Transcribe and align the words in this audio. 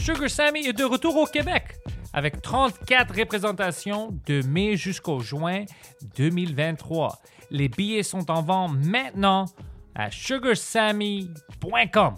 Sugar 0.00 0.30
Sammy 0.30 0.66
est 0.66 0.72
de 0.72 0.84
retour 0.84 1.16
au 1.16 1.26
Québec 1.26 1.76
avec 2.12 2.40
34 2.40 3.14
représentations 3.14 4.18
de 4.26 4.42
mai 4.46 4.76
jusqu'au 4.76 5.20
juin 5.20 5.64
2023. 6.16 7.18
Les 7.50 7.68
billets 7.68 8.02
sont 8.02 8.30
en 8.30 8.42
vente 8.42 8.72
maintenant 8.84 9.46
à 9.94 10.10
sugarsammy.com. 10.10 12.14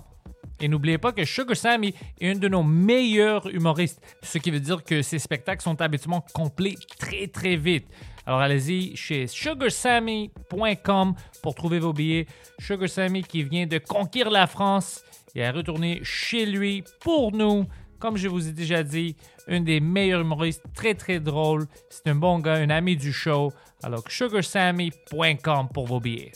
Et 0.61 0.69
n'oubliez 0.69 0.99
pas 0.99 1.13
que 1.13 1.25
Sugar 1.25 1.57
Sammy 1.57 1.95
est 2.21 2.31
un 2.31 2.35
de 2.35 2.49
nos 2.49 2.63
meilleurs 2.63 3.49
humoristes, 3.49 4.01
ce 4.23 4.39
qui 4.39 4.51
veut 4.51 4.61
dire 4.61 4.85
que 4.85 5.01
ses 5.01 5.19
spectacles 5.19 5.63
sont 5.63 5.81
habituellement 5.81 6.25
complets 6.35 6.77
très 6.99 7.29
très 7.29 7.57
vite. 7.57 7.87
Alors 8.27 8.41
allez-y 8.41 8.95
chez 8.95 9.27
sugarsammy.com 9.27 11.15
pour 11.43 11.55
trouver 11.55 11.79
vos 11.79 11.95
billets. 11.95 12.27
Sugar 12.59 12.89
Sammy 12.89 13.23
qui 13.23 13.43
vient 13.43 13.67
de 13.67 13.79
conquérir 13.79 14.31
la 14.31 14.47
France 14.47 15.03
et 15.35 15.45
à 15.45 15.53
retourner 15.53 16.01
chez 16.03 16.47
lui 16.47 16.85
pour 17.01 17.33
nous. 17.33 17.67
Comme 17.99 18.17
je 18.17 18.29
vous 18.29 18.49
ai 18.49 18.53
déjà 18.53 18.83
dit, 18.83 19.15
un 19.47 19.61
des 19.61 19.81
meilleurs 19.81 20.23
humoristes, 20.23 20.63
très 20.75 20.95
très 20.95 21.21
drôle. 21.21 21.67
C'est 21.91 22.09
un 22.09 22.15
bon 22.15 22.39
gars, 22.39 22.55
un 22.55 22.71
ami 22.71 22.97
du 22.97 23.13
show. 23.13 23.53
Alors 23.83 24.03
sugarsammy.com 24.09 25.69
pour 25.73 25.87
vos 25.87 26.01
billets. 26.01 26.33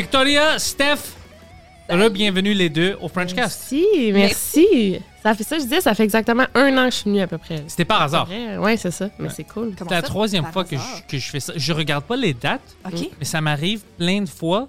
Victoria, 0.00 0.58
Steph, 0.58 1.12
bienvenue 2.10 2.54
les 2.54 2.70
deux 2.70 2.96
au 3.02 3.08
Frenchcast. 3.08 3.70
Merci, 3.70 4.10
merci. 4.14 4.98
Ça 5.22 5.34
fait 5.34 5.44
ça, 5.44 5.58
je 5.58 5.64
disais, 5.64 5.82
ça 5.82 5.94
fait 5.94 6.04
exactement 6.04 6.46
un 6.54 6.78
an 6.78 6.86
que 6.86 6.92
je 6.92 6.96
suis 6.96 7.10
venue 7.10 7.20
à 7.20 7.26
peu 7.26 7.36
près. 7.36 7.62
C'était 7.66 7.84
par 7.84 8.00
hasard. 8.00 8.26
Ouais, 8.30 8.56
ouais, 8.56 8.76
c'est 8.78 8.92
ça. 8.92 9.10
Mais 9.18 9.28
c'est 9.28 9.44
cool. 9.44 9.74
C'est 9.76 9.90
la 9.90 10.00
troisième 10.00 10.46
fois 10.46 10.64
que 10.64 10.78
je, 10.78 11.02
que 11.06 11.18
je 11.18 11.28
fais 11.28 11.40
ça. 11.40 11.52
Je 11.54 11.72
regarde 11.74 12.04
pas 12.04 12.16
les 12.16 12.32
dates, 12.32 12.62
OK. 12.86 13.10
mais 13.18 13.26
ça 13.26 13.42
m'arrive 13.42 13.82
plein 13.98 14.22
de 14.22 14.28
fois 14.28 14.68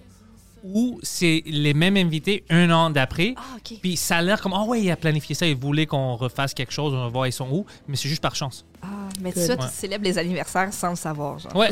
où 0.65 0.99
c'est 1.01 1.43
les 1.45 1.73
mêmes 1.73 1.95
invités 1.95 2.43
un 2.49 2.69
an 2.69 2.89
d'après. 2.89 3.35
Ah, 3.37 3.55
OK. 3.55 3.77
Puis 3.81 3.95
ça 3.95 4.17
a 4.17 4.21
l'air 4.21 4.41
comme, 4.41 4.53
oh 4.53 4.65
ouais, 4.65 4.81
il 4.81 4.91
a 4.91 4.97
planifié 4.97 5.33
ça, 5.33 5.47
il 5.47 5.55
voulait 5.55 5.85
qu'on 5.85 6.17
refasse 6.17 6.53
quelque 6.53 6.73
chose, 6.73 6.93
on 6.93 7.03
va 7.03 7.07
voir 7.07 7.27
ils 7.27 7.31
sont 7.31 7.47
où, 7.49 7.65
mais 7.87 7.95
c'est 7.95 8.09
juste 8.09 8.21
par 8.21 8.35
chance. 8.35 8.65
Ah, 8.83 8.87
mais 9.21 9.31
tu 9.31 9.39
sais, 9.39 9.55
tu 9.55 9.63
Ouais. 9.63 9.69
célèbres 9.71 10.03
les 10.05 10.17
anniversaires 10.17 10.69
sans 10.73 10.89
le 10.91 10.95
savoir, 10.95 11.37
genre. 11.37 11.55
Ouais. 11.55 11.69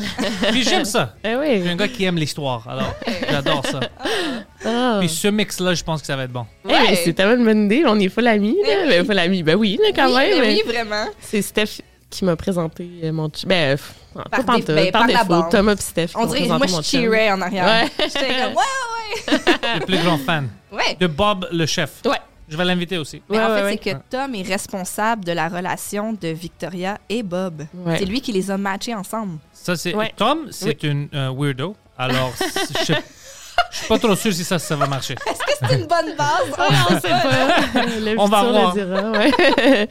Puis 0.52 0.64
j'aime 0.64 0.86
ça. 0.86 1.16
Eh 1.24 1.30
Je 1.32 1.38
oui. 1.38 1.60
suis 1.62 1.70
un 1.70 1.76
gars 1.76 1.88
qui 1.88 2.04
aime 2.06 2.18
l'histoire, 2.18 2.68
alors 2.70 2.94
j'adore 3.30 3.66
ça. 3.66 3.80
Ah. 4.66 4.98
Puis 5.00 5.10
ce 5.10 5.28
mix-là, 5.28 5.74
je 5.74 5.84
pense 5.84 6.02
que 6.02 6.08
ça 6.08 6.16
va 6.16 6.24
être 6.24 6.32
bon. 6.32 6.46
Eh, 6.66 6.72
mais 6.72 6.96
c'est 6.96 7.14
tellement 7.14 7.36
une 7.36 7.46
bonne 7.46 7.66
idée. 7.66 7.84
On 7.88 8.00
est 8.00 8.10
full 8.10 8.28
amis. 8.28 8.58
Là. 8.64 8.70
Eh 8.70 8.78
oui. 8.84 8.90
Ben, 8.90 9.06
full 9.06 9.20
amis. 9.20 9.44
Ben 9.44 9.56
oui, 9.56 9.80
là, 9.82 9.90
quand 9.96 10.08
oui, 10.08 10.16
même. 10.16 10.40
mais 10.42 10.48
mais 10.48 10.54
oui, 10.56 10.62
vraiment. 10.72 11.06
C'est 11.20 11.42
Steph 11.42 11.82
qui 12.10 12.26
m'a 12.26 12.36
présenté 12.36 12.88
mon 13.12 13.30
ch- 13.30 13.46
Ben, 13.46 13.78
pff, 13.78 13.94
pas 14.14 14.24
Par 14.30 14.46
par, 14.46 14.56
dé- 14.60 14.64
ben, 14.68 14.92
par 14.92 15.02
par 15.02 15.08
la 15.08 15.14
défaut. 15.20 15.26
bande. 15.30 15.50
Thomas 15.52 15.74
et 15.74 15.78
Steph. 15.82 16.08
On 16.16 16.26
dirait, 16.26 16.48
moi, 16.48 16.60
je 16.68 16.74
chum. 16.74 16.84
cheerais 16.84 17.32
en 17.32 17.42
arrière. 17.42 17.66
Ouais. 17.66 17.90
J'étais 18.06 18.28
comme, 18.44 18.54
ouais, 18.56 19.34
ouais, 19.38 19.80
Le 19.80 19.86
plus 19.86 19.98
grand 20.00 20.18
fan. 20.20 20.50
Ouais. 20.72 20.96
de 21.00 21.08
Bob 21.08 21.48
le 21.52 21.66
chef. 21.66 21.90
Ouais. 22.06 22.18
Je 22.50 22.58
vais 22.58 22.66
l'inviter 22.66 22.98
aussi. 22.98 23.22
Mais 23.30 23.38
Ouais, 23.38 23.44
en 23.44 23.48
fait, 23.48 23.54
ouais, 23.54 23.62
ouais. 23.64 23.80
c'est 23.84 23.94
que 23.94 24.00
Tom 24.10 24.34
est 24.36 24.42
responsable 24.42 25.24
de 25.24 25.32
la 25.32 25.48
relation 25.50 26.14
de 26.14 26.28
Victoria 26.30 26.98
et 27.08 27.22
Bob. 27.24 27.64
Ouais. 27.74 27.98
C'est 28.00 28.06
lui 28.06 28.22
qui 28.22 28.32
les 28.32 28.50
a 28.52 28.58
matchés 28.58 28.96
ensemble. 28.96 29.38
Ça, 29.54 29.76
c'est 29.76 29.94
Ouais. 29.94 30.12
Tom, 30.16 30.48
c'est 30.52 30.84
une 30.84 31.08
euh, 31.14 31.32
weirdo. 31.36 31.76
Alors, 31.98 32.32
je 32.40 32.94
je 33.72 33.78
suis 33.78 33.88
pas 33.88 34.00
trop 34.00 34.16
sûr 34.16 34.34
si 34.34 34.44
ça, 34.44 34.58
ça 34.58 34.76
va 34.76 34.88
marcher. 34.88 35.14
Est-ce 35.28 35.40
que 35.40 35.68
c'est 35.68 35.76
une 35.80 35.86
bonne 35.86 36.16
base? 36.18 36.50
Ouais, 36.58 36.76
on 36.90 37.00
sait 37.00 37.10
pas. 37.10 37.86
Le 38.00 38.20
On 38.20 38.26
va 38.26 38.44
voir. 38.44 38.76
le 38.76 38.82
dira, 38.82 39.12
ouais. 39.12 39.88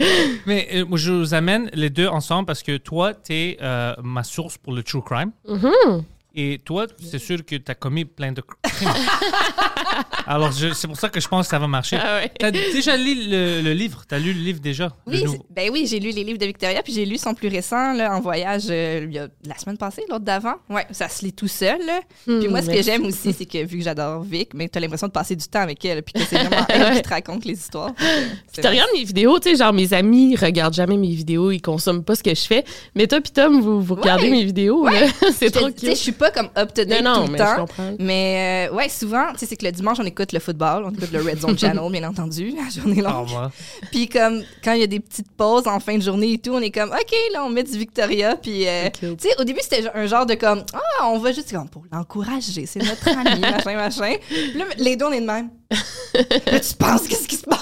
Mais 0.47 0.68
euh, 0.74 0.84
moi, 0.86 0.98
je 0.98 1.12
vous 1.12 1.34
amène 1.34 1.70
les 1.74 1.91
deux 1.91 2.08
ensemble 2.08 2.47
parce 2.47 2.62
que 2.62 2.76
toi, 2.78 3.12
tu 3.14 3.32
es 3.34 3.58
ma 4.02 4.24
source 4.24 4.56
pour 4.58 4.72
le 4.72 4.82
true 4.82 5.02
crime. 5.02 5.30
Mm-hmm. 5.47 6.02
Et 6.41 6.60
toi, 6.65 6.87
c'est 7.03 7.19
sûr 7.19 7.44
que 7.44 7.56
tu 7.56 7.69
as 7.69 7.75
commis 7.75 8.04
plein 8.04 8.31
de 8.31 8.41
crimes. 8.41 8.88
Alors, 10.26 10.53
c'est 10.53 10.87
pour 10.87 10.97
ça 10.97 11.09
que 11.09 11.19
je 11.21 11.26
pense 11.26 11.47
que 11.47 11.50
ça 11.50 11.59
va 11.59 11.66
marcher. 11.66 11.97
Ah 12.00 12.19
ouais. 12.21 12.31
Tu 12.38 12.44
as 12.44 12.50
déjà 12.53 12.97
lu 12.97 13.15
le, 13.28 13.60
le 13.62 13.72
livre? 13.72 14.04
Tu 14.09 14.15
as 14.15 14.19
lu 14.19 14.32
le 14.32 14.38
livre 14.41 14.60
déjà? 14.60 14.93
Oui, 15.06 15.25
ben 15.50 15.71
oui, 15.72 15.87
j'ai 15.91 15.98
lu 15.98 16.10
les 16.10 16.22
livres 16.22 16.38
de 16.38 16.44
Victoria, 16.47 16.82
puis 16.82 16.93
j'ai 16.93 17.04
lu 17.06 17.16
son 17.19 17.34
plus 17.34 17.48
récent 17.48 17.93
là, 17.94 18.15
en 18.15 18.21
voyage 18.21 18.65
euh, 18.71 19.06
il 19.09 19.15
y 19.15 19.19
a 19.19 19.27
la 19.47 19.59
semaine 19.59 19.78
passée, 19.78 20.03
l'autre 20.09 20.25
d'avant. 20.25 20.54
Ouais, 20.69 20.87
ça 20.93 21.09
se 21.09 21.25
lit 21.25 21.32
tout 21.32 21.48
seul. 21.48 21.78
là. 21.84 22.00
Hmm, 22.27 22.38
puis 22.41 22.48
moi, 22.48 22.62
ce 22.62 22.71
que 22.71 22.82
j'aime 22.82 23.04
aussi, 23.06 23.32
c'est 23.32 23.47
que 23.47 23.65
vu 23.65 23.78
que 23.78 23.84
j'adore 23.84 24.22
Vic, 24.22 24.50
mais 24.54 24.69
t'as 24.69 24.78
l'impression 24.81 25.06
de 25.09 25.12
passer 25.12 25.34
du 25.34 25.47
temps 25.48 25.62
avec 25.62 25.84
elle, 25.84 26.03
puis 26.04 26.12
que 26.12 26.21
c'est 26.21 26.37
vraiment 26.38 26.66
elle 26.69 26.94
qui 26.97 27.03
te 27.03 27.09
raconte 27.09 27.44
les 27.47 27.54
histoires. 27.54 27.94
Puis 27.94 28.62
tu 28.62 28.69
regardes 28.69 28.91
mes 28.94 29.04
vidéos, 29.04 29.38
tu 29.41 29.50
sais, 29.50 29.56
genre 29.56 29.72
mes 29.72 29.93
amis 29.93 30.37
regardent 30.37 30.75
jamais 30.75 30.97
mes 30.98 31.15
vidéos, 31.15 31.50
ils 31.50 31.60
consomment 31.62 32.04
pas 32.04 32.15
ce 32.15 32.22
que 32.22 32.34
je 32.34 32.43
fais. 32.43 32.65
Mais 32.94 33.06
toi, 33.06 33.21
puis 33.21 33.32
Tom, 33.32 33.60
vous, 33.60 33.81
vous 33.82 33.94
regardez 33.97 34.19
Ouais. 34.25 34.31
mes 34.31 34.44
vidéos, 34.44 34.87
c'est 35.32 35.50
trop 35.50 35.71
Tu 35.71 35.78
sais, 35.81 35.87
je 35.87 35.91
cute. 35.93 35.97
suis 35.97 36.12
pas 36.12 36.28
comme 36.31 36.49
up 36.56 36.72
to 36.75 36.84
date 36.84 37.03
Non, 37.03 37.11
non, 37.15 37.21
tout 37.27 37.27
le 37.27 37.33
mais 37.33 37.39
je 37.39 37.44
temps. 37.44 37.56
comprends. 37.56 37.97
Mais 37.99 38.69
euh, 38.71 38.75
ouais, 38.75 38.89
souvent, 38.89 39.33
tu 39.33 39.39
sais, 39.41 39.47
c'est 39.47 39.56
que 39.56 39.65
le 39.65 39.72
dimanche, 39.72 39.99
on 40.00 40.05
écoute 40.06 40.33
le 40.33 40.39
football, 40.41 40.84
on 40.84 40.91
écoute 40.91 41.11
le 41.12 41.21
Red 41.22 41.41
Zone 41.41 41.59
Channel, 41.59 41.91
bien 41.91 42.05
entendu, 42.09 42.50
la 42.56 42.69
journée 42.71 43.03
longue. 43.03 43.28
moi. 43.31 43.50
Puis 43.91 44.09
comme 44.09 44.43
quand 44.62 44.72
il 44.72 44.81
y 44.81 44.84
a 44.84 44.87
des 44.87 45.00
petites 45.00 45.31
pauses 45.33 45.66
en 45.66 45.81
fin 45.81 45.97
de 45.97 46.03
journée 46.03 46.33
et 46.34 46.39
tout, 46.39 46.53
on 46.53 46.61
est 46.61 46.71
comme 46.71 46.91
OK, 46.91 47.15
là 47.33 47.44
on 47.44 47.50
met 47.50 47.62
du 47.62 47.77
Victoria 47.78 48.37
puis 48.37 48.66
euh, 48.69 48.89
tu 49.00 49.06
sais 49.19 49.31
au 49.39 49.44
début 49.44 49.61
c'était 49.62 49.84
un 49.94 50.06
genre 50.06 50.27
de 50.27 50.34
comme 50.34 50.62
ah, 50.75 51.09
on 51.09 51.19
va 51.19 51.33
juste 51.33 51.50
comme 51.53 51.69
pour 51.69 51.84
l'encourager, 51.93 52.66
c'est 52.66 52.83
notre 52.83 53.09
ami, 53.09 53.41
machin 53.41 53.75
machin. 53.77 54.15
Puis 54.28 54.53
là 54.59 54.65
les 54.78 54.97
deux 54.97 55.05
on 55.06 55.12
est 55.12 55.21
de 55.21 55.27
même. 55.27 55.50
là 56.50 56.60
tu 56.60 56.75
penses 56.75 57.06
qu'est-ce 57.09 57.28
qui 57.28 57.37
se 57.37 57.43
passe? 57.45 57.59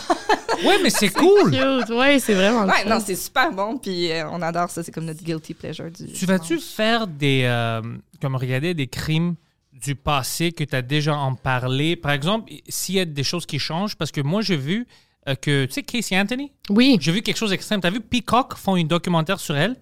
Ouais, 0.64 0.76
mais 0.82 0.90
c'est 0.90 1.08
cool. 1.12 1.50
Cute, 1.50 1.90
ouais, 1.90 2.18
c'est 2.20 2.34
vraiment 2.34 2.64
Ouais, 2.64 2.84
non, 2.86 2.98
c'est 3.04 3.16
super 3.16 3.52
bon 3.52 3.76
puis 3.78 4.10
euh, 4.12 4.28
on 4.30 4.40
adore 4.42 4.70
ça, 4.70 4.82
c'est 4.82 4.92
comme 4.92 5.04
notre 5.04 5.22
guilty 5.22 5.54
pleasure 5.54 5.90
du 5.90 6.12
Tu 6.12 6.24
vas-tu 6.26 6.58
faire 6.58 7.06
des. 7.06 7.42
euh, 7.44 7.82
comme 8.20 8.36
regarder 8.36 8.74
des 8.74 8.86
crimes 8.86 9.34
du 9.72 9.94
passé 9.94 10.52
que 10.52 10.64
tu 10.64 10.74
as 10.74 10.82
déjà 10.82 11.16
en 11.16 11.34
parlé? 11.34 11.96
Par 11.96 12.12
exemple, 12.12 12.52
s'il 12.68 12.94
y 12.96 13.00
a 13.00 13.04
des 13.04 13.24
choses 13.24 13.46
qui 13.46 13.58
changent, 13.58 13.96
parce 13.96 14.10
que 14.10 14.20
moi, 14.20 14.40
j'ai 14.42 14.56
vu 14.56 14.86
euh, 15.28 15.34
que. 15.34 15.64
Tu 15.66 15.72
sais, 15.72 15.82
Casey 15.82 16.18
Anthony? 16.18 16.52
Oui. 16.70 16.96
J'ai 17.00 17.12
vu 17.12 17.20
quelque 17.22 17.36
chose 17.36 17.50
d'extrême. 17.50 17.80
Tu 17.80 17.86
as 17.86 17.90
vu 17.90 18.00
Peacock 18.00 18.54
font 18.56 18.76
un 18.76 18.84
documentaire 18.84 19.40
sur 19.40 19.56
elle? 19.56 19.76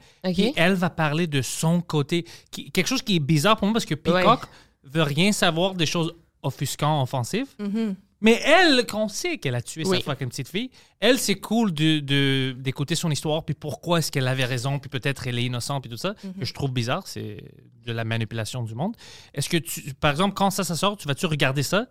Et 0.49 0.53
elle 0.57 0.75
va 0.75 0.91
parler 0.91 1.27
de 1.27 1.43
son 1.43 1.81
côté. 1.81 2.25
Qui- 2.51 2.71
quelque 2.71 2.87
chose 2.89 3.03
qui 3.03 3.17
est 3.17 3.21
bizarre 3.21 3.57
pour 3.57 3.67
moi 3.67 3.75
parce 3.75 3.85
que 3.85 3.95
Peacock 3.95 4.49
veut 4.85 5.03
rien 5.03 5.33
savoir 5.33 5.75
des 5.75 5.87
choses 5.87 6.15
offusquantes, 6.43 7.03
offensives. 7.03 7.49
Mais 8.25 8.41
elle, 8.45 8.87
qu'on 8.87 9.07
sait 9.09 9.37
qu'elle 9.37 9.55
a 9.55 9.61
tué 9.63 9.83
Oui. 9.87 9.99
sa 9.99 10.03
fucking 10.05 10.29
petite 10.31 10.49
fille, 10.49 10.71
elle, 10.99 11.19
c'est 11.19 11.35
cool 11.37 11.73
de, 11.75 12.01
de- 12.01 12.57
d'écouter 12.59 12.95
son 12.95 13.11
histoire, 13.11 13.45
puis 13.45 13.55
pourquoi 13.55 13.99
est-ce 13.99 14.11
qu'elle 14.11 14.27
avait 14.27 14.47
raison, 14.47 14.79
puis 14.79 14.89
peut-être 14.89 15.27
elle 15.27 15.39
est 15.39 15.45
innocente, 15.45 15.83
puis 15.83 15.91
tout 15.91 15.99
ça, 15.99 16.15
que 16.41 16.45
je 16.45 16.55
trouve 16.55 16.73
bizarre, 16.73 17.07
c'est 17.07 17.45
de 17.87 17.93
la 17.93 18.05
manipulation 18.05 18.63
du 18.63 18.75
monde. 18.75 18.97
Est-ce 19.35 19.49
que, 19.51 19.59
tu, 19.59 19.93
par 20.01 20.11
exemple, 20.11 20.33
quand 20.35 20.49
ça, 20.51 20.65
ça 20.65 20.75
sort, 20.75 20.97
tu 20.97 21.07
vas-tu 21.07 21.27
regarder 21.27 21.63
ça, 21.63 21.87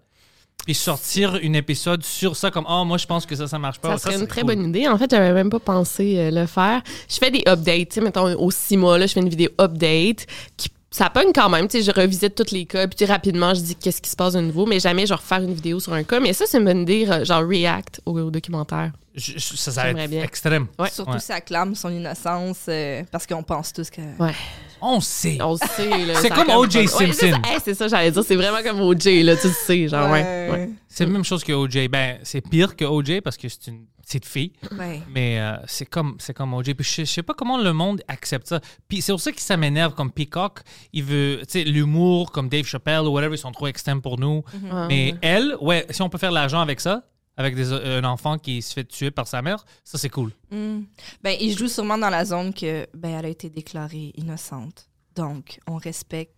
puis 0.66 0.74
sortir 0.74 1.36
un 1.36 1.54
épisode 1.54 2.04
sur 2.04 2.36
ça, 2.36 2.50
comme, 2.50 2.66
oh, 2.68 2.84
moi, 2.84 2.98
je 2.98 3.06
pense 3.06 3.26
que 3.28 3.36
ça, 3.36 3.48
ça 3.48 3.60
marche 3.60 3.80
pas. 3.80 3.98
Ça 3.98 4.10
serait 4.10 4.20
une 4.20 4.28
très 4.28 4.42
cool. 4.42 4.56
bonne 4.56 4.70
idée. 4.70 4.88
En 4.88 4.98
fait, 4.98 5.10
j'avais 5.12 5.34
même 5.34 5.50
pas 5.52 5.60
pensé 5.60 6.18
euh, 6.18 6.32
le 6.32 6.46
faire. 6.48 6.82
Je 7.10 7.16
fais 7.18 7.30
des 7.32 7.44
updates. 7.48 7.90
Tu 7.90 7.96
sais, 7.96 8.02
mettons, 8.02 8.34
aux 8.40 8.52
six 8.52 8.78
mois, 8.78 8.98
là, 8.98 9.06
je 9.08 9.14
fais 9.14 9.20
une 9.20 9.30
vidéo 9.30 9.50
update 9.60 10.26
qui 10.58 10.70
ça 10.94 11.10
pogne 11.10 11.32
quand 11.34 11.50
même. 11.50 11.68
Tu 11.68 11.82
sais, 11.84 11.92
je 11.92 12.00
revisite 12.00 12.36
tous 12.36 12.52
les 12.54 12.66
cas, 12.66 12.88
puis 12.88 13.06
rapidement, 13.06 13.54
je 13.54 13.62
dis 13.62 13.76
qu'est-ce 13.76 14.02
qui 14.02 14.10
se 14.10 14.16
passe 14.16 14.34
de 14.34 14.42
nouveau, 14.42 14.66
mais 14.68 14.80
jamais 14.80 15.04
je 15.06 15.10
vais 15.10 15.16
refaire 15.16 15.42
une 15.42 15.54
vidéo 15.54 15.80
sur 15.80 15.92
un 15.94 16.04
cas. 16.04 16.20
Mais 16.20 16.34
ça, 16.34 16.46
c'est 16.48 16.60
bonne 16.60 16.82
idée, 16.84 17.08
euh, 17.10 17.26
genre 17.26 17.44
react 17.48 18.00
au, 18.06 18.18
au 18.20 18.30
documentaire. 18.32 18.92
Je- 19.16 19.34
je- 19.34 19.56
ça, 19.58 19.72
ça 19.72 19.82
va 19.82 19.88
J'aimerais 19.90 20.04
être 20.06 20.10
bien. 20.10 20.24
extrême. 20.24 20.68
Ouais. 20.80 20.90
Surtout 20.90 21.12
Ouais. 21.14 21.20
si 21.20 21.32
elle 21.32 21.42
clame 21.44 21.76
son 21.76 21.90
innocence 21.90 22.66
euh, 22.70 23.04
parce 23.12 23.28
qu'on 23.28 23.44
pense 23.44 23.72
tous 23.74 23.90
que. 23.90 24.02
Ouais. 24.20 24.34
On 24.82 25.00
sait. 25.00 25.38
On 25.42 25.54
le 25.54 25.58
sait. 25.58 26.16
C'est 26.22 26.30
comme 26.30 26.50
O.J. 26.50 26.80
Ouais, 26.80 26.88
c'est 26.88 27.14
Simpson. 27.14 27.40
ça, 27.44 27.70
Hey, 27.70 27.76
ça, 27.76 27.88
j'allais 27.88 28.12
dire. 28.12 28.24
C'est 28.24 28.36
vraiment 28.36 28.62
comme 28.64 28.82
O.J., 28.82 29.24
là, 29.24 29.36
tu 29.38 29.48
le 29.48 29.54
sais, 29.54 29.88
genre, 29.88 30.10
ouais. 30.12 30.50
ouais. 30.52 30.70
C'est 30.90 31.06
la 31.06 31.12
même 31.12 31.24
chose 31.24 31.44
que 31.44 31.54
OJ. 31.54 31.88
Ben, 31.90 32.18
c'est 32.24 32.42
pire 32.42 32.76
que 32.76 32.86
OJ 32.86 33.22
parce 33.22 33.38
que 33.38 33.48
c'est 33.50 33.68
une 33.68 33.86
petite 34.06 34.26
fille. 34.26 34.52
Ouais. 34.78 35.02
Mais 35.10 35.40
euh, 35.40 35.58
c'est 35.66 35.86
comme 35.86 36.16
c'est 36.20 36.34
comme 36.34 36.54
OJ. 36.54 36.74
Puis 36.74 36.86
je, 36.86 37.02
je 37.02 37.12
sais 37.12 37.24
pas 37.24 37.34
comment 37.34 37.58
le 37.58 37.74
monde 37.74 38.02
accepte 38.08 38.48
ça. 38.48 38.60
Puis 38.88 39.02
c'est 39.02 39.12
pour 39.12 39.22
ça 39.22 39.32
que 39.32 39.42
ça 39.42 39.58
m'énerve 39.58 39.94
comme 39.94 40.12
Peacock. 40.12 40.62
Il 40.92 41.04
veut, 41.04 41.40
tu 41.42 41.60
sais, 41.60 41.64
l'humour 41.64 42.32
comme 42.32 42.50
Dave 42.50 42.66
Chappelle 42.66 43.02
ou 43.02 43.10
whatever, 43.10 43.36
ils 43.36 43.40
sont 43.40 43.52
trop 43.52 43.68
extrêmes 43.68 44.02
pour 44.02 44.20
nous. 44.20 44.44
Ah, 44.72 44.88
Mais 44.88 45.16
elle, 45.22 45.56
ouais, 45.62 45.86
si 45.90 46.02
on 46.02 46.10
peut 46.10 46.18
faire 46.18 46.30
de 46.30 46.36
l'argent 46.36 46.60
avec 46.60 46.80
ça, 46.80 47.04
avec 47.38 47.56
des, 47.56 47.72
un 47.72 48.04
enfant 48.04 48.38
qui 48.38 48.62
se 48.62 48.74
fait 48.74 48.84
tuer 48.84 49.12
par 49.12 49.28
sa 49.28 49.42
mère, 49.42 49.66
ça 49.84 49.98
c'est 49.98 50.10
cool. 50.10 50.32
Mm. 50.52 50.82
Ben, 51.24 51.36
il 51.40 51.58
joue 51.58 51.68
sûrement 51.68 51.98
dans 51.98 52.10
la 52.10 52.26
zone 52.26 52.54
que 52.54 52.88
ben, 52.94 53.20
elle 53.20 53.26
a 53.26 53.30
été 53.30 53.50
déclarée 53.50 54.12
innocente. 54.16 54.88
Donc, 55.16 55.60
on 55.68 55.78
respecte 55.78 56.36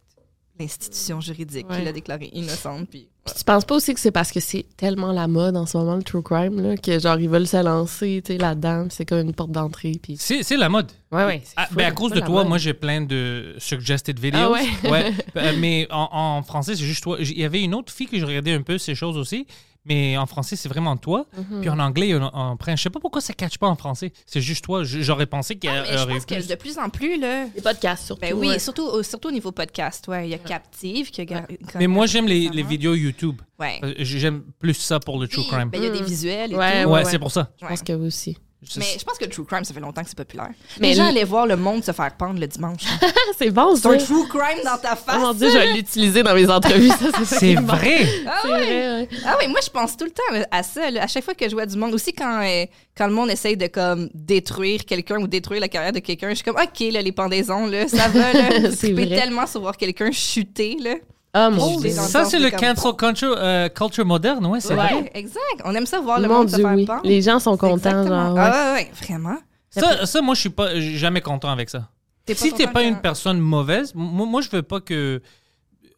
l'institution 0.60 1.20
juridique 1.20 1.68
qui 1.68 1.82
l'a 1.82 1.92
déclarée 1.92 2.30
innocente. 2.34 2.90
Puis, 2.90 3.10
Puis 3.26 3.34
tu 3.40 3.44
penses 3.44 3.66
pas 3.66 3.76
aussi 3.76 3.94
que 3.96 4.00
c'est 4.00 4.12
parce 4.12 4.32
que 4.32 4.40
c'est 4.40 4.68
tellement 4.78 5.12
la 5.12 5.28
mode 5.28 5.58
en 5.58 5.66
ce 5.66 5.76
moment, 5.78 5.96
le 5.96 6.04
true 6.04 6.22
crime, 6.22 6.62
là, 6.62 6.78
que 6.78 7.00
genre, 7.00 7.20
ils 7.20 7.28
veulent 7.28 7.48
se 7.48 7.58
lancer, 7.58 8.22
tu 8.24 8.34
sais, 8.34 8.38
là-dedans, 8.38 8.86
c'est 8.92 9.04
comme 9.06 9.20
une 9.20 9.34
porte 9.34 9.52
d'entrée, 9.52 9.94
puis... 10.02 10.16
C'est 10.20 10.44
c'est 10.44 10.58
la 10.58 10.70
mode. 10.70 10.92
Ouais, 11.12 11.26
ouais. 11.26 11.42
Ah, 11.56 11.66
fou, 11.66 11.76
ben, 11.76 11.88
à 11.88 11.92
cause 11.92 12.12
de 12.12 12.20
toi, 12.20 12.42
mode. 12.42 12.50
moi 12.50 12.58
j'ai 12.60 12.76
plein 12.76 13.02
de 13.02 13.56
suggested 13.58 14.20
videos. 14.20 14.40
Ah 14.40 14.52
ouais? 14.90 15.12
Euh, 15.38 15.54
mais 15.60 15.88
en, 15.90 16.08
en 16.12 16.44
français, 16.44 16.76
c'est 16.76 16.86
juste 16.86 17.04
toi. 17.04 17.18
Il 17.20 17.38
y 17.38 17.44
avait 17.44 17.62
une 17.62 17.74
autre 17.74 17.92
fille 17.92 18.08
que 18.08 18.18
je 18.18 18.26
regardais 18.26 18.54
un 18.54 18.62
peu 18.62 18.78
ces 18.78 18.96
choses 18.96 19.18
aussi. 19.18 19.48
Mais 19.86 20.18
en 20.18 20.26
français, 20.26 20.56
c'est 20.56 20.68
vraiment 20.70 20.98
toi. 20.98 21.26
Mhm. 21.38 21.62
Puis 21.62 21.70
en 21.70 21.78
anglais, 21.80 22.16
en, 22.16 22.24
en 22.34 22.58
prince. 22.58 22.80
Je 22.80 22.84
sais 22.84 22.90
pas 22.90 23.00
pourquoi 23.00 23.22
ça 23.22 23.34
ne 23.34 23.36
catch 23.36 23.58
pas 23.60 23.68
en 23.68 23.76
français. 23.76 24.12
C'est 24.26 24.42
juste 24.42 24.64
toi. 24.66 24.84
J'aurais 24.84 25.28
pensé 25.28 25.56
qu'il 25.58 25.70
y 25.70 25.74
Ah, 25.74 25.84
mais 25.84 25.98
je 25.98 26.04
aurait 26.04 26.12
eu 26.14 26.16
pense 26.16 26.26
que 26.26 26.34
plus. 26.36 26.48
de 26.48 26.56
plus 26.56 26.78
en 26.80 26.90
plus, 26.90 27.20
là. 27.20 27.46
Les 27.56 27.62
podcasts, 27.62 28.06
surtout. 28.06 28.22
Ben 28.22 28.34
oui, 28.34 28.48
ouais. 28.50 28.60
surtout, 28.60 28.84
au- 28.84 29.04
surtout 29.04 29.28
au 29.28 29.32
niveau 29.32 29.52
podcast. 29.52 30.08
Ouais. 30.08 30.28
Il 30.28 30.32
y 30.32 30.34
a 30.34 30.40
Captive 30.40 31.12
qui 31.12 31.22
a 31.22 31.46
Mais 31.78 31.88
moi, 31.88 32.08
j'aime 32.08 32.28
les, 32.28 32.50
les 32.50 32.64
vidéos 32.64 32.96
YouTube. 32.96 33.42
Ouais. 33.60 33.80
Euh, 33.84 33.94
J'aime 34.00 34.44
plus 34.60 34.74
ça 34.74 35.00
pour 35.00 35.20
le 35.20 35.28
true 35.28 35.42
Oui, 35.42 35.48
crime. 35.48 35.70
ben, 35.70 35.78
il 35.82 35.84
y 35.86 35.88
a 35.88 35.92
des 35.92 36.04
visuels 36.04 36.52
et 36.52 36.56
Ouais, 36.56 36.84
tout. 36.84 36.90
ouais, 36.90 36.96
ouais. 37.04 37.06
c'est 37.06 37.20
pour 37.20 37.32
ça. 37.32 37.52
Je 37.62 37.68
pense 37.68 37.82
que 37.84 37.94
vous 37.94 38.06
aussi. 38.06 38.38
Mais 38.78 38.86
je 39.00 39.04
pense 39.04 39.18
que 39.18 39.26
le 39.26 39.32
true 39.32 39.46
crime, 39.46 39.64
ça 39.64 39.74
fait 39.74 39.80
longtemps 39.80 40.02
que 40.04 40.10
c'est 40.10 40.18
populaire. 40.18 40.50
Mais 40.80 40.90
les 40.90 40.94
gens 40.96 41.06
allaient 41.08 41.24
voir 41.24 41.46
le 41.46 41.56
monde 41.56 41.84
se 41.84 41.92
faire 41.92 42.16
pendre 42.18 42.40
le 42.40 42.48
dimanche. 42.48 42.82
Ah, 43.02 43.06
c'est 43.38 43.52
bon, 43.52 43.76
C'est 43.76 43.88
un 43.88 43.98
true 43.98 44.28
crime 44.28 44.64
dans 44.64 44.78
ta 44.78 44.96
face. 44.96 45.16
Oh 45.18 45.20
mon 45.20 45.34
dieu, 45.34 45.50
je 45.50 45.58
vais 45.58 45.74
l'utiliser 45.74 46.24
dans 46.24 46.34
mes 46.34 46.50
entrevues, 46.50 46.90
ça, 46.90 47.24
c'est 47.26 47.56
vrai. 47.56 48.06
Ah 48.28 48.40
C'est 48.42 48.52
ouais. 48.52 48.60
ouais. 48.60 49.10
Ah 49.26 49.38
oui, 49.40 49.48
moi 49.48 49.60
je 49.64 49.70
pense 49.70 49.96
tout 49.96 50.06
le 50.06 50.12
temps 50.12 50.24
là, 50.32 50.48
à 50.52 50.64
ça. 50.64 50.90
là. 50.92 51.04
À 51.04 51.08
chaque 51.08 51.24
fois 51.24 51.34
que 51.36 51.48
je 51.48 51.54
vois 51.54 51.66
du 51.66 51.78
monde, 51.78 51.94
aussi 51.94 52.14
quand, 52.14 52.42
euh, 52.44 52.66
quand 52.98 53.08
le 53.08 53.14
monde 53.14 53.30
essaye 53.30 53.58
de 53.58 53.68
comme 53.68 54.10
détruire 54.14 54.86
quelqu'un 54.86 55.18
ou 55.20 55.28
détruire 55.28 55.62
la 55.62 55.68
carrière 55.68 55.92
de 55.94 56.00
quelqu'un, 56.00 56.30
je 56.30 56.36
suis 56.36 56.44
comme 56.44 56.56
ok 56.62 56.80
là 56.92 57.02
les 57.02 57.12
pendaisons 57.12 57.68
là, 57.68 57.88
ça 57.88 58.08
va 58.10 58.34
là. 58.34 58.72
C'est 58.76 58.94
tellement 58.94 59.46
sur 59.48 59.62
voir 59.62 59.78
quelqu'un 59.78 60.12
chuter 60.12 60.78
là. 60.82 60.96
Ah, 61.38 61.50
mon 61.50 61.76
Oh, 61.76 61.82
dieu. 61.82 61.90
Ça, 61.92 62.24
c'est 62.24 62.40
le 62.40 62.50
cancel 62.50 62.94
culture, 62.96 63.36
euh, 63.38 63.68
culture 63.68 64.06
moderne. 64.06 64.46
Ouais, 64.46 64.62
c'est 64.62 64.70
Ouais. 64.70 64.76
vrai. 64.76 64.94
Ouais, 64.96 65.12
exact. 65.16 65.62
On 65.66 65.76
aime 65.76 65.86
ça 65.86 66.00
voir 66.00 66.20
le 66.22 66.28
Mon 66.30 66.36
monde 66.36 66.50
se 66.50 66.56
dieu, 66.56 66.64
faire 66.66 66.76
oui. 66.76 66.86
pendre. 66.86 67.02
Les 67.04 67.22
gens 67.22 67.40
sont 67.40 67.58
contents, 67.58 68.08
genre, 68.08 68.34
ouais. 68.34 68.42
Ah 68.42 68.74
ouais, 68.76 68.80
ouais, 68.84 68.92
vraiment. 69.04 69.38
Ça, 69.70 70.06
ça, 70.06 70.22
moi, 70.22 70.34
je 70.36 70.40
suis 70.40 70.50
pas 70.50 70.80
jamais 70.80 71.20
content 71.20 71.50
avec 71.50 71.70
ça. 71.70 71.90
T'es 72.26 72.34
si 72.36 72.54
t'es 72.54 72.68
pas 72.68 72.84
une 72.84 73.02
personne 73.02 73.38
mauvaise, 73.40 73.92
moi, 73.94 74.26
moi 74.26 74.42
je 74.42 74.50
veux 74.50 74.64
pas 74.64 74.80
que 74.80 75.22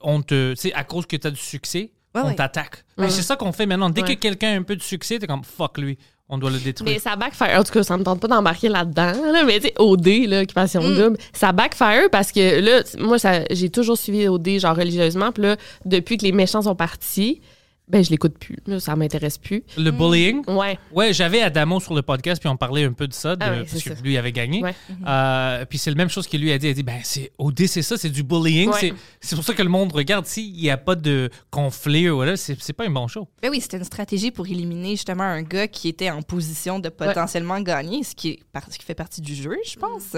on 0.01 0.21
te, 0.21 0.51
tu 0.53 0.57
sais, 0.57 0.73
à 0.73 0.83
cause 0.83 1.05
que 1.05 1.15
t'as 1.15 1.29
du 1.29 1.39
succès, 1.39 1.91
Ouais, 2.15 2.21
on 2.23 2.27
ouais. 2.27 2.35
t'attaque. 2.35 2.83
Mais 2.97 3.09
C'est 3.11 3.21
ça 3.21 3.35
qu'on 3.35 3.51
fait 3.51 3.65
maintenant. 3.67 3.89
Dès 3.91 4.01
Ouais. 4.01 4.15
que 4.15 4.19
quelqu'un 4.19 4.53
a 4.53 4.57
un 4.57 4.63
peu 4.63 4.75
de 4.75 4.81
succès, 4.81 5.19
t'es 5.19 5.27
comme 5.27 5.43
fuck 5.43 5.77
lui, 5.77 5.97
on 6.29 6.37
doit 6.37 6.49
le 6.51 6.59
détruire. 6.59 6.93
Mais 6.93 6.99
ça 6.99 7.15
backfire. 7.15 7.57
En 7.57 7.63
tout 7.63 7.71
cas, 7.71 7.83
ça 7.83 7.97
me 7.97 8.03
tente 8.03 8.19
pas 8.19 8.27
d'embarquer 8.27 8.67
là-dedans. 8.69 9.13
Là, 9.31 9.43
mais 9.45 9.59
tu 9.59 9.67
sais, 9.67 9.73
OD, 9.77 10.07
là, 10.27 10.41
Occupation 10.41 10.81
Mm. 10.81 10.95
double, 10.95 11.17
ça 11.33 11.51
backfire 11.53 12.09
parce 12.11 12.31
que 12.31 12.59
là, 12.59 12.83
moi, 12.99 13.17
ça, 13.17 13.41
j'ai 13.51 13.69
toujours 13.69 13.97
suivi 13.97 14.27
OD, 14.27 14.59
genre 14.59 14.75
religieusement. 14.75 15.31
Puis 15.31 15.43
là, 15.43 15.55
depuis 15.85 16.17
que 16.17 16.25
les 16.25 16.31
méchants 16.33 16.61
sont 16.61 16.75
partis, 16.75 17.41
ben, 17.89 18.03
je 18.03 18.09
l'écoute 18.09 18.37
plus. 18.37 18.57
Ça 18.79 18.95
m'intéresse 18.95 19.37
plus. 19.37 19.63
Le 19.77 19.91
bullying? 19.91 20.43
Ouais. 20.49 20.77
Ouais, 20.91 21.13
j'avais 21.13 21.41
Adamo 21.41 21.79
sur 21.79 21.93
le 21.95 22.01
podcast, 22.01 22.41
puis 22.41 22.49
on 22.49 22.57
parlait 22.57 22.83
un 22.83 22.91
peu 22.93 23.07
de 23.07 23.13
ça, 23.13 23.35
de- 23.35 23.43
Ah 23.45 23.51
ouais, 23.51 23.59
parce 23.63 23.81
que 23.83 23.95
ça. 23.95 24.01
lui 24.01 24.17
avait 24.17 24.31
gagné. 24.33 24.61
Ouais. 24.61 24.75
Euh, 25.07 25.65
puis 25.65 25.77
c'est 25.77 25.89
la 25.89 25.95
même 25.95 26.09
chose 26.09 26.27
qu'il 26.27 26.41
lui 26.41 26.51
a 26.51 26.57
dit. 26.57 26.67
Il 26.67 26.71
a 26.71 26.73
dit, 26.73 26.83
ben, 26.83 26.99
c'est 27.03 27.31
OD, 27.37 27.65
c'est 27.67 27.81
ça, 27.81 27.97
c'est 27.97 28.09
du 28.09 28.23
bullying. 28.23 28.69
Ouais. 28.69 28.79
C'est- 28.79 28.93
C'est 29.21 29.35
pour 29.35 29.45
ça 29.45 29.53
que 29.53 29.63
le 29.63 29.69
monde 29.69 29.91
regarde. 29.93 30.25
S'il 30.25 30.51
n'y 30.53 30.69
a 30.69 30.77
pas 30.77 30.95
de 30.95 31.29
conflit 31.49 32.09
ou 32.09 32.17
whatever, 32.17 32.35
c'est 32.37 32.59
c'est 32.61 32.73
pas 32.73 32.85
un 32.85 32.89
bon 32.89 33.07
show. 33.07 33.27
Ben 33.41 33.49
oui, 33.49 33.61
c'était 33.61 33.77
une 33.77 33.83
stratégie 33.83 34.31
pour 34.31 34.47
éliminer 34.47 34.91
justement 34.91 35.23
un 35.23 35.41
gars 35.43 35.67
qui 35.67 35.87
était 35.89 36.09
en 36.09 36.21
position 36.21 36.79
de 36.79 36.89
potentiellement 36.89 37.59
gagner, 37.61 38.03
ce 38.03 38.15
qui, 38.15 38.29
est 38.29 38.39
par- 38.51 38.71
ce 38.71 38.77
qui 38.77 38.83
fait 38.85 38.95
partie 38.95 39.21
du 39.21 39.33
jeu, 39.35 39.55
je 39.65 39.77
pense. 39.77 40.15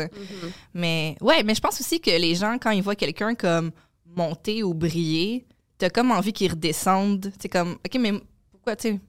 Mais 0.73 1.15
ouais, 1.21 1.43
mais 1.43 1.55
je 1.55 1.61
pense 1.61 1.79
aussi 1.79 1.99
que 1.99 2.09
les 2.11 2.35
gens, 2.35 2.57
quand 2.59 2.71
ils 2.71 2.81
voient 2.83 2.95
quelqu'un 2.95 3.35
comme 3.35 3.71
monter 4.15 4.63
ou 4.63 4.73
briller, 4.73 5.45
t'as 5.79 5.89
comme 5.89 6.11
envie 6.11 6.31
qu'ils 6.33 6.51
redescendent. 6.51 7.31
C'est 7.41 7.49
comme, 7.49 7.71
OK, 7.73 7.97
mais 7.99 8.13
pourquoi, 8.51 8.75
tu 8.75 8.99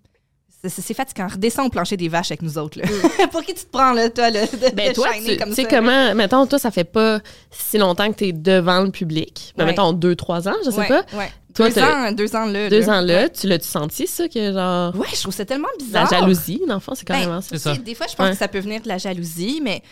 sais... 0.63 0.69
c'est- 0.69 0.95
fatigant. 0.95 1.27
Redescends 1.29 1.67
au 1.67 1.69
plancher 1.71 1.97
des 1.97 2.09
vaches 2.09 2.31
avec 2.31 2.43
nous 2.43 2.57
autres. 2.59 2.79
Là. 2.81 2.87
Pour 3.33 3.43
qui 3.43 3.53
tu 3.55 3.65
te 3.65 3.71
prends, 3.71 3.93
là, 3.93 4.09
toi, 4.11 4.31
là, 4.31 4.47
de, 4.47 4.75
Ben 4.75 4.89
de 4.91 4.95
toi, 4.95 5.09
tu 5.15 5.37
comme 5.37 5.49
tu 5.51 5.55
sais 5.57 5.63
ça, 5.63 5.69
comment, 5.69 6.15
mettons, 6.15 6.47
toi, 6.47 6.59
ça 6.59 6.71
fait 6.71 6.85
pas 6.85 7.21
si 7.51 7.77
longtemps 7.79 8.09
que 8.11 8.17
t'es 8.17 8.33
devant 8.33 8.81
le 8.83 8.91
public. 8.91 9.53
Ben, 9.57 9.65
Ouais. 9.65 9.71
mettons, 9.73 9.93
deux, 9.93 10.15
trois 10.17 10.49
ans, 10.49 10.55
je 10.65 10.71
sais 10.71 10.79
Ouais, 10.79 10.89
pas. 10.89 11.05
ouais. 11.15 11.31
Toi, 11.55 11.69
deux, 11.71 11.83
ans, 11.83 12.13
deux 12.13 12.37
ans 12.37 12.45
là. 12.47 12.69
Deux 12.71 12.81
là. 12.87 12.99
ans 12.99 13.01
là, 13.01 13.29
tu 13.29 13.49
l'as-tu 13.49 13.67
senti, 13.67 14.07
ça, 14.07 14.29
que 14.29 14.53
genre. 14.53 14.95
Ouais, 14.97 15.09
je 15.13 15.21
trouve 15.21 15.35
ça 15.35 15.45
tellement 15.45 15.67
La 15.81 15.85
bizarre. 15.85 16.09
jalousie, 16.11 16.63
dans 16.69 16.75
le 16.75 16.81
fond, 16.81 16.95
c'est 16.95 17.09
Ben, 17.09 17.15
carrément 17.15 17.41
ça. 17.41 17.49
C'est 17.51 17.59
ça. 17.59 17.71
Tu 17.73 17.79
sais, 17.79 17.83
Des 17.83 17.95
fois, 17.97 18.07
je 18.09 18.15
pense 18.15 18.27
Ouais. 18.27 18.33
que 18.33 18.39
ça 18.39 18.47
peut 18.47 18.61
venir 18.61 18.81
de 18.83 18.87
la 18.89 18.99
jalousie, 18.99 19.61
mais 19.61 19.83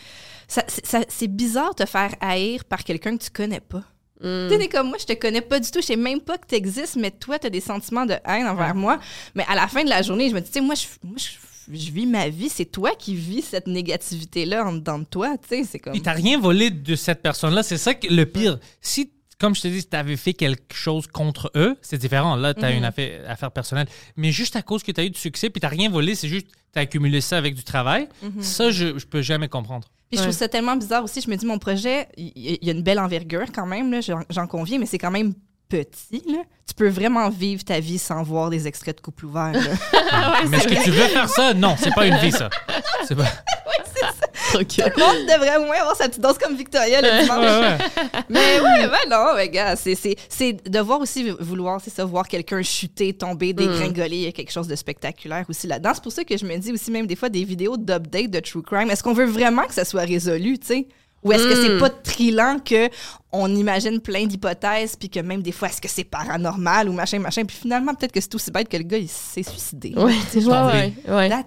ça- 0.47 0.63
c'est 0.67 0.85
ça- 0.85 1.03
c'est 1.09 1.27
bizarre 1.27 1.75
de 1.75 1.83
te 1.83 1.89
faire 1.89 2.11
haïr 2.21 2.63
par 2.63 2.83
quelqu'un 2.85 3.17
que 3.17 3.23
tu 3.23 3.29
connais 3.29 3.59
pas. 3.59 3.83
Mm. 4.21 4.47
Tu 4.49 4.57
sais, 4.57 4.67
comme 4.67 4.89
moi, 4.89 4.97
je 4.99 5.05
te 5.05 5.13
connais 5.13 5.41
pas 5.41 5.59
du 5.59 5.69
tout, 5.71 5.81
je 5.81 5.87
sais 5.87 5.95
même 5.95 6.21
pas 6.21 6.37
que 6.37 6.47
tu 6.47 6.55
existes, 6.55 6.97
mais 6.97 7.11
toi, 7.11 7.39
tu 7.39 7.47
as 7.47 7.49
des 7.49 7.61
sentiments 7.61 8.05
de 8.05 8.15
haine 8.25 8.47
envers 8.47 8.75
moi. 8.75 8.99
Mais 9.35 9.45
à 9.47 9.55
la 9.55 9.67
fin 9.67 9.83
de 9.83 9.89
la 9.89 10.01
journée, 10.01 10.29
je 10.29 10.35
me 10.35 10.41
dis, 10.41 10.47
tu 10.47 10.53
sais, 10.53 10.61
moi, 10.61 10.75
je, 10.75 10.85
moi 11.03 11.17
je, 11.17 11.75
je 11.77 11.91
vis 11.91 12.05
ma 12.05 12.29
vie, 12.29 12.49
c'est 12.49 12.65
toi 12.65 12.91
qui 12.97 13.15
vis 13.15 13.43
cette 13.43 13.67
négativité-là 13.67 14.65
en 14.65 14.73
dedans 14.73 14.99
de 14.99 15.05
toi, 15.05 15.35
tu 15.37 15.49
sais, 15.49 15.63
c'est 15.63 15.79
comme. 15.79 15.93
Puis 15.93 16.01
t'as 16.01 16.13
rien 16.13 16.39
volé 16.39 16.69
de 16.69 16.95
cette 16.95 17.21
personne-là. 17.21 17.63
C'est 17.63 17.77
ça 17.77 17.93
que 17.93 18.07
le 18.13 18.25
pire. 18.25 18.59
Si, 18.81 19.11
comme 19.39 19.55
je 19.55 19.61
te 19.61 19.67
dis, 19.69 19.81
si 19.81 19.87
t'avais 19.87 20.17
fait 20.17 20.33
quelque 20.33 20.73
chose 20.73 21.07
contre 21.07 21.51
eux, 21.55 21.77
c'est 21.81 21.97
différent. 21.97 22.35
Là, 22.35 22.53
t'as 22.53 22.71
une 22.73 22.83
affaire, 22.83 23.21
affaire 23.29 23.51
personnelle. 23.51 23.87
Mais 24.17 24.31
juste 24.31 24.55
à 24.55 24.61
cause 24.61 24.83
que 24.83 24.91
t'as 24.91 25.03
eu 25.05 25.09
du 25.09 25.19
succès, 25.19 25.49
puis 25.49 25.61
t'as 25.61 25.69
rien 25.69 25.89
volé, 25.89 26.15
c'est 26.15 26.27
juste 26.27 26.47
t'as 26.73 26.81
accumulé 26.81 27.21
ça 27.21 27.37
avec 27.37 27.55
du 27.55 27.63
travail. 27.63 28.09
Ça, 28.41 28.69
je, 28.69 28.99
je 28.99 29.05
peux 29.05 29.21
jamais 29.21 29.47
comprendre. 29.47 29.87
Puis 30.09 30.17
je 30.17 30.23
trouve 30.23 30.33
ça 30.33 30.47
tellement 30.47 30.75
bizarre 30.75 31.03
aussi. 31.03 31.21
Je 31.21 31.29
me 31.29 31.35
dis, 31.35 31.45
mon 31.45 31.59
projet, 31.59 32.07
il 32.17 32.57
y 32.61 32.69
a 32.69 32.73
une 32.73 32.81
belle 32.81 32.99
envergure 32.99 33.51
quand 33.53 33.65
même, 33.65 33.91
là, 33.91 34.01
j'en 34.01 34.21
j'en 34.29 34.47
conviens, 34.47 34.79
mais 34.79 34.85
c'est 34.85 34.97
quand 34.97 35.11
même 35.11 35.33
petit. 35.69 36.23
Là. 36.27 36.39
Tu 36.67 36.73
peux 36.73 36.89
vraiment 36.89 37.29
vivre 37.29 37.63
ta 37.63 37.79
vie 37.79 37.99
sans 37.99 38.23
voir 38.23 38.49
des 38.49 38.67
extraits 38.67 38.97
de 38.97 39.01
couple 39.01 39.27
ouvert. 39.27 39.51
là. 39.53 40.41
Mais 40.49 40.57
est-ce 40.57 40.67
que 40.67 40.83
tu 40.83 40.91
veux 40.91 41.07
faire 41.07 41.29
ça? 41.29 41.53
Non, 41.53 41.75
c'est 41.77 41.93
pas 41.93 42.07
une 42.07 42.17
vie, 42.17 42.31
ça. 42.31 42.49
C'est 43.07 43.15
pas... 43.15 43.25
Tout 44.51 44.59
le 44.59 44.99
monde 44.99 45.27
devrait 45.27 45.57
au 45.57 45.65
moins 45.65 45.77
avoir 45.77 45.95
sa 45.95 46.07
petite 46.07 46.21
dose 46.21 46.37
comme 46.37 46.55
Victoria 46.55 47.01
le 47.01 47.21
dimanche. 47.21 47.39
Ouais, 47.39 47.59
ouais. 47.59 48.21
Mais 48.29 48.59
ouais, 48.59 48.87
ben 48.87 49.09
non, 49.09 49.35
mais 49.35 49.49
gars, 49.49 49.75
c'est, 49.75 49.95
de 50.67 50.79
voir 50.79 50.99
aussi 50.99 51.29
vouloir, 51.39 51.81
c'est 51.81 51.89
ça, 51.89 52.05
voir 52.05 52.27
quelqu'un 52.27 52.61
chuter, 52.61 53.13
tomber, 53.13 53.53
dégringoler, 53.53 54.17
il 54.17 54.23
y 54.23 54.27
a 54.27 54.31
quelque 54.31 54.51
chose 54.51 54.67
de 54.67 54.75
spectaculaire 54.75 55.45
aussi 55.49 55.67
là-dedans. 55.67 55.91
C'est 55.93 56.03
pour 56.03 56.11
ça 56.11 56.23
que 56.23 56.37
je 56.37 56.45
me 56.45 56.57
dis 56.57 56.71
aussi 56.71 56.91
même 56.91 57.07
des 57.07 57.15
fois 57.15 57.29
des 57.29 57.43
vidéos 57.43 57.77
d'update 57.77 58.29
de 58.29 58.39
True 58.39 58.61
Crime. 58.61 58.89
Est-ce 58.89 59.03
qu'on 59.03 59.13
veut 59.13 59.25
vraiment 59.25 59.63
que 59.63 59.73
ça 59.73 59.85
soit 59.85 60.03
résolu, 60.03 60.59
tu 60.59 60.67
sais? 60.67 60.87
Ou 61.23 61.33
est-ce 61.33 61.43
que 61.47 61.55
c'est 61.55 61.77
pas 61.79 61.89
trillant 61.89 62.57
que 62.63 62.89
on 63.31 63.53
imagine 63.55 63.99
plein 63.99 64.25
d'hypothèses 64.25 64.95
puis 64.95 65.07
que 65.09 65.19
même 65.19 65.41
des 65.43 65.51
fois 65.51 65.67
est-ce 65.67 65.79
que 65.81 65.87
c'est 65.87 66.03
paranormal 66.05 66.89
ou 66.89 66.93
machin 66.93 67.19
machin? 67.19 67.43
Puis 67.45 67.57
finalement 67.61 67.93
peut-être 67.93 68.11
que 68.11 68.21
c'est 68.21 68.33
aussi 68.33 68.49
bête 68.51 68.67
que 68.69 68.77
le 68.77 68.83
gars 68.83 68.97
il 68.97 69.07
s'est 69.09 69.43
suicidé. 69.43 69.93
Ouais, 69.95 70.13
je 70.33 70.39
ouais, 70.39 70.93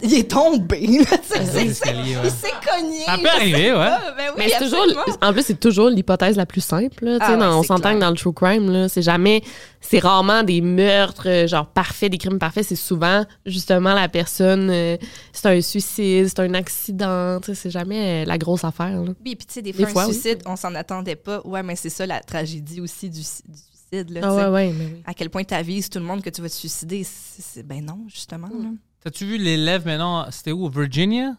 il 0.03 0.15
est 0.15 0.31
tombé. 0.31 0.87
là. 0.87 1.17
Il 1.63 1.75
s'est 1.75 1.91
cogné. 1.91 3.01
Ça 3.07 3.19
peut 3.19 3.29
arriver, 3.29 3.73
ouais. 3.73 3.79
Ben 4.17 4.29
oui, 4.29 4.33
Mais 4.39 4.49
c'est 4.51 4.59
toujours, 4.65 4.87
en 5.21 5.33
plus, 5.33 5.43
c'est 5.43 5.59
toujours 5.61 5.89
l'hypothèse 5.89 6.37
la 6.37 6.47
plus 6.47 6.61
simple. 6.61 7.05
Là, 7.05 7.19
tu 7.19 7.27
sais, 7.27 7.33
Ah 7.41 7.57
on 7.57 7.63
s'entend 7.63 7.81
clair. 7.83 7.95
que 7.95 8.01
dans 8.01 8.11
le 8.11 8.17
true 8.17 8.33
crime, 8.33 8.71
là, 8.71 8.89
c'est 8.89 9.03
jamais, 9.03 9.43
c'est 9.83 9.99
rarement 9.99 10.43
des 10.43 10.61
meurtres, 10.63 11.29
euh, 11.29 11.47
genre 11.47 11.67
parfaits, 11.67 12.11
des 12.11 12.17
crimes 12.17 12.39
parfaits. 12.39 12.65
C'est 12.65 12.77
souvent 12.77 13.27
justement 13.45 13.93
la 13.93 14.09
personne, 14.09 14.71
euh, 14.71 14.97
c'est 15.33 15.47
un 15.49 15.61
suicide, 15.61 16.29
c'est 16.29 16.41
un 16.41 16.55
accident. 16.55 17.39
C'est 17.43 17.71
jamais 17.71 18.23
euh, 18.23 18.25
la 18.27 18.39
grosse 18.39 18.65
affaire. 18.65 19.03
Là. 19.03 19.13
Oui, 19.25 19.37
puis 19.37 19.47
tu 19.47 19.55
sais, 19.55 19.63
des 19.63 19.73
Des 19.73 19.83
fois, 19.83 19.89
fois, 19.89 20.03
un 20.05 20.07
oui. 20.07 20.15
suicide, 20.15 20.43
on 20.47 20.57
s'en 20.57 20.75
attendait 20.75 21.17
pas. 21.17 21.41
Ouais, 21.45 21.63
mais 21.63 21.77
c'est 21.77 21.91
ça 21.91 22.07
la 22.07 22.21
tragédie 22.21 22.81
aussi 22.81 23.11
du, 23.11 23.19
du 23.21 23.25
suicide. 23.25 24.11
Là, 24.11 24.21
Ah 24.23 24.35
ouais, 24.35 24.47
ouais, 24.49 24.73
mais 24.79 24.85
oui. 24.87 25.03
À 25.05 25.13
quel 25.15 25.29
point 25.29 25.45
tu 25.45 25.53
avises 25.53 25.91
tout 25.91 25.99
le 25.99 26.05
monde 26.05 26.23
que 26.23 26.31
tu 26.31 26.41
vas 26.41 26.49
te 26.49 26.55
suicider. 26.55 27.05
C'est, 27.05 27.63
ben 27.67 27.85
non, 27.85 28.05
justement. 28.09 28.49
là. 28.49 28.71
T'as-tu 29.05 29.27
vu 29.27 29.37
l'élève 29.37 29.85
maintenant, 29.85 30.27
c'était 30.31 30.53
où? 30.53 30.69
Virginia? 30.71 31.33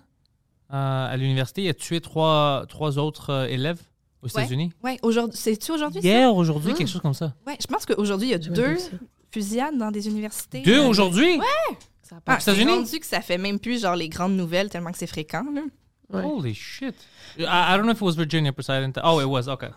Euh, 0.74 1.08
à 1.14 1.16
l'université, 1.18 1.64
il 1.64 1.70
a 1.70 1.74
tué 1.74 2.02
trois, 2.02 2.66
trois 2.68 2.98
autres 2.98 3.30
euh, 3.30 3.46
élèves. 3.46 3.80
Aux 4.24 4.28
États-Unis? 4.28 4.72
Ouais, 4.84 4.98
aujourd'hui. 5.04 5.38
C'est-tu 5.38 5.72
aujourd'hui? 5.72 6.02
ça? 6.02 6.08
Hier, 6.08 6.34
aujourd'hui, 6.36 6.74
quelque 6.74 6.88
chose 6.90 7.02
comme 7.02 7.14
ça. 7.14 7.34
Ouais, 7.46 7.58
je 7.62 7.68
pense 7.68 7.86
qu'aujourd'hui? 7.86 8.30
Il 8.30 8.32
y 8.32 8.36
a 8.36 8.38
deux 8.38 8.78
fusillades 9.32 9.78
dans 9.78 9.92
des 9.92 10.08
universités. 10.08 10.62
Deux 10.62 10.80
Euh, 10.80 10.88
aujourd'hui? 10.88 11.38
Pas- 11.38 11.46
Ah, 12.28 12.40
c'est 12.40 12.52
États-Unis? 12.52 12.72
rendu 12.72 13.00
que 13.00 13.06
ça 13.08 13.22
fait 13.22 13.40
même 13.40 13.60
plus 13.60 13.82
genre 13.82 13.96
les 13.96 14.08
grandes 14.08 14.36
nouvelles 14.38 14.70
tellement 14.70 14.92
que 14.92 14.98
c'est 15.00 15.08
fréquent. 15.08 15.44
Là. 15.54 15.62
Ouais. 16.12 16.24
Holy 16.24 16.54
shit. 16.54 16.94
I, 17.40 17.44
I 17.44 17.74
don't 17.76 17.84
know 17.84 17.92
if 17.94 17.98
it 17.98 18.02
was 18.04 18.12
Virginia 18.16 18.54
Poseidon. 18.54 18.92
Oh, 19.04 19.20
it 19.20 19.26
was, 19.26 19.48
okay. 19.50 19.70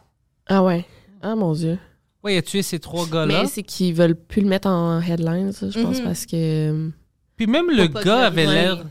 Ah 0.46 0.62
ouais. 0.62 0.84
Ah 1.22 1.34
mon 1.34 1.52
Dieu. 1.54 1.78
Ouais, 2.22 2.34
il 2.34 2.38
a 2.38 2.42
tué 2.42 2.60
ces 2.62 2.78
trois 2.78 3.06
gars-là. 3.06 3.42
Mais 3.42 3.48
c'est 3.48 3.62
qu'ils 3.62 3.94
veulent 3.94 4.16
plus 4.16 4.42
le 4.42 4.48
mettre 4.48 4.68
en 4.68 5.00
headline, 5.00 5.52
ça, 5.52 5.70
je 5.70 5.80
pense, 5.80 5.98
Mhm. 5.98 6.04
parce 6.04 6.26
que. 6.26 6.90
Puis 7.36 7.46
même 7.46 7.70
le 7.70 7.86
gars 7.86 8.26
avait 8.26 8.44
l'air, 8.46 8.84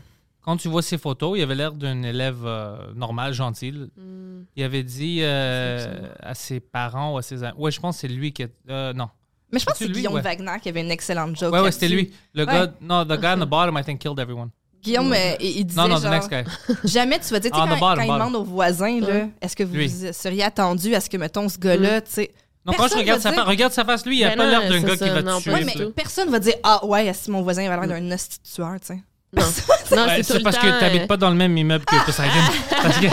quand 0.46 0.56
tu 0.56 0.68
vois 0.68 0.80
ses 0.82 0.96
photos, 0.96 1.36
il 1.36 1.42
avait 1.42 1.56
l'air 1.56 1.72
d'un 1.72 2.02
élève 2.04 2.38
euh, 2.44 2.76
normal, 2.94 3.32
gentil. 3.34 3.72
Hmm. 3.72 4.44
Il 4.54 4.62
avait 4.62 4.84
dit 4.84 5.18
euh, 5.22 6.08
à 6.20 6.34
ses 6.34 6.60
parents 6.60 7.12
ou 7.14 7.18
à 7.18 7.22
ses 7.22 7.42
amis. 7.42 7.58
Ouais, 7.58 7.70
je 7.72 7.80
pense 7.80 7.96
que 7.96 8.00
c'est 8.02 8.08
lui 8.08 8.32
qui 8.32 8.44
a. 8.44 8.46
euh, 8.70 8.92
non. 8.92 9.08
Mais 9.52 9.58
je 9.58 9.64
pense 9.66 9.78
que 9.78 9.84
C'est 9.86 9.92
Guillaume 9.92 10.14
ouais. 10.14 10.20
Wagner 10.22 10.52
qui 10.62 10.68
avait 10.68 10.80
une 10.80 10.90
excellente 10.90 11.36
joke. 11.38 11.52
Ouais, 11.52 11.60
ouais, 11.60 11.70
c'était 11.72 11.88
lui. 11.88 12.12
Le 12.34 12.44
Ouais. 12.44 12.52
gars. 12.52 12.72
Non, 12.80 13.04
the 13.04 13.20
guy 13.20 13.34
on 13.36 13.44
the 13.44 13.48
bottom, 13.48 13.76
I 13.78 13.84
think, 13.84 14.00
killed 14.00 14.18
everyone. 14.18 14.50
Guillaume, 14.82 15.14
il, 15.40 15.58
il 15.58 15.64
disait 15.64 15.80
Non, 15.80 15.88
non, 15.88 15.98
the 15.98 16.02
genre, 16.02 16.10
next 16.12 16.30
guy. 16.30 16.44
jamais 16.84 17.18
tu 17.18 17.28
vas 17.32 17.40
dire, 17.40 17.50
the 17.50 17.54
quand, 17.54 17.66
bottom, 17.66 17.96
quand 17.96 18.02
il 18.02 18.12
demande 18.12 18.36
aux 18.36 18.44
voisins, 18.44 19.00
là, 19.00 19.26
est-ce 19.40 19.56
que 19.56 19.64
vous 19.64 19.74
Lui. 19.74 19.90
seriez 20.12 20.44
attendu 20.44 20.94
à 20.94 21.00
ce 21.00 21.10
que, 21.10 21.16
mettons, 21.16 21.48
ce 21.48 21.58
gars-là, 21.58 22.00
tu 22.02 22.10
sais... 22.12 22.34
Non, 22.64 22.72
quand 22.76 22.88
je 22.88 22.96
regarde 22.96 23.20
sa 23.20 23.30
dire- 23.30 23.38
face, 23.40 23.48
regarde 23.48 23.72
sa 23.72 23.84
face, 23.84 24.04
lui, 24.06 24.18
il 24.18 24.24
a 24.24 24.30
Ben 24.30 24.38
pas 24.38 24.46
l'air 24.46 24.68
d'un 24.68 24.80
gars 24.80 24.96
qui 24.96 25.08
va 25.08 25.22
non, 25.22 25.38
te 25.38 25.42
tuer. 25.44 25.52
Ouais, 25.52 25.64
mais 25.64 25.90
personne 25.92 26.28
va 26.30 26.38
dire, 26.40 26.54
ah 26.64 26.84
ouais, 26.84 27.12
si 27.14 27.30
mon 27.30 27.42
voisin 27.42 27.64
avait 27.70 27.86
l'air 27.86 28.00
d'un 28.00 28.12
hostie 28.12 28.40
tueur, 28.42 28.74
tu 28.80 28.86
sais? 28.88 29.02
Non, 29.32 29.42
non 29.42 30.06
c'est 30.22 30.42
parce 30.42 30.56
temps, 30.56 30.62
que 30.62 30.80
t'habites 30.80 31.02
euh, 31.02 31.06
pas 31.06 31.16
dans 31.16 31.30
le 31.30 31.36
même 31.36 31.56
immeuble 31.56 31.84
que 31.84 32.04
Poseidon. 32.06 32.30
parce 32.82 32.98
que, 32.98 33.06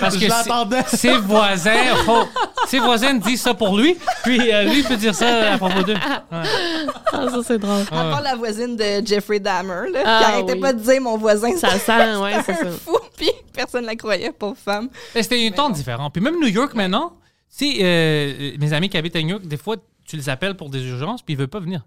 parce 0.00 0.16
que 0.16 0.28
ses- 0.90 0.96
ses 0.96 1.16
voisins, 1.18 1.94
oh, 2.08 2.24
ses 2.66 2.78
voisins 2.80 3.14
disent 3.14 3.40
ça 3.42 3.54
pour 3.54 3.78
lui, 3.78 3.96
puis 4.24 4.52
euh, 4.52 4.64
lui 4.64 4.82
peut 4.82 4.96
dire 4.96 5.14
ça 5.14 5.54
à 5.54 5.58
propos 5.58 5.82
d'eux. 5.82 5.94
Ah, 6.30 6.42
ça, 7.12 7.38
c'est 7.46 7.58
drôle. 7.58 7.82
À 7.90 8.10
part 8.10 8.22
la 8.22 8.34
voisine 8.36 8.76
de 8.76 9.06
Jeffrey 9.06 9.40
Dahmer, 9.40 9.90
là, 9.92 10.00
Ah, 10.04 10.18
qui 10.24 10.32
arrêtait 10.32 10.52
oui. 10.54 10.60
pas 10.60 10.72
de 10.72 10.80
dire 10.80 11.00
mon 11.00 11.16
voisin, 11.16 11.56
Ça 11.56 11.70
sent, 11.78 12.16
ouais, 12.16 12.32
c'est 12.44 12.52
un 12.52 12.56
ça. 12.56 12.70
fou, 12.84 12.98
puis 13.16 13.30
personne 13.54 13.84
la 13.86 13.94
croyait, 13.96 14.32
pauvre 14.32 14.56
femme. 14.62 14.88
Mais 15.14 15.22
C'était 15.22 15.46
un 15.46 15.50
temps 15.52 15.70
différent. 15.70 16.10
Puis 16.10 16.20
même 16.22 16.38
New 16.40 16.48
York 16.48 16.74
maintenant, 16.74 17.14
sais, 17.48 17.76
euh, 17.80 18.52
mes 18.58 18.72
amis 18.72 18.88
qui 18.90 18.98
habitent 18.98 19.16
à 19.16 19.22
New 19.22 19.28
York, 19.30 19.46
des 19.46 19.56
fois, 19.56 19.76
tu 20.06 20.16
les 20.16 20.28
appelles 20.28 20.54
pour 20.56 20.68
des 20.68 20.84
urgences, 20.84 21.22
puis 21.22 21.34
ils 21.34 21.38
veulent 21.38 21.48
pas 21.48 21.60
venir. 21.60 21.80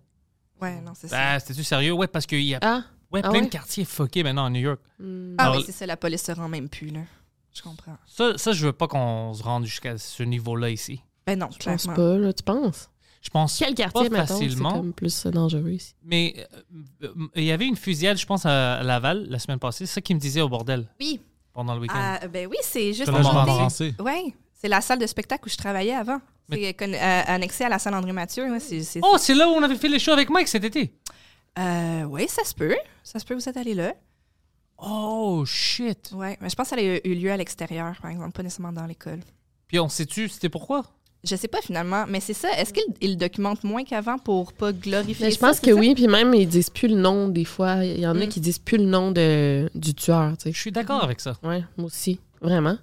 Ouais, 0.62 0.82
non, 0.82 0.94
c'est 0.96 1.08
ça. 1.08 1.16
Ah, 1.34 1.39
c'était-tu 1.39 1.63
sérieux? 1.63 1.94
Ouais, 1.94 2.08
parce 2.08 2.25
qu'il 2.25 2.42
y 2.42 2.56
a 2.56 2.60
Ah, 2.62 2.84
ouais, 3.12 3.22
ah 3.24 3.30
plein 3.30 3.39
ouais? 3.39 3.46
de 3.46 3.51
quartiers 3.51 3.86
fuckés 3.86 4.24
maintenant 4.24 4.46
à 4.46 4.50
New 4.50 4.60
York. 4.62 4.80
Ah 5.38 5.44
Alors- 5.44 5.56
oui, 5.58 5.63
c'est 5.66 5.72
ça, 5.72 5.86
la 5.86 5.98
police 5.98 6.24
se 6.24 6.32
rend 6.32 6.50
même 6.50 6.70
plus, 6.70 6.89
là. 6.89 7.01
Je 7.54 7.62
comprends. 7.62 7.98
Ça, 8.06 8.38
ça 8.38 8.51
je 8.54 8.66
veux 8.68 8.74
pas 8.74 8.88
qu'on 8.88 9.34
se 9.34 9.42
rende 9.44 9.66
jusqu'à 9.66 9.98
ce 9.98 10.24
niveau-là 10.24 10.70
ici. 10.70 11.01
Ben 11.25 11.38
non, 11.38 11.48
je 11.51 11.58
pense 11.66 11.84
clairement. 11.84 11.96
pas, 11.96 12.18
là, 12.18 12.34
tu 12.34 12.44
penses? 12.44 12.89
Je 13.22 13.30
pense 13.30 13.58
Quel 13.58 13.75
quartier, 13.75 14.10
pas 14.10 14.22
mettons, 14.22 14.38
c'est 14.38 14.46
facilement. 14.46 14.72
comme 14.74 14.94
plus 14.94 15.25
euh, 15.25 15.32
dangereux 15.32 15.72
ici? 15.72 15.94
Mais 16.04 16.36
euh, 17.04 17.08
euh, 17.08 17.28
il 17.36 17.44
y 17.44 17.51
avait 17.51 17.66
une 17.68 17.75
fusillade, 17.75 18.18
je 18.18 18.25
pense, 18.25 18.46
à 18.46 18.82
Laval 18.82 19.25
la 19.30 19.39
semaine 19.39 19.60
passée. 19.60 19.86
C'est 19.86 19.94
ça 19.96 20.01
qu'il 20.01 20.16
me 20.16 20.22
disait 20.22 20.39
au 20.39 20.48
bordel 20.48 20.88
Oui, 21.01 21.20
pendant 21.51 21.75
le 21.75 21.82
week-end. 21.82 21.96
Ah, 21.98 22.28
ben 22.30 22.48
oui, 22.50 22.56
c'est 22.62 22.94
juste 22.94 23.12
m'en 23.12 23.22
côté. 23.22 23.46
pensais. 23.46 23.94
Ouais, 24.00 24.34
c'est 24.62 24.68
la 24.68 24.82
salle 24.82 25.00
de 25.00 25.08
spectacle 25.08 25.44
où 25.48 25.50
je 25.50 25.58
travaillais 25.58 25.96
avant. 25.96 26.20
C'est 26.51 26.75
euh, 26.82 27.22
annexé 27.28 27.63
à 27.63 27.70
la 27.70 27.78
salle 27.80 27.94
André 27.96 28.12
Mathieu. 28.12 28.51
Ouais, 28.51 28.60
c'est, 28.60 28.82
c'est- 28.84 29.00
Oh, 29.04 29.16
c'est 29.20 29.34
là 29.36 29.48
où 29.48 29.51
on 29.51 29.62
avait 29.63 29.75
fait 29.75 29.88
les 29.88 30.00
shows 30.00 30.12
avec 30.13 30.30
Mike 30.30 30.48
cet 30.48 30.63
été. 30.63 30.94
Euh, 31.60 32.04
oui, 32.04 32.25
ça 32.28 32.44
se 32.44 32.54
peut. 32.56 32.75
Ça 33.04 33.20
se 33.20 33.25
peut, 33.25 33.34
vous 33.36 33.48
êtes 33.50 33.58
allé 33.58 33.74
là. 33.74 33.94
Oh, 34.78 35.44
shit. 35.46 36.12
Ouais, 36.13 36.38
mais 36.42 36.50
je 36.50 36.56
pense 36.56 36.70
que 36.70 36.75
ça 36.75 36.82
a 36.82 37.00
eu 37.04 37.13
lieu 37.16 37.32
à 37.32 37.38
l'extérieur, 37.38 37.96
par 38.01 38.12
exemple, 38.12 38.32
pas 38.32 38.44
nécessairement 38.44 38.72
dans 38.74 38.86
l'école. 38.86 39.20
Puis 39.68 39.80
on 39.80 39.89
sait-tu, 39.89 40.30
c'était 40.30 40.50
pourquoi? 40.50 40.86
Je 41.24 41.36
sais 41.36 41.50
pas 41.50 41.62
finalement, 41.62 42.06
mais 42.08 42.22
c'est 42.22 42.34
ça. 42.34 42.50
Est-ce 42.58 42.72
qu'il 42.74 42.86
il 43.01 43.18
documente 43.18 43.66
moins 43.66 43.84
qu'avant 43.84 44.18
pour 44.18 44.54
pas 44.54 44.72
glorifier 44.72 45.25
Mais 45.25 45.32
je 45.32 45.38
ça, 45.38 45.48
pense 45.48 45.60
que 45.60 45.72
ça? 45.72 45.75
oui, 45.78 45.94
puis 45.94 46.08
même, 46.08 46.34
ils 46.34 46.48
disent 46.48 46.70
plus 46.70 46.88
le 46.88 46.96
nom 46.96 47.28
des 47.28 47.44
fois. 47.44 47.84
Il 47.84 48.00
y 48.00 48.08
en 48.08 48.16
a 48.20 48.25
Mm. 48.25 48.30
qui 48.30 48.39
disent 48.39 48.58
plus 48.60 48.78
le 48.78 48.86
nom 48.86 49.12
de, 49.12 49.70
du 49.75 49.94
tueur, 49.94 50.38
tu 50.38 50.44
sais. 50.44 50.51
Je 50.54 50.60
suis 50.60 50.72
d'accord 50.72 51.04
avec 51.04 51.20
ça. 51.20 51.36
Ouais, 51.44 51.62
moi 51.78 51.88
aussi. 51.88 52.22
Vraiment. 52.42 52.78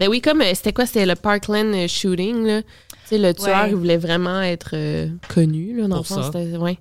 Ben 0.00 0.08
oui, 0.08 0.20
comme 0.20 0.40
euh, 0.40 0.52
c'était 0.54 0.72
quoi? 0.72 0.86
C'était 0.86 1.06
le 1.06 1.14
Parkland 1.14 1.72
euh, 1.74 1.86
shooting, 1.86 2.44
là. 2.44 2.62
Tu 2.62 2.68
sais, 3.04 3.18
le 3.18 3.34
tueur, 3.34 3.64
Ouais. 3.64 3.70
il 3.70 3.76
voulait 3.76 3.96
vraiment 3.98 4.40
être 4.40 4.70
euh, 4.74 5.08
connu, 5.28 5.76
là, 5.76 5.86
dans 5.88 5.98
le 5.98 6.02
fond. 6.02 6.16
ça. 6.22 6.32
c'était- 6.32 6.56
Ouais. 6.56 6.78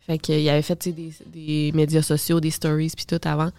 Fait 0.00 0.18
qu'il 0.18 0.48
avait 0.48 0.62
fait, 0.62 0.76
tu 0.76 0.90
sais, 0.90 0.92
des, 0.96 1.12
des 1.26 1.72
médias 1.72 2.02
sociaux, 2.02 2.40
des 2.40 2.50
stories, 2.50 2.90
puis 2.96 3.06
tout 3.06 3.20
avant. 3.24 3.50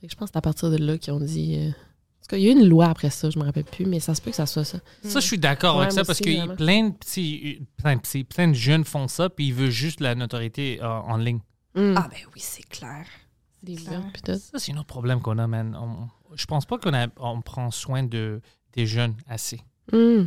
Fait 0.00 0.06
que 0.06 0.12
je 0.12 0.16
pense 0.16 0.28
que 0.28 0.32
c'est 0.34 0.38
à 0.38 0.42
partir 0.42 0.70
de 0.70 0.76
là 0.76 0.96
qu'ils 0.98 1.12
ont 1.12 1.18
dit... 1.18 1.56
euh, 1.58 1.68
En 1.70 1.72
tout 1.72 2.28
cas, 2.28 2.36
il 2.36 2.42
y 2.44 2.48
a 2.48 2.50
eu 2.52 2.56
une 2.56 2.68
loi 2.68 2.86
après 2.86 3.10
ça, 3.10 3.30
je 3.30 3.38
me 3.38 3.44
rappelle 3.44 3.64
plus, 3.64 3.86
mais 3.86 3.98
ça 4.00 4.14
se 4.14 4.20
peut 4.20 4.30
que 4.30 4.36
ça 4.36 4.46
soit 4.46 4.64
ça. 4.64 4.78
Ça, 5.02 5.18
je 5.18 5.26
suis 5.26 5.38
d'accord 5.38 5.76
Ouais, 5.76 5.82
avec 5.84 5.92
ça 5.92 6.04
parce 6.04 6.20
aussi, 6.20 6.36
que 6.36 6.54
plein 6.56 6.88
de 6.90 6.94
petits, 6.94 7.62
plein 7.78 7.96
de 7.96 8.00
petits, 8.00 8.22
plein 8.22 8.48
de 8.48 8.52
jeunes 8.54 8.84
font 8.84 9.08
ça 9.08 9.28
puis 9.30 9.46
ils 9.48 9.54
veulent 9.54 9.70
juste 9.70 10.00
la 10.00 10.14
notoriété 10.14 10.78
euh, 10.82 10.86
en 10.86 11.16
ligne. 11.16 11.40
Mm. 11.74 11.94
Ah 11.96 12.06
ben 12.10 12.18
oui, 12.34 12.40
c'est 12.40 12.68
clair. 12.68 13.06
des. 13.62 13.76
Ça, 13.76 14.58
c'est 14.58 14.72
un 14.72 14.76
autre 14.76 14.86
problème 14.86 15.20
qu'on 15.20 15.38
a, 15.38 15.46
man. 15.48 15.74
On- 15.80 16.06
je 16.36 16.44
pense 16.46 16.64
pas 16.66 16.76
qu'on 16.78 16.92
a- 16.94 17.08
on 17.18 17.40
prend 17.40 17.70
soin 17.70 18.02
de, 18.04 18.40
des 18.74 18.86
jeunes 18.86 19.14
assez, 19.28 19.60
Mm. 19.92 20.24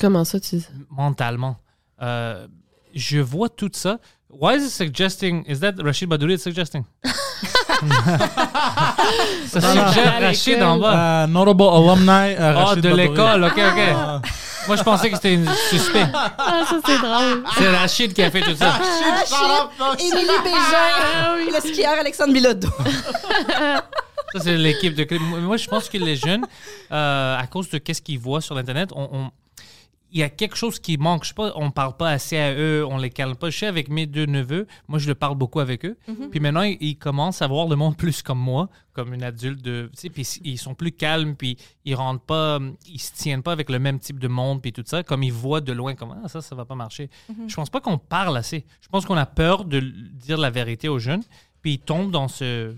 Comment 0.00 0.24
ça, 0.24 0.38
tu 0.38 0.56
dis? 0.56 0.66
mentalement. 0.90 1.56
Euh, 2.02 2.46
je 2.94 3.18
vois 3.18 3.48
tout 3.48 3.70
ça. 3.72 3.98
Why 4.30 4.56
is 4.58 4.64
it 4.66 4.70
suggesting? 4.70 5.44
Is 5.48 5.60
that 5.60 5.74
Rachid 5.78 6.08
Badouri 6.08 6.34
is 6.34 6.38
suggesting? 6.40 6.84
ça 9.48 9.60
suggère 9.60 10.20
Rachid 10.20 10.62
en 10.62 10.78
bas. 10.78 11.24
Euh, 11.24 11.26
notable 11.26 11.62
alumni. 11.62 12.34
euh, 12.38 12.52
Oh, 12.54 12.58
Rachid 12.66 12.82
de 12.82 12.88
l'école, 12.94 13.44
ok, 13.44 13.52
ok. 13.52 13.80
Ah. 13.96 14.20
Moi, 14.66 14.76
je 14.76 14.82
pensais 14.82 15.08
que 15.08 15.16
c'était 15.16 15.32
une 15.34 15.48
suspect. 15.70 16.06
Ah, 16.12 16.62
ça, 16.68 16.76
c'est 16.84 16.98
drôle. 16.98 17.42
C'est 17.56 17.68
Rachid 17.76 18.12
qui 18.12 18.22
a 18.22 18.30
fait 18.30 18.42
tout 18.42 18.54
ça. 18.56 18.78
Émilie 19.98 20.26
Bégin, 20.44 21.36
le 21.54 21.60
skieur 21.72 21.94
Alexandre 21.98 22.32
Bilodeau. 22.34 22.68
Ça, 24.32 24.40
c'est 24.40 24.56
l'équipe 24.56 24.94
de. 24.94 25.06
Moi, 25.40 25.56
je 25.56 25.68
pense 25.68 25.88
que 25.88 25.98
les 25.98 26.16
jeunes, 26.16 26.46
euh, 26.92 27.36
à 27.38 27.46
cause 27.46 27.68
de 27.70 27.78
qu'est-ce 27.78 28.02
qu'ils 28.02 28.18
voient 28.18 28.40
sur 28.40 28.54
l'Internet, 28.54 28.90
on, 28.94 29.08
on- 29.12 29.30
il 30.10 30.20
y 30.20 30.22
a 30.22 30.30
quelque 30.30 30.56
chose 30.56 30.78
qui 30.78 30.96
manque. 30.96 31.24
Je 31.24 31.28
sais 31.28 31.34
pas, 31.34 31.52
on 31.54 31.70
parle 31.70 31.94
pas 31.94 32.08
assez 32.08 32.38
à 32.38 32.54
eux, 32.54 32.82
on 32.88 32.96
les 32.96 33.10
calme 33.10 33.36
pas. 33.36 33.50
Je 33.50 33.58
sais, 33.58 33.66
avec 33.66 33.90
mes 33.90 34.06
deux 34.06 34.24
neveux, 34.24 34.66
moi, 34.88 34.98
je 34.98 35.06
le 35.06 35.14
parle 35.14 35.34
beaucoup 35.36 35.60
avec 35.60 35.84
eux. 35.84 35.98
Puis 36.30 36.40
maintenant, 36.40 36.62
ils, 36.62 36.78
ils 36.80 36.96
commencent 36.96 37.42
à 37.42 37.46
voir 37.46 37.68
le 37.68 37.76
monde 37.76 37.94
plus 37.98 38.22
comme 38.22 38.38
moi, 38.38 38.70
comme 38.94 39.12
une 39.12 39.22
adulte. 39.22 39.60
De, 39.60 39.90
tu 39.94 40.00
sais, 40.00 40.08
puis 40.08 40.22
ils 40.44 40.56
sont 40.56 40.74
plus 40.74 40.92
calmes, 40.92 41.36
puis 41.36 41.58
ils 41.84 41.94
rentrent 41.94 42.24
pas, 42.24 42.58
ils 42.86 42.98
se 43.00 43.12
tiennent 43.12 43.42
pas 43.42 43.52
avec 43.52 43.68
le 43.68 43.78
même 43.78 43.98
type 43.98 44.18
de 44.18 44.28
monde, 44.28 44.62
puis 44.62 44.72
tout 44.72 44.82
ça. 44.86 45.02
Comme 45.02 45.22
ils 45.22 45.32
voient 45.32 45.60
de 45.60 45.72
loin, 45.74 45.94
comme 45.94 46.14
ah, 46.24 46.28
ça, 46.28 46.40
ça 46.40 46.54
va 46.54 46.64
pas 46.64 46.74
marcher. 46.74 47.10
Je 47.46 47.54
pense 47.54 47.68
pas 47.68 47.82
qu'on 47.82 47.98
parle 47.98 48.34
assez. 48.38 48.64
Je 48.80 48.88
pense 48.88 49.04
qu'on 49.04 49.16
a 49.18 49.26
peur 49.26 49.66
de 49.66 49.80
dire 49.80 50.38
la 50.38 50.48
vérité 50.48 50.88
aux 50.88 50.98
jeunes, 50.98 51.22
puis 51.60 51.72
ils 51.74 51.78
tombent 51.80 52.10
dans 52.12 52.28
ce. 52.28 52.74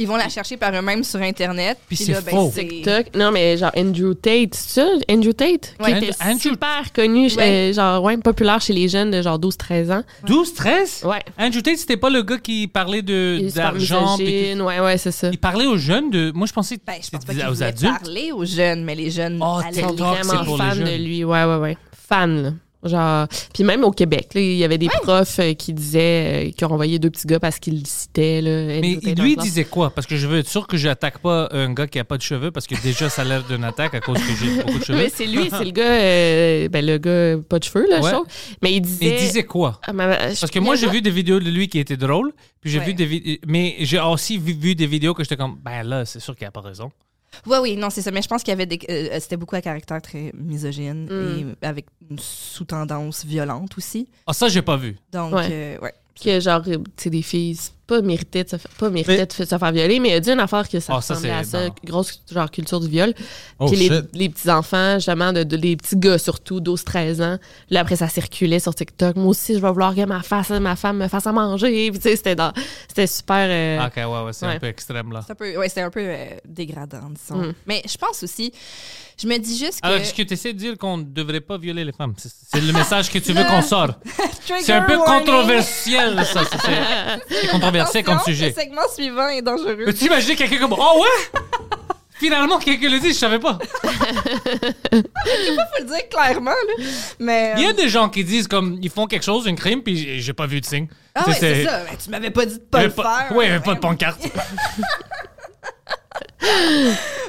Ils 0.00 0.06
vont 0.06 0.16
la 0.16 0.28
chercher 0.28 0.56
par 0.56 0.72
eux-mêmes 0.72 1.02
sur 1.02 1.20
Internet. 1.20 1.76
Puis 1.88 1.96
puis 1.96 2.04
c'est 2.06 2.12
là, 2.12 2.20
ben, 2.20 2.30
faux. 2.30 2.52
c'est- 2.54 2.66
TikTok. 2.68 3.16
Non, 3.16 3.32
mais 3.32 3.56
genre 3.56 3.72
Andrew 3.76 4.14
Tate, 4.14 4.54
c'est 4.54 4.80
ça? 4.80 4.86
Andrew 5.10 5.32
Tate? 5.32 5.74
Ouais. 5.80 5.98
Qui 5.98 6.04
était 6.06 6.14
Andrew- 6.24 6.38
super 6.40 6.92
connu, 6.94 7.26
Ouais. 7.34 7.70
euh, 7.70 7.72
genre, 7.72 8.02
ouais, 8.04 8.16
populaire 8.16 8.60
chez 8.60 8.72
les 8.72 8.88
jeunes 8.88 9.10
de 9.10 9.20
genre 9.22 9.40
12-13 9.40 9.90
ans. 9.90 10.02
12, 10.24 10.54
13 10.54 11.02
Ouais. 11.04 11.18
Andrew 11.36 11.60
Tate, 11.62 11.78
c'était 11.78 11.96
pas 11.96 12.10
le 12.10 12.22
gars 12.22 12.38
qui 12.38 12.68
parlait 12.68 13.02
de 13.02 13.38
Il 13.40 13.52
d'argent. 13.52 14.16
ouais, 14.18 14.80
ouais, 14.80 14.98
c'est 14.98 15.10
ça. 15.10 15.30
Il 15.32 15.38
parlait 15.38 15.66
aux 15.66 15.76
jeunes 15.76 16.10
de. 16.10 16.30
Moi, 16.32 16.46
je 16.46 16.52
pensais 16.52 16.76
que 16.76 16.82
Ben, 16.86 16.94
je 17.02 17.10
pense 17.10 17.24
pas 17.24 17.34
qu'ils 17.34 17.48
aux 17.48 17.62
adultes. 17.62 17.98
parler 18.00 18.30
aux 18.30 18.44
jeunes, 18.44 18.84
mais 18.84 18.94
les 18.94 19.10
jeunes 19.10 19.40
Oh, 19.42 19.60
TikTok, 19.72 19.94
c'est 19.96 20.02
vraiment 20.04 20.44
pour 20.44 20.56
les 20.58 20.62
fans 20.62 20.76
de 20.76 20.86
jeunes. 20.86 21.02
lui, 21.02 21.24
ouais, 21.24 21.44
ouais, 21.44 21.56
ouais. 21.56 21.76
Fan, 22.08 22.42
là. 22.42 22.50
Genre, 22.84 23.26
puis 23.52 23.64
même 23.64 23.82
au 23.82 23.90
Québec, 23.90 24.28
là, 24.34 24.40
il 24.40 24.54
y 24.56 24.62
avait 24.62 24.78
des 24.78 24.86
profs 25.02 25.40
euh, 25.40 25.52
qui 25.54 25.72
disaient 25.72 26.46
euh, 26.46 26.50
qui 26.52 26.64
ont 26.64 26.70
envoyé 26.72 27.00
deux 27.00 27.10
petits 27.10 27.26
gars 27.26 27.40
parce 27.40 27.58
qu'ils 27.58 27.80
le 27.80 27.84
citaient. 27.84 28.40
Là, 28.40 28.50
Mais 28.80 28.80
lui, 28.80 28.98
il 29.02 29.34
classe. 29.34 29.44
disait 29.46 29.64
quoi? 29.64 29.90
Parce 29.90 30.06
que 30.06 30.16
je 30.16 30.28
veux 30.28 30.38
être 30.38 30.48
sûr 30.48 30.66
que 30.68 30.76
j'attaque 30.76 31.18
pas 31.18 31.48
un 31.50 31.72
gars 31.74 31.88
qui 31.88 31.98
a 31.98 32.04
pas 32.04 32.16
de 32.16 32.22
cheveux, 32.22 32.52
parce 32.52 32.68
que 32.68 32.80
déjà, 32.80 33.08
ça 33.10 33.22
a 33.22 33.24
l'air 33.24 33.42
d'une 33.42 33.64
attaque 33.64 33.94
à 33.94 34.00
cause 34.00 34.18
que 34.18 34.32
j'ai 34.40 34.62
beaucoup 34.62 34.78
de 34.78 34.84
cheveux. 34.84 34.98
Mais 34.98 35.08
c'est 35.12 35.26
lui, 35.26 35.50
c'est 35.50 35.64
le 35.64 35.70
gars, 35.72 35.82
euh, 35.90 36.68
ben 36.68 36.86
le 36.86 36.98
gars 36.98 37.42
pas 37.48 37.58
de 37.58 37.64
cheveux, 37.64 37.86
là, 37.90 38.00
Ouais. 38.00 38.10
je 38.10 38.14
trouve. 38.14 38.26
Mais 38.62 38.72
il 38.72 38.80
disait. 38.80 39.06
Mais 39.06 39.10
il 39.22 39.26
disait 39.26 39.42
quoi? 39.44 39.80
Ah, 39.84 39.92
ma- 39.92 40.32
je- 40.32 40.38
Parce 40.40 40.52
que 40.52 40.60
moi, 40.60 40.76
j'ai 40.76 40.88
vu 40.88 41.02
des 41.02 41.10
vidéos 41.10 41.40
de 41.40 41.50
lui 41.50 41.68
qui 41.68 41.80
étaient 41.80 41.96
drôles, 41.96 42.32
puis 42.60 42.70
j'ai 42.70 42.78
Ouais. 42.78 42.84
vu 42.84 42.94
des 42.94 43.06
vidéos. 43.06 43.38
Mais 43.46 43.74
j'ai 43.80 43.98
aussi 43.98 44.38
vu, 44.38 44.52
vu 44.52 44.76
des 44.76 44.86
vidéos 44.86 45.14
que 45.14 45.24
j'étais 45.24 45.36
comme, 45.36 45.56
ben 45.64 45.82
là, 45.82 46.04
c'est 46.04 46.20
sûr 46.20 46.36
qu'il 46.36 46.46
a 46.46 46.52
pas 46.52 46.60
raison. 46.60 46.92
Oui, 47.46 47.58
oui, 47.60 47.76
non, 47.76 47.90
c'est 47.90 48.02
ça. 48.02 48.10
Mais 48.10 48.22
je 48.22 48.28
pense 48.28 48.42
qu'il 48.42 48.52
y 48.52 48.54
avait 48.54 48.66
des. 48.66 48.78
euh, 48.90 49.18
c'était 49.20 49.36
beaucoup 49.36 49.54
à 49.56 49.60
caractère 49.60 50.00
très 50.02 50.32
misogyne 50.34 51.04
Mm. 51.10 51.54
et 51.62 51.66
avec 51.66 51.86
une 52.10 52.18
sous-tendance 52.18 53.24
violente 53.24 53.76
aussi. 53.76 54.08
Ah, 54.26 54.32
ça, 54.32 54.48
j'ai 54.48 54.62
pas 54.62 54.76
vu. 54.76 54.96
Donc, 55.12 55.34
Ouais. 55.34 55.48
euh, 55.50 55.78
ouais. 55.80 55.92
Que 56.18 56.40
genre, 56.40 56.62
euh, 56.68 56.76
tu 56.96 57.04
sais, 57.04 57.10
des 57.10 57.22
filles 57.22 57.56
pas 57.86 58.02
méritait 58.02 58.44
de 58.44 58.50
se 58.50 58.56
faire, 58.58 58.70
pas 58.72 58.90
Mais- 58.90 59.02
de 59.02 59.32
se 59.32 59.44
faire 59.46 59.72
violer, 59.72 59.98
mais 59.98 60.10
il 60.10 60.14
a 60.14 60.20
dit 60.20 60.30
une 60.30 60.40
affaire 60.40 60.68
que 60.68 60.78
ça 60.78 60.88
ça, 60.88 60.94
ressemblait 61.14 61.30
à 61.30 61.42
c'est- 61.42 61.50
ça, 61.52 61.66
non. 61.68 61.74
grosse 61.84 62.20
genre 62.30 62.50
culture 62.50 62.80
du 62.80 62.88
viol. 62.88 63.14
Oh, 63.58 63.66
Puis 63.66 63.76
les, 63.78 64.00
les 64.12 64.28
petits 64.28 64.50
enfants, 64.50 64.96
justement, 64.96 65.32
de, 65.32 65.42
de- 65.42 65.56
les 65.56 65.74
petits 65.74 65.96
gars 65.96 66.18
surtout, 66.18 66.60
12-13 66.60 67.22
ans. 67.22 67.38
Là, 67.70 67.80
après, 67.80 67.96
ça 67.96 68.08
circulait 68.10 68.60
sur 68.60 68.74
TikTok. 68.74 69.16
Moi 69.16 69.28
aussi, 69.28 69.54
je 69.54 69.60
vais 69.60 69.70
vouloir 69.70 69.94
que 69.94 70.04
ma, 70.04 70.22
face, 70.22 70.50
ma 70.50 70.76
femme 70.76 70.98
me 70.98 71.08
fasse 71.08 71.26
à 71.26 71.32
manger. 71.32 71.90
Puis, 71.90 71.98
tu 71.98 72.10
sais, 72.10 72.16
c'était 72.16 72.36
dans- 72.36 72.52
c'était 72.88 73.06
super. 73.06 73.46
euh, 73.48 73.78
Ah, 73.80 73.86
Ok, 73.86 73.96
ouais, 73.96 74.24
ouais, 74.26 74.32
c'est 74.34 74.46
Ouais. 74.46 74.56
un 74.56 74.58
peu 74.58 74.66
extrême, 74.66 75.10
là. 75.10 75.22
C'est 75.24 75.32
un 75.32 75.36
peu, 75.36 75.56
ouais, 75.56 75.68
c'est 75.70 75.80
un 75.80 75.90
peu 75.90 76.00
euh, 76.04 76.26
dégradant, 76.46 77.08
disons. 77.08 77.40
Mm. 77.42 77.54
Mais 77.66 77.82
je 77.90 77.96
pense 77.96 78.22
aussi, 78.22 78.52
je 79.20 79.26
me 79.26 79.36
dis 79.38 79.58
juste 79.58 79.80
que. 79.80 79.86
Alors, 79.86 79.98
est-ce 79.98 80.14
que 80.14 80.22
tu 80.22 80.34
essaies 80.34 80.52
de 80.52 80.58
dire 80.58 80.78
qu'on 80.78 80.98
ne 80.98 81.02
devrait 81.04 81.40
pas 81.40 81.58
violer 81.58 81.84
les 81.84 81.92
femmes? 81.92 82.14
C'est 82.16 82.60
le 82.60 82.72
message 82.72 83.10
que 83.10 83.18
tu 83.18 83.32
veux 83.32 83.44
qu'on 83.44 83.62
sorte. 83.62 83.98
C'est 84.60 84.72
un 84.72 84.82
peu 84.82 84.96
warning. 84.96 85.18
controversiel, 85.26 86.24
ça. 86.24 86.40
c'est- 86.44 87.48
controversé 87.50 88.02
comme 88.02 88.18
sujet. 88.20 88.48
Le 88.56 88.60
segment 88.62 88.88
suivant 88.94 89.28
est 89.28 89.42
dangereux. 89.42 89.84
Peux-tu 89.84 90.06
imaginer 90.06 90.36
quelqu'un 90.36 90.58
comme 90.58 90.74
Oh 90.78 91.02
ouais? 91.02 91.40
Finalement, 92.18 92.58
quelqu'un 92.58 92.88
le 92.88 92.98
dit, 92.98 93.08
je 93.10 93.12
savais 93.12 93.38
pas. 93.38 93.58
faut 93.82 94.96
le 94.96 95.84
dire 95.84 96.08
clairement, 96.10 96.50
là. 96.50 96.84
Mais. 97.20 97.54
Il 97.58 97.62
y 97.62 97.66
a 97.66 97.70
euh, 97.70 97.72
des 97.74 97.88
gens 97.88 98.08
qui 98.08 98.24
disent 98.24 98.48
comme 98.48 98.78
ils 98.82 98.90
font 98.90 99.06
quelque 99.06 99.24
chose, 99.24 99.46
un 99.46 99.54
crime, 99.54 99.82
puis 99.82 100.20
j'ai- 100.20 100.32
pas 100.32 100.46
vu 100.46 100.60
de 100.60 100.66
signe. 100.66 100.88
Ah 101.14 101.28
ouais, 101.28 101.34
c'est 101.38 101.64
ça. 101.64 101.82
Mais 101.90 101.96
tu 101.96 102.10
m'avais 102.10 102.30
pas 102.30 102.46
dit 102.46 102.54
de 102.54 102.60
pas 102.60 102.82
le 102.84 102.90
pas- 102.90 103.26
faire. 103.28 103.36
Ouais, 103.36 103.46
il 103.46 103.48
y 103.48 103.52
avait 103.52 103.62
pas 103.62 103.74
de 103.74 103.80
pancarte. 103.80 104.20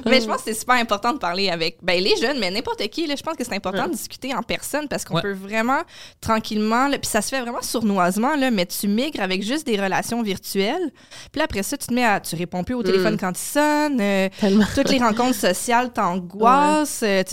Mais 0.05 0.21
je 0.21 0.25
pense 0.25 0.37
que 0.37 0.43
c'est 0.45 0.53
super 0.59 0.75
important 0.75 1.13
de 1.13 1.17
parler 1.17 1.49
avec 1.49 1.77
ben, 1.81 2.01
les 2.01 2.15
jeunes, 2.17 2.39
mais 2.39 2.49
n'importe 2.51 2.87
qui. 2.89 3.05
Là, 3.07 3.15
je 3.17 3.23
pense 3.23 3.35
que 3.35 3.43
c'est 3.43 3.53
important 3.55 3.87
de 3.87 3.91
discuter 3.93 4.33
en 4.33 4.41
personne 4.43 4.87
parce 4.87 5.03
qu'on 5.03 5.15
Ouais. 5.15 5.21
peut 5.21 5.33
vraiment 5.33 5.81
tranquillement, 6.21 6.89
puis 6.91 6.99
ça 7.03 7.21
se 7.21 7.29
fait 7.29 7.41
vraiment 7.41 7.61
sournoisement, 7.61 8.35
là, 8.35 8.51
mais 8.51 8.65
tu 8.65 8.87
migres 8.87 9.21
avec 9.21 9.43
juste 9.43 9.65
des 9.65 9.79
relations 9.81 10.21
virtuelles. 10.21 10.91
Puis 11.31 11.41
après 11.41 11.63
ça, 11.63 11.77
tu 11.77 11.87
te 11.87 11.93
mets 11.93 12.05
à. 12.05 12.19
Tu 12.19 12.35
réponds 12.35 12.63
plus 12.63 12.75
au 12.75 12.83
téléphone 12.83 13.17
quand 13.17 13.31
il 13.31 13.37
sonne. 13.37 13.99
euh, 14.01 14.29
toutes 14.75 14.89
les 14.89 14.99
rencontres 14.99 15.35
sociales 15.35 15.91
t'angoissent. 15.91 17.01
euh, 17.03 17.23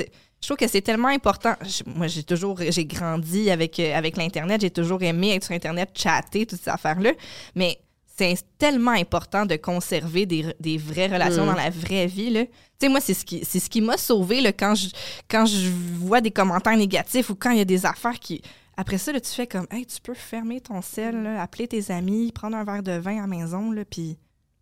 je 0.43 0.49
trouve 0.49 0.57
que 0.59 0.69
c'est 0.69 0.83
tellement 0.83 1.09
important. 1.09 1.55
Je- 1.63 1.83
moi, 1.87 2.07
j'ai 2.09 2.23
toujours, 2.23 2.59
j'ai 2.69 2.85
grandi 2.85 3.51
avec, 3.51 3.81
euh, 3.81 3.95
avec 3.97 4.17
l'Internet. 4.17 4.61
J'ai 4.61 4.71
toujours 4.71 5.03
aimé 5.03 5.35
être 5.35 5.45
sur 5.45 5.55
Internet, 5.55 5.91
chatter, 5.95 6.47
toutes 6.47 6.61
ces 6.63 6.71
affaires-là. 6.71 7.13
Mais 7.55 7.79
c'est 8.19 8.37
tellement 8.59 8.93
important 8.93 9.45
de 9.47 9.57
conserver 9.57 10.27
des, 10.27 10.55
des 10.61 10.79
vraies 10.79 11.07
relations 11.09 11.45
Mm. 11.45 11.49
dans 11.49 11.55
la 11.55 11.71
vraie 11.71 12.07
vie. 12.07 12.31
Là. 12.31 12.45
Tu 12.47 12.53
sais, 12.81 12.89
moi, 12.89 13.01
c'est 13.01 13.15
ce 13.15 13.25
qui, 13.25 13.45
c'est 13.45 13.59
ce 13.61 13.69
qui 13.69 13.81
m'a 13.81 13.97
sauvé 13.97 14.41
là, 14.41 14.53
quand, 14.53 14.75
je, 14.75 14.89
quand 15.29 15.47
je 15.47 15.69
vois 15.99 16.21
des 16.21 16.31
commentaires 16.31 16.77
négatifs 16.77 17.31
ou 17.31 17.35
quand 17.35 17.51
il 17.51 17.59
y 17.59 17.63
a 17.63 17.65
des 17.67 17.85
affaires 17.87 18.19
qui. 18.19 18.41
Après 18.79 18.99
ça, 18.99 19.11
là, 19.13 19.21
tu 19.21 19.31
fais 19.31 19.47
comme, 19.47 19.67
hey, 19.71 19.87
tu 19.87 20.01
peux 20.03 20.13
fermer 20.15 20.61
ton 20.61 20.83
sel, 20.83 21.23
là, 21.23 21.41
appeler 21.43 21.67
tes 21.67 21.91
amis, 21.91 22.31
prendre 22.33 22.57
un 22.57 22.65
verre 22.65 22.83
de 22.83 22.93
vin 22.93 23.17
à 23.19 23.21
la 23.23 23.27
maison, 23.27 23.71
là, 23.71 23.85
puis 23.87 24.19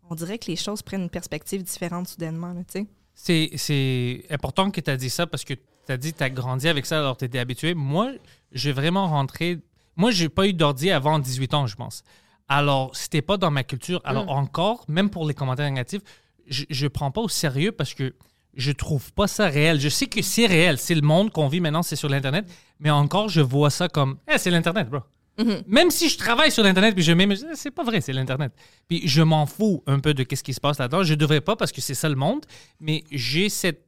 on 0.08 0.14
dirait 0.14 0.38
que 0.38 0.46
les 0.46 0.56
choses 0.56 0.82
prennent 0.82 1.02
une 1.02 1.10
perspective 1.10 1.62
différente 1.64 2.06
soudainement, 2.08 2.52
là, 2.52 2.60
tu 2.60 2.80
sais. 2.80 2.86
C'est, 3.16 3.50
c'est 3.56 4.24
important 4.30 4.70
que 4.70 4.80
tu 4.80 4.90
as 4.90 4.96
dit 4.96 5.10
ça 5.10 5.26
parce 5.26 5.44
que 5.44 5.54
tu 5.54 5.60
as 5.92 5.96
dit 5.96 6.12
que 6.12 6.18
tu 6.18 6.24
as 6.24 6.30
grandi 6.30 6.68
avec 6.68 6.86
ça 6.86 6.98
alors 6.98 7.16
tu 7.16 7.24
étais 7.24 7.38
habitué. 7.38 7.74
Moi, 7.74 8.12
j'ai 8.52 8.72
vraiment 8.72 9.06
rentré. 9.08 9.58
Moi, 9.96 10.10
j'ai 10.10 10.28
pas 10.28 10.46
eu 10.48 10.52
d'ordi 10.52 10.90
avant 10.90 11.18
18 11.20 11.54
ans, 11.54 11.66
je 11.66 11.76
pense. 11.76 12.02
Alors, 12.48 12.94
c'était 12.94 13.22
pas 13.22 13.36
dans 13.36 13.50
ma 13.50 13.64
culture. 13.64 14.00
Alors, 14.04 14.30
encore, 14.30 14.84
même 14.88 15.10
pour 15.10 15.26
les 15.26 15.34
commentaires 15.34 15.68
négatifs, 15.68 16.02
je, 16.46 16.64
je 16.68 16.86
prends 16.86 17.10
pas 17.10 17.22
au 17.22 17.28
sérieux 17.28 17.72
parce 17.72 17.94
que 17.94 18.14
je 18.56 18.72
trouve 18.72 19.12
pas 19.12 19.26
ça 19.26 19.48
réel. 19.48 19.80
Je 19.80 19.88
sais 19.88 20.06
que 20.06 20.22
c'est 20.22 20.46
réel. 20.46 20.78
C'est 20.78 20.94
le 20.94 21.00
monde 21.02 21.30
qu'on 21.32 21.48
vit 21.48 21.60
maintenant, 21.60 21.82
c'est 21.82 21.96
sur 21.96 22.08
l'Internet. 22.08 22.46
Mais 22.80 22.90
encore, 22.90 23.28
je 23.28 23.40
vois 23.40 23.70
ça 23.70 23.88
comme. 23.88 24.18
Eh, 24.32 24.38
c'est 24.38 24.50
l'Internet, 24.50 24.88
bro. 24.88 25.00
Même 25.66 25.90
si 25.90 26.08
je 26.08 26.16
travaille 26.16 26.52
sur 26.52 26.62
l'Internet 26.62 26.94
puis 26.94 27.02
je 27.02 27.10
mets, 27.12 27.28
c'est 27.54 27.72
pas 27.72 27.82
vrai, 27.82 28.00
c'est 28.00 28.12
l'Internet. 28.12 28.52
Puis 28.88 29.02
je 29.08 29.20
m'en 29.20 29.46
fous 29.46 29.82
un 29.86 29.98
peu 29.98 30.14
de 30.14 30.22
qu'est-ce 30.22 30.44
qui 30.44 30.54
se 30.54 30.60
passe 30.60 30.78
là-dedans. 30.78 31.02
Je 31.02 31.14
devrais 31.14 31.40
pas 31.40 31.56
parce 31.56 31.72
que 31.72 31.80
c'est 31.80 31.94
ça 31.94 32.08
le 32.08 32.14
monde, 32.14 32.44
mais 32.78 33.02
j'ai 33.10 33.48
cette 33.48 33.84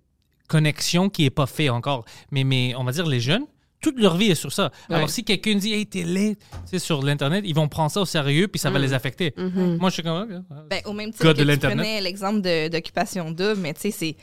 connexion 0.48 1.08
qui 1.08 1.25
est 1.25 1.30
pas 1.30 1.46
faite 1.46 1.70
encore. 1.70 2.04
Mais, 2.32 2.42
mais 2.42 2.75
on 2.76 2.82
va 2.82 2.90
dire 2.90 3.06
les 3.06 3.20
jeunes, 3.20 3.46
toute 3.80 3.99
leur 4.00 4.16
vie 4.16 4.30
est 4.30 4.35
sur 4.35 4.52
ça. 4.52 4.71
Alors 4.88 5.11
si 5.11 5.23
quelqu'un 5.25 5.54
dit 5.56 5.73
hey 5.73 5.87
t'es 5.87 6.02
laid, 6.02 6.37
c'est 6.64 6.78
sur 6.78 7.02
l'internet, 7.02 7.45
ils 7.47 7.54
vont 7.54 7.68
prendre 7.68 7.90
ça 7.90 8.00
au 8.00 8.06
sérieux 8.06 8.49
puis 8.49 8.59
ça 8.59 8.71
va 8.71 8.78
les 8.78 8.92
affecter. 8.92 9.35
Moi 9.37 9.90
je 9.90 9.95
suis 9.95 10.02
comme 10.02 10.45
Ben, 10.68 10.80
au 10.87 10.92
même 10.92 11.11
titre 11.12 11.23
que 11.25 11.28
de 11.28 11.42
tu 11.42 11.45
l'Internet. 11.45 11.78
prenais 11.78 12.00
l'exemple 12.00 12.40
d'occupation 12.71 13.30
double, 13.30 13.56
mais 13.61 13.75
tu 13.75 13.80
sais, 13.83 13.90
c'est... 13.90 14.16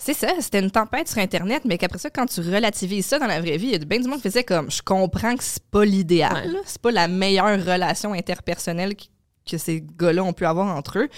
C'est 0.00 0.14
ça, 0.14 0.28
c'était 0.38 0.60
une 0.60 0.70
tempête 0.70 1.08
sur 1.08 1.18
Internet, 1.18 1.62
mais 1.64 1.76
qu'après 1.76 1.98
ça, 1.98 2.08
quand 2.08 2.26
tu 2.26 2.40
relativises 2.40 3.04
ça 3.04 3.18
dans 3.18 3.26
la 3.26 3.40
vraie 3.40 3.56
vie, 3.56 3.66
il 3.66 3.72
y 3.72 3.74
a 3.74 3.78
bien 3.78 3.98
du 3.98 4.06
monde 4.06 4.18
qui 4.18 4.28
faisait 4.28 4.44
comme 4.44 4.70
je 4.70 4.80
comprends 4.80 5.34
que 5.34 5.42
c'est 5.42 5.60
pas 5.72 5.84
l'idéal, 5.84 6.52
Ouais. 6.54 6.60
c'est 6.66 6.80
pas 6.80 6.92
la 6.92 7.08
meilleure 7.08 7.58
relation 7.66 8.12
interpersonnelle 8.12 8.94
qui- 8.94 9.10
que 9.50 9.58
ces 9.58 9.82
gars-là 9.98 10.22
ont 10.22 10.32
pu 10.32 10.46
avoir 10.46 10.76
entre 10.76 11.00
eux. 11.00 11.08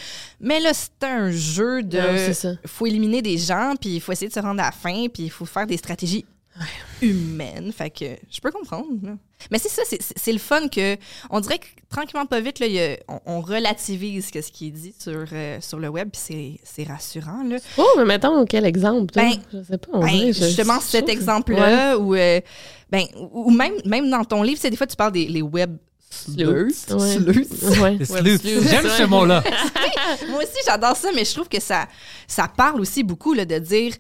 Mais 0.40 0.60
là, 0.60 0.70
c'est 0.72 1.04
un 1.04 1.30
jeu 1.30 1.82
de. 1.82 1.98
Ouais, 1.98 2.18
c'est 2.18 2.32
ça. 2.32 2.52
faut 2.64 2.86
éliminer 2.86 3.20
des 3.20 3.36
gens, 3.36 3.74
puis 3.78 3.96
il 3.96 4.00
faut 4.00 4.12
essayer 4.12 4.28
de 4.28 4.32
se 4.32 4.40
rendre 4.40 4.62
à 4.62 4.66
la 4.66 4.72
fin, 4.72 5.08
puis 5.12 5.24
il 5.24 5.30
faut 5.30 5.44
faire 5.44 5.66
des 5.66 5.76
stratégies 5.76 6.24
humaines. 7.02 7.72
Fait 7.72 7.90
que 7.90 8.04
je 8.30 8.40
peux 8.40 8.50
comprendre. 8.50 8.88
là. 9.02 9.12
Mais 9.50 9.58
c'est 9.58 9.68
ça, 9.70 9.82
c'est- 9.86 10.02
c'est 10.02 10.18
c'est 10.18 10.32
le 10.32 10.38
fun 10.38 10.68
que. 10.68 10.96
On 11.30 11.40
dirait 11.40 11.58
que 11.58 11.66
tranquillement, 11.88 12.26
pas 12.26 12.40
vite, 12.40 12.58
là, 12.58 12.66
il 12.66 12.72
y 12.72 12.80
a- 12.80 12.98
on, 13.08 13.20
on 13.26 13.40
relativise 13.40 14.30
que 14.30 14.42
ce 14.42 14.50
qui 14.52 14.66
est 14.68 14.70
dit 14.70 14.94
sur, 14.98 15.24
euh, 15.32 15.58
sur 15.60 15.78
le 15.78 15.88
web, 15.88 16.10
puis 16.12 16.20
c'est- 16.22 16.60
c'est 16.62 16.84
rassurant. 16.90 17.42
Là. 17.44 17.56
Oh, 17.78 17.86
mais 17.96 18.04
mettons 18.04 18.44
quel 18.44 18.66
exemple? 18.66 19.12
toi? 19.12 19.22
Ben, 19.22 19.32
je 19.52 19.62
sais 19.62 19.78
pas. 19.78 19.88
On 19.92 20.00
Ben, 20.00 20.08
dirait, 20.10 20.32
je- 20.32 20.44
justement, 20.44 20.78
cet 20.80 21.08
exemple-là, 21.08 21.96
où, 21.98 22.14
euh, 22.14 22.40
ben, 22.90 23.04
ou 23.16 23.44
ou 23.46 23.50
même, 23.50 23.74
même 23.86 24.10
dans 24.10 24.24
ton 24.24 24.42
livre, 24.42 24.56
tu 24.56 24.62
sais, 24.62 24.70
des 24.70 24.76
fois, 24.76 24.86
tu 24.86 24.96
parles 24.96 25.12
des 25.12 25.26
les 25.26 25.42
web 25.42 25.76
ouais. 26.28 26.44
Ouais. 27.80 28.04
Sleuths, 28.04 28.42
J'aime 28.44 28.88
ce 28.88 29.04
mot-là. 29.06 29.42
Moi 30.30 30.38
aussi, 30.42 30.58
j'adore 30.66 30.96
ça, 30.96 31.08
mais 31.14 31.24
je 31.24 31.32
trouve 31.32 31.48
que 31.48 31.60
ça, 31.60 31.86
ça 32.26 32.48
parle 32.48 32.80
aussi 32.80 33.02
beaucoup 33.04 33.32
là, 33.32 33.44
de 33.44 33.58
dire. 33.58 33.94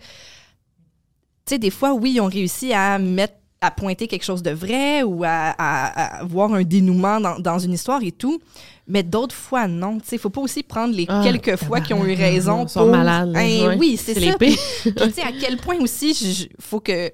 Tu 1.50 1.54
sais, 1.56 1.58
des 1.58 1.70
fois, 1.70 1.92
oui, 1.94 2.12
ils 2.14 2.20
ont 2.20 2.28
réussi 2.28 2.72
à 2.72 2.96
mettre 3.00 3.34
à 3.60 3.72
pointer 3.72 4.06
quelque 4.06 4.22
chose 4.24 4.40
de 4.42 4.52
vrai 4.52 5.02
ou 5.02 5.24
à, 5.24 5.52
à- 5.58 6.20
à 6.20 6.24
voir 6.24 6.54
un 6.54 6.62
dénouement 6.62 7.20
dans, 7.20 7.40
dans 7.40 7.58
une 7.58 7.72
histoire 7.72 8.00
et 8.04 8.12
tout. 8.12 8.40
Mais 8.86 9.02
d'autres 9.02 9.34
fois, 9.34 9.66
non. 9.66 9.98
Tu 9.98 10.06
sais, 10.06 10.16
faut 10.18 10.30
pas 10.30 10.40
aussi 10.40 10.62
prendre 10.62 10.94
les 10.94 11.06
Ah, 11.08 11.22
quelques 11.24 11.56
fois 11.56 11.80
qui 11.80 11.92
ont 11.92 12.04
eu 12.06 12.14
raison 12.14 12.64
ils 12.66 12.68
sont 12.68 12.80
pour... 12.84 12.90
malades, 12.90 13.32
Hein, 13.36 13.66
ouais. 13.66 13.76
Oui, 13.78 13.96
c'est 13.96 14.14
C'est 14.14 14.20
ça. 14.20 14.26
l'épée. 14.26 14.56
Puis, 14.82 14.92
puis 14.92 15.08
tu 15.08 15.10
sais, 15.14 15.22
à 15.22 15.32
quel 15.38 15.56
point 15.56 15.76
aussi, 15.80 16.14
je- 16.14 16.46
faut 16.60 16.78
que 16.78 17.10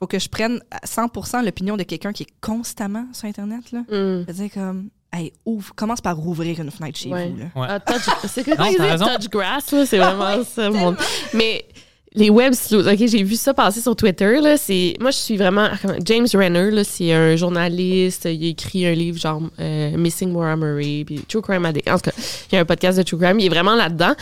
faut 0.00 0.06
que 0.08 0.18
je 0.18 0.28
prenne 0.28 0.60
à 0.72 0.84
100% 0.86 1.44
l'opinion 1.44 1.76
de 1.76 1.82
quelqu'un 1.84 2.12
qui 2.12 2.24
est 2.24 2.32
constamment 2.40 3.06
sur 3.12 3.26
Internet. 3.28 3.70
Là. 3.70 3.80
Je 3.90 4.24
veux 4.26 4.32
dire, 4.32 4.50
comme, 4.52 4.88
hey, 5.12 5.32
ouvre, 5.44 5.74
commence 5.74 6.00
par 6.00 6.16
rouvrir 6.16 6.58
une 6.60 6.70
fenêtre 6.70 6.98
chez 6.98 7.10
Ouais. 7.10 7.28
vous. 7.28 7.36
Là. 7.38 7.44
Ouais. 7.54 7.66
Ah, 7.68 7.80
touch, 7.80 8.02
c'est 8.26 8.42
raison. 8.50 9.04
Touch 9.06 9.28
grass, 9.30 9.70
là, 9.72 9.84
c'est 9.86 9.98
vraiment 9.98 10.42
ça. 10.54 10.70
Mon... 10.70 10.94
Mais 11.34 11.66
les 12.14 12.28
web 12.30 12.52
OK, 12.72 12.96
j'ai 13.06 13.22
vu 13.22 13.36
ça 13.36 13.54
passer 13.54 13.80
sur 13.80 13.94
Twitter, 13.94 14.40
là, 14.40 14.56
c'est... 14.56 14.96
Moi, 15.00 15.10
je 15.12 15.16
suis 15.18 15.36
vraiment... 15.36 15.68
comment- 15.80 15.98
James 16.04 16.26
Renner, 16.34 16.70
là, 16.70 16.82
c'est 16.82 17.12
un 17.12 17.36
journaliste, 17.36 18.24
il 18.30 18.44
a 18.46 18.48
écrit 18.48 18.84
un 18.86 18.92
livre 18.94 19.18
genre 19.18 19.42
euh, 19.60 19.96
Missing 19.96 20.32
Maura 20.32 20.56
Murray, 20.56 21.04
puis 21.06 21.20
True 21.28 21.40
Crime 21.42 21.64
Addict. 21.64 21.88
En 21.88 21.98
tout 21.98 22.10
cas, 22.10 22.16
il 22.50 22.54
y 22.56 22.58
a 22.58 22.60
un 22.62 22.64
podcast 22.64 22.98
de 22.98 23.04
True 23.04 23.18
Crime, 23.18 23.38
il 23.38 23.46
est 23.46 23.50
vraiment 23.50 23.76
là-dedans. 23.76 24.14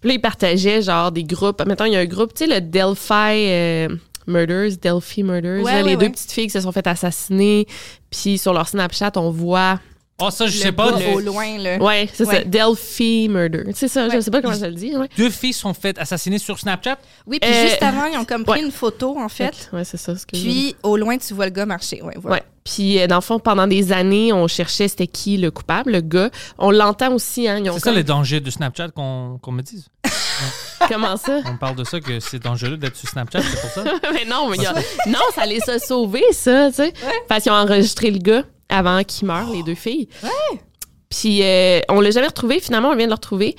Puis 0.00 0.08
là, 0.10 0.14
il 0.14 0.20
partageait 0.20 0.82
genre 0.82 1.12
des 1.12 1.24
groupes. 1.24 1.64
Mettons, 1.66 1.84
il 1.84 1.92
y 1.92 1.96
a 1.96 2.00
un 2.00 2.04
groupe, 2.06 2.34
tu 2.34 2.46
sais, 2.46 2.54
le 2.54 2.60
Delphi... 2.60 3.12
euh, 3.12 3.88
Murders, 4.28 4.76
Delphi 4.82 5.22
Murders. 5.22 5.62
Ouais, 5.62 5.72
là, 5.72 5.84
ouais, 5.84 5.90
les 5.90 5.96
deux 5.96 6.10
petites 6.10 6.32
filles 6.32 6.46
qui 6.46 6.50
se 6.50 6.60
sont 6.60 6.72
fait 6.72 6.84
assassiner. 6.88 7.64
Puis 8.10 8.38
sur 8.38 8.52
leur 8.52 8.66
Snapchat, 8.66 9.12
on 9.14 9.30
voit 9.30 9.78
Oh, 10.18 10.30
ça, 10.30 10.46
je 10.46 10.56
Le 10.56 10.62
sais 10.62 10.72
pas. 10.72 10.92
gars 10.92 10.98
le- 10.98 11.14
au 11.14 11.20
loin, 11.20 11.58
là. 11.58 11.76
Ouais, 11.76 12.08
c'est 12.10 12.24
ça. 12.24 12.42
Delphi 12.42 13.28
Murder. 13.28 13.64
C'est 13.74 13.86
ça, 13.88 14.08
je 14.08 14.14
Ouais. 14.14 14.20
sais 14.22 14.30
pas 14.30 14.40
comment 14.40 14.54
ça 14.54 14.68
le 14.68 14.74
dit. 14.74 14.96
Ouais. 14.96 15.08
Deux 15.18 15.28
filles 15.28 15.52
sont 15.52 15.74
faites 15.74 15.98
assassiner 15.98 16.38
sur 16.38 16.58
Snapchat. 16.58 16.96
Oui, 17.26 17.38
puis 17.38 17.50
Euh, 17.50 17.62
juste 17.68 17.82
avant, 17.82 18.06
ils 18.06 18.16
ont 18.16 18.24
comme 18.24 18.44
pris 18.44 18.60
ouais. 18.60 18.64
une 18.66 18.72
photo, 18.72 19.18
en 19.18 19.28
fait. 19.28 19.68
Ouais, 19.74 19.84
c'est 19.84 19.98
ça. 19.98 20.16
ce 20.16 20.24
que 20.24 20.34
je 20.36 20.42
veux 20.42 20.48
Puis, 20.48 20.76
au 20.82 20.96
loin, 20.96 21.18
tu 21.18 21.34
vois 21.34 21.44
le 21.44 21.50
gars 21.50 21.66
marcher. 21.66 22.00
Ouais, 22.02 22.14
voilà. 22.16 22.36
Ouais. 22.38 22.42
Puis, 22.64 22.98
euh, 22.98 23.06
dans 23.06 23.16
le 23.16 23.20
fond, 23.20 23.38
pendant 23.38 23.66
des 23.66 23.92
années, 23.92 24.32
on 24.32 24.48
cherchait 24.48 24.88
c'était 24.88 25.06
qui 25.06 25.36
le 25.36 25.50
coupable, 25.50 25.92
le 25.92 26.00
gars. 26.00 26.30
On 26.58 26.70
l'entend 26.70 27.12
aussi, 27.12 27.46
hein. 27.46 27.60
C'est 27.74 27.80
ça 27.80 27.92
les 27.92 28.02
dangers 28.02 28.40
de 28.40 28.50
Snapchat 28.50 28.88
qu'on 28.88 29.38
qu'on 29.42 29.52
me 29.52 29.60
dise. 29.62 29.86
Comment 30.88 31.16
ça? 31.18 31.40
On 31.46 31.56
parle 31.58 31.76
de 31.76 31.84
ça, 31.84 32.00
que 32.00 32.20
c'est 32.20 32.38
dangereux 32.42 32.76
d'être 32.76 32.96
sur 32.96 33.08
Snapchat, 33.08 33.40
c'est 33.42 33.60
pour 33.60 33.70
ça. 33.70 33.84
mais 34.14 34.24
non, 34.24 34.48
mais 34.48 34.56
il 34.56 34.62
y 34.62 34.66
a- 34.66 34.74
non, 35.06 35.18
ça 35.34 35.44
les 35.46 35.60
a 35.68 35.78
sauvés, 35.78 36.24
ça, 36.32 36.68
tu 36.70 36.76
sais. 36.76 36.92
Parce 37.28 37.42
qu'ils 37.42 37.52
ont 37.52 37.56
enregistré 37.56 38.10
le 38.10 38.18
gars 38.18 38.42
avant 38.68 39.02
qu'il 39.04 39.26
meure, 39.28 39.50
les 39.52 39.62
deux 39.62 39.74
filles. 39.74 40.08
Ouais. 40.22 40.60
Puis, 41.08 41.42
euh, 41.42 41.80
on 41.88 42.00
l'a 42.00 42.10
jamais 42.10 42.26
retrouvé. 42.26 42.60
Finalement, 42.60 42.90
on 42.90 42.96
vient 42.96 43.06
de 43.06 43.10
le 43.10 43.14
retrouver. 43.14 43.56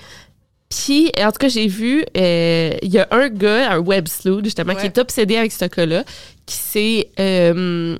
Puis, 0.70 1.12
en 1.18 1.32
tout 1.32 1.38
cas, 1.40 1.48
j'ai 1.48 1.68
vu, 1.68 2.04
euh, 2.18 2.72
il 2.82 2.90
y 2.94 3.00
a 3.00 3.08
un 3.12 3.30
gars, 3.30 3.72
un 3.72 3.80
web 3.80 4.08
sleuth, 4.08 4.44
justement, 4.44 4.74
qui 4.76 4.86
est 4.86 4.98
obsédé 4.98 5.38
avec 5.38 5.52
ce 5.54 5.66
cas-là, 5.66 6.04
qui 6.46 6.56
s'est. 6.56 7.10
euh, 7.20 7.98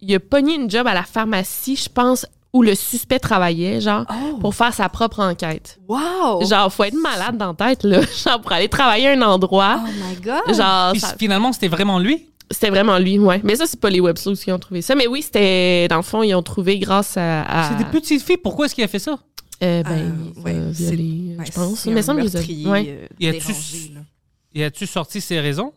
il 0.00 0.14
a 0.14 0.20
pogné 0.20 0.54
une 0.54 0.70
job 0.70 0.86
à 0.86 0.94
la 0.94 1.02
pharmacie, 1.04 1.76
je 1.76 1.88
pense, 1.88 2.26
où 2.52 2.62
le 2.62 2.74
suspect 2.74 3.18
travaillait, 3.20 3.80
genre, 3.80 4.04
pour 4.40 4.54
faire 4.54 4.72
sa 4.74 4.88
propre 4.88 5.20
enquête. 5.20 5.78
Wow! 5.88 6.44
Genre, 6.44 6.72
faut 6.72 6.84
être 6.84 6.94
malade 6.94 7.36
dans 7.36 7.48
la 7.48 7.54
tête, 7.54 7.84
là. 7.84 8.00
Genre, 8.24 8.40
pour 8.40 8.52
aller 8.52 8.68
travailler 8.68 9.08
à 9.08 9.12
un 9.12 9.22
endroit. 9.22 9.80
Oh 9.84 9.88
my 9.88 10.16
God! 10.16 10.54
Genre, 10.54 10.92
Puis 10.92 11.00
ça- 11.00 11.14
finalement, 11.18 11.52
c'était 11.52 11.68
vraiment 11.68 11.98
lui? 11.98 12.28
C'était 12.50 12.70
vraiment 12.70 12.98
lui, 12.98 13.18
ouais. 13.18 13.40
Mais 13.44 13.56
ça, 13.56 13.66
c'est 13.66 13.78
pas 13.80 13.90
les 13.90 14.00
web 14.00 14.16
sleuths 14.18 14.40
qui 14.40 14.52
ont 14.52 14.58
trouvé 14.58 14.82
ça. 14.82 14.94
Mais 14.94 15.06
oui, 15.06 15.22
c'était, 15.22 15.86
dans 15.88 15.96
le 15.96 16.02
fond, 16.02 16.22
ils 16.22 16.34
ont 16.34 16.42
trouvé 16.42 16.78
grâce 16.78 17.16
à. 17.16 17.42
à- 17.42 17.68
C'est 17.70 17.84
des 17.84 17.90
petites 17.90 18.22
filles. 18.22 18.36
Pourquoi 18.38 18.66
est-ce 18.66 18.74
qu'il 18.74 18.84
a 18.84 18.88
fait 18.88 18.98
ça? 18.98 19.18
Euh, 19.62 19.82
ben, 19.82 19.90
Euh, 19.92 20.10
il 20.36 20.42
ouais, 20.42 20.70
violé, 20.70 21.36
je 21.44 21.50
pense. 21.52 21.86
Mais 21.86 22.02
ça 22.02 22.14
me 22.14 22.22
ouais. 22.22 22.86
euh, 22.88 23.06
Y 23.18 23.28
a-tu-. 23.28 24.82
Et 24.82 24.86
sorti 24.86 25.20
ses 25.20 25.40
raisons? 25.40 25.72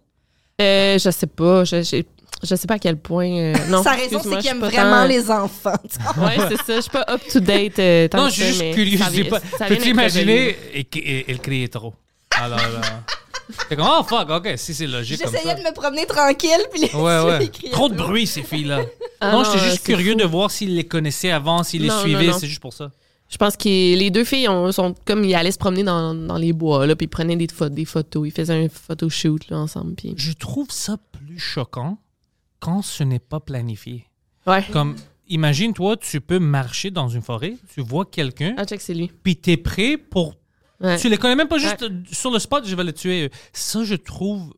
Euh, 0.62 0.98
je 1.00 1.10
sais 1.10 1.26
pas. 1.28 1.64
Je, 1.64 1.82
je 2.44 2.56
sais 2.56 2.68
pas 2.68 2.76
à 2.76 2.80
quel 2.80 2.98
point. 2.98 3.28
euh, 3.30 3.54
non, 3.70 3.82
Sa 3.84 3.92
raison, 3.92 4.20
c'est 4.24 4.38
qu'il 4.38 4.48
aime 4.52 4.60
vraiment 4.60 5.02
tant- 5.02 5.08
les 5.08 5.30
enfants. 5.32 5.74
Ouais, 6.18 6.38
c'est 6.50 6.58
ça. 6.58 6.76
Je 6.76 6.82
suis 6.82 6.92
pas 6.92 7.06
up 7.10 7.22
to 7.32 7.40
date. 7.40 7.80
euh, 7.80 8.08
tant 8.08 8.20
non, 8.20 8.30
je 8.30 8.34
suis 8.34 8.46
juste 8.46 8.74
curieux. 8.74 9.30
Peux-tu 9.68 9.90
imaginer 9.90 10.34
révélé. 10.34 10.58
et, 10.74 10.98
et- 11.00 11.26
elle 11.32 11.40
criait 11.40 11.68
trop? 11.68 11.94
Alors 12.40 12.60
C'est 13.70 13.76
comme, 13.76 13.88
oh 13.90 14.04
fuck, 14.04 14.30
ok, 14.30 14.54
si 14.58 14.74
c'est 14.74 14.88
logique. 14.88 15.20
J'essayais 15.24 15.56
de 15.56 15.62
me 15.62 15.74
promener 15.74 16.06
tranquille, 16.06 16.66
puis 16.72 16.82
les 16.82 16.96
Ouais, 16.96 17.22
ouais. 17.24 17.52
Trop 17.72 17.90
de 17.90 17.96
bruit, 17.96 18.28
ces 18.28 18.44
filles-là. 18.44 18.82
Ah 19.24 19.34
non, 19.34 19.44
j'étais 19.44 19.60
juste 19.70 19.86
curieux 19.86 20.14
fou. 20.14 20.18
de 20.18 20.24
voir 20.26 20.50
s'ils 20.50 20.76
les 20.76 20.84
connaissaient 20.84 21.30
avant, 21.30 21.62
s'ils 21.64 21.84
les 21.84 21.92
suivaient, 21.92 22.34
c'est 22.34 22.48
juste 22.48 22.60
pour 22.62 22.74
ça. 22.74 22.90
Je 23.30 23.38
pense 23.38 23.56
que 23.56 23.70
les 23.70 24.10
deux 24.10 24.24
filles 24.24 24.48
ont- 24.50 24.72
sont 24.72 24.96
comme 25.06 25.24
ils 25.24 25.36
allaient 25.36 25.52
se 25.52 25.60
promener 25.60 25.84
dans, 25.84 26.16
dans 26.16 26.38
les 26.38 26.54
bois, 26.54 26.88
là, 26.88 26.96
puis 26.96 27.06
ils 27.06 27.08
prenaient 27.08 27.36
des, 27.36 27.46
pho- 27.46 27.70
des 27.70 27.86
photos. 27.86 28.28
Ils 28.28 28.32
faisaient 28.32 28.66
un 28.66 28.68
photoshoot 28.68 29.48
là, 29.50 29.58
ensemble. 29.60 29.94
Puis... 29.94 30.16
Je 30.18 30.32
trouve 30.34 30.72
ça 30.72 30.98
plus 31.12 31.38
choquant 31.38 32.00
quand 32.60 32.82
ce 32.82 33.04
n'est 33.04 33.20
pas 33.20 33.40
planifié. 33.40 34.08
Ouais. 34.48 34.64
Comme, 34.74 34.96
imagine, 35.30 35.72
toi, 35.74 35.96
tu 35.98 36.20
peux 36.20 36.40
marcher 36.40 36.90
dans 36.90 37.08
une 37.08 37.22
forêt, 37.22 37.54
tu 37.74 37.82
vois 37.82 38.06
quelqu'un, 38.06 38.56
Ah, 38.58 38.66
check, 38.66 38.82
c'est 38.82 38.96
lui. 38.96 39.12
puis 39.24 39.36
t'es 39.36 39.56
prêt 39.58 39.98
pour. 39.98 40.34
Ouais. 40.82 40.98
Tu 40.98 41.10
les 41.10 41.18
connais 41.18 41.36
même 41.36 41.48
pas 41.48 41.58
juste 41.58 41.84
euh, 41.84 41.90
sur 42.12 42.32
le 42.32 42.40
spot, 42.40 42.66
je 42.66 42.76
vais 42.76 42.84
le 42.84 42.94
tuer. 42.94 43.30
Ça, 43.54 43.84
je 43.84 43.96
trouve 43.96 44.54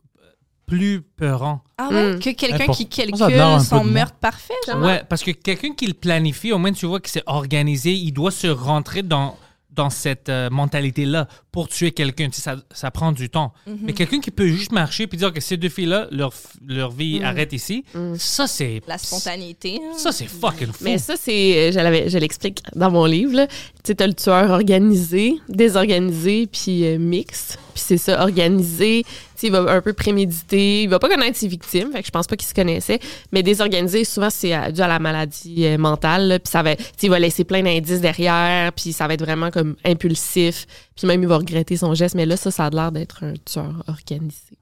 plus 0.65 1.01
peurant. 1.01 1.61
Ah 1.77 1.89
ouais? 1.89 2.15
Mm. 2.15 2.19
Que 2.19 2.29
quelqu'un 2.31 2.65
pour- 2.65 2.77
qui 2.77 2.87
calcule 2.87 3.17
son 3.61 3.83
meurtre 3.83 4.15
parfait, 4.15 4.53
genre? 4.67 4.81
Ouais, 4.81 5.03
parce 5.07 5.23
que 5.23 5.31
quelqu'un 5.31 5.73
qui 5.73 5.85
le 5.87 5.93
planifie, 5.93 6.51
au 6.53 6.57
moins 6.57 6.71
tu 6.71 6.85
vois 6.85 6.99
que 6.99 7.09
c'est 7.09 7.23
organisé, 7.25 7.91
il 7.91 8.11
doit 8.11 8.31
se 8.31 8.47
rentrer 8.47 9.03
dans, 9.03 9.37
dans 9.75 9.89
cette 9.89 10.29
euh, 10.29 10.49
mentalité-là 10.49 11.27
pour 11.51 11.67
tuer 11.67 11.91
quelqu'un. 11.91 12.29
Tu 12.29 12.35
sais, 12.35 12.41
ça, 12.41 12.55
ça 12.71 12.91
prend 12.91 13.11
du 13.11 13.29
temps. 13.29 13.53
Mhm. 13.67 13.77
Mais 13.81 13.93
quelqu'un 13.93 14.19
qui 14.19 14.31
peut 14.31 14.47
juste 14.47 14.71
marcher 14.71 15.07
puis 15.07 15.17
dire 15.17 15.33
que 15.33 15.41
ces 15.41 15.57
deux 15.57 15.69
filles-là, 15.69 16.07
leur, 16.11 16.31
leur 16.67 16.91
vie 16.91 17.19
Mm. 17.19 17.23
arrête 17.25 17.53
ici, 17.53 17.83
ça 18.17 18.47
c'est. 18.47 18.81
La 18.87 18.97
spontanéité. 18.97 19.79
hein. 19.83 19.97
Ça 19.97 20.11
c'est 20.11 20.25
fucking 20.27 20.67
fou. 20.67 20.83
Mais 20.83 20.97
ça, 20.97 21.15
c'est. 21.19 21.71
Je, 21.71 21.77
l'avais- 21.79 22.09
je 22.09 22.17
l'explique 22.17 22.61
dans 22.75 22.91
mon 22.91 23.05
livre. 23.05 23.45
Tu 23.47 23.53
sais, 23.83 23.95
t'as 23.95 24.07
le 24.07 24.13
tueur 24.13 24.49
organisé, 24.51 25.35
désorganisé, 25.49 26.47
puis 26.47 26.85
euh, 26.85 26.97
mixte. 26.99 27.57
Puis 27.73 27.83
c'est 27.85 27.97
ça, 27.97 28.21
organisé. 28.21 29.03
Il 29.41 29.51
va 29.51 29.59
un 29.59 29.81
peu 29.81 29.91
préméditer. 29.91 30.83
Il 30.83 30.89
va 30.89 30.99
pas 30.99 31.09
connaître 31.09 31.37
ses 31.37 31.47
victimes. 31.47 31.91
Fait 31.91 31.99
que 32.01 32.05
je 32.05 32.11
pense 32.11 32.27
pas 32.27 32.37
qu'il 32.37 32.47
se 32.47 32.53
connaissait. 32.53 32.99
Mais 33.31 33.43
désorganisé, 33.43 34.05
souvent, 34.05 34.29
c'est 34.29 34.55
euh, 34.55 34.71
dû 34.71 34.81
à 34.81 34.87
la 34.87 34.99
maladie 34.99 35.65
euh, 35.65 35.77
mentale. 35.77 36.39
Puis 36.43 36.51
ça 36.51 36.63
va. 36.63 36.75
Il 37.01 37.09
va 37.09 37.19
laisser 37.19 37.43
plein 37.43 37.61
d'indices 37.61 37.99
derrière. 37.99 38.71
Puis 38.71 38.93
ça 38.93 39.07
va 39.07 39.15
être 39.15 39.23
vraiment 39.23 39.51
comme 39.51 39.75
impulsif. 39.83 40.65
Puis 40.95 41.07
même, 41.07 41.21
il 41.21 41.27
va 41.27 41.37
regretter 41.37 41.75
son 41.75 41.93
geste. 41.93 42.15
Mais 42.15 42.25
là, 42.25 42.37
ça, 42.37 42.51
ça 42.51 42.65
a 42.65 42.69
l'air 42.69 42.91
d'être 42.91 43.23
un 43.23 43.33
tueur 43.45 43.83
organisé. 43.87 44.57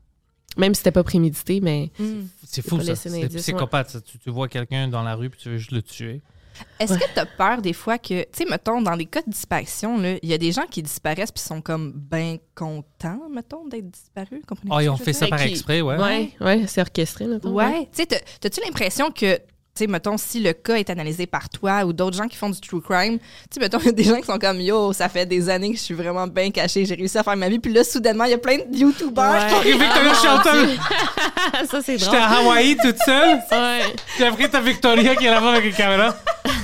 Même 0.57 0.73
si 0.73 0.79
c'était 0.79 0.91
pas 0.91 1.03
prémédité, 1.03 1.61
mais. 1.61 1.91
Mm. 1.99 2.27
c'est 2.45 2.67
fou 2.67 2.81
ça. 2.81 2.95
C'est 2.95 3.27
psychopathe. 3.27 3.89
ça. 3.89 4.01
Tu, 4.01 4.17
tu 4.17 4.29
vois 4.31 4.47
quelqu'un 4.47 4.87
dans 4.87 5.03
la 5.03 5.15
rue 5.15 5.29
puis 5.29 5.39
tu 5.41 5.49
veux 5.49 5.57
juste 5.57 5.71
le 5.71 5.81
tuer. 5.81 6.21
Est-ce 6.79 6.93
que 6.97 7.05
t'as 7.13 7.25
peur 7.25 7.61
des 7.61 7.73
fois 7.73 7.97
que, 7.97 8.21
tu 8.23 8.27
sais, 8.33 8.45
mettons, 8.45 8.81
dans 8.81 8.93
les 8.95 9.05
cas 9.05 9.21
de 9.21 9.29
disparition, 9.31 9.97
là, 9.99 10.15
il 10.21 10.29
y 10.29 10.33
a 10.33 10.37
des 10.37 10.51
gens 10.51 10.65
qui 10.69 10.81
disparaissent 10.83 11.31
puis 11.31 11.41
sont 11.43 11.61
comme 11.61 11.91
bien 11.93 12.37
contents, 12.55 13.29
mettons, 13.33 13.65
d'être 13.67 13.89
disparus? 13.89 14.41
Comprenez-vous 14.47 14.75
Ah, 14.75 14.79
ce 14.79 14.83
ils 14.85 14.89
ont 14.89 14.97
fait 14.97 15.13
ça 15.13 15.27
par 15.27 15.39
qui- 15.39 15.49
exprès, 15.49 15.81
ouais. 15.81 15.97
Ouais, 15.97 16.31
ouais, 16.41 16.63
c'est 16.67 16.81
orchestré, 16.81 17.27
maintenant. 17.27 17.51
Ouais. 17.51 17.87
Tu 17.95 18.03
sais, 18.03 18.21
t'as-tu 18.39 18.61
l'impression 18.65 19.11
que, 19.11 19.35
tu 19.37 19.41
sais, 19.75 19.87
mettons, 19.87 20.17
si 20.17 20.39
le 20.39 20.53
cas 20.53 20.75
est 20.75 20.89
analysé 20.89 21.25
par 21.25 21.49
toi 21.49 21.83
ou 21.85 21.93
d'autres 21.93 22.17
gens 22.17 22.27
qui 22.27 22.37
font 22.37 22.49
du 22.49 22.59
true 22.59 22.81
crime, 22.81 23.19
tu 23.19 23.25
sais, 23.51 23.59
mettons, 23.59 23.79
il 23.81 23.85
y 23.85 23.89
a 23.89 23.91
des 23.93 24.03
gens 24.03 24.17
qui 24.17 24.25
sont 24.25 24.39
comme, 24.39 24.59
yo, 24.59 24.93
ça 24.93 25.09
fait 25.09 25.25
des 25.25 25.49
années 25.49 25.71
que 25.71 25.77
je 25.77 25.83
suis 25.83 25.93
vraiment 25.93 26.27
bien 26.27 26.51
caché, 26.51 26.85
j'ai 26.85 26.95
réussi 26.95 27.17
à 27.17 27.23
faire 27.23 27.37
ma 27.37 27.49
vie, 27.49 27.59
puis 27.59 27.73
là, 27.73 27.83
soudainement, 27.83 28.25
il 28.25 28.31
y 28.31 28.35
a 28.35 28.37
plein 28.37 28.57
de 28.57 28.77
YouTubers 28.77 29.47
qui 29.61 29.69
Et 29.69 29.73
Victoria 29.73 30.13
Shelton, 30.13 30.67
ça, 31.69 31.81
c'est 31.81 31.97
j'étais 31.97 32.05
drôle. 32.05 32.19
à 32.19 32.37
Hawaï 32.39 32.77
toute 32.77 32.97
seule. 33.05 33.39
Ouais. 33.51 33.81
J'ai 34.17 34.27
appris 34.27 34.49
ta 34.49 34.61
Victoria 34.61 35.15
qui 35.15 35.25
est 35.25 35.31
là-bas 35.31 35.53
avec 35.53 35.65
une 35.65 35.73
caméra. 35.73 36.15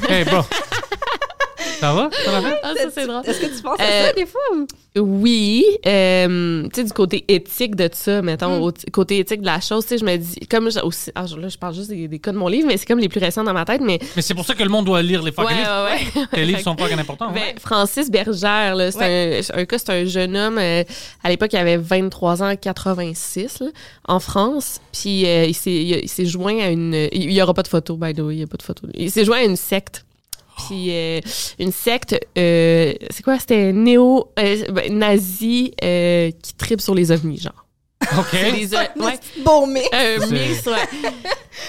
Hey, 0.10 0.24
bro. 0.26 0.42
Ça 1.80 1.94
va? 1.94 2.10
Ça 2.26 2.32
va 2.32 2.40
bien? 2.40 2.56
Ah, 2.64 2.74
ça, 2.76 2.90
c'est 2.94 3.06
drôle. 3.08 3.22
Est-ce 3.26 3.40
que 3.40 3.56
tu 3.56 3.62
penses 3.62 3.80
à 3.80 3.84
Euh, 3.84 4.08
ça 4.08 4.14
des 4.14 4.26
fois? 4.26 4.42
ou- 4.56 4.66
Oui, 5.00 5.64
euh, 5.86 6.64
tu 6.64 6.70
sais, 6.74 6.84
du 6.84 6.92
côté 6.92 7.24
éthique 7.28 7.76
de 7.76 7.88
ça, 7.94 8.24
mettons, 8.24 8.60
Mm. 8.60 8.64
au 8.64 8.72
côté 8.92 9.20
éthique 9.20 9.42
de 9.42 9.46
la 9.46 9.60
chose, 9.62 9.84
tu 9.84 9.90
sais, 9.90 9.98
je 10.00 10.06
me 10.06 10.18
dis, 10.18 10.40
comme 10.50 10.72
je- 10.72 10.80
aussi, 10.80 11.12
ah, 11.14 11.26
là, 11.40 11.50
je 11.50 11.58
parle 11.58 11.76
juste 11.76 11.90
des, 11.90 12.08
des 12.08 12.18
cas 12.18 12.32
de 12.32 12.38
mon 12.38 12.48
livre, 12.48 12.68
mais 12.68 12.78
c'est 12.78 12.88
comme 12.88 12.98
les 12.98 13.10
plus 13.10 13.20
récents 13.20 13.44
dans 13.44 13.54
ma 13.54 13.64
tête, 13.64 13.82
mais 13.84 14.00
Mais 14.16 14.24
c'est 14.24 14.34
pour 14.34 14.44
ça 14.46 14.56
que 14.56 14.64
le 14.64 14.70
monde 14.70 14.86
doit 14.86 15.04
lire 15.04 15.22
les 15.22 15.28
ouais, 15.28 15.32
fucking 15.34 15.56
livres. 15.56 15.86
ouais, 16.16 16.22
ouais. 16.22 16.28
Tes 16.34 16.46
livres 16.46 16.62
sont 16.62 16.76
fucking 16.76 16.98
importants. 16.98 17.28
Ben, 17.32 17.36
ouais. 17.42 17.56
Francis 17.60 18.10
Bergère, 18.10 18.74
là, 18.76 18.92
c'est 18.92 19.44
un, 19.54 19.60
un 19.62 19.66
cas, 19.66 19.78
c'est 19.78 19.92
un 19.92 20.06
jeune 20.06 20.36
homme. 20.36 20.58
euh, 20.58 20.84
à 21.24 21.30
l'époque, 21.30 21.54
il 21.54 21.58
avait 21.58 21.78
23 21.78 22.42
ans, 22.42 22.56
86, 22.56 23.60
là, 23.60 23.68
en 24.08 24.20
France. 24.20 24.82
Puis 24.94 25.28
euh, 25.28 25.46
il 25.46 25.54
s'est 26.10 26.26
joint 26.26 26.58
à 26.60 26.70
une. 26.70 27.08
Il 27.12 27.28
n'y 27.28 27.42
aura 27.42 27.54
pas 27.54 27.62
de 27.64 27.68
photo, 27.68 27.98
by 27.98 28.14
the 28.16 28.20
way, 28.22 28.34
il 28.34 28.38
n'y 28.38 28.44
a 28.44 28.48
pas 28.48 28.58
de 28.58 28.64
photo. 28.64 28.88
Il 28.96 29.12
s'est 29.12 29.26
joint 29.26 29.38
à 29.38 29.44
une 29.44 29.58
secte. 29.58 30.06
Puis 30.66 30.88
euh, 30.90 31.20
une 31.60 31.72
secte, 31.72 32.16
euh, 32.38 32.94
c'est 33.12 33.24
quoi? 33.24 33.38
C'était 33.40 33.72
néo-nazi 33.74 35.72
qui 35.80 36.54
tripe 36.58 36.82
sur 36.82 36.96
les 36.96 37.12
ovnis, 37.12 37.40
genre. 37.40 37.66
OK. 38.18 38.36
O- 38.98 39.04
ouais. 39.06 39.20
Bon, 39.44 39.68
mais. 39.68 39.84
Un 39.92 40.26
mix, 40.28 40.66
ouais. 40.66 40.74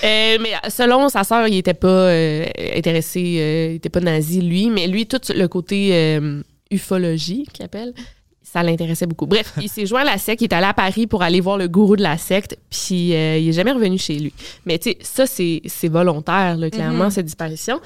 Euh, 0.05 0.39
mais 0.41 0.53
selon 0.71 1.09
sa 1.09 1.25
sœur, 1.25 1.47
il 1.49 1.57
était 1.57 1.75
pas 1.75 1.89
euh, 1.89 2.45
intéressé, 2.77 3.37
euh, 3.39 3.69
il 3.73 3.77
était 3.77 3.89
pas 3.89 4.01
nazi, 4.01 4.41
lui, 4.41 4.71
mais 4.71 4.87
lui, 4.87 5.07
tout 5.07 5.21
le 5.35 5.47
côté 5.49 5.91
euh, 5.93 6.43
ufologie, 6.71 7.45
qu'il 7.53 7.65
appelle, 7.65 7.95
ça 8.43 8.63
l'intéressait 8.63 9.07
beaucoup. 9.07 9.27
Bref, 9.27 9.53
il 9.61 9.69
s'est 9.69 9.87
joint 9.87 10.03
à 10.03 10.05
la 10.05 10.19
secte, 10.19 10.43
il 10.43 10.45
est 10.45 10.55
allé 10.55 10.67
à 10.67 10.75
Paris 10.75 11.07
pour 11.07 11.23
aller 11.23 11.41
voir 11.41 11.57
le 11.59 11.67
gourou 11.69 11.97
de 11.97 12.03
la 12.03 12.19
secte, 12.19 12.57
puis 12.71 13.15
euh, 13.15 13.39
il 13.39 13.49
est 13.49 13.53
jamais 13.53 13.73
revenu 13.73 13.99
chez 13.99 14.19
lui. 14.19 14.33
Mais 14.67 14.79
tu 14.79 14.91
sais, 14.91 14.99
ça, 15.01 15.27
c'est 15.27 15.63
c'est 15.67 15.89
volontaire, 15.89 16.57
là, 16.57 16.71
clairement, 16.71 17.05
Mhm. 17.05 17.11
cette 17.11 17.27
disparition. 17.27 17.81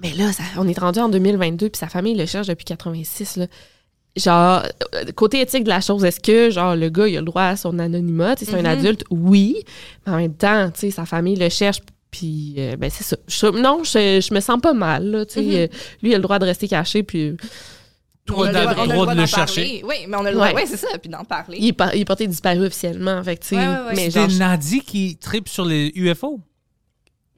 Mais 0.00 0.12
là, 0.14 0.32
ça- 0.32 0.42
on 0.58 0.66
est 0.68 0.78
rendu 0.78 0.98
en 1.00 1.08
2022, 1.08 1.68
puis 1.70 1.78
sa 1.78 1.88
famille 1.88 2.14
le 2.16 2.26
cherche 2.26 2.46
depuis 2.48 2.64
86, 2.64 3.36
là. 3.36 3.46
Genre, 4.16 4.62
euh, 4.94 5.04
côté 5.16 5.40
éthique 5.40 5.64
de 5.64 5.68
la 5.68 5.80
chose, 5.80 6.04
est-ce 6.04 6.20
que, 6.20 6.50
genre, 6.50 6.76
le 6.76 6.88
gars, 6.88 7.08
il 7.08 7.16
a 7.16 7.20
le 7.20 7.26
droit 7.26 7.42
à 7.42 7.56
son 7.56 7.78
anonymat? 7.80 8.36
Tu 8.36 8.44
sais, 8.44 8.52
C'est 8.52 8.58
un 8.58 8.64
adulte, 8.64 9.02
oui. 9.10 9.56
Mais 10.06 10.12
en 10.12 10.16
même 10.16 10.34
temps, 10.34 10.70
tu 10.70 10.80
sais, 10.80 10.90
sa 10.92 11.04
famille 11.04 11.34
le 11.36 11.48
cherche, 11.48 11.78
puis, 12.12 12.54
euh, 12.58 12.76
ben, 12.76 12.90
c'est 12.90 13.02
ça. 13.02 13.16
Je- 13.26 13.46
non, 13.60 13.82
je, 13.82 14.20
je 14.20 14.32
me 14.34 14.38
sens 14.40 14.60
pas 14.60 14.72
mal, 14.72 15.04
là. 15.10 15.26
Tu 15.26 15.34
sais, 15.34 15.42
Mhm. 15.42 15.50
euh, 15.54 15.66
lui, 16.02 16.10
il 16.10 16.14
a 16.14 16.18
le 16.18 16.22
droit 16.22 16.38
de 16.38 16.44
rester 16.44 16.68
caché, 16.68 17.02
puis 17.02 17.36
Toi, 18.26 18.36
On 18.38 18.42
a 18.44 18.46
le 18.46 18.52
droit- 18.52 18.64
on 18.64 18.68
a 18.68 18.70
le 18.70 18.74
droit 18.76 18.86
droit 19.04 19.14
de 19.14 19.20
le 19.20 19.26
parler. 19.26 19.26
chercher. 19.26 19.82
Oui, 19.84 19.96
mais 20.08 20.16
on 20.16 20.24
a 20.24 20.30
le 20.30 20.36
droit. 20.36 20.46
Ouais. 20.46 20.54
Oui, 20.56 20.62
c'est 20.66 20.78
ça, 20.78 20.88
puis 20.98 21.10
d'en 21.10 21.24
parler. 21.24 21.58
il 21.60 21.66
est, 21.68 21.72
pas- 21.74 21.94
il 21.94 22.00
est 22.00 22.04
porté 22.06 22.26
disparu 22.26 22.64
officiellement. 22.64 23.22
Fait 23.22 23.36
que, 23.36 23.42
tu 23.42 23.48
sais, 23.48 23.56
Ouais, 23.56 23.62
ouais, 23.66 23.68
ouais. 23.68 23.92
mais 23.96 24.10
C'est 24.10 24.18
genre, 24.30 24.30
Nadi 24.38 24.80
qui 24.80 25.16
tripe 25.18 25.46
sur 25.46 25.66
les 25.66 25.92
UFO. 25.94 26.40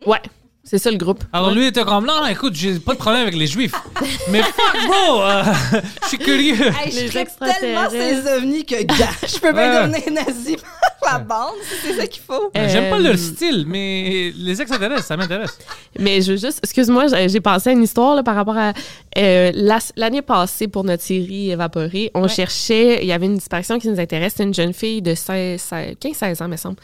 ouais, 0.07 0.21
c'est 0.69 0.79
ça 0.79 0.91
le 0.91 0.97
groupe. 0.99 1.23
Alors 1.33 1.53
lui 1.53 1.67
était 1.67 1.85
comme 1.85 2.05
non, 2.07 2.27
écoute, 2.27 2.55
j'ai 2.55 2.79
pas 2.81 2.93
de 2.95 2.99
problème 2.99 3.23
avec 3.23 3.37
les 3.37 3.47
juifs. 3.47 3.73
Mais 4.31 4.43
fuck 4.43 4.87
bro, 4.87 5.23
euh, 5.23 5.43
je 6.03 6.09
suis 6.09 6.19
curieux. 6.19 6.57
Hey, 6.85 6.91
je 6.93 7.07
traite 7.09 7.31
tellement 7.61 7.89
ces 7.89 8.27
ovnis 8.37 8.65
que, 8.67 8.83
gars, 8.99 9.09
je 9.27 9.39
peux 9.39 9.53
bien 9.53 9.83
Ouais. 9.85 9.89
devenir 9.89 10.25
nazi 10.27 10.57
par 11.01 11.13
la 11.15 11.19
bande, 11.21 11.55
c'est 11.83 11.93
ça 11.95 12.07
qu'il 12.07 12.23
faut. 12.23 12.51
J'aime 12.55 12.91
pas 12.91 12.99
Euh, 12.99 13.03
leur 13.03 13.19
style, 13.19 13.65
mais 13.69 14.33
les 14.37 14.61
extraterrestres, 14.61 15.05
ça 15.05 15.17
m'intéresse. 15.17 15.57
Mais 15.99 16.21
je 16.21 16.33
veux 16.33 16.39
juste, 16.39 16.59
excuse-moi, 16.63 17.07
j'ai 17.29 17.41
pensé 17.41 17.71
à 17.71 17.73
une 17.73 17.83
histoire 17.85 18.17
là, 18.17 18.23
par 18.25 18.35
rapport 18.35 18.57
à 18.59 18.73
euh, 19.19 19.53
la- 19.55 19.79
l'année 19.97 20.23
passée 20.23 20.67
pour 20.69 20.83
notre 20.85 21.03
série 21.03 21.53
Évaporée. 21.53 22.11
On 22.15 22.23
Ouais. 22.23 22.29
cherchait, 22.29 22.99
il 23.03 23.07
y 23.07 23.13
avait 23.13 23.27
une 23.27 23.37
disparition 23.37 23.79
qui 23.79 23.89
nous 23.89 24.01
intéresse. 24.01 24.33
C'était 24.33 24.45
une 24.45 24.55
jeune 24.55 24.73
fille 24.75 25.01
de 25.01 25.15
15-16 25.15 26.43
ans, 26.43 26.49
me 26.49 26.57
semble. 26.57 26.77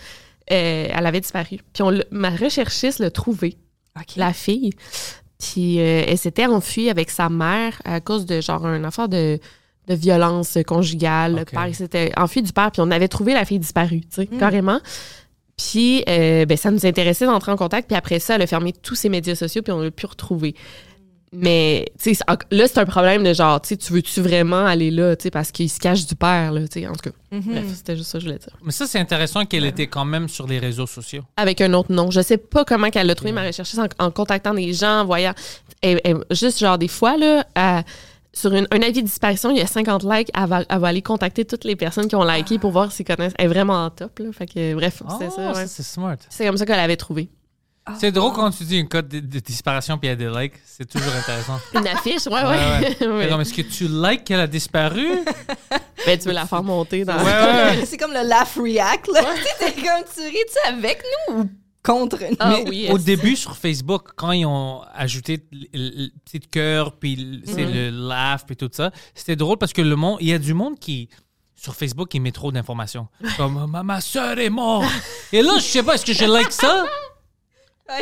Euh, 0.51 0.87
elle 0.92 1.07
avait 1.07 1.21
disparu. 1.21 1.59
Puis 1.73 1.83
on 1.83 1.92
ma 2.11 2.31
recherchiste 2.31 2.99
l'a 2.99 3.11
trouvée, 3.11 3.57
La 4.16 4.33
fille. 4.33 4.70
Puis 5.38 5.81
euh, 5.81 6.05
elle 6.07 6.18
s'était 6.18 6.46
enfuie 6.46 6.88
avec 6.88 7.11
sa 7.11 7.28
mère 7.28 7.81
à 7.85 8.00
cause 8.00 8.26
de 8.26 8.40
genre 8.40 8.64
un 8.66 8.85
affaire 8.85 9.09
de, 9.09 9.38
de 9.88 9.94
violence 9.94 10.57
conjugale. 10.66 11.35
Le 11.35 11.42
Ok. 11.42 11.50
père 11.50 11.74
s'était 11.74 12.12
enfui 12.16 12.42
du 12.42 12.52
père, 12.52 12.70
puis 12.70 12.81
on 12.81 12.90
avait 12.90 13.09
trouvé 13.09 13.35
la 13.35 13.44
fille 13.44 13.59
disparue, 13.59 14.00
tu 14.02 14.07
sais, 14.11 14.28
Mm. 14.31 14.38
carrément. 14.38 14.81
Puis 15.57 16.02
euh, 16.09 16.46
ben, 16.46 16.57
ça 16.57 16.70
nous 16.70 16.87
intéressait 16.87 17.26
d'entrer 17.26 17.52
en 17.52 17.57
contact, 17.57 17.88
puis 17.88 17.96
après 17.96 18.18
ça, 18.18 18.37
elle 18.37 18.42
a 18.42 18.46
fermé 18.46 18.72
tous 18.72 18.94
ses 18.94 19.09
médias 19.09 19.35
sociaux, 19.35 19.62
puis 19.62 19.72
on 19.72 19.81
l'a 19.81 19.90
pu 19.90 20.07
retrouver. 20.07 20.55
Mais 21.35 21.87
tu 21.99 22.14
sais, 22.14 22.14
c'est- 22.14 22.55
là, 22.55 22.66
c'est 22.68 22.79
un 22.79 22.85
problème 22.85 23.25
de 23.25 23.33
genre, 23.33 23.61
tu 23.62 23.68
sais, 23.71 23.77
tu 23.79 23.92
veux-tu 23.95 24.21
vraiment 24.21 24.66
aller 24.66 24.90
là, 24.90 25.16
tu 25.16 25.23
sais, 25.25 25.31
parce 25.31 25.51
qu'il 25.51 25.71
se 25.71 25.79
cache 25.79 26.05
du 26.07 26.14
père, 26.14 26.53
là, 26.53 26.61
tu 26.68 26.81
sais, 26.81 26.87
en 26.87 26.92
tout 26.92 27.11
cas. 27.11 27.16
Mhm. 27.31 27.42
Bref, 27.53 27.64
c'était 27.75 27.97
juste 27.97 28.11
ça 28.11 28.18
que 28.18 28.25
je 28.25 28.29
voulais 28.29 28.38
dire. 28.38 28.55
Mais 28.62 28.73
ça, 28.73 28.87
c'est 28.87 28.99
intéressant 28.99 29.47
qu'elle 29.47 29.64
était 29.64 29.87
quand 29.87 30.05
même 30.05 30.29
sur 30.29 30.47
les 30.47 30.59
réseaux 30.59 30.87
sociaux. 30.87 31.23
avec 31.38 31.61
un 31.62 31.73
autre 31.73 31.90
nom. 31.92 32.11
Je 32.11 32.21
sais 32.21 32.37
pas 32.37 32.64
comment 32.66 32.90
qu'elle 32.90 33.07
l'a 33.07 33.14
trouvé, 33.14 33.33
ma 33.33 33.45
recherche 33.45 33.75
en, 33.79 33.87
en 34.05 34.11
contactant 34.11 34.53
des 34.53 34.73
gens, 34.75 35.01
en 35.01 35.05
voyant. 35.07 35.33
juste 36.31 36.59
genre 36.59 36.79
des 36.79 36.88
fois, 36.88 37.16
là, 37.16 37.45
sur 38.35 38.53
une- 38.55 38.66
un 38.71 38.81
avis 38.83 39.03
de 39.03 39.07
disparition, 39.07 39.51
il 39.51 39.59
y 39.59 39.61
a 39.61 39.66
50 39.66 40.05
likes, 40.05 40.31
elle 40.35 40.47
va, 40.47 40.62
elle 40.68 40.79
va 40.79 40.88
aller 40.88 41.03
contacter 41.03 41.45
toutes 41.45 41.64
les 41.64 41.77
personnes 41.77 42.09
qui 42.09 42.16
ont 42.16 42.25
liké 42.25 42.59
pour 42.59 42.71
voir 42.71 42.90
s'ils 42.92 43.05
connaissent. 43.07 43.35
Elle 43.38 43.47
est 43.47 43.49
vraiment 43.49 43.85
en 43.85 43.90
top, 43.90 44.18
là. 44.21 44.27
Fait 44.33 44.47
que, 44.47 44.75
bref, 44.75 45.03
c'est 45.18 45.27
Ah, 45.27 45.31
ça, 45.31 45.53
ouais. 45.53 45.66
c'est 45.66 45.83
smart. 45.83 46.16
C'est 46.31 46.47
comme 46.47 46.57
ça 46.57 46.64
qu'elle 46.66 46.79
avait 46.81 46.97
trouvé. 46.97 47.29
C'est 47.99 48.12
drôle 48.12 48.33
quand 48.33 48.51
tu 48.53 48.62
dis 48.64 48.79
une 48.79 48.88
code 48.88 49.09
de, 49.09 49.18
de 49.21 49.38
disparition 49.40 49.99
puis 49.99 50.07
il 50.07 50.11
y 50.11 50.12
a 50.12 50.16
des 50.16 50.29
likes. 50.40 50.55
C'est 50.64 50.88
toujours 50.88 51.12
intéressant. 51.14 51.59
Une 51.75 51.87
affiche, 51.88 52.27
ouais, 52.27 52.33
ouais. 52.33 52.42
Ouais, 52.42 52.97
Ouais. 53.01 53.07
Mais 53.25 53.29
non, 53.31 53.37
mais 53.38 53.42
est-ce 53.42 53.55
que 53.55 53.62
tu 53.62 53.88
likes 53.88 54.23
qu'elle 54.25 54.40
a 54.40 54.47
disparu? 54.47 55.07
Ben, 56.05 56.18
tu 56.18 56.27
veux 56.27 56.35
la 56.35 56.47
faire 56.47 56.64
monter 56.64 57.05
dans. 57.05 57.16
Ouais, 57.16 57.23
ouais. 57.79 57.87
C'est 57.87 57.97
comme 57.97 58.12
le 58.12 58.29
laugh 58.29 58.57
react, 58.57 59.07
là. 59.14 59.21
T'es 59.61 59.71
comme, 59.73 60.03
tu 60.12 60.21
ris-tu 60.23 60.68
avec 60.68 61.01
nous 61.29 61.35
ou 61.42 61.51
contre 61.81 62.18
nous? 62.29 62.37
Ah 62.40 62.49
Mais 62.57 62.68
oui. 62.68 62.88
au 62.90 62.99
début 62.99 63.37
sur 63.37 63.57
Facebook, 63.57 64.09
quand 64.16 64.33
ils 64.33 64.45
ont 64.45 64.83
ajouté 64.97 65.45
le, 65.53 66.09
petit 66.25 66.40
cœur, 66.40 66.97
puis 66.99 67.14
le- 67.14 67.42
c'est 67.47 67.64
Mhm. 67.64 67.73
le 67.73 67.90
laugh, 68.09 68.40
puis 68.45 68.57
tout 68.57 68.68
ça, 68.73 68.90
c'était 69.14 69.37
drôle 69.37 69.59
parce 69.59 69.73
que 69.73 69.81
le 69.83 69.95
monde, 69.95 70.18
il 70.21 70.27
y 70.29 70.33
a 70.33 70.38
du 70.40 70.55
monde 70.55 70.77
qui 70.77 71.09
sur 71.55 71.77
Facebook 71.77 72.09
qui 72.09 72.18
met 72.18 72.33
trop 72.33 72.51
d'informations. 72.51 73.07
Comme 73.37 73.71
ma, 73.71 73.85
ma 73.85 74.01
soeur 74.01 74.37
est 74.40 74.51
morte. 74.51 74.90
Et 75.33 75.40
là, 75.40 75.53
je 75.59 75.62
sais 75.62 75.85
pas, 75.85 75.95
est-ce 75.95 76.05
que 76.05 76.12
je 76.14 76.25
like 76.25 76.51
ça? 76.51 76.85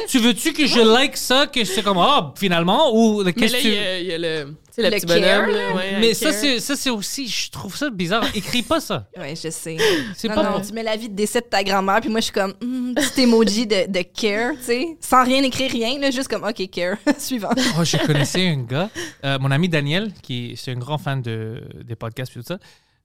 Tu 0.09 0.19
veux-tu 0.19 0.53
que 0.53 0.67
je 0.67 0.79
like 0.81 1.17
ça, 1.17 1.47
que 1.47 1.65
c'est 1.65 1.83
comme 1.83 1.99
ah 1.99 2.33
finalement 2.37 2.95
ou 2.95 3.25
qu'est-ce 3.25 3.55
que 3.55 3.59
il 3.59 3.63
tu 3.63 3.69
y 3.71 3.79
a, 3.79 3.99
il 3.99 4.07
y 4.07 4.13
a 4.13 4.19
le, 4.19 4.45
tu 4.45 4.55
sais, 4.71 4.83
le, 4.83 4.91
Le 4.91 4.97
petit 4.97 5.07
care, 5.07 5.43
bonhomme. 5.43 5.57
là. 5.57 5.69
Là, 5.71 5.75
ouais, 5.77 5.99
mais 6.01 6.15
ça 6.15 6.33
c'est 6.33 6.61
ça 6.61 6.77
c'est 6.77 6.91
aussi 6.91 7.27
je 7.27 7.51
trouve 7.51 7.75
ça 7.77 7.91
bizarre. 7.91 8.25
Écris 8.35 8.63
pas 8.63 8.79
ça. 8.81 9.09
Ouais, 9.19 9.35
je 9.35 9.51
sais. 9.51 9.77
C'est 10.15 10.29
Non, 10.29 10.35
pas 10.37 10.43
non, 10.51 10.61
tu 10.61 10.73
mets 10.73 10.83
la 10.85 10.97
vie 10.97 11.09
de 11.09 11.15
décès 11.15 11.41
de 11.41 11.47
ta 11.47 11.65
grand-mère, 11.65 12.01
puis 12.01 12.09
moi, 12.11 12.21
je 12.21 12.25
suis 12.25 12.33
comme, 12.33 12.55
hmm, 12.63 12.95
petit 12.95 13.23
emoji 13.23 13.67
de, 13.67 13.91
de 13.91 14.03
care, 14.03 14.53
tu 14.59 14.65
sais, 14.65 14.87
sans 15.01 15.25
rien 15.25 15.43
écrire, 15.43 15.71
rien, 15.71 15.99
là, 15.99 16.11
juste 16.11 16.29
comme, 16.29 16.45
OK, 16.45 16.71
care, 16.71 16.97
suivant. 17.19 17.51
Oh, 17.79 17.85
je 17.85 17.97
connaissais 18.07 18.47
un 18.49 18.63
gars, 18.63 18.91
euh, 19.25 19.39
mon 19.41 19.51
ami 19.51 19.69
Daniel, 19.69 20.13
qui 20.23 20.53
est 20.53 20.57
c'est 20.57 20.71
un 20.73 20.77
grand 20.79 20.99
fan 20.99 21.21
de, 21.21 21.63
des 21.85 21.97
podcasts 21.97 22.33
et 22.37 22.41
tout 22.41 22.47
ça. 22.47 22.59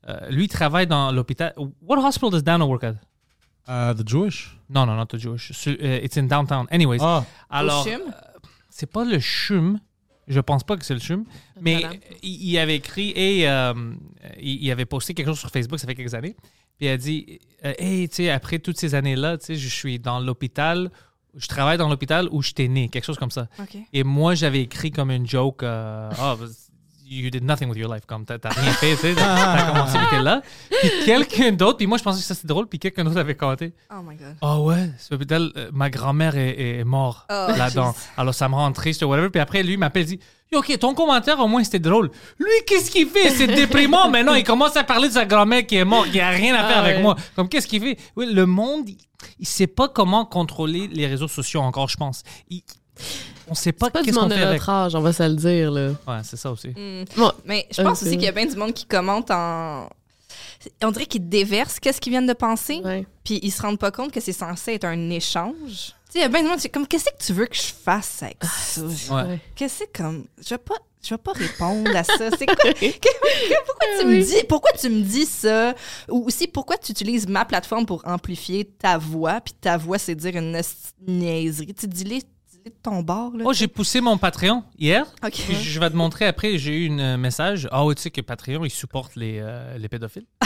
Euh, 0.08 0.30
lui, 0.30 0.44
il 0.46 0.50
travaille 0.50 0.86
dans 0.88 1.12
l'hôpital. 1.12 1.54
What 1.82 1.98
hospital 2.06 2.30
does 2.30 2.44
Dano 2.44 2.66
work 2.68 2.84
at? 2.84 2.94
Uh, 3.68 3.94
the 3.94 4.08
Jewish? 4.08 4.58
Non, 4.70 4.86
non, 4.86 4.96
not 4.96 5.08
the 5.08 5.18
Jewish. 5.18 5.52
Euh, 5.68 6.00
it's 6.04 6.18
in 6.18 6.28
downtown. 6.28 6.68
Anyways. 6.72 7.00
Ah, 7.02 7.26
Alors, 7.50 7.86
euh, 7.88 7.98
c'est 8.70 8.92
pas 8.92 9.06
le 9.06 9.20
CHUM. 9.20 9.80
Je 10.28 10.40
pense 10.40 10.64
pas 10.64 10.76
que 10.76 10.84
c'est 10.86 10.94
le 10.94 11.00
CHUM. 11.00 11.26
Mais 11.62 11.76
Madame. 11.76 11.94
il, 12.24 12.50
il 12.50 12.58
avait 12.58 12.76
écrit 12.76 13.12
et 13.16 13.48
euh, 13.48 13.74
il, 14.40 14.72
avait 14.72 14.86
posté 14.86 15.14
quelque 15.14 15.28
chose 15.28 15.40
sur 15.40 15.50
Facebook, 15.50 15.80
ça 15.80 15.88
fait 15.88 15.96
quelques 15.96 16.14
années. 16.14 16.36
Puis 16.78 16.88
il 16.88 16.90
a 16.90 16.98
dit 16.98 17.40
euh, 17.64 17.74
Hey, 17.78 18.10
tu 18.10 18.16
sais, 18.16 18.30
après 18.30 18.60
toutes 18.60 18.78
ces 18.78 18.96
années-là, 18.96 19.38
tu 19.38 19.46
sais, 19.46 19.56
je 19.56 19.68
suis 19.68 20.00
dans 20.00 20.20
l'hôpital, 20.20 20.92
je 21.36 21.48
travaille 21.48 21.78
dans 21.78 21.90
l'hôpital 21.90 22.28
où 22.32 22.42
je 22.42 22.52
t'ai 22.52 22.68
né, 22.68 22.90
quelque 22.90 23.06
chose 23.06 23.18
comme 23.18 23.32
ça. 23.32 23.48
OK. 23.60 23.78
Et 23.94 24.04
moi, 24.04 24.36
j'avais 24.36 24.62
écrit 24.62 24.92
comme 24.92 25.12
une 25.12 25.28
joke, 25.28 25.64
euh, 25.64 26.10
Ah, 26.18 26.36
you 27.08 27.30
did 27.30 27.44
nothing 27.44 27.70
with 27.70 27.78
your 27.78 27.94
life, 27.94 28.06
comme 28.06 28.26
t'as 28.26 28.38
rien 28.50 28.72
fait, 28.74 28.96
tu 28.96 29.02
sais, 29.02 29.16
t'as 29.16 29.72
commencé, 29.72 29.98
t'es 30.10 30.22
là. 30.22 30.42
Puis 30.82 30.90
quelqu'un 31.06 31.52
d'autre, 31.52 31.78
puis 31.78 31.88
moi, 31.88 31.98
je 31.98 32.04
pensais 32.04 32.20
que 32.20 32.26
ça 32.26 32.34
c'était 32.36 32.48
drôle, 32.48 32.68
puis 32.68 32.80
quelqu'un 32.80 33.04
d'autre 33.04 33.18
avait 33.20 33.36
commenté, 33.36 33.74
Oh 33.92 34.02
my 34.04 34.16
God. 34.16 34.36
Ah 34.42 34.60
ouais, 34.60 34.90
cet 34.98 35.14
hôpital, 35.14 35.52
euh, 35.58 35.70
ma 35.74 35.90
grand-mère 35.90 36.36
est, 36.36 36.80
est 36.80 36.84
morte 36.84 37.26
Oh, 37.30 37.48
là-dedans. 37.58 37.94
Alors 38.18 38.34
ça 38.34 38.50
me 38.50 38.56
rend 38.56 38.72
triste 38.72 39.04
ou 39.04 39.08
whatever. 39.08 39.30
Puis 39.30 39.40
après, 39.42 39.64
lui 39.64 39.78
m'appelle 39.78 40.06
dit 40.06 40.20
Ok, 40.54 40.78
ton 40.80 40.94
commentaire 40.94 41.40
au 41.40 41.48
moins 41.48 41.64
c'était 41.64 41.80
drôle. 41.80 42.10
Lui, 42.40 42.48
qu'est-ce 42.66 42.90
qu'il 42.92 43.08
fait? 43.08 43.30
C'est 43.32 43.48
déprimant 43.48 44.10
maintenant. 44.10 44.36
Il 44.36 44.44
commence 44.44 44.78
à 44.78 44.84
parler 44.84 45.08
de 45.10 45.14
sa 45.14 45.26
grand-mère 45.26 45.66
qui 45.66 45.76
est 45.76 45.84
morte, 45.86 46.12
qui 46.12 46.20
a 46.20 46.30
rien 46.30 46.56
à 46.56 46.68
faire 46.68 46.78
Ah 46.78 46.84
avec 46.84 46.98
ouais. 46.98 47.02
moi. 47.02 47.16
Comme 47.36 47.50
qu'est-ce 47.50 47.68
qu'il 47.68 47.82
fait? 47.82 47.98
Oui, 48.16 48.32
le 48.32 48.46
monde, 48.46 48.88
il, 48.88 48.98
il 49.40 49.48
sait 49.48 49.68
pas 49.68 49.90
comment 49.90 50.24
contrôler 50.24 50.88
les 50.88 51.08
réseaux 51.08 51.28
sociaux 51.28 51.62
encore, 51.62 51.90
je 51.90 51.98
pense. 51.98 52.24
Il- 52.50 52.62
on 53.48 53.54
sait 53.56 53.72
pas 53.72 53.90
qu'est-ce 53.92 54.18
qu'on 54.18 54.28
de 54.28 54.34
fait 54.34 54.42
avec. 54.42 54.60
notre 54.60 54.70
âge, 54.70 54.96
on 54.96 55.02
va 55.02 55.14
se 55.14 55.24
le 55.24 55.36
dire, 55.36 55.72
là. 55.72 55.90
Ouais, 56.08 56.22
c'est 56.24 56.38
ça 56.38 56.52
aussi. 56.52 56.70
Bon, 57.16 57.32
Mais 57.46 57.68
je 57.72 57.82
pense 57.82 58.02
aussi 58.02 58.12
qu'il 58.12 58.24
y 58.24 58.28
a 58.28 58.32
bien 58.32 58.46
du 58.46 58.56
monde 58.56 58.74
qui 58.74 58.86
commente 58.86 59.30
en. 59.32 59.88
On 60.84 60.92
dirait 60.92 61.06
qu'ils 61.06 61.30
déversent 61.30 61.80
qu'est-ce 61.80 62.02
qu'ils 62.02 62.12
viennent 62.12 62.26
de 62.26 62.34
penser, 62.34 62.82
ouais. 62.84 63.06
puis 63.24 63.40
ils 63.44 63.52
se 63.52 63.62
rendent 63.62 63.78
pas 63.78 63.92
compte 63.92 64.12
que 64.12 64.20
c'est 64.20 64.34
censé 64.34 64.74
être 64.74 64.86
un 64.86 65.10
échange. 65.12 65.54
Tu 66.10 66.14
sais, 66.14 66.20
il 66.20 66.22
y 66.22 66.24
a 66.24 66.28
bien 66.30 66.42
du 66.42 66.48
monde 66.50 66.58
qui 66.60 66.70
comme, 66.70 66.88
qu'est-ce 66.88 67.06
que 67.06 67.24
tu 67.24 67.34
veux 67.34 67.46
que 67.46 67.56
je 67.56 67.62
fasse 67.84 68.24
avec 68.24 68.38
ça? 68.44 68.82
Ouais. 68.82 69.40
Qu'est-ce 69.56 69.80
que 69.80 69.86
c'est 69.86 69.98
comme. 69.98 70.26
Je 70.44 70.50
vais 70.50 70.58
pas. 70.58 70.76
Je 71.04 71.12
vais 71.14 71.20
pas 71.20 71.34
répondre 71.34 71.96
à 71.96 72.04
ça. 72.04 72.32
C'est 72.36 72.48
quoi? 72.48 72.56
pourquoi 72.74 73.88
tu 74.00 74.08
Oui. 74.08 74.18
me 74.18 74.24
dis 74.24 74.44
pourquoi 74.50 74.72
tu 74.72 74.90
me 74.90 75.02
dis 75.04 75.28
ça? 75.28 75.76
Ou 76.10 76.26
aussi 76.26 76.48
pourquoi 76.48 76.80
tu 76.80 76.94
utilises 76.94 77.28
ma 77.28 77.46
plateforme 77.46 77.86
pour 77.86 78.02
amplifier 78.08 78.66
ta 78.66 78.98
voix 78.98 79.40
puis 79.40 79.54
ta 79.54 79.78
voix 79.78 80.00
c'est 80.00 80.16
dire 80.16 80.36
une 80.36 80.60
niaiserie? 81.08 81.76
Tu 81.76 81.88
dis-les 81.88 82.24
de 82.70 82.76
ton 82.82 83.02
bord 83.02 83.32
là. 83.36 83.44
Oh, 83.48 83.54
j'ai 83.54 83.68
poussé 83.68 84.02
mon 84.02 84.18
Patreon 84.18 84.64
hier. 84.78 85.06
OK. 85.24 85.32
Puis 85.34 85.56
je 85.56 85.80
vais 85.80 85.90
te 85.90 85.96
montrer 85.96 86.26
après, 86.26 86.58
j'ai 86.58 86.86
eu 86.86 87.00
un 87.00 87.18
message. 87.18 87.68
Ah, 87.72 87.86
ouais, 87.86 87.96
tu 87.96 88.02
sais 88.02 88.12
que 88.12 88.22
Patreon, 88.22 88.66
il 88.66 88.70
supporte 88.72 89.16
les, 89.16 89.40
euh, 89.42 89.78
les 89.78 89.88
pédophiles? 89.90 90.26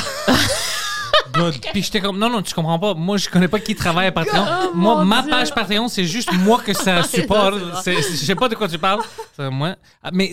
Puis 1.74 1.84
j'étais 1.84 2.02
comme, 2.02 2.18
non, 2.18 2.30
non, 2.30 2.42
tu 2.42 2.54
comprends 2.54 2.80
pas. 2.80 2.94
Moi, 2.96 3.18
je 3.18 3.30
connais 3.30 3.48
pas 3.48 3.60
qui 3.60 3.76
travaille 3.76 4.08
à 4.08 4.12
Patreon. 4.12 4.44
Oh, 4.66 4.72
moi, 4.76 5.06
ma 5.06 5.22
Dieu. 5.22 5.30
page 5.32 5.54
Patreon, 5.54 5.88
c'est 5.88 6.06
juste 6.06 6.32
moi 6.34 6.60
que 6.66 6.74
ça 6.74 7.04
supporte. 7.08 7.56
Je 7.86 8.02
sais 8.02 8.36
pas 8.36 8.50
de 8.50 8.56
quoi 8.56 8.68
tu 8.68 8.78
parles. 8.80 9.02
C'est 9.36 9.50
moi. 9.50 9.76
Ah, 10.02 10.10
Mais 10.12 10.32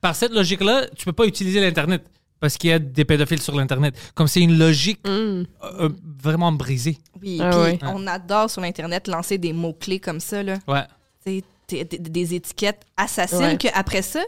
par 0.00 0.14
cette 0.16 0.32
logique-là, 0.32 0.86
tu 0.96 1.04
peux 1.04 1.12
pas 1.12 1.24
utiliser 1.26 1.60
l'Internet. 1.60 2.04
Parce 2.40 2.58
qu'il 2.58 2.70
y 2.70 2.72
a 2.72 2.78
des 2.78 3.04
pédophiles 3.04 3.40
sur 3.40 3.54
l'Internet. 3.54 3.94
Comme 4.14 4.26
c'est 4.26 4.40
une 4.42 4.58
logique 4.58 5.00
Mm. 5.06 5.08
euh, 5.10 5.44
euh, 5.62 5.88
vraiment 6.22 6.52
brisée. 6.52 6.98
Oui, 7.22 7.38
Ah 7.40 7.48
puis 7.50 7.58
ouais. 7.60 7.78
on 7.82 8.06
adore 8.06 8.50
sur 8.50 8.62
internet 8.62 9.06
lancer 9.08 9.38
des 9.38 9.52
mots 9.52 9.72
clés 9.72 10.00
comme 10.00 10.20
ça 10.20 10.42
là. 10.42 10.58
Ouais. 10.68 10.82
Tu 11.24 11.82
des 11.84 12.34
étiquettes 12.34 12.82
assassines 12.96 13.56
que 13.58 13.68
après 13.74 14.02
ça, 14.02 14.22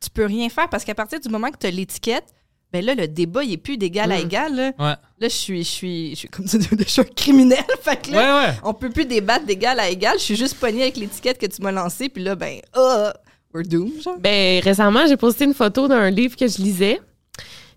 tu 0.00 0.08
peux 0.08 0.24
rien 0.24 0.48
faire 0.48 0.68
parce 0.70 0.84
qu'à 0.84 0.94
partir 0.94 1.20
du 1.20 1.28
moment 1.28 1.50
que 1.50 1.58
tu 1.58 1.66
as 1.66 1.70
l'étiquette, 1.70 2.24
ben 2.72 2.82
là 2.84 2.94
le 2.94 3.06
débat 3.06 3.44
il 3.44 3.52
est 3.52 3.56
plus 3.58 3.76
d'égal 3.76 4.10
à 4.12 4.18
Mm. 4.18 4.24
égal 4.24 4.54
là. 4.56 4.66
Ouais. 4.78 4.94
Là, 4.94 4.96
je 5.20 5.26
suis, 5.28 5.62
je 5.62 5.68
suis, 5.68 6.10
je 6.10 6.14
suis 6.20 6.28
comme 6.28 6.46
ça, 6.46 6.56
je 6.78 6.84
suis 6.84 7.00
un 7.02 7.04
criminel. 7.04 7.62
Fait 7.82 8.00
que 8.00 8.12
là, 8.12 8.48
ouais. 8.48 8.54
on 8.64 8.72
peut 8.72 8.88
plus 8.88 9.04
débattre 9.04 9.44
d'égal 9.44 9.78
à 9.78 9.90
égal. 9.90 10.14
Je 10.18 10.24
suis 10.24 10.36
juste 10.36 10.54
pognée 10.58 10.82
avec 10.82 10.96
l'étiquette 10.96 11.38
que 11.38 11.46
tu 11.46 11.60
m'as 11.60 11.72
lancée. 11.72 12.08
Puis 12.08 12.22
là, 12.22 12.34
ben, 12.34 12.60
ah, 12.72 13.12
we're 13.52 13.66
doomed, 13.66 14.00
genre. 14.00 14.18
Ben, 14.18 14.62
récemment, 14.62 15.06
j'ai 15.06 15.18
posté 15.18 15.44
une 15.44 15.52
photo 15.54 15.86
d'un 15.88 16.08
livre 16.08 16.34
que 16.36 16.48
je 16.48 16.56
lisais. 16.62 16.98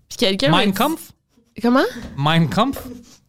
Puis 0.08 0.16
quelqu'un. 0.16 0.50
Mein 0.50 0.72
Kampf? 0.72 1.12
Comment? 1.60 1.84
Mein 2.16 2.48
Kampf? 2.48 2.78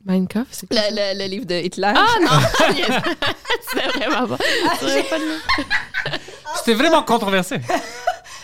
Mein 0.05 0.27
Kampf, 0.27 0.49
c'est 0.51 0.67
quoi? 0.67 0.77
Le, 0.91 0.95
le- 1.13 1.19
le 1.23 1.29
livre 1.29 1.45
de 1.45 1.55
Hitler. 1.55 1.93
Ah 1.95 2.05
non! 2.21 2.29
c'est 3.73 3.87
vraiment 3.99 4.27
pas. 4.27 4.37
c'est 4.79 5.09
pas 5.09 5.17
de- 5.19 5.23
C'était 6.57 6.73
vraiment 6.75 7.01
controversé. 7.03 7.55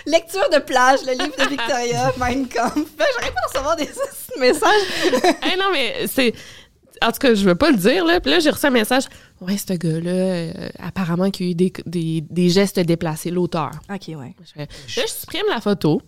Lecture 0.07 0.49
de 0.51 0.57
plage, 0.59 0.99
le 1.05 1.11
livre 1.13 1.35
de 1.37 1.47
Victoria, 1.49 2.11
Mein 2.17 2.47
Kampf. 2.49 2.73
Ben, 2.97 3.05
J'arrive 3.19 3.33
pas 3.33 3.39
à 3.39 3.47
recevoir 3.47 3.75
des 3.75 3.89
messages. 4.39 4.81
Hey, 5.43 5.57
non, 5.57 5.65
mais 5.71 6.07
c'est. 6.07 6.33
En 7.03 7.11
tout 7.11 7.19
cas, 7.19 7.33
je 7.33 7.43
veux 7.45 7.55
pas 7.55 7.71
le 7.71 7.77
dire, 7.77 8.05
là. 8.05 8.19
Puis 8.19 8.31
là, 8.31 8.39
j'ai 8.39 8.49
reçu 8.49 8.65
un 8.65 8.69
message. 8.71 9.03
Ouais, 9.39 9.57
ce 9.57 9.73
gars-là, 9.73 10.11
euh, 10.11 10.69
apparemment, 10.79 11.29
qu'il 11.31 11.45
y 11.47 11.49
a 11.49 11.51
eu 11.51 11.55
des, 11.55 11.73
des, 11.85 12.21
des 12.29 12.49
gestes 12.49 12.79
déplacés, 12.79 13.31
l'auteur. 13.31 13.71
OK, 13.89 14.07
ouais. 14.09 14.35
Je 14.55 14.59
Là, 14.59 14.65
je 14.87 15.07
supprime 15.07 15.45
la 15.49 15.61
photo, 15.61 16.01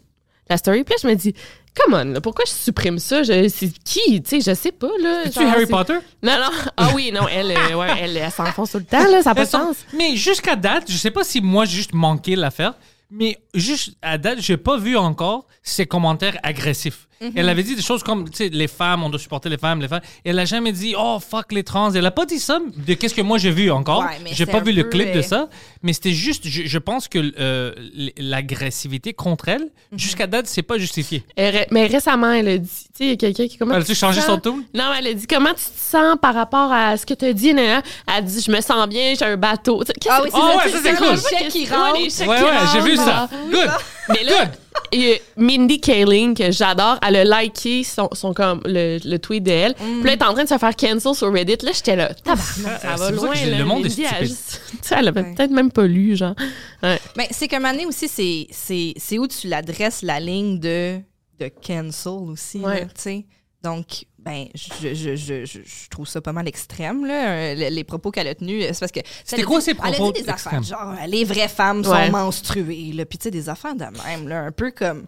la 0.49 0.57
story, 0.57 0.83
puis 0.83 0.93
là, 0.93 0.99
je 1.01 1.07
me 1.07 1.15
dis, 1.15 1.33
come 1.75 1.93
on, 1.93 2.03
là, 2.13 2.21
pourquoi 2.21 2.45
je 2.45 2.51
supprime 2.51 2.99
ça? 2.99 3.23
Je- 3.23 3.47
C'est 3.49 3.69
qui? 3.83 4.21
Tu 4.21 4.41
sais, 4.41 4.51
je 4.51 4.55
sais 4.59 4.71
pas, 4.71 4.89
là. 5.01 5.29
Genre, 5.31 5.43
Harry 5.49 5.65
Potter? 5.65 5.97
Non, 6.21 6.33
non. 6.37 6.49
Ah 6.77 6.89
oui, 6.95 7.11
non, 7.13 7.27
elle, 7.27 7.51
euh, 7.51 7.75
ouais, 7.75 7.87
elle, 8.01 8.17
elle 8.17 8.31
s'enfonce 8.31 8.71
tout 8.71 8.77
le 8.79 8.83
temps, 8.85 9.03
là. 9.09 9.21
Ça 9.21 9.31
n'a 9.31 9.35
pas 9.35 9.45
de 9.45 9.49
sens. 9.49 9.77
Mais 9.97 10.15
jusqu'à 10.15 10.55
date, 10.55 10.85
je 10.91 10.97
sais 10.97 11.11
pas 11.11 11.23
si 11.23 11.41
moi 11.41 11.65
j'ai 11.65 11.77
juste 11.77 11.93
manqué 11.93 12.35
l'affaire, 12.35 12.73
mais 13.09 13.37
juste 13.53 13.95
à 14.01 14.17
date, 14.17 14.39
j'ai 14.41 14.57
pas 14.57 14.77
vu 14.77 14.97
encore 14.97 15.45
ses 15.61 15.85
commentaires 15.85 16.37
agressifs. 16.43 17.07
Mhm. 17.23 17.31
Elle 17.35 17.49
avait 17.49 17.63
dit 17.63 17.75
des 17.75 17.81
choses 17.81 18.03
comme, 18.03 18.29
tu 18.29 18.35
sais, 18.37 18.49
les 18.49 18.67
femmes, 18.67 19.03
on 19.03 19.09
doit 19.09 19.19
supporter 19.19 19.47
les 19.49 19.57
femmes, 19.57 19.79
les 19.81 19.87
femmes. 19.87 20.01
Elle 20.25 20.37
a 20.39 20.45
jamais 20.45 20.71
dit, 20.71 20.93
oh 20.97 21.19
fuck 21.19 21.51
les 21.53 21.63
trans. 21.63 21.91
Elle 21.93 22.05
a 22.05 22.11
pas 22.11 22.25
dit 22.25 22.39
ça 22.39 22.59
de 22.75 22.93
qu'est-ce 22.95 23.13
que 23.15 23.21
moi 23.21 23.37
j'ai 23.37 23.51
vu 23.51 23.71
encore. 23.71 24.01
Ouais, 24.01 24.31
j'ai 24.31 24.45
pas 24.45 24.59
vu 24.59 24.71
le 24.73 24.83
clip 24.83 25.13
de 25.13 25.21
ça, 25.21 25.47
mais 25.83 25.93
c'était 25.93 26.11
juste, 26.11 26.47
je, 26.47 26.63
je 26.65 26.77
pense 26.77 27.07
que 27.07 27.19
euh, 27.39 27.71
l'agressivité 28.17 29.13
contre 29.13 29.47
elle, 29.49 29.69
Mhm. 29.91 29.99
jusqu'à 29.99 30.27
date, 30.27 30.47
c'est 30.47 30.61
pas 30.63 30.77
justifié. 30.77 31.23
Ré- 31.37 31.67
mais 31.71 31.85
récemment, 31.87 32.31
elle 32.31 32.47
a 32.47 32.57
dit, 32.57 32.67
tu 32.69 32.97
sais, 32.97 33.03
il 33.05 33.09
y 33.09 33.13
a 33.13 33.15
quelqu'un 33.15 33.47
qui 33.47 33.57
comment 33.57 33.75
Elle 33.75 33.81
a-tu 33.81 33.95
changé 33.95 34.21
son 34.21 34.37
tone? 34.39 34.63
Non, 34.73 34.91
elle 34.97 35.07
a 35.07 35.13
dit 35.13 35.27
comment 35.27 35.49
tu 35.51 35.55
te 35.55 35.79
sens 35.79 36.17
par 36.21 36.33
rapport 36.33 36.71
à 36.71 36.97
ce 36.97 37.05
que 37.05 37.13
tu 37.13 37.25
as 37.25 37.33
dit. 37.33 37.53
nan, 37.53 37.65
nan. 37.65 37.81
Elle 38.07 38.13
a 38.15 38.21
dit 38.21 38.41
je 38.45 38.51
me 38.51 38.61
sens 38.61 38.87
bien, 38.87 39.13
j'ai 39.17 39.25
un 39.25 39.37
bateau. 39.37 39.83
Ah 40.09 40.19
que- 40.19 40.23
oui, 40.23 40.29
c'est 40.33 40.37
ça, 40.39 40.47
ouais, 40.47 40.53
c'est 40.65 40.71
ça, 40.71 40.79
c'est 40.83 40.95
cool. 40.95 41.07
les 41.15 41.37
chèques 41.37 41.49
qui 41.49 41.65
rentrent. 41.67 41.97
les 41.99 42.09
chèques 42.09 42.27
Ouais, 42.29 42.41
ouais, 42.41 42.49
j'ai 42.73 42.81
vu 42.81 42.95
ça. 42.97 43.29
Good. 43.51 43.69
Mais 44.09 44.23
là, 44.23 44.51
et, 44.91 45.13
euh, 45.13 45.15
Mindy 45.37 45.79
Kaling, 45.79 46.35
que 46.35 46.51
j'adore, 46.51 46.97
elle 47.05 47.15
a 47.31 47.41
liké 47.41 47.83
son, 47.83 48.09
son 48.13 48.33
comme, 48.33 48.61
le, 48.65 48.99
le 49.03 49.17
tweet 49.19 49.43
d'elle. 49.43 49.73
Puis 49.75 49.85
là, 50.03 50.13
elle 50.13 50.19
est 50.19 50.23
en 50.23 50.33
train 50.33 50.43
de 50.43 50.49
se 50.49 50.57
faire 50.57 50.75
cancel 50.75 51.15
sur 51.15 51.31
Reddit. 51.33 51.57
Là, 51.63 51.71
j'étais 51.73 51.95
là, 51.95 52.13
tabarnak, 52.13 52.81
ça 52.81 52.95
Mm. 52.95 52.97
va 52.99 53.09
que 53.11 53.15
loin. 53.15 53.33
là. 53.33 53.57
le 53.57 53.65
monde 53.65 53.85
est 53.85 53.89
Mindy, 53.89 54.03
elle 54.03 54.25
a 54.25 54.27
tu 54.27 54.33
sais, 54.81 54.95
elle 54.97 55.07
avait 55.07 55.21
Ouais. 55.21 55.33
peut-être 55.35 55.51
même 55.51 55.71
pas 55.71 55.85
lu, 55.85 56.15
genre. 56.15 56.35
Ouais. 56.81 56.99
Mais 57.17 57.27
c'est 57.31 57.47
qu'à 57.47 57.57
un 57.57 57.59
moment 57.59 57.73
donné 57.73 57.85
aussi, 57.85 58.07
c'est- 58.07 58.47
c'est 58.51 58.93
c'est 58.97 59.17
où 59.19 59.27
tu 59.27 59.47
l'adresses 59.47 60.01
la 60.01 60.19
ligne 60.19 60.59
de, 60.59 60.99
de 61.39 61.49
cancel 61.65 62.11
aussi, 62.13 62.59
Ouais. 62.59 62.85
tu 62.85 62.91
sais. 62.95 63.25
Donc, 63.63 64.05
ben, 64.23 64.47
je, 64.55 64.93
je, 64.93 65.15
je, 65.15 65.45
je, 65.45 65.89
trouve 65.89 66.07
ça 66.07 66.21
pas 66.21 66.31
mal 66.31 66.47
extrême, 66.47 67.05
là, 67.05 67.29
euh, 67.29 67.53
les, 67.55 67.69
les 67.69 67.83
propos 67.83 68.09
qu'elle 68.11 68.27
a 68.27 68.35
tenus. 68.35 68.63
C'est 68.71 68.79
parce 68.79 68.91
que... 68.91 69.01
C'était 69.25 69.41
elle 69.41 69.47
quoi 69.47 69.59
dit- 69.59 69.69
Elle 69.69 69.75
propos 69.75 70.09
a 70.09 70.11
dit 70.13 70.21
des 70.23 70.29
affaires, 70.29 70.59
extrêmes? 70.59 70.63
genre, 70.63 70.95
euh, 71.01 71.05
les 71.07 71.23
vraies 71.25 71.47
femmes 71.49 71.79
Ouais. 71.85 72.05
sont 72.05 72.11
menstruées, 72.11 72.91
là, 72.93 73.05
puis 73.05 73.17
tu 73.17 73.23
sais, 73.23 73.31
des 73.31 73.49
affaires 73.49 73.75
de 73.75 73.83
même, 74.05 74.27
là, 74.27 74.41
un 74.43 74.51
peu 74.51 74.71
comme 74.71 75.05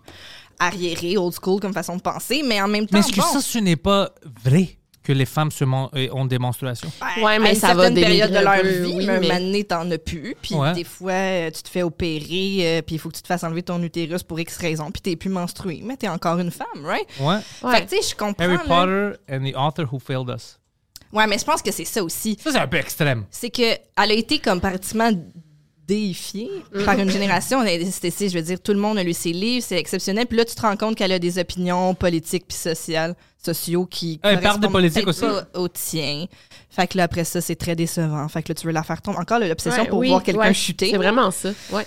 arriéré, 0.60 1.18
old 1.18 1.34
school 1.34 1.60
comme 1.60 1.74
façon 1.74 1.96
de 1.98 2.02
penser, 2.02 2.44
mais 2.46 2.62
en 2.62 2.68
même 2.68 2.86
temps, 2.88 2.92
Mais 2.94 3.00
est-ce 3.00 3.12
que 3.14 3.22
ça, 3.22 3.42
ce 3.42 3.58
n'est 3.60 3.76
pas 3.76 4.12
vrai? 4.44 4.78
Que 5.06 5.14
les 5.14 5.26
femmes 5.26 5.52
se 5.52 5.64
euh, 5.64 6.08
ont 6.14 6.26
des 6.26 6.40
menstruations. 6.40 6.92
Ouais, 7.24 7.40
mais 7.40 7.50
à 7.50 7.54
une 7.54 7.56
ça 7.60 7.74
va 7.74 7.92
période 7.92 8.32
de 8.32 8.40
leur 8.40 8.62
peu, 8.62 8.68
vie, 8.68 8.94
oui, 8.96 9.06
mais 9.06 9.14
un 9.14 9.20
mais- 9.20 9.28
moment 9.28 9.40
donné, 9.40 9.64
t'en 9.64 9.90
as 9.92 9.98
plus. 9.98 10.36
Puis 10.42 10.56
Ouais. 10.56 10.74
des 10.74 10.84
fois, 10.84 11.12
euh, 11.12 11.52
tu 11.52 11.64
te 11.64 11.70
fais 11.70 11.84
opérer, 11.84 12.60
euh, 12.80 12.82
puis 12.82 12.96
il 12.96 13.00
faut 13.00 13.10
que 13.10 13.16
tu 13.16 13.22
te 13.22 13.28
fasses 13.28 13.44
enlever 13.44 13.64
ton 13.64 13.82
utérus 13.84 14.24
pour 14.24 14.40
X 14.40 14.58
raison, 14.58 14.90
puis 14.92 15.02
t'es 15.02 15.16
plus 15.16 15.30
menstrué. 15.30 15.82
Mais 15.84 15.96
t'es 15.96 16.10
encore 16.10 16.40
une 16.40 16.52
femme, 16.52 16.84
right? 16.84 17.08
Ouais. 17.20 17.38
Ouais. 17.64 17.76
Fait 17.78 17.86
que 17.86 17.90
tu 17.92 18.02
sais, 18.02 18.10
je 18.10 18.16
comprends. 18.16 18.44
Harry 18.44 18.58
là. 18.58 18.64
Potter 18.66 19.34
and 19.34 19.44
the 19.50 19.56
author 19.56 19.86
who 19.94 20.00
failed 20.00 20.30
us. 20.30 20.58
Ouais, 21.14 21.28
mais 21.28 21.38
je 21.38 21.46
pense 21.46 21.62
que 21.62 21.72
c'est 21.72 21.86
ça 21.86 22.04
aussi. 22.04 22.38
Ça, 22.44 22.52
c'est 22.52 22.58
un 22.58 22.68
peu 22.68 22.78
extrême. 22.78 23.26
C'est 23.30 23.50
que 23.50 23.62
elle 23.62 24.12
a 24.12 24.14
été 24.14 24.40
comme 24.40 24.60
pratiquement 24.60 25.12
déifiée 25.88 26.50
par 26.84 26.98
une 27.00 27.10
génération. 27.10 27.64
Je 27.64 28.34
veux 28.34 28.42
dire, 28.42 28.60
tout 28.60 28.74
le 28.74 28.80
monde 28.80 28.98
a 28.98 29.04
lu 29.04 29.14
ses 29.14 29.32
livres, 29.32 29.64
c'est 29.66 29.78
exceptionnel. 29.78 30.26
Puis 30.26 30.38
là, 30.38 30.46
tu 30.46 30.56
te 30.56 30.62
rends 30.62 30.76
compte 30.76 30.96
qu'elle 30.96 31.12
a 31.12 31.20
des 31.20 31.38
opinions 31.38 31.94
politiques 31.94 32.46
puis 32.48 32.58
sociales, 32.58 33.16
sociaux 33.46 33.86
qui 33.86 34.20
Elle 34.24 34.40
parle 34.42 34.60
de 34.60 34.68
politique 34.68 35.06
pas 35.06 35.44
au 35.56 35.68
tien. 35.68 36.26
Fait 36.70 36.88
que 36.88 36.98
là, 36.98 37.04
après 37.06 37.24
ça, 37.24 37.40
c'est 37.42 37.56
très 37.56 37.76
décevant. 37.76 38.28
Fait 38.28 38.44
que 38.44 38.50
là, 38.50 38.56
tu 38.56 38.68
veux 38.68 38.74
la 38.74 38.84
faire 38.84 39.02
tomber. 39.02 39.18
Encore 39.20 39.40
l'obsession 39.40 39.84
Ouais, 39.84 39.90
pour 39.90 40.00
oui, 40.00 40.10
voir 40.10 40.24
quelqu'un 40.24 40.42
ouais, 40.42 40.54
chuter. 40.54 40.92
C'est 40.92 40.98
vraiment 40.98 41.32
ça, 41.32 41.50
ouais. 41.72 41.86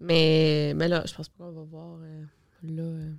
Mais, 0.00 0.72
mais 0.76 0.88
là, 0.88 1.02
je 1.06 1.12
pense 1.14 1.28
pas 1.28 1.44
qu'on 1.44 1.52
va 1.52 1.62
voir 1.70 1.96
euh, 2.02 2.22
là. 2.64 2.82
euh, 2.82 3.10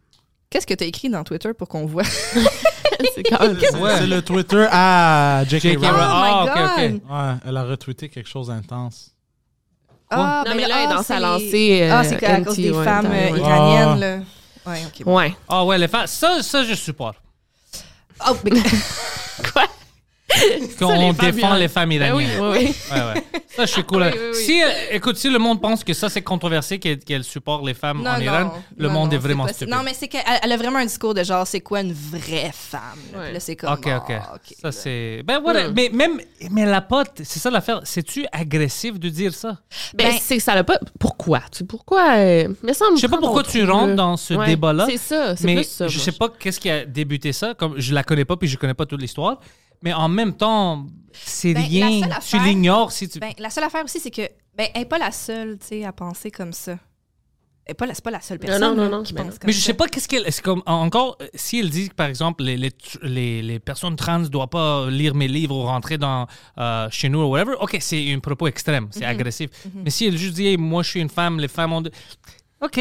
Qu'est-ce 0.49 0.65
que 0.67 0.73
tu 0.73 0.83
as 0.83 0.87
écrit 0.87 1.09
dans 1.09 1.23
Twitter 1.23 1.53
pour 1.53 1.67
qu'on 1.67 1.85
voit? 1.85 2.03
c'est 3.15 3.23
quand 3.23 3.39
même 3.41 3.57
C'est 3.61 3.75
Ouais. 3.75 3.97
c'est 3.99 4.07
le 4.07 4.21
Twitter 4.21 4.65
à 4.71 5.43
J.K. 5.47 5.61
J.K. 5.61 5.79
Rowling. 5.79 5.91
Oh 5.93 5.97
Ah, 5.99 6.43
my 6.43 6.49
ok, 6.49 6.55
God! 6.55 6.95
ok. 7.05 7.11
Ouais, 7.11 7.33
elle 7.49 7.57
a 7.57 7.63
retweeté 7.63 8.09
quelque 8.09 8.27
chose 8.29 8.47
d'intense. 8.47 9.11
Ah, 10.09 10.43
Non, 10.45 10.51
ben 10.51 10.57
mais 10.57 10.67
là, 10.67 10.75
elle 10.83 10.89
est 10.91 10.93
dans 10.93 11.03
sa 11.03 11.15
c'est- 11.15 11.19
lancée, 11.21 11.79
euh, 11.83 11.93
ah, 11.93 12.03
c'est 12.03 12.21
à 12.25 12.41
cause 12.41 12.57
des 12.57 12.71
ouais, 12.71 12.83
femmes 12.83 13.05
euh, 13.11 13.37
iraniennes, 13.37 13.87
Ah. 13.93 13.95
là. 13.95 14.19
Ouais, 14.65 14.81
ok. 14.87 15.07
Ouais. 15.07 15.35
Ah 15.47 15.63
ouais, 15.65 15.77
les 15.77 15.87
femmes, 15.87 16.05
ça, 16.07 16.43
ça, 16.43 16.63
je 16.65 16.73
supporte. 16.73 17.17
Oh, 18.25 18.37
mais- 18.43 18.63
Qu'on 20.79 20.91
les 20.93 21.13
femmes 21.13 21.31
défend 21.31 21.37
iraniennes. 21.47 21.59
les 21.59 21.67
femmes 21.67 21.89
Ben 21.89 22.13
oui, 22.15 22.23
iraniennes. 22.25 22.51
oui, 22.51 22.75
oui. 22.91 22.97
Ouais, 22.97 23.13
ouais. 23.13 23.23
Ça, 23.55 23.65
je 23.65 23.71
suis 23.71 23.83
cool. 23.83 24.01
Oui, 24.11 24.11
oui, 24.13 24.29
oui. 24.33 24.35
Si, 24.43 24.63
euh, 24.63 24.67
écoute, 24.91 25.17
si 25.17 25.29
le 25.29 25.37
monde 25.37 25.61
pense 25.61 25.83
que 25.83 25.93
ça, 25.93 26.09
c'est 26.09 26.21
controversé, 26.21 26.79
qu'elle 26.79 27.23
supporte 27.23 27.65
les 27.65 27.73
femmes 27.73 28.05
en 28.07 28.19
Iran, 28.19 28.53
le 28.77 28.87
non, 28.87 28.93
monde 28.93 29.09
non, 29.11 29.15
est 29.15 29.19
vraiment 29.19 29.47
stupide. 29.47 29.67
Non, 29.73 29.83
mais 29.83 29.93
c'est 29.93 30.07
qu'elle 30.07 30.21
elle 30.41 30.51
a 30.51 30.57
vraiment 30.57 30.79
un 30.79 30.85
discours 30.85 31.13
de 31.13 31.23
genre, 31.23 31.45
c'est 31.45 31.59
quoi 31.61 31.81
une 31.81 31.93
vraie 31.93 32.51
femme? 32.53 32.81
là? 33.13 33.39
C'est 33.39 33.55
comme. 33.55 33.73
Ok, 33.73 33.87
ok. 33.87 34.11
ah, 34.11 34.37
ça, 34.61 34.71
c'est. 34.71 35.21
Ben 35.25 35.39
voilà. 35.41 35.67
Hmm. 35.69 35.73
Mais 35.75 35.89
même. 35.93 36.19
Mais 36.49 36.65
la 36.65 36.81
pote, 36.81 37.21
c'est 37.23 37.39
ça 37.39 37.49
l'affaire. 37.51 37.81
C'est-tu 37.83 38.25
agressif 38.31 38.99
de 38.99 39.09
dire 39.09 39.33
ça? 39.33 39.57
Ben, 39.93 40.07
Ben- 40.07 40.17
c'est 40.21 40.37
que 40.37 40.43
ça 40.43 40.55
l'a 40.55 40.63
pas. 40.63 40.79
Pourquoi? 40.99 41.39
Tu 41.51 41.59
sais, 41.59 41.63
pourquoi? 41.65 42.15
euh, 42.17 42.47
mais 42.63 42.73
ça 42.73 42.85
me 42.89 42.95
Je 42.95 43.01
sais 43.01 43.07
pas 43.09 43.17
pourquoi 43.17 43.43
tu 43.43 43.63
rentres 43.63 43.95
dans 43.95 44.17
ce 44.17 44.33
Ouais, 44.33 44.45
débat-là. 44.47 44.87
C'est 44.89 44.97
ça, 44.97 45.35
c'est 45.35 45.43
Mais 45.45 45.55
plus 45.55 45.65
ça. 45.69 45.87
je 45.87 45.99
sais 45.99 46.11
pas 46.13 46.29
qu'est-ce 46.29 46.59
qui 46.59 46.69
a 46.69 46.85
débuté 46.85 47.33
ça. 47.33 47.53
Comme 47.53 47.75
je 47.77 47.93
la 47.93 48.03
connais 48.03 48.25
pas 48.25 48.37
puis 48.37 48.47
je 48.47 48.57
connais 48.57 48.73
pas 48.73 48.85
toute 48.85 49.01
l'histoire. 49.01 49.39
Mais 49.81 49.93
en 49.93 50.09
même 50.09 50.33
temps, 50.35 50.85
c'est 51.13 51.53
Ben, 51.53 51.63
rien. 51.63 51.89
seule 52.01 52.09
Tu 52.09 52.15
affaire- 52.15 52.43
l'ignores 52.43 52.91
si 52.91 53.09
tu. 53.09 53.19
Ben, 53.19 53.31
la 53.39 53.49
seule 53.49 53.63
affaire 53.63 53.83
aussi, 53.83 53.99
c'est 53.99 54.11
que. 54.11 54.21
Ben, 54.55 54.67
elle 54.73 54.81
n'est 54.81 54.85
pas 54.87 54.97
la 54.99 55.11
seule, 55.11 55.57
tu 55.59 55.67
sais, 55.67 55.85
à 55.85 55.91
penser 55.93 56.29
comme 56.29 56.53
ça. 56.53 56.77
Elle 57.65 57.73
n'est 57.73 57.75
pas, 57.75 57.87
pas 58.03 58.11
la 58.11 58.21
seule 58.21 58.39
personne 58.39 58.75
non, 58.75 58.83
non, 58.85 58.89
non, 58.89 59.03
qui 59.03 59.13
ben 59.13 59.23
pense 59.23 59.33
non. 59.33 59.37
comme 59.39 59.47
Mais 59.47 59.53
je 59.53 59.59
ça. 59.59 59.65
sais 59.67 59.73
pas 59.75 59.87
qu'est-ce 59.87 60.07
qu'elle. 60.07 60.25
C'est 60.31 60.41
comme 60.41 60.63
encore 60.65 61.15
euh, 61.21 61.27
si 61.35 61.59
elle 61.59 61.69
dit 61.69 61.89
que 61.89 61.93
par 61.93 62.07
exemple 62.07 62.43
les, 62.43 62.57
les, 62.57 62.71
les, 63.03 63.41
les 63.43 63.59
personnes 63.59 63.95
trans 63.95 64.17
ne 64.19 64.27
doivent 64.27 64.49
pas 64.49 64.89
lire 64.89 65.13
mes 65.13 65.27
livres 65.27 65.55
ou 65.55 65.61
rentrer 65.63 65.97
dans 65.99 66.25
euh, 66.57 66.87
chez 66.89 67.07
nous 67.07 67.19
ou 67.19 67.29
whatever. 67.29 67.53
Ok, 67.61 67.77
c'est 67.79 68.11
un 68.13 68.19
propos 68.19 68.47
extrême, 68.47 68.87
c'est 68.91 69.05
agressif. 69.05 69.51
Mais 69.75 69.91
si 69.91 70.07
elle 70.07 70.17
juste 70.17 70.33
dit 70.33 70.47
Hey, 70.47 70.57
moi 70.57 70.81
je 70.83 70.89
suis 70.89 71.01
une 71.01 71.09
femme, 71.09 71.39
les 71.39 71.47
femmes 71.47 71.71
ont. 71.73 71.83
Ok, 72.61 72.79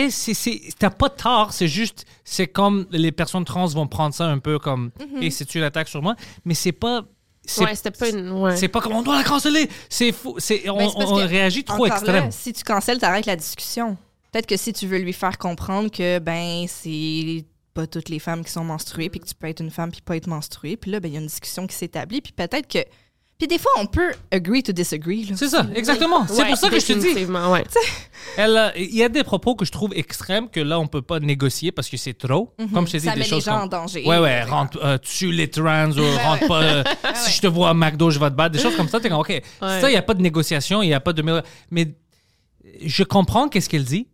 t'as 0.79 0.91
pas 0.91 1.09
tort. 1.09 1.53
C'est 1.53 1.69
juste 1.69 2.05
c'est 2.25 2.47
comme 2.47 2.87
les 2.91 3.13
personnes 3.13 3.45
trans 3.45 3.67
vont 3.67 3.87
prendre 3.87 4.15
ça 4.15 4.27
un 4.27 4.39
peu 4.39 4.59
comme 4.59 4.91
et 5.21 5.31
c'est 5.31 5.55
une 5.55 5.63
attaque 5.63 5.89
sur 5.89 6.03
moi. 6.03 6.17
Mais 6.45 6.55
c'est 6.55 6.73
pas. 6.73 7.03
C'est 7.45 7.65
Ouais, 7.65 7.75
pas 7.99 8.09
une. 8.11 8.31
Ouais. 8.31 8.57
c'est 8.57 8.69
pas 8.69 8.81
comme 8.81 8.93
on 8.93 9.03
doit 9.03 9.17
la 9.17 9.25
canceller. 9.25 9.69
C'est 9.89 10.13
fou. 10.13 10.35
C'est 10.39 10.69
on, 10.69 10.77
Ben, 10.77 10.91
on 10.97 11.17
que, 11.17 11.23
réagit 11.27 11.65
trop 11.65 11.87
extrême. 11.87 12.27
là, 12.27 12.31
si 12.31 12.53
tu 12.53 12.63
cancelles, 12.63 12.99
t'arrêtes 12.99 13.27
la 13.27 13.37
discussion. 13.37 13.97
Peut-être 14.31 14.47
que 14.47 14.57
si 14.57 14.73
tu 14.73 14.87
veux 14.87 14.99
lui 14.99 15.13
faire 15.15 15.39
comprendre 15.39 15.91
que, 15.91 16.19
ben, 16.19 16.67
c'est 16.69 17.45
pas 17.75 17.87
toutes 17.87 18.09
les 18.11 18.19
femmes 18.19 18.45
qui 18.45 18.53
sont 18.53 18.63
menstruées, 18.65 19.09
puis 19.09 19.19
que 19.21 19.27
tu 19.27 19.35
peux 19.35 19.49
être 19.49 19.61
une 19.61 19.71
femme 19.71 19.91
puis 19.91 20.03
pas 20.03 20.17
être 20.17 20.27
menstruée, 20.27 20.77
puis 20.77 20.91
là, 20.91 21.01
ben, 21.01 21.09
il 21.09 21.15
y 21.15 21.17
a 21.17 21.21
une 21.21 21.27
discussion 21.27 21.67
qui 21.67 21.75
s'établit, 21.75 22.21
puis 22.21 22.33
peut-être 22.33 22.69
que. 22.69 22.79
Puis 23.41 23.49
des 23.49 23.59
fois, 23.59 23.73
on 23.79 23.87
peut 23.87 24.13
agree 24.31 24.63
to 24.63 24.71
disagree. 24.73 25.33
C'est 25.35 25.49
ça, 25.49 25.67
exactement. 25.75 26.27
C'est 26.29 26.43
Ouais, 26.43 26.49
pour 26.49 26.59
ça 26.59 26.69
que 26.69 26.79
je 26.79 26.87
te 26.87 26.93
dis. 26.93 27.25
ouais. 27.25 27.65
Elle, 28.37 28.73
il 28.77 28.95
y 28.95 29.03
a 29.03 29.09
des 29.09 29.25
propos 29.25 29.55
que 29.55 29.65
je 29.65 29.73
trouve 29.73 29.93
extrêmes 29.97 30.51
que 30.51 30.61
là, 30.61 30.79
on 30.79 30.87
peut 30.87 31.01
pas 31.01 31.21
négocier 31.21 31.73
parce 31.73 31.89
que 31.89 31.97
c'est 31.97 32.13
trop. 32.13 32.55
Comme 32.75 32.87
je 32.87 32.93
t'ai 32.93 32.99
dit, 32.99 33.07
Ça 33.07 33.15
des 33.15 33.21
met 33.21 33.25
les 33.29 33.41
gens 33.41 33.53
comme... 33.53 33.63
en 33.63 33.67
danger. 33.67 34.05
Ouais, 34.07 34.19
ouais, 34.19 34.43
rentre, 34.45 34.79
euh, 34.85 34.99
tue 34.99 35.33
les 35.33 35.49
trans 35.49 35.91
ou 35.91 36.03
rentre 36.23 36.47
pas. 36.49 36.63
euh, 36.63 36.85
si 37.15 37.33
je 37.33 37.41
te 37.41 37.47
vois 37.47 37.71
à 37.71 37.75
McDo, 37.75 38.11
je 38.11 38.19
vais 38.19 38.29
te 38.29 38.35
battre. 38.35 38.53
Des 38.55 38.61
choses 38.63 38.77
comme 38.77 38.89
ça, 38.89 39.01
t'es 39.01 39.09
comme, 39.09 39.21
OK. 39.21 39.41
Ça, 39.61 39.89
il 39.89 39.93
n'y 39.93 39.97
a 39.97 40.03
pas 40.03 40.13
de 40.15 40.21
négociation, 40.21 40.83
il 40.83 40.89
n'y 40.89 40.95
a 40.95 41.01
pas 41.01 41.15
de. 41.15 41.25
Mais 41.71 41.95
je 42.85 43.05
comprends 43.05 43.49
qu'est-ce 43.49 43.71
qu'elle 43.71 43.85
dit. 43.85 44.07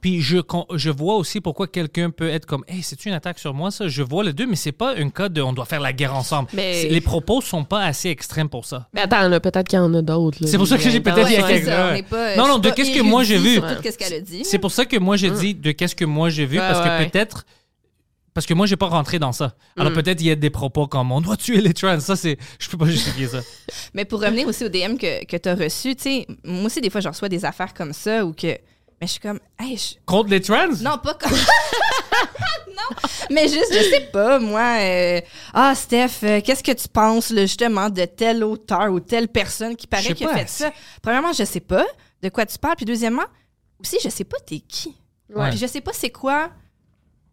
Puis 0.00 0.20
je, 0.22 0.38
je 0.76 0.90
vois 0.90 1.16
aussi 1.16 1.40
pourquoi 1.40 1.66
quelqu'un 1.66 2.10
peut 2.10 2.28
être 2.28 2.46
comme, 2.46 2.64
hey, 2.68 2.82
c'est 2.82 3.04
une 3.06 3.12
attaque 3.12 3.38
sur 3.38 3.52
moi, 3.54 3.70
ça? 3.70 3.86
Je 3.88 4.02
vois 4.02 4.24
les 4.24 4.32
deux, 4.32 4.46
mais 4.46 4.56
c'est 4.56 4.72
pas 4.72 4.94
un 4.96 5.10
cas 5.10 5.28
de 5.28 5.42
on 5.42 5.52
doit 5.52 5.64
faire 5.66 5.80
la 5.80 5.92
guerre 5.92 6.14
ensemble. 6.14 6.48
Mais- 6.54 6.88
Les 6.88 7.00
propos 7.00 7.40
sont 7.40 7.64
pas 7.64 7.84
assez 7.84 8.08
extrêmes 8.08 8.48
pour 8.48 8.64
ça. 8.64 8.88
Mais 8.94 9.02
attends, 9.02 9.28
là, 9.28 9.40
peut-être 9.40 9.68
qu'il 9.68 9.78
y 9.78 9.82
en 9.82 9.92
a 9.94 10.00
d'autres. 10.02 10.38
là. 10.40 10.48
C'est 10.48 10.56
pour 10.58 10.66
ça 10.66 10.76
que 10.78 10.88
j'ai 10.88 11.00
peut-être- 11.00 11.28
c'est 11.28 11.36
quelqu'un- 11.42 11.92
Non, 12.36 12.44
je 12.44 12.48
non, 12.48 12.58
de 12.58 12.70
qu'est-ce 12.70 12.92
que 12.92 13.02
moi 13.02 13.24
j'ai 13.24 13.38
vu? 13.38 13.60
dit. 14.22 14.42
C'est 14.44 14.58
pour 14.58 14.70
ça 14.72 14.84
que 14.84 14.96
moi 14.96 15.16
j'ai 15.16 15.30
dit 15.30 15.54
de 15.54 15.72
qu'est-ce 15.72 15.94
que 15.96 16.04
moi 16.04 16.30
j'ai 16.30 16.46
vu 16.46 16.56
parce 16.58 16.80
que 16.80 17.04
peut-être 17.10 17.44
parce 18.34 18.46
que 18.46 18.54
moi 18.54 18.66
j'ai 18.66 18.76
pas 18.76 18.86
rentré 18.86 19.18
dans 19.18 19.32
ça. 19.32 19.54
Mm. 19.76 19.80
Alors 19.80 19.92
peut-être 19.92 20.20
il 20.20 20.28
y 20.28 20.30
a 20.30 20.36
des 20.36 20.50
propos 20.50 20.86
comme 20.86 21.10
on 21.10 21.20
doit 21.20 21.36
tuer 21.36 21.60
les 21.60 21.74
trans, 21.74 21.98
ça 21.98 22.14
c'est 22.14 22.38
je 22.60 22.68
peux 22.68 22.78
pas 22.78 22.86
justifier 22.86 23.26
ça. 23.26 23.40
Mais 23.94 24.04
pour 24.04 24.20
revenir 24.22 24.46
aussi 24.46 24.64
au 24.64 24.68
DM 24.68 24.96
que, 24.96 25.24
que 25.24 25.36
tu 25.36 25.48
as 25.48 25.54
reçu, 25.56 25.96
tu 25.96 26.02
sais, 26.02 26.26
moi 26.44 26.66
aussi, 26.66 26.80
des 26.80 26.88
fois, 26.90 27.00
je 27.00 27.08
reçois 27.08 27.28
des 27.28 27.44
affaires 27.44 27.74
comme 27.74 27.92
ça 27.92 28.24
ou 28.24 28.32
que. 28.32 28.56
Mais 29.00 29.06
je 29.06 29.12
suis 29.12 29.20
comme, 29.20 29.38
hey, 29.60 29.76
je- 29.76 29.94
Contre 30.06 30.30
les 30.30 30.40
trans? 30.40 30.68
Non, 30.80 30.98
pas 30.98 31.14
comme. 31.14 31.30
non, 32.68 32.96
mais 33.30 33.48
juste, 33.48 33.72
je 33.72 33.82
sais 33.90 34.08
pas, 34.12 34.38
moi. 34.38 34.78
euh, 34.80 35.20
Ah, 35.54 35.74
Steph, 35.74 36.24
euh, 36.24 36.40
qu'est-ce 36.40 36.62
que 36.62 36.72
tu 36.72 36.88
penses, 36.88 37.30
là, 37.30 37.42
justement, 37.42 37.90
de 37.90 38.04
tel 38.04 38.42
auteur 38.44 38.90
ou 38.90 39.00
telle 39.00 39.28
personne 39.28 39.76
qui 39.76 39.86
paraît 39.86 40.14
qui 40.14 40.24
a 40.24 40.36
fait 40.36 40.48
ça? 40.48 40.72
Premièrement, 41.02 41.32
je 41.32 41.44
sais 41.44 41.60
pas 41.60 41.86
de 42.22 42.28
quoi 42.28 42.44
tu 42.46 42.58
parles. 42.58 42.76
Puis 42.76 42.86
deuxièmement, 42.86 43.26
aussi, 43.80 43.98
je 44.02 44.08
sais 44.08 44.24
pas 44.24 44.38
t'es 44.44 44.60
qui. 44.60 44.96
Ouais. 45.34 45.50
Puis 45.50 45.58
je 45.58 45.66
sais 45.66 45.80
pas 45.80 45.92
c'est 45.92 46.10
quoi, 46.10 46.50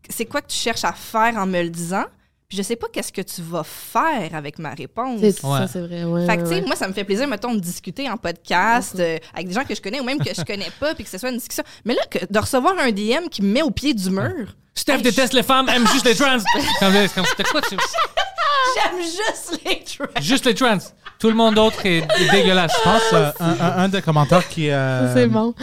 c'est 0.10 0.26
quoi 0.26 0.42
que 0.42 0.48
tu 0.48 0.58
cherches 0.58 0.84
à 0.84 0.94
faire 0.94 1.36
en 1.38 1.46
me 1.48 1.62
le 1.64 1.70
disant. 1.70 2.06
Puis 2.48 2.58
je 2.58 2.62
sais 2.64 2.76
pas 2.76 2.88
qu'est-ce 2.94 3.12
que 3.12 3.22
tu 3.22 3.42
vas 3.42 3.64
faire 3.64 4.36
avec 4.36 4.60
ma 4.60 4.70
réponse. 4.76 5.20
C'est 5.20 5.44
Ouais. 5.44 5.60
ça, 5.60 5.68
c'est 5.68 5.82
vrai. 5.82 6.04
Ouais, 6.04 6.26
Fait 6.28 6.38
que, 6.38 6.44
tu 6.44 6.50
sais, 6.50 6.56
ouais. 6.56 6.66
moi, 6.68 6.76
ça 6.76 6.88
me 6.88 6.94
fait 6.94 7.04
plaisir, 7.04 7.28
mettons, 7.28 7.56
de 7.56 7.60
discuter 7.60 8.08
en 8.10 8.18
podcast 8.18 8.96
euh, 9.00 9.18
avec 9.34 9.48
des 9.48 9.54
gens 9.54 9.64
que 9.64 9.74
je 9.74 9.82
connais 9.82 10.00
ou 10.00 10.04
même 10.04 10.20
que 10.20 10.34
je 10.34 10.44
connais 10.44 10.70
pas, 10.80 10.94
puis 10.94 11.04
que 11.04 11.10
ce 11.10 11.18
soit 11.18 11.30
une 11.30 11.38
discussion. 11.38 11.64
Mais 11.86 11.96
là, 11.96 12.02
que, 12.10 12.20
de 12.30 12.40
recevoir 12.40 12.76
un 12.78 12.92
DM 12.92 13.30
qui 13.32 13.42
me 13.42 13.52
met 13.52 13.62
au 13.64 13.72
pied 13.72 13.94
du 13.96 14.10
mur, 14.12 14.54
Steph 14.76 14.98
Hey, 14.98 15.02
déteste 15.02 15.34
les 15.34 15.42
femmes, 15.42 15.70
aime 15.70 15.88
juste 15.88 16.06
les 16.06 16.14
trans. 16.16 16.38
Comme, 16.80 16.94
comme, 17.16 17.24
de 17.38 17.44
quoi 17.50 17.62
tu- 17.62 17.78
j'aime 18.76 19.02
juste 19.02 19.60
les 19.66 19.84
tracks. 19.84 20.22
Juste 20.22 20.46
les 20.46 20.54
trans. 20.54 20.78
Tout 21.18 21.30
le 21.30 21.34
monde 21.36 21.56
d'autre 21.56 21.84
est, 21.86 22.06
dégueulasse. 22.32 22.74
Je 22.78 22.84
pense 22.84 23.14
euh, 23.14 23.32
un, 23.40 23.52
un- 23.60 23.78
un 23.84 23.90
des 23.90 24.02
commentaires 24.02 24.48
qui, 24.50 24.70
euh, 24.70 25.14
C'est 25.16 25.28
bon. 25.28 25.54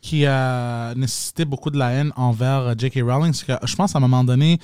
qui 0.00 0.24
a 0.26 0.94
nécessité 0.94 1.44
beaucoup 1.44 1.70
de 1.70 1.78
la 1.78 1.90
haine 1.90 2.12
envers 2.16 2.74
J.K. 2.78 3.00
Rowling, 3.06 3.32
c'est 3.34 3.46
que 3.46 3.66
je 3.66 3.76
pense 3.76 3.94
à 3.94 3.98
un 3.98 4.00
moment 4.00 4.24
donné, 4.24 4.58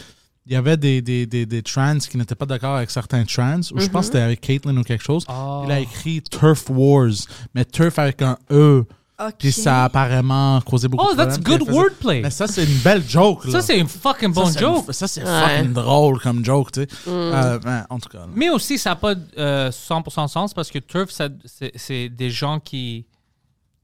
il 0.46 0.52
y 0.52 0.56
avait 0.56 0.76
des, 0.76 1.00
des, 1.02 1.24
des, 1.26 1.46
des 1.46 1.62
trans 1.62 1.98
qui 1.98 2.16
n'étaient 2.16 2.34
pas 2.34 2.46
d'accord 2.46 2.76
avec 2.76 2.90
certains 2.90 3.24
trans, 3.24 3.60
ou 3.72 3.78
je 3.80 3.86
pense 3.88 4.06
que 4.06 4.12
c'était 4.14 4.20
avec 4.24 4.40
Caitlyn 4.40 4.76
ou 4.76 4.82
quelque 4.82 5.04
chose. 5.04 5.24
Oh. 5.28 5.62
Il 5.66 5.72
a 5.72 5.78
écrit 5.80 6.20
Turf 6.22 6.64
Wars, 6.68 7.12
mais 7.54 7.64
Turf 7.64 7.98
avec 7.98 8.22
un 8.22 8.36
E. 8.50 8.84
OK. 9.20 9.34
Puis 9.38 9.52
ça 9.52 9.82
a 9.82 9.84
apparemment 9.84 10.60
causé 10.62 10.88
beaucoup 10.88 11.06
Oh, 11.08 11.12
de 11.12 11.16
that's 11.16 11.38
problèmes. 11.38 11.58
good 11.58 11.66
Puis 11.68 11.76
elle 11.76 11.82
faisait- 11.84 11.88
wordplay. 11.90 12.20
Mais 12.22 12.30
ça, 12.30 12.48
c'est 12.48 12.64
une 12.64 12.78
belle 12.78 13.04
joke. 13.08 13.44
Là. 13.44 13.52
Ça 13.52 13.60
c'est 13.62 13.78
une 13.78 13.86
fucking 13.86 14.32
bon 14.32 14.46
Ça, 14.46 14.52
c'est 14.52 14.58
joke. 14.60 14.84
une- 14.88 14.92
Ça, 14.92 15.06
c'est 15.06 15.22
Ouais. 15.22 15.40
fucking 15.58 15.72
drôle 15.74 16.18
comme 16.18 16.44
joke, 16.44 16.72
tu 16.72 16.80
sais. 16.80 16.88
Euh, 17.06 17.58
ben, 17.60 17.86
en 17.88 18.00
tout 18.00 18.08
cas. 18.08 18.18
là. 18.20 18.26
Mais 18.34 18.50
aussi, 18.50 18.78
ça 18.78 18.90
n'a 18.90 18.96
pas 18.96 19.14
euh, 19.38 19.70
100% 19.70 20.26
sens 20.26 20.52
parce 20.54 20.70
que 20.72 20.80
TURF, 20.80 21.10
c'est 21.10 21.72
c'est 21.76 22.08
des 22.08 22.30
gens 22.30 22.58
qui 22.58 23.06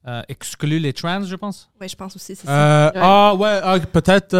euh, 0.08 0.22
excluent 0.28 0.80
les 0.80 0.92
trans, 0.94 1.22
je 1.22 1.36
pense. 1.36 1.68
Ouais, 1.80 1.86
je 1.88 1.94
pense 1.94 2.16
aussi, 2.16 2.34
c'est 2.34 2.46
ça. 2.46 2.50
Euh, 2.50 2.90
Ouais. 2.94 3.00
Ah, 3.00 3.34
ouais, 3.34 3.60
ah, 3.62 3.78
peut-être. 3.80 4.34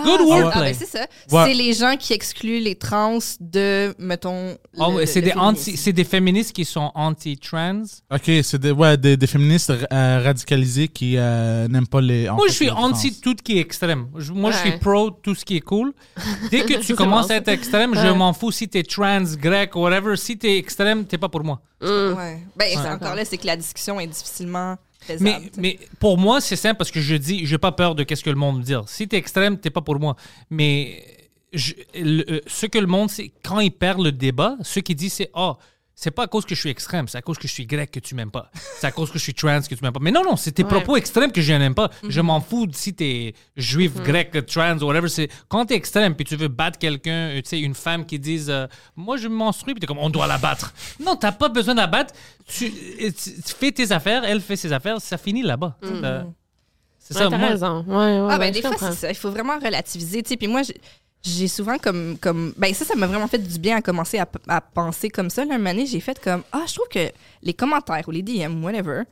Ah, 0.00 0.04
good 0.04 0.20
c'est- 0.20 0.26
wordplay. 0.26 0.50
ah, 0.54 0.60
ben, 0.60 0.74
c'est 0.78 0.86
ça. 0.86 1.06
Ouais. 1.30 1.44
C'est 1.46 1.54
les 1.54 1.72
gens 1.72 1.96
qui 1.96 2.12
excluent 2.12 2.60
les 2.60 2.74
trans 2.74 3.18
de, 3.40 3.94
mettons. 3.98 4.56
Ouais, 4.76 5.06
c'est 5.06 5.22
des, 5.22 5.32
anti- 5.32 5.76
c'est 5.76 5.92
des 5.92 6.04
féministes 6.04 6.52
qui 6.52 6.64
sont 6.64 6.90
anti-trans. 6.94 7.82
Ok, 8.12 8.30
c'est 8.42 8.58
des, 8.58 8.70
ouais, 8.70 8.96
des, 8.96 9.16
des 9.16 9.26
féministes 9.26 9.70
euh, 9.92 10.20
radicalisés 10.24 10.88
qui 10.88 11.16
euh, 11.16 11.68
n'aiment 11.68 11.86
pas 11.86 12.00
les. 12.00 12.28
Moi, 12.30 12.46
je 12.48 12.52
suis 12.54 12.66
trans. 12.68 12.84
anti 12.90 13.20
tout 13.20 13.34
ce 13.38 13.42
qui 13.42 13.58
est 13.58 13.60
extrême. 13.60 14.08
Je- 14.16 14.32
Moi, 14.32 14.50
je 14.52 14.56
suis 14.58 14.78
pro 14.78 15.10
tout 15.10 15.34
ce 15.34 15.44
qui 15.44 15.56
est 15.56 15.60
cool. 15.60 15.92
Dès 16.50 16.60
que 16.62 16.78
tu 16.84 16.94
commences 16.94 17.30
à 17.30 17.36
être 17.36 17.48
extrême, 17.48 17.94
je 17.94 18.08
m'en 18.08 18.32
fous 18.32 18.52
si 18.52 18.68
t'es 18.68 18.82
trans, 18.82 19.22
grec, 19.40 19.74
whatever. 19.76 20.16
Si 20.16 20.36
t'es 20.38 20.58
extrême, 20.58 21.04
t'es 21.04 21.18
pas 21.18 21.28
pour 21.28 21.44
moi. 21.44 21.60
Ouais. 21.80 22.42
Ben, 22.56 22.66
encore 22.92 23.14
là, 23.14 23.24
c'est 23.24 23.38
que 23.38 23.46
la 23.46 23.56
discussion 23.56 24.00
est 24.00 24.06
difficilement 24.06 24.76
Mais, 25.20 25.38
mais 25.56 25.78
pour 25.98 26.18
moi, 26.18 26.40
c'est 26.40 26.56
simple 26.56 26.76
parce 26.76 26.90
que 26.90 27.00
je 27.00 27.14
dis, 27.14 27.46
j'ai 27.46 27.58
pas 27.58 27.72
peur 27.72 27.94
de 27.94 28.02
qu'est-ce 28.02 28.24
que 28.24 28.30
le 28.30 28.36
monde 28.36 28.58
me 28.58 28.62
dit. 28.62 28.74
Si 28.86 29.08
t'es 29.08 29.16
extrême, 29.16 29.58
t'es 29.58 29.70
pas 29.70 29.80
pour 29.80 29.98
moi. 29.98 30.16
Mais 30.50 31.04
euh, 31.96 32.40
ce 32.46 32.66
que 32.66 32.78
le 32.78 32.86
monde, 32.86 33.10
c'est 33.10 33.30
quand 33.42 33.60
ils 33.60 33.70
perdent 33.70 34.04
le 34.04 34.12
débat, 34.12 34.56
ce 34.62 34.80
qu'ils 34.80 34.96
disent, 34.96 35.14
c'est 35.14 35.30
Oh, 35.34 35.54
c'est 36.00 36.12
pas 36.12 36.22
à 36.22 36.26
cause 36.28 36.44
que 36.44 36.54
je 36.54 36.60
suis 36.60 36.70
extrême, 36.70 37.08
c'est 37.08 37.18
à 37.18 37.22
cause 37.22 37.38
que 37.38 37.48
je 37.48 37.52
suis 37.52 37.66
grec 37.66 37.90
que 37.90 37.98
tu 37.98 38.14
m'aimes 38.14 38.30
pas. 38.30 38.52
C'est 38.78 38.86
à 38.86 38.92
cause 38.92 39.10
que 39.10 39.18
je 39.18 39.24
suis 39.24 39.34
trans 39.34 39.60
que 39.60 39.74
tu 39.74 39.82
m'aimes 39.82 39.92
pas. 39.92 39.98
Mais 40.00 40.12
non, 40.12 40.22
non, 40.22 40.36
c'est 40.36 40.52
tes 40.52 40.62
Ouais. 40.62 40.68
propos 40.68 40.96
extrêmes 40.96 41.32
que 41.32 41.40
je 41.40 41.52
n'aime 41.52 41.74
pas. 41.74 41.90
Mhm. 42.04 42.10
Je 42.12 42.20
m'en 42.20 42.40
fous 42.40 42.68
si 42.72 42.94
t'es 42.94 43.34
juif, 43.56 43.94
grec, 43.96 44.30
trans, 44.46 44.78
whatever. 44.78 45.08
C'est 45.08 45.28
quand 45.48 45.66
t'es 45.66 45.74
extrême 45.74 46.14
puis 46.14 46.24
tu 46.24 46.36
veux 46.36 46.46
battre 46.46 46.78
quelqu'un, 46.78 47.30
euh, 47.30 47.36
tu 47.42 47.48
sais, 47.48 47.58
une 47.60 47.74
femme 47.74 48.06
qui 48.06 48.20
dise 48.20 48.48
euh, 48.48 48.68
Moi, 48.94 49.16
je 49.16 49.26
me 49.26 49.34
menstrue, 49.34 49.72
puis 49.74 49.80
t'es 49.80 49.88
comme 49.88 49.98
On 49.98 50.08
doit 50.10 50.28
la 50.28 50.38
battre. 50.38 50.72
non, 51.04 51.16
t'as 51.16 51.32
pas 51.32 51.48
besoin 51.48 51.74
de 51.74 51.80
la 51.80 51.88
battre. 51.88 52.14
Tu, 52.46 52.66
euh, 52.66 53.10
tu- 53.10 53.42
tu 53.42 53.54
fais 53.58 53.72
tes 53.72 53.90
affaires, 53.90 54.22
elle 54.24 54.40
fait 54.40 54.54
ses 54.56 54.72
affaires, 54.72 55.00
ça 55.00 55.18
finit 55.18 55.42
là-bas. 55.42 55.76
Euh, 55.82 56.22
C'est 57.00 57.14
Ouais, 57.16 57.22
ça, 57.24 57.30
t'as 57.30 57.38
moi. 57.38 57.48
raison. 57.48 57.84
Ouais, 57.88 57.94
ouais, 57.96 58.28
Ah, 58.30 58.38
ben, 58.38 58.40
ouais, 58.40 58.50
des 58.50 58.58
je 58.58 58.60
fois, 58.62 58.70
comprends. 58.72 58.90
c'est 58.92 58.98
ça. 58.98 59.10
Il 59.10 59.14
faut 59.16 59.30
vraiment 59.30 59.58
relativiser. 59.58 60.22
Tu 60.22 60.28
sais, 60.28 60.36
puis 60.36 60.46
moi, 60.46 60.62
j'ai- 60.62 60.78
j'ai 61.22 61.48
souvent 61.48 61.78
comme, 61.78 62.16
comme. 62.18 62.54
Ben, 62.56 62.72
ça, 62.74 62.84
ça 62.84 62.94
m'a 62.94 63.06
vraiment 63.06 63.26
fait 63.26 63.38
du 63.38 63.58
bien 63.58 63.76
à 63.76 63.82
commencer 63.82 64.18
à, 64.18 64.28
à 64.46 64.60
penser 64.60 65.08
comme 65.10 65.30
ça. 65.30 65.44
Là, 65.44 65.56
un 65.56 65.84
j'ai 65.84 66.00
fait 66.00 66.20
comme. 66.22 66.42
Ah, 66.52 66.64
je 66.66 66.74
trouve 66.74 66.88
que 66.88 67.10
les 67.42 67.54
commentaires 67.54 68.04
ou 68.06 68.10
les 68.12 68.22
DM, 68.22 68.62
whatever, 68.64 69.02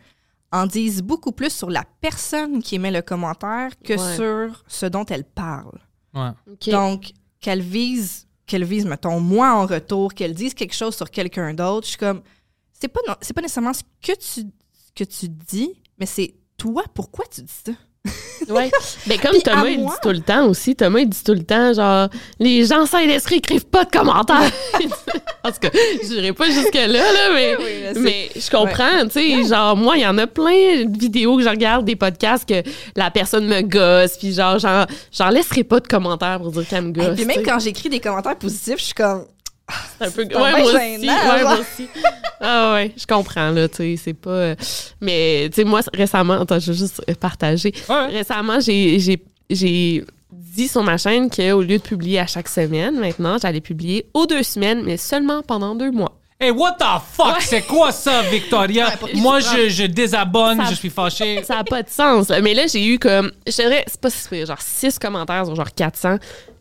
en 0.53 0.67
disent 0.67 1.03
beaucoup 1.03 1.33
plus 1.33 1.51
sur 1.51 1.69
la 1.71 1.85
personne 2.01 2.63
qui 2.63 2.77
émet 2.77 2.91
le 2.91 3.03
commentaire 3.03 3.71
que 3.85 3.95
Ouais. 3.95 4.17
sur 4.17 4.65
ce 4.69 4.87
dont 4.87 5.05
elle 5.07 5.25
parle. 5.25 5.79
Ouais. 6.15 6.31
Donc, 6.71 7.13
qu'elle 7.41 7.61
vise, 7.61 8.27
qu'elle 8.47 8.65
vise, 8.65 8.87
mettons, 8.87 9.21
moi 9.21 9.53
en 9.55 9.67
retour, 9.67 10.15
qu'elle 10.15 10.33
dise 10.35 10.55
quelque 10.55 10.75
chose 10.75 10.97
sur 10.97 11.11
quelqu'un 11.11 11.53
d'autre, 11.55 11.87
je 11.87 11.91
suis 11.91 11.99
comme, 11.99 12.23
c'est 12.73 12.89
pas, 12.89 13.01
c'est 13.21 13.35
pas 13.35 13.43
nécessairement 13.43 13.73
ce 13.75 13.83
que 14.01 14.13
tu, 14.13 14.47
ce 14.47 14.93
que 14.95 15.05
tu 15.05 15.29
dis, 15.29 15.83
mais 15.99 16.07
c'est 16.07 16.35
toi, 16.57 16.85
pourquoi 16.95 17.25
tu 17.27 17.43
dis 17.43 17.53
ça? 17.67 17.73
Ouais. 18.49 18.71
Ben, 19.07 19.19
comme 19.21 19.33
Puis 19.33 19.43
Thomas, 19.43 19.69
il 19.69 19.79
dit 19.79 19.93
tout 20.03 20.11
le 20.11 20.21
temps 20.21 20.47
aussi. 20.47 20.75
Thomas, 20.75 21.01
il 21.01 21.09
dit 21.09 21.23
tout 21.25 21.33
le 21.35 21.43
temps, 21.45 21.73
genre, 21.73 22.09
les 22.41 22.65
gens 22.65 22.87
sans 22.87 22.99
l'esprit 23.01 23.37
écrivent 23.37 23.67
pas 23.67 23.85
de 23.85 23.91
commentaires. 23.91 24.51
en 25.45 25.51
tout 25.51 25.59
cas, 25.61 25.71
je 26.03 26.07
dirais 26.09 26.33
pas 26.33 26.47
jusque-là, 26.47 26.87
là, 26.87 27.33
mais, 27.35 27.57
Oui, 27.57 27.65
mais 27.95 28.01
mais 28.01 28.31
je 28.35 28.51
comprends, 28.51 29.05
tu 29.05 29.11
sais. 29.11 29.45
Genre, 29.49 29.77
moi, 29.77 29.97
il 29.97 30.03
y 30.03 30.07
en 30.07 30.19
a 30.19 30.27
plein 30.27 30.85
de 30.85 30.99
vidéos 30.99 31.37
que 31.37 31.43
je 31.45 31.49
regarde, 31.49 31.85
des 31.85 31.97
podcasts 31.97 32.49
que 32.49 32.63
la 32.97 33.11
personne 33.11 33.47
me 33.47 33.61
gosse, 33.63 34.17
puis 34.17 34.33
genre, 34.33 34.59
j'en, 34.59 34.87
j'en 35.13 35.29
laisserai 35.29 35.65
pas 35.65 35.81
de 35.81 35.87
commentaires 35.87 36.39
pour 36.41 36.51
dire 36.53 36.67
qu'elle 36.69 36.85
me 36.85 36.91
Et 36.91 36.93
gosse. 36.93 37.17
puis 37.17 37.25
même 37.27 37.43
quand 37.45 37.59
j'écris 37.59 37.89
des 37.89 38.01
commentaires 38.01 38.37
positifs, 38.37 38.79
je 38.79 38.85
suis 38.85 38.95
comme, 38.95 39.25
C'est 39.99 40.07
un 40.07 40.11
peu. 40.11 40.23
Ouais, 40.23 40.51
moi 40.51 40.61
aussi. 40.63 41.01
gênant, 41.01 41.35
Ouais, 41.35 41.43
moi 41.43 41.59
aussi. 41.59 41.89
Ah 42.41 42.75
ouais, 42.75 42.93
je 42.97 43.07
comprends, 43.07 43.51
là, 43.51 43.69
tu 43.69 43.77
sais, 43.77 43.97
c'est 43.97 44.15
pas... 44.15 44.31
euh, 44.31 44.55
Mais, 45.01 45.49
tu 45.51 45.57
sais, 45.57 45.65
moi, 45.65 45.81
récemment, 45.95 46.41
attends, 46.41 46.59
je 46.61 46.71
vais 46.73 46.79
juste 46.79 47.15
partager. 47.17 47.73
Ouais. 47.89 48.07
Récemment, 48.09 48.61
j'ai- 48.61 50.05
dit 50.31 50.69
sur 50.69 50.83
ma 50.83 50.97
chaîne 50.97 51.29
qu'au 51.31 51.61
lieu 51.63 51.79
de 51.79 51.83
publier 51.83 52.19
à 52.21 52.27
chaque 52.27 52.49
semaine, 52.49 52.99
maintenant, 52.99 53.37
j'allais 53.41 53.61
publier 53.61 54.07
aux 54.15 54.27
deux 54.27 54.43
semaines, 54.43 54.83
mais 54.85 54.97
seulement 54.97 55.43
pendant 55.43 55.75
deux 55.75 55.91
mois. 55.91 56.19
Hey, 56.41 56.51
what 56.51 56.77
the 56.79 56.85
fuck? 57.13 57.41
C'est 57.41 57.63
quoi 57.63 57.93
ça, 57.93 58.23
Victoria? 58.23 58.89
Ouais, 59.03 59.15
Moi, 59.15 59.41
je, 59.41 59.69
je 59.71 59.85
désabonne, 59.85 60.63
je 60.69 60.75
suis 60.75 60.91
fâché. 60.91 61.43
Ça 61.45 61.57
n'a 61.57 61.65
pas 61.65 61.83
de 61.83 61.89
sens. 61.89 62.29
Mais 62.43 62.53
là, 62.55 62.67
j'ai 62.67 62.87
eu 62.87 62.99
comme, 62.99 63.31
je 63.47 63.53
dirais, 63.53 63.85
c'est 63.87 64.01
pas 64.01 64.11
si 64.11 64.45
genre 64.47 64.61
six 64.61 64.99
commentaires 64.99 65.47
sur 65.47 65.55
genre 65.57 65.73
400, 65.75 66.17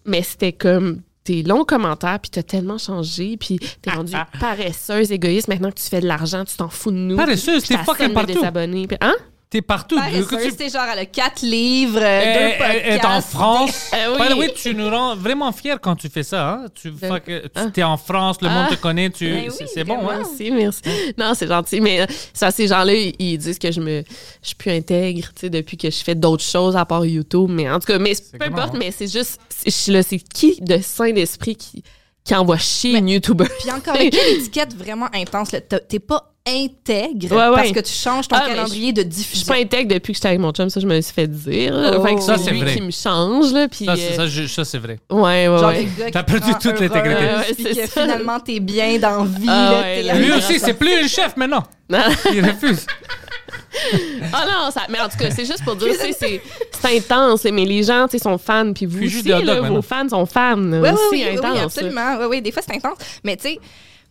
mais 0.05 0.21
c'était 0.23 0.53
comme 0.53 1.01
tes 1.25 1.43
longs 1.43 1.65
commentaires, 1.65 2.19
puis 2.21 2.29
t'as 2.29 2.43
tellement 2.43 2.77
changé, 2.77 3.35
puis 3.35 3.59
t'es 3.81 3.89
rendue 3.89 4.13
paresseuse, 4.39 5.11
égoïste. 5.11 5.49
Maintenant 5.49 5.71
que 5.71 5.79
tu 5.79 5.89
fais 5.89 5.99
de 5.99 6.07
l'argent, 6.07 6.45
tu 6.45 6.55
t'en 6.55 6.69
fous 6.69 6.91
de 6.91 6.97
nous. 6.97 7.17
Paresseuse, 7.17 7.63
t'es 7.63 7.77
fucking 7.77 8.13
partout. 8.13 8.39
Hein? 9.01 9.15
T'es 9.55 9.61
partout. 9.61 9.95
paresseuse, 9.95 10.27
tu- 10.27 10.53
c'est 10.57 10.69
genre, 10.69 10.83
elle 10.91 10.99
a 10.99 11.05
quatre 11.05 11.41
livres, 11.43 12.01
Elle- 12.01 12.33
deux 12.33 12.39
elle- 12.41 12.57
podcasts. 12.57 12.81
elle 12.85 12.95
est 12.95 13.05
en 13.05 13.21
France. 13.21 13.91
Euh, 13.93 14.17
oui. 14.19 14.27
By 14.27 14.33
the 14.33 14.37
way, 14.37 14.53
tu 14.53 14.75
nous 14.75 14.89
rends 14.89 15.15
vraiment 15.15 15.51
fiers 15.53 15.75
quand 15.81 15.95
tu 15.95 16.09
fais 16.09 16.23
ça. 16.23 16.49
Hein? 16.49 16.65
Tu, 16.75 16.91
fuck, 16.91 17.23
euh, 17.29 17.41
tu 17.43 17.49
Ah. 17.55 17.67
es 17.77 17.83
en 17.83 17.95
France, 17.97 18.37
le 18.41 18.49
monde 18.49 18.65
Ah. 18.69 18.75
te 18.75 18.79
connaît. 18.81 19.09
Tu, 19.09 19.29
Ben 19.29 19.49
c'est 19.49 19.63
oui, 19.63 19.69
c'est 19.73 19.83
bon, 19.85 19.95
vraiment. 19.95 20.09
hein? 20.11 20.23
Merci, 20.27 20.51
merci. 20.51 20.81
Non, 21.17 21.33
c'est 21.35 21.47
gentil, 21.47 21.79
mais 21.79 22.01
euh, 22.01 22.05
ça, 22.33 22.51
ces 22.51 22.67
gens-là, 22.67 22.93
ils- 22.93 23.15
ils 23.17 23.37
disent 23.37 23.57
que 23.59 23.71
je 23.71 23.79
me, 23.79 24.03
je 24.41 24.47
suis 24.47 24.55
plus 24.55 24.71
intègre, 24.71 25.29
tu 25.33 25.41
sais, 25.41 25.49
depuis 25.49 25.77
que 25.77 25.89
je 25.89 26.03
fais 26.03 26.15
d'autres 26.15 26.43
choses 26.43 26.75
à 26.75 26.83
part 26.85 27.05
YouTube. 27.05 27.49
Mais 27.49 27.69
en 27.69 27.79
tout 27.79 27.87
cas, 27.87 27.97
mais 27.97 28.13
peu 28.37 28.45
importe, 28.45 28.75
hein? 28.75 28.79
mais 28.79 28.91
c'est 28.91 29.07
juste, 29.11 29.39
je 29.65 29.71
suis 29.71 29.91
là, 29.93 30.03
c'est 30.03 30.19
qui 30.19 30.59
de 30.61 30.79
saint 30.79 31.11
d'esprit 31.13 31.55
qui, 31.55 31.81
qui 32.25 32.35
envoie 32.35 32.57
chier 32.57 32.97
une 32.97 33.07
YouTuber? 33.07 33.45
Puis 33.61 33.71
encore 33.71 33.95
une 33.95 34.07
étiquette 34.39 34.75
vraiment 34.75 35.07
intense, 35.13 35.51
t'es 35.87 35.99
pas 35.99 36.31
intègre 36.47 37.31
Ouais, 37.31 37.47
ouais. 37.49 37.55
parce 37.55 37.71
que 37.71 37.79
tu 37.79 37.91
changes 37.93 38.27
ton 38.27 38.35
Ah, 38.39 38.45
calendrier 38.47 38.93
de 38.93 39.01
Je 39.01 39.07
suis 39.09 39.09
diffusion. 39.23 39.47
pas 39.47 39.59
intègre 39.59 39.93
depuis 39.93 40.13
que 40.13 40.17
j'étais 40.17 40.27
avec 40.27 40.39
mon 40.39 40.51
chum, 40.51 40.69
ça, 40.69 40.79
je 40.79 40.85
me 40.85 41.01
suis 41.01 41.13
fait 41.13 41.27
dire. 41.27 41.73
là. 41.73 41.93
Oh. 41.97 42.05
Fait 42.05 42.15
que 42.15 42.21
Ça, 42.21 42.37
c'est 42.37 42.51
lui 42.51 42.61
vrai. 42.61 42.75
qui 42.75 42.81
me 42.81 42.91
change, 42.91 43.51
là. 43.51 43.67
Puis, 43.67 43.85
Ça, 43.85 43.95
c'est, 43.95 44.11
euh, 44.11 44.15
ça, 44.15 44.27
je- 44.27 44.45
ça, 44.47 44.63
c'est 44.65 44.77
vrai. 44.77 44.99
ouais, 45.09 45.19
ouais, 45.19 45.45
Genre 45.47 45.67
ouais. 45.69 45.87
gars 45.97 46.11
T'as 46.11 46.23
perdu 46.23 46.51
toute 46.61 46.79
l'intégrité. 46.79 47.53
puis 47.55 47.63
c'est 47.73 47.81
que 47.81 47.87
ça. 47.89 48.01
finalement 48.03 48.39
t'es 48.39 48.59
bien 48.59 48.99
dans 48.99 49.23
vie. 49.23 49.45
Ah 49.47 49.71
là, 49.71 49.77
ouais, 49.81 49.95
t'es 49.97 50.03
là. 50.03 50.13
la 50.13 50.19
Lui 50.19 50.31
aussi, 50.33 50.59
c'est 50.59 50.73
plus 50.75 50.93
un 50.93 51.07
chef 51.07 51.35
maintenant. 51.35 51.63
Il 51.89 52.45
refuse. 52.45 52.85
Ah 54.33 54.45
non, 54.45 54.71
ça, 54.71 54.81
mais 54.89 54.99
en 55.01 55.09
tout 55.09 55.17
cas, 55.17 55.29
c'est 55.31 55.45
juste 55.45 55.63
pour 55.63 55.75
dire, 55.75 55.93
c'est 55.99 56.13
c'est 56.81 56.97
intense, 56.97 57.43
mais 57.45 57.65
les 57.65 57.83
gens, 57.83 58.07
tu 58.07 58.17
sais, 58.17 58.23
sont 58.23 58.37
fans, 58.37 58.71
puis 58.73 58.85
vous 58.85 59.03
aussi, 59.03 59.23
là, 59.23 59.39
maintenant. 59.41 59.75
vos 59.75 59.81
fans 59.81 60.07
sont 60.09 60.25
fans. 60.25 60.55
Oui, 60.57 60.79
oui, 60.81 60.89
oui, 60.91 60.97
oui, 61.11 61.37
intense. 61.37 61.51
oui, 61.53 61.59
absolument. 61.59 62.17
Oui, 62.19 62.25
oui, 62.29 62.41
des 62.41 62.51
fois, 62.51 62.61
c'est 62.65 62.75
intense. 62.75 62.97
Mais 63.23 63.35
tu 63.35 63.49
sais, 63.49 63.59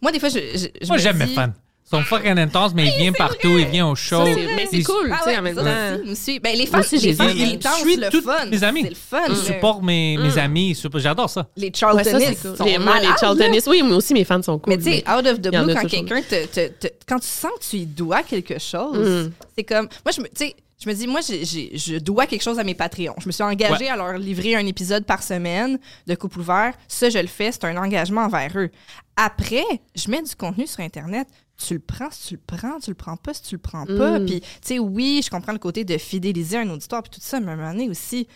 moi, 0.02 0.12
des 0.12 0.18
fois, 0.20 0.28
je. 0.28 0.38
je, 0.54 0.66
je 0.82 0.86
Moi, 0.86 0.96
me 0.96 1.02
j'aime 1.02 1.16
mes 1.16 1.26
fans. 1.28 1.52
Ils 1.86 1.90
sont 1.98 2.02
fucking 2.02 2.38
intenses, 2.38 2.72
mais 2.74 2.86
ils 2.86 2.96
viennent 2.96 3.14
partout, 3.14 3.58
ils 3.58 3.66
viennent 3.66 3.84
au 3.84 3.94
show. 3.94 4.24
Mais 4.24 4.66
c'est 4.70 4.82
cool, 4.82 5.12
Ah 5.12 5.20
tu 5.22 5.30
sais, 5.30 5.38
en 5.38 5.42
même 5.42 5.54
ça 5.54 5.62
temps. 5.62 6.40
Ben, 6.42 6.56
les 6.56 6.66
fans, 6.66 6.78
Moi 6.78 6.80
aussi, 6.86 6.98
j'ai 6.98 7.08
les 7.08 7.14
fans 7.14 7.24
le 7.26 8.20
fun. 8.22 8.46
mes 8.50 8.64
amis. 8.64 8.82
C'est 8.82 8.88
le 8.88 8.94
fun. 8.94 9.22
Je 9.28 9.34
supporte 9.34 9.82
mes, 9.82 10.16
mes 10.16 10.38
amis. 10.38 10.76
J'adore 10.94 11.28
ça. 11.28 11.46
Les 11.56 11.66
Ouais, 11.66 11.72
ça, 11.74 11.92
c'est 12.02 12.10
Charltonistes 12.10 12.42
cool. 12.42 12.56
sont 12.56 12.64
Les, 12.64 12.78
moi, 12.78 12.78
les 12.78 12.84
malades, 13.00 13.04
là. 13.10 13.16
Charltonistes, 13.20 13.66
oui, 13.68 13.82
mais 13.84 13.92
aussi 13.92 14.14
mes 14.14 14.24
fans 14.24 14.42
sont 14.42 14.58
cool. 14.58 14.72
Mais 14.72 14.78
tu 14.78 14.84
sais, 14.90 15.04
out 15.10 15.26
of 15.26 15.40
the 15.42 15.50
il 15.52 15.60
blue, 15.62 15.74
quand 15.74 15.86
quelqu'un 15.86 16.22
te, 16.22 16.88
Quand 17.06 17.18
tu 17.20 17.26
sens 17.28 17.52
que 17.60 17.64
tu 17.70 17.76
y 17.76 17.86
dois 17.86 18.22
quelque 18.22 18.58
chose, 18.58 19.26
Mm. 19.26 19.32
c'est 19.56 19.64
comme. 19.64 19.88
Moi, 20.04 20.12
je 20.16 20.20
me. 20.22 20.26
Tu 20.28 20.32
sais, 20.36 20.56
je 20.82 20.88
me 20.88 20.94
dis, 20.94 21.06
moi, 21.06 21.20
j'ai- 21.26 21.44
j'ai- 21.44 21.70
je 21.76 21.96
dois 21.98 22.26
quelque 22.26 22.42
chose 22.42 22.58
à 22.58 22.64
mes 22.64 22.74
Patreons. 22.74 23.14
Je 23.20 23.26
me 23.26 23.32
suis 23.32 23.42
engagée 23.44 23.84
Ouais. 23.84 23.90
à 23.90 23.96
leur 23.96 24.14
livrer 24.18 24.54
un 24.56 24.66
épisode 24.66 25.04
par 25.04 25.22
semaine 25.22 25.78
de 26.06 26.14
Couple 26.14 26.40
ouvert. 26.40 26.72
Ça, 26.88 27.10
je 27.10 27.18
le 27.18 27.26
fais. 27.26 27.52
C'est 27.52 27.64
un 27.64 27.76
engagement 27.76 28.22
envers 28.22 28.52
eux. 28.56 28.70
Après, 29.16 29.62
je 29.94 30.10
mets 30.10 30.22
du 30.22 30.34
contenu 30.34 30.66
sur 30.66 30.80
Internet. 30.80 31.28
Tu 31.56 31.74
le 31.74 31.80
prends 31.80 32.10
si 32.10 32.28
tu 32.28 32.34
le 32.34 32.40
prends, 32.44 32.80
tu 32.80 32.90
le 32.90 32.96
prends 32.96 33.16
pas 33.16 33.34
si 33.34 33.42
tu 33.42 33.54
le 33.54 33.60
prends 33.60 33.86
pas. 33.86 34.18
Mm. 34.18 34.26
Puis, 34.26 34.40
tu 34.40 34.48
sais, 34.62 34.78
oui, 34.78 35.20
je 35.24 35.30
comprends 35.30 35.52
le 35.52 35.58
côté 35.58 35.84
de 35.84 35.96
fidéliser 35.98 36.58
un 36.58 36.70
auditoire 36.70 37.02
puis 37.02 37.10
tout 37.10 37.20
ça, 37.20 37.40
mais 37.40 37.50
à 37.50 37.54
un 37.54 37.56
moment 37.56 37.72
donné 37.72 37.88
aussi, 37.88 38.26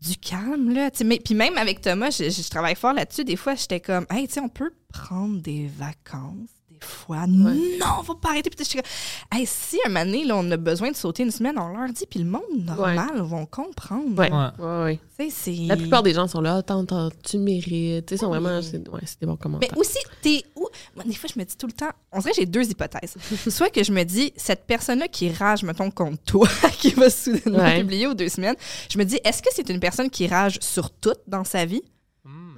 du 0.00 0.16
calme, 0.16 0.72
là. 0.72 0.90
Mais, 1.04 1.18
puis 1.18 1.34
même 1.34 1.56
avec 1.58 1.80
Thomas, 1.80 2.10
je, 2.10 2.30
je 2.30 2.50
travaille 2.50 2.74
fort 2.74 2.92
là-dessus. 2.92 3.24
Des 3.24 3.36
fois, 3.36 3.54
j'étais 3.54 3.80
comme, 3.80 4.06
hey, 4.10 4.26
tu 4.26 4.34
sais, 4.34 4.40
on 4.40 4.48
peut 4.48 4.72
prendre 4.92 5.40
des 5.40 5.68
vacances. 5.68 6.48
Fois, 6.82 7.26
non, 7.26 8.02
faut 8.04 8.14
pas 8.14 8.30
arrêter. 8.30 8.50
Puis 8.50 8.56
tu 8.56 8.64
sais, 8.64 8.70
j'étais 8.78 8.88
comme, 9.30 9.38
hey, 9.38 9.46
si 9.46 9.78
un 9.84 9.88
moment 9.90 10.04
donné, 10.06 10.24
là, 10.24 10.36
on 10.36 10.50
a 10.50 10.56
besoin 10.56 10.90
de 10.90 10.96
sauter 10.96 11.22
une 11.22 11.30
semaine, 11.30 11.58
on 11.58 11.68
leur 11.68 11.88
dit, 11.92 12.04
puis 12.08 12.20
le 12.20 12.24
monde 12.26 12.42
normal 12.64 13.20
vont 13.20 13.46
comprendre. 13.46 14.18
Ouais, 14.18 14.30
Ouais. 14.30 14.48
ouais, 14.58 14.98
ouais. 15.18 15.28
La 15.68 15.76
plupart 15.76 16.02
des 16.02 16.14
gens 16.14 16.26
sont 16.26 16.40
là, 16.40 16.56
attends, 16.56 16.82
attends, 16.82 17.10
tu 17.22 17.36
le 17.36 17.42
mérites. 17.42 18.06
Tu 18.06 18.14
sais, 18.14 18.16
sont 18.16 18.28
vraiment, 18.28 18.62
c'est 18.62 18.88
ouais, 18.88 19.00
c'est 19.04 19.20
des 19.20 19.26
bons 19.26 19.32
Mais 19.32 19.38
commentaires. 19.38 19.76
aussi, 19.76 19.98
t'es 20.22 20.42
où? 20.56 20.66
Moi, 20.96 21.04
des 21.04 21.14
fois, 21.14 21.28
je 21.34 21.38
me 21.38 21.44
dis 21.44 21.56
tout 21.58 21.66
le 21.66 21.72
temps, 21.74 21.90
on 22.12 22.20
dirait 22.20 22.30
que 22.30 22.36
j'ai 22.36 22.46
deux 22.46 22.64
hypothèses. 22.70 23.14
Soit 23.50 23.68
que 23.68 23.84
je 23.84 23.92
me 23.92 24.02
dis, 24.04 24.32
cette 24.36 24.64
personne-là 24.66 25.08
qui 25.08 25.30
rage, 25.30 25.62
mettons, 25.62 25.90
contre 25.90 26.16
toi, 26.24 26.48
qui 26.78 26.90
va 26.92 27.10
soudainement 27.10 27.58
Ouais. 27.58 27.80
publier 27.80 28.06
aux 28.06 28.14
deux 28.14 28.30
semaines, 28.30 28.56
je 28.90 28.96
me 28.98 29.04
dis, 29.04 29.18
est-ce 29.24 29.42
que 29.42 29.48
c'est 29.54 29.68
une 29.68 29.80
personne 29.80 30.08
qui 30.08 30.26
rage 30.26 30.58
sur 30.62 30.90
tout 30.90 31.12
dans 31.26 31.44
sa 31.44 31.66
vie? 31.66 31.82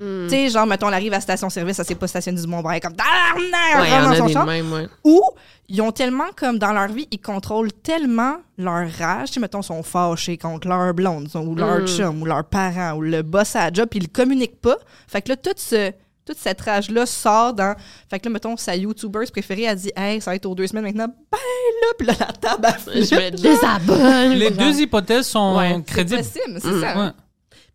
Mm. 0.03 0.25
Tu 0.29 0.31
sais, 0.31 0.49
genre, 0.49 0.67
mettons, 0.67 0.89
on 0.89 0.93
arrive 0.93 1.13
à 1.15 1.21
station-service, 1.21 1.77
ça 1.77 1.85
s'est 1.85 1.95
pas 1.95 2.07
stationné 2.09 2.41
du 2.41 2.47
bon 2.47 2.61
bras, 2.61 2.79
comme 2.81 2.95
dans 2.95 3.05
a 3.05 4.17
son 4.17 4.27
des 4.27 4.33
char. 4.33 4.47
mêmes, 4.47 4.73
ouais. 4.73 4.89
Ou 5.05 5.21
ils 5.69 5.81
ont 5.81 5.93
tellement, 5.93 6.27
comme 6.37 6.59
dans 6.59 6.73
leur 6.73 6.89
vie, 6.89 7.07
ils 7.11 7.21
contrôlent 7.21 7.73
tellement 7.73 8.37
leur 8.59 8.91
rage, 8.99 9.29
tu 9.29 9.35
sais, 9.35 9.41
mettons, 9.41 9.61
ils 9.61 9.65
sont 9.67 9.83
fâchés 9.83 10.37
contre 10.39 10.69
leur 10.69 10.93
blonde, 10.95 11.29
ou 11.35 11.55
leur 11.55 11.81
Mm. 11.81 11.87
chum, 11.87 12.23
ou 12.23 12.25
leurs 12.27 12.45
parents, 12.45 12.93
ou 12.95 13.03
le 13.03 13.23
boss 13.23 13.55
à 13.57 13.67
la 13.67 13.73
job, 13.73 13.89
puis 13.91 14.01
ils 14.01 14.05
le 14.05 14.09
communiquent 14.13 14.61
pas. 14.61 14.77
Fait 15.07 15.23
que 15.23 15.31
là, 15.31 15.37
tout 15.37 15.51
ce, 15.57 15.93
toute 16.25 16.39
cette 16.39 16.61
rage-là 16.61 17.05
sort 17.07 17.53
dans. 17.53 17.75
Fait 18.11 18.21
que 18.21 18.29
là, 18.29 18.33
mettons, 18.33 18.57
sa 18.57 18.77
YouTuber 18.77 19.25
préférée 19.33 19.67
a 19.69 19.75
dit, 19.75 19.91
hey, 19.97 20.21
ça 20.21 20.31
va 20.31 20.37
être 20.37 20.47
aux 20.47 20.55
deux 20.55 20.67
semaines 20.69 20.85
maintenant. 20.85 21.09
Ben 21.33 21.39
là, 21.81 21.89
puis 21.99 22.07
là, 22.07 22.15
la 22.21 22.27
table 22.27 22.67
a 22.67 22.77
Je 22.79 23.15
me 23.15 23.31
désabonne. 23.31 24.33
Les 24.39 24.51
deux 24.51 24.81
hypothèses 24.81 25.27
sont 25.27 25.57
Ouais, 25.57 25.75
C'est 25.87 25.93
crédibles. 25.95 26.23
possible, 26.23 26.59
c'est 26.61 26.69
Mm. 26.71 26.81
ça. 26.81 26.99
Ouais. 26.99 27.11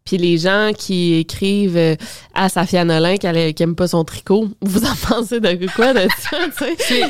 Puis 0.07 0.17
les 0.17 0.37
gens 0.37 0.71
qui 0.77 1.15
écrivent 1.15 1.75
euh, 1.75 1.95
à 2.33 2.47
Safia 2.47 2.85
Nolin 2.85 3.17
qu'elle 3.17 3.53
qui 3.53 3.61
aime 3.63 3.75
pas 3.75 3.89
son 3.89 4.05
tricot, 4.05 4.47
vous 4.61 4.85
en 4.85 4.95
pensez 4.95 5.41
de 5.41 5.67
quoi 5.75 5.93
de 5.93 6.07
ça, 6.17 6.37
tu 6.57 6.83
sais? 6.83 7.01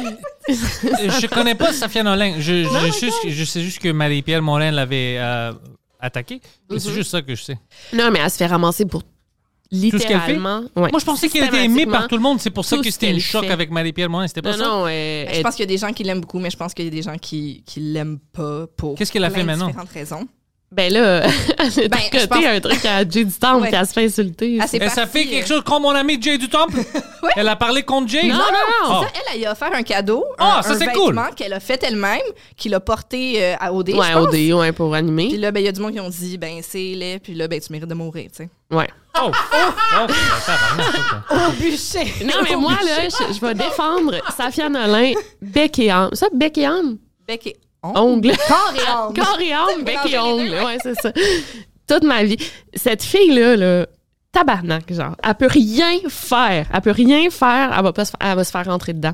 je 0.49 1.27
connais 1.27 1.53
pas 1.53 1.71
Safia 1.73 2.01
Nolin. 2.01 2.35
Je, 2.39 2.63
je, 2.63 2.87
je, 2.87 2.91
sais- 2.91 3.29
je 3.29 3.43
sais 3.43 3.61
juste 3.61 3.79
que 3.79 3.89
Marie-Pierre 3.89 4.41
Morin 4.41 4.71
l'avait 4.71 5.17
euh, 5.19 5.53
attaqué. 5.99 6.41
Et 6.71 6.79
C'est 6.79 6.89
Mhm. 6.89 6.95
juste 6.95 7.11
ça 7.11 7.21
que 7.21 7.35
je 7.35 7.43
sais. 7.43 7.59
Non, 7.93 8.09
mais 8.11 8.17
elle 8.19 8.31
se 8.31 8.37
fait 8.37 8.47
ramasser 8.47 8.85
pour 8.85 9.01
ce 9.01 9.79
qu'elle 9.81 9.91
fait? 9.91 9.97
littéralement. 9.97 10.61
ouais, 10.75 10.89
Moi, 10.89 10.99
je 10.99 11.05
pensais 11.05 11.29
qu'elle 11.29 11.43
était 11.45 11.65
aimée 11.65 11.85
par 11.85 12.07
tout 12.07 12.15
le 12.15 12.21
monde. 12.23 12.39
C'est 12.39 12.49
pour 12.49 12.65
ça 12.65 12.77
que 12.77 12.89
c'était 12.89 13.07
qu'elle 13.07 13.19
choc 13.19 13.45
fait. 13.45 13.51
avec 13.51 13.69
Marie-Pierre 13.69 14.09
Morin. 14.09 14.27
C'était 14.27 14.41
pas 14.41 14.53
Non, 14.53 14.57
ça? 14.57 14.63
non, 14.65 14.85
euh, 14.87 15.25
Je 15.27 15.35
elle- 15.35 15.43
pense 15.43 15.55
qu'il 15.55 15.63
y 15.63 15.67
a 15.67 15.71
des 15.71 15.77
gens 15.77 15.93
qui 15.93 16.03
l'aiment 16.03 16.21
beaucoup, 16.21 16.39
mais 16.39 16.49
je 16.49 16.57
pense 16.57 16.73
qu'il 16.73 16.85
y 16.85 16.87
a 16.87 16.91
des 16.91 17.01
gens 17.03 17.17
qui, 17.17 17.63
qui 17.67 17.79
l'aiment 17.79 18.17
pas 18.33 18.65
pour 18.75 18.95
Qu'est-ce 18.97 19.11
qu'elle 19.11 19.23
a 19.23 19.27
plein 19.29 19.35
fait 19.37 19.41
de 19.43 19.47
maintenant? 19.47 19.67
différentes 19.67 19.89
raisons. 19.89 20.27
Ben 20.69 20.91
là, 20.91 21.21
elle 21.59 21.85
a 21.85 21.87
Ben, 21.87 21.97
je 22.11 22.17
tricoté 22.17 22.27
pense- 22.27 22.45
un 22.45 22.59
truc 22.59 22.85
à 22.85 23.09
Jay 23.09 23.23
du 23.23 23.31
Temple, 23.33 23.69
Ouais. 23.71 23.85
se 23.85 23.93
fait 23.93 24.03
insulter. 24.05 24.57
Ah, 24.61 24.67
ça 24.67 25.07
fait 25.07 25.25
quelque 25.25 25.45
euh, 25.45 25.55
chose 25.55 25.63
comme 25.63 25.83
mon 25.83 25.91
ami 25.95 26.21
Jay 26.21 26.37
du 26.37 26.49
Temple? 26.49 26.79
Elle 27.37 27.47
a 27.47 27.55
parlé 27.55 27.83
contre 27.83 28.09
Jay? 28.09 28.27
Non, 28.27 28.35
non, 28.35 28.41
non. 28.41 28.99
Oh. 28.99 29.03
Ça, 29.03 29.07
elle, 29.15 29.39
elle 29.39 29.47
a 29.47 29.51
offert 29.53 29.73
un 29.73 29.81
cadeau, 29.83 30.25
Ah, 30.37 30.57
un, 30.59 30.61
ça, 30.61 30.75
c'est 30.77 30.87
cool. 30.91 31.15
vêtement 31.15 31.31
qu'elle 31.35 31.53
a 31.53 31.61
fait 31.61 31.81
elle-même, 31.83 32.19
qu'il 32.57 32.73
a 32.73 32.79
porté 32.81 33.41
euh, 33.43 33.55
à 33.61 33.71
OD, 33.71 33.91
ouais. 33.91 34.13
OD, 34.15 34.33
ouais, 34.59 34.71
pour 34.73 34.93
animer. 34.93 35.29
Puis 35.29 35.37
là, 35.37 35.51
ben, 35.51 35.61
il 35.61 35.65
y 35.67 35.69
a 35.69 35.71
du 35.71 35.79
monde 35.79 35.93
qui 35.93 35.99
ont 36.01 36.09
dit, 36.09 36.37
ben, 36.37 36.59
c'est 36.61 36.77
laid, 36.95 37.19
puis 37.19 37.33
là, 37.33 37.47
ben, 37.47 37.59
tu 37.61 37.71
mérites 37.71 37.87
de 37.89 37.93
mourir, 37.93 38.27
tu 38.35 38.43
sais. 38.43 38.49
Ouais. 38.69 38.89
Oh! 39.21 39.31
Oh! 39.31 40.05
tabarnak, 40.45 40.95
ça. 41.29 41.47
Au 41.47 41.51
bûcher! 41.53 42.13
Non, 42.25 42.41
mais 42.43 42.55
moi, 42.57 42.73
là, 42.85 43.07
je, 43.07 43.33
je 43.33 43.39
vais 43.39 43.53
défendre 43.53 44.15
Safia 44.35 44.67
Nolin, 44.67 45.13
bec 45.41 45.79
et 45.79 45.89
âme. 45.91 46.09
Ça, 46.13 46.27
bec 46.33 46.57
et 46.57 46.65
âme? 46.65 46.97
Bec 47.27 47.47
et 47.47 47.55
Ongle. 47.95 48.33
Corps 48.47 48.73
et 48.75 48.89
âme. 48.89 49.13
Corps 49.13 49.39
et 49.39 49.53
âme, 49.53 49.83
bec 49.83 49.97
et 50.11 50.17
ongle. 50.17 50.49
Ouais, 50.49 50.77
c'est 50.81 50.95
ça. 50.95 51.11
Toute 51.87 52.03
ma 52.03 52.23
vie. 52.23 52.37
Cette 52.73 53.03
fille-là, 53.03 53.55
là, 53.55 53.85
tabarnak, 54.31 54.91
genre, 54.93 55.15
elle 55.23 55.35
peut 55.35 55.47
rien 55.47 55.99
faire. 56.09 56.67
Elle 56.73 56.81
peut 56.81 56.91
rien 56.91 57.29
faire, 57.29 57.73
elle 57.75 57.83
va, 57.83 57.93
pas 57.93 58.05
se, 58.05 58.11
elle 58.19 58.35
va 58.35 58.43
se 58.43 58.51
faire 58.51 58.65
rentrer 58.65 58.93
dedans. 58.93 59.13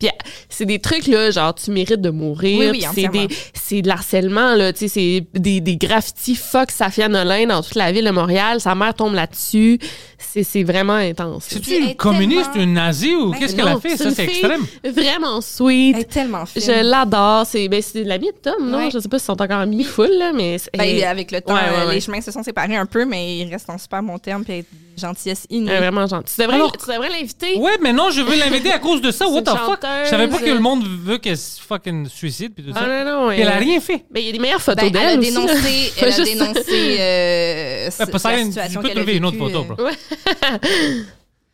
Puis 0.00 0.10
c'est 0.48 0.64
des 0.66 0.78
trucs, 0.78 1.06
là, 1.06 1.30
genre, 1.30 1.54
tu 1.54 1.70
mérites 1.70 2.00
de 2.00 2.10
mourir. 2.10 2.58
Oui, 2.58 2.68
oui, 2.80 2.86
c'est 2.94 3.08
des 3.08 3.28
c'est 3.54 3.82
de 3.82 3.88
l'harcèlement, 3.88 4.54
là, 4.54 4.72
tu 4.72 4.80
sais, 4.80 4.88
c'est 4.88 5.26
des, 5.38 5.60
des 5.60 5.76
graffitis 5.76 6.34
fuck 6.34 6.70
Safia 6.70 7.08
Nolin 7.08 7.46
dans 7.46 7.62
toute 7.62 7.74
la 7.76 7.92
ville 7.92 8.04
de 8.04 8.10
Montréal. 8.10 8.60
Sa 8.60 8.74
mère 8.74 8.94
tombe 8.94 9.14
là-dessus. 9.14 9.78
C'est 10.18 10.42
c'est 10.42 10.62
vraiment 10.62 10.94
intense. 10.94 11.44
C'est-tu 11.48 11.76
une 11.76 11.94
communiste, 11.96 12.52
tellement- 12.52 12.64
une 12.64 12.72
nazie 12.74 13.14
ou 13.14 13.32
qu'est-ce 13.32 13.54
qu'elle 13.56 13.68
a 13.68 13.78
fait? 13.80 13.96
Ça, 13.96 14.04
une 14.08 14.14
c'est 14.14 14.24
extrême. 14.24 14.62
Vraiment 14.84 15.40
sweet. 15.40 15.96
Elle 15.96 16.02
est 16.02 16.04
tellement 16.04 16.46
fine. 16.46 16.62
Je 16.62 16.82
l'adore. 16.88 17.46
C'est 17.46 17.68
ben, 17.68 17.82
c'est 17.82 18.04
l'ami 18.04 18.26
de 18.28 18.36
Tom, 18.50 18.68
non? 18.70 18.78
Ouais. 18.78 18.90
Je 18.92 18.98
sais 18.98 19.08
pas 19.08 19.18
s'ils 19.18 19.26
sont 19.26 19.40
encore 19.40 19.58
amis 19.58 19.82
full, 19.84 20.10
là, 20.18 20.32
mais. 20.32 20.58
c'est- 20.58 20.70
Ben, 20.76 20.84
elle- 20.84 21.04
avec 21.04 21.30
le 21.32 21.40
temps, 21.40 21.54
Ouais, 21.54 21.60
ouais, 21.60 21.86
ouais. 21.86 21.94
les 21.94 22.00
chemins 22.00 22.20
se 22.20 22.30
sont 22.30 22.42
séparés 22.42 22.76
un 22.76 22.86
peu, 22.86 23.04
mais 23.04 23.38
il 23.38 23.50
reste 23.50 23.68
en 23.70 23.78
super 23.78 24.02
bon 24.02 24.18
terme, 24.18 24.44
puis 24.44 24.52
elle 24.52 24.58
est 24.60 24.66
une 24.72 25.00
gentillesse 25.00 25.46
inouïe. 25.50 25.76
vraiment 25.76 26.06
gentille. 26.06 26.34
Tu 26.36 26.40
devrais, 26.42 26.56
Alors- 26.56 26.72
tu 26.76 26.86
devrais 26.90 27.08
l'inviter. 27.08 27.56
Ouais, 27.58 27.78
mais 27.82 27.92
non, 27.92 28.10
je 28.10 28.20
veux 28.20 28.36
l'inviter 28.38 28.70
à 28.72 28.78
cause 28.78 29.00
de 29.02 29.10
ça. 29.10 29.26
What 29.28 29.42
the 29.42 29.48
une 29.48 29.54
fuck? 29.96 30.04
Je 30.04 30.10
savais 30.10 30.26
pas 30.28 30.32
chanteuse. 30.34 30.48
que 30.48 30.54
le 30.54 30.60
monde 30.60 30.84
veut 30.86 31.18
qu'elle 31.18 31.36
se 31.38 31.60
fucking 31.60 32.08
suicide 32.08 32.52
puis 32.54 32.64
tout 32.64 32.72
ça. 32.72 32.80
Ah, 32.82 33.04
non, 33.04 33.22
non. 33.22 33.28
Puis 33.30 33.40
elle 33.40 33.48
a 33.48 33.58
rien 33.58 33.80
fait. 33.80 34.04
Ben, 34.10 34.20
il 34.20 34.26
y 34.26 34.28
a 34.28 34.32
des 34.32 34.38
meilleures 34.38 34.62
photos 34.62 34.90
Ben, 34.90 35.00
elle 35.00 35.06
a 35.08 35.10
d'elle 35.16 35.20
dénoncé, 35.20 35.92
elle 35.98 36.04
a 36.04 36.10
Juste- 36.16 36.32
dénoncé 36.32 36.96
euh, 37.00 37.84
Ouais, 37.84 37.90
ça, 37.90 38.04
la 38.06 38.12
tu 38.38 38.44
situation 38.46 38.80
peux 38.80 38.88
qu'elle 38.88 38.98
a 38.98 39.00
trouver 39.02 39.16
une 39.16 39.24
autre 39.24 39.38
photo, 39.38 39.64
bro. 39.64 39.76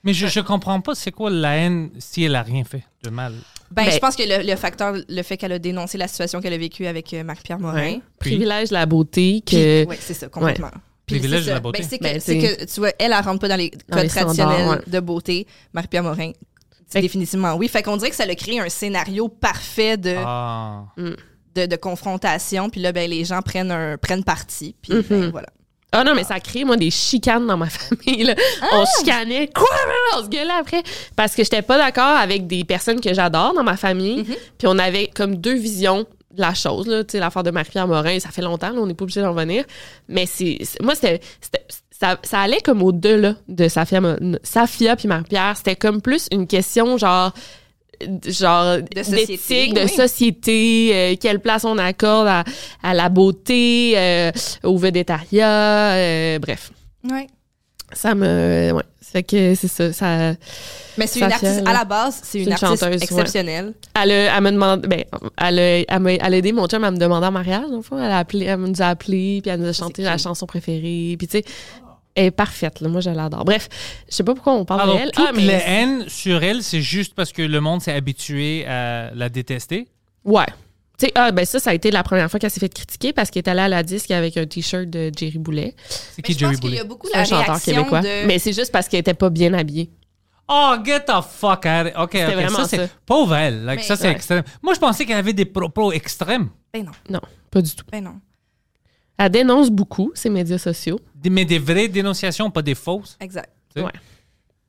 Mais 0.05 0.13
je, 0.15 0.27
je 0.29 0.41
comprends 0.41 0.81
pas 0.81 0.95
c'est 0.95 1.11
quoi 1.11 1.31
la 1.31 1.57
haine 1.57 1.91
si 1.99 2.23
elle 2.25 2.37
a 2.37 2.43
rien 2.43 2.63
fait 2.65 2.85
de 3.03 3.11
mal. 3.11 3.33
Ben, 3.73 3.85
Ben- 3.85 3.91
je 3.93 3.99
pense 3.99 4.15
que 4.15 4.23
le, 4.23 4.49
le 4.49 4.57
facteur, 4.57 4.95
le 5.09 5.23
fait 5.23 5.37
qu'elle 5.37 5.53
a 5.53 5.59
dénoncé 5.59 5.99
la 5.99 6.07
situation 6.07 6.41
qu'elle 6.41 6.53
a 6.53 6.59
vécue 6.59 6.87
avec 6.87 7.13
euh, 7.13 7.25
Marc-Pierre 7.25 7.59
Morin. 7.59 7.75
Ouais. 7.95 8.01
Privilège 8.21 8.69
de 8.69 8.75
la 8.75 8.87
beauté 8.87 9.43
que. 9.45 9.85
ouais, 9.87 9.99
c'est 10.01 10.15
ça, 10.15 10.29
complètement. 10.29 10.71
Privilège 11.07 11.47
de 11.47 11.51
la 11.53 11.61
beauté. 11.61 11.83
Ben, 12.01 12.21
c'est 12.21 12.39
que, 12.39 12.57
Ben, 12.59 12.67
tu 12.67 12.81
vois, 12.81 12.91
elle, 12.99 13.13
elle 13.13 13.25
rentre 13.25 13.41
pas 13.41 13.49
dans 13.49 13.57
les 13.57 13.71
Dans 13.89 13.97
codes 13.97 14.05
les 14.05 14.09
traditionnels 14.09 14.69
ouais. 14.69 14.79
de 14.87 15.01
beauté. 15.01 15.47
Marc-Pierre 15.73 16.03
Morin, 16.05 16.31
Fait 16.89 17.01
définitivement 17.01 17.55
oui. 17.55 17.69
Fait 17.69 17.83
qu'on 17.83 17.97
dirait 17.97 18.11
que 18.11 18.17
ça 18.17 18.23
a 18.25 18.35
créé 18.35 18.61
un 18.61 18.69
scénario 18.69 19.29
parfait 19.29 19.97
de, 19.97 20.15
Ah. 20.19 20.85
de, 21.55 21.67
de 21.67 21.77
confrontation. 21.77 22.71
Puis 22.71 22.81
là, 22.81 22.93
ben, 22.93 23.11
les 23.11 23.25
gens 23.25 23.43
prennent, 23.43 23.73
un, 23.73 23.97
prennent 23.99 24.25
parti. 24.25 24.75
Puis 24.83 24.93
Mhm. 24.95 25.03
ben, 25.09 25.31
voilà. 25.31 25.49
Ah 25.93 26.05
non, 26.05 26.15
mais 26.15 26.25
ça 26.25 26.39
crée, 26.41 26.65
moi, 26.65 26.77
des 26.77 26.91
chicanes 26.91 27.47
dans 27.47 27.57
ma 27.57 27.69
famille. 27.71 28.25
là. 28.25 28.35
On 28.73 28.83
Ah! 28.83 28.87
se 28.87 28.99
chicanait. 29.01 29.49
Quoi? 29.55 29.67
On 30.19 30.23
se 30.25 30.29
gueulait 30.29 30.51
après. 30.59 30.83
Parce 31.17 31.35
que 31.35 31.43
j'étais 31.43 31.63
pas 31.63 31.79
d'accord 31.79 32.17
avec 32.19 32.47
des 32.47 32.65
personnes 32.65 33.01
que 33.01 33.13
j'adore 33.15 33.55
dans 33.55 33.63
ma 33.65 33.77
famille. 33.77 34.19
Mhm. 34.19 34.35
Puis 34.59 34.67
on 34.67 34.79
avait 34.79 35.09
comme 35.09 35.37
deux 35.37 35.55
visions 35.57 36.07
de 36.35 36.41
la 36.41 36.53
chose. 36.55 36.87
là. 36.87 37.03
Tu 37.03 37.13
sais, 37.13 37.19
l'affaire 37.19 37.43
de 37.45 37.51
Marie-Pierre 37.51 37.87
Morin, 37.89 38.21
ça 38.21 38.29
fait 38.31 38.43
longtemps, 38.43 38.69
là, 38.71 38.79
on 38.79 38.87
n'est 38.87 38.95
pas 38.95 39.05
obligé 39.05 39.23
d'en 39.23 39.33
venir. 39.33 39.65
Mais 40.09 40.27
c'est, 40.27 40.59
moi, 40.83 40.95
c'était- 40.95 41.21
ça, 41.99 42.19
ça 42.23 42.41
allait 42.41 42.61
comme 42.61 42.83
au-delà 42.83 43.35
de 43.49 43.69
Safia, 43.69 44.01
Safia 44.43 44.97
puis 44.97 45.09
Marie-Pierre. 45.09 45.55
C'était 45.57 45.77
comme 45.77 46.01
plus 46.03 46.29
une 46.31 46.47
question, 46.47 46.99
genre 46.99 47.33
genre 48.27 48.79
d'éthique, 48.95 49.73
de 49.75 49.85
oui. 49.85 49.89
société, 49.89 50.91
euh, 50.93 51.15
quelle 51.19 51.41
place 51.41 51.65
on 51.65 51.79
accorde 51.79 52.29
à, 52.29 52.45
à 52.83 52.93
la 52.93 53.09
beauté, 53.09 53.95
euh, 53.97 54.31
au 54.65 54.77
végétariat, 54.77 55.93
euh, 55.93 56.39
bref. 56.39 56.73
Ouais. 57.11 57.27
Ça 57.93 58.15
me... 58.15 58.73
Ouais. 58.73 58.83
Fait 59.01 59.23
que 59.23 59.55
c'est 59.55 59.69
ça. 59.69 59.93
ça 59.93 60.35
Mais 60.99 61.07
c'est 61.07 61.21
une 61.21 61.33
artiste, 61.33 61.63
à 61.65 61.73
la 61.73 61.85
base, 61.85 62.21
c'est 62.23 62.41
une, 62.41 62.49
une 62.49 62.53
artiste 62.53 62.81
chanteuse, 62.81 62.99
ouais. 62.99 63.03
exceptionnelle. 63.05 63.73
elle, 63.95 64.11
a, 64.11 64.37
elle 64.37 64.43
me 64.43 64.51
demande... 64.51 64.83
Ben, 64.83 65.05
elle 65.39 65.59
a, 65.59 65.79
elle, 65.89 66.01
m'a- 66.01 66.13
elle 66.13 66.35
a 66.35 66.37
aidé 66.37 66.53
mon 66.53 66.67
chum 66.67 66.85
à 66.85 66.91
me 66.91 66.99
demander 66.99 67.29
en 67.29 67.31
mariage, 67.31 67.71
dans 67.71 67.77
le 67.77 67.83
fond. 67.83 67.97
Elle, 67.99 68.11
a 68.11 68.19
appelé, 68.19 68.45
elle 68.47 68.59
nous 68.61 68.83
a 68.83 68.89
appelé, 68.89 69.41
puis 69.43 69.51
elle 69.51 69.61
nous 69.61 69.69
a 69.69 69.73
chanté 69.73 70.03
la 70.03 70.19
chanson 70.19 70.45
préférée. 70.45 71.15
Puis 71.17 71.29
tu 71.29 71.39
sais, 71.39 71.45
est 72.17 72.31
parfaite. 72.31 72.81
Là. 72.81 72.89
Moi, 72.89 73.01
je 73.01 73.11
l'adore. 73.11 73.45
Bref, 73.45 73.69
je 74.11 74.15
sais 74.17 74.25
pas 74.25 74.35
pourquoi 74.35 74.55
on 74.55 74.65
parle 74.65 74.81
Alors, 74.83 74.97
d'elle. 74.97 75.11
toutes 75.13 75.27
Ah, 75.29 75.33
mais- 75.35 75.43
les 75.43 75.53
haines 75.67 76.09
sur 76.09 76.43
elle, 76.43 76.63
c'est 76.63 76.83
juste 76.83 77.15
parce 77.15 77.33
que 77.33 77.43
le 77.43 77.61
monde 77.61 77.81
s'est 77.83 77.93
habitué 77.93 78.67
à 78.67 79.11
la 79.15 79.29
détester? 79.29 79.89
Ouais. 80.25 80.47
Tu 80.99 81.07
sais, 81.07 81.13
ah, 81.15 81.31
ben 81.31 81.45
ça, 81.45 81.59
ça 81.61 81.71
a 81.71 81.75
été 81.75 81.91
la 81.91 82.03
première 82.03 82.31
fois 82.31 82.41
qu'elle 82.41 82.51
s'est 82.51 82.59
fait 82.61 82.73
critiquer 82.73 83.13
parce 83.13 83.31
qu'elle 83.31 83.43
est 83.45 83.49
allée 83.51 83.61
à 83.61 83.69
la 83.69 83.83
disque 83.83 84.11
avec 84.11 84.37
un 84.39 84.47
T-shirt 84.47 84.87
de 84.89 85.13
Jerry 85.15 85.39
Boulet. 85.39 85.75
C'est 85.87 86.23
qui 86.23 86.33
je 86.33 86.39
Jerry 86.39 86.53
pense 86.55 86.61
qu'il 86.61 86.71
y 86.71 86.73
Boulet? 86.73 86.81
a 86.81 86.85
beaucoup 86.85 87.09
la 87.13 87.21
un 87.21 87.25
chanteur 87.25 87.45
réaction 87.49 87.75
québécois. 87.75 88.01
de... 88.01 88.27
Mais 88.27 88.39
c'est 88.39 88.55
juste 88.55 88.73
parce 88.73 88.89
qu'elle 88.89 89.01
était 89.01 89.13
pas 89.13 89.29
bien 89.29 89.53
habillée. 89.53 89.91
Oh, 90.49 90.75
get 90.83 91.01
the 91.01 91.21
fuck 91.29 91.67
out. 91.67 91.93
OK, 91.99 92.15
OK. 92.15 92.15
vraiment 92.15 92.49
Ça, 92.59 92.65
c'est 92.69 92.77
ça. 92.79 92.89
pauvre 93.05 93.35
elle. 93.35 93.65
Like, 93.65 93.81
Mais- 93.81 93.85
ça, 93.85 93.97
c'est 93.97 94.05
Ouais. 94.07 94.13
extrême. 94.13 94.43
Moi, 94.63 94.73
je 94.73 94.79
pensais 94.79 95.05
qu'elle 95.05 95.19
avait 95.19 95.33
des 95.35 95.45
propos 95.45 95.93
extrêmes. 95.93 96.49
Ben 96.73 96.85
non, 96.85 96.93
Non, 97.11 97.21
pas 97.51 97.61
du 97.61 97.75
tout. 97.75 97.85
ben 97.93 98.03
non. 98.03 98.15
Elle 99.19 99.31
dénonce 99.31 99.71
beaucoup 99.71 100.13
ses 100.15 100.31
médias 100.31 100.59
sociaux. 100.59 101.01
Mais 101.31 101.45
des 101.45 101.59
vraies 101.59 101.89
dénonciations, 101.89 102.51
pas 102.51 102.63
des 102.63 102.75
fausses. 102.75 103.17
Exact. 103.21 103.51
Ouais. 103.77 103.85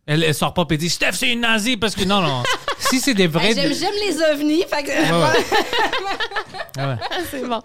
Elle, 0.05 0.24
elle 0.24 0.34
sort 0.34 0.53
pas 0.53 0.66
et 0.70 0.78
dit 0.78 0.89
Steph, 0.89 1.14
c'est 1.14 1.30
une 1.30 1.41
nazie 1.41 1.76
parce 1.76 1.93
que 1.93 2.05
non, 2.05 2.22
non. 2.22 2.41
si 2.80 2.99
c'est 3.01 3.14
des 3.14 3.28
vraies. 3.28 3.49
Hey, 3.49 3.55
J'aime 3.55 3.74
j'aime 3.74 3.93
les 4.08 4.22
ovnis, 4.41 4.64
fait 4.64 4.84
que... 4.84 4.91
Ah 6.80 6.89
ouais. 6.89 6.95
c'est 7.32 7.41
bon. 7.45 7.60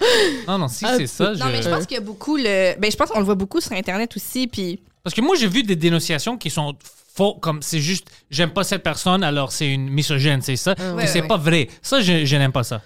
Non, 0.48 0.58
non, 0.58 0.68
si 0.68 0.84
Ah, 0.86 0.94
c'est 0.96 1.06
ça. 1.06 1.32
Non, 1.34 1.46
mais 1.46 1.62
je 1.62 1.68
pense 1.68 1.86
qu'il 1.86 1.96
y 1.96 1.98
a 1.98 2.02
beaucoup 2.02 2.36
le. 2.36 2.78
Ben, 2.78 2.90
je 2.90 2.96
pense 2.96 3.10
qu'on 3.10 3.18
le 3.18 3.24
voit 3.26 3.34
beaucoup 3.34 3.60
sur 3.60 3.72
Internet 3.72 4.16
aussi. 4.16 4.46
Puis, 4.46 4.80
Parce 5.04 5.14
que 5.14 5.20
moi, 5.20 5.36
j'ai 5.36 5.46
vu 5.48 5.62
des 5.62 5.76
dénonciations 5.76 6.36
qui 6.38 6.48
sont 6.50 6.74
faux, 7.14 7.34
comme 7.34 7.60
c'est 7.62 7.80
juste, 7.80 8.08
j'aime 8.30 8.50
pas 8.50 8.64
cette 8.64 8.82
personne, 8.82 9.22
alors 9.22 9.52
c'est 9.52 9.68
une 9.70 9.88
misogyne, 9.90 10.40
c'est 10.40 10.56
ça. 10.56 10.74
Mais 10.78 10.92
Ouais, 10.92 11.06
c'est 11.06 11.20
ouais. 11.20 11.28
pas 11.28 11.36
vrai. 11.36 11.68
Ça, 11.82 12.00
je, 12.00 12.24
je 12.24 12.36
n'aime 12.36 12.52
pas 12.52 12.64
ça. 12.64 12.80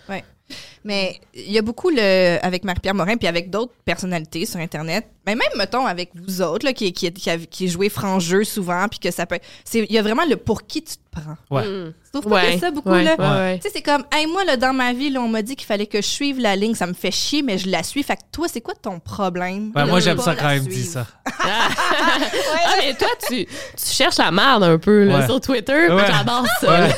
Mais 0.84 1.20
il 1.34 1.51
y 1.51 1.59
a 1.59 1.62
beaucoup 1.62 1.90
le 1.90 2.38
avec 2.44 2.62
Marie-Pierre 2.64 2.94
Morin, 2.94 3.16
puis 3.16 3.26
avec 3.26 3.51
d'autres 3.51 3.72
personnalités 3.84 4.47
sur 4.47 4.61
Internet. 4.61 5.07
Mais 5.26 5.34
même, 5.34 5.49
mettons, 5.57 5.84
avec 5.86 6.11
vous 6.14 6.40
autres, 6.42 6.64
là, 6.64 6.72
qui, 6.72 6.92
qui, 6.92 7.11
qui, 7.12 7.28
avez- 7.30 7.47
qui 7.47 7.66
jouez 7.68 7.88
franc 7.88 8.20
jeu 8.20 8.44
souvent, 8.44 8.86
puis 8.88 9.01
que 9.01 9.11
ça 9.11 9.26
peut. 9.26 9.40
c'est- 9.64 9.80
Il 9.88 9.92
y 9.92 9.99
a 9.99 10.03
vraiment 10.03 10.24
le 10.24 10.36
pour 10.36 10.64
qui 10.64 10.82
tu 10.82 10.94
te 10.94 11.01
prends. 11.11 11.36
Ouais. 11.57 11.64
Tu 11.64 12.20
trouves 12.20 12.30
pas 12.30 12.40
qu'il 12.42 12.49
y 12.49 12.53
a 12.53 12.55
Ouais. 12.55 12.61
ça 12.61 12.70
beaucoup, 12.70 12.90
ouais, 12.90 13.03
là? 13.03 13.16
ouais. 13.18 13.57
Tu 13.59 13.62
sais, 13.62 13.70
c'est 13.74 13.82
comme, 13.82 14.05
hey, 14.12 14.26
moi, 14.28 14.44
là, 14.44 14.57
dans 14.57 14.72
ma 14.72 14.92
vie, 14.92 15.11
là, 15.11 15.20
on 15.20 15.28
m'a 15.28 15.42
dit 15.42 15.57
qu'il 15.57 15.66
fallait 15.66 15.86
que 15.88 16.01
je 16.01 16.07
suive 16.07 16.38
la 16.38 16.55
ligne. 16.55 16.76
Ça 16.76 16.86
me 16.86 16.94
fait 16.94 17.11
chier, 17.11 17.42
mais 17.42 17.59
je 17.59 17.68
la 17.68 17.82
suis. 17.82 18.05
Fait 18.05 18.14
que 18.14 18.22
toi, 18.30 18.47
c'est 18.49 18.61
quoi 18.61 18.74
ton 18.80 19.01
problème? 19.01 19.72
Ouais, 19.74 19.82
de 19.82 19.88
moi, 19.88 19.99
j'aime 19.99 20.18
ça 20.20 20.36
quand 20.36 20.49
même 20.49 20.66
dit 20.66 20.84
ça. 20.84 21.07
Ah, 21.40 22.74
mais 22.80 22.94
toi, 22.94 23.09
tu, 23.28 23.44
tu 23.47 23.86
cherches 23.92 24.18
la 24.18 24.30
merde 24.30 24.62
un 24.64 24.78
peu 24.78 25.05
là, 25.05 25.18
Ouais. 25.20 25.26
sur 25.26 25.40
Twitter. 25.40 25.88
Ouais. 25.90 26.05
J'adore 26.07 26.44
ça. 26.61 26.88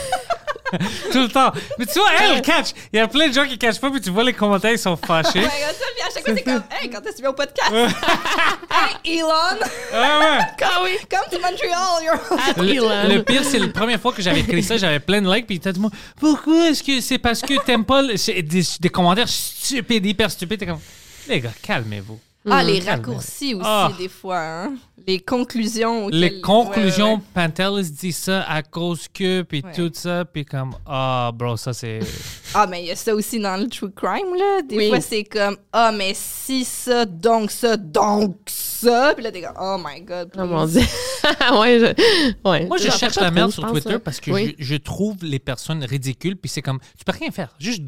Tout 1.13 1.21
le 1.23 1.29
temps. 1.29 1.53
Mais 1.79 1.87
tu 1.87 1.99
vois, 1.99 2.11
elle 2.21 2.43
catch. 2.43 2.69
Il 2.93 2.97
y 2.99 3.01
a 3.01 3.09
plein 3.09 3.29
de 3.29 3.33
gens 3.35 3.47
qui 3.47 3.57
catchent 3.59 3.81
pas, 3.81 3.91
puis 3.91 4.01
tu 4.01 4.11
vois 4.11 4.25
les 4.25 4.33
commentaires, 4.33 4.73
ils 4.73 4.79
sont 4.79 4.97
fâchés. 4.97 5.39
Ouais, 5.41 5.45
comme 5.45 5.51
ça, 5.51 5.85
puis 5.95 6.03
à 6.03 6.15
chaque 6.15 6.25
fois, 6.25 6.35
c'est 6.37 6.43
comme, 6.43 6.63
hey, 6.81 6.91
quand 6.91 7.01
est-ce 7.01 7.11
que 7.11 7.17
tu 7.17 7.23
viens 7.23 7.31
au 7.31 7.35
podcast? 7.35 7.73
hey, 9.05 9.19
Elon, 9.19 9.59
Ah 9.95 10.21
ouais. 10.21 10.39
Oui. 10.85 10.99
come 11.11 11.21
to 11.31 11.39
Montreal, 11.41 12.03
you're. 12.05 12.65
Le, 12.65 12.75
Elon. 12.75 13.15
le 13.15 13.23
pire, 13.23 13.43
c'est 13.45 13.59
la 13.59 13.69
première 13.69 14.01
fois 14.01 14.13
que 14.13 14.23
j'avais 14.23 14.41
écrit 14.41 14.63
ça, 14.63 14.77
j'avais 14.77 15.01
plein 15.01 15.21
de 15.23 15.33
likes, 15.33 15.47
puis 15.47 15.59
t'as 15.61 15.73
dit, 15.73 15.81
moi, 15.81 15.91
pourquoi 16.21 16.69
est-ce 16.69 16.83
que 16.83 17.01
c'est 17.01 17.19
parce 17.19 17.41
que 17.41 17.55
t'aimes 17.65 17.85
pas 17.85 18.03
le- 18.03 18.15
des, 18.43 18.63
des 18.81 18.89
commentaires 18.89 19.29
stupides, 19.29 20.05
hyper 20.07 20.31
stupides. 20.31 20.61
T'es 20.61 20.67
comme, 20.67 20.81
les 21.29 21.41
gars, 21.41 21.51
calmez-vous. 21.63 22.19
Ah, 22.51 22.63
les 22.63 22.81
Calme. 22.81 23.01
raccourcis 23.05 23.55
aussi, 23.55 23.65
Ah. 23.65 23.91
des 23.99 24.09
fois. 24.09 24.39
Hein? 24.39 24.75
Les 25.07 25.21
conclusions. 25.21 26.09
Les 26.09 26.41
conclusions, 26.41 27.15
Ouais, 27.15 27.15
ouais, 27.17 27.23
Pantelis 27.49 27.91
dit 27.91 28.13
ça 28.13 28.43
à 28.43 28.63
cause 28.63 29.07
que, 29.09 29.43
puis 29.43 29.63
Ouais. 29.65 29.73
tout 29.73 29.91
ça, 29.95 30.25
puis 30.25 30.45
comme, 30.45 30.75
ah, 30.87 31.31
bro, 31.35 31.57
ça 31.57 31.73
c'est. 31.73 32.01
Ah, 32.55 32.67
mais 32.67 32.83
il 32.83 32.87
y 32.87 32.91
a 32.91 32.97
ça 32.97 33.15
aussi 33.15 33.39
dans 33.39 33.57
le 33.61 33.69
true 33.69 33.91
crime, 33.91 34.35
là. 34.37 34.63
Des 34.63 34.77
Oui. 34.77 34.89
fois, 34.89 35.01
c'est 35.01 35.25
comme, 35.25 35.57
ah, 35.73 35.93
mais 35.93 36.13
si 36.15 36.65
ça, 36.65 37.05
donc 37.05 37.51
ça, 37.51 37.77
donc 37.77 38.37
ça. 38.47 39.13
Puis 39.15 39.23
là, 39.25 39.31
t'es 39.33 39.43
comme, 39.43 39.57
oh 39.61 39.77
my 39.85 40.01
god. 40.03 40.31
Oh 40.39 40.45
mon 40.45 40.67
dieu. 40.67 40.81
ouais, 41.61 41.79
je, 41.79 42.49
ouais. 42.49 42.67
Moi, 42.67 42.77
je 42.79 42.91
cherche 42.91 43.17
la 43.17 43.31
merde 43.31 43.51
sur 43.53 43.67
Twitter 43.71 43.99
parce 43.99 44.21
que 44.21 44.31
Oui. 44.31 44.55
je, 44.59 44.65
je 44.65 44.77
trouve 44.77 45.17
les 45.23 45.39
personnes 45.39 45.85
ridicules, 45.85 46.37
puis 46.37 46.49
c'est 46.49 46.63
comme, 46.63 46.81
tu 46.99 47.05
peux 47.05 47.13
rien 47.13 47.31
faire. 47.31 47.55
Juste 47.59 47.83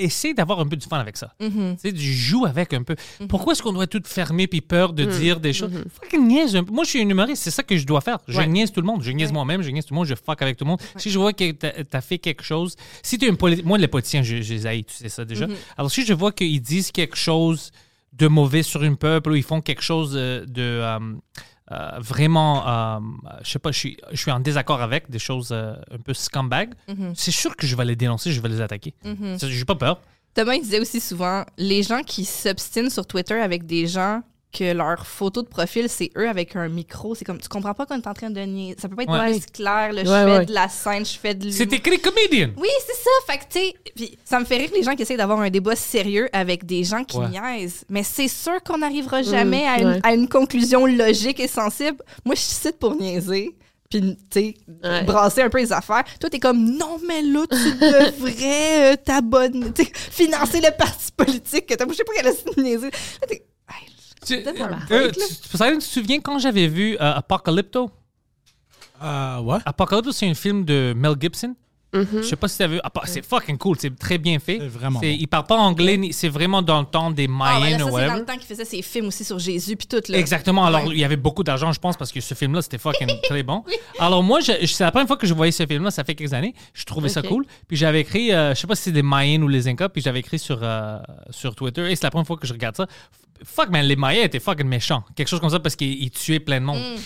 euh, 0.00 0.04
essaie 0.04 0.34
d'avoir 0.34 0.60
un 0.60 0.66
peu 0.66 0.76
du 0.76 0.86
fun 0.86 0.98
avec 0.98 1.16
ça. 1.16 1.34
Mm-hmm. 1.40 1.74
Tu 1.76 1.80
sais, 1.80 1.92
tu 1.92 2.00
joues 2.00 2.46
avec 2.46 2.72
un 2.74 2.82
peu. 2.82 2.96
Pourquoi 3.28 3.52
est-ce 3.52 3.62
qu'on 3.62 3.72
doit 3.72 3.86
tout 3.86 4.02
fermer 4.04 4.46
puis 4.46 4.60
peur 4.60 4.92
de 4.92 5.04
dire 5.04 5.40
des 5.40 5.52
choses? 5.52 5.70
Fucking 6.00 6.26
niaise 6.26 6.56
un 6.56 6.64
peu. 6.64 6.72
Moi, 6.72 6.84
je 6.84 6.90
suis 6.90 7.00
un 7.00 7.08
humoriste, 7.08 7.42
c'est 7.42 7.50
ça 7.50 7.62
que 7.62 7.76
je 7.76 7.86
dois 7.86 8.00
faire. 8.00 8.18
Je 8.28 8.38
Ouais. 8.38 8.46
niaise 8.46 8.72
tout 8.72 8.80
le 8.80 8.86
monde. 8.86 9.02
Je 9.02 9.10
niaise 9.12 9.32
moi-même, 9.32 9.62
je 9.62 9.70
niaise 9.70 9.84
tout 9.84 9.94
le 9.94 9.98
monde, 9.98 10.06
je 10.06 10.14
fuck 10.14 10.40
avec 10.42 10.56
tout 10.56 10.64
le 10.64 10.70
monde. 10.70 10.80
Si 10.96 11.10
je 11.10 11.18
vois 11.18 11.32
que 11.32 11.50
t'as 11.52 11.72
as 11.92 12.00
fait 12.00 12.18
quelque 12.18 12.42
chose, 12.42 12.76
si 13.02 13.18
tu 13.18 13.26
es 13.26 13.30
un 13.30 13.34
politicien, 13.34 13.68
moi, 13.68 13.78
les 13.78 13.88
politiciens, 13.88 14.22
je, 14.22 14.40
je 14.42 14.54
les 14.54 14.66
haïs, 14.66 14.84
tu 14.84 14.94
sais 14.94 15.08
ça 15.08 15.24
déjà. 15.24 15.46
Mm-hmm. 15.46 15.54
Alors, 15.78 15.90
si 15.90 16.04
je 16.04 16.12
vois 16.14 16.32
qu'ils 16.32 16.60
disent 16.60 16.90
quelque 16.90 17.16
chose 17.16 17.70
de 18.12 18.26
mauvais 18.26 18.62
sur 18.62 18.82
une 18.82 18.96
peuple 18.96 19.30
ou 19.30 19.36
ils 19.36 19.42
font 19.42 19.60
quelque 19.60 19.82
chose 19.82 20.12
de, 20.12 20.44
de, 20.48 20.62
euh, 20.62 20.98
euh, 21.72 21.90
vraiment, 21.98 22.66
euh, 22.66 22.98
je 23.42 23.50
sais 23.50 23.58
pas, 23.58 23.70
je 23.70 23.78
suis, 23.78 23.96
je 24.10 24.16
suis 24.16 24.30
en 24.30 24.40
désaccord 24.40 24.82
avec 24.82 25.08
des 25.10 25.18
choses 25.18 25.50
euh, 25.52 25.74
un 25.90 25.98
peu 25.98 26.14
scumbag, 26.14 26.74
c'est 27.14 27.30
sûr 27.30 27.56
que 27.56 27.66
je 27.66 27.76
vais 27.76 27.84
les 27.84 27.96
dénoncer, 27.96 28.32
je 28.32 28.40
vais 28.40 28.48
les 28.48 28.60
attaquer. 28.60 28.94
Ça, 29.38 29.48
J'ai 29.48 29.64
pas 29.64 29.76
peur. 29.76 30.00
Thomas, 30.34 30.54
il 30.54 30.62
disait 30.62 30.80
aussi 30.80 31.00
souvent, 31.00 31.44
les 31.58 31.82
gens 31.82 32.02
qui 32.02 32.24
s'obstinent 32.24 32.90
sur 32.90 33.06
Twitter 33.06 33.34
avec 33.34 33.66
des 33.66 33.86
gens 33.86 34.22
que 34.52 34.72
leur 34.72 35.06
photo 35.06 35.42
de 35.42 35.46
profil, 35.48 35.88
c'est 35.88 36.10
eux 36.16 36.28
avec 36.28 36.56
un 36.56 36.68
micro. 36.68 37.14
C'est 37.14 37.24
comme, 37.24 37.38
tu 37.40 37.48
comprends 37.48 37.72
pas 37.74 37.86
qu'on 37.86 37.96
est 38.00 38.06
en 38.06 38.14
train 38.14 38.30
de 38.30 38.40
nier. 38.40 38.74
Ça 38.80 38.88
peut 38.88 38.96
pas 38.96 39.04
être 39.04 39.10
Ouais. 39.12 39.30
plus 39.38 39.46
clair. 39.46 39.92
là, 39.92 40.02
je 40.04 40.10
Ouais, 40.10 40.24
fais 40.24 40.38
ouais. 40.38 40.46
de 40.46 40.52
la 40.52 40.68
scène, 40.68 41.06
je 41.06 41.16
fais 41.18 41.34
de 41.34 41.44
l'humour. 41.44 41.56
C'est 41.56 41.72
écrit 41.72 42.00
comedian. 42.00 42.50
Oui, 42.56 42.68
c'est 42.86 42.96
ça. 42.96 43.10
Fait 43.32 43.38
que, 43.38 43.44
tu 43.44 43.60
sais, 43.60 43.74
puis 43.94 44.18
ça 44.24 44.40
me 44.40 44.44
fait 44.44 44.56
rire 44.56 44.70
les 44.74 44.82
gens 44.82 44.96
qui 44.96 45.02
essayent 45.02 45.16
d'avoir 45.16 45.38
un 45.40 45.50
débat 45.50 45.76
sérieux 45.76 46.28
avec 46.32 46.66
des 46.66 46.82
gens 46.82 47.04
qui 47.04 47.16
Ouais. 47.18 47.28
niaisent. 47.28 47.84
Mais 47.88 48.02
c'est 48.02 48.26
sûr 48.28 48.60
qu'on 48.64 48.78
n'arrivera 48.78 49.22
jamais 49.22 49.66
à, 49.66 49.80
une, 49.80 49.86
ouais. 49.88 50.00
à 50.02 50.14
une 50.14 50.28
conclusion 50.28 50.84
logique 50.86 51.38
et 51.38 51.48
sensible. 51.48 51.98
Moi, 52.24 52.34
je 52.34 52.40
cite 52.40 52.78
pour 52.78 52.96
niaiser. 52.96 53.54
Puis, 53.88 54.00
tu 54.00 54.40
sais, 54.40 54.54
Ouais. 54.84 55.02
brasser 55.04 55.42
un 55.42 55.48
peu 55.50 55.58
les 55.58 55.72
affaires. 55.72 56.04
Toi, 56.20 56.30
t'es 56.30 56.38
comme, 56.38 56.76
non, 56.76 56.98
mais 57.08 57.22
là, 57.22 57.44
tu 57.50 57.56
devrais 57.56 58.92
euh, 58.92 58.96
t'abonner, 58.96 59.72
tu 59.72 59.84
sais, 59.84 59.90
financer 59.94 60.60
le 60.60 60.70
parti 60.76 61.10
politique 61.16 61.66
que 61.66 61.74
t'as. 61.74 61.84
Je 61.88 61.94
sais 61.94 62.04
pas 62.04 62.12
quelle 62.16 62.26
est 62.28 62.56
niaiser. 62.62 62.90
Là, 62.90 63.36
Tu, 64.26 64.34
euh, 64.34 64.42
là. 64.68 65.08
tu- 65.10 65.18
tu- 65.20 65.48
Poseidon, 65.50 65.78
tu 65.78 65.86
te 65.86 65.92
souviens 65.92 66.20
quand 66.20 66.38
j'avais 66.38 66.66
vu 66.68 66.94
euh, 66.94 67.14
Apocalypto? 67.14 67.90
Euh, 69.02 69.40
ouais. 69.40 69.58
Apocalypto, 69.64 70.12
c'est 70.12 70.28
un 70.28 70.34
film 70.34 70.64
de 70.64 70.92
Mel 70.96 71.14
Gibson. 71.20 71.54
Je 71.92 72.22
sais 72.22 72.36
pas 72.36 72.46
si 72.46 72.56
tu 72.58 72.62
as 72.62 72.68
vu. 72.68 72.78
C'est 73.06 73.24
fucking 73.26 73.58
cool, 73.58 73.76
c'est 73.80 73.98
très 73.98 74.16
bien 74.16 74.38
fait. 74.38 74.58
C'est 74.60 74.68
vraiment 74.68 75.00
C'est- 75.00 75.10
bon. 75.10 75.16
Il 75.18 75.26
parle 75.26 75.44
pas 75.46 75.56
anglais, 75.56 75.96
ni- 75.96 76.12
c'est 76.12 76.28
vraiment 76.28 76.62
dans 76.62 76.78
le 76.78 76.86
temps 76.86 77.10
des 77.10 77.24
Ah, 77.40 77.58
ouais, 77.58 77.60
Mayens 77.72 77.82
ou 77.84 77.90
ça, 77.90 77.98
c'est 77.98 78.06
dans 78.06 78.14
le 78.14 78.24
temps 78.24 78.34
qu'il 78.36 78.46
faisait 78.46 78.64
ses 78.64 78.80
films 78.80 79.06
aussi 79.08 79.24
sur 79.24 79.40
Jésus, 79.40 79.74
puis 79.74 79.88
tout, 79.88 80.00
là. 80.08 80.16
Exactement. 80.16 80.64
Alors, 80.64 80.84
Ouais. 80.84 80.90
il 80.92 80.98
y 81.00 81.04
avait 81.04 81.16
beaucoup 81.16 81.42
d'argent, 81.42 81.72
je 81.72 81.80
pense, 81.80 81.96
parce 81.96 82.12
que 82.12 82.20
ce 82.20 82.34
film-là, 82.34 82.62
c'était 82.62 82.78
fucking 82.78 83.08
très 83.28 83.42
bon. 83.42 83.64
Alors, 83.98 84.22
moi, 84.22 84.38
je- 84.38 84.64
c'est 84.66 84.84
la 84.84 84.92
première 84.92 85.08
fois 85.08 85.16
que 85.16 85.26
je 85.26 85.34
voyais 85.34 85.50
ce 85.50 85.66
film-là, 85.66 85.90
ça 85.90 86.04
fait 86.04 86.14
quelques 86.14 86.32
années. 86.32 86.54
Je 86.74 86.84
trouvais 86.84 87.08
ça 87.08 87.22
cool. 87.22 87.44
Puis 87.66 87.76
j'avais 87.76 88.02
écrit, 88.02 88.32
euh, 88.32 88.54
je 88.54 88.60
sais 88.60 88.68
pas 88.68 88.76
si 88.76 88.82
c'est 88.84 88.92
des 88.92 89.02
Mayens 89.02 89.42
ou 89.42 89.48
les 89.48 89.66
Incas, 89.66 89.88
puis 89.88 90.00
j'avais 90.00 90.20
écrit 90.20 90.38
sur, 90.38 90.60
euh, 90.62 90.98
sur 91.30 91.56
Twitter, 91.56 91.90
et 91.90 91.96
c'est 91.96 92.04
la 92.04 92.12
première 92.12 92.26
fois 92.28 92.36
que 92.36 92.46
je 92.46 92.52
regarde 92.52 92.76
ça. 92.76 92.86
Fuck, 93.44 93.70
man, 93.70 93.84
les 93.84 93.96
Mayens 93.96 94.24
étaient 94.24 94.40
fucking 94.40 94.66
méchants. 94.66 95.04
Quelque 95.14 95.28
chose 95.28 95.40
comme 95.40 95.50
ça, 95.50 95.60
parce 95.60 95.76
qu'ils 95.76 96.02
ils 96.02 96.10
tuaient 96.10 96.40
plein 96.40 96.60
de 96.60 96.66
monde. 96.66 96.78
Mm. 96.78 97.00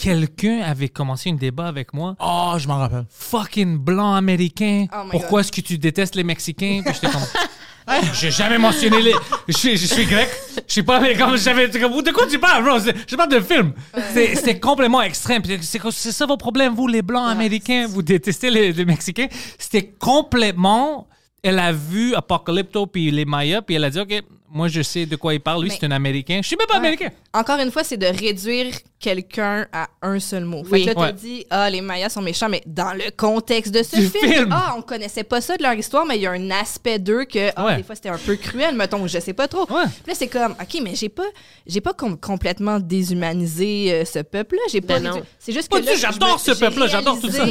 Quelqu'un 0.00 0.60
avait 0.62 0.88
commencé 0.88 1.30
un 1.30 1.34
débat 1.34 1.66
avec 1.66 1.94
moi. 1.94 2.16
Oh, 2.20 2.54
je 2.58 2.68
m'en 2.68 2.78
rappelle. 2.78 3.06
Fucking 3.10 3.78
blanc 3.78 4.14
américain. 4.14 4.86
Oh 4.92 5.08
Pourquoi 5.10 5.40
est-ce 5.40 5.52
que 5.52 5.60
tu 5.60 5.78
détestes 5.78 6.14
les 6.14 6.24
Mexicains? 6.24 6.82
Puis 6.84 6.94
j'étais 6.94 7.10
comme. 7.10 7.22
J'ai 8.14 8.32
jamais 8.32 8.58
mentionné 8.58 9.00
les. 9.00 9.14
Je 9.46 9.56
suis, 9.56 9.76
je 9.76 9.86
suis 9.86 10.06
grec. 10.06 10.28
Je 10.66 10.72
suis 10.72 10.82
pas 10.82 10.96
américain. 10.96 11.34
J'avais. 11.36 11.68
De 11.68 12.12
quoi 12.12 12.26
tu 12.26 12.38
parles, 12.38 12.64
bro? 12.64 12.78
Je 12.78 13.14
parle 13.14 13.30
de 13.30 13.40
film. 13.40 13.72
C'est 14.12 14.34
c'est 14.34 14.58
complètement 14.58 15.02
extrême. 15.02 15.42
C'est 15.60 16.12
ça 16.12 16.26
vos 16.26 16.36
problèmes, 16.36 16.74
vous, 16.74 16.88
les 16.88 17.02
blancs 17.02 17.28
américains? 17.28 17.86
Vous 17.88 18.02
détestez 18.02 18.50
les, 18.50 18.72
les 18.72 18.84
Mexicains? 18.84 19.28
C'était 19.58 19.86
complètement. 19.98 21.06
Elle 21.42 21.60
a 21.60 21.70
vu 21.70 22.14
Apocalypto 22.16 22.86
puis 22.86 23.12
les 23.12 23.24
Mayas, 23.24 23.62
puis 23.62 23.76
elle 23.76 23.84
a 23.84 23.90
dit 23.90 24.00
OK, 24.00 24.20
moi 24.50 24.68
je 24.68 24.82
sais 24.82 25.06
de 25.06 25.16
quoi 25.16 25.34
il 25.34 25.40
parle. 25.40 25.62
Lui, 25.64 25.70
c'est 25.70 25.84
un 25.86 25.90
Américain. 25.90 26.40
Je 26.42 26.46
suis 26.46 26.56
même 26.56 26.66
pas 26.66 26.74
Ouais. 26.74 26.78
américain. 26.80 27.10
Encore 27.32 27.58
une 27.60 27.70
fois, 27.70 27.84
c'est 27.84 27.96
de 27.96 28.06
réduire 28.06 28.74
quelqu'un 28.98 29.66
à 29.72 29.88
un 30.02 30.18
seul 30.18 30.44
mot. 30.44 30.64
Fait 30.64 30.70
Oui. 30.72 30.82
que 30.82 30.86
là, 30.88 30.94
t'as 30.94 31.00
Ouais. 31.02 31.12
dit, 31.12 31.46
ah, 31.50 31.68
les 31.68 31.80
Mayas 31.80 32.08
sont 32.10 32.22
méchants, 32.22 32.48
mais 32.48 32.62
dans 32.66 32.92
le 32.94 33.10
contexte 33.16 33.72
de 33.72 33.82
ce 33.82 33.96
Du 33.96 34.06
film, 34.08 34.32
film. 34.32 34.48
ah, 34.52 34.74
on 34.78 34.82
connaissait 34.82 35.24
pas 35.24 35.40
ça 35.40 35.56
de 35.56 35.62
leur 35.62 35.74
histoire, 35.74 36.06
mais 36.06 36.16
il 36.16 36.22
y 36.22 36.26
a 36.26 36.30
un 36.32 36.50
aspect 36.50 36.98
d'eux 36.98 37.24
que, 37.24 37.50
ah, 37.56 37.64
Ouais. 37.66 37.76
des 37.76 37.82
fois, 37.82 37.94
c'était 37.94 38.08
un 38.08 38.18
peu 38.18 38.36
cruel, 38.36 38.74
mettons, 38.74 39.02
ou 39.02 39.08
je 39.08 39.18
sais 39.18 39.32
pas 39.34 39.48
trop. 39.48 39.62
Ouais. 39.70 39.84
Puis 39.84 40.02
là, 40.08 40.14
c'est 40.14 40.28
comme, 40.28 40.52
OK, 40.52 40.80
mais 40.82 40.94
j'ai 40.94 41.08
pas, 41.10 41.26
j'ai 41.66 41.80
pas 41.80 41.92
com- 41.92 42.16
complètement 42.18 42.78
déshumanisé 42.80 43.92
euh, 43.92 44.04
ce 44.04 44.20
peuple-là. 44.20 44.62
J'ai 44.70 44.80
pas. 44.80 44.98
Ben 45.00 45.22
C'est 45.38 45.52
juste 45.52 45.70
Pas 45.70 45.80
que 45.80 45.96
j'adore 45.96 46.40
ce 46.40 46.52
peuple-là, 46.52 46.86
j'adore 46.86 47.20
tout 47.20 47.30
ça. 47.30 47.44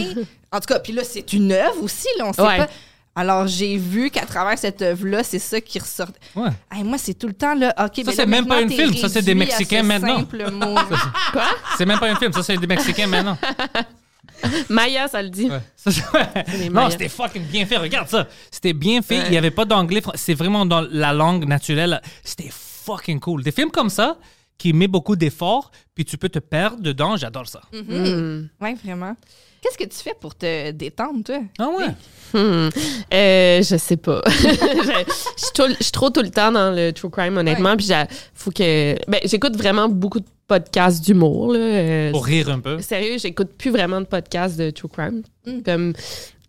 En 0.52 0.60
tout 0.60 0.68
cas, 0.68 0.80
puis 0.80 0.94
là, 0.94 1.04
c'est 1.04 1.34
une 1.34 1.52
œuvre 1.52 1.84
aussi, 1.84 2.08
là, 2.18 2.26
on 2.28 2.34
sait 2.34 2.42
Ouais. 2.42 2.58
pas. 2.58 2.68
Alors, 3.18 3.48
j'ai 3.48 3.78
vu 3.78 4.10
qu'à 4.10 4.26
travers 4.26 4.58
cette 4.58 4.82
œuvre-là, 4.82 5.24
c'est 5.24 5.40
ça 5.40 5.62
qui 5.62 5.80
ressort. 5.80 6.10
Ouais. 6.36 6.50
Hey, 6.70 6.84
moi, 6.84 6.98
c'est 6.98 7.14
tout 7.14 7.28
le 7.28 7.34
temps 7.34 7.56
là. 7.56 7.74
OK, 7.80 8.04
mais 8.06 8.12
c'est 8.12 8.26
même 8.26 8.46
pas 8.46 8.58
un 8.58 8.68
film, 8.68 8.94
ça, 8.96 9.08
c'est 9.08 9.22
des 9.22 9.36
Mexicains 9.36 9.82
ce 9.82 9.86
maintenant. 9.86 10.20
mot. 10.20 10.80
C'est 11.78 11.86
même 11.86 12.00
pas 12.00 12.10
un 12.10 12.16
film. 12.16 12.34
Ça, 12.34 12.44
c'est 12.44 12.58
des 12.58 12.68
Mexicains 12.68 13.08
maintenant. 13.08 13.38
Maya, 14.70 15.08
ça 15.08 15.22
le 15.22 15.30
dit. 15.30 15.50
Ouais. 15.50 15.62
Ça, 15.76 15.92
non, 16.72 16.90
c'était 16.90 17.08
fucking 17.08 17.44
bien 17.44 17.66
fait. 17.66 17.78
Regarde 17.78 18.10
ça. 18.10 18.28
C'était 18.52 18.74
bien 18.74 19.02
fait. 19.02 19.20
Ouais. 19.20 19.26
Il 19.28 19.32
n'y 19.32 19.38
avait 19.38 19.52
pas 19.52 19.64
d'anglais. 19.66 20.02
C'est 20.16 20.34
vraiment 20.34 20.66
dans 20.66 20.82
la 20.82 21.14
langue 21.14 21.48
naturelle. 21.48 22.02
C'était 22.24 22.50
fucking 22.52 23.22
cool. 23.22 23.44
Des 23.44 23.52
films 23.52 23.72
comme 23.72 23.90
ça 23.90 24.18
qui 24.58 24.74
met 24.74 24.88
beaucoup 24.88 25.16
d'efforts, 25.16 25.72
puis 25.94 26.06
tu 26.06 26.18
peux 26.18 26.30
te 26.30 26.40
perdre 26.40 26.82
dedans. 26.82 27.18
J'adore 27.18 27.48
ça. 27.48 27.62
Mm. 27.72 28.50
Oui, 28.62 28.76
vraiment. 28.84 29.16
Qu'est-ce 29.66 29.78
que 29.80 29.90
tu 29.92 29.98
fais 29.98 30.14
pour 30.20 30.36
te 30.36 30.70
détendre, 30.72 31.24
toi? 31.24 31.40
Ah 31.58 31.70
ouais? 31.70 31.88
Hmm. 32.40 32.70
Euh, 33.12 33.64
je 33.64 33.78
sais 33.78 33.98
pas. 33.98 34.22
je, 34.28 35.74
suis 35.82 35.92
trop 35.92 36.12
tout 36.12 36.22
le 36.22 36.30
temps 36.30 36.52
dans 36.52 36.70
le 36.72 36.92
true 36.92 37.10
crime, 37.10 37.38
honnêtement. 37.38 37.76
Puis 37.76 37.90
faut 38.36 38.52
que. 38.52 38.96
Ben, 39.10 39.20
j'écoute 39.24 39.56
vraiment 39.56 39.90
beaucoup 39.90 40.20
de 40.20 40.26
podcasts 40.48 41.04
d'humour. 41.04 41.54
là. 41.54 41.60
Euh, 41.60 42.12
Pour 42.12 42.26
rire 42.26 42.50
un 42.50 42.60
peu. 42.60 42.80
Sérieux, 42.80 43.18
j'écoute 43.18 43.54
plus 43.58 43.72
vraiment 43.72 44.02
de 44.02 44.06
podcasts 44.06 44.56
de 44.56 44.70
true 44.70 44.88
crime. 44.88 45.24
Mm. 45.48 45.62
Comme 45.64 45.94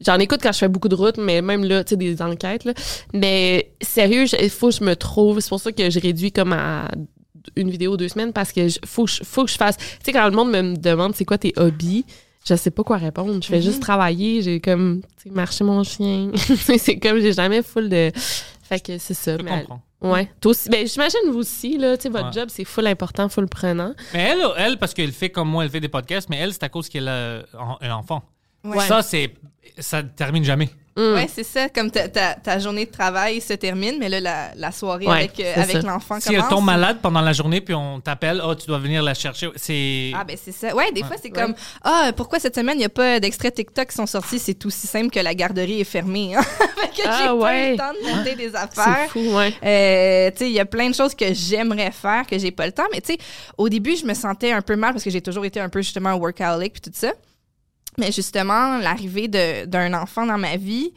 j'en 0.04 0.18
écoute 0.18 0.40
quand 0.42 0.52
je 0.52 0.58
fais 0.58 0.68
beaucoup 0.68 0.88
de 0.90 0.94
routes, 0.94 1.16
mais 1.16 1.40
même 1.40 1.64
là, 1.64 1.84
tu 1.84 1.90
sais, 1.90 1.96
des 1.96 2.20
enquêtes. 2.20 2.66
là. 2.66 2.74
Mais 3.14 3.70
sérieux, 3.80 4.26
il 4.42 4.50
faut 4.50 4.68
que 4.68 4.74
je 4.74 4.84
me 4.84 4.94
trouve. 4.94 5.40
C'est 5.40 5.48
pour 5.48 5.60
ça 5.60 5.72
que 5.72 5.88
je 5.88 6.00
réduis 6.00 6.32
comme 6.32 6.52
à 6.52 6.90
une 7.56 7.70
vidéo 7.70 7.96
deux 7.96 8.08
semaines 8.08 8.34
parce 8.34 8.52
que 8.52 8.68
je- 8.68 8.78
faut 8.84 9.06
que 9.06 9.10
je, 9.10 9.24
faut 9.24 9.46
que 9.46 9.50
je 9.50 9.56
fasse. 9.56 9.78
Tu 9.78 9.84
sais, 10.04 10.12
quand 10.12 10.26
le 10.26 10.36
monde 10.36 10.50
me 10.50 10.76
demande 10.76 11.14
c'est 11.14 11.24
quoi 11.24 11.38
tes 11.38 11.54
hobbies, 11.56 12.04
je 12.48 12.54
sais 12.54 12.70
pas 12.70 12.82
quoi 12.84 12.96
répondre. 12.98 13.40
Je 13.42 13.46
fais 13.48 13.60
juste 13.62 13.80
travailler. 13.80 14.42
J'ai 14.42 14.60
comme 14.60 15.00
tu 15.22 15.28
sais, 15.28 15.34
marcher 15.34 15.64
mon 15.64 15.82
chien. 15.82 16.30
c'est 16.78 16.98
comme 16.98 17.18
j'ai 17.20 17.32
jamais 17.32 17.62
full 17.62 17.88
de. 17.88 18.10
Fait 18.62 18.80
que 18.80 18.98
c'est 18.98 19.14
ça. 19.14 19.36
Je 19.38 19.42
mais- 19.42 19.60
comprends. 19.62 19.82
Ouais. 20.02 20.30
Toi 20.40 20.50
aussi. 20.50 20.68
Ben, 20.68 20.86
j'imagine 20.86 21.18
vous 21.30 21.38
aussi, 21.38 21.78
là. 21.78 21.96
Tu 21.96 22.04
sais, 22.04 22.08
votre 22.10 22.26
Ouais. 22.26 22.32
job, 22.32 22.48
c'est 22.52 22.64
full 22.64 22.86
important, 22.86 23.28
full 23.28 23.48
prenant. 23.48 23.94
Mais 24.12 24.20
elle, 24.32 24.42
elle 24.58 24.78
parce 24.78 24.92
qu'elle 24.94 25.10
fait 25.12 25.30
comme 25.30 25.48
moi, 25.48 25.64
elle 25.64 25.70
fait 25.70 25.80
des 25.80 25.88
podcasts, 25.88 26.28
mais 26.28 26.36
elle, 26.36 26.52
c'est 26.52 26.62
à 26.64 26.68
cause 26.68 26.88
qu'elle 26.88 27.08
a 27.08 27.38
un- 27.58 27.78
un 27.80 27.90
enfant. 27.92 28.22
Ouais. 28.62 28.86
Ça, 28.86 29.02
c'est. 29.02 29.32
Ça 29.78 30.02
termine 30.02 30.44
jamais. 30.44 30.68
Mm. 30.96 31.14
Ouais, 31.14 31.28
c'est 31.32 31.42
ça. 31.44 31.68
Comme 31.68 31.90
ta, 31.90 32.08
ta, 32.08 32.34
ta 32.34 32.58
journée 32.58 32.86
de 32.86 32.90
travail 32.90 33.40
se 33.42 33.52
termine, 33.52 33.96
mais 33.98 34.08
là, 34.08 34.18
la, 34.20 34.54
la 34.56 34.72
soirée 34.72 35.06
Ouais, 35.06 35.12
avec, 35.16 35.38
euh, 35.40 35.52
c'est 35.54 35.60
avec 35.60 35.76
ça. 35.76 35.82
l'enfant 35.82 36.18
Si 36.20 36.30
elle 36.30 36.36
commence. 36.36 36.50
tombe 36.50 36.64
malade 36.64 36.98
pendant 37.02 37.20
la 37.20 37.32
journée, 37.34 37.60
puis 37.60 37.74
on 37.74 38.00
t'appelle, 38.00 38.40
oh, 38.42 38.54
tu 38.54 38.66
dois 38.66 38.78
venir 38.78 39.02
la 39.02 39.12
chercher. 39.12 39.50
C'est. 39.56 40.12
Ah, 40.14 40.24
ben 40.24 40.36
c'est 40.42 40.52
ça. 40.52 40.74
Ouais, 40.74 40.90
des 40.92 41.02
fois, 41.04 41.16
c'est 41.22 41.28
Ouais. 41.36 41.42
comme 41.42 41.54
Ah, 41.84 42.12
pourquoi 42.16 42.38
cette 42.38 42.54
semaine, 42.54 42.76
il 42.76 42.80
n'y 42.80 42.84
a 42.86 42.88
pas 42.88 43.20
d'extraits 43.20 43.54
TikTok 43.54 43.88
qui 43.88 43.94
sont 43.94 44.06
sortis? 44.06 44.38
C'est 44.38 44.64
aussi 44.64 44.86
simple 44.86 45.10
que 45.10 45.20
la 45.20 45.34
garderie 45.34 45.80
est 45.80 45.84
fermée. 45.84 46.34
hein. 46.34 46.42
fait 46.76 47.02
que 47.02 47.06
Ah, 47.08 47.18
j'ai 47.20 47.38
pas 47.38 47.70
le 47.70 47.76
temps 47.76 47.92
de 47.92 48.16
monter 48.16 48.34
des 48.34 48.48
C'est 48.50 48.56
affaires. 48.56 49.10
fou, 49.10 49.20
ouais. 49.36 49.52
Euh, 49.64 50.30
tu 50.30 50.38
sais, 50.38 50.46
il 50.50 50.54
y 50.54 50.60
a 50.60 50.64
plein 50.64 50.88
de 50.88 50.94
choses 50.94 51.14
que 51.14 51.34
j'aimerais 51.34 51.90
faire, 51.90 52.26
que 52.26 52.38
j'ai 52.38 52.50
pas 52.52 52.64
le 52.66 52.72
temps. 52.72 52.86
Mais 52.92 53.00
tu 53.02 53.12
sais, 53.12 53.18
au 53.58 53.68
début, 53.68 53.96
je 53.96 54.06
me 54.06 54.14
sentais 54.14 54.50
un 54.52 54.62
peu 54.62 54.76
mal 54.76 54.92
parce 54.92 55.04
que 55.04 55.10
j'ai 55.10 55.20
toujours 55.20 55.44
été 55.44 55.60
un 55.60 55.68
peu 55.68 55.82
justement 55.82 56.14
workaholic 56.14 56.72
puis 56.72 56.80
tout 56.80 56.90
ça. 56.94 57.12
Mais 57.98 58.12
justement, 58.12 58.78
l'arrivée 58.78 59.28
d'un 59.28 59.94
enfant 59.94 60.26
dans 60.26 60.38
ma 60.38 60.56
vie 60.56 60.92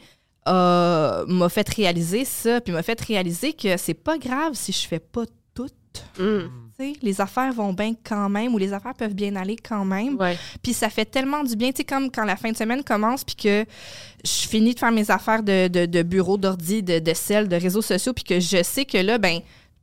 euh, 0.48 1.24
m'a 1.26 1.48
fait 1.48 1.68
réaliser 1.68 2.24
ça, 2.24 2.60
puis 2.60 2.72
m'a 2.72 2.82
fait 2.82 3.00
réaliser 3.00 3.52
que 3.52 3.76
c'est 3.76 3.94
pas 3.94 4.18
grave 4.18 4.52
si 4.54 4.72
je 4.72 4.86
fais 4.86 4.98
pas 4.98 5.24
tout. 5.54 5.68
Mm. 6.18 6.48
Les 7.02 7.20
affaires 7.20 7.52
vont 7.52 7.74
bien 7.74 7.92
quand 8.02 8.30
même, 8.30 8.54
ou 8.54 8.58
les 8.58 8.72
affaires 8.72 8.94
peuvent 8.94 9.14
bien 9.14 9.36
aller 9.36 9.56
quand 9.56 9.84
même. 9.84 10.18
Puis 10.62 10.72
ça 10.72 10.88
fait 10.88 11.04
tellement 11.04 11.44
du 11.44 11.54
bien, 11.54 11.70
tu 11.72 11.78
sais, 11.78 11.84
comme 11.84 12.10
quand 12.10 12.24
la 12.24 12.36
fin 12.36 12.50
de 12.50 12.56
semaine 12.56 12.82
commence, 12.82 13.22
puis 13.22 13.36
que 13.36 13.66
je 14.24 14.48
finis 14.48 14.72
de 14.74 14.78
faire 14.78 14.90
mes 14.90 15.10
affaires 15.10 15.42
de, 15.42 15.68
de, 15.68 15.84
de 15.84 16.02
bureau, 16.02 16.38
d'ordi, 16.38 16.82
de, 16.82 16.98
de 16.98 17.14
sel, 17.14 17.48
de 17.48 17.56
réseaux 17.56 17.82
sociaux, 17.82 18.14
puis 18.14 18.24
que 18.24 18.40
je 18.40 18.62
sais 18.62 18.86
que 18.86 18.96
là, 18.96 19.18
ben 19.18 19.40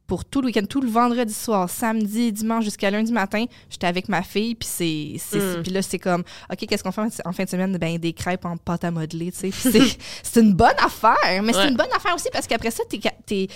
pour 0.08 0.24
tout 0.24 0.39
le 0.41 0.47
week-end, 0.47 0.64
tout 0.70 0.80
le 0.82 0.88
vendredi 0.89 1.34
soir, 1.34 1.70
samedi, 1.70 2.32
dimanche 2.32 2.64
jusqu'à 2.64 2.89
lundi 2.89 3.12
matin, 3.12 3.43
j'étais 3.70 3.88
avec 3.88 4.08
ma 4.08 4.24
fille, 4.24 4.55
puis 4.55 4.68
c'est, 4.72 5.16
c'est- 5.20 5.58
Mm. 5.58 5.64
puis 5.64 5.72
là 5.74 5.82
c'est 5.82 5.99
comme, 5.99 6.24
ok, 6.49 6.66
qu'est-ce 6.66 6.82
qu'on 6.84 6.93
fait 6.93 7.01
en 7.26 7.34
fin 7.34 7.43
de 7.43 7.49
semaine? 7.49 7.78
Ben 7.78 7.97
des 7.97 8.14
crêpes 8.14 8.45
en 8.45 8.55
pâte 8.58 8.86
à 8.86 8.91
modeler, 8.91 9.32
tu 9.34 9.51
sais. 9.51 9.51
C'est, 9.51 9.97
c'est 10.24 10.39
une 10.41 10.53
bonne 10.53 10.78
affaire, 10.84 11.43
mais 11.43 11.51
c'est 11.53 11.68
une 11.68 11.76
bonne 11.78 11.91
affaire 11.93 12.16
aussi 12.16 12.30
parce 12.32 12.47
qu'après 12.47 12.72
ça, 12.72 12.84
t'es, 12.89 12.99
t'es, 13.26 13.47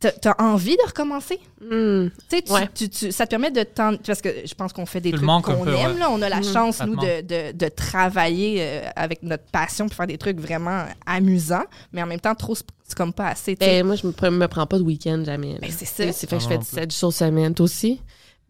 t'as, 0.00 0.34
envie 0.38 0.76
de 0.76 0.82
recommencer? 0.86 1.38
Mm. 1.60 2.08
Tu 2.28 2.52
Ouais. 2.52 2.68
tu- 2.74 2.88
tu- 2.88 3.10
ça 3.12 3.24
te 3.26 3.30
permet 3.30 3.50
de 3.50 3.62
t'en... 3.62 3.96
Parce 3.96 4.20
que 4.20 4.28
je 4.46 4.54
pense 4.54 4.72
qu'on 4.72 4.84
fait 4.86 5.00
des 5.00 5.10
trucs 5.12 5.24
qu'on 5.24 5.66
aime. 5.66 5.92
ouais. 5.92 5.98
Là. 5.98 6.10
On 6.10 6.20
a 6.22 6.28
la 6.28 6.42
chance, 6.42 6.80
nous, 6.82 6.96
de, 6.96 7.20
de, 7.22 7.52
de 7.56 7.68
travailler 7.68 8.56
euh, 8.60 8.88
avec 8.96 9.22
notre 9.22 9.44
passion 9.50 9.86
pour 9.86 9.96
faire 9.96 10.06
des 10.06 10.18
trucs 10.18 10.38
vraiment 10.38 10.84
amusants. 11.06 11.64
Mais 11.92 12.02
en 12.02 12.06
même 12.06 12.20
temps, 12.20 12.34
trop, 12.34 12.54
c'est 12.54 12.64
comme 12.96 13.12
pas 13.12 13.28
assez. 13.28 13.54
Ben, 13.56 13.84
moi, 13.86 13.96
je 13.96 14.06
me, 14.06 14.30
me 14.30 14.46
prends 14.48 14.66
pas 14.66 14.78
de 14.78 14.84
week-end 14.84 15.22
jamais. 15.24 15.58
Ben, 15.60 15.70
c'est 15.70 15.86
ça. 15.86 16.12
C'est 16.12 16.28
fait 16.28 16.36
que 16.36 16.42
je 16.42 16.46
Ah, 16.46 16.50
fais 16.50 16.54
non 16.56 16.60
17 16.62 16.94
jours 16.98 17.12
semaine, 17.12 17.54
aussi? 17.60 18.00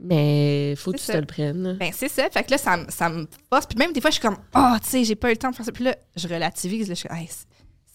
Mais 0.01 0.75
faut 0.77 0.91
que 0.93 0.97
tu 0.99 1.05
ça. 1.05 1.13
te 1.15 1.19
le 1.19 1.27
prennes. 1.27 1.77
Ben, 1.79 1.91
c'est 1.95 2.09
ça. 2.09 2.29
Fait 2.31 2.43
que 2.43 2.51
là, 2.51 2.59
ça, 2.59 2.77
me- 2.77 2.91
ça 2.91 3.09
me 3.09 3.27
force. 3.49 3.67
Puis 3.67 3.79
même 3.79 3.93
des 3.93 4.01
fois, 4.01 4.11
je 4.11 4.15
suis 4.15 4.23
comme, 4.23 4.37
ah, 4.53 4.77
tu 4.83 4.91
sais, 4.91 5.05
j'ai 5.05 5.15
pas 5.15 5.29
eu 5.29 5.33
le 5.35 5.37
temps 5.39 5.51
de 5.51 5.55
faire 5.55 5.65
ça. 5.65 5.73
Puis 5.73 5.85
là, 5.85 5.95
je 6.17 6.27
relativise. 6.27 6.89
là, 6.89 6.95
je 6.95 6.99
suis, 7.01 7.09
Hey, 7.13 7.29
c'est- 7.31 7.47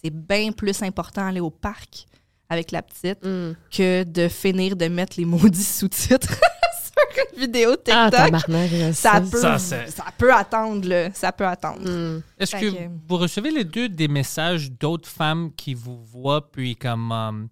c'est 0.02 0.10
bien 0.10 0.50
plus 0.52 0.82
important 0.82 1.26
aller 1.26 1.40
au 1.40 1.50
parc 1.50 2.06
avec 2.50 2.70
la 2.72 2.82
petite 2.82 3.24
Mm. 3.24 3.52
que 3.70 4.02
de 4.04 4.28
finir 4.28 4.76
de 4.76 4.88
mettre 4.88 5.14
les 5.18 5.24
maudits 5.24 5.64
sous-titres 5.64 6.28
sur 6.84 7.24
une 7.34 7.40
vidéo 7.40 7.76
Ah, 7.90 8.10
TikTok. 8.10 8.40
je 8.48 8.92
ça, 8.92 9.20
peut, 9.20 9.40
Ça, 9.40 9.58
ça, 9.58 9.86
c'est- 9.86 10.02
peut 10.18 10.34
attendre, 10.34 10.86
là. 10.88 11.10
Ça 11.14 11.32
peut 11.32 11.46
attendre. 11.46 11.88
Mm. 11.88 12.22
Est-ce 12.38 12.56
que 12.56 12.70
que- 12.70 12.88
vous 13.08 13.16
recevez 13.16 13.50
les 13.50 13.64
deux 13.64 13.88
des 13.88 14.08
messages 14.08 14.70
d'autres 14.72 15.08
femmes 15.08 15.52
qui 15.56 15.72
vous 15.74 16.02
voient, 16.04 16.50
puis 16.50 16.74
comme 16.76 17.12
euh, 17.12 17.46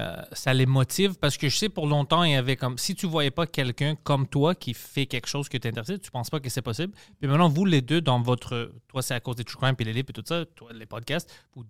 euh, 0.00 0.16
ça 0.32 0.54
les 0.54 0.66
motive? 0.66 1.16
Parce 1.20 1.36
que 1.36 1.48
je 1.48 1.56
sais, 1.56 1.68
pour 1.68 1.86
longtemps, 1.86 2.24
il 2.24 2.32
y 2.32 2.36
avait 2.36 2.56
comme, 2.56 2.78
si 2.78 2.94
tu 2.94 3.06
voyais 3.06 3.30
pas 3.30 3.46
quelqu'un 3.46 3.94
comme 4.02 4.26
toi 4.26 4.54
qui 4.54 4.72
fait 4.74 5.06
quelque 5.06 5.28
chose 5.28 5.48
que 5.48 5.58
t'intéresse, 5.58 6.00
tu 6.00 6.10
penses 6.10 6.30
pas 6.30 6.40
que 6.40 6.48
c'est 6.48 6.62
possible. 6.62 6.92
Puis 7.20 7.28
maintenant, 7.28 7.48
vous 7.48 7.64
les 7.66 7.82
deux, 7.82 8.00
dans 8.00 8.20
votre, 8.22 8.72
toi, 8.88 9.02
c'est 9.02 9.14
à 9.14 9.20
cause 9.20 9.36
des 9.36 9.44
true 9.44 9.58
crime, 9.60 9.76
puis 9.76 9.84
les 9.84 9.92
livres, 9.92 10.08
et 10.10 10.12
tout 10.12 10.24
ça, 10.24 10.44
toi, 10.56 10.70
les 10.72 10.86
podcasts, 10.86 11.28
vous 11.54 11.64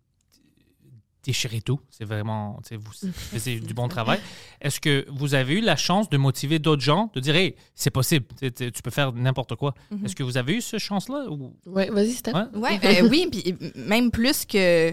déchirez 1.28 1.60
tout. 1.60 1.78
C'est 1.90 2.06
vraiment, 2.06 2.58
tu 2.62 2.70
sais, 2.70 2.76
vous 2.76 3.12
faisiez 3.12 3.60
du 3.60 3.74
bon 3.74 3.86
travail. 3.86 4.18
Est-ce 4.62 4.80
que 4.80 5.04
vous 5.10 5.34
avez 5.34 5.58
eu 5.58 5.60
la 5.60 5.76
chance 5.76 6.08
de 6.08 6.16
motiver 6.16 6.58
d'autres 6.58 6.82
gens, 6.82 7.10
de 7.14 7.20
dire, 7.20 7.36
hey, 7.36 7.54
c'est 7.74 7.90
possible, 7.90 8.26
tu 8.40 8.82
peux 8.82 8.90
faire 8.90 9.12
n'importe 9.12 9.54
quoi? 9.54 9.74
Est-ce 10.04 10.16
que 10.16 10.22
vous 10.22 10.38
avez 10.38 10.54
eu 10.54 10.60
cette 10.62 10.80
chance-là? 10.80 11.26
Ou... 11.30 11.52
Ouais, 11.66 11.90
vas-y, 11.90 12.12
Steph. 12.12 12.32
Ouais? 12.32 12.46
Ouais, 12.54 12.80
euh, 13.02 13.08
oui, 13.10 13.28
puis 13.30 13.54
même 13.74 14.10
plus 14.10 14.46
que, 14.46 14.92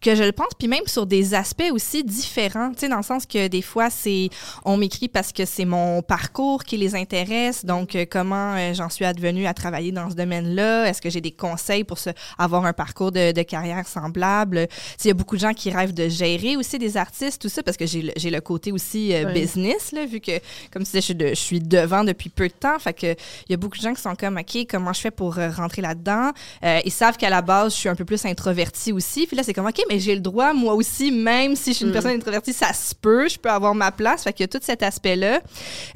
que 0.00 0.14
je 0.16 0.24
le 0.24 0.32
pense, 0.32 0.48
puis 0.58 0.66
même 0.66 0.86
sur 0.86 1.06
des 1.06 1.34
aspects 1.34 1.70
aussi 1.70 2.02
différents, 2.02 2.72
tu 2.72 2.80
sais, 2.80 2.88
dans 2.88 2.96
le 2.96 3.04
sens 3.04 3.24
que 3.24 3.46
des 3.46 3.62
fois, 3.62 3.88
c'est, 3.88 4.28
on 4.64 4.76
m'écrit 4.76 5.08
parce 5.08 5.32
que 5.32 5.44
c'est 5.44 5.64
mon 5.64 6.02
parcours 6.02 6.64
qui 6.64 6.76
les 6.76 6.96
intéresse, 6.96 7.64
donc 7.64 7.94
euh, 7.94 8.06
comment 8.10 8.56
euh, 8.56 8.74
j'en 8.74 8.88
suis 8.88 9.04
advenue 9.04 9.46
à 9.46 9.54
travailler 9.54 9.92
dans 9.92 10.10
ce 10.10 10.16
domaine-là, 10.16 10.88
est-ce 10.88 11.00
que 11.00 11.10
j'ai 11.10 11.20
des 11.20 11.30
conseils 11.30 11.84
pour 11.84 11.98
se, 11.98 12.10
avoir 12.38 12.64
un 12.64 12.72
parcours 12.72 13.12
de, 13.12 13.30
de 13.30 13.42
carrière 13.42 13.86
semblable, 13.86 14.66
Tu 14.68 14.74
sais, 14.74 15.04
il 15.04 15.08
y 15.08 15.10
a 15.12 15.14
beaucoup 15.14 15.36
de 15.36 15.42
gens 15.42 15.54
qui 15.54 15.70
de 15.84 16.08
gérer 16.08 16.56
aussi 16.56 16.78
des 16.78 16.96
artistes, 16.96 17.40
tout 17.42 17.48
ça, 17.48 17.62
parce 17.62 17.76
que 17.76 17.86
j'ai 17.86 18.02
le, 18.02 18.12
le 18.16 18.40
côté 18.40 18.72
aussi 18.72 19.14
euh, 19.14 19.24
business, 19.32 19.92
là, 19.92 20.06
vu 20.06 20.20
que, 20.20 20.32
comme 20.72 20.82
tu 20.84 20.90
disais, 20.92 21.00
je 21.00 21.12
de- 21.12 21.28
je 21.28 21.34
suis 21.34 21.60
devant 21.60 22.04
depuis 22.04 22.28
peu 22.30 22.48
de 22.48 22.52
temps, 22.52 22.78
fait 22.78 22.92
que 22.94 23.06
il 23.06 23.50
y 23.50 23.54
a 23.54 23.56
beaucoup 23.56 23.76
de 23.76 23.82
gens 23.82 23.94
qui 23.94 24.02
sont 24.02 24.14
comme, 24.14 24.36
OK, 24.38 24.66
comment 24.68 24.92
je 24.92 25.00
fais 25.00 25.10
pour 25.10 25.38
euh, 25.38 25.50
rentrer 25.50 25.82
là-dedans? 25.82 26.30
Euh, 26.64 26.80
ils 26.84 26.90
savent 26.92 27.16
qu'à 27.16 27.30
la 27.30 27.42
base, 27.42 27.74
je 27.74 27.78
suis 27.78 27.88
un 27.88 27.94
peu 27.94 28.04
plus 28.04 28.24
introvertie 28.24 28.92
aussi. 28.92 29.26
Puis 29.26 29.36
là, 29.36 29.42
c'est 29.42 29.52
comme, 29.54 29.66
OK, 29.66 29.80
mais 29.88 29.98
j'ai 30.00 30.14
le 30.14 30.20
droit, 30.20 30.52
moi 30.52 30.74
aussi, 30.74 31.10
même 31.12 31.56
si 31.56 31.72
je 31.72 31.76
suis 31.78 31.86
une 31.86 31.92
personne 31.92 32.12
introvertie, 32.12 32.52
ça 32.52 32.72
se 32.72 32.94
peut, 32.94 33.28
je 33.28 33.38
peux 33.38 33.50
avoir 33.50 33.74
ma 33.74 33.92
place. 33.92 34.24
Fait 34.24 34.32
que 34.32 34.44
tout 34.44 34.58
cet 34.62 34.82
aspect-là, 34.82 35.40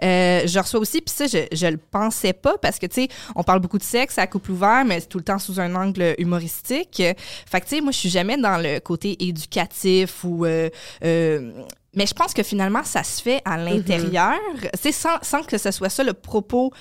je 0.00 0.58
reçois 0.58 0.80
aussi. 0.80 1.00
Puis 1.00 1.14
ça, 1.14 1.26
je, 1.26 1.38
je 1.52 1.66
le 1.66 1.76
pensais 1.78 2.32
pas 2.32 2.56
parce 2.58 2.78
que, 2.78 2.86
tu 2.86 3.02
sais, 3.02 3.08
on 3.34 3.42
parle 3.42 3.60
beaucoup 3.60 3.78
de 3.78 3.82
sexe 3.84 4.18
à 4.18 4.26
couple 4.26 4.52
ouvert, 4.52 4.84
mais 4.84 5.00
c'est 5.00 5.06
tout 5.08 5.18
le 5.18 5.24
temps 5.24 5.38
sous 5.38 5.60
un 5.60 5.74
angle 5.74 6.14
humoristique. 6.18 7.02
Fait 7.46 7.60
que, 7.60 7.66
tu 7.66 7.76
sais, 7.76 7.80
moi, 7.80 7.92
je 7.92 7.98
suis 7.98 8.10
jamais 8.10 8.36
dans 8.36 8.58
le 8.58 8.78
côté 8.80 9.16
ou... 10.24 10.44
euh, 10.44 10.68
euh, 11.04 11.52
mais 11.94 12.06
je 12.06 12.14
pense 12.14 12.32
que 12.32 12.44
finalement, 12.44 12.84
ça 12.84 13.02
se 13.02 13.20
fait 13.20 13.42
à 13.44 13.56
l'intérieur, 13.56 14.38
c'est 14.80 14.92
sans, 14.92 15.18
sans 15.22 15.42
que 15.42 15.58
ce 15.58 15.72
soit 15.72 15.88
ça 15.88 16.04
le 16.04 16.12
propos 16.12 16.72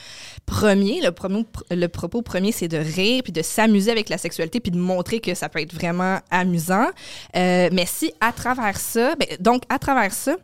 premier. 0.45 1.01
Le, 1.01 1.09
promo- 1.09 1.47
le 1.71 1.87
propos 1.87 2.21
premier, 2.21 2.51
c'est 2.51 2.67
de 2.67 2.77
rire, 2.77 3.23
puis 3.23 3.31
de 3.31 3.41
s'amuser 3.41 3.89
avec 3.91 4.09
la 4.09 4.19
sexualité, 4.19 4.59
puis 4.59 4.71
de 4.71 4.77
montrer 4.77 5.19
que 5.19 5.33
ça 5.33 5.49
peut 5.49 5.61
être 5.61 5.73
vraiment 5.73 6.19
amusant. 6.29 6.89
Euh, 7.35 7.69
mais 7.71 7.87
si 7.87 8.13
à 8.21 8.31
travers 8.31 8.79
ça, 8.79 9.15
ben, 9.15 9.27
donc 9.39 9.63
à 9.69 9.79
travers 9.79 10.13
ça, 10.13 10.35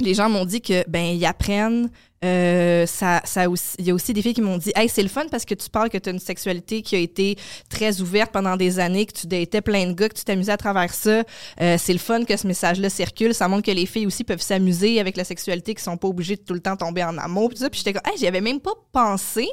les 0.00 0.14
gens 0.14 0.30
m'ont 0.30 0.46
dit 0.46 0.62
que 0.62 0.82
ben 0.88 1.04
ils 1.14 1.26
apprennent. 1.26 1.90
Euh, 2.22 2.84
ça, 2.84 3.22
ça 3.24 3.46
il 3.78 3.86
y 3.86 3.90
a 3.90 3.94
aussi 3.94 4.12
des 4.12 4.20
filles 4.20 4.34
qui 4.34 4.42
m'ont 4.42 4.58
dit, 4.58 4.72
hey, 4.76 4.88
c'est 4.88 5.02
le 5.02 5.08
fun 5.08 5.26
parce 5.30 5.46
que 5.46 5.54
tu 5.54 5.70
parles 5.70 5.88
que 5.88 5.96
tu 5.96 6.10
as 6.10 6.12
une 6.12 6.18
sexualité 6.18 6.82
qui 6.82 6.94
a 6.94 6.98
été 6.98 7.36
très 7.70 8.00
ouverte 8.02 8.30
pendant 8.30 8.56
des 8.56 8.78
années, 8.78 9.06
que 9.06 9.12
tu 9.12 9.26
datais 9.26 9.62
plein 9.62 9.86
de 9.86 9.92
gars, 9.92 10.08
que 10.08 10.14
tu 10.14 10.24
t'amusais 10.24 10.52
à 10.52 10.58
travers 10.58 10.92
ça. 10.92 11.22
Euh, 11.60 11.76
c'est 11.78 11.92
le 11.94 11.98
fun 11.98 12.24
que 12.24 12.36
ce 12.36 12.46
message-là 12.46 12.90
circule. 12.90 13.32
Ça 13.32 13.48
montre 13.48 13.62
que 13.62 13.70
les 13.70 13.86
filles 13.86 14.06
aussi 14.06 14.24
peuvent 14.24 14.42
s'amuser 14.42 15.00
avec 15.00 15.16
la 15.16 15.24
sexualité, 15.24 15.74
qui 15.74 15.82
sont 15.82 15.96
pas 15.96 16.08
obligées 16.08 16.36
de 16.36 16.42
tout 16.42 16.54
le 16.54 16.60
temps 16.60 16.76
tomber 16.76 17.02
en 17.04 17.16
amour. 17.16 17.48
Puis, 17.48 17.58
ça. 17.58 17.70
puis 17.70 17.78
j'étais 17.78 17.94
comme, 17.94 18.12
hey, 18.12 18.18
j'y 18.18 18.26
avais 18.26 18.42
même 18.42 18.60
pas 18.60 18.74
pensé. 18.92 19.48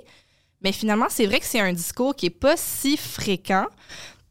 Mais 0.62 0.72
finalement, 0.74 1.08
c'est 1.10 1.26
vrai 1.26 1.40
que 1.40 1.46
c'est 1.46 1.60
un 1.60 1.72
discours 1.72 2.16
qui 2.16 2.26
est 2.26 2.32
pas 2.32 2.58
si 2.58 2.98
fréquent. 2.98 3.68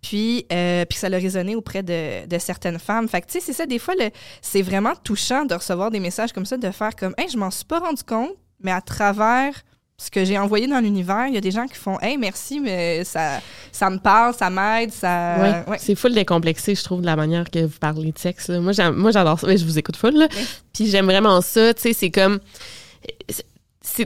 Puis, 0.09 0.47
euh, 0.53 0.85
puis 0.85 0.99
ça 0.99 1.09
a 1.09 1.11
résonné 1.11 1.57
auprès 1.57 1.83
de, 1.83 2.27
de 2.27 2.39
certaines 2.39 2.79
femmes. 2.79 3.09
Fait 3.09 3.21
que, 3.21 3.27
tu 3.27 3.33
sais, 3.33 3.41
c'est 3.41 3.53
ça, 3.53 3.67
des 3.67 3.81
fois, 3.81 3.95
c'est 4.41 4.63
vraiment 4.63 4.93
touchant 5.03 5.45
de 5.45 5.55
recevoir 5.55 5.91
des 5.91 5.99
messages 5.99 6.33
comme 6.33 6.47
ça, 6.47 6.57
de 6.57 6.71
faire 6.71 6.95
comme, 6.95 7.13
hey, 7.19 7.29
je 7.29 7.37
m'en 7.37 7.51
suis 7.51 7.65
pas 7.65 7.81
rendu 7.81 8.05
compte, 8.05 8.31
mais 8.61 8.71
à 8.71 8.81
travers 8.81 9.53
ce 9.99 10.09
que 10.11 10.25
j'ai 10.25 10.39
envoyé 10.39 10.69
dans 10.69 10.79
l'univers, 10.79 11.27
il 11.27 11.35
y 11.35 11.37
a 11.39 11.41
des 11.41 11.51
gens 11.51 11.67
qui 11.67 11.75
font, 11.75 11.99
hey, 12.01 12.19
merci, 12.19 12.61
mais 12.61 13.03
ça, 13.03 13.41
ça 13.73 13.91
me 13.91 13.99
parle, 13.99 14.33
ça 14.35 14.49
m'aide, 14.49 14.93
ça. 14.93 15.39
Ouais, 15.41 15.73
ouais. 15.73 15.79
C'est 15.81 15.97
full 15.97 16.15
décomplexé, 16.15 16.77
je 16.77 16.85
trouve, 16.85 17.01
de 17.01 17.07
la 17.07 17.17
manière 17.17 17.51
que 17.51 17.65
vous 17.65 17.79
parlez 17.81 18.13
de 18.13 18.19
sexe. 18.19 18.47
là. 18.47 18.61
Moi, 18.61 19.11
j'adore 19.11 19.41
ça. 19.41 19.47
Ouais, 19.49 19.57
Je 19.57 19.65
vous 19.65 19.77
écoute 19.77 19.97
full, 19.97 20.15
là. 20.15 20.29
Puis 20.73 20.87
j'aime 20.87 21.07
vraiment 21.07 21.41
ça. 21.41 21.75
Tu 21.75 21.83
sais, 21.83 21.93
c'est 21.95 22.11
comme. 22.11 22.39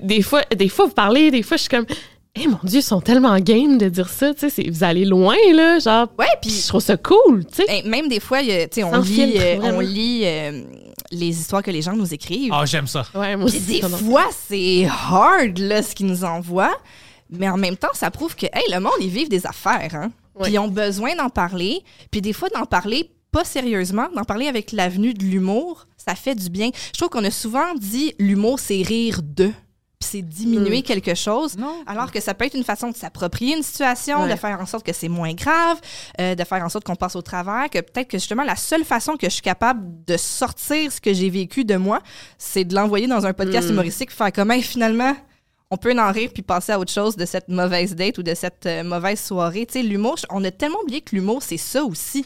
des, 0.02 0.22
fois, 0.22 0.44
des 0.56 0.70
fois, 0.70 0.86
vous 0.86 0.94
parlez, 0.94 1.30
des 1.30 1.42
fois, 1.42 1.58
je 1.58 1.62
suis 1.62 1.68
comme. 1.68 1.86
Eh 2.36 2.46
mon 2.46 2.58
Dieu, 2.62 2.78
ils 2.78 2.82
sont 2.82 3.00
tellement 3.00 3.36
game 3.40 3.76
de 3.76 3.88
dire 3.88 4.08
ça. 4.08 4.32
Tu 4.34 4.40
sais, 4.40 4.50
c'est- 4.50 4.70
vous 4.70 4.84
allez 4.84 5.04
loin, 5.04 5.34
là. 5.52 5.78
Genre. 5.80 6.08
Ouais, 6.18 6.26
Puis 6.40 6.50
je 6.50 6.68
trouve 6.68 6.80
ça 6.80 6.96
cool, 6.96 7.44
tu 7.46 7.56
sais. 7.56 7.64
Hey, 7.68 7.82
même 7.88 8.08
des 8.08 8.20
fois, 8.20 8.40
tu 8.42 8.48
sais, 8.70 8.84
on 8.84 9.00
lit, 9.00 9.34
euh, 9.36 9.56
vraiment. 9.56 9.78
on 9.78 9.80
lit 9.80 10.22
euh, 10.24 10.62
les 11.10 11.28
histoires 11.28 11.62
que 11.62 11.70
les 11.72 11.82
gens 11.82 11.94
nous 11.96 12.14
écrivent. 12.14 12.52
Ah, 12.54 12.64
j'aime 12.66 12.86
ça. 12.86 13.04
Ouais, 13.14 13.36
moi 13.36 13.50
des 13.50 13.80
fois, 13.98 14.26
c'est 14.48 14.86
hard, 14.86 15.58
là, 15.58 15.82
ce 15.82 15.94
qu'ils 15.94 16.06
nous 16.06 16.22
envoient. 16.24 16.76
Mais 17.30 17.48
en 17.48 17.56
même 17.56 17.76
temps, 17.76 17.88
ça 17.94 18.10
prouve 18.10 18.34
que, 18.36 18.46
hey, 18.46 18.62
le 18.72 18.80
monde, 18.80 18.92
ils 19.00 19.08
vivent 19.08 19.28
des 19.28 19.46
affaires, 19.46 19.94
hein. 19.94 20.10
Ouais. 20.36 20.44
Puis 20.44 20.52
ils 20.54 20.58
ont 20.58 20.68
besoin 20.68 21.14
d'en 21.16 21.28
parler. 21.28 21.80
Puis 22.12 22.20
des 22.20 22.32
fois, 22.32 22.48
d'en 22.48 22.64
parler 22.64 23.10
pas 23.32 23.44
sérieusement, 23.44 24.08
d'en 24.14 24.24
parler 24.24 24.46
avec 24.46 24.72
l'avenue 24.72 25.14
de 25.14 25.22
l'humour, 25.24 25.86
ça 25.96 26.14
fait 26.14 26.34
du 26.34 26.48
bien. 26.48 26.70
Je 26.92 26.98
trouve 26.98 27.08
qu'on 27.10 27.24
a 27.24 27.30
souvent 27.30 27.74
dit 27.76 28.14
l'humour, 28.18 28.58
c'est 28.58 28.82
rire 28.82 29.20
de. 29.22 29.50
Puis 30.00 30.08
c'est 30.12 30.22
diminuer 30.22 30.78
Mm. 30.78 30.82
quelque 30.82 31.14
chose. 31.14 31.58
Non. 31.58 31.82
Alors 31.86 32.10
que 32.10 32.20
ça 32.20 32.32
peut 32.32 32.46
être 32.46 32.54
une 32.54 32.64
façon 32.64 32.88
de 32.90 32.96
s'approprier 32.96 33.54
une 33.54 33.62
situation, 33.62 34.22
Ouais. 34.22 34.30
de 34.30 34.36
faire 34.36 34.58
en 34.58 34.64
sorte 34.64 34.84
que 34.86 34.94
c'est 34.94 35.08
moins 35.10 35.34
grave, 35.34 35.78
euh, 36.18 36.34
de 36.34 36.42
faire 36.44 36.64
en 36.64 36.70
sorte 36.70 36.84
qu'on 36.84 36.96
passe 36.96 37.16
au 37.16 37.22
travers, 37.22 37.68
que 37.68 37.80
peut-être 37.80 38.08
que 38.08 38.16
justement 38.16 38.42
la 38.42 38.56
seule 38.56 38.84
façon 38.84 39.16
que 39.18 39.26
je 39.26 39.32
suis 39.34 39.42
capable 39.42 39.82
de 40.06 40.16
sortir 40.16 40.90
ce 40.90 41.02
que 41.02 41.12
j'ai 41.12 41.28
vécu 41.28 41.66
de 41.66 41.76
moi, 41.76 42.00
c'est 42.38 42.64
de 42.64 42.74
l'envoyer 42.74 43.08
dans 43.08 43.26
un 43.26 43.34
podcast 43.34 43.68
Mm. 43.68 43.72
humoristique, 43.72 44.10
faire 44.10 44.32
comme 44.32 44.50
Hey, 44.50 44.62
finalement 44.62 45.14
on 45.70 45.76
peut 45.76 45.94
en 45.96 46.10
rire 46.10 46.30
puis 46.32 46.42
passer 46.42 46.72
à 46.72 46.78
autre 46.80 46.90
chose 46.90 47.14
de 47.16 47.26
cette 47.26 47.48
mauvaise 47.48 47.94
date 47.94 48.16
ou 48.18 48.22
de 48.22 48.34
cette 48.34 48.64
euh, 48.66 48.82
mauvaise 48.82 49.20
soirée. 49.20 49.66
Tu 49.66 49.74
sais, 49.74 49.82
l'humour, 49.82 50.16
on 50.30 50.42
a 50.44 50.50
tellement 50.50 50.80
oublié 50.82 51.00
que 51.02 51.14
l'humour, 51.14 51.42
c'est 51.42 51.58
ça 51.58 51.84
aussi. 51.84 52.24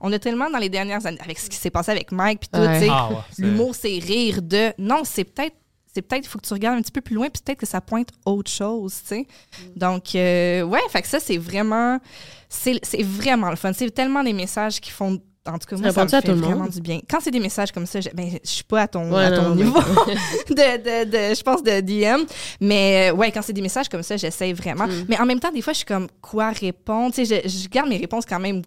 On 0.00 0.10
a 0.12 0.18
tellement 0.20 0.48
dans 0.48 0.56
les 0.58 0.68
dernières 0.70 1.04
années, 1.04 1.18
avec 1.20 1.38
ce 1.40 1.50
qui 1.50 1.56
s'est 1.56 1.68
passé 1.70 1.90
avec 1.90 2.12
Mike 2.12 2.38
puis 2.40 2.48
tout, 2.50 2.60
Ouais. 2.60 2.78
tu 2.78 2.86
sais, 2.86 2.90
Ah, 2.92 3.08
ouais, 3.10 3.16
l'humour, 3.38 3.74
c'est 3.74 3.98
rire 3.98 4.40
de. 4.40 4.72
Non, 4.78 5.02
c'est 5.04 5.24
peut-être. 5.24 5.56
C'est 5.98 6.02
peut-être, 6.02 6.26
faut 6.28 6.38
que 6.38 6.46
tu 6.46 6.52
regardes 6.52 6.78
un 6.78 6.82
petit 6.82 6.92
peu 6.92 7.00
plus 7.00 7.16
loin, 7.16 7.28
puis 7.28 7.42
peut-être 7.44 7.58
que 7.58 7.66
ça 7.66 7.80
pointe 7.80 8.10
autre 8.24 8.50
chose, 8.50 8.94
tu 9.02 9.08
sais. 9.08 9.26
Donc, 9.74 10.14
euh, 10.14 10.62
ouais, 10.62 10.78
fait 10.90 11.02
que 11.02 11.08
ça, 11.08 11.18
c'est 11.18 11.38
vraiment, 11.38 11.98
c'est 12.48 12.78
vraiment 13.02 13.50
le 13.50 13.56
fun. 13.56 13.72
C'est 13.72 13.90
tellement 13.90 14.22
des 14.22 14.32
messages 14.32 14.80
qui 14.80 14.90
font, 14.92 15.20
en 15.46 15.58
tout 15.58 15.66
cas, 15.66 15.76
moi, 15.76 15.90
ça 15.90 16.04
me 16.04 16.06
à 16.06 16.20
fait 16.20 16.22
tout 16.22 16.28
le 16.32 16.38
vraiment 16.38 16.64
monde? 16.64 16.70
du 16.70 16.80
bien. 16.80 17.00
Quand 17.10 17.18
c'est 17.20 17.32
des 17.32 17.40
messages 17.40 17.72
comme 17.72 17.86
ça, 17.86 18.00
je, 18.00 18.10
ben, 18.14 18.30
je 18.44 18.48
suis 18.48 18.62
pas 18.64 18.82
à 18.82 18.86
ton, 18.88 19.12
Ouais, 19.12 19.24
à 19.24 19.32
ton 19.32 19.48
non, 19.48 19.54
niveau 19.56 19.80
de, 20.50 20.54
de, 20.54 21.10
de- 21.10 21.34
je 21.34 21.42
pense, 21.42 21.64
de 21.64 21.80
DM. 21.80 22.24
Mais 22.60 23.10
euh, 23.10 23.14
ouais, 23.16 23.32
quand 23.32 23.42
c'est 23.42 23.52
des 23.52 23.62
messages 23.62 23.88
comme 23.88 24.04
ça, 24.04 24.16
j'essaie 24.16 24.52
vraiment. 24.52 24.86
Mm. 24.86 25.04
Mais 25.08 25.18
en 25.20 25.26
même 25.26 25.40
temps, 25.40 25.50
des 25.50 25.62
fois, 25.62 25.72
je 25.72 25.78
suis 25.78 25.86
comme, 25.86 26.06
quoi 26.22 26.50
répondre? 26.50 27.12
Tu 27.12 27.26
sais, 27.26 27.42
je, 27.44 27.48
je 27.48 27.68
garde 27.68 27.88
mes 27.88 27.96
réponses 27.96 28.24
quand 28.24 28.38
même 28.38 28.62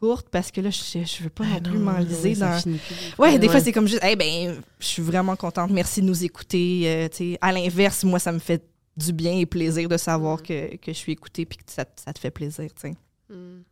courtes 0.00 0.26
parce 0.30 0.50
que 0.50 0.60
là, 0.60 0.70
je, 0.70 0.78
je 1.04 1.22
veux 1.24 1.30
pas 1.30 1.44
non 1.44 1.60
plus 1.60 1.78
m'enliser 1.78 2.34
ça 2.34 2.56
dans... 2.56 2.62
plus. 2.62 2.78
Ouais, 3.18 3.38
des 3.38 3.48
fois, 3.48 3.60
c'est 3.60 3.72
comme 3.72 3.88
juste, 3.88 4.02
eh 4.06 4.16
ben, 4.16 4.56
je 4.78 4.86
suis 4.86 5.02
vraiment 5.02 5.36
contente, 5.36 5.70
merci 5.70 6.00
de 6.02 6.06
nous 6.06 6.24
écouter. 6.24 6.82
Euh, 6.84 7.08
tu 7.08 7.32
sais, 7.32 7.38
à 7.40 7.52
l'inverse, 7.52 8.04
moi, 8.04 8.18
ça 8.18 8.32
me 8.32 8.38
fait 8.38 8.62
du 8.96 9.12
bien 9.12 9.32
et 9.32 9.46
plaisir 9.46 9.88
de 9.88 9.96
savoir 9.96 10.42
que, 10.42 10.76
que 10.76 10.88
je 10.88 10.92
suis 10.92 11.12
écoutée 11.12 11.44
puis 11.44 11.58
que 11.58 11.64
ça, 11.66 11.84
ça 12.02 12.12
te 12.12 12.18
fait 12.18 12.30
plaisir, 12.30 12.64
tu 12.80 12.88
sais. 12.88 12.94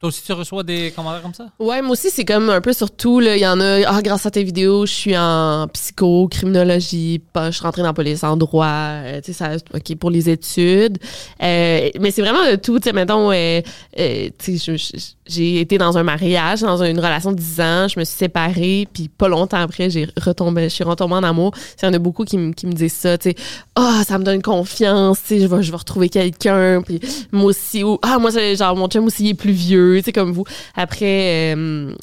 Toi 0.00 0.08
aussi, 0.08 0.20
tu 0.24 0.32
reçois 0.32 0.64
des 0.64 0.90
commentaires 0.90 1.22
comme 1.22 1.32
ça? 1.32 1.46
Ouais, 1.60 1.80
moi 1.80 1.92
aussi, 1.92 2.10
c'est 2.10 2.24
comme 2.24 2.50
un 2.50 2.60
peu 2.60 2.72
sur 2.72 2.90
tout. 2.90 3.20
là. 3.20 3.36
Il 3.36 3.40
y 3.40 3.46
en 3.46 3.60
a, 3.60 3.86
ah, 3.86 4.02
grâce 4.02 4.26
à 4.26 4.30
tes 4.32 4.42
vidéos, 4.42 4.84
je 4.84 4.92
suis 4.92 5.16
en 5.16 5.68
psycho, 5.72 6.26
criminologie, 6.26 7.22
pas, 7.32 7.52
je 7.52 7.56
suis 7.58 7.62
rentrée 7.62 7.82
dans 7.82 7.86
la 7.88 7.94
police 7.94 8.24
en 8.24 8.36
droit, 8.36 8.66
euh, 8.66 9.20
tu 9.20 9.32
sais, 9.32 9.38
ça, 9.38 9.54
OK, 9.72 9.94
pour 9.96 10.10
les 10.10 10.28
études. 10.28 10.98
Euh, 11.40 11.88
mais 12.00 12.10
c'est 12.10 12.20
vraiment 12.22 12.44
de 12.50 12.56
tout, 12.56 12.80
tu 12.80 12.88
sais, 12.88 12.92
mettons, 12.92 13.30
euh, 13.30 13.60
euh, 14.00 14.28
tu 14.36 14.58
sais, 14.58 14.76
je- 14.76 14.98
je- 14.98 15.23
j'ai 15.26 15.60
été 15.60 15.78
dans 15.78 15.96
un 15.96 16.02
mariage, 16.02 16.60
dans 16.60 16.82
une 16.82 16.98
relation 16.98 17.32
de 17.32 17.36
10 17.38 17.60
ans, 17.60 17.88
je 17.88 17.98
me 17.98 18.04
suis 18.04 18.16
séparée, 18.16 18.86
puis 18.92 19.08
pas 19.08 19.28
longtemps 19.28 19.56
après, 19.58 19.88
j'ai 19.90 20.06
retombé, 20.20 20.64
je 20.64 20.68
suis 20.68 20.84
retombée 20.84 21.14
en 21.14 21.22
amour. 21.22 21.52
Il 21.82 21.86
y 21.86 21.88
en 21.88 21.92
a 21.94 21.98
beaucoup 21.98 22.24
qui, 22.24 22.36
me- 22.36 22.52
qui 22.52 22.66
me 22.66 22.72
disent 22.72 22.92
ça, 22.92 23.16
tu 23.16 23.30
sais, 23.30 23.36
ah, 23.74 24.02
ça 24.06 24.18
me 24.18 24.24
donne 24.24 24.42
confiance, 24.42 25.20
tu 25.22 25.28
sais, 25.28 25.40
je 25.40 25.46
vais, 25.46 25.62
je 25.62 25.70
vais 25.70 25.76
retrouver 25.76 26.08
quelqu'un, 26.08 26.82
puis 26.82 27.00
moi 27.32 27.46
aussi, 27.46 27.82
ou, 27.84 27.98
ah, 28.02 28.18
moi, 28.18 28.30
genre, 28.54 28.76
mon 28.76 28.88
chum 28.88 29.06
aussi, 29.06 29.24
il 29.24 29.30
est 29.30 29.34
plus 29.34 29.52
vieux, 29.52 29.96
tu 29.98 30.04
sais, 30.04 30.12
comme 30.12 30.32
vous. 30.32 30.44
Après, 30.74 31.54
euh, 31.56 31.94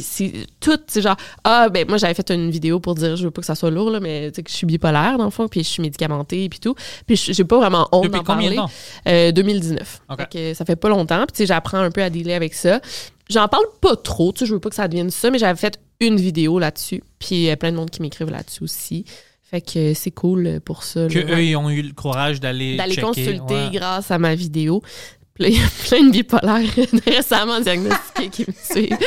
c'est 0.00 0.32
tout, 0.60 0.78
c'est 0.86 1.02
genre, 1.02 1.16
ah, 1.44 1.68
ben, 1.68 1.86
moi, 1.88 1.98
j'avais 1.98 2.14
fait 2.14 2.30
une 2.30 2.50
vidéo 2.50 2.80
pour 2.80 2.94
dire, 2.94 3.16
je 3.16 3.24
veux 3.24 3.30
pas 3.30 3.40
que 3.42 3.46
ça 3.46 3.54
soit 3.54 3.70
lourd, 3.70 3.90
là, 3.90 4.00
mais 4.00 4.30
tu 4.30 4.36
sais, 4.36 4.42
que 4.42 4.50
je 4.50 4.56
suis 4.56 4.66
bipolaire, 4.66 5.18
dans 5.18 5.24
le 5.24 5.30
fond, 5.30 5.48
puis 5.48 5.62
je 5.62 5.68
suis 5.68 5.82
médicamentée, 5.82 6.48
puis 6.48 6.58
tout. 6.58 6.74
Puis 7.06 7.16
je- 7.16 7.32
j'ai 7.32 7.44
pas 7.44 7.58
vraiment 7.58 7.88
honte 7.92 8.04
Depuis 8.04 8.18
d'en 8.18 8.24
combien 8.24 8.50
de 8.50 8.56
parler. 8.56 8.72
temps? 9.04 9.10
Euh, 9.10 9.32
2019. 9.32 10.00
Ok. 10.10 10.16
Fait 10.18 10.26
que 10.30 10.54
ça 10.54 10.64
fait 10.64 10.76
pas 10.76 10.88
longtemps. 10.88 11.18
Puis 11.26 11.32
tu 11.32 11.36
sais, 11.38 11.46
j'apprends 11.46 11.78
un 11.78 11.90
peu 11.90 12.02
à 12.02 12.10
dealer 12.10 12.34
avec 12.34 12.54
ça. 12.54 12.80
J'en 13.28 13.48
parle 13.48 13.64
pas 13.80 13.96
trop, 13.96 14.32
tu 14.32 14.40
sais, 14.40 14.46
je 14.46 14.54
veux 14.54 14.60
pas 14.60 14.68
que 14.68 14.76
ça 14.76 14.86
devienne 14.88 15.10
ça, 15.10 15.30
mais 15.30 15.38
j'avais 15.38 15.58
fait 15.58 15.78
une 16.00 16.16
vidéo 16.16 16.58
là-dessus. 16.58 17.02
Puis 17.18 17.34
il 17.36 17.42
y 17.42 17.50
a 17.50 17.56
plein 17.56 17.72
de 17.72 17.76
monde 17.76 17.90
qui 17.90 18.00
m'écrivent 18.02 18.30
là-dessus 18.30 18.62
aussi. 18.62 19.04
Fait 19.42 19.60
que 19.60 19.94
c'est 19.94 20.10
cool 20.10 20.60
pour 20.64 20.82
ça. 20.82 21.06
Que 21.08 21.20
là. 21.20 21.36
eux, 21.36 21.44
ils 21.44 21.56
ont 21.56 21.70
eu 21.70 21.82
le 21.82 21.92
courage 21.92 22.40
d'aller 22.40 22.76
D'aller 22.76 22.96
consulter 22.96 23.38
ouais. 23.54 23.70
grâce 23.72 24.10
à 24.10 24.18
ma 24.18 24.34
vidéo. 24.34 24.82
Puis 25.38 25.48
il 25.52 25.58
y 25.58 25.62
a 25.62 25.68
plein 25.88 26.04
de 26.04 26.10
bipolaires 26.12 26.70
récemment 27.06 27.60
diagnostiqués 27.60 28.28
qui 28.30 28.42
me 28.42 28.54
suivent. 28.54 28.98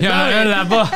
Il 0.00 0.04
y 0.06 0.08
en 0.08 0.12
a 0.12 0.24
un 0.40 0.44
là-bas. 0.44 0.90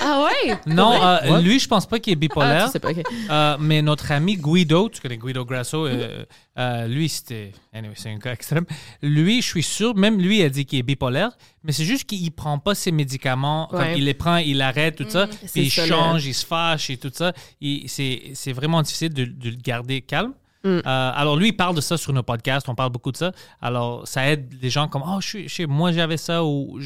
Ah 0.00 0.24
ouais? 0.26 0.56
Non, 0.66 1.02
euh, 1.02 1.40
lui, 1.40 1.58
je 1.60 1.68
pense 1.68 1.86
pas 1.86 1.98
qu'il 1.98 2.12
est 2.12 2.16
Ah, 2.16 2.20
bipolaire. 2.20 2.64
tu 2.66 2.72
sais 2.72 2.78
pas, 2.80 2.90
ok. 2.90 3.02
Euh, 3.30 3.56
mais 3.60 3.82
notre 3.82 4.10
ami 4.12 4.36
Guido, 4.36 4.88
tu 4.88 5.00
connais 5.00 5.18
Guido 5.18 5.44
Grasso, 5.44 5.86
euh, 5.86 6.24
euh, 6.58 6.86
lui, 6.86 7.08
c'était. 7.08 7.52
Anyway, 7.72 7.94
c'est 7.96 8.10
un 8.10 8.18
cas 8.18 8.32
extrême. 8.32 8.64
Lui, 9.02 9.42
je 9.42 9.46
suis 9.46 9.62
sûr, 9.62 9.94
même 9.94 10.18
lui 10.20 10.42
a 10.42 10.48
dit 10.48 10.64
qu'il 10.64 10.78
est 10.78 10.82
bipolaire, 10.82 11.30
mais 11.62 11.72
c'est 11.72 11.84
juste 11.84 12.04
qu'il 12.04 12.30
prend 12.32 12.58
pas 12.58 12.74
ses 12.74 12.92
médicaments. 12.92 13.68
Comme 13.70 13.88
il 13.96 14.04
les 14.04 14.14
prend, 14.14 14.36
il 14.36 14.60
arrête, 14.62 14.96
tout 14.96 15.06
ça. 15.08 15.26
c'est 15.42 15.52
Puis 15.52 15.62
il 15.62 15.70
ça, 15.70 15.86
change, 15.86 16.24
il 16.26 16.34
se 16.34 16.46
fâche 16.46 16.90
et 16.90 16.96
tout 16.96 17.10
ça. 17.12 17.32
C'est 17.86 18.22
c'est 18.34 18.52
vraiment 18.52 18.82
difficile 18.82 19.12
de, 19.12 19.24
de 19.24 19.50
le 19.50 19.56
garder 19.56 20.00
calme. 20.00 20.32
Mm. 20.64 20.68
Euh, 20.68 20.80
alors 20.84 21.36
lui, 21.36 21.48
il 21.48 21.56
parle 21.56 21.76
de 21.76 21.80
ça 21.80 21.96
sur 21.96 22.12
nos 22.12 22.22
podcasts, 22.22 22.68
on 22.68 22.74
parle 22.74 22.90
beaucoup 22.90 23.12
de 23.12 23.16
ça. 23.16 23.32
Alors 23.60 24.08
ça 24.08 24.28
aide 24.28 24.52
les 24.60 24.70
gens 24.70 24.88
comme, 24.88 25.04
oh, 25.06 25.20
je 25.20 25.66
moi 25.66 25.92
j'avais 25.92 26.16
ça 26.16 26.44
ou 26.44 26.78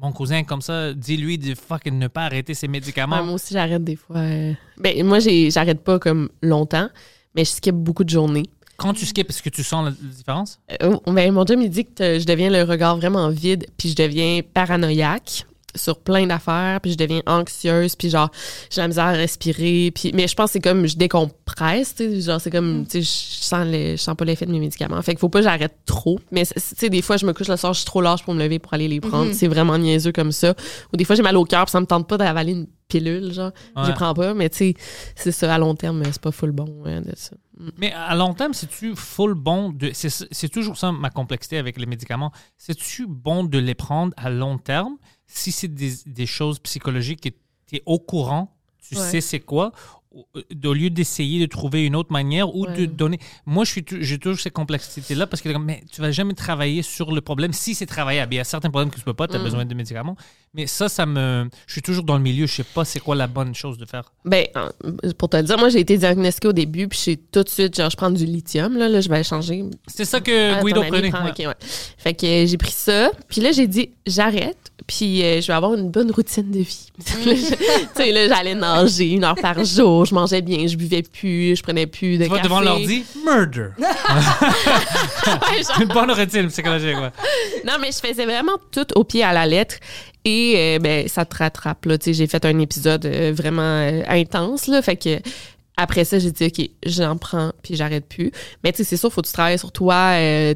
mon 0.00 0.12
cousin 0.12 0.44
comme 0.44 0.62
ça, 0.62 0.94
dis-lui 0.94 1.38
de 1.38 1.54
fucking 1.54 1.98
ne 1.98 2.08
pas 2.08 2.22
arrêter 2.22 2.54
ses 2.54 2.68
médicaments. 2.68 3.16
Ouais, 3.16 3.24
moi 3.24 3.34
aussi, 3.34 3.52
j'arrête 3.52 3.84
des 3.84 3.96
fois. 3.96 4.16
euh. 4.16 4.54
Ben, 4.78 5.04
moi, 5.04 5.18
j'arrête 5.18 5.84
pas 5.84 5.98
comme 5.98 6.30
longtemps, 6.42 6.88
mais 7.34 7.44
je 7.44 7.50
skip 7.50 7.74
beaucoup 7.74 8.04
de 8.04 8.08
journées. 8.08 8.46
Quand 8.78 8.94
tu 8.94 9.04
skips, 9.04 9.28
est-ce 9.28 9.42
que 9.42 9.50
tu 9.50 9.62
sens 9.62 9.84
la, 9.84 9.90
différence? 9.90 10.58
Euh, 10.82 10.96
ben, 11.06 11.32
mon 11.32 11.44
chum, 11.44 11.60
il 11.60 11.68
dit 11.68 11.84
que 11.84 12.18
je 12.18 12.24
deviens 12.24 12.48
le 12.48 12.62
regard 12.62 12.96
vraiment 12.96 13.28
vide, 13.28 13.66
puis 13.76 13.90
je 13.90 13.94
deviens 13.94 14.40
paranoïaque 14.54 15.44
sur 15.76 15.98
plein 16.00 16.26
d'affaires, 16.26 16.80
puis 16.80 16.92
je 16.92 16.96
deviens 16.96 17.20
anxieuse, 17.26 17.94
puis 17.96 18.10
genre, 18.10 18.30
j'ai 18.70 18.80
la 18.80 18.88
misère 18.88 19.04
à 19.06 19.12
respirer, 19.12 19.90
puis... 19.94 20.10
Mais 20.14 20.26
je 20.28 20.34
pense 20.34 20.46
que 20.48 20.52
c'est 20.54 20.60
comme, 20.60 20.86
je 20.86 20.96
décompresse, 20.96 21.94
tu 21.94 22.04
sais, 22.10 22.20
genre, 22.20 22.40
c'est 22.40 22.50
comme, 22.50 22.84
tu 22.86 23.02
sais, 23.02 23.02
je 23.02 23.44
sens, 23.44 23.66
le- 23.66 23.92
je 23.92 23.96
sens 23.96 24.16
pas 24.16 24.24
l'effet 24.24 24.46
de 24.46 24.52
mes 24.52 24.60
médicaments. 24.60 25.00
Fait 25.02 25.12
qu'il 25.12 25.18
faut 25.20 25.28
pas 25.28 25.38
que 25.40 25.44
j'arrête 25.44 25.76
trop. 25.86 26.18
Mais, 26.32 26.44
tu 26.46 26.52
sais, 26.56 26.88
des 26.90 27.02
fois, 27.02 27.16
je 27.16 27.26
me 27.26 27.32
couche 27.32 27.48
le 27.48 27.56
soir, 27.56 27.72
je 27.72 27.78
suis 27.80 27.86
trop 27.86 28.00
large 28.00 28.24
pour 28.24 28.34
me 28.34 28.42
lever 28.42 28.58
pour 28.58 28.74
aller 28.74 28.88
les 28.88 29.00
prendre. 29.00 29.32
C'est 29.32 29.48
vraiment 29.48 29.78
niaiseux 29.78 30.12
comme 30.12 30.32
ça. 30.32 30.54
Ou 30.92 30.96
des 30.96 31.04
fois, 31.04 31.16
j'ai 31.16 31.22
mal 31.22 31.36
au 31.36 31.44
cœur, 31.44 31.64
puis 31.66 31.72
ça 31.72 31.80
me 31.80 31.86
tente 31.86 32.08
pas 32.08 32.16
d'avaler 32.18 32.52
une 32.52 32.66
pilule, 32.88 33.32
genre. 33.32 33.52
Je 33.76 33.80
Ouais. 33.82 33.86
les 33.88 33.94
prends 33.94 34.14
pas, 34.14 34.34
mais 34.34 34.50
tu 34.50 34.56
sais, 34.58 34.74
c'est 35.14 35.32
ça, 35.32 35.54
à 35.54 35.58
long 35.58 35.74
terme, 35.76 36.02
c'est 36.04 36.20
pas 36.20 36.32
full 36.32 36.50
bon 36.50 36.82
hein, 36.86 37.00
de 37.02 37.12
ça. 37.14 37.36
Mais 37.78 37.92
à 37.92 38.16
long 38.16 38.32
terme, 38.34 38.54
c'est-tu 38.54 38.96
full 38.96 39.34
bon 39.34 39.70
de. 39.70 39.90
C'est 39.92 40.08
c'est 40.30 40.48
toujours 40.48 40.76
ça 40.78 40.90
ma 40.92 41.10
complexité 41.10 41.58
avec 41.58 41.78
les 41.78 41.84
médicaments. 41.86 42.32
C'est-tu 42.56 43.06
bon 43.06 43.44
de 43.44 43.58
les 43.58 43.74
prendre 43.74 44.12
à 44.16 44.30
long 44.30 44.56
terme? 44.58 44.96
Si 45.32 45.52
c'est 45.52 45.68
des, 45.74 45.92
des 46.06 46.26
choses 46.26 46.58
psychologiques 46.60 47.20
que 47.22 47.28
tu 47.66 47.76
es 47.76 47.82
au 47.86 47.98
courant, 47.98 48.54
tu 48.86 48.96
Ouais. 48.96 49.10
sais 49.10 49.20
c'est 49.20 49.40
quoi, 49.40 49.72
au 50.10 50.26
au 50.64 50.72
lieu 50.74 50.90
d'essayer 50.90 51.38
de 51.38 51.46
trouver 51.46 51.86
une 51.86 51.94
autre 51.94 52.10
manière 52.12 52.52
ou 52.56 52.66
de 52.66 52.84
donner. 52.86 53.20
Moi, 53.46 53.64
je 53.64 53.70
suis 53.70 53.84
j'ai 54.00 54.18
toujours 54.18 54.40
cette 54.40 54.52
complexité-là 54.52 55.28
parce 55.28 55.40
que 55.40 55.48
mais 55.56 55.84
tu 55.92 56.00
vas 56.00 56.10
jamais 56.10 56.34
travailler 56.34 56.82
sur 56.82 57.12
le 57.12 57.20
problème 57.20 57.52
si 57.52 57.76
c'est 57.76 57.86
travaillable. 57.86 58.34
Il 58.34 58.38
y 58.38 58.40
a 58.40 58.44
certains 58.44 58.70
problèmes 58.70 58.90
que 58.90 58.98
tu 58.98 59.04
peux 59.04 59.14
pas, 59.14 59.28
tu 59.28 59.36
as 59.36 59.38
Mm. 59.38 59.42
besoin 59.44 59.64
de 59.64 59.74
médicaments. 59.74 60.16
Mais 60.52 60.66
ça, 60.66 60.88
ça 60.88 61.06
me. 61.06 61.48
Je 61.68 61.72
suis 61.74 61.80
toujours 61.82 62.02
dans 62.02 62.16
le 62.16 62.22
milieu, 62.24 62.44
je 62.46 62.54
sais 62.56 62.64
pas 62.64 62.84
c'est 62.84 62.98
quoi 62.98 63.14
la 63.14 63.28
bonne 63.28 63.54
chose 63.54 63.78
de 63.78 63.86
faire. 63.86 64.12
Ben, 64.24 64.46
pour 65.16 65.28
te 65.28 65.36
le 65.36 65.44
dire, 65.44 65.56
moi, 65.58 65.68
j'ai 65.68 65.78
été 65.78 65.96
diagnostiquée 65.96 66.48
au 66.48 66.52
début, 66.52 66.88
puis 66.88 67.00
j'ai 67.04 67.16
tout 67.16 67.44
de 67.44 67.48
suite, 67.48 67.76
genre, 67.76 67.88
je 67.88 67.96
prends 67.96 68.10
du 68.10 68.24
lithium, 68.24 68.76
là, 68.76 68.88
là 68.88 69.00
je 69.00 69.08
vais 69.08 69.22
changer. 69.22 69.62
C'est 69.86 70.04
ça 70.04 70.18
que 70.20 70.54
Ah, 70.54 70.60
Guido 70.64 70.82
prenait. 70.82 71.10
prend, 71.10 71.22
ouais. 71.24 71.30
ok, 71.30 71.38
ouais. 71.38 71.54
Fait 71.98 72.14
que 72.14 72.26
euh, 72.26 72.46
j'ai 72.48 72.56
pris 72.56 72.72
ça, 72.72 73.12
puis 73.28 73.40
là, 73.40 73.52
j'ai 73.52 73.68
dit, 73.68 73.90
j'arrête, 74.08 74.72
puis 74.88 75.22
euh, 75.22 75.40
je 75.40 75.46
vais 75.46 75.52
avoir 75.52 75.74
une 75.74 75.88
bonne 75.88 76.10
routine 76.10 76.50
de 76.50 76.58
vie. 76.58 76.86
Tu 77.24 77.36
sais, 78.04 78.10
là, 78.12 78.26
j'allais 78.28 78.54
nager 78.56 79.10
une 79.12 79.22
heure 79.24 79.36
par 79.36 79.64
jour, 79.64 80.04
je 80.04 80.14
mangeais 80.14 80.42
bien, 80.42 80.66
je 80.66 80.76
buvais 80.76 81.02
plus, 81.02 81.54
je 81.54 81.62
prenais 81.62 81.86
plus 81.86 82.18
de 82.18 82.24
Tu 82.24 82.30
vas 82.30 82.36
café. 82.38 82.48
devant 82.48 82.60
l'ordi, 82.60 83.04
murder. 83.24 83.68
Ouais, 83.78 85.62
genre- 85.62 85.80
Une 85.80 85.88
bonne 85.88 86.10
routine 86.10 86.48
psychologique, 86.48 86.96
ouais. 86.96 87.10
Non, 87.64 87.74
mais 87.80 87.90
je 87.92 87.98
faisais 88.06 88.24
vraiment 88.24 88.56
tout 88.72 88.86
au 88.96 89.04
pied 89.04 89.22
à 89.22 89.32
la 89.32 89.46
lettre. 89.46 89.76
Et 90.24 90.54
euh, 90.56 90.78
ben, 90.78 91.08
ça 91.08 91.24
te 91.24 91.36
rattrape. 91.36 91.84
Là. 91.86 91.96
J'ai 92.04 92.26
fait 92.26 92.44
un 92.44 92.58
épisode 92.58 93.06
euh, 93.06 93.32
vraiment 93.34 93.62
euh, 93.62 94.02
intense. 94.08 94.66
Là, 94.66 94.82
fait 94.82 94.96
que 94.96 95.18
après 95.76 96.04
ça, 96.04 96.18
j'ai 96.18 96.30
dit, 96.30 96.44
OK, 96.44 96.70
j'en 96.84 97.16
prends, 97.16 97.52
puis 97.62 97.74
j'arrête 97.74 98.06
plus. 98.06 98.32
Mais 98.62 98.72
tu 98.72 98.78
sais, 98.78 98.84
c'est 98.84 98.96
sûr, 98.98 99.10
faut 99.10 99.22
que 99.22 99.26
tu 99.26 99.32
travailles 99.32 99.58
sur 99.58 99.72
toi. 99.72 100.12
euh, 100.18 100.54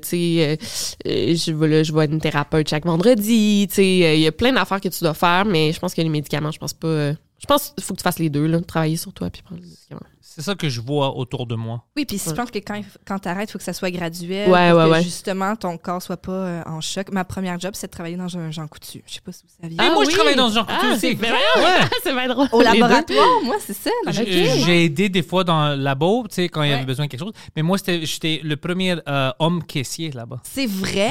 je, 1.06 1.92
vois 1.92 2.04
une 2.04 2.20
thérapeute 2.20 2.68
chaque 2.68 2.84
vendredi. 2.84 3.66
Tu 3.68 3.74
sais, 3.74 4.16
il 4.16 4.20
y 4.20 4.26
a 4.26 4.32
plein 4.32 4.52
d'affaires 4.52 4.80
que 4.80 4.88
tu 4.88 5.02
dois 5.02 5.14
faire, 5.14 5.46
mais 5.46 5.72
je 5.72 5.80
pense 5.80 5.94
que 5.94 6.02
les 6.02 6.10
médicaments, 6.10 6.50
je 6.50 6.58
pense 6.58 6.74
pas. 6.74 7.12
je 7.12 7.46
pense 7.48 7.70
qu'il 7.70 7.84
faut 7.84 7.94
que 7.94 8.00
tu 8.00 8.04
fasses 8.04 8.18
les 8.18 8.28
deux, 8.30 8.46
là, 8.46 8.60
travailler 8.60 8.96
sur 8.96 9.12
toi 9.14 9.30
puis 9.30 9.40
prendre 9.40 9.62
les 9.62 9.68
médicaments. 9.68 10.00
C'est 10.34 10.42
ça 10.42 10.56
que 10.56 10.68
je 10.68 10.80
vois 10.80 11.16
autour 11.16 11.46
de 11.46 11.54
moi. 11.54 11.84
Oui, 11.96 12.04
puis 12.04 12.18
je 12.18 12.32
pense 12.32 12.50
que 12.50 12.58
quand, 12.58 12.80
quand 13.06 13.20
tu 13.20 13.28
arrêtes, 13.28 13.50
il 13.50 13.52
faut 13.52 13.58
que 13.58 13.64
ça 13.64 13.72
soit 13.72 13.92
graduel. 13.92 14.50
Ouais, 14.50 14.70
pour 14.70 14.80
ouais, 14.80 14.84
que 14.86 14.90
ouais. 14.90 15.02
justement 15.04 15.54
ton 15.54 15.78
corps 15.78 16.02
soit 16.02 16.16
pas 16.16 16.32
euh, 16.32 16.62
en 16.66 16.80
choc. 16.80 17.12
Ma 17.12 17.22
première 17.22 17.60
job, 17.60 17.70
c'est 17.74 17.86
de 17.86 17.92
travailler 17.92 18.16
dans 18.16 18.36
un 18.36 18.50
Jean 18.50 18.66
Coutu. 18.66 19.04
Je 19.06 19.14
sais 19.14 19.20
pas 19.20 19.30
si 19.30 19.44
vous 19.44 19.62
saviez. 19.62 19.78
Ah, 19.80 19.92
moi, 19.94 20.04
je 20.04 20.10
travaille 20.10 20.34
dans 20.34 20.48
ce 20.48 20.56
genre 20.56 20.66
de 20.66 20.72
ah, 20.72 20.92
aussi. 20.92 21.14
vrai? 21.14 21.30
Ouais. 21.30 21.88
c'est 22.02 22.12
bien 22.12 22.26
drôle. 22.26 22.48
Au 22.50 22.62
laboratoire, 22.62 23.42
moi, 23.44 23.54
c'est 23.64 23.76
ça. 23.76 23.90
J'ai 24.10 24.84
aidé 24.84 25.08
des 25.08 25.22
fois 25.22 25.44
dans 25.44 25.68
le 25.68 25.76
labo, 25.76 26.24
tu 26.28 26.34
sais, 26.34 26.48
quand 26.48 26.64
il 26.64 26.70
y 26.70 26.72
avait 26.72 26.84
besoin 26.84 27.04
de 27.04 27.10
quelque 27.12 27.20
chose. 27.20 27.32
Mais 27.54 27.62
moi, 27.62 27.78
c'était- 27.78 28.04
j'étais 28.04 28.40
le 28.42 28.56
premier 28.56 28.96
euh, 29.08 29.30
homme 29.38 29.62
caissier 29.62 30.10
là-bas. 30.10 30.40
C'est 30.42 30.66
vrai? 30.66 31.10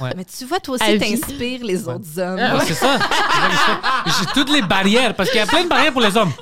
Ouais. 0.00 0.10
Mais 0.16 0.24
tu 0.24 0.44
vois, 0.44 0.58
toi 0.58 0.74
aussi, 0.74 0.98
t'inspires 0.98 1.64
les 1.64 1.86
autres 1.86 2.18
hommes. 2.18 2.36
Ouais, 2.36 2.64
c'est 2.66 2.74
ça. 2.74 2.98
J'ai 4.06 4.26
toutes 4.34 4.50
les 4.50 4.62
barrières, 4.62 5.14
parce 5.14 5.30
qu'il 5.30 5.38
y 5.38 5.42
a 5.42 5.46
plein 5.46 5.62
de 5.62 5.68
barrières 5.68 5.92
pour 5.92 6.02
les 6.02 6.16
hommes. 6.16 6.32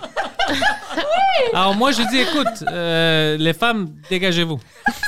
Alors 1.55 1.75
moi, 1.75 1.93
je 1.93 2.03
dis, 2.09 2.19
écoute, 2.19 2.65
euh, 2.69 3.37
les 3.37 3.53
femmes, 3.53 3.95
dégagez-vous. 4.11 4.59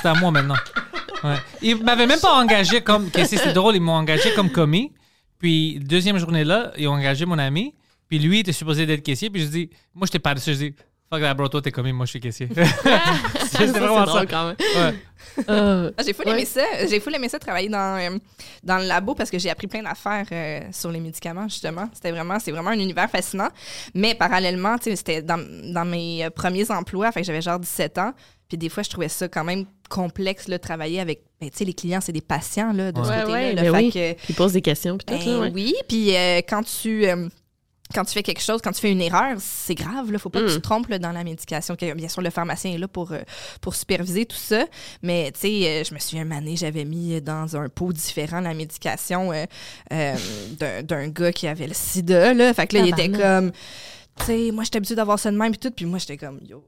C'est 0.00 0.08
à 0.08 0.14
moi 0.14 0.30
maintenant. 0.30 0.56
Ils 1.62 1.76
m'avaient 1.82 2.06
même 2.06 2.20
pas 2.20 2.34
engagé 2.34 2.80
comme... 2.80 3.10
Que 3.10 3.24
c'est 3.24 3.52
drôle, 3.52 3.76
ils 3.76 3.82
m'ont 3.82 3.92
engagé 3.92 4.32
comme 4.34 4.50
commis. 4.50 4.92
Puis, 5.38 5.78
deuxième 5.80 6.18
journée 6.18 6.44
là, 6.44 6.72
ils 6.76 6.88
ont 6.88 6.92
engagé 6.92 7.26
mon 7.26 7.38
ami. 7.38 7.74
Puis 8.08 8.18
lui, 8.18 8.38
il 8.38 8.40
était 8.40 8.52
supposé 8.52 8.86
d'être 8.86 9.02
caissier. 9.02 9.30
Puis 9.30 9.42
je 9.42 9.46
dis, 9.46 9.70
moi, 9.94 10.06
j'étais 10.06 10.18
paresseux. 10.18 10.52
Je 10.52 10.58
dis, 10.58 10.74
fuck 11.12 11.20
that, 11.22 11.34
bro, 11.34 11.48
toi, 11.48 11.60
t'es 11.60 11.72
commis, 11.72 11.92
moi, 11.92 12.06
je 12.06 12.10
suis 12.10 12.20
caissier. 12.20 12.48
c'est 12.54 13.66
vraiment 13.66 14.06
ça. 14.06 14.24
quand 14.26 14.46
même. 14.48 14.56
Ouais. 14.76 14.94
Euh, 15.48 15.90
Ah, 15.96 16.02
J'ai 16.06 16.12
fou 16.12 16.22
Ouais. 16.24 16.32
aimé 16.32 16.44
ça. 16.44 16.62
J'ai 16.88 17.00
fou 17.00 17.10
aimé 17.10 17.28
ça 17.28 17.38
travailler 17.38 17.68
dans, 17.68 17.98
euh, 17.98 18.16
dans 18.62 18.78
le 18.78 18.84
labo 18.84 19.14
parce 19.14 19.28
que 19.30 19.38
j'ai 19.38 19.50
appris 19.50 19.66
plein 19.66 19.82
d'affaires 19.82 20.26
euh, 20.30 20.60
sur 20.72 20.90
les 20.92 21.00
médicaments, 21.00 21.48
justement. 21.48 21.88
C'était 21.92 22.12
vraiment, 22.12 22.38
c'est 22.38 22.52
vraiment 22.52 22.70
un 22.70 22.78
univers 22.78 23.10
fascinant. 23.10 23.48
Mais 23.94 24.14
parallèlement, 24.14 24.76
c'était 24.80 25.20
dans, 25.22 25.38
dans 25.72 25.84
mes 25.84 26.28
premiers 26.34 26.70
emplois, 26.70 27.10
fait 27.12 27.20
que 27.20 27.26
j'avais 27.26 27.42
genre 27.42 27.58
17 27.58 27.98
ans. 27.98 28.12
Puis 28.48 28.56
des 28.58 28.68
fois, 28.68 28.82
je 28.82 28.90
trouvais 28.90 29.08
ça 29.08 29.28
quand 29.28 29.44
même 29.44 29.64
complexe, 29.88 30.46
là, 30.48 30.58
de 30.58 30.62
travailler 30.62 31.00
avec, 31.00 31.22
ben, 31.40 31.50
tu 31.50 31.58
sais, 31.58 31.64
les 31.64 31.74
clients, 31.74 32.00
c'est 32.00 32.12
des 32.12 32.20
patients, 32.20 32.72
là, 32.72 32.92
de 32.92 33.02
ce 33.02 33.08
côté-là. 33.08 33.52
là. 33.52 33.62
ben 33.62 33.64
Fait 33.64 33.70
oui. 33.70 33.92
que, 33.92 34.12
Puis 34.14 34.26
il 34.30 34.34
pose 34.36 34.52
des 34.52 34.62
questions, 34.62 34.96
puis 34.96 35.06
tout, 35.06 35.24
ben 35.24 35.32
là, 35.32 35.40
ouais. 35.40 35.50
oui, 35.54 35.74
puis 35.88 36.16
euh, 36.16 36.40
quand 36.48 36.62
tu 36.64 37.06
euh, 37.06 37.28
quand 37.94 38.04
tu 38.04 38.12
fais 38.12 38.22
quelque 38.22 38.40
chose, 38.42 38.60
quand 38.62 38.72
tu 38.72 38.80
fais 38.80 38.90
une 38.92 39.00
erreur, 39.00 39.36
c'est 39.38 39.74
grave. 39.74 40.10
Là, 40.12 40.18
faut 40.18 40.30
pas 40.30 40.40
que 40.40 40.46
tu 40.46 40.52
Mm. 40.52 40.56
te 40.56 40.60
trompes 40.60 40.88
là, 40.88 40.98
dans 40.98 41.12
la 41.12 41.24
médication. 41.24 41.74
Bien 41.94 42.08
sûr, 42.08 42.22
le 42.22 42.30
pharmacien 42.30 42.72
est 42.72 42.78
là 42.78 42.88
pour 42.88 43.12
euh, 43.12 43.20
pour 43.60 43.74
superviser 43.74 44.26
tout 44.26 44.36
ça, 44.36 44.64
mais 45.02 45.30
tu 45.32 45.40
sais, 45.40 45.68
euh, 45.68 45.84
je 45.84 45.94
me 45.94 45.98
souviens 45.98 46.22
une 46.24 46.32
année, 46.32 46.56
j'avais 46.56 46.84
mis 46.84 47.20
dans 47.20 47.56
un 47.56 47.68
pot 47.68 47.92
différent 47.92 48.40
la 48.40 48.54
médication 48.54 49.32
euh, 49.32 49.44
euh, 49.92 50.14
d'un- 50.58 50.82
d'un 50.82 51.08
gars 51.08 51.32
qui 51.32 51.46
avait 51.46 51.66
le 51.66 51.74
SIDA. 51.74 52.34
Là, 52.34 52.54
fait 52.54 52.66
que 52.66 52.76
là, 52.76 52.82
il 52.84 52.88
était 52.90 53.08
comme, 53.10 53.50
tu 54.18 54.24
sais, 54.24 54.50
moi, 54.52 54.64
j'étais 54.64 54.76
habituée 54.78 54.94
d'avoir 54.96 55.18
ça 55.18 55.30
de 55.30 55.36
même 55.36 55.50
puis 55.52 55.58
tout, 55.58 55.70
puis 55.70 55.86
moi, 55.86 55.98
j'étais 55.98 56.16
comme, 56.16 56.40
yo. 56.48 56.64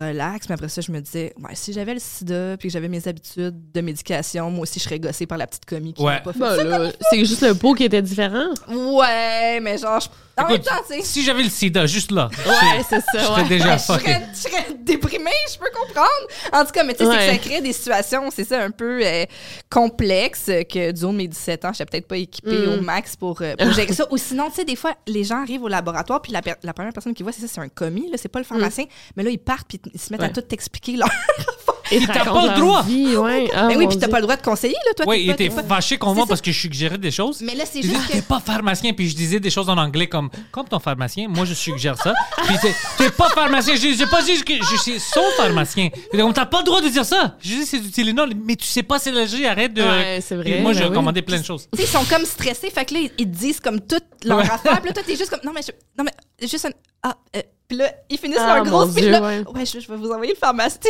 Relax, 0.00 0.48
mais 0.48 0.54
après 0.54 0.68
ça, 0.68 0.80
je 0.80 0.90
me 0.90 1.00
disais, 1.00 1.32
ouais, 1.38 1.54
si 1.54 1.72
j'avais 1.72 1.94
le 1.94 2.00
sida 2.00 2.56
puis 2.58 2.66
que 2.68 2.72
j'avais 2.72 2.88
mes 2.88 3.06
habitudes 3.06 3.70
de 3.72 3.80
médication, 3.80 4.50
moi 4.50 4.62
aussi, 4.62 4.80
je 4.80 4.84
serais 4.84 4.98
gossée 4.98 5.24
par 5.24 5.38
la 5.38 5.46
petite 5.46 5.64
commis 5.66 5.94
qui 5.94 6.02
Ouais. 6.02 6.14
n'a 6.14 6.20
pas 6.20 6.32
fait 6.32 6.40
Ben 6.40 6.92
c'est 7.10 7.24
juste 7.24 7.42
le 7.42 7.54
pot 7.54 7.74
qui 7.74 7.84
était 7.84 8.02
différent. 8.02 8.48
Ouais, 8.68 9.60
mais 9.60 9.78
genre, 9.78 10.00
je- 10.00 10.08
en 10.36 10.42
même 10.46 10.56
Écoute, 10.56 10.66
temps, 10.68 10.74
tu 10.88 10.94
sais. 10.96 11.02
si 11.02 11.22
j'avais 11.24 11.42
le 11.44 11.48
sida 11.50 11.86
juste 11.86 12.10
là, 12.10 12.28
Ouais, 12.46 12.82
c'est 12.88 13.00
je 13.14 13.18
serais 13.24 13.42
ouais. 13.42 13.48
déjà 13.48 13.76
Je 13.76 13.82
fucké. 13.84 14.00
serais, 14.12 14.26
je 14.34 14.38
serais 14.38 14.66
déprimée, 14.80 15.30
je 15.52 15.58
peux 15.58 15.70
comprendre. 15.72 16.08
En 16.52 16.64
tout 16.64 16.72
cas, 16.72 16.82
mais 16.84 16.94
tu 16.94 17.04
sais, 17.04 17.10
c'est 17.10 17.16
que 17.16 17.22
Ouais. 17.24 17.32
ça 17.32 17.38
crée 17.38 17.60
des 17.60 17.72
situations, 17.72 18.30
c'est 18.34 18.44
ça, 18.44 18.62
un 18.62 18.70
peu 18.70 19.00
euh, 19.04 19.24
complexes, 19.70 20.48
euh, 20.48 20.62
que 20.64 20.90
du 20.92 21.04
haut 21.04 21.12
de 21.12 21.16
mes 21.16 21.28
17 21.28 21.64
ans, 21.64 21.72
je 21.72 21.84
peut-être 21.84 22.08
pas 22.08 22.16
équipée 22.16 22.66
Mm. 22.66 22.78
au 22.78 22.80
max 22.82 23.16
pour, 23.16 23.40
euh, 23.42 23.54
pour 23.56 23.72
gérer 23.72 23.92
ça. 23.92 24.06
Ou 24.10 24.16
sinon, 24.16 24.48
tu 24.50 24.56
sais, 24.56 24.64
des 24.64 24.76
fois, 24.76 24.94
les 25.06 25.24
gens 25.24 25.40
arrivent 25.42 25.62
au 25.62 25.68
laboratoire, 25.68 26.20
puis 26.22 26.32
la, 26.32 26.42
per- 26.42 26.54
la 26.62 26.72
première 26.72 26.92
personne 26.92 27.14
qui 27.14 27.22
voit, 27.22 27.32
c'est 27.32 27.42
ça, 27.42 27.48
c'est 27.48 27.60
un 27.60 27.68
commis, 27.68 28.10
là, 28.10 28.16
c'est 28.20 28.28
pas 28.28 28.38
le 28.40 28.44
pharmacien. 28.44 28.84
Mais 29.16 29.22
là, 29.22 29.30
ils 29.30 29.38
partent, 29.38 29.68
puis 29.68 29.80
ils 29.92 30.00
se 30.00 30.12
mettent 30.12 30.20
à 30.22 30.24
Mm. 30.24 30.26
Ouais. 30.28 30.32
tout 30.32 30.40
t'expliquer 30.42 30.96
leur. 30.96 31.08
Et 31.90 32.06
t'as 32.06 32.24
pas 32.24 32.46
le 32.54 32.60
droit. 32.60 32.82
vie, 32.82 33.16
ouais. 33.16 33.48
Ah, 33.54 33.66
mais 33.66 33.76
oui, 33.76 33.84
mon 33.84 33.90
puis 33.90 33.98
t'as 33.98 34.08
pas 34.08 34.16
le 34.18 34.22
droit 34.22 34.36
de 34.36 34.42
conseiller, 34.42 34.74
là, 34.86 34.92
toi. 34.94 35.06
Oui, 35.08 35.22
il 35.24 35.30
était 35.30 35.50
fâché 35.50 35.98
contre 35.98 36.14
moi 36.16 36.26
parce 36.28 36.40
que 36.40 36.50
je 36.52 36.58
suggérais 36.60 36.98
des 36.98 37.10
choses. 37.10 37.40
Mais 37.42 37.54
là, 37.54 37.64
c'est 37.70 37.82
juste 37.82 38.06
que. 38.06 38.12
t'es 38.12 38.22
pas 38.22 38.40
pharmacien, 38.40 38.92
puis 38.92 39.08
je 39.08 39.14
disais 39.16 39.40
des 39.40 39.50
choses 39.50 39.68
en 39.68 39.76
anglais 39.76 40.06
comme, 40.06 40.30
comme 40.50 40.66
ton 40.66 40.78
pharmacien, 40.78 41.28
moi 41.28 41.44
je 41.44 41.54
suggère 41.54 41.96
ça. 42.00 42.14
Puis 42.46 42.56
t'es, 42.98 43.10
pas 43.10 43.28
pharmacien, 43.30 43.74
j'ai, 43.76 43.94
j'ai 43.94 44.06
pas 44.06 44.22
dit 44.22 44.42
que 44.42 44.54
je 44.54 44.76
suis 44.82 44.98
son 45.00 45.20
pharmacien. 45.36 45.88
Dit, 46.12 46.18
comme, 46.18 46.32
t'as 46.32 46.46
pas 46.46 46.58
le 46.58 46.64
droit 46.64 46.80
de 46.80 46.88
dire 46.88 47.04
ça. 47.04 47.36
Je 47.40 47.48
dis, 47.48 47.66
c'est 47.66 47.78
du 47.80 47.90
Tylenol, 47.90 48.32
mais 48.44 48.56
tu 48.56 48.66
sais 48.66 48.82
pas 48.82 48.98
c'est 48.98 49.10
l'allergie, 49.10 49.46
arrête 49.46 49.74
de. 49.74 49.82
Ouais, 49.82 50.20
c'est 50.26 50.36
vrai, 50.36 50.50
Et 50.50 50.60
moi, 50.60 50.72
ben 50.72 50.78
j'ai 50.78 50.88
oui. 50.88 50.94
commandé 50.94 51.22
plein 51.22 51.38
de 51.38 51.44
choses. 51.44 51.68
Tu 51.72 51.78
sais, 51.78 51.84
ils 51.84 51.90
sont 51.90 52.04
comme 52.04 52.24
stressés. 52.24 52.70
Fait 52.70 52.84
que 52.84 52.94
là, 52.94 53.00
ils- 53.00 53.10
te 53.10 53.22
disent 53.24 53.60
comme 53.60 53.80
toute 53.80 54.04
leur 54.24 54.40
affaire. 54.40 54.80
Puis 54.80 54.88
là, 54.88 54.92
toi, 54.94 55.02
t'es 55.06 55.16
juste 55.16 55.30
comme, 55.30 55.40
non, 55.44 55.52
mais, 55.54 55.62
je- 55.62 55.72
non, 55.98 56.04
mais 56.04 56.12
juste 56.46 56.66
un. 56.66 56.70
Ah, 57.02 57.14
euh, 57.36 57.42
puis 57.68 57.76
là, 57.78 57.90
ils 58.10 58.18
finissent 58.18 58.38
Ah, 58.40 58.56
leur 58.56 58.64
speech, 58.90 59.02
Dieu, 59.04 59.10
là. 59.12 59.20
ouais. 59.22 59.42
Ouais, 59.54 59.64
je, 59.66 59.80
je 59.80 59.88
vais 59.88 59.96
vous 59.96 60.10
envoyer 60.10 60.32
le 60.32 60.38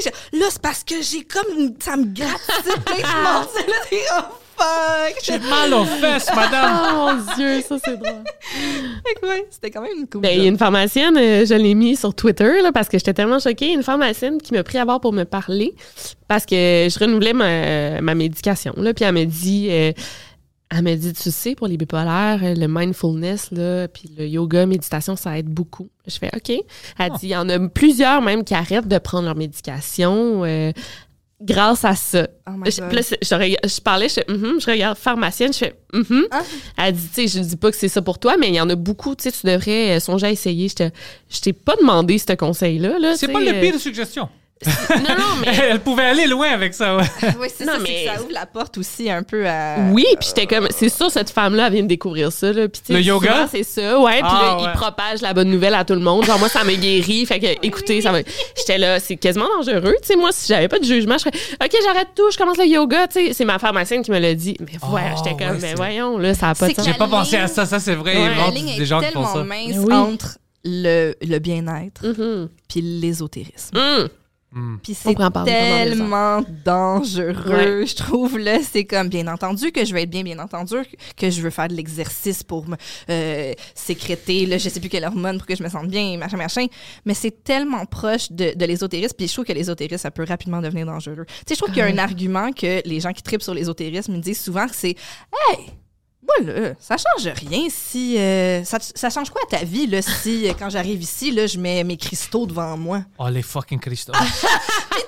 sais, 0.00 0.10
je- 0.32 0.38
là, 0.38 0.46
c'est 0.50 0.62
parce 0.62 0.82
que 0.84 0.94
j'ai 1.02 1.22
comme. 1.22 1.46
une- 1.58 1.74
Ça 1.80 1.96
me 1.96 2.04
gratte, 2.06 2.40
c'est 2.64 2.82
oh 4.16 4.22
fuck. 4.56 5.16
J'ai 5.24 5.38
mal 5.40 5.74
aux 5.74 5.84
fesses, 5.84 6.28
madame. 6.34 6.80
Oh 6.90 6.94
mon 6.94 7.34
Dieu, 7.36 7.60
ça 7.62 7.76
c'est 7.84 7.96
drôle. 7.96 8.22
Ouais, 9.22 9.46
c'était 9.50 9.70
quand 9.70 9.80
même 9.82 9.92
une 9.98 10.06
cool. 10.08 10.20
Ben, 10.20 10.30
il 10.36 10.42
y 10.42 10.46
a 10.46 10.48
une 10.48 10.58
pharmacienne, 10.58 11.16
euh, 11.16 11.44
je 11.46 11.54
l'ai 11.54 11.74
mis 11.74 11.96
sur 11.96 12.14
Twitter 12.14 12.60
là, 12.62 12.70
parce 12.72 12.88
que 12.88 12.98
j'étais 12.98 13.14
tellement 13.14 13.38
choquée. 13.38 13.72
Une 13.72 13.82
pharmacienne 13.82 14.40
qui 14.40 14.52
m'a 14.52 14.62
pris 14.62 14.78
à 14.78 14.84
bord 14.84 15.00
pour 15.00 15.12
me 15.12 15.24
parler 15.24 15.74
parce 16.28 16.44
que 16.46 16.54
je 16.90 16.98
renouvelais 16.98 17.32
ma, 17.32 18.00
ma 18.00 18.14
médication. 18.14 18.74
Là, 18.76 18.92
puis 18.94 19.04
elle 19.04 19.14
me 19.14 19.24
dit, 19.24 19.68
euh, 19.70 19.92
elle 20.70 20.82
me 20.82 20.94
dit, 20.94 21.12
tu 21.12 21.30
sais, 21.30 21.54
pour 21.54 21.68
les 21.68 21.76
bipolaires, 21.76 22.40
euh, 22.42 22.54
le 22.54 22.66
mindfulness, 22.68 23.50
là, 23.52 23.86
puis 23.88 24.10
le 24.16 24.26
yoga, 24.26 24.66
méditation, 24.66 25.14
ça 25.16 25.38
aide 25.38 25.48
beaucoup. 25.48 25.88
Je 26.06 26.16
fais 26.18 26.30
OK. 26.34 26.50
Elle 26.98 27.12
dit, 27.12 27.18
il 27.24 27.28
y 27.28 27.36
en 27.36 27.48
a 27.48 27.58
plusieurs 27.68 28.22
même 28.22 28.44
qui 28.44 28.54
arrêtent 28.54 28.88
de 28.88 28.98
prendre 28.98 29.26
leur 29.26 29.36
médication. 29.36 30.44
euh, 30.44 30.72
grâce 31.44 31.84
à 31.84 31.94
ça. 31.94 32.26
Oh 32.48 32.52
je, 32.64 32.80
là, 32.80 32.88
je, 33.00 33.80
parlais, 33.80 34.08
je, 34.08 34.14
fais, 34.14 34.24
Mhm 34.28 34.60
je 34.60 34.70
regarde 34.70 34.96
pharmacienne, 34.96 35.52
je 35.52 35.58
fais, 35.58 35.76
Mhm 35.92 36.26
Ah. 36.30 36.42
Elle 36.78 36.94
dit, 36.94 37.08
tu 37.14 37.28
sais, 37.28 37.38
je 37.38 37.44
dis 37.44 37.56
pas 37.56 37.70
que 37.70 37.76
c'est 37.76 37.88
ça 37.88 38.02
pour 38.02 38.18
toi, 38.18 38.36
mais 38.38 38.48
il 38.48 38.54
y 38.54 38.60
en 38.60 38.70
a 38.70 38.74
beaucoup, 38.74 39.14
tu 39.14 39.24
sais, 39.24 39.32
tu 39.32 39.46
devrais 39.46 39.96
euh, 39.96 40.00
songer 40.00 40.26
à 40.28 40.30
essayer. 40.30 40.68
Je 40.68 41.40
t'ai 41.40 41.52
pas 41.52 41.76
demandé 41.76 42.18
ce 42.18 42.32
conseil-là. 42.32 42.98
Là, 42.98 43.16
C'est 43.16 43.28
pas 43.28 43.40
le 43.40 43.60
pire 43.60 43.78
suggestion. 43.78 44.28
Non, 44.64 45.14
non, 45.18 45.24
mais. 45.40 45.52
Elle 45.70 45.80
pouvait 45.80 46.04
aller 46.04 46.26
loin 46.26 46.48
avec 46.48 46.72
ça, 46.74 46.96
ouais. 46.96 47.04
Oui, 47.40 47.48
c'est 47.54 47.64
ça, 47.64 47.78
mais- 47.80 48.06
ça 48.06 48.20
ouvre 48.22 48.32
la 48.32 48.46
porte 48.46 48.78
aussi 48.78 49.10
un 49.10 49.22
peu 49.22 49.46
à. 49.46 49.76
Oui, 49.92 50.06
puis 50.18 50.28
j'étais 50.28 50.46
comme, 50.46 50.68
c'est 50.70 50.88
sûr, 50.88 51.10
cette 51.10 51.28
femme-là, 51.30 51.66
elle 51.66 51.72
vient 51.74 51.82
de 51.82 51.88
découvrir 51.88 52.32
ça. 52.32 52.52
Là. 52.52 52.66
Sais, 52.72 52.92
Le 52.94 53.00
yoga? 53.02 53.46
C'est 53.50 53.62
ça, 53.64 53.98
ouais. 54.00 54.20
Puis 54.20 54.22
Ah, 54.24 54.56
ouais. 54.58 54.62
il 54.66 54.78
propage 54.78 55.20
la 55.20 55.34
bonne 55.34 55.50
nouvelle 55.50 55.74
à 55.74 55.84
tout 55.84 55.94
le 55.94 56.00
monde. 56.00 56.24
Genre, 56.24 56.38
moi, 56.38 56.48
ça 56.48 56.64
me 56.64 56.74
guérit. 56.74 57.26
Fait 57.26 57.40
que, 57.40 57.46
écoutez, 57.66 58.00
ça 58.00 58.12
va. 58.12 58.20
J'étais 58.56 58.78
là, 58.78 59.00
c'est 59.00 59.16
quasiment 59.16 59.48
dangereux. 59.58 59.94
Tu 60.00 60.06
sais, 60.08 60.16
moi, 60.16 60.30
si 60.32 60.46
j'avais 60.48 60.68
pas 60.68 60.78
de 60.78 60.84
jugement, 60.84 61.18
je 61.18 61.24
ferais, 61.24 61.36
OK, 61.62 61.76
j'arrête 61.84 62.08
tout, 62.14 62.30
je 62.30 62.38
commence 62.38 62.56
le 62.58 62.66
yoga. 62.66 63.06
Tu 63.08 63.26
sais, 63.26 63.32
c'est 63.34 63.44
ma 63.44 63.58
pharmacienne 63.58 64.02
qui 64.02 64.10
me 64.12 64.18
l'a 64.18 64.34
dit. 64.34 64.56
Mais 64.60 64.66
ouais, 64.88 65.02
Oh, 65.14 65.18
j'étais 65.18 65.36
comme, 65.36 65.56
ouais, 65.56 65.62
mais 65.62 65.74
voyons, 65.74 66.16
là, 66.18 66.32
ça 66.34 66.50
a 66.50 66.54
pas 66.54 66.68
de 66.68 66.74
sens. 66.74 66.86
J'ai 66.86 66.94
pas 66.94 67.08
pensé 67.08 67.36
à 67.36 67.48
ça, 67.48 67.66
ça 67.66 67.80
c'est 67.80 67.94
vrai. 67.94 68.16
Ouais. 68.16 68.30
La 68.36 68.50
ligne 68.50 68.76
des 68.78 68.86
gens 68.86 69.00
qui 69.00 69.10
font 69.12 69.26
ça. 69.26 69.44
mince 69.44 69.76
Oui. 69.78 69.92
entre 69.92 70.38
le, 70.64 71.14
le 71.20 71.38
bien-être 71.40 72.06
Mhm. 72.06 72.48
puis 72.68 72.80
l'ésotérisme. 72.80 73.76
Hum. 73.76 74.08
Hmm. 74.54 74.76
Puis 74.82 74.94
c'est 74.94 75.16
tellement 75.44 76.42
dangereux, 76.64 77.84
je 77.86 77.94
trouve. 77.96 78.38
Là, 78.38 78.58
c'est 78.62 78.84
comme, 78.84 79.08
bien 79.08 79.26
entendu 79.26 79.72
que 79.72 79.84
je 79.84 79.92
veux 79.92 80.00
être 80.00 80.10
bien, 80.10 80.22
bien 80.22 80.38
entendu 80.38 80.76
que 81.16 81.28
je 81.28 81.42
veux 81.42 81.50
faire 81.50 81.66
de 81.66 81.74
l'exercice 81.74 82.44
pour 82.44 82.68
me 82.68 82.76
euh, 83.10 83.52
sécréter, 83.74 84.46
là, 84.46 84.56
je 84.56 84.68
sais 84.68 84.78
plus 84.78 84.88
quelle 84.88 85.04
hormone 85.04 85.38
pour 85.38 85.46
que 85.46 85.56
je 85.56 85.62
me 85.62 85.68
sente 85.68 85.88
bien, 85.88 86.16
machin, 86.18 86.36
machin. 86.36 86.66
Mais 87.04 87.14
c'est 87.14 87.42
tellement 87.42 87.84
proche 87.84 88.30
de, 88.30 88.54
de 88.54 88.64
l'ésotérisme. 88.64 89.16
Puis 89.16 89.26
je 89.26 89.32
trouve 89.32 89.44
que 89.44 89.52
l'ésotérisme, 89.52 89.98
ça 89.98 90.12
peut 90.12 90.24
rapidement 90.24 90.62
devenir 90.62 90.86
dangereux. 90.86 91.24
Tu 91.26 91.34
sais, 91.48 91.54
je 91.54 91.58
trouve 91.58 91.70
qu'il 91.70 91.78
y 91.78 91.82
a 91.82 91.86
un 91.86 91.98
argument 91.98 92.52
que 92.52 92.80
les 92.86 93.00
gens 93.00 93.12
qui 93.12 93.22
tripent 93.22 93.42
sur 93.42 93.54
l'ésotérisme 93.54 94.12
me 94.12 94.20
disent 94.20 94.40
souvent 94.40 94.68
que 94.68 94.76
c'est 94.76 94.96
Hey! 95.50 95.83
Moi, 96.26 96.52
là, 96.52 96.72
ça 96.78 96.96
change 96.96 97.26
rien 97.34 97.66
si. 97.68 98.16
euh, 98.18 98.64
ça, 98.64 98.78
ça 98.80 99.10
change 99.10 99.28
quoi 99.30 99.42
à 99.50 99.58
ta 99.58 99.64
vie, 99.64 99.86
là, 99.86 100.00
si, 100.00 100.48
euh, 100.48 100.52
quand 100.58 100.70
j'arrive 100.70 101.02
ici, 101.02 101.30
là, 101.30 101.46
je 101.46 101.58
mets 101.58 101.84
mes 101.84 101.96
cristaux 101.98 102.46
devant 102.46 102.76
moi? 102.78 103.02
Oh, 103.18 103.28
les 103.28 103.42
fucking 103.42 103.78
cristaux. 103.78 104.12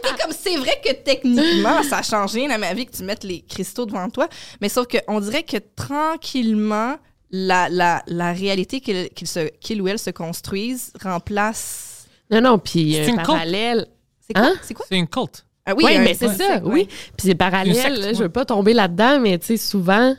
C'est 0.05 0.23
comme 0.23 0.33
c'est 0.39 0.57
vrai 0.57 0.81
que 0.85 0.93
techniquement, 0.93 1.83
ça 1.83 2.03
change 2.03 2.33
rien 2.33 2.51
à 2.51 2.59
ma 2.59 2.73
vie 2.75 2.87
que 2.87 2.93
tu 2.97 3.03
mettes 3.03 3.25
les 3.25 3.41
cristaux 3.43 3.87
devant 3.87 4.09
toi, 4.11 4.29
mais 4.61 4.69
sauf 4.69 4.87
qu'on 4.87 5.21
dirait 5.21 5.43
que 5.43 5.57
tranquillement, 5.75 6.97
la, 7.31 7.69
la, 7.69 8.03
la 8.07 8.33
réalité 8.33 8.81
qu'il 8.81 9.09
qu'il 9.11 9.27
se- 9.27 9.51
qu'il 9.61 9.83
ou 9.83 9.89
elle 9.89 9.99
se 9.99 10.11
construise 10.11 10.93
remplace. 11.03 12.07
Non, 12.31 12.41
non, 12.41 12.59
puis 12.59 12.93
C'est 12.95 13.07
un 13.07 13.15
une 13.15 13.23
parallèle. 13.23 13.87
C'est 14.27 14.35
quoi? 14.35 14.43
Hein? 14.47 14.55
C'est 14.63 14.75
quoi? 14.75 14.87
C'est 14.89 14.97
une 14.97 15.09
culte. 15.09 15.45
Ah 15.67 15.75
Oui, 15.77 15.85
mais 15.99 16.15
c'est 16.15 16.29
ça, 16.35 16.61
oui. 16.65 16.87
Puis 17.17 17.27
c'est 17.29 17.35
parallèle, 17.35 17.75
secte, 17.75 17.99
là, 17.99 18.13
je 18.13 18.19
veux 18.23 18.29
pas 18.29 18.45
tomber 18.45 18.73
là-dedans, 18.73 19.19
mais 19.21 19.39
tu 19.39 19.47
sais, 19.47 19.57
souvent, 19.57 20.15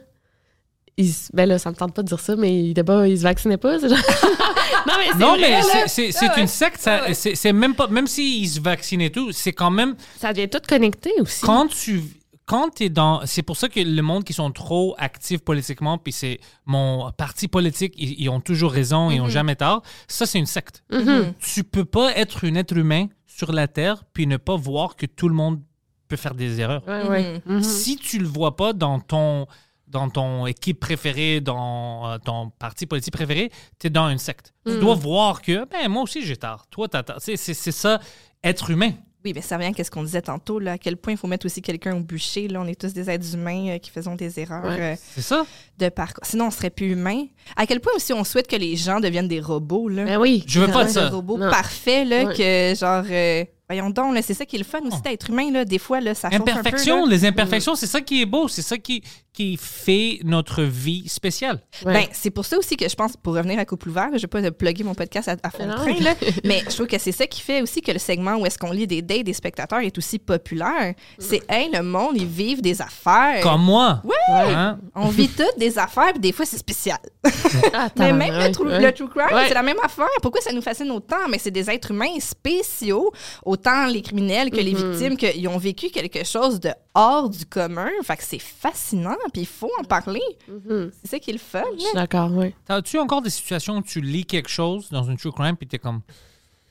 se- 1.06 1.30
ben 1.34 1.46
là, 1.48 1.60
ça 1.60 1.70
me 1.70 1.76
tente 1.76 1.94
pas 1.94 2.02
de 2.04 2.08
dire 2.08 2.20
ça, 2.20 2.36
mais 2.36 2.58
ils, 2.70 2.74
d'abord, 2.74 3.06
ils 3.06 3.18
se 3.18 3.24
vaccinaient 3.24 3.58
pas, 3.58 3.78
genre... 3.80 3.90
non, 4.88 4.94
mais 4.98 5.06
c'est 5.12 5.18
Non, 5.20 5.30
vrai, 5.38 5.40
mais 5.42 5.62
c'est- 5.62 5.88
c'est 5.88 6.12
c'est 6.12 6.26
Ah 6.30 6.36
ouais. 6.36 6.42
une 6.42 6.48
secte. 6.48 6.80
ça- 6.80 7.02
Ah 7.04 7.08
ouais. 7.10 7.14
C'est 7.14 7.36
c'est 7.36 7.54
même 7.54 7.76
pas. 7.76 7.88
Même 7.88 8.08
s'ils 8.08 8.50
se 8.50 8.60
vaccinent 8.60 9.02
et 9.02 9.12
tout, 9.12 9.32
c'est 9.32 9.54
quand 9.54 9.70
même. 9.72 9.96
Ça 10.18 10.34
devient 10.34 10.50
tout 10.50 10.62
connecté 10.68 11.12
aussi. 11.20 11.42
Quand 11.42 11.68
tu. 11.68 12.04
Quand 12.46 12.70
tu 12.74 12.86
es 12.86 12.90
dans. 12.90 13.22
C'est 13.26 13.42
pour 13.44 13.58
ça 13.58 13.68
que 13.68 13.80
le 13.82 14.02
monde 14.02 14.24
qui 14.24 14.32
sont 14.34 14.52
trop 14.52 14.96
actifs 14.98 15.42
politiquement, 15.42 15.98
puis 15.98 16.14
c'est 16.14 16.40
mon 16.66 17.12
parti 17.12 17.48
politique, 17.50 17.94
ils, 17.98 18.22
ils 18.22 18.30
ont 18.30 18.40
toujours 18.40 18.72
raison, 18.72 19.12
ils 19.12 19.20
ont 19.20 19.28
jamais 19.28 19.56
tort. 19.58 19.82
Ça, 20.08 20.26
c'est 20.26 20.40
une 20.40 20.46
secte. 20.46 20.82
Mhm. 20.92 21.34
Tu 21.40 21.64
peux 21.66 21.84
pas 21.86 22.16
être 22.16 22.46
un 22.48 22.56
être 22.56 22.78
humain 22.78 23.08
sur 23.26 23.52
la 23.52 23.68
Terre 23.68 24.04
puis 24.14 24.26
ne 24.28 24.38
pas 24.38 24.56
voir 24.56 24.96
que 24.96 25.06
tout 25.06 25.28
le 25.28 25.36
monde 25.36 25.60
peut 26.08 26.16
faire 26.16 26.36
des 26.36 26.62
erreurs. 26.62 26.84
Ouais, 26.88 27.06
ouais. 27.10 27.42
Mhm. 27.46 27.62
Si 27.62 27.98
tu 27.98 28.18
le 28.18 28.28
vois 28.28 28.56
pas 28.56 28.72
dans 28.72 29.02
ton 29.02 29.46
dans 29.88 30.10
ton 30.10 30.46
équipe 30.48 30.80
préférée, 30.80 31.40
dans 31.42 32.10
euh, 32.12 32.18
ton 32.18 32.50
parti 32.60 32.86
politique 32.86 33.14
préféré, 33.14 33.52
tu 33.80 33.88
es 33.88 33.90
dans 33.90 34.10
une 34.10 34.18
secte. 34.18 34.54
Tu 34.66 34.74
Mm. 34.74 34.80
dois 34.80 34.96
voir 34.96 35.42
que 35.42 35.66
ben 35.66 35.88
moi 35.90 36.04
aussi 36.04 36.22
j'ai 36.26 36.38
tort. 36.38 36.66
Toi 36.70 36.88
t'as 36.88 37.04
tort. 37.04 37.18
C'est 37.20 37.38
c'est 37.38 37.54
ça 37.72 38.00
être 38.44 38.70
humain. 38.70 38.92
Oui, 39.26 39.34
mais 39.36 39.42
ça 39.42 39.58
revient 39.58 39.74
à 39.78 39.84
ce 39.84 39.90
qu'on 39.92 40.04
disait 40.04 40.22
tantôt, 40.22 40.58
là, 40.60 40.74
à 40.74 40.78
quel 40.78 40.96
point 40.96 41.12
il 41.14 41.18
faut 41.18 41.28
mettre 41.28 41.46
aussi 41.48 41.62
quelqu'un 41.62 41.98
au 41.98 42.00
bûcher. 42.02 42.48
Là, 42.48 42.62
on 42.62 42.68
est 42.68 42.80
tous 42.80 42.94
des 42.94 43.10
êtres 43.10 43.34
humains 43.34 43.70
euh, 43.72 43.78
qui 43.80 43.90
faisons 43.90 44.16
des 44.16 44.40
erreurs 44.40 44.64
Ouais. 44.64 44.80
euh, 44.80 44.96
C'est 45.16 45.22
ça. 45.24 45.46
de 45.80 45.90
parcours. 45.90 46.24
Sinon, 46.24 46.46
on 46.48 46.52
serait 46.52 46.70
plus 46.70 46.92
humain. 46.92 47.26
À 47.58 47.66
quel 47.66 47.82
point 47.82 47.92
aussi 47.96 48.14
on 48.14 48.24
souhaite 48.24 48.48
que 48.48 48.56
les 48.56 48.76
gens 48.78 49.00
deviennent 49.02 49.28
des 49.28 49.42
robots. 49.42 49.90
Là. 49.90 50.06
Ben 50.06 50.18
oui. 50.18 50.44
Je 50.48 50.62
veux 50.62 50.68
pas 50.68 50.84
de 50.84 50.88
Des 50.90 50.94
ça. 50.94 51.10
robots 51.10 51.38
Non. 51.40 51.50
parfaits, 51.50 52.08
là, 52.08 52.26
Ouais. 52.26 52.36
que 52.36 52.80
genre. 52.80 53.04
euh, 53.10 53.44
voyons 53.70 53.90
donc, 53.90 54.14
là, 54.16 54.22
c'est 54.22 54.34
ça 54.34 54.46
qui 54.46 54.56
est 54.56 54.60
le 54.60 54.66
fun 54.66 54.80
aussi 54.86 55.02
d'être 55.02 55.30
humain, 55.30 55.52
là. 55.52 55.66
Des 55.66 55.80
fois, 55.80 56.00
là, 56.02 56.14
ça 56.14 56.30
chauffe 56.30 56.42
un 56.42 56.44
peu. 56.44 56.52
Imperfection, 56.52 57.06
là. 57.06 57.12
les 57.12 57.26
imperfections, 57.26 57.76
c'est 57.76 57.88
ça 57.88 58.02
qui 58.02 58.22
est 58.22 58.26
beau, 58.26 58.48
c'est 58.48 58.62
ça 58.62 58.78
qui 58.78 59.04
qui 59.34 59.56
fait 59.56 60.18
notre 60.24 60.64
vie 60.64 61.08
spéciale. 61.08 61.62
Ouais. 61.86 61.94
Ben, 61.94 62.06
c'est 62.12 62.32
pour 62.32 62.44
ça 62.44 62.58
aussi 62.58 62.76
que 62.76 62.90
je 62.90 62.96
pense, 62.96 63.16
pour 63.16 63.36
revenir 63.36 63.60
à 63.60 63.66
Couple 63.66 63.90
ouvert, 63.90 64.10
je 64.14 64.22
vais 64.22 64.28
pas 64.28 64.50
plugger 64.50 64.84
mon 64.84 64.96
podcast 64.96 65.28
à, 65.28 65.36
à 65.44 65.52
fond 65.52 65.64
de 65.64 65.70
Non. 65.70 65.76
train, 65.76 65.94
là, 66.04 66.16
mais 66.44 66.64
je 66.68 66.74
trouve 66.74 66.88
que 66.88 66.98
c'est 66.98 67.12
ça 67.12 67.28
qui 67.28 67.42
fait 67.42 67.62
aussi 67.62 67.82
que 67.82 67.92
le 67.92 68.00
segment 68.00 68.34
où 68.38 68.48
est-ce 68.48 68.58
qu'on 68.58 68.72
lit 68.72 68.88
des 68.88 69.04
dates 69.04 69.26
des 69.26 69.34
spectateurs 69.34 69.82
est 69.82 69.96
aussi 69.96 70.18
populaire. 70.18 70.96
C'est, 71.20 71.44
hey, 71.50 71.70
le 71.72 71.84
monde, 71.84 72.14
ils 72.16 72.26
vivent 72.26 72.64
des 72.64 72.82
affaires. 72.82 73.42
Comme 73.44 73.62
moi. 73.62 74.02
Ouais. 74.04 74.16
Hein? 74.32 74.80
On 74.96 75.10
vit 75.10 75.30
toutes 75.30 75.60
des 75.60 75.78
affaires, 75.78 76.14
puis 76.14 76.20
des 76.20 76.32
fois, 76.32 76.46
c'est 76.46 76.58
spécial. 76.58 76.98
Ah, 77.74 77.90
Mais 77.98 78.10
tabarnak, 78.10 78.18
même 78.32 78.48
le, 78.48 78.52
true, 78.52 78.68
ouais. 78.68 78.82
le 78.82 78.92
true 78.92 79.08
crime, 79.10 79.36
Ouais. 79.36 79.48
c'est 79.48 79.54
la 79.54 79.62
même 79.62 79.78
affaire. 79.84 80.08
Pourquoi 80.22 80.42
ça 80.42 80.52
nous 80.52 80.62
fascine 80.64 80.90
autant? 80.92 81.28
Mais 81.30 81.38
c'est 81.38 81.52
des 81.52 81.70
êtres 81.70 81.92
humains 81.92 82.20
spéciaux, 82.20 83.12
autant 83.58 83.88
les 83.88 84.02
criminels 84.02 84.50
que 84.52 84.58
les 84.58 84.74
Mm-hmm. 84.74 84.92
victimes, 84.92 85.18
qu'ils 85.18 85.48
ont 85.48 85.58
vécu 85.58 85.90
quelque 85.90 86.24
chose 86.24 86.60
de 86.60 86.70
hors 86.94 87.30
du 87.30 87.46
commun. 87.46 87.90
Fait 88.04 88.18
que 88.18 88.24
c'est 88.24 88.40
fascinant, 88.42 89.16
puis 89.34 89.42
il 89.44 89.48
faut 89.48 89.72
en 89.80 89.84
parler. 89.84 90.22
Mhm. 90.48 90.92
C'est 91.02 91.12
ça 91.12 91.20
qui 91.20 91.30
est 91.32 91.34
le 91.34 91.40
fun. 91.40 91.64
Je 91.76 91.82
suis 91.82 91.94
d'accord, 91.96 92.30
oui. 92.34 92.54
As-tu 92.70 93.00
encore 93.00 93.22
des 93.22 93.30
situations 93.30 93.78
où 93.78 93.82
tu 93.82 94.02
lis 94.02 94.26
quelque 94.26 94.50
chose 94.50 94.90
dans 94.90 95.04
une 95.04 95.18
true 95.18 95.32
crime 95.32 95.56
puis 95.58 95.68
t'es 95.68 95.80
comme 95.80 96.02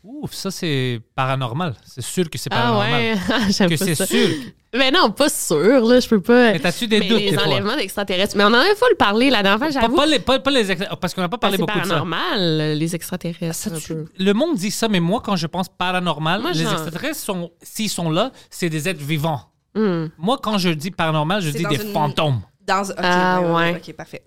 Ouf, 0.09 0.33
ça 0.35 0.51
c'est 0.53 1.01
paranormal. 1.15 1.75
C'est 1.85 2.01
sûr 2.03 2.31
que 2.31 2.39
c'est 2.39 2.49
Ah 2.53 2.57
paranormal. 2.57 2.93
ouais, 2.93 3.17
j'aime 3.51 3.69
Que 3.71 3.77
pas 3.77 3.85
c'est 3.85 4.07
sûr. 4.07 4.29
Mais 4.75 4.91
non, 4.91 5.11
pas 5.11 5.29
sûr, 5.29 5.85
là, 5.85 5.99
je 6.01 6.09
peux 6.09 6.21
pas. 6.21 6.53
Mais 6.53 6.59
t'as-tu 6.61 6.87
des 6.87 7.01
Mais 7.01 7.09
doutes 7.09 7.19
les 7.21 7.39
enlèvements 7.39 7.77
d'extraterrestres. 7.77 8.37
Mais 8.37 8.45
on 8.45 8.49
en 8.49 8.55
avait 8.55 8.75
full 8.77 8.95
parlé 8.99 9.31
la 9.31 9.43
dernière 9.43 9.59
fois, 9.59 9.69
Pas, 9.69 9.81
j'avoue. 9.81 9.97
pas 9.97 10.07
les, 10.07 10.19
pas, 10.19 10.39
pas 10.39 10.51
les 10.51 10.71
ex- 10.71 10.85
parce 11.01 11.13
qu'on 11.15 11.23
n'a 11.23 11.29
pas 11.29 11.39
parlé 11.39 11.57
c'est 11.57 11.63
beaucoup 11.63 11.79
de 11.79 11.85
ça. 11.85 11.89
paranormal, 11.89 12.77
les 12.79 12.95
extraterrestres. 12.95 13.55
Ça, 13.55 13.71
un 13.75 13.79
tu- 13.79 13.95
peu. 13.95 14.05
le 14.19 14.33
monde 14.33 14.57
dit 14.57 14.71
ça, 14.71 14.87
mais 14.89 15.01
moi, 15.01 15.21
quand 15.25 15.35
je 15.37 15.47
pense 15.47 15.69
paranormal, 15.69 16.41
Moi, 16.43 16.53
les 16.53 16.63
genre- 16.65 16.73
extraterrestres, 16.75 17.19
sont, 17.21 17.51
s'ils 17.63 17.91
sont 17.91 18.11
là, 18.11 18.31
c'est 18.51 18.69
des 18.71 18.89
êtres 18.89 19.03
vivants. 19.03 19.41
Hmm. 19.75 20.07
Moi, 20.19 20.39
quand 20.43 20.59
je 20.59 20.69
dis 20.71 20.91
paranormal, 20.91 21.41
je 21.43 21.51
C'est 21.51 21.59
dis 21.59 21.63
dans 21.65 21.71
des 21.71 21.83
une- 21.85 21.93
fantômes, 21.93 22.41
Dans... 22.67 22.83
ok, 22.83 22.95
Ah, 22.99 23.41
ouais, 23.41 23.47
ouais, 23.47 23.53
ouais. 23.55 23.73
ouais, 23.73 23.83
OK, 23.89 23.95
parfait. 23.97 24.23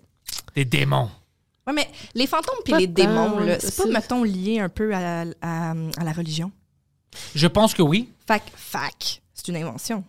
des 0.54 0.64
démons. 0.64 1.08
Ouais, 1.66 1.72
mais 1.72 1.88
les 2.14 2.26
fantômes 2.26 2.58
puis 2.64 2.74
les 2.74 2.86
démons, 2.86 3.38
là, 3.38 3.60
c'est 3.60 3.76
pas, 3.76 3.86
mettons, 3.86 4.24
lié 4.24 4.60
un 4.60 4.68
peu 4.68 4.94
à, 4.94 5.24
à, 5.42 5.70
à 5.72 6.04
la 6.04 6.12
religion? 6.12 6.50
Je 7.34 7.46
pense 7.46 7.74
que 7.74 7.82
oui. 7.82 8.08
Fac, 8.26 8.42
fac, 8.54 9.20
c'est 9.34 9.48
une 9.48 9.56
invention. 9.56 10.04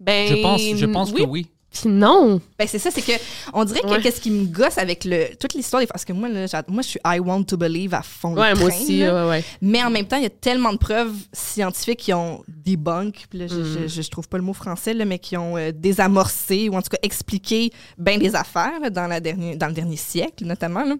Ben, 0.00 0.28
Je 0.28 0.42
pense, 0.42 0.60
je 0.62 0.86
pense 0.86 1.12
oui, 1.12 1.22
que 1.22 1.26
oui. 1.26 1.46
Non. 1.86 2.40
Ben 2.58 2.66
c'est 2.68 2.78
ça, 2.78 2.90
c'est 2.90 3.02
que 3.02 3.12
on 3.52 3.64
dirait 3.64 3.80
que 3.80 3.86
Ouais. 3.88 4.00
qu'est-ce 4.00 4.20
qui 4.20 4.30
me 4.30 4.46
gosse 4.46 4.78
avec 4.78 5.04
le 5.04 5.34
toute 5.38 5.54
l'histoire 5.54 5.80
des 5.80 5.86
parce 5.86 6.04
que 6.04 6.12
moi 6.12 6.28
là, 6.28 6.46
moi 6.68 6.82
je 6.82 6.88
suis 6.88 7.00
I 7.04 7.18
want 7.18 7.44
to 7.44 7.56
believe 7.56 7.94
à 7.94 8.02
fond. 8.02 8.36
Ouais, 8.36 8.54
moi 8.54 8.68
aussi, 8.68 9.00
là. 9.00 9.24
ouais, 9.24 9.30
ouais. 9.30 9.44
Mais 9.60 9.82
en 9.82 9.90
même 9.90 10.06
temps, 10.06 10.16
il 10.16 10.22
y 10.22 10.26
a 10.26 10.30
tellement 10.30 10.72
de 10.72 10.78
preuves 10.78 11.14
scientifiques 11.32 11.98
qui 12.00 12.12
ont 12.14 12.42
debunk, 12.48 13.26
puis 13.28 13.38
là, 13.40 13.46
je, 13.48 13.54
Mm. 13.54 13.64
je, 13.82 13.88
je- 13.88 14.02
je 14.02 14.10
trouve 14.10 14.28
pas 14.28 14.36
le 14.38 14.44
mot 14.44 14.52
français, 14.52 14.94
là, 14.94 15.04
mais 15.04 15.18
qui 15.18 15.36
ont 15.36 15.56
euh, 15.56 15.72
désamorcé 15.74 16.68
ou 16.68 16.74
en 16.76 16.82
tout 16.82 16.90
cas 16.90 16.98
expliqué 17.02 17.70
bien 17.98 18.18
des 18.18 18.34
affaires 18.34 18.78
là, 18.80 18.90
dans, 18.90 19.06
la 19.06 19.20
dernière, 19.20 19.56
dans 19.56 19.66
le 19.68 19.74
dernier 19.74 19.96
siècle, 19.96 20.44
notamment. 20.44 20.84
là. 20.84 20.94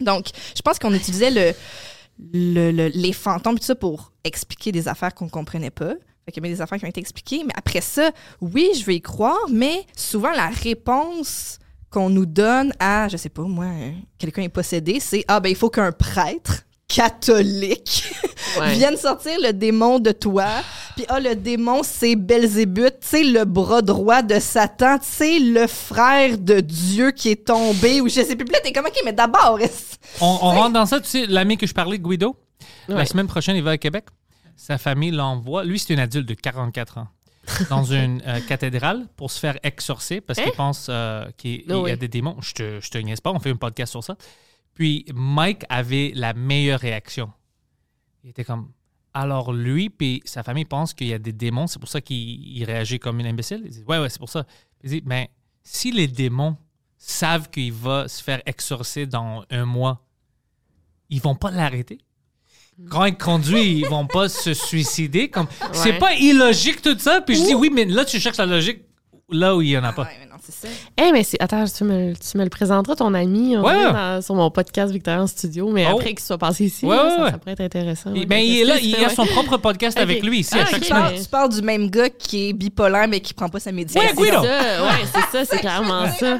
Donc, 0.00 0.26
je 0.56 0.62
pense 0.62 0.78
qu'on 0.78 0.94
utilisait 0.94 1.30
le, 1.30 1.52
le- 2.32 2.70
le- 2.72 2.88
les 2.94 3.12
fantômes 3.12 3.58
tout 3.58 3.64
ça 3.64 3.74
pour 3.74 4.12
expliquer 4.24 4.72
des 4.72 4.88
affaires 4.88 5.14
qu'on 5.14 5.28
comprenait 5.28 5.70
pas. 5.70 5.94
Fait 6.28 6.32
qu'il 6.32 6.44
y 6.44 6.46
a 6.46 6.50
des 6.54 6.60
affaires 6.60 6.76
qui 6.78 6.84
ont 6.84 6.88
été 6.88 7.00
expliquées. 7.00 7.42
Mais 7.46 7.54
après 7.56 7.80
ça, 7.80 8.10
oui, 8.42 8.68
je 8.78 8.84
vais 8.84 8.96
y 8.96 9.00
croire, 9.00 9.38
mais 9.50 9.86
souvent 9.96 10.30
la 10.30 10.48
réponse 10.48 11.58
qu'on 11.88 12.10
nous 12.10 12.26
donne 12.26 12.70
à, 12.78 13.08
je 13.08 13.16
sais 13.16 13.30
pas, 13.30 13.40
moi, 13.44 13.64
euh, 13.64 13.92
quelqu'un 14.18 14.42
est 14.42 14.50
possédé, 14.50 15.00
c'est 15.00 15.24
Ah, 15.26 15.40
ben, 15.40 15.48
il 15.48 15.56
faut 15.56 15.70
qu'un 15.70 15.90
prêtre 15.90 16.64
catholique 16.86 18.04
Ouais. 18.60 18.74
viennent 18.74 18.96
sortir 18.96 19.38
le 19.42 19.52
démon 19.52 19.98
de 20.00 20.10
toi. 20.10 20.46
Puis 20.96 21.04
ah, 21.08 21.20
le 21.20 21.34
démon, 21.34 21.82
c'est 21.82 22.14
Belzébuth, 22.16 23.00
tu 23.00 23.06
sais, 23.08 23.22
le 23.22 23.44
bras 23.44 23.80
droit 23.82 24.20
de 24.22 24.38
Satan, 24.38 24.98
tu 24.98 25.04
sais, 25.06 25.38
le 25.38 25.66
frère 25.66 26.36
de 26.38 26.60
Dieu 26.60 27.10
qui 27.12 27.30
est 27.30 27.46
tombé, 27.46 28.00
ou 28.00 28.08
je 28.08 28.14
sais 28.22 28.36
plus. 28.36 28.44
Puis 28.44 28.52
là, 28.54 28.60
t'es 28.62 28.72
comme, 28.72 28.86
OK, 28.86 28.98
mais 29.04 29.12
d'abord, 29.12 29.58
est-ce- 29.60 29.96
On, 30.20 30.26
on 30.42 30.50
rentre 30.50 30.72
dans 30.72 30.86
ça. 30.86 30.98
Tu 31.00 31.08
sais, 31.08 31.26
l'ami 31.26 31.56
que 31.56 31.66
je 31.66 31.74
parlais, 31.74 31.98
Guido, 31.98 32.36
la 32.88 33.04
semaine 33.06 33.26
prochaine, 33.28 33.56
il 33.56 33.62
va 33.62 33.70
à 33.72 33.78
Québec. 33.78 34.04
Sa 34.58 34.76
famille 34.76 35.12
l'envoie. 35.12 35.64
Lui, 35.64 35.78
c'est 35.78 35.94
un 35.94 35.98
adulte 35.98 36.28
de 36.28 36.34
44 36.34 36.98
ans. 36.98 37.08
Dans 37.70 37.84
une 37.84 38.20
euh, 38.26 38.40
cathédrale 38.40 39.06
pour 39.16 39.30
se 39.30 39.38
faire 39.38 39.56
exorcer 39.62 40.20
parce 40.20 40.38
qu'il 40.38 40.48
Hein? 40.50 40.54
pense 40.56 40.88
euh, 40.90 41.24
qu'il 41.38 41.62
il 41.66 41.86
y 41.86 41.90
a 41.90 41.96
des 41.96 42.08
démons. 42.08 42.36
Je 42.42 42.52
te, 42.52 42.80
je 42.82 42.90
te 42.90 42.98
niaise 42.98 43.20
pas, 43.22 43.30
on 43.32 43.38
fait 43.38 43.50
un 43.50 43.56
podcast 43.56 43.92
sur 43.92 44.02
ça. 44.04 44.16
Puis 44.74 45.06
Mike 45.14 45.64
avait 45.68 46.12
la 46.14 46.34
meilleure 46.34 46.80
réaction. 46.80 47.32
Il 48.24 48.30
était 48.30 48.44
comme. 48.44 48.72
Alors 49.14 49.52
lui, 49.52 49.88
puis 49.90 50.20
sa 50.26 50.42
famille 50.42 50.66
pense 50.66 50.92
qu'il 50.92 51.06
y 51.06 51.14
a 51.14 51.18
des 51.18 51.32
démons, 51.32 51.66
c'est 51.68 51.78
pour 51.78 51.88
ça 51.88 52.00
qu'il 52.00 52.16
il 52.18 52.64
réagit 52.64 52.98
comme 52.98 53.18
un 53.20 53.24
imbécile? 53.24 53.62
Il 53.64 53.70
dit 53.70 53.84
Ouais, 53.86 53.98
ouais, 53.98 54.10
c'est 54.10 54.18
pour 54.18 54.28
ça. 54.28 54.44
Il 54.82 54.90
dit 54.90 55.02
Mais 55.06 55.30
si 55.62 55.90
les 55.92 56.08
démons 56.08 56.56
savent 56.98 57.48
qu'il 57.48 57.72
va 57.72 58.08
se 58.08 58.22
faire 58.22 58.42
exorcer 58.44 59.06
dans 59.06 59.44
un 59.50 59.64
mois, 59.64 60.04
ils 61.08 61.20
vont 61.20 61.34
pas 61.36 61.50
l'arrêter? 61.50 61.98
Quand 62.90 63.04
il 63.04 63.16
conduit, 63.16 63.80
ils 63.80 63.86
vont 63.86 64.06
pas 64.06 64.28
se 64.28 64.54
suicider. 64.54 65.28
Comme 65.28 65.46
c'est 65.72 65.98
pas 65.98 66.14
illogique 66.14 66.82
tout 66.82 66.98
ça. 66.98 67.20
Puis 67.20 67.36
je 67.36 67.44
dis 67.44 67.54
oui, 67.54 67.70
mais 67.72 67.84
là 67.84 68.04
tu 68.04 68.20
cherches 68.20 68.38
la 68.38 68.46
logique 68.46 68.82
là 69.30 69.56
où 69.56 69.62
il 69.62 69.70
y 69.70 69.78
en 69.78 69.84
a 69.84 69.92
pas. 69.92 70.04
Ouais, 70.04 70.27
ça. 70.52 70.68
Eh, 71.00 71.12
mais 71.12 71.22
c'est. 71.22 71.40
Attends, 71.42 71.64
tu 71.66 71.84
me, 71.84 72.12
tu 72.14 72.38
me 72.38 72.44
le 72.44 72.50
présenteras, 72.50 72.96
ton 72.96 73.14
ami, 73.14 73.56
on 73.56 73.62
Ouais. 73.64 73.78
dirait, 73.78 73.92
dans- 73.92 74.22
sur 74.22 74.34
mon 74.34 74.50
podcast 74.50 74.92
Victoria 74.92 75.22
en 75.22 75.26
studio, 75.26 75.70
mais 75.70 75.86
Oh. 75.88 75.96
après 75.96 76.10
qu'il 76.10 76.20
soit 76.20 76.38
passé 76.38 76.64
ici, 76.64 76.84
Ouais, 76.86 76.96
là, 76.96 77.04
ouais, 77.04 77.10
ça, 77.16 77.22
ouais. 77.24 77.30
ça 77.32 77.38
pourrait 77.38 77.52
être 77.52 77.60
intéressant. 77.60 78.14
Et 78.14 78.26
ben, 78.26 78.38
il 78.38 78.60
est 78.60 78.64
là, 78.64 78.74
il 78.80 78.94
a 78.96 79.08
Ouais. 79.08 79.14
son 79.14 79.26
propre 79.26 79.56
podcast 79.58 79.98
avec 79.98 80.22
lui 80.22 80.40
ici 80.40 80.54
à 80.58 80.62
Ah, 80.62 80.64
chaque 80.66 80.74
ok. 80.76 80.80
Tu 80.82 80.86
semaine. 80.88 81.02
parles, 81.02 81.14
tu 81.22 81.28
parles 81.28 81.48
du 81.54 81.62
même 81.62 81.90
gars 81.90 82.10
qui 82.10 82.48
est 82.48 82.52
bipolaire, 82.52 83.08
mais 83.08 83.20
qui 83.20 83.34
prend 83.34 83.48
pas 83.48 83.60
sa 83.60 83.72
médication. 83.72 84.10
Ouais, 84.20 84.30
Guido. 84.30 84.42
C'est 84.42 84.48
ça, 84.48 84.82
ouais, 84.84 84.90
c'est 85.14 85.38
ça, 85.38 85.44
c'est 85.44 85.58
clairement 85.60 86.00
À 86.00 86.04
un 86.06 86.12
ça. 86.12 86.32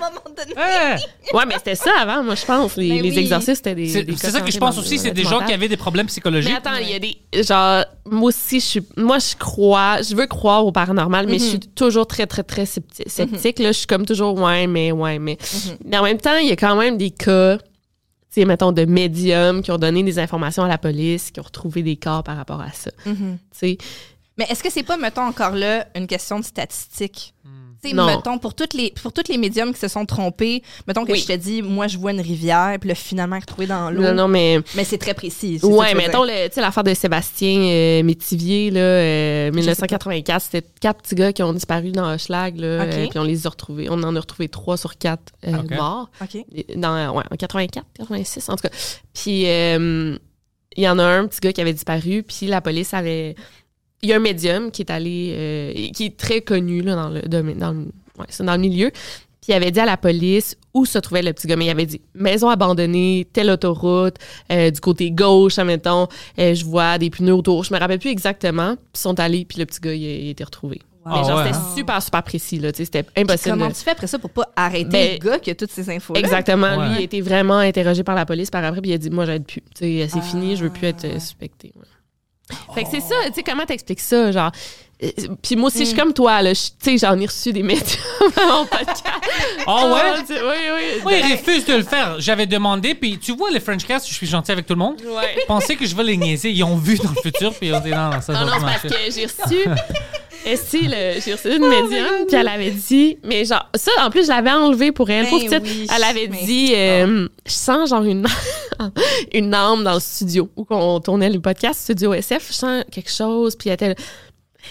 Ouais. 0.56 0.96
Ouais, 1.34 1.44
mais 1.46 1.54
c'était 1.56 1.74
ça 1.74 1.90
avant, 2.00 2.22
moi, 2.22 2.34
je 2.34 2.44
pense. 2.44 2.76
Les, 2.76 2.88
Ben 2.88 3.02
les 3.02 3.10
oui. 3.10 3.18
exorcistes, 3.18 3.56
c'était 3.56 3.74
des. 3.74 3.88
C'est 3.88 4.30
ça 4.30 4.40
que 4.40 4.50
je 4.50 4.58
pense 4.58 4.78
aussi, 4.78 4.98
c'est 4.98 5.10
des 5.12 5.24
gens 5.24 5.40
qui 5.44 5.52
avaient 5.52 5.68
des 5.68 5.76
problèmes 5.76 6.06
psychologiques. 6.06 6.50
Mais 6.50 6.56
attends, 6.70 6.76
il 6.80 6.90
y 6.90 6.94
a 6.94 6.98
des. 6.98 7.16
Genre, 7.42 7.84
moi 8.10 8.28
aussi, 8.28 8.60
je 8.60 8.64
suis. 8.64 8.82
Moi, 8.96 9.18
je 9.18 9.36
crois. 9.38 10.00
Je 10.02 10.14
veux 10.14 10.26
croire 10.26 10.64
au 10.66 10.72
paranormal, 10.72 11.26
mais 11.26 11.38
je 11.38 11.44
suis 11.44 11.58
toujours 11.60 12.06
très, 12.06 12.26
très, 12.26 12.42
très 12.42 12.64
scepti- 12.64 13.08
sceptique. 13.08 13.58
Là, 13.58 13.72
je 13.72 13.78
suis 13.78 13.86
comme 13.98 14.06
toujours, 14.06 14.40
ouais, 14.40 14.68
mais, 14.68 14.92
ouais, 14.92 15.18
mais. 15.18 15.36
Mais 15.84 15.98
en 15.98 16.04
même 16.04 16.18
temps, 16.18 16.36
il 16.36 16.46
y 16.46 16.52
a 16.52 16.56
quand 16.56 16.76
même 16.76 16.96
des 16.96 17.10
cas, 17.10 17.58
tu 17.58 17.64
sais, 18.30 18.44
mettons, 18.44 18.70
de 18.70 18.84
médiums 18.84 19.60
qui 19.60 19.72
ont 19.72 19.76
donné 19.76 20.04
des 20.04 20.20
informations 20.20 20.62
à 20.62 20.68
la 20.68 20.78
police, 20.78 21.32
qui 21.32 21.40
ont 21.40 21.42
retrouvé 21.42 21.82
des 21.82 21.96
corps 21.96 22.22
par 22.22 22.36
rapport 22.36 22.60
à 22.60 22.70
ça. 22.70 22.92
Tu 23.04 23.16
sais. 23.50 23.78
Mais 24.36 24.46
est-ce 24.48 24.62
que 24.62 24.70
c'est 24.70 24.84
pas, 24.84 24.96
mettons, 24.96 25.22
encore 25.22 25.56
là, 25.56 25.88
une 25.96 26.06
question 26.06 26.38
de 26.38 26.44
statistique? 26.44 27.34
Tu 27.82 27.90
sais, 27.90 27.94
mettons, 27.94 28.38
pour 28.38 28.54
toutes, 28.54 28.74
les, 28.74 28.90
pour 29.00 29.12
toutes 29.12 29.28
les 29.28 29.38
médiums 29.38 29.72
qui 29.72 29.78
se 29.78 29.86
sont 29.88 30.04
trompés, 30.04 30.62
mettons 30.88 31.04
que 31.04 31.12
Oui. 31.12 31.18
je 31.20 31.26
te 31.26 31.32
dis, 31.36 31.62
moi, 31.62 31.86
je 31.86 31.96
vois 31.96 32.10
une 32.10 32.20
rivière, 32.20 32.76
puis 32.80 32.88
là, 32.88 32.94
finalement, 32.96 33.38
retrouvé 33.38 33.66
dans 33.68 33.90
l'eau. 33.90 34.02
Non, 34.02 34.14
non, 34.14 34.26
mais. 34.28 34.58
Mais 34.74 34.82
c'est 34.84 34.98
très 34.98 35.14
précis. 35.14 35.60
Ouais, 35.62 35.94
mettons, 35.94 36.24
le- 36.24 36.48
tu 36.48 36.54
sais, 36.54 36.60
l'affaire 36.60 36.82
de 36.82 36.92
Sébastien 36.94 37.56
euh, 37.60 38.02
Métivier, 38.02 38.70
là, 38.72 38.80
euh, 38.80 39.50
1984, 39.52 40.42
c'était 40.42 40.66
quatre 40.80 41.02
petits 41.02 41.14
gars 41.14 41.32
qui 41.32 41.42
ont 41.44 41.52
disparu 41.52 41.92
dans 41.92 42.12
Hochelag, 42.12 42.56
là, 42.58 42.82
Ok. 42.84 42.94
euh, 42.94 43.06
puis 43.10 43.18
on 43.18 43.22
les 43.24 43.46
a 43.46 43.50
retrouvés. 43.50 43.88
On 43.90 44.02
en 44.02 44.16
a 44.16 44.20
retrouvé 44.20 44.48
trois 44.48 44.76
sur 44.76 44.98
quatre 44.98 45.32
euh, 45.46 45.56
Ok. 45.58 45.70
morts. 45.70 46.10
OK. 46.20 46.44
Dans, 46.76 47.14
ouais, 47.14 47.24
en 47.30 47.36
84, 47.36 47.86
86, 47.96 48.48
en 48.48 48.56
tout 48.56 48.62
cas. 48.62 48.74
Puis, 49.14 49.46
euh, 49.48 50.16
il 50.76 50.82
y 50.82 50.88
en 50.88 50.98
a 50.98 51.04
un 51.04 51.26
petit 51.26 51.40
gars 51.40 51.52
qui 51.52 51.60
avait 51.60 51.72
disparu, 51.72 52.22
puis 52.22 52.46
la 52.46 52.60
police 52.60 52.92
avait... 52.94 53.36
Il 54.02 54.08
y 54.08 54.12
a 54.12 54.16
un 54.16 54.20
médium 54.20 54.70
qui 54.70 54.82
est 54.82 54.90
allé... 54.90 55.34
euh, 55.36 55.72
qui 55.92 56.04
est 56.06 56.16
très 56.16 56.40
connu, 56.40 56.82
là, 56.82 56.94
dans 56.94 57.08
le, 57.08 57.22
domaine- 57.22 57.58
dans 57.58 57.72
le, 57.72 57.78
ouais, 58.18 58.26
c'est 58.28 58.44
dans 58.44 58.52
le 58.54 58.58
milieu, 58.60 58.90
puis 58.92 59.48
il 59.48 59.54
avait 59.54 59.70
dit 59.70 59.80
à 59.80 59.86
la 59.86 59.96
police 59.96 60.56
où 60.74 60.84
se 60.84 60.98
trouvait 60.98 61.22
le 61.22 61.32
petit 61.32 61.46
gars. 61.48 61.56
Mais 61.56 61.64
il 61.66 61.70
avait 61.70 61.86
dit 61.86 62.00
maison 62.14 62.48
abandonnée, 62.48 63.26
telle 63.32 63.50
autoroute, 63.50 64.16
euh, 64.52 64.70
du 64.70 64.80
côté 64.80 65.10
gauche, 65.10 65.58
admettons, 65.58 66.06
euh, 66.38 66.54
je 66.54 66.64
vois 66.64 66.98
des 66.98 67.10
pneus 67.10 67.34
autour. 67.34 67.64
Je 67.64 67.74
me 67.74 67.78
rappelle 67.80 67.98
plus 67.98 68.10
exactement. 68.10 68.76
Puis 68.76 68.84
ils 68.94 68.98
sont 69.00 69.18
allés, 69.18 69.44
puis 69.44 69.58
le 69.58 69.66
petit 69.66 69.80
gars, 69.80 69.92
il 69.94 70.04
a, 70.06 70.10
il 70.16 70.26
a 70.28 70.30
été 70.30 70.44
retrouvé. 70.44 70.80
Ah 71.10 71.20
Mais 71.22 71.28
genre, 71.28 71.38
ouais. 71.38 71.52
c'était 71.52 71.58
super, 71.76 72.02
super 72.02 72.22
précis, 72.22 72.58
là. 72.58 72.68
C'était 72.74 73.04
impossible. 73.16 73.52
Comment 73.54 73.68
de- 73.68 73.72
tu 73.74 73.80
fais 73.80 73.92
après 73.92 74.06
ça 74.06 74.18
pour 74.18 74.28
pas 74.30 74.48
arrêter 74.54 74.90
Ben, 74.90 75.18
le 75.22 75.30
gars 75.30 75.38
qui 75.38 75.50
a 75.50 75.54
toutes 75.54 75.70
ces 75.70 75.88
infos 75.88 76.14
Exactement. 76.14 76.76
Ouais. 76.76 76.88
Lui, 76.88 76.94
il 76.96 76.98
a 76.98 77.02
été 77.02 77.20
vraiment 77.22 77.56
interrogé 77.56 78.04
par 78.04 78.14
la 78.14 78.26
police 78.26 78.50
par 78.50 78.62
après, 78.62 78.82
puis 78.82 78.90
il 78.90 78.94
a 78.94 78.98
dit 78.98 79.08
Moi, 79.08 79.24
j'aide 79.24 79.44
plus. 79.46 79.62
C'est 79.74 80.06
fini, 80.22 80.54
je 80.56 80.64
veux 80.64 80.70
plus 80.70 80.86
être 80.88 81.10
suspecté. 81.20 81.72
ouais. 81.76 81.82
Fait 82.74 82.84
que 82.84 82.88
c'est 82.90 83.00
ça, 83.00 83.14
tu 83.26 83.34
sais, 83.34 83.42
comment 83.42 83.64
t'expliques 83.66 84.00
ça? 84.00 84.32
Genre. 84.32 84.50
euh, 85.02 85.10
Puis 85.42 85.54
moi 85.56 85.66
aussi, 85.68 85.80
je 85.80 85.84
suis 85.86 85.96
comme 85.96 86.12
toi, 86.12 86.40
là. 86.42 86.52
Tu 86.54 86.70
sais, 86.80 86.98
j'en 86.98 87.18
ai 87.18 87.26
reçu 87.26 87.52
des 87.52 87.62
médiums 87.62 87.98
à 88.36 88.46
mon 88.52 88.66
podcast. 88.66 89.04
Ah 89.66 89.86
ouais? 89.86 90.24
Oui, 90.28 90.36
oui. 90.74 91.00
Moi, 91.02 91.12
il 91.14 91.32
refuse 91.32 91.64
de 91.66 91.74
le 91.74 91.82
faire. 91.82 92.16
J'avais 92.20 92.46
demandé, 92.46 92.94
puis 92.94 93.18
tu 93.18 93.32
vois, 93.36 93.50
les 93.50 93.60
French 93.60 93.84
Cast, 93.86 94.08
je 94.08 94.14
suis 94.14 94.26
gentil 94.26 94.52
avec 94.52 94.66
tout 94.66 94.74
le 94.74 94.78
monde. 94.78 95.00
Ouais. 95.04 95.36
Pensais 95.46 95.76
que 95.76 95.86
je 95.86 95.94
vais 95.94 96.04
les 96.04 96.16
niaiser. 96.16 96.50
Ils 96.50 96.64
ont 96.64 96.76
vu 96.76 96.96
dans 96.96 97.10
le 97.10 97.20
futur, 97.22 97.54
puis 97.54 97.68
ils 97.68 97.74
ont 97.74 97.80
dit 97.80 97.90
non, 97.90 98.10
non, 98.10 98.20
ça 98.20 98.32
Non, 98.32 98.38
ça 98.40 98.44
non, 98.44 98.50
va 98.66 98.72
c'est 98.80 98.88
parce 98.88 98.94
que 98.94 99.10
j'ai 99.12 99.26
reçu. 99.26 99.68
Le- 100.46 101.20
j'ai 101.20 101.32
reçu 101.34 101.48
une 101.56 101.64
Oh 101.64 101.68
médium, 101.68 102.26
puis 102.26 102.36
elle 102.36 102.48
avait 102.48 102.70
dit, 102.70 103.18
mais 103.24 103.44
genre, 103.44 103.68
ça, 103.74 103.90
en 104.00 104.10
plus, 104.10 104.22
je 104.24 104.28
l'avais 104.28 104.50
enlevé 104.50 104.92
pour 104.92 105.10
elle. 105.10 105.24
Ben 105.26 105.30
oui, 105.34 105.48
elle 105.94 106.04
avait 106.04 106.28
mais- 106.28 106.44
dit, 106.44 106.72
euh, 106.74 107.28
je 107.46 107.52
sens 107.52 107.90
genre 107.90 108.04
une, 108.04 108.26
une 109.32 109.52
âme 109.54 109.84
dans 109.84 109.94
le 109.94 110.00
studio 110.00 110.48
où 110.56 110.66
on 110.70 111.00
tournait 111.00 111.30
le 111.30 111.40
podcast 111.40 111.80
Studio 111.80 112.14
SF. 112.14 112.46
Je 112.48 112.52
sens 112.54 112.84
quelque 112.90 113.10
chose, 113.10 113.56
puis 113.56 113.68
elle 113.70 113.74
était. 113.74 113.94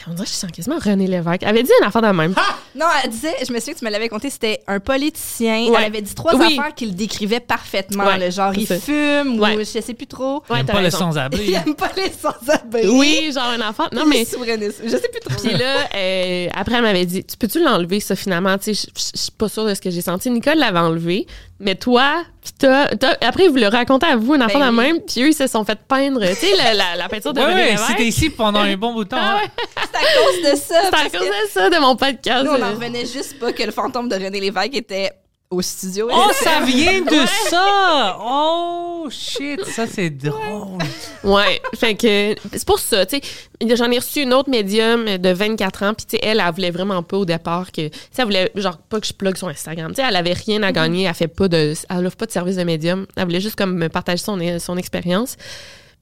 On 0.08 0.12
dirait 0.12 0.26
que 0.26 0.30
je 0.32 0.36
sens 0.36 0.52
quasiment 0.52 0.78
René 0.80 1.08
Lévesque. 1.08 1.41
Elle 1.43 1.50
avait 1.50 1.64
dit 1.64 1.72
une 1.82 1.88
affaire 1.88 2.02
de 2.02 2.08
même. 2.10 2.34
Non, 2.76 2.86
elle 3.04 3.10
disait, 3.10 3.34
je 3.48 3.52
me 3.52 3.60
souviens 3.60 3.74
que 3.74 3.80
tu 3.80 3.86
me 3.86 3.89
l'avais 3.89 4.10
conté, 4.10 4.30
c'était 4.30 4.62
un 4.68 4.80
politicien. 4.80 5.68
Ouais. 5.70 5.76
Elle 5.80 5.86
avait 5.86 6.02
dit 6.02 6.14
trois 6.14 6.36
Oui. 6.36 6.58
affaires 6.60 6.76
qui 6.76 6.86
le 6.86 6.91
décrivaient 6.91 7.39
parfaitement. 7.39 8.06
Ouais, 8.06 8.20
le 8.20 8.30
genre, 8.32 8.54
il 8.56 8.68
ça. 8.68 8.80
fume 8.80 9.39
Ouais. 9.39 9.56
ou 9.56 9.60
je 9.60 9.64
sais 9.82 9.93
plus 9.93 10.08
trop. 10.08 10.43
J'aime 10.50 10.66
t'as 10.66 10.74
pas 10.74 10.82
les 10.82 10.91
sans-abri. 10.91 11.43
Il 11.48 11.54
aime 11.56 11.76
pas 11.76 11.91
les 11.95 12.12
sans-abri. 12.12 12.88
Oui, 12.89 13.32
genre 13.34 13.54
une 13.56 13.64
enfant. 13.64 13.86
Non, 13.93 14.06
mais. 14.06 14.26
Souverainisme. 14.26 14.84
Je 14.86 14.89
sais 14.98 15.10
plus 15.10 15.20
trop. 15.22 15.41
Puis 15.41 15.54
là, 15.58 15.88
euh, 15.95 16.48
après, 16.56 16.76
elle 16.76 16.82
m'avait 16.84 17.06
dit 17.06 17.24
Tu 17.24 17.38
peux-tu 17.38 17.64
l'enlever, 17.64 18.00
ça, 18.00 18.16
finalement 18.16 18.58
Tu 18.58 18.76
sais, 18.76 18.88
je 18.95 19.02
suis 19.20 19.32
pas 19.32 19.50
sûre 19.50 19.66
de 19.66 19.74
ce 19.74 19.82
que 19.82 19.89
j'ai 19.89 20.02
senti. 20.02 20.30
Nicole 20.30 20.58
l'avait 20.58 20.80
enlevé, 20.80 21.26
mais 21.60 21.76
toi, 21.76 22.24
puis 22.43 22.51
t'as- 22.60 22.88
t'as- 22.95 23.18
après, 23.22 23.47
vous 23.47 23.55
le 23.58 23.68
racontez 23.68 24.05
à 24.08 24.16
vous, 24.16 24.36
une 24.36 24.41
affaire 24.41 24.60
Ben 24.60 24.72
de 24.72 24.78
oui. 24.78 24.86
même, 24.86 24.99
puis 25.01 25.24
eux, 25.24 25.28
ils 25.30 25.34
se 25.34 25.47
sont 25.47 25.64
fait 25.66 25.80
peindre, 25.88 26.22
tu 26.28 26.36
sais, 26.36 26.55
la, 26.55 26.74
la, 26.74 26.95
la 26.95 27.10
peinture 27.10 27.34
de 27.34 27.39
Ouais, 27.39 27.45
René 27.47 27.55
ouais, 27.55 27.66
Lévesque. 27.72 27.84
c'était 27.89 28.05
ici 28.05 28.30
pendant 28.30 28.60
un 28.62 28.76
bon 28.78 28.93
bout 28.93 29.03
de 29.05 29.10
temps. 29.10 29.18
Ah 29.20 29.39
hein. 29.43 29.49
C'est 29.76 29.97
à 29.97 29.99
cause 29.99 30.51
de 30.51 30.58
ça. 30.58 30.76
C'est 30.82 30.88
à 30.88 30.91
parce 30.91 31.03
cause 31.10 31.20
que 31.22 31.45
de 31.45 31.49
ça, 31.51 31.70
de 31.70 31.78
mon 31.78 31.95
podcast. 31.95 32.45
Nous, 32.45 32.51
on 32.51 32.58
n'en 32.58 32.72
revenait 32.72 33.05
juste 33.05 33.39
pas 33.39 33.51
que 33.51 33.64
le 33.64 33.72
fantôme 33.72 34.08
de 34.10 34.16
René 34.16 34.39
Lévesque 34.39 34.76
était 34.76 35.12
au 35.50 35.62
studio. 35.62 36.10
Oh, 36.12 36.32
ça 36.34 36.62
vient 36.62 37.02
de 37.02 37.26
ça! 37.50 38.18
Oh, 38.22 39.08
shit, 39.10 39.64
ça 39.66 39.88
c'est 39.88 40.10
drôle. 40.10 40.78
Ouais, 41.24 41.62
fait 41.76 41.95
que 41.95 42.36
c'est 42.52 42.66
pour 42.66 42.80
ça, 42.80 43.06
tu 43.06 43.20
sais, 43.20 43.76
j'en 43.76 43.89
ai 43.91 43.98
reçu 43.98 44.22
une 44.22 44.34
autre 44.34 44.50
médium 44.50 45.18
de 45.18 45.30
24 45.30 45.84
ans, 45.84 45.93
puis 45.93 46.06
tu 46.06 46.18
sais, 46.18 46.24
elle, 46.24 46.41
elle 46.45 46.54
voulait 46.54 46.72
vraiment 46.72 47.02
pas 47.04 47.18
au 47.18 47.26
départ 47.26 47.72
que, 47.72 47.88
tu 47.88 47.98
sais, 48.12 48.22
elle 48.22 48.26
voulait 48.26 48.52
genre 48.56 48.78
pas 48.78 49.00
que 49.00 49.08
je 49.08 49.14
plug 49.14 49.38
son 49.38 49.48
Instagram, 49.48 49.91
tu 49.91 50.02
sais, 50.02 50.08
elle 50.08 50.16
avait 50.16 50.34
rien 50.34 50.64
à 50.64 50.72
gagner, 50.72 51.04
elle 51.04 51.14
fait 51.14 51.28
pas 51.28 51.48
de, 51.48 51.74
elle 51.89 52.06
offre 52.06 52.18
pas 52.18 52.26
de 52.26 52.32
service 52.32 52.58
de 52.58 52.64
médium, 52.64 53.08
elle 53.16 53.26
voulait 53.26 53.41
juste 53.41 53.56
comme 53.56 53.76
me 53.78 53.88
partager 53.88 54.22
son, 54.22 54.38
son 54.60 54.78
expérience, 54.78 55.38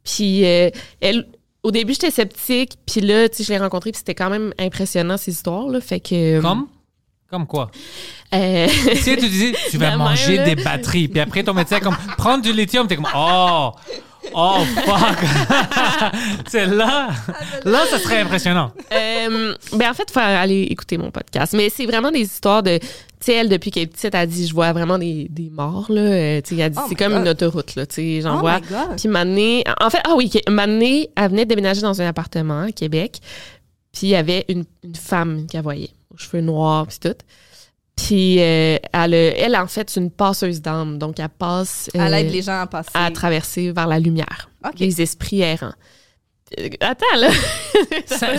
puis 0.03 0.45
euh, 0.45 0.69
elle, 1.01 1.27
au 1.63 1.71
début 1.71 1.93
j'étais 1.93 2.11
sceptique, 2.11 2.73
puis 2.85 3.01
là, 3.01 3.29
tu 3.29 3.37
sais, 3.37 3.43
je 3.43 3.49
l'ai 3.49 3.59
rencontrée, 3.59 3.91
puis 3.91 3.99
c'était 3.99 4.15
quand 4.15 4.29
même 4.29 4.53
impressionnant 4.59 5.17
ces 5.17 5.31
histoires 5.31 5.67
là, 5.67 5.81
fait 5.81 5.99
que 5.99 6.41
Comme? 6.41 6.67
Comme 7.29 7.47
quoi? 7.47 7.71
euh, 8.33 8.67
Tu 8.67 8.95
sais, 8.97 9.17
tu 9.17 9.27
disais, 9.27 9.53
tu 9.71 9.77
vas 9.77 9.97
manger 9.97 10.37
même, 10.37 10.55
des 10.55 10.63
batteries. 10.63 11.07
Puis 11.07 11.19
après, 11.19 11.43
ton 11.43 11.53
médecin, 11.53 11.79
comme, 11.79 11.95
prendre 12.17 12.43
du 12.43 12.53
lithium, 12.53 12.87
t'es 12.87 12.95
comme, 12.95 13.07
oh, 13.15 13.71
oh, 14.33 14.59
fuck. 14.85 15.17
c'est 16.47 16.67
là, 16.67 17.09
là, 17.65 17.79
ça 17.89 17.99
serait 17.99 18.21
impressionnant. 18.21 18.71
Euh, 18.91 19.53
ben 19.73 19.89
en 19.89 19.93
fait, 19.93 20.09
faut 20.11 20.19
aller 20.19 20.63
écouter 20.63 20.97
mon 20.97 21.11
podcast. 21.11 21.53
Mais 21.53 21.69
c'est 21.69 21.85
vraiment 21.85 22.11
des 22.11 22.21
histoires 22.21 22.63
de. 22.63 22.77
Tu 22.77 23.31
sais, 23.31 23.33
elle, 23.37 23.49
depuis 23.49 23.71
qu'elle 23.71 23.83
est 23.83 23.87
petite, 23.87 24.13
elle 24.13 24.29
dit 24.29 24.45
Je 24.47 24.53
vois 24.53 24.71
vraiment 24.71 24.99
des, 24.99 25.27
des 25.29 25.49
morts, 25.49 25.87
là. 25.89 26.01
Euh, 26.01 26.41
tu 26.41 26.55
sais, 26.55 26.61
elle 26.61 26.71
dit 26.71 26.77
Oh 26.79 26.85
C'est 26.89 26.95
comme 26.95 27.13
God. 27.13 27.21
une 27.21 27.29
autoroute, 27.29 27.75
là. 27.75 27.85
Tu 27.87 27.95
sais, 27.95 28.21
j'en 28.21 28.37
Oh 28.37 28.39
vois. 28.41 28.59
Puis 28.97 29.07
Mané. 29.07 29.63
En 29.81 29.89
fait, 29.89 30.01
ah 30.05 30.13
oui, 30.15 30.31
Mané, 30.47 31.09
elle 31.15 31.29
venait 31.31 31.45
de 31.45 31.49
déménager 31.49 31.81
dans 31.81 31.99
un 32.01 32.07
appartement 32.07 32.61
à 32.63 32.71
Québec. 32.71 33.19
Puis 33.91 34.07
il 34.07 34.09
y 34.09 34.15
avait 34.15 34.45
une, 34.49 34.65
une 34.83 34.95
femme 34.95 35.47
qu'elle 35.49 35.63
voyait, 35.63 35.89
cheveux 36.17 36.41
noirs, 36.41 36.87
puis 36.87 36.97
tout. 36.99 37.15
Puis 37.95 38.39
euh, 38.41 38.77
elle, 38.93 39.13
a- 39.13 39.37
elle, 39.37 39.55
en 39.55 39.67
fait, 39.67 39.89
c'est 39.89 39.99
une 40.01 40.11
passeuse 40.11 40.61
d'âme. 40.61 40.97
Donc, 40.97 41.19
elle 41.19 41.29
passe. 41.29 41.89
Elle 41.93 42.01
euh, 42.13 42.17
aide 42.17 42.31
les 42.31 42.41
gens 42.41 42.59
à 42.61 42.67
passer. 42.67 42.89
à 42.93 43.09
traverser 43.11 43.71
vers 43.71 43.87
la 43.87 43.99
lumière. 43.99 44.49
Les 44.79 45.01
esprits 45.01 45.41
errants. 45.41 45.73
Euh, 46.59 46.69
Attends, 46.81 47.05
là. 47.17 47.29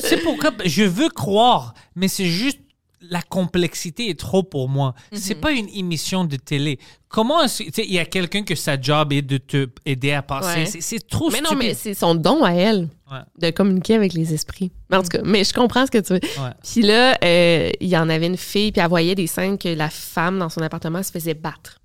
C'est 0.03 0.23
pourquoi 0.23 0.51
je 0.65 0.85
veux 0.85 1.09
croire, 1.09 1.75
mais 1.95 2.09
c'est 2.09 2.27
juste 2.27 2.59
la 3.01 3.21
complexité 3.23 4.09
est 4.09 4.19
trop 4.19 4.43
pour 4.43 4.69
moi. 4.69 4.95
C'est 5.13 5.35
pas 5.37 5.53
une 5.53 5.69
émission 5.69 6.25
de 6.25 6.37
télé. 6.37 6.79
Comment 7.09 7.43
est-ce- 7.45 7.63
tu 7.65 7.71
sais, 7.73 7.85
il 7.87 7.93
y 7.93 7.99
a 7.99 8.05
quelqu'un 8.05 8.43
que 8.43 8.55
sa 8.55 8.81
job 8.81 9.13
est 9.13 9.23
de 9.23 9.37
te 9.39 9.69
aider 9.85 10.13
à 10.13 10.23
passer. 10.23 10.61
Ouais. 10.75 10.81
C'est- 10.81 11.07
trop 11.09 11.31
Mais 11.31 11.39
stupide. 11.39 11.53
non, 11.53 11.59
mais 11.59 11.75
c'est 11.75 11.95
son 11.95 12.15
don 12.15 12.43
à 12.45 12.53
elle 12.53 12.89
Ouais. 13.11 13.19
de 13.39 13.51
communiquer 13.51 13.95
avec 13.95 14.13
les 14.15 14.33
esprits. 14.35 14.73
Mais 14.91 14.97
en 14.97 15.03
tout 15.03 15.09
cas, 15.11 15.21
mais 15.25 15.45
je 15.45 15.53
comprends 15.55 15.87
ce 15.87 15.91
que 15.91 15.99
tu 15.99 16.15
veux. 16.15 16.21
Ouais. 16.43 16.51
Puis 16.63 16.83
là, 16.83 17.17
euh, 17.23 17.71
il 17.81 17.89
y 17.89 17.97
en 17.97 18.09
avait 18.09 18.27
une 18.27 18.37
fille, 18.37 18.73
puis 18.73 18.81
elle 18.81 18.89
voyait 18.89 19.15
des 19.15 19.27
scènes 19.27 19.59
que 19.59 19.69
la 19.69 19.89
femme 19.91 20.39
dans 20.39 20.49
son 20.49 20.61
appartement 20.63 21.03
se 21.03 21.11
faisait 21.13 21.35
battre. 21.35 21.79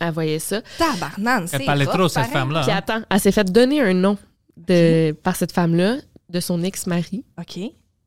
Elle 0.00 0.12
voyait 0.12 0.38
ça. 0.38 0.62
Tabarnane, 0.78 1.46
c'est 1.48 1.58
Elle 1.58 1.66
parlait 1.66 1.86
trop, 1.86 2.08
cette 2.08 2.26
femme-là. 2.26 2.62
Puis 2.62 2.70
hein. 2.72 2.76
attends, 2.78 3.02
elle 3.10 3.20
s'est 3.20 3.32
fait 3.32 3.50
donner 3.52 3.80
un 3.80 3.94
nom 3.94 4.16
de, 4.56 5.12
par 5.22 5.36
cette 5.36 5.52
femme-là, 5.52 5.96
de 6.28 6.40
son 6.40 6.62
ex-mari, 6.62 7.24
OK. 7.38 7.60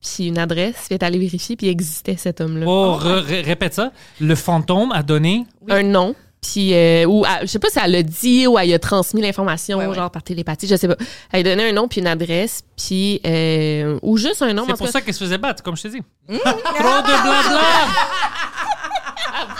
Puis 0.06 0.27
une 0.27 0.38
adresse, 0.38 0.76
puis 0.76 0.86
elle 0.91 0.95
est 0.98 1.03
allée 1.03 1.19
vérifier, 1.19 1.56
puis 1.56 1.68
il 1.68 1.72
existait 1.72 2.15
cet 2.18 2.41
homme-là. 2.41 2.65
Oh, 2.68 2.98
re- 3.02 3.23
re- 3.26 3.45
répète 3.45 3.73
ça. 3.73 3.91
Le 4.22 4.36
fantôme 4.36 4.91
a 4.91 5.02
donné? 5.03 5.45
Un 5.69 5.84
nom. 5.84 6.15
Puis, 6.41 6.76
euh, 6.76 7.06
ou 7.06 7.26
elle- 7.26 7.48
je 7.48 7.52
sais 7.52 7.57
pas 7.60 7.69
si 7.72 7.80
elle 7.84 7.91
l'a 7.91 8.03
dit 8.03 8.45
ou 8.45 8.60
elle 8.60 8.72
a 8.72 8.77
transmis 8.77 9.19
l'information, 9.19 9.80
Ouais, 9.80 9.88
ouais. 9.88 9.95
genre 9.95 10.11
par 10.11 10.22
télépathie, 10.22 10.68
je 10.68 10.76
sais 10.76 10.88
pas. 10.88 10.95
Elle 11.32 11.48
a 11.48 11.56
donné 11.56 11.69
un 11.69 11.73
nom 11.73 11.88
puis 11.88 12.02
une 12.02 12.07
adresse, 12.07 12.61
puis. 12.77 13.19
euh, 13.26 13.98
ou 14.03 14.18
juste 14.18 14.44
un 14.44 14.53
nom. 14.53 14.61
en 14.61 14.65
C'est 14.68 14.73
pour 14.77 14.86
cas. 14.86 14.91
ça 14.91 15.02
qu'elle 15.02 15.15
se 15.15 15.23
faisait 15.23 15.40
battre, 15.40 15.64
comme 15.64 15.76
je 15.76 15.82
te 15.84 15.88
dis. 15.88 16.02
Trop 16.27 16.38
de 16.38 17.23
blabla! 17.23 17.61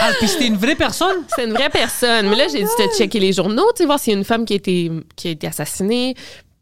ah, 0.00 0.10
puis 0.18 0.28
c'était 0.28 0.46
une 0.46 0.56
vraie 0.56 0.74
personne? 0.76 1.24
C'est 1.34 1.44
une 1.44 1.52
vraie 1.52 1.70
personne. 1.70 2.28
Mais 2.28 2.36
là, 2.36 2.46
j'ai 2.48 2.58
dit 2.62 2.68
de 2.78 2.96
checker 2.96 3.18
les 3.20 3.32
journaux, 3.32 3.66
tu 3.74 3.78
sais, 3.82 3.86
voir 3.86 3.98
s'il 3.98 4.12
y 4.12 4.16
a 4.16 4.18
une 4.18 4.24
femme 4.24 4.44
qui 4.44 4.52
a 4.52 4.56
été, 4.56 4.90
qui 5.16 5.28
a 5.28 5.30
été 5.32 5.46
assassinée. 5.46 6.14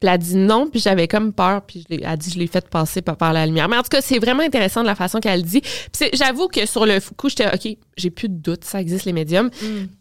Puis 0.04 0.08
elle 0.10 0.14
a 0.14 0.18
dit 0.18 0.36
non, 0.36 0.68
puis 0.68 0.80
j'avais 0.80 1.08
comme 1.08 1.32
peur, 1.32 1.62
puis 1.62 1.86
je 1.88 1.94
elle 1.96 2.04
a 2.04 2.14
dit 2.16 2.30
je 2.30 2.38
l'ai 2.38 2.46
fait 2.46 2.68
passer 2.68 3.00
par, 3.00 3.32
la 3.32 3.46
lumière. 3.46 3.68
Mais 3.70 3.76
en 3.78 3.82
tout 3.82 3.88
cas, 3.88 4.02
c'est 4.02 4.18
vraiment 4.18 4.42
intéressant 4.42 4.82
de 4.82 4.86
la 4.86 4.94
façon 4.94 5.18
qu'elle 5.18 5.42
dit. 5.42 5.62
Puis 5.62 6.10
j'avoue 6.12 6.48
que 6.48 6.66
sur 6.66 6.84
le 6.84 6.98
coup, 7.16 7.30
j'étais 7.30 7.46
OK, 7.46 7.76
j'ai 7.96 8.10
plus 8.10 8.28
de 8.28 8.34
doute, 8.34 8.64
ça 8.64 8.80
existe 8.82 9.06
les 9.06 9.14
médiums. 9.14 9.50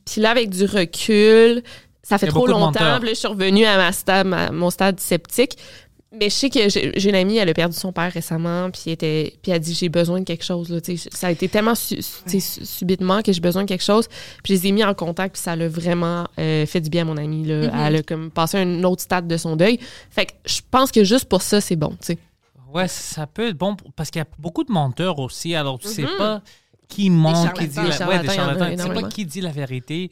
Puis 0.06 0.20
là, 0.20 0.32
avec 0.32 0.50
du 0.50 0.66
recul, 0.66 1.64
ça 2.02 2.18
fait 2.18 2.28
trop 2.28 2.48
longtemps. 2.48 2.80
là, 2.84 3.00
je 3.02 3.14
suis 3.14 3.28
revenue 3.30 3.64
à 3.66 3.78
ma 3.78 3.92
stade, 3.94 4.28
ma- 4.28 4.52
mon 4.52 4.70
stade 4.70 5.00
sceptique. 5.00 5.58
Mais 6.20 6.30
je 6.30 6.36
sais 6.36 6.50
que 6.50 6.70
j'ai 6.70 7.10
une 7.10 7.16
amie, 7.16 7.38
elle 7.38 7.50
a 7.50 7.54
perdu 7.54 7.76
son 7.76 7.92
père 7.92 8.12
récemment, 8.12 8.70
puis 8.70 8.82
elle, 8.88 8.92
était, 8.94 9.34
puis 9.42 9.52
elle 9.52 9.56
a 9.56 9.60
dit 9.60 9.74
j'ai 9.74 9.90
besoin 9.90 10.20
de 10.20 10.26
quelque 10.26 10.44
chose. 10.46 10.70
Là, 10.70 10.80
tu 10.80 10.96
sais. 10.96 11.10
ça 11.12 11.28
a 11.28 11.32
été 11.32 11.50
tellement 11.50 11.74
su- 11.76 11.98
subitement 12.40 13.22
que 13.22 13.32
j'ai 13.34 13.42
besoin 13.42 13.64
de 13.64 13.68
quelque 13.68 13.84
chose. 13.84 14.08
Puis 14.44 14.56
je 14.56 14.62
les 14.62 14.68
ai 14.68 14.72
mis 14.72 14.84
en 14.84 14.94
contact, 14.94 15.34
puis 15.36 15.42
ça 15.42 15.56
l'a 15.56 15.68
vraiment 15.68 16.28
euh, 16.40 16.66
fait 16.66 16.82
du 16.82 16.90
bien 16.90 17.02
à 17.02 17.06
mon 17.06 17.18
amie. 17.18 17.46
Là. 17.46 17.88
Elle 17.88 17.96
a 17.98 18.04
comme 18.04 18.30
passé 18.32 18.58
un 18.60 18.84
autre 18.84 19.02
stade 19.02 19.28
de 19.28 19.38
son 19.38 19.56
deuil. 19.56 19.80
Fait 20.12 20.28
que 20.28 20.32
je 20.46 20.62
pense 20.70 20.92
que 20.92 21.04
juste 21.04 21.26
pour 21.26 21.42
ça, 21.42 21.62
c'est 21.62 21.76
bon. 21.76 21.90
tu 21.92 21.98
sais. 22.14 22.18
Ouais, 22.74 22.88
ça 22.88 23.28
peut 23.28 23.50
être 23.50 23.58
bon 23.58 23.76
parce 23.96 24.10
qu'il 24.10 24.20
y 24.20 24.24
a 24.24 24.28
beaucoup 24.40 24.64
de 24.64 24.72
menteurs 24.72 25.20
aussi. 25.20 25.54
Alors, 25.56 25.78
tu 25.80 25.88
sais 25.88 26.06
pas 26.18 26.42
qui 26.90 27.10
ment, 27.10 27.48
qui 27.50 27.68
dit 27.68 27.76
la, 27.76 28.08
ouais, 28.08 28.20
des 28.20 28.28
charlatans. 28.30 28.76
Tu 28.76 28.82
sais 28.84 28.90
pas 29.02 29.10
qui 29.10 29.26
dit 29.26 29.42
la 29.42 29.52
vérité. 29.52 30.12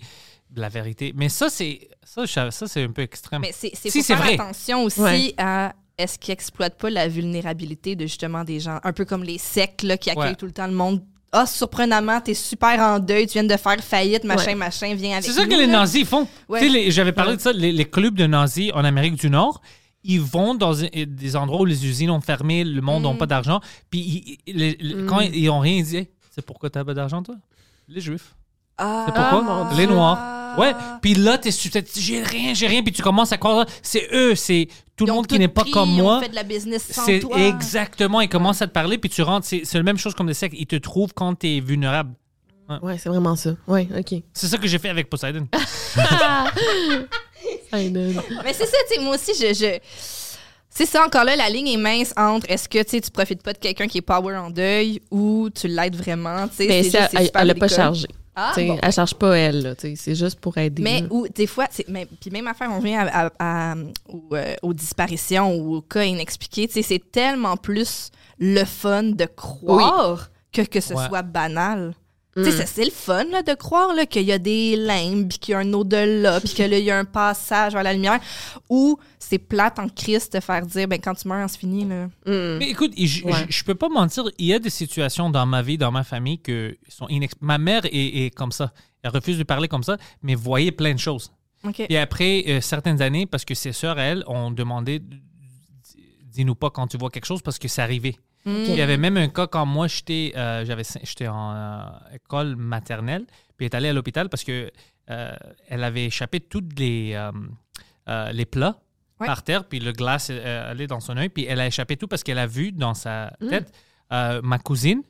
La 0.55 0.67
vérité. 0.67 1.13
Mais 1.15 1.29
ça, 1.29 1.49
c'est 1.49 1.87
ça, 2.03 2.25
ça, 2.51 2.67
c'est 2.67 2.83
un 2.83 2.91
peu 2.91 3.03
extrême. 3.03 3.41
Mais 3.41 3.51
c'est 3.53 3.71
c'est 3.73 3.89
Si, 3.89 3.99
faut 4.01 4.07
faire 4.07 4.17
vrai. 4.17 4.33
attention 4.33 4.83
aussi 4.83 4.99
Ouais. 4.99 5.33
à 5.37 5.73
est-ce 6.01 6.19
qu'ils 6.19 6.33
exploitent 6.33 6.77
pas 6.77 6.89
la 6.89 7.07
vulnérabilité 7.07 7.95
de 7.95 8.05
justement 8.05 8.43
des 8.43 8.59
gens, 8.59 8.79
un 8.83 8.93
peu 8.93 9.05
comme 9.05 9.23
les 9.23 9.37
sectes 9.37 9.83
là, 9.83 9.97
qui 9.97 10.09
accueillent 10.09 10.29
Ouais. 10.29 10.35
tout 10.35 10.45
le 10.45 10.51
temps 10.51 10.67
le 10.67 10.73
monde? 10.73 11.01
Ah, 11.33 11.45
surprenamment, 11.45 12.19
t'es 12.19 12.33
super 12.33 12.77
en 12.81 12.99
deuil, 12.99 13.25
tu 13.25 13.33
viens 13.33 13.43
de 13.45 13.55
faire 13.55 13.81
faillite, 13.81 14.25
machin, 14.25 14.47
Ouais. 14.47 14.55
machin, 14.55 14.93
viens 14.95 15.13
avec 15.13 15.23
C'est 15.23 15.31
ça 15.31 15.43
nous, 15.45 15.49
que 15.49 15.55
les 15.55 15.67
nazis 15.67 16.05
font. 16.05 16.27
Ouais. 16.49 16.59
Tu 16.59 16.67
sais, 16.67 16.73
les- 16.73 16.91
J'avais 16.91 17.13
parlé 17.13 17.37
de 17.37 17.41
ça, 17.41 17.53
les, 17.53 17.71
les 17.71 17.85
clubs 17.85 18.15
de 18.15 18.25
nazis 18.27 18.71
en 18.73 18.83
Amérique 18.83 19.15
du 19.15 19.29
Nord, 19.29 19.61
ils 20.03 20.19
vont 20.19 20.55
dans 20.55 20.73
des 20.73 21.35
endroits 21.37 21.61
où 21.61 21.65
les 21.65 21.85
usines 21.85 22.09
ont 22.09 22.19
fermé, 22.19 22.65
le 22.65 22.81
monde 22.81 23.03
n'a 23.03 23.13
Mm. 23.13 23.17
pas 23.17 23.27
d'argent. 23.27 23.61
Puis 23.89 24.39
ils- 24.45 24.57
les- 24.57 25.05
quand 25.07 25.21
ils 25.21 25.49
ont 25.49 25.59
rien 25.59 25.81
dit, 25.81 26.07
c'est 26.31 26.45
pourquoi 26.45 26.69
t'as 26.69 26.83
pas 26.83 26.93
d'argent, 26.93 27.23
toi? 27.23 27.35
Les 27.87 28.01
Juifs. 28.01 28.35
Ah, 28.83 29.03
C'est 29.07 29.13
pourquoi? 29.13 29.41
mon 29.41 29.69
les 29.75 29.85
Dieu. 29.85 29.95
Noirs. 29.95 30.57
Ouais. 30.57 30.73
Puis 31.01 31.13
là, 31.15 31.37
t'es 31.37 31.49
tu 31.51 31.69
j'ai 31.95 32.21
rien, 32.21 32.53
j'ai 32.53 32.67
rien. 32.67 32.83
Puis 32.83 32.91
tu 32.91 33.01
commences 33.01 33.31
à 33.31 33.37
croire, 33.37 33.65
c'est 33.81 34.09
eux, 34.11 34.35
c'est 34.35 34.67
tout 34.97 35.05
le 35.05 35.13
monde 35.13 35.25
qui 35.27 35.39
n'est 35.39 35.47
pas 35.47 35.61
pris, 35.61 35.71
comme 35.71 35.89
moi. 35.91 36.19
fait 36.21 36.27
de 36.29 36.35
la 36.35 36.43
business 36.43 36.87
sans 36.91 37.05
C'est 37.05 37.19
toi. 37.19 37.39
exactement. 37.39 38.19
Ils 38.19 38.27
commencent 38.27 38.61
à 38.61 38.67
te 38.67 38.73
parler, 38.73 38.97
puis 38.97 39.09
tu 39.09 39.21
rentres. 39.21 39.45
C'est 39.47 39.61
c'est 39.63 39.77
la 39.77 39.83
même 39.83 39.97
chose 39.97 40.13
comme 40.13 40.27
des 40.27 40.33
sectes. 40.33 40.55
Ils 40.57 40.65
te 40.67 40.75
trouvent 40.75 41.13
quand 41.13 41.33
t'es 41.35 41.61
vulnérable. 41.61 42.13
Ouais, 42.81 42.97
c'est 42.97 43.09
vraiment 43.09 43.35
ça. 43.35 43.51
Ouais, 43.67 43.87
OK. 43.97 44.21
C'est 44.33 44.47
ça 44.47 44.57
que 44.57 44.65
j'ai 44.67 44.77
fait 44.79 44.89
avec 44.89 45.09
Poseidon. 45.09 45.45
Mais 47.73 48.53
c'est 48.53 48.65
ça, 48.65 48.77
tu 48.89 48.95
sais, 48.95 49.01
moi 49.01 49.15
aussi, 49.15 49.31
je. 49.33 49.53
je- 49.53 49.79
C'est 50.73 50.85
ça, 50.85 51.05
encore 51.05 51.25
là, 51.25 51.35
la 51.35 51.49
ligne 51.49 51.67
est 51.67 51.77
mince 51.77 52.13
entre 52.15 52.49
est-ce 52.49 52.69
que 52.69 52.81
tu 52.83 53.01
profites 53.11 53.43
pas 53.43 53.51
de 53.51 53.57
quelqu'un 53.57 53.87
qui 53.87 53.97
est 53.97 54.01
power 54.01 54.37
en 54.37 54.49
deuil 54.49 55.01
ou 55.11 55.49
tu 55.53 55.67
l'aides 55.67 55.95
vraiment. 55.97 56.47
tu 56.47 56.55
sais, 56.57 56.67
Mais 56.67 56.83
c'est 56.83 56.89
ça, 56.91 56.99
juste- 56.99 57.11
c'est 57.11 57.17
elle, 57.19 57.25
super 57.25 57.41
elle 57.41 57.49
a 57.51 57.55
pas 57.55 57.67
chargé. 57.67 58.07
Ah, 58.35 58.53
bon. 58.55 58.79
Elle 58.81 58.91
charge 58.93 59.13
pas 59.15 59.37
elle, 59.37 59.75
c'est 59.77 60.15
juste 60.15 60.39
pour 60.39 60.57
aider. 60.57 60.81
Mais 60.81 61.03
ou 61.09 61.27
des 61.27 61.47
fois, 61.47 61.65
puis 61.67 62.31
même 62.31 62.47
affaire, 62.47 62.69
on 62.71 62.79
revient 62.79 62.95
à, 62.95 63.27
à- 63.27 63.31
à- 63.71 63.75
aux, 64.07 64.35
euh, 64.35 64.55
aux 64.61 64.73
disparitions 64.73 65.53
ou 65.55 65.75
aux 65.75 65.81
cas 65.81 66.03
inexpliqués. 66.05 66.69
C'est 66.71 67.11
tellement 67.11 67.57
plus 67.57 68.09
le 68.39 68.63
fun 68.63 69.03
de 69.03 69.25
croire 69.25 70.29
que 70.53 70.61
que 70.61 70.79
ce 70.79 70.93
Ouais. 70.93 71.07
soit 71.07 71.21
banal. 71.23 71.93
Mm. 72.35 72.43
Tu 72.43 72.51
sais, 72.51 72.57
ça, 72.59 72.65
C'est 72.65 72.85
le 72.85 72.91
fun 72.91 73.25
là, 73.25 73.43
de 73.43 73.53
croire 73.53 73.93
qu'il 74.09 74.23
y 74.23 74.31
a 74.31 74.37
des 74.37 74.75
limbes, 74.77 75.27
puis 75.27 75.37
qu'il 75.37 75.51
y 75.51 75.55
a 75.55 75.59
un 75.59 75.73
au-delà, 75.73 76.39
puis 76.39 76.53
que 76.53 76.63
là, 76.63 76.77
il 76.77 76.85
y 76.85 76.91
a 76.91 76.97
un 76.97 77.05
passage 77.05 77.73
vers 77.73 77.83
la 77.83 77.93
lumière. 77.93 78.19
Ou 78.69 78.97
c'est 79.19 79.37
plate 79.37 79.79
en 79.79 79.89
Christ 79.89 80.33
de 80.33 80.39
faire 80.39 80.65
dire 80.65 80.87
ben, 80.87 80.99
quand 80.99 81.13
tu 81.13 81.27
meurs, 81.27 81.49
c'est 81.49 81.59
fini. 81.59 81.85
Là. 81.85 82.05
Mm. 82.25 82.57
Mais 82.59 82.69
écoute, 82.69 82.93
je, 82.97 83.23
Ouais. 83.25 83.47
peux 83.65 83.75
pas 83.75 83.89
mentir, 83.89 84.23
il 84.37 84.45
y 84.45 84.53
a 84.53 84.59
des 84.59 84.69
situations 84.69 85.29
dans 85.29 85.45
ma 85.45 85.61
vie, 85.61 85.77
dans 85.77 85.91
ma 85.91 86.03
famille, 86.03 86.39
que 86.39 86.77
sont 86.89 87.07
inex- 87.07 87.33
Ma 87.41 87.57
mère 87.57 87.85
est, 87.85 88.25
est 88.25 88.29
comme 88.33 88.51
ça. 88.51 88.71
Elle 89.03 89.11
refuse 89.11 89.37
de 89.37 89.43
parler 89.43 89.67
comme 89.67 89.83
ça, 89.83 89.97
mais 90.21 90.35
voyait 90.35 90.71
plein 90.71 90.93
de 90.93 90.99
choses. 90.99 91.31
Et 91.89 91.97
après 91.97 92.43
euh, 92.47 92.61
certaines 92.61 93.01
années, 93.01 93.25
parce 93.25 93.45
que 93.45 93.53
ses 93.53 93.71
sœurs, 93.71 93.99
elles, 93.99 94.23
ont 94.27 94.51
demandé 94.51 94.99
dis-nous 96.33 96.55
pas 96.55 96.69
quand 96.69 96.87
tu 96.87 96.97
vois 96.97 97.09
quelque 97.09 97.25
chose 97.25 97.41
parce 97.41 97.59
que 97.59 97.67
c'est 97.67 97.81
arrivé. 97.81 98.17
Mm. 98.45 98.49
Il 98.67 98.75
y 98.75 98.81
avait 98.81 98.97
même 98.97 99.17
un 99.17 99.27
cas 99.29 99.47
quand 99.47 99.65
moi, 99.65 99.87
j'étais 99.87 100.33
euh, 100.35 100.65
j'étais 101.03 101.27
en 101.27 101.53
euh, 101.53 101.83
école 102.15 102.55
maternelle, 102.55 103.25
puis 103.57 103.65
elle 103.65 103.73
est 103.73 103.75
allée 103.75 103.89
à 103.89 103.93
l'hôpital 103.93 104.29
parce 104.29 104.43
que 104.43 104.71
euh, 105.09 105.31
elle 105.67 105.83
avait 105.83 106.05
échappé 106.05 106.39
tous 106.39 106.63
les, 106.77 107.13
euh, 108.07 108.31
les 108.31 108.45
plats 108.45 108.79
Ouais. 109.19 109.27
par 109.27 109.43
terre, 109.43 109.65
puis 109.65 109.79
le 109.79 109.91
glace 109.91 110.31
allait 110.31 110.87
dans 110.87 110.99
son 110.99 111.15
œil, 111.15 111.29
puis 111.29 111.45
elle 111.45 111.59
a 111.59 111.67
échappé 111.67 111.95
tout 111.95 112.07
parce 112.07 112.23
qu'elle 112.23 112.39
a 112.39 112.47
vu 112.47 112.71
dans 112.71 112.95
sa 112.95 113.31
tête 113.51 113.71
euh, 114.11 114.41
ma 114.43 114.57
cousine 114.57 115.03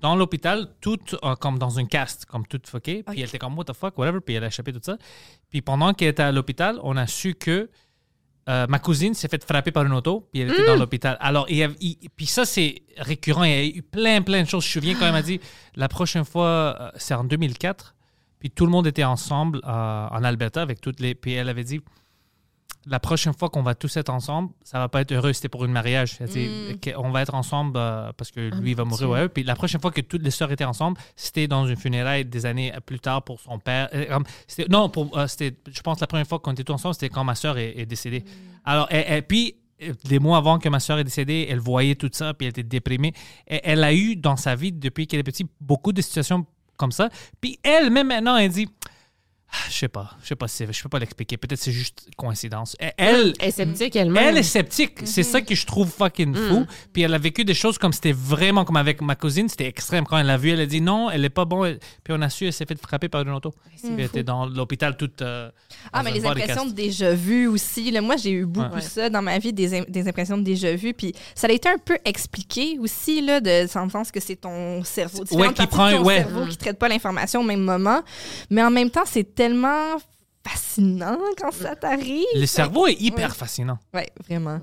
dans 0.00 0.16
l'hôpital, 0.16 0.68
toute 0.80 1.14
euh, 1.22 1.34
comme 1.34 1.58
dans 1.58 1.68
une 1.68 1.86
caste, 1.86 2.24
comme 2.24 2.46
toute 2.46 2.66
fuckée. 2.66 3.02
Puis 3.02 3.16
Ok. 3.16 3.18
elle 3.18 3.28
était 3.28 3.38
comme, 3.38 3.58
what 3.58 3.64
the 3.66 3.74
fuck, 3.74 3.98
whatever. 3.98 4.20
Puis 4.22 4.36
elle 4.36 4.44
a 4.44 4.46
échappé 4.46 4.72
tout 4.72 4.80
ça. 4.82 4.96
Puis 5.50 5.60
pendant 5.60 5.92
qu'elle 5.92 6.08
était 6.08 6.22
à 6.22 6.32
l'hôpital, 6.32 6.78
on 6.82 6.96
a 6.96 7.06
su 7.06 7.34
que 7.34 7.68
euh, 8.48 8.66
ma 8.68 8.78
cousine 8.78 9.14
s'est 9.14 9.28
fait 9.28 9.44
frapper 9.44 9.70
par 9.70 9.84
une 9.84 9.92
auto, 9.92 10.28
puis 10.32 10.42
elle 10.42 10.50
était 10.50 10.64
dans 10.66 10.76
l'hôpital. 10.76 11.16
Alors, 11.20 11.46
il 11.48 11.56
y 11.58 11.62
a- 11.64 11.68
il- 11.80 11.98
puis 12.16 12.26
ça, 12.26 12.44
c'est 12.44 12.82
récurrent. 12.96 13.44
Il 13.44 13.50
y 13.50 13.54
a 13.54 13.64
eu 13.64 13.82
plein, 13.82 14.22
plein 14.22 14.42
de 14.42 14.48
choses. 14.48 14.64
Je 14.64 14.68
me 14.78 14.82
souviens 14.82 14.94
quand 14.98 15.06
elle 15.06 15.12
m'a 15.12 15.22
dit, 15.22 15.40
la 15.76 15.88
prochaine 15.88 16.24
fois, 16.24 16.76
euh, 16.80 16.90
c'est 16.96 17.14
en 17.14 17.24
2004, 17.24 17.94
puis 18.38 18.50
tout 18.50 18.64
le 18.64 18.72
monde 18.72 18.86
était 18.86 19.04
ensemble 19.04 19.60
euh, 19.64 20.06
en 20.10 20.24
Alberta 20.24 20.62
avec 20.62 20.80
toutes 20.80 21.00
les. 21.00 21.14
Puis 21.14 21.32
elle 21.34 21.48
avait 21.48 21.64
dit, 21.64 21.80
la 22.86 22.98
prochaine 23.00 23.34
fois 23.34 23.50
qu'on 23.50 23.62
va 23.62 23.74
tous 23.74 23.96
être 23.96 24.08
ensemble, 24.10 24.50
ça 24.64 24.78
va 24.78 24.88
pas 24.88 25.02
être 25.02 25.12
heureux. 25.12 25.32
C'était 25.32 25.48
pour 25.48 25.64
une 25.64 25.72
mariage. 25.72 26.16
Que- 26.80 26.96
on 26.96 27.10
va 27.10 27.22
être 27.22 27.34
ensemble 27.34 27.74
euh, 27.76 28.10
parce 28.16 28.30
que 28.30 28.50
lui 28.60 28.74
va 28.74 28.84
mourir. 28.84 29.08
Ouais. 29.10 29.28
Puis 29.28 29.42
la 29.42 29.54
prochaine 29.54 29.80
fois 29.80 29.90
que 29.90 30.00
toutes 30.00 30.22
les 30.22 30.30
sœurs 30.30 30.50
étaient 30.50 30.64
ensemble, 30.64 30.98
c'était 31.16 31.46
dans 31.46 31.66
une 31.66 31.76
funéraille 31.76 32.24
des 32.24 32.46
années 32.46 32.72
plus 32.86 32.98
tard 33.00 33.22
pour 33.22 33.38
son 33.40 33.58
père. 33.58 33.88
Euh, 33.94 34.18
non, 34.68 34.88
pour, 34.88 35.16
euh, 35.18 35.26
c'était, 35.26 35.54
je 35.70 35.80
pense 35.82 36.00
la 36.00 36.06
première 36.06 36.26
fois 36.26 36.38
qu'on 36.38 36.52
était 36.52 36.64
tous 36.64 36.72
ensemble, 36.72 36.94
c'était 36.94 37.10
quand 37.10 37.24
ma 37.24 37.34
sœur 37.34 37.58
est, 37.58 37.78
est 37.78 37.86
décédée. 37.86 38.24
Alors, 38.64 38.86
elle- 38.90 39.04
elle- 39.06 39.22
puis 39.26 39.56
des 40.04 40.18
mois 40.18 40.36
avant 40.38 40.58
que 40.58 40.68
ma 40.68 40.78
sœur 40.80 40.98
est 40.98 41.04
décédée, 41.04 41.46
elle 41.50 41.58
voyait 41.58 41.94
tout 41.94 42.10
ça, 42.12 42.34
puis 42.34 42.46
elle 42.46 42.50
était 42.50 42.62
déprimée. 42.62 43.12
Et 43.48 43.60
elle 43.64 43.82
a 43.84 43.94
eu 43.94 44.14
dans 44.16 44.36
sa 44.36 44.54
vie, 44.54 44.72
depuis 44.72 45.06
qu'elle 45.06 45.20
est 45.20 45.24
petite, 45.24 45.48
beaucoup 45.60 45.92
de 45.92 46.02
situations 46.02 46.44
comme 46.76 46.92
ça. 46.92 47.08
Puis 47.40 47.58
elle, 47.62 47.90
même 47.90 48.08
maintenant, 48.08 48.36
elle 48.36 48.50
dit, 48.50 48.68
Ah, 48.86 48.89
je 49.68 49.74
sais 49.74 49.88
pas, 49.88 50.10
je 50.22 50.28
sais 50.28 50.36
pas 50.36 50.46
si 50.48 50.64
je 50.70 50.82
peux 50.82 50.88
pas 50.88 50.98
l'expliquer. 50.98 51.36
Peut-être 51.36 51.58
c'est 51.58 51.72
juste 51.72 52.08
coïncidence. 52.16 52.76
Elle, 52.78 52.92
elle, 52.96 53.34
est 53.40 53.50
sceptique 53.50 53.96
elle-même. 53.96 54.24
elle 54.28 54.36
est 54.38 54.42
sceptique. 54.44 54.98
C'est 55.04 55.22
ça 55.24 55.40
que 55.40 55.54
je 55.54 55.66
trouve 55.66 55.90
fucking 55.90 56.34
fou. 56.34 56.66
Puis 56.92 57.02
elle 57.02 57.14
a 57.14 57.18
vécu 57.18 57.44
des 57.44 57.54
choses 57.54 57.76
comme 57.78 57.92
c'était 57.92 58.12
vraiment 58.12 58.64
comme 58.64 58.76
avec 58.76 59.00
ma 59.02 59.16
cousine, 59.16 59.48
c'était 59.48 59.66
extrême. 59.66 60.04
Quand 60.06 60.18
elle 60.18 60.26
l'a 60.26 60.36
vu, 60.36 60.50
elle 60.50 60.60
a 60.60 60.66
dit 60.66 60.80
non, 60.80 61.10
elle 61.10 61.24
est 61.24 61.30
pas 61.30 61.44
bon. 61.44 61.76
Puis 62.04 62.14
on 62.16 62.22
a 62.22 62.28
su, 62.30 62.46
elle 62.46 62.52
s'est 62.52 62.66
fait 62.66 62.80
frapper 62.80 63.08
par 63.08 63.22
une 63.22 63.30
auto. 63.30 63.52
Elle 63.82 64.00
était 64.00 64.22
dans 64.22 64.46
l'hôpital 64.46 64.96
toute. 64.96 65.22
euh, 65.22 65.50
Ah, 65.92 66.02
mais 66.02 66.12
les 66.12 66.24
impressions 66.24 66.66
de 66.66 66.72
déjà 66.72 67.12
vu 67.14 67.46
aussi. 67.48 67.90
Là, 67.90 68.00
moi, 68.00 68.16
j'ai 68.16 68.30
eu 68.32 68.46
beaucoup 68.46 68.74
Ouais. 68.76 68.80
ça 68.82 69.10
dans 69.10 69.22
ma 69.22 69.38
vie, 69.38 69.52
des, 69.52 69.80
des 69.88 70.08
impressions 70.08 70.38
de 70.38 70.42
déjà 70.44 70.74
vu. 70.76 70.94
Puis 70.94 71.12
ça 71.34 71.48
a 71.48 71.50
été 71.50 71.68
un 71.68 71.78
peu 71.78 71.98
expliqué 72.04 72.78
aussi, 72.78 73.20
là, 73.20 73.40
de, 73.40 73.72
dans 73.74 73.84
le 73.84 73.90
sens 73.90 74.10
que 74.12 74.20
c'est 74.20 74.36
ton 74.36 74.84
cerveau. 74.84 75.24
Ouais, 75.32 75.52
qui 75.52 75.66
prend- 75.66 75.90
ton 75.90 76.04
ouais. 76.04 76.18
cerveau 76.18 76.46
qui 76.46 76.56
traite 76.56 76.78
pas 76.78 76.88
l'information 76.88 77.40
au 77.40 77.44
même 77.44 77.62
moment. 77.62 78.02
Mais 78.50 78.62
en 78.62 78.70
même 78.70 78.90
temps, 78.90 79.02
c'est 79.06 79.39
tellement 79.40 79.96
fascinant 80.46 81.16
quand 81.40 81.50
ça 81.50 81.74
t'arrive. 81.74 82.26
Le 82.34 82.44
cerveau 82.44 82.86
est 82.86 83.00
hyper 83.00 83.34
fascinant. 83.34 83.78
Ouais, 83.94 84.10
vraiment. 84.28 84.60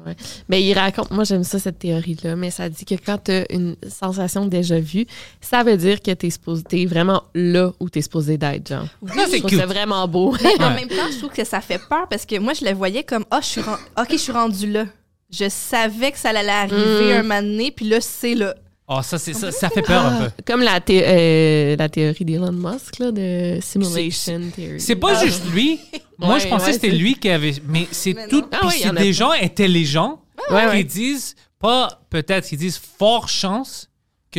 Mais 0.49 0.61
il 0.61 0.73
raconte, 0.73 1.09
moi 1.09 1.23
j'aime 1.23 1.43
ça, 1.43 1.57
cette 1.57 1.79
théorie-là, 1.79 2.35
mais 2.35 2.51
ça 2.51 2.69
dit 2.69 2.85
que 2.85 2.93
quand 2.93 3.17
tu 3.23 3.31
as 3.31 3.51
une 3.51 3.75
sensation 3.89 4.45
déjà 4.45 4.79
vue, 4.79 5.07
ça 5.41 5.63
veut 5.63 5.77
dire 5.77 5.99
que 5.99 6.11
tu 6.11 6.27
es, 6.27 6.85
vraiment 6.85 7.23
là 7.33 7.71
où 7.79 7.89
tu 7.89 7.97
es 7.97 8.01
supposé 8.03 8.37
d'être, 8.37 8.67
genre. 8.69 8.85
Ça, 9.15 9.25
c'est 9.27 9.65
vraiment 9.65 10.07
beau. 10.07 10.35
Mais 10.43 10.63
en 10.63 10.75
même 10.75 10.87
temps, 10.89 11.09
je 11.11 11.17
trouve 11.17 11.31
que 11.31 11.43
ça 11.43 11.59
fait 11.59 11.81
peur 11.89 12.07
parce 12.07 12.27
que 12.27 12.37
moi, 12.37 12.53
je 12.53 12.63
le 12.63 12.73
voyais 12.73 13.03
comme 13.03 13.25
Ah, 13.31 13.39
je 13.41 13.47
suis 13.47 13.61
OK, 13.61 14.11
je 14.11 14.17
suis 14.17 14.31
rendu 14.31 14.71
là. 14.71 14.85
Je 15.31 15.49
savais 15.49 16.11
que 16.11 16.19
ça 16.19 16.29
allait 16.29 16.49
arriver 16.49 17.15
Mm. 17.15 17.19
un 17.19 17.23
moment 17.23 17.41
donné, 17.41 17.71
puis 17.71 17.89
là, 17.89 17.99
c'est 17.99 18.35
là. 18.35 18.53
Oh, 18.89 19.01
ça, 19.03 19.18
c'est, 19.19 19.34
ça, 19.34 19.51
ça 19.51 19.69
fait 19.69 19.81
peur 19.81 20.05
un 20.05 20.18
peu. 20.26 20.31
Comme 20.45 20.61
la, 20.61 20.80
thé- 20.80 21.03
euh, 21.05 21.76
la 21.77 21.89
théorie 21.89 22.23
d'Elon 22.23 22.53
Musk, 22.53 22.99
là, 22.99 23.11
de 23.11 23.59
simulation 23.61 24.39
theory. 24.55 24.80
C'est 24.80 24.95
pas 24.95 25.14
Ah. 25.19 25.26
juste 25.26 25.43
lui. 25.51 25.80
Moi, 26.19 26.35
Ouais, 26.35 26.39
je 26.39 26.47
pensais 26.47 26.65
ouais, 26.65 26.69
que 26.69 26.73
c'était 26.76 26.89
c'est- 26.91 26.95
lui 26.97 27.15
qui 27.15 27.30
avait. 27.30 27.53
Mais 27.68 27.85
c'est 27.91 28.14
Mais 28.14 28.27
tout. 28.30 28.39
non. 28.41 28.47
Ah 28.53 28.57
puis 28.61 28.68
ouais, 28.69 28.73
il 28.76 28.80
y 28.80 28.84
c'est 28.84 28.89
en 28.89 28.95
a 28.95 28.99
des 29.01 29.05
pas. 29.07 29.11
gens 29.11 29.31
intelligents 29.31 30.22
Ouais, 30.49 30.61
qui 30.61 30.68
ouais. 30.68 30.84
disent, 30.85 31.35
pas 31.59 32.01
peut-être, 32.09 32.49
ils 32.53 32.57
disent 32.57 32.77
fort 32.97 33.27
chance 33.27 33.86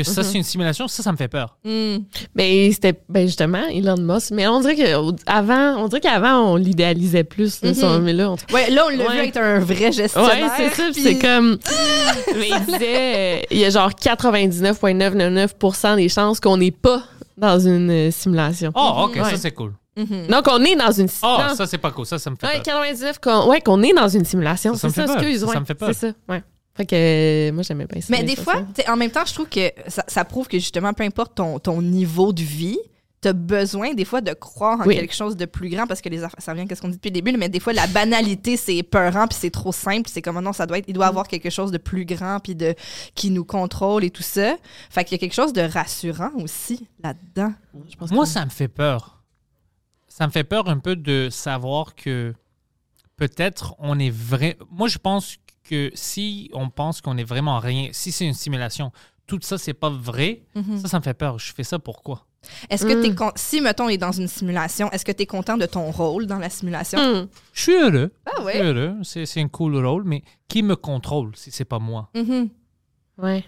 que 0.02 0.08
ça, 0.10 0.22
c'est 0.22 0.36
une 0.38 0.44
simulation. 0.44 0.86
Ça, 0.88 1.02
ça 1.02 1.10
me 1.12 1.16
fait 1.16 1.28
peur. 1.28 1.56
Hmm. 1.64 1.98
Ben, 2.34 2.70
c'était 2.72 2.94
ben 3.08 3.26
justement 3.26 3.66
Elon 3.68 3.96
Musk. 3.98 4.30
Mais 4.32 4.46
on 4.48 4.60
dirait 4.60 4.76
qu'avant, 4.76 5.76
on 5.82 5.88
dirait 5.88 6.00
qu'avant, 6.00 6.52
on 6.52 6.56
l'idéalisait 6.56 7.24
plus. 7.24 7.60
là, 7.62 7.68
Mhm. 7.70 7.74
ça, 7.74 7.98
mais 7.98 8.12
là, 8.12 8.30
on 8.30 8.36
Ouais, 8.54 8.70
là, 8.70 8.84
on 8.86 8.90
l'a 8.96 9.08
vu 9.10 9.18
être 9.18 9.36
un 9.38 9.58
vrai 9.60 9.90
gestionnaire. 9.92 10.30
Ouais, 10.30 10.48
c'est 10.56 10.70
ça. 10.74 10.82
puis 10.92 11.02
C'est 11.02 11.18
comme. 11.18 11.58
Mais 12.38 12.48
il 12.50 12.64
disait, 12.66 13.46
il 13.50 13.58
y 13.58 13.64
a 13.64 13.70
genre 13.70 13.90
99,999% 13.94 15.96
des 15.96 16.08
chances 16.08 16.38
qu'on 16.40 16.56
n'est 16.56 16.70
pas 16.70 17.02
dans 17.36 17.58
une 17.58 17.90
euh, 17.90 18.10
simulation. 18.10 18.72
Oh, 18.74 19.04
ok, 19.06 19.16
Ouais. 19.16 19.30
ça, 19.30 19.36
c'est 19.36 19.50
cool. 19.52 19.72
Donc, 19.96 20.46
on 20.48 20.62
est 20.64 20.76
dans 20.76 20.92
une 20.92 21.06
Oh, 21.06 21.26
simulation. 21.26 21.56
ça, 21.56 21.66
c'est 21.66 21.78
pas 21.78 21.90
cool. 21.90 22.06
Ça, 22.06 22.18
ça 22.20 22.30
me 22.30 22.36
fait 22.36 22.46
Ouais, 22.46 22.52
peur. 22.54 22.62
99, 22.62 23.18
qu'on 23.20 23.48
ouais, 23.50 23.60
qu'on 23.60 23.82
est 23.82 23.92
dans 23.92 24.06
une 24.08 24.24
simulation. 24.24 24.74
Ça, 24.74 24.82
ça 24.82 24.88
C'est 24.88 24.94
ça, 24.94 25.02
fait 25.02 25.06
peur. 25.14 25.22
excuse. 25.22 25.40
Ça, 25.46 25.52
ça 25.52 25.60
me 25.60 25.64
fait 25.64 25.74
peur. 25.74 25.88
C'est 25.92 26.08
ça, 26.08 26.12
ouais. 26.28 26.42
Fait 26.78 26.86
que 26.86 27.50
moi, 27.50 27.62
j'aimais 27.62 27.86
bien 27.86 28.00
ça. 28.00 28.06
Mais 28.10 28.22
des 28.22 28.36
fois, 28.36 28.64
en 28.88 28.96
même 28.96 29.10
temps, 29.10 29.26
je 29.26 29.34
trouve 29.34 29.48
que 29.48 29.70
ça, 29.88 30.04
ça 30.08 30.24
prouve 30.24 30.48
que 30.48 30.58
justement, 30.58 30.92
peu 30.94 31.02
importe 31.04 31.34
ton, 31.34 31.58
ton 31.58 31.82
niveau 31.82 32.32
de 32.32 32.40
vie, 32.42 32.78
t'as 33.20 33.32
besoin 33.32 33.94
des 33.94 34.04
fois 34.04 34.20
de 34.20 34.32
croire 34.32 34.80
en 34.80 34.84
Oui. 34.86 34.94
quelque 34.94 35.12
chose 35.12 35.36
de 35.36 35.44
plus 35.44 35.68
grand 35.70 35.88
parce 35.88 36.00
que 36.00 36.08
les 36.08 36.22
affaires, 36.22 36.38
ça 36.40 36.52
revient 36.52 36.66
à 36.70 36.76
ce 36.76 36.80
qu'on 36.80 36.86
dit 36.88 36.94
depuis 36.98 37.08
le 37.08 37.14
début, 37.14 37.36
mais 37.36 37.48
des 37.48 37.58
fois 37.58 37.72
la 37.72 37.88
banalité 37.88 38.56
c'est 38.56 38.76
épeurant 38.76 39.26
puis 39.26 39.36
c'est 39.40 39.50
trop 39.50 39.72
simple, 39.72 40.02
puis 40.02 40.12
c'est 40.12 40.22
comme 40.22 40.36
oh 40.36 40.40
non, 40.40 40.52
ça 40.52 40.66
doit 40.66 40.78
être, 40.78 40.84
il 40.86 40.94
doit 40.94 41.06
Mm. 41.06 41.08
avoir 41.08 41.26
quelque 41.26 41.50
chose 41.50 41.72
de 41.72 41.78
plus 41.78 42.04
grand 42.04 42.38
puis 42.38 42.54
de 42.54 42.76
qui 43.16 43.30
nous 43.32 43.44
contrôle 43.44 44.04
et 44.04 44.10
tout 44.10 44.22
ça. 44.22 44.54
Fait 44.88 45.02
qu'il 45.04 45.16
y 45.16 45.16
a 45.16 45.18
quelque 45.18 45.34
chose 45.34 45.52
de 45.52 45.62
rassurant 45.62 46.30
aussi 46.36 46.86
là-dedans. 47.02 47.52
Moi, 48.12 48.24
que- 48.24 48.30
ça 48.30 48.44
me 48.44 48.50
fait 48.50 48.68
peur. 48.68 49.20
Ça 50.06 50.24
me 50.28 50.30
fait 50.30 50.44
peur 50.44 50.68
un 50.68 50.78
peu 50.78 50.94
de 50.94 51.28
savoir 51.28 51.96
que 51.96 52.32
peut-être 53.16 53.74
on 53.80 53.98
est 53.98 54.10
vrai. 54.14 54.56
Moi, 54.70 54.86
je 54.86 54.98
pense 54.98 55.38
que 55.68 55.90
si 55.94 56.50
on 56.54 56.68
pense 56.70 57.00
qu'on 57.00 57.16
est 57.18 57.24
vraiment 57.24 57.58
rien, 57.58 57.88
si 57.92 58.12
c'est 58.12 58.26
une 58.26 58.34
simulation, 58.34 58.90
tout 59.26 59.38
ça, 59.42 59.58
c'est 59.58 59.74
pas 59.74 59.90
vrai, 59.90 60.42
Mhm. 60.54 60.78
ça, 60.78 60.88
ça 60.88 60.98
me 60.98 61.02
fait 61.04 61.14
peur. 61.14 61.38
Je 61.38 61.52
fais 61.52 61.64
ça 61.64 61.78
pourquoi? 61.78 62.24
Est-ce 62.70 62.86
que 62.86 63.02
t'es 63.02 63.10
Mm. 63.10 63.14
con- 63.16 63.32
si 63.34 63.60
mettons 63.60 63.84
on 63.86 63.88
est 63.88 63.98
dans 63.98 64.12
une 64.12 64.28
simulation, 64.28 64.90
est-ce 64.92 65.04
que 65.04 65.12
tu 65.12 65.22
es 65.24 65.26
content 65.26 65.56
de 65.56 65.66
ton 65.66 65.90
rôle 65.90 66.26
dans 66.26 66.38
la 66.38 66.48
simulation? 66.48 66.98
Hmm. 66.98 67.26
Je 67.52 67.62
suis 67.62 67.74
heureux. 67.74 68.12
Ah 68.24 68.30
Je 68.36 68.36
suis 68.36 68.44
ouais. 68.46 68.62
heureux. 68.62 68.94
C'est 69.02 69.26
c'est 69.26 69.40
un 69.40 69.48
cool 69.48 69.76
rôle, 69.84 70.04
mais 70.04 70.22
qui 70.48 70.62
me 70.62 70.76
contrôle 70.76 71.32
si 71.36 71.50
c'est 71.50 71.64
pas 71.66 71.78
moi? 71.80 72.08
Mhm. 72.14 72.48
Ouais. 73.18 73.44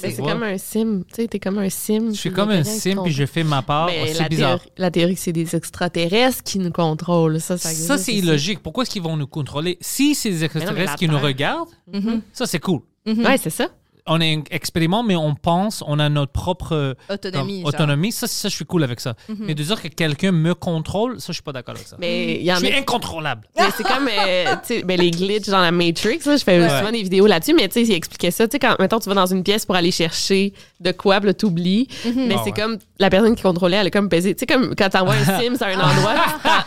C'est 0.00 0.16
comme 0.16 0.42
un 0.42 0.58
sim. 0.58 1.02
Tu 1.08 1.14
sais, 1.22 1.28
t'es 1.28 1.38
comme 1.38 1.58
un 1.58 1.68
sim. 1.68 2.10
Je 2.12 2.18
suis 2.18 2.32
comme 2.32 2.50
un 2.50 2.64
sim, 2.64 2.96
puis 3.02 3.12
je 3.12 3.26
fais 3.26 3.42
ma 3.44 3.62
part. 3.62 3.90
Oh, 3.92 4.04
la 4.06 4.12
c'est 4.14 4.28
bizarre. 4.28 4.58
théorie, 4.60 4.72
la 4.78 4.90
théorie 4.90 5.14
que 5.14 5.20
c'est 5.20 5.32
des 5.32 5.56
extraterrestres 5.56 6.42
qui 6.44 6.58
nous 6.58 6.70
contrôlent. 6.72 7.40
Ça, 7.40 7.58
ça, 7.58 7.98
c'est 7.98 8.14
illogique. 8.14 8.60
Pourquoi 8.62 8.82
est-ce 8.82 8.90
qu'ils 8.90 9.02
vont 9.02 9.16
nous 9.16 9.26
contrôler? 9.26 9.78
Si 9.80 10.14
c'est 10.14 10.30
des 10.30 10.44
extraterrestres 10.44 10.96
qui 10.96 11.08
nous 11.08 11.18
regardent, 11.18 11.68
Mhm. 11.92 12.22
ça, 12.32 12.46
c'est 12.46 12.60
cool. 12.60 12.80
Mhm. 13.06 13.24
Ouais, 13.24 13.38
c'est 13.38 13.50
ça. 13.50 13.68
On 14.08 14.20
est 14.20 14.34
un 14.36 14.42
expériment, 14.50 15.02
mais 15.02 15.16
on 15.16 15.34
pense, 15.34 15.84
on 15.86 15.98
a 15.98 16.08
notre 16.08 16.32
propre 16.32 16.96
Autonomie. 17.08 17.62
comme, 17.62 17.68
autonomie. 17.68 18.12
Ça, 18.12 18.26
ça, 18.26 18.48
je 18.48 18.54
suis 18.54 18.64
cool 18.64 18.82
avec 18.84 19.00
ça. 19.00 19.14
Mais 19.38 19.54
de 19.54 19.62
dire 19.62 19.80
que 19.80 19.88
quelqu'un 19.88 20.32
me 20.32 20.54
contrôle, 20.54 21.20
ça, 21.20 21.26
je 21.28 21.34
suis 21.34 21.42
pas 21.42 21.52
d'accord 21.52 21.74
avec 21.74 21.86
ça. 21.86 21.96
Mais 21.98 22.36
il 22.36 22.42
y 22.44 22.52
en 22.52 22.56
je 22.56 22.66
suis 22.66 22.74
a. 22.74 22.78
incontrôlable. 22.78 23.42
Mais 23.56 23.64
c'est 23.76 23.82
comme 23.84 24.08
euh, 24.08 24.82
ben, 24.84 24.98
les 25.00 25.10
glitches 25.10 25.48
dans 25.48 25.60
la 25.60 25.70
Matrix. 25.70 26.20
Là, 26.26 26.36
je 26.36 26.44
fais 26.44 26.58
Ouais. 26.60 26.78
souvent 26.78 26.90
des 26.92 27.02
vidéos 27.02 27.26
là-dessus, 27.26 27.54
mais 27.54 27.68
tu 27.68 27.74
sais, 27.74 27.82
il 27.82 27.92
expliquait 27.92 28.30
ça. 28.30 28.46
Tu 28.48 28.52
sais, 28.52 28.58
quand 28.58 28.76
mettons, 28.78 28.98
tu 28.98 29.08
vas 29.08 29.14
dans 29.14 29.26
une 29.26 29.42
pièce 29.44 29.64
pour 29.66 29.74
aller 29.76 29.90
chercher 29.90 30.52
de 30.80 30.90
quoi, 30.92 31.18
puis 31.20 31.26
là, 31.28 31.34
t'oublies. 31.34 31.88
Mais 32.16 32.34
Ah 32.36 32.40
c'est 32.44 32.50
ouais. 32.52 32.60
comme 32.60 32.78
la 33.00 33.10
personne 33.10 33.36
qui 33.36 33.42
contrôlait, 33.42 33.76
elle 33.76 33.86
a 33.86 33.90
comme 33.90 34.08
pesé. 34.08 34.34
Tu 34.34 34.40
sais, 34.40 34.46
comme 34.46 34.74
quand 34.74 34.88
t'envoies 34.88 35.14
un 35.14 35.24
Sims 35.40 35.56
à 35.62 35.66
un 35.68 35.78
endroit, 35.78 36.14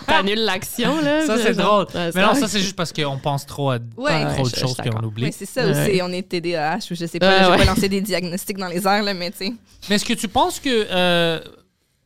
t'annules 0.07 0.43
l'action. 0.43 1.01
Là, 1.01 1.25
Ça, 1.25 1.37
c'est 1.37 1.53
genre, 1.53 1.85
drôle. 1.87 2.01
ouais, 2.01 2.11
mais 2.15 2.21
non, 2.21 2.33
ça, 2.35 2.47
c'est 2.47 2.59
juste 2.61 2.75
parce 2.75 2.93
qu'on 2.93 3.17
pense 3.17 3.45
trop 3.45 3.71
à 3.71 3.79
Ouais, 3.97 4.33
trop 4.35 4.47
de 4.49 4.55
choses 4.55 4.77
qu'on 4.77 5.03
oublie. 5.03 5.25
Oui, 5.25 5.31
c'est 5.33 5.45
ça 5.45 5.65
Ouais. 5.65 5.89
aussi. 5.89 6.01
On 6.01 6.11
est 6.11 6.23
TDAH 6.27 6.77
ou 6.91 6.95
je 6.95 7.05
sais 7.05 7.19
pas. 7.19 7.27
Ouais, 7.27 7.37
je 7.39 7.45
vais 7.45 7.51
ouais. 7.51 7.57
pas 7.57 7.65
lancer 7.65 7.89
des 7.89 7.99
diagnostics 8.01 8.57
dans 8.57 8.67
les 8.69 8.87
airs, 8.87 9.03
là, 9.03 9.13
mais 9.13 9.31
tu 9.31 9.37
sais. 9.37 9.53
Mais 9.89 9.95
est-ce 9.95 10.05
que 10.05 10.13
tu 10.13 10.27
penses 10.29 10.59
que 10.59 10.87
euh, 10.91 11.41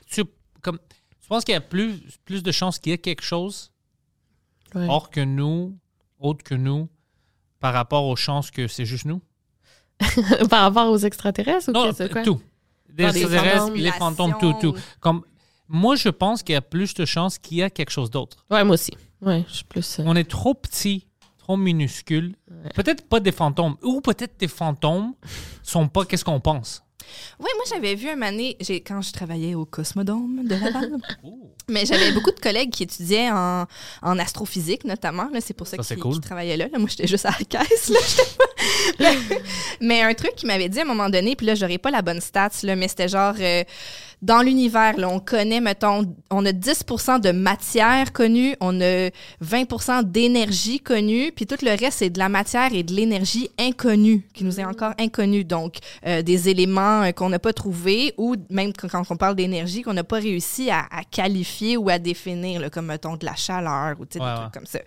tu, 0.09 0.23
comme, 0.61 0.79
tu 1.21 1.27
penses 1.29 1.43
qu'il 1.45 1.53
y 1.53 1.57
a 1.57 1.61
plus, 1.61 1.99
plus 2.25 2.41
de 2.41 2.51
chances 2.51 2.79
qu'il 2.79 2.91
y 2.91 2.93
ait 2.93 2.97
quelque 2.99 3.23
chose 3.23 3.71
Ouais. 4.73 4.87
hors 4.89 5.09
que 5.09 5.21
nous, 5.21 5.77
autre 6.19 6.43
que 6.43 6.55
nous, 6.55 6.89
par 7.59 7.73
rapport 7.73 8.05
aux 8.05 8.15
chances 8.15 8.49
que 8.51 8.67
c'est 8.67 8.85
juste 8.85 9.05
nous? 9.05 9.21
Par 10.49 10.63
rapport 10.63 10.89
aux 10.91 10.97
extraterrestres 10.97 11.69
ou 11.69 11.71
Non, 11.71 11.85
qu'est-ce 11.85 12.03
que 12.09 12.11
quoi? 12.13 12.23
tout. 12.23 12.41
Des 12.95 13.11
des 13.11 13.21
extraterrestres, 13.21 13.57
fantômes. 13.59 13.75
les 13.75 13.91
fantômes, 13.91 14.35
tout, 14.39 14.53
tout. 14.61 14.75
Comme, 14.99 15.21
moi, 15.67 15.95
je 15.95 16.09
pense 16.09 16.43
qu'il 16.43 16.53
y 16.53 16.55
a 16.55 16.61
plus 16.61 16.93
de 16.93 17.05
chances 17.05 17.37
qu'il 17.37 17.57
y 17.57 17.63
a 17.63 17.69
quelque 17.69 17.89
chose 17.89 18.09
d'autre. 18.09 18.37
Ouais, 18.49 18.63
moi 18.63 18.75
aussi. 18.75 18.91
Ouais, 19.21 19.43
je 19.49 19.53
suis 19.55 19.65
plus. 19.65 19.99
euh, 19.99 20.03
On 20.05 20.15
est 20.15 20.29
trop 20.29 20.53
petit, 20.53 21.07
trop 21.37 21.57
minuscule. 21.57 22.35
Peut-être 22.73 23.07
pas 23.07 23.19
des 23.19 23.31
fantômes, 23.31 23.75
ou 23.83 23.99
peut-être 24.01 24.39
des 24.39 24.47
fantômes 24.47 25.13
sont 25.63 25.87
pas 25.87 26.05
qu'est-ce 26.05 26.23
qu'on 26.23 26.39
pense. 26.39 26.83
Oui, 27.39 27.49
moi, 27.55 27.65
j'avais 27.69 27.95
vu 27.95 28.09
un 28.09 28.21
année, 28.21 28.57
j'ai, 28.59 28.81
quand 28.81 29.01
je 29.01 29.11
travaillais 29.11 29.55
au 29.55 29.65
Cosmodome 29.65 30.47
de 30.47 30.55
Laval. 30.55 30.91
Mais 31.67 31.85
j'avais 31.85 32.11
beaucoup 32.11 32.31
de 32.31 32.39
collègues 32.39 32.69
qui 32.69 32.83
étudiaient 32.83 33.31
en, 33.31 33.65
en 34.03 34.19
astrophysique, 34.19 34.83
notamment. 34.85 35.27
Là, 35.33 35.41
c'est 35.41 35.55
pour 35.55 35.65
ça, 35.65 35.77
Ça, 35.77 35.95
qu'ils, 35.95 36.03
cool. 36.03 36.13
qu'ils 36.13 36.21
travaillaient 36.21 36.57
là. 36.57 36.67
Là, 36.71 36.77
Moi, 36.77 36.87
j'étais 36.89 37.07
juste 37.07 37.25
à 37.25 37.31
la 37.31 37.43
caisse. 37.45 37.91
Là, 38.99 39.11
mais 39.81 40.01
un 40.03 40.13
truc 40.13 40.35
qui 40.35 40.45
m'avait 40.45 40.69
dit 40.69 40.79
à 40.79 40.83
un 40.83 40.85
moment 40.85 41.09
donné, 41.09 41.35
puis 41.35 41.47
là, 41.47 41.55
j'aurais 41.55 41.79
pas 41.79 41.89
la 41.89 42.03
bonne 42.03 42.21
stats, 42.21 42.49
là, 42.63 42.75
mais 42.75 42.87
c'était 42.87 43.07
genre, 43.07 43.33
euh, 43.39 43.63
dans 44.21 44.41
l'univers, 44.41 44.95
on 44.97 45.19
connaît, 45.19 45.61
mettons, 45.61 46.15
on 46.31 46.45
a 46.45 46.51
10 46.51 46.83
de 47.21 47.31
matière 47.31 48.13
connue, 48.13 48.55
on 48.59 48.79
a 48.81 49.09
20 49.41 50.03
d'énergie 50.03 50.79
connue, 50.79 51.31
puis 51.35 51.45
tout 51.45 51.57
le 51.61 51.71
reste, 51.71 51.99
c'est 51.99 52.09
de 52.09 52.19
la 52.19 52.29
matière 52.29 52.73
et 52.73 52.83
de 52.83 52.93
l'énergie 52.93 53.49
inconnue, 53.59 54.27
qui 54.33 54.43
nous 54.43 54.59
est 54.59 54.65
encore 54.65 54.93
inconnue. 54.99 55.43
Donc, 55.43 55.77
euh, 56.05 56.21
des 56.21 56.49
éléments 56.49 57.03
euh, 57.03 57.11
qu'on 57.11 57.29
n'a 57.29 57.39
pas 57.39 57.53
trouvés, 57.53 58.13
ou 58.17 58.35
même 58.49 58.73
quand, 58.73 58.87
quand 58.89 59.03
on 59.09 59.17
parle 59.17 59.35
d'énergie, 59.35 59.81
qu'on 59.81 59.93
n'a 59.93 60.03
pas 60.03 60.19
réussi 60.19 60.69
à, 60.69 60.85
à 60.91 61.03
qualifier 61.03 61.77
ou 61.77 61.89
à 61.89 61.99
définir, 61.99 62.61
là, 62.61 62.69
comme, 62.69 62.87
mettons, 62.87 63.17
de 63.17 63.25
la 63.25 63.35
chaleur, 63.35 63.95
ou 63.99 64.03
Ouais, 64.03 64.07
des 64.11 64.19
ouais. 64.19 64.35
trucs 64.35 64.53
comme 64.53 64.65
ça. 64.65 64.79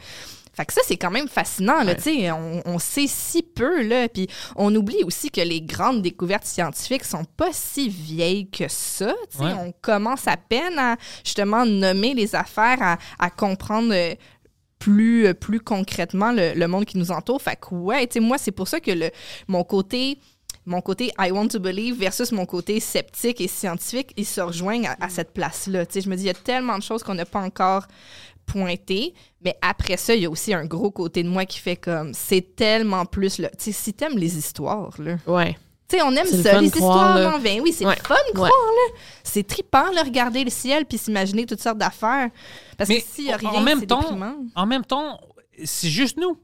Fait 0.59 0.67
que 0.67 0.73
ça, 0.73 0.81
c'est 0.85 0.97
quand 0.97 1.13
même 1.13 1.29
fascinant, 1.29 1.85
là, 1.85 1.95
tu 1.95 2.03
sais, 2.03 2.33
on, 2.33 2.61
on 2.67 2.79
sait 2.81 3.07
si 3.07 3.45
peu, 3.45 3.81
là, 3.83 4.09
puis 4.09 4.27
on 4.57 4.75
oublie 4.75 5.05
aussi 5.05 5.31
que 5.31 5.41
les 5.41 5.61
grandes 5.63 6.03
découvertes 6.03 6.47
scientifiques 6.47 7.05
sont 7.05 7.25
pas 7.37 7.51
si 7.53 7.89
vieilles 7.89 8.51
que 8.51 8.67
ça, 8.67 9.15
Ouais. 9.39 9.53
on 9.61 9.73
commence 9.81 10.27
à 10.27 10.37
peine 10.37 10.77
à, 10.77 10.97
justement, 11.25 11.65
nommer 11.65 12.13
les 12.13 12.35
affaires, 12.35 12.83
à, 12.83 12.99
à 13.21 13.31
comprendre 13.31 13.93
euh, 13.95 14.17
plus, 14.81 15.27
euh, 15.29 15.33
plus 15.35 15.61
concrètement 15.61 16.33
le, 16.33 16.55
le 16.55 16.67
monde 16.67 16.87
qui 16.87 16.99
nous 16.99 17.13
entoure. 17.13 17.41
Fait 17.41 17.55
que, 17.55 17.73
ouais, 17.77 18.09
moi, 18.21 18.37
c'est 18.37 18.51
pour 18.51 18.67
ça 18.67 18.81
que 18.81 18.91
le, 18.91 19.11
mon 19.47 19.63
côté 19.63 20.19
mon 20.67 20.83
côté 20.83 21.11
I 21.19 21.31
want 21.31 21.49
to 21.49 21.61
believe 21.61 21.99
versus 21.99 22.31
mon 22.31 22.45
côté 22.45 22.79
sceptique 22.79 23.41
et 23.41 23.49
scientifique, 23.49 24.13
ils 24.19 24.27
se 24.27 24.43
rejoignent 24.43 24.87
à, 24.87 24.97
à 25.01 25.09
cette 25.09 25.33
place-là. 25.33 25.85
Je 25.95 26.07
me 26.11 26.15
dis, 26.15 26.25
il 26.25 26.27
y 26.27 26.31
a 26.31 26.35
tellement 26.35 26.77
de 26.77 26.83
choses 26.83 27.03
qu'on 27.03 27.15
n'a 27.15 27.25
pas 27.25 27.41
encore 27.41 27.87
pointées, 28.49 29.15
mais 29.45 29.55
après 29.63 29.97
ça, 29.97 30.15
il 30.15 30.23
y 30.23 30.27
a 30.27 30.31
aussi 30.31 30.53
un 30.55 30.65
gros 30.65 30.91
côté 30.91 31.23
de 31.23 31.29
moi 31.29 31.45
qui 31.45 31.59
fait 31.59 31.77
comme, 31.77 32.13
c'est 32.15 32.57
tellement 32.57 33.05
plus, 33.07 33.39
là. 33.39 33.49
Tu 33.51 33.57
sais, 33.65 33.73
si 33.73 33.95
t'aimes 33.95 34.17
les 34.19 34.37
histoires, 34.37 34.95
là. 34.99 35.17
Ouais. 35.27 35.57
Tu 35.89 35.97
sais, 35.97 36.03
on 36.03 36.13
aime 36.17 36.27
ça, 36.27 36.61
les 36.61 36.67
histoires 36.67 37.35
en 37.35 37.39
vain. 37.39 37.61
Oui, 37.63 37.73
c'est 37.73 37.87
Ouais. 37.87 37.95
le 37.97 38.05
fun 38.07 38.15
de 38.35 38.39
Ouais. 38.41 38.49
là. 38.49 38.99
C'est 39.23 39.47
trippant, 39.47 39.91
là, 39.93 40.03
regarder 40.03 40.45
le 40.45 40.51
ciel 40.51 40.85
puis 40.85 40.99
s'imaginer 40.99 41.47
toutes 41.47 41.63
sortes 41.63 41.79
d'affaires. 41.79 42.31
Parce 42.77 42.89
Mais 42.91 43.01
que 43.01 43.07
s'il 43.09 43.25
y 43.27 43.33
a 43.33 43.37
rien, 43.37 43.51
en 43.51 43.61
même 43.61 43.81
c'est 43.81 43.87
temps, 43.87 44.01
déprimant. 44.01 44.35
En 44.55 44.67
même 44.67 44.85
temps, 44.85 45.19
c'est 45.65 45.89
juste 45.89 46.19
nous. 46.19 46.37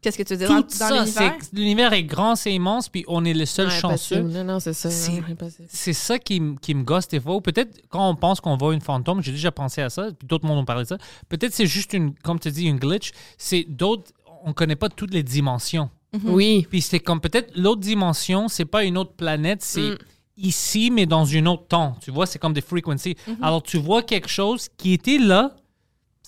Qu'est-ce 0.00 0.16
que 0.16 0.22
tu 0.22 0.34
veux 0.34 0.38
dire? 0.38 0.48
Dans, 0.48 0.62
Tout 0.62 0.68
dans 0.68 0.74
ça, 0.74 1.00
l'univers? 1.02 1.34
c'est 1.40 1.52
l'univers 1.54 1.92
est 1.92 2.04
grand, 2.04 2.36
c'est 2.36 2.52
immense, 2.54 2.88
puis 2.88 3.04
on 3.08 3.24
est 3.24 3.34
le 3.34 3.44
seul 3.46 3.66
Ouais, 3.68 3.80
chanceux. 3.80 4.20
Non, 4.22 4.44
non, 4.44 4.60
c'est 4.60 4.72
ça. 4.72 4.90
C'est- 4.90 5.92
ça 5.92 6.18
qui, 6.20 6.40
qui 6.62 6.74
me 6.74 6.84
gosse 6.84 7.08
des 7.08 7.18
fois. 7.20 7.34
Ou 7.34 7.40
peut-être 7.40 7.80
quand 7.88 8.08
on 8.08 8.14
pense 8.14 8.40
qu'on 8.40 8.56
voit 8.56 8.74
une 8.74 8.80
fantôme, 8.80 9.22
j'ai 9.22 9.32
déjà 9.32 9.50
pensé 9.50 9.82
à 9.82 9.90
ça, 9.90 10.08
puis 10.16 10.26
d'autres 10.28 10.46
monde 10.46 10.58
ont 10.58 10.64
parlé 10.64 10.82
de 10.84 10.88
ça. 10.88 10.98
Peut-être 11.28 11.52
c'est 11.52 11.66
juste 11.66 11.92
une, 11.94 12.14
comme 12.14 12.38
tu 12.38 12.50
dis, 12.50 12.66
une 12.66 12.78
glitch. 12.78 13.10
C'est 13.38 13.64
d'autres, 13.68 14.12
on 14.44 14.52
connaît 14.52 14.76
pas 14.76 14.88
toutes 14.88 15.12
les 15.12 15.22
dimensions. 15.24 15.90
Oui. 16.24 16.66
Puis 16.70 16.80
c'est 16.80 17.00
comme 17.00 17.20
peut-être 17.20 17.52
l'autre 17.56 17.80
dimension, 17.80 18.48
c'est 18.48 18.64
pas 18.64 18.84
une 18.84 18.96
autre 18.96 19.12
planète, 19.14 19.62
c'est 19.62 19.90
Mm. 19.90 19.98
ici, 20.38 20.90
mais 20.90 21.06
dans 21.06 21.26
un 21.34 21.46
autre 21.46 21.66
temps. 21.66 21.96
Tu 22.02 22.10
vois, 22.10 22.24
c'est 22.26 22.38
comme 22.38 22.52
des 22.54 22.60
frequencies. 22.60 23.14
Mm-hmm. 23.28 23.36
Alors 23.42 23.62
tu 23.62 23.78
vois 23.78 24.02
quelque 24.02 24.28
chose 24.28 24.68
qui 24.76 24.92
était 24.92 25.18
là, 25.18 25.54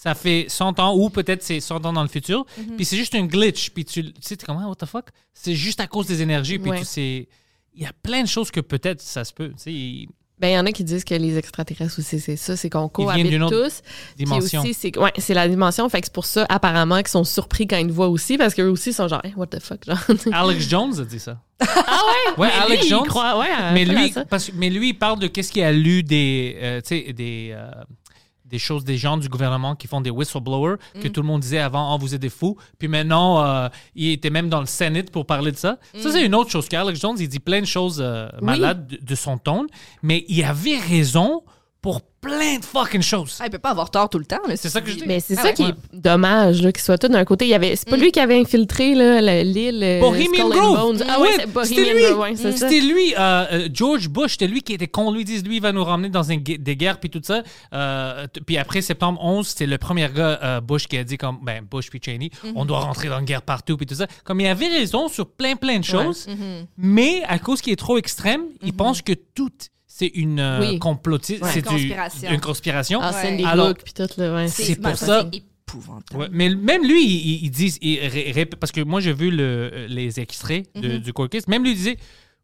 ça 0.02 0.14
fait 0.14 0.46
100 0.48 0.78
ans 0.80 0.94
ou 0.96 1.10
peut-être 1.10 1.42
c'est 1.42 1.60
100 1.60 1.84
ans 1.84 1.92
dans 1.92 2.02
le 2.02 2.08
futur, 2.08 2.46
Mhm. 2.56 2.76
puis 2.76 2.84
c'est 2.86 2.96
juste 2.96 3.14
un 3.14 3.26
glitch, 3.26 3.68
puis 3.70 3.84
tu 3.84 4.02
tu 4.04 4.12
sais, 4.22 4.36
t'es 4.36 4.46
comme, 4.46 4.58
Ah, 4.62 4.66
what 4.68 4.76
the 4.76 4.86
fuck? 4.86 5.06
C'est 5.34 5.54
juste 5.54 5.78
à 5.80 5.86
cause 5.86 6.06
des 6.06 6.22
énergies, 6.22 6.58
puis 6.58 6.70
Ouais. 6.70 6.78
tu 6.78 6.84
sais, 6.86 7.28
il 7.74 7.82
y 7.82 7.86
a 7.86 7.92
plein 8.02 8.22
de 8.22 8.28
choses 8.28 8.50
que 8.50 8.60
peut-être 8.60 9.02
ça 9.02 9.24
se 9.24 9.32
peut, 9.34 9.48
tu 9.50 9.54
sais, 9.58 10.08
Ben, 10.38 10.48
il 10.48 10.52
y 10.54 10.58
en 10.58 10.64
a 10.64 10.72
qui 10.72 10.84
disent 10.84 11.04
que 11.04 11.14
les 11.14 11.36
extraterrestres 11.36 11.98
aussi, 11.98 12.18
c'est 12.18 12.36
ça, 12.36 12.56
c'est 12.56 12.70
qu'on 12.70 12.88
cohabite 12.88 13.38
tous. 13.50 13.82
Puis 14.16 14.24
dimension. 14.24 14.62
aussi, 14.62 14.72
c'est 14.72 14.96
ouais, 14.96 15.12
c'est 15.18 15.34
la 15.34 15.46
dimension. 15.46 15.86
Fait 15.90 16.00
que 16.00 16.06
c'est 16.06 16.14
pour 16.14 16.24
ça, 16.24 16.46
apparemment, 16.48 16.96
qu'ils 16.96 17.08
sont 17.08 17.24
surpris 17.24 17.66
quand 17.66 17.76
ils 17.76 17.88
te 17.88 17.92
voient 17.92 18.08
aussi, 18.08 18.38
parce 18.38 18.54
qu'eux 18.54 18.70
aussi 18.70 18.94
sont 18.94 19.06
genre, 19.06 19.20
Hey, 19.22 19.34
what 19.36 19.48
the 19.48 19.60
fuck, 19.60 19.84
genre. 19.84 19.98
Alex 20.32 20.66
Jones 20.66 20.98
a 20.98 21.04
dit 21.04 21.20
ça. 21.20 21.38
ah 21.60 21.66
ouais? 21.66 22.40
Ouais, 22.42 22.48
Mais 22.48 22.64
Alex 22.64 22.82
lui, 22.84 22.88
Jones. 22.88 23.00
Il 23.04 23.08
croit, 23.08 23.38
ouais, 23.38 23.50
à- 23.50 23.72
mais 23.72 23.84
lui, 23.84 24.14
parce, 24.30 24.50
mais 24.54 24.70
lui, 24.70 24.88
il 24.88 24.94
parle 24.98 25.18
de 25.18 25.26
qu'est-ce 25.26 25.52
qu'il 25.52 25.62
a 25.62 25.72
lu 25.72 26.02
des, 26.02 26.56
euh, 26.62 26.80
tu 26.80 26.88
sais, 27.04 27.12
des, 27.12 27.50
euh, 27.52 27.70
des 28.50 28.58
choses 28.58 28.84
des 28.84 28.96
gens 28.96 29.16
du 29.16 29.28
gouvernement 29.28 29.74
qui 29.76 29.86
font 29.86 30.00
des 30.00 30.10
whistleblowers 30.10 30.76
que 31.00 31.08
Mm. 31.08 31.12
tout 31.12 31.20
le 31.22 31.26
monde 31.28 31.40
disait 31.40 31.58
avant, 31.60 31.94
oh, 31.94 31.98
vous 31.98 32.14
êtes 32.14 32.20
des 32.20 32.28
fous. 32.28 32.56
Puis 32.78 32.88
maintenant, 32.88 33.44
euh, 33.44 33.68
il 33.94 34.10
était 34.10 34.30
même 34.30 34.48
dans 34.48 34.60
le 34.60 34.66
Sénate 34.66 35.10
pour 35.10 35.24
parler 35.24 35.52
de 35.52 35.56
ça. 35.56 35.78
Ça, 35.96 36.08
Mm. 36.08 36.12
c'est 36.12 36.26
une 36.26 36.34
autre 36.34 36.50
chose 36.50 36.68
qu'Alex 36.68 37.00
Jones, 37.00 37.16
il 37.18 37.28
dit 37.28 37.38
plein 37.40 37.60
de 37.60 37.66
choses 37.66 38.00
euh, 38.04 38.28
malades 38.42 38.86
de, 38.88 38.98
de 39.02 39.14
son 39.14 39.38
ton, 39.38 39.66
mais 40.02 40.24
il 40.28 40.42
avait 40.44 40.78
raison 40.78 41.42
pour 41.80 42.02
plein 42.20 42.58
de 42.58 42.64
fucking 42.64 43.02
choses. 43.02 43.38
Ah, 43.40 43.44
il 43.46 43.50
peut 43.50 43.58
pas 43.58 43.70
avoir 43.70 43.90
tort 43.90 44.08
tout 44.10 44.18
le 44.18 44.24
temps. 44.26 44.40
C'est 44.56 44.68
ça 44.68 44.80
que 44.80 44.90
je 44.90 44.96
dis. 44.96 45.04
Mais 45.06 45.20
c'est 45.20 45.34
Ah 45.38 45.42
ça 45.42 45.48
ouais. 45.48 45.54
qui 45.54 45.62
est 45.64 45.74
dommage, 45.92 46.60
là, 46.62 46.70
qu'ils 46.72 46.82
soient 46.82 46.98
tous 46.98 47.08
d'un 47.08 47.24
côté. 47.24 47.46
Il 47.46 47.48
y 47.50 47.54
avait, 47.54 47.76
c'est 47.76 47.88
pas 47.88 47.96
lui 47.96 48.12
qui 48.12 48.20
avait 48.20 48.38
infiltré 48.38 48.94
là, 48.94 49.20
le- 49.22 49.42
l'île. 49.50 49.82
euh, 49.82 50.00
Bohemian 50.00 50.48
Grove. 50.50 50.76
Bones. 50.76 51.04
Ah 51.08 51.20
ouais, 51.20 51.28
c'est 51.36 51.64
c'était 51.64 51.82
Bohemian 51.94 52.08
lui. 52.08 52.12
Ouais, 52.14 52.36
c'est. 52.36 52.52
C'était 52.52 52.80
lui, 52.80 53.14
euh, 53.18 53.46
euh, 53.52 53.68
George 53.72 54.08
Bush, 54.08 54.32
c'était 54.32 54.46
lui 54.48 54.62
qui 54.62 54.74
était 54.74 54.86
con. 54.88 55.10
Lui, 55.12 55.24
disent, 55.24 55.44
lui, 55.44 55.56
il 55.56 55.62
va 55.62 55.72
nous 55.72 55.82
ramener 55.84 56.08
dans 56.10 56.22
une 56.22 56.42
des 56.42 56.76
guerres, 56.76 57.00
puis 57.00 57.08
tout 57.10 57.22
ça. 57.24 57.42
Euh, 57.72 58.26
puis 58.46 58.58
après 58.58 58.82
septembre 58.82 59.18
11, 59.24 59.46
c'était 59.48 59.66
le 59.66 59.78
premier 59.78 60.08
gars, 60.14 60.38
euh, 60.42 60.60
Bush, 60.60 60.86
qui 60.88 60.98
a 60.98 61.04
dit, 61.04 61.16
comme, 61.16 61.38
ben, 61.42 61.64
Bush 61.70 61.88
puis 61.90 62.00
Cheney, 62.04 62.30
Mhm. 62.44 62.52
on 62.56 62.64
doit 62.64 62.80
rentrer 62.80 63.08
dans 63.08 63.18
une 63.18 63.24
guerre 63.24 63.42
partout, 63.42 63.76
puis 63.76 63.86
tout 63.86 63.94
ça. 63.94 64.06
Comme 64.24 64.40
il 64.40 64.46
avait 64.46 64.68
raison 64.68 65.08
sur 65.08 65.26
plein, 65.28 65.56
plein 65.56 65.78
de 65.78 65.84
choses, 65.84 66.26
mais 66.76 67.22
à 67.28 67.38
cause 67.38 67.60
qu'il 67.60 67.72
est 67.72 67.76
trop 67.76 67.96
extrême, 67.98 68.42
il 68.62 68.72
pense 68.74 69.02
que 69.02 69.12
tout, 69.12 69.50
c'est 70.00 70.06
une 70.14 70.40
euh, 70.40 70.60
Oui. 70.60 70.78
complotiste, 70.78 71.42
Ouais. 71.42 71.50
c'est 71.52 71.60
Une 71.60 71.64
du- 71.66 71.68
conspiration. 71.88 72.30
une 72.30 72.40
conspiration. 72.40 73.00
Ah, 73.02 73.12
Alors- 73.46 73.68
ouais. 73.68 74.48
C'est 74.48 74.80
pour 74.80 74.96
ça- 74.96 75.28
C'est 75.32 75.42
épouvantable. 75.68 76.20
Ouais, 76.20 76.28
mais 76.32 76.54
même 76.54 76.82
lui, 76.86 77.04
il, 77.04 77.44
il- 77.44 77.50
dit, 77.50 77.76
il 77.80 77.98
ré- 78.00 78.32
ré- 78.32 78.46
parce 78.46 78.72
que 78.72 78.80
moi 78.80 79.00
j'ai 79.00 79.12
vu 79.12 79.30
le, 79.30 79.86
les 79.88 80.18
extraits 80.20 80.68
de- 80.74 80.98
du 80.98 81.12
court 81.12 81.28
case, 81.28 81.46
même 81.48 81.62
lui 81.62 81.70
il 81.72 81.76
disait, 81.76 81.96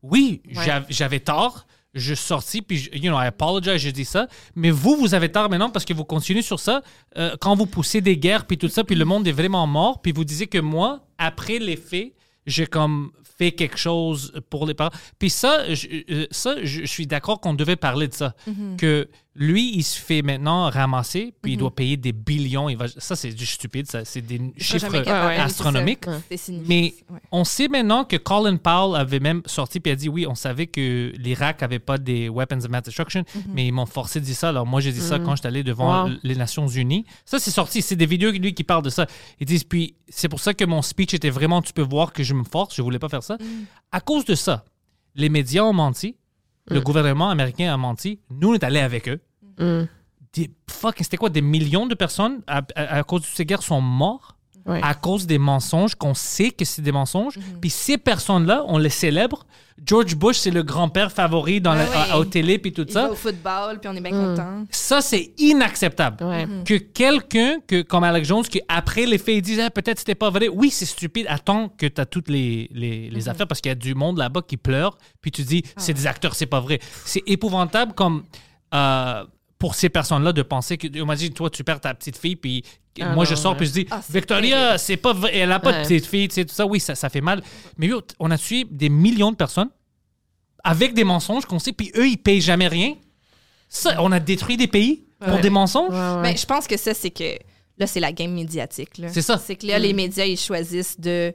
oui, 0.02 0.42
j'av- 0.50 0.86
j'avais 0.88 1.20
tort, 1.20 1.66
je 1.94 2.12
suis 2.14 2.24
sorti, 2.26 2.60
puis, 2.62 2.76
je- 2.78 2.90
you 2.92 3.10
know, 3.10 3.18
I 3.18 3.26
apologize, 3.26 3.78
je 3.78 3.90
dis 3.90 4.04
ça, 4.04 4.28
mais 4.54 4.70
vous, 4.70 4.96
vous 4.96 5.14
avez 5.14 5.30
tort 5.30 5.48
maintenant 5.48 5.70
parce 5.70 5.84
que 5.86 5.94
vous 5.94 6.04
continuez 6.04 6.42
sur 6.42 6.60
ça, 6.60 6.82
euh, 7.16 7.34
quand 7.40 7.56
vous 7.56 7.66
poussez 7.66 8.00
des 8.02 8.16
guerres, 8.18 8.46
puis 8.46 8.58
tout 8.58 8.68
ça, 8.68 8.84
puis 8.84 8.94
le 8.94 9.04
monde 9.06 9.26
est 9.26 9.32
vraiment 9.32 9.66
mort, 9.66 10.02
puis 10.02 10.12
vous 10.12 10.24
disiez 10.24 10.46
que 10.46 10.58
moi, 10.58 11.00
après 11.18 11.58
les 11.58 11.76
faits, 11.76 12.12
j'ai 12.46 12.66
comme 12.66 13.10
fait 13.38 13.52
quelque 13.52 13.76
chose 13.76 14.32
pour 14.50 14.66
les 14.66 14.74
parents. 14.74 14.92
Puis 15.18 15.30
ça, 15.30 15.72
je, 15.74 15.86
euh, 16.10 16.26
ça, 16.30 16.56
je, 16.62 16.80
je 16.80 16.86
suis 16.86 17.06
d'accord 17.06 17.40
qu'on 17.40 17.54
devait 17.54 17.76
parler 17.76 18.08
de 18.08 18.14
ça. 18.14 18.34
Que 18.78 19.08
lui, 19.38 19.76
il 19.76 19.82
se 19.82 19.98
fait 20.00 20.22
maintenant 20.22 20.70
ramasser, 20.70 21.34
puis 21.42 21.52
il 21.52 21.58
doit 21.58 21.74
payer 21.74 21.96
des 21.96 22.12
billions. 22.12 22.68
Il 22.68 22.76
va, 22.76 22.86
ça, 22.88 23.14
c'est 23.16 23.30
du 23.32 23.44
stupide. 23.46 23.86
C'est 24.04 24.20
des 24.22 24.40
chiffres 24.56 24.90
capable, 25.02 25.40
astronomiques. 25.40 26.06
Mais 26.66 26.94
Ouais. 27.10 27.20
on 27.30 27.44
sait 27.44 27.68
maintenant 27.68 28.04
que 28.04 28.16
Colin 28.16 28.56
Powell 28.56 28.98
avait 29.00 29.20
même 29.20 29.42
sorti 29.46 29.78
puis 29.80 29.92
a 29.92 29.96
dit 29.96 30.08
oui, 30.08 30.26
on 30.26 30.34
savait 30.34 30.66
que 30.66 31.12
l'Irak 31.18 31.62
avait 31.62 31.78
pas 31.78 31.98
des 31.98 32.28
weapons 32.28 32.58
of 32.58 32.68
mass 32.68 32.82
destruction, 32.84 33.24
mais 33.52 33.66
ils 33.66 33.72
m'ont 33.72 33.86
forcé 33.86 34.20
de 34.20 34.24
dire 34.24 34.34
ça. 34.36 34.48
Alors 34.48 34.66
moi, 34.66 34.80
j'ai 34.80 34.92
dit 34.92 35.00
ça 35.00 35.18
quand 35.18 35.36
j'étais 35.36 35.48
allé 35.48 35.62
devant 35.62 36.04
Wow. 36.06 36.10
les 36.22 36.34
Nations 36.34 36.66
Unies. 36.66 37.04
Ça, 37.24 37.38
c'est 37.38 37.50
sorti. 37.50 37.82
C'est 37.82 37.96
des 37.96 38.06
vidéos 38.06 38.30
lui 38.32 38.54
qui 38.54 38.64
parlent 38.64 38.82
de 38.82 38.90
ça. 38.90 39.06
Ils 39.38 39.46
disent 39.46 39.64
puis 39.64 39.94
c'est 40.08 40.28
pour 40.28 40.40
ça 40.40 40.54
que 40.54 40.64
mon 40.64 40.82
speech 40.82 41.14
était 41.14 41.30
vraiment, 41.30 41.60
tu 41.62 41.72
peux 41.72 41.82
voir 41.82 42.12
que 42.12 42.22
je 42.22 42.32
me 42.34 42.44
force, 42.44 42.74
je 42.74 42.82
voulais 42.82 42.98
pas 42.98 43.08
faire 43.08 43.22
ça. 43.22 43.36
À 43.92 44.00
cause 44.00 44.24
de 44.24 44.34
ça, 44.34 44.64
les 45.14 45.28
médias 45.28 45.62
ont 45.62 45.72
menti, 45.72 46.16
le 46.68 46.80
gouvernement 46.80 47.30
américain 47.30 47.72
a 47.72 47.76
menti, 47.76 48.20
nous 48.30 48.50
on 48.50 48.54
est 48.54 48.64
allés 48.64 48.80
avec 48.80 49.08
eux. 49.08 49.20
Mm. 49.58 49.84
Des 50.32 50.50
fucking, 50.70 51.04
c'était 51.04 51.16
quoi, 51.16 51.30
des 51.30 51.40
millions 51.42 51.86
de 51.86 51.94
personnes 51.94 52.42
à, 52.46 52.62
à- 52.74 52.96
à 52.98 53.02
cause 53.04 53.22
de 53.22 53.26
ces 53.26 53.46
guerres 53.46 53.62
sont 53.62 53.80
morts 53.80 54.35
À 54.68 54.94
cause 54.94 55.26
des 55.26 55.38
mensonges, 55.38 55.94
qu'on 55.94 56.14
sait 56.14 56.50
que 56.50 56.64
c'est 56.64 56.82
des 56.82 56.92
mensonges. 56.92 57.38
Puis 57.60 57.70
ces 57.70 57.98
personnes-là, 57.98 58.64
on 58.66 58.78
les 58.78 58.90
célèbre. 58.90 59.46
George 59.84 60.16
Bush, 60.16 60.38
c'est 60.38 60.50
le 60.50 60.62
grand-père 60.62 61.12
favori 61.12 61.60
dans 61.60 61.72
Ah 61.72 61.76
la, 61.76 61.84
oui. 61.84 61.90
à- 62.12 62.18
au 62.18 62.24
télé, 62.24 62.58
puis 62.58 62.72
tout 62.72 62.86
Il 62.88 62.92
ça. 62.92 63.02
va 63.08 63.12
au 63.12 63.14
football, 63.14 63.78
puis 63.78 63.90
on 63.92 63.94
est 63.94 64.00
bien 64.00 64.10
Mm. 64.12 64.24
content. 64.34 64.64
Ça, 64.70 65.02
c'est 65.02 65.32
inacceptable. 65.36 66.24
Ouais. 66.24 66.46
Que 66.64 66.74
quelqu'un, 66.78 67.58
que, 67.66 67.82
comme 67.82 68.02
Alex 68.02 68.26
Jones, 68.26 68.42
qui 68.44 68.60
après 68.68 69.04
les 69.04 69.18
faits, 69.18 69.34
il 69.36 69.42
disait 69.42 69.64
Ah, 69.64 69.70
peut-être 69.70 69.98
c'était 69.98 70.14
pas 70.14 70.30
vrai. 70.30 70.48
Oui, 70.48 70.70
c'est 70.70 70.86
stupide. 70.86 71.26
Attends 71.28 71.68
que 71.68 71.86
tu 71.86 72.00
as 72.00 72.06
toutes 72.06 72.30
les, 72.30 72.70
les, 72.72 73.10
les 73.10 73.28
affaires 73.28 73.46
parce 73.46 73.60
qu'il 73.60 73.68
y 73.68 73.72
a 73.72 73.74
du 73.76 73.94
monde 73.94 74.16
là-bas 74.16 74.40
qui 74.48 74.56
pleure. 74.56 74.96
Puis 75.20 75.30
tu 75.30 75.42
dis 75.42 75.62
C'est 75.76 75.92
des 75.92 76.06
acteurs, 76.06 76.34
c'est 76.34 76.46
pas 76.46 76.60
vrai. 76.60 76.80
C'est 77.04 77.22
épouvantable 77.26 77.92
comme. 77.92 78.24
euh, 78.74 79.24
pour 79.58 79.74
ces 79.74 79.88
personnes-là 79.88 80.32
de 80.32 80.42
penser 80.42 80.76
que 80.76 80.86
on 81.00 81.06
m'a 81.06 81.16
dit 81.16 81.30
toi 81.30 81.48
tu 81.50 81.64
perds 81.64 81.80
ta 81.80 81.94
petite 81.94 82.16
fille 82.18 82.36
puis 82.36 82.62
Ah 83.00 83.06
moi 83.14 83.24
non, 83.24 83.30
je 83.30 83.34
sors 83.34 83.52
ouais. 83.52 83.58
puis 83.58 83.66
je 83.68 83.72
dis 83.72 83.86
Ah, 83.90 84.02
Victoria 84.10 84.76
c'est 84.78 84.96
pas 84.98 85.12
vrai 85.12 85.36
elle 85.36 85.52
a 85.52 85.60
pas 85.60 85.72
de 85.72 85.82
petite 85.82 86.06
fille 86.06 86.28
tu 86.28 86.34
sais 86.34 86.44
tout 86.44 86.54
ça 86.54 86.66
oui 86.66 86.78
ça, 86.80 86.94
ça 86.94 87.08
fait 87.08 87.20
mal 87.22 87.42
mais 87.78 87.88
on 88.18 88.30
a 88.30 88.36
tué 88.38 88.66
des 88.70 88.88
millions 88.90 89.30
de 89.30 89.36
personnes 89.36 89.70
avec 90.64 90.94
des 90.94 91.04
mensonges 91.04 91.46
qu'on 91.46 91.58
sait 91.58 91.72
puis 91.72 91.90
eux 91.96 92.06
ils 92.08 92.18
payent 92.18 92.40
jamais 92.40 92.68
rien 92.68 92.94
ça 93.68 93.96
on 94.02 94.12
a 94.12 94.20
détruit 94.20 94.56
des 94.56 94.68
pays 94.68 95.04
pour 95.20 95.38
des 95.40 95.50
mensonges 95.50 95.92
Ouais, 95.92 95.98
ouais. 96.16 96.22
Mais 96.32 96.36
je 96.36 96.44
pense 96.44 96.66
que 96.66 96.76
ça, 96.76 96.92
c'est 96.92 97.10
que 97.10 97.38
là, 97.78 97.86
c'est 97.86 98.00
la 98.00 98.12
game 98.12 98.32
médiatique. 98.32 98.90
C'est 99.08 99.22
ça. 99.22 99.38
C'est 99.38 99.56
que 99.56 99.66
là, 99.66 99.78
les 99.78 99.94
médias, 99.94 100.26
ils 100.26 100.36
choisissent 100.38 101.00
de. 101.00 101.32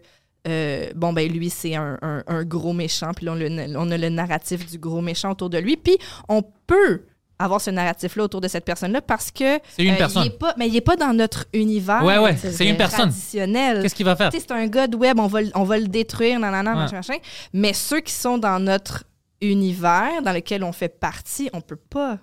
euh, 0.48 0.92
bon, 0.96 1.14
ben 1.14 1.28
lui, 1.32 1.50
c'est 1.50 1.74
un, 1.76 1.98
un- 2.04 2.24
un 2.28 2.44
gros 2.44 2.74
méchant, 2.74 3.12
puis 3.16 3.26
là, 3.26 3.32
on, 3.32 3.36
le- 3.36 3.76
on 3.76 3.90
a 3.90 3.98
le 3.98 4.10
narratif 4.10 4.70
du 4.70 4.78
gros 4.78 5.02
méchant 5.02 5.32
autour 5.32 5.50
de 5.50 5.58
lui. 5.58 5.78
Puis 5.78 5.98
on 6.30 6.44
peut 6.68 7.06
avoir 7.44 7.62
ce 7.62 7.70
narratif-là 7.72 8.24
autour 8.24 8.42
de 8.42 8.48
cette 8.48 8.66
personne-là 8.66 9.02
parce 9.02 9.32
que. 9.32 9.60
C'est 9.76 9.84
une 9.84 9.94
euh, 9.94 9.98
personne. 9.98 10.24
Il 10.24 10.28
est 10.28 10.38
pas, 10.38 10.54
mais 10.58 10.68
il 10.68 10.74
n'est 10.74 10.82
pas 10.82 10.96
dans 10.96 11.14
notre 11.14 11.46
univers. 11.54 12.04
Ouais, 12.04 12.18
ouais, 12.18 12.36
c'est 12.38 12.68
une 12.68 12.78
personne. 12.78 13.10
Traditionnel. 13.10 13.82
Qu'est-ce 13.82 13.96
qu'il 13.96 14.06
va 14.06 14.16
faire? 14.16 14.30
Tu 14.32 14.38
sais, 14.40 14.46
c'est 14.48 14.54
un 14.54 14.68
gars 14.68 14.88
de 14.88 14.96
web, 14.96 15.20
on 15.20 15.28
va, 15.28 15.42
le- 15.42 15.52
on 15.56 15.64
va 15.64 15.78
le 15.80 15.88
détruire, 15.88 16.40
nanana, 16.40 16.72
Ouais. 16.72 16.78
machin, 16.78 16.98
machin. 16.98 17.18
Mais 17.54 17.74
ceux 17.74 18.00
qui 18.02 18.14
sont 18.14 18.38
dans 18.38 18.60
notre 18.60 19.04
univers, 19.42 20.22
dans 20.24 20.32
lequel 20.34 20.64
on 20.64 20.72
fait 20.72 20.90
partie, 21.00 21.50
on 21.54 21.62
peut 21.62 21.76
pas 21.76 22.18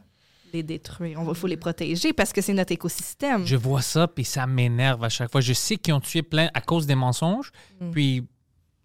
les 0.53 0.63
détruire. 0.63 1.21
Il 1.29 1.35
faut 1.35 1.47
les 1.47 1.57
protéger 1.59 2.13
parce 2.15 2.33
que 2.33 2.41
c'est 2.41 2.55
notre 2.55 2.73
écosystème. 2.73 3.45
Je 3.47 3.57
vois 3.57 3.83
ça, 3.83 4.09
puis 4.09 4.25
ça 4.25 4.47
m'énerve 4.47 5.05
à 5.05 5.09
chaque 5.11 5.31
fois. 5.31 5.41
Je 5.43 5.53
sais 5.53 5.77
qu'ils 5.77 5.93
ont 5.93 6.01
tué 6.01 6.23
plein 6.23 6.49
à 6.55 6.61
cause 6.63 6.87
des 6.87 6.95
mensonges, 6.95 7.51
Mm. 7.81 7.91
puis 7.91 8.25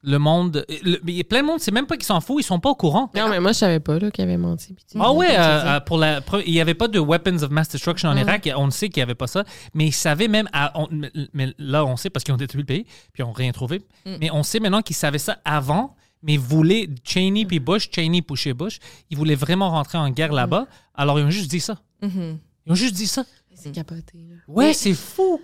le 0.05 0.17
monde... 0.19 0.65
le- 0.83 0.99
il 1.07 1.15
y 1.15 1.21
a 1.21 1.23
plein 1.23 1.41
de 1.41 1.47
monde, 1.47 1.59
c'est 1.61 1.71
même 1.71 1.87
pas 1.87 1.95
qu'ils 1.95 2.05
s'en 2.05 2.19
foutent, 2.21 2.41
ils 2.41 2.45
sont 2.45 2.59
pas 2.59 2.69
au 2.69 2.75
courant. 2.75 3.09
Non, 3.15 3.29
mais 3.29 3.39
moi, 3.39 3.53
je 3.53 3.57
savais 3.59 3.79
pas 3.79 3.97
là, 3.99 4.11
qu'il 4.11 4.23
avait 4.23 4.37
menti. 4.37 4.75
Ah 4.99 5.13
ouais, 5.13 5.29
euh, 5.31 5.39
euh, 5.39 5.79
pour 5.79 5.97
la, 5.97 6.21
il 6.45 6.51
n'y 6.53 6.59
avait 6.61 6.73
pas 6.73 6.87
de 6.89 6.99
weapons 6.99 7.41
of 7.41 7.49
mass 7.49 7.69
destruction 7.69 8.09
en 8.09 8.15
Ouais. 8.15 8.21
Irak. 8.21 8.49
On 8.57 8.69
sait 8.69 8.89
qu'il 8.89 8.99
n'y 8.99 9.03
avait 9.03 9.15
pas 9.15 9.27
ça. 9.27 9.43
Mais 9.73 9.85
ils 9.87 9.91
savaient 9.93 10.27
même, 10.27 10.49
à- 10.53 10.71
on- 10.79 10.87
mais- 11.33 11.53
là 11.57 11.85
on 11.85 11.95
sait 11.95 12.09
parce 12.09 12.23
qu'ils 12.23 12.33
ont 12.33 12.37
détruit 12.37 12.61
le 12.61 12.65
pays, 12.65 12.83
puis 12.83 13.21
ils 13.21 13.25
n'ont 13.25 13.31
rien 13.31 13.51
trouvé. 13.53 13.79
Mm. 14.05 14.15
Mais 14.19 14.31
on 14.31 14.43
sait 14.43 14.59
maintenant 14.59 14.81
qu'ils 14.81 14.95
savaient 14.95 15.17
ça 15.19 15.37
avant, 15.45 15.95
mais 16.21 16.33
ils 16.33 16.39
voulaient, 16.39 16.89
Cheney 17.03 17.45
puis 17.45 17.59
Bush, 17.59 17.89
Cheney 17.93 18.21
poussait 18.21 18.53
Bush, 18.53 18.79
ils 19.09 19.17
voulaient 19.17 19.35
vraiment 19.35 19.69
rentrer 19.69 19.97
en 19.97 20.09
guerre 20.09 20.33
là-bas. 20.33 20.67
Alors 20.95 21.19
ils 21.19 21.25
ont 21.25 21.29
juste 21.31 21.49
dit 21.49 21.59
ça. 21.61 21.77
Mhm. 22.01 22.39
Ils 22.65 22.71
ont 22.71 22.75
juste 22.75 22.95
dit 22.95 23.07
ça. 23.07 23.23
C'est 23.55 23.71
capoté. 23.71 24.17
là. 24.29 24.35
Ouais, 24.47 24.73
c'est 24.73 24.93
fou. 24.93 25.39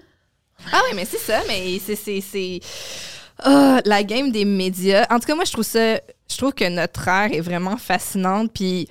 Ah 0.73 0.81
oui, 0.89 0.95
mais 0.95 1.05
c'est 1.05 1.17
ça, 1.19 1.39
mais 1.47 1.79
c'est. 1.79 2.59
Ah, 3.39 3.81
la 3.85 4.03
game 4.03 4.31
des 4.31 4.45
médias. 4.45 5.05
En 5.09 5.19
tout 5.19 5.25
cas, 5.27 5.35
moi, 5.35 5.45
je 5.45 5.51
trouve 5.51 5.65
ça. 5.65 5.95
Je 5.95 6.37
trouve 6.37 6.53
que 6.53 6.67
notre 6.67 7.07
ère 7.07 7.31
est 7.33 7.41
vraiment 7.41 7.77
fascinante. 7.77 8.51
Puis, 8.53 8.87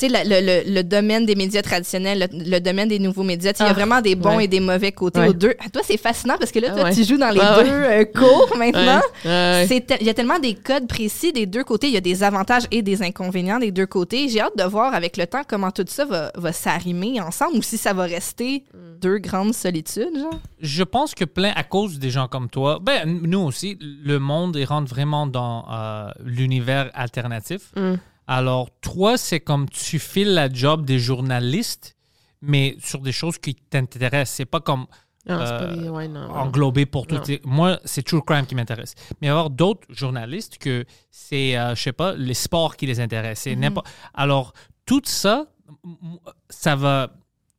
tu 0.00 0.06
sais, 0.06 0.12
la- 0.12 0.24
le, 0.24 0.40
le- 0.64 0.74
le 0.74 0.82
domaine 0.82 1.26
des 1.26 1.34
médias 1.34 1.62
traditionnels, 1.62 2.28
le, 2.32 2.50
le 2.50 2.58
domaine 2.60 2.88
des 2.88 2.98
nouveaux 2.98 3.22
médias, 3.22 3.52
il 3.58 3.62
y 3.62 3.66
a 3.66 3.68
Ah, 3.70 3.72
vraiment 3.74 4.00
des 4.00 4.14
bons 4.14 4.36
ouais. 4.38 4.44
et 4.46 4.48
des 4.48 4.60
mauvais 4.60 4.92
côtés 4.92 5.20
Ouais. 5.20 5.28
aux 5.28 5.32
deux. 5.34 5.54
Ah, 5.60 5.68
toi, 5.70 5.82
c'est 5.84 5.96
fascinant 5.98 6.36
parce 6.38 6.50
que 6.52 6.58
là, 6.58 6.70
toi, 6.70 6.78
Ah 6.80 6.84
ouais. 6.84 6.94
tu 6.94 7.04
joues 7.04 7.18
dans 7.18 7.30
les 7.30 7.40
Ouais, 7.40 7.64
deux 7.64 7.70
euh, 7.70 8.04
cours 8.06 8.54
maintenant. 8.58 9.00
Te- 9.22 10.00
Il 10.00 10.06
y 10.06 10.10
a 10.10 10.14
tellement 10.14 10.38
des 10.38 10.54
codes 10.54 10.86
précis 10.88 11.32
des 11.32 11.46
deux 11.46 11.64
côtés. 11.64 11.88
Il 11.88 11.92
y 11.94 11.96
a 11.98 12.00
des 12.00 12.22
avantages 12.22 12.64
et 12.70 12.82
des 12.82 13.02
inconvénients 13.02 13.58
des 13.58 13.70
deux 13.72 13.86
côtés. 13.86 14.28
J'ai 14.28 14.40
hâte 14.40 14.56
de 14.56 14.64
voir 14.64 14.94
avec 14.94 15.16
le 15.16 15.26
temps 15.26 15.42
comment 15.46 15.70
tout 15.70 15.84
ça 15.88 16.04
va, 16.04 16.30
va 16.34 16.52
s'arrimer 16.52 17.20
ensemble 17.20 17.56
ou 17.58 17.62
si 17.62 17.76
ça 17.76 17.92
va 17.92 18.04
rester 18.04 18.64
deux 19.00 19.18
grandes 19.18 19.54
solitudes, 19.54 20.16
genre. 20.18 20.38
Je 20.60 20.82
pense 20.82 21.14
que 21.14 21.24
plein, 21.24 21.52
à 21.56 21.62
cause 21.62 21.98
des 21.98 22.10
gens 22.10 22.28
comme 22.28 22.48
toi, 22.48 22.78
ben, 22.82 23.20
nous 23.22 23.40
aussi, 23.40 23.78
le 23.80 24.18
monde 24.18 24.56
il 24.56 24.64
rentre 24.64 24.88
vraiment 24.90 25.26
dans 25.26 25.64
euh, 25.72 26.08
l'univers 26.24 26.90
alternatif. 26.94 27.60
Mm. 27.76 27.94
Alors, 28.30 28.70
toi, 28.80 29.18
c'est 29.18 29.40
comme 29.40 29.68
tu 29.68 29.98
files 29.98 30.34
la 30.34 30.48
job 30.48 30.84
des 30.84 31.00
journalistes, 31.00 31.96
mais 32.40 32.76
sur 32.78 33.00
des 33.00 33.10
choses 33.10 33.38
qui 33.38 33.56
t'intéressent. 33.56 34.36
C'est 34.36 34.44
pas 34.44 34.60
comme 34.60 34.86
Non, 35.26 35.40
euh, 35.40 35.58
pas 35.58 35.74
des. 35.74 35.88
Ouais, 35.88 36.06
non. 36.06 36.30
ouais. 36.30 36.38
englobé 36.38 36.86
pour 36.86 37.08
tout. 37.08 37.20
Moi, 37.42 37.80
c'est 37.84 38.04
True 38.04 38.22
Crime 38.22 38.46
qui 38.46 38.54
m'intéresse. 38.54 38.94
Mais 39.20 39.26
il 39.26 39.26
y 39.26 39.30
avoir 39.30 39.50
d'autres 39.50 39.84
journalistes 39.90 40.58
que 40.58 40.84
c'est, 41.10 41.58
euh, 41.58 41.74
je 41.74 41.82
sais 41.82 41.92
pas, 41.92 42.14
les 42.14 42.34
sports 42.34 42.76
qui 42.76 42.86
les 42.86 43.00
intéressent. 43.00 43.52
N'importe. 43.56 43.88
Alors, 44.14 44.52
tout 44.86 45.02
ça, 45.06 45.46
ça 46.48 46.76
va. 46.76 47.12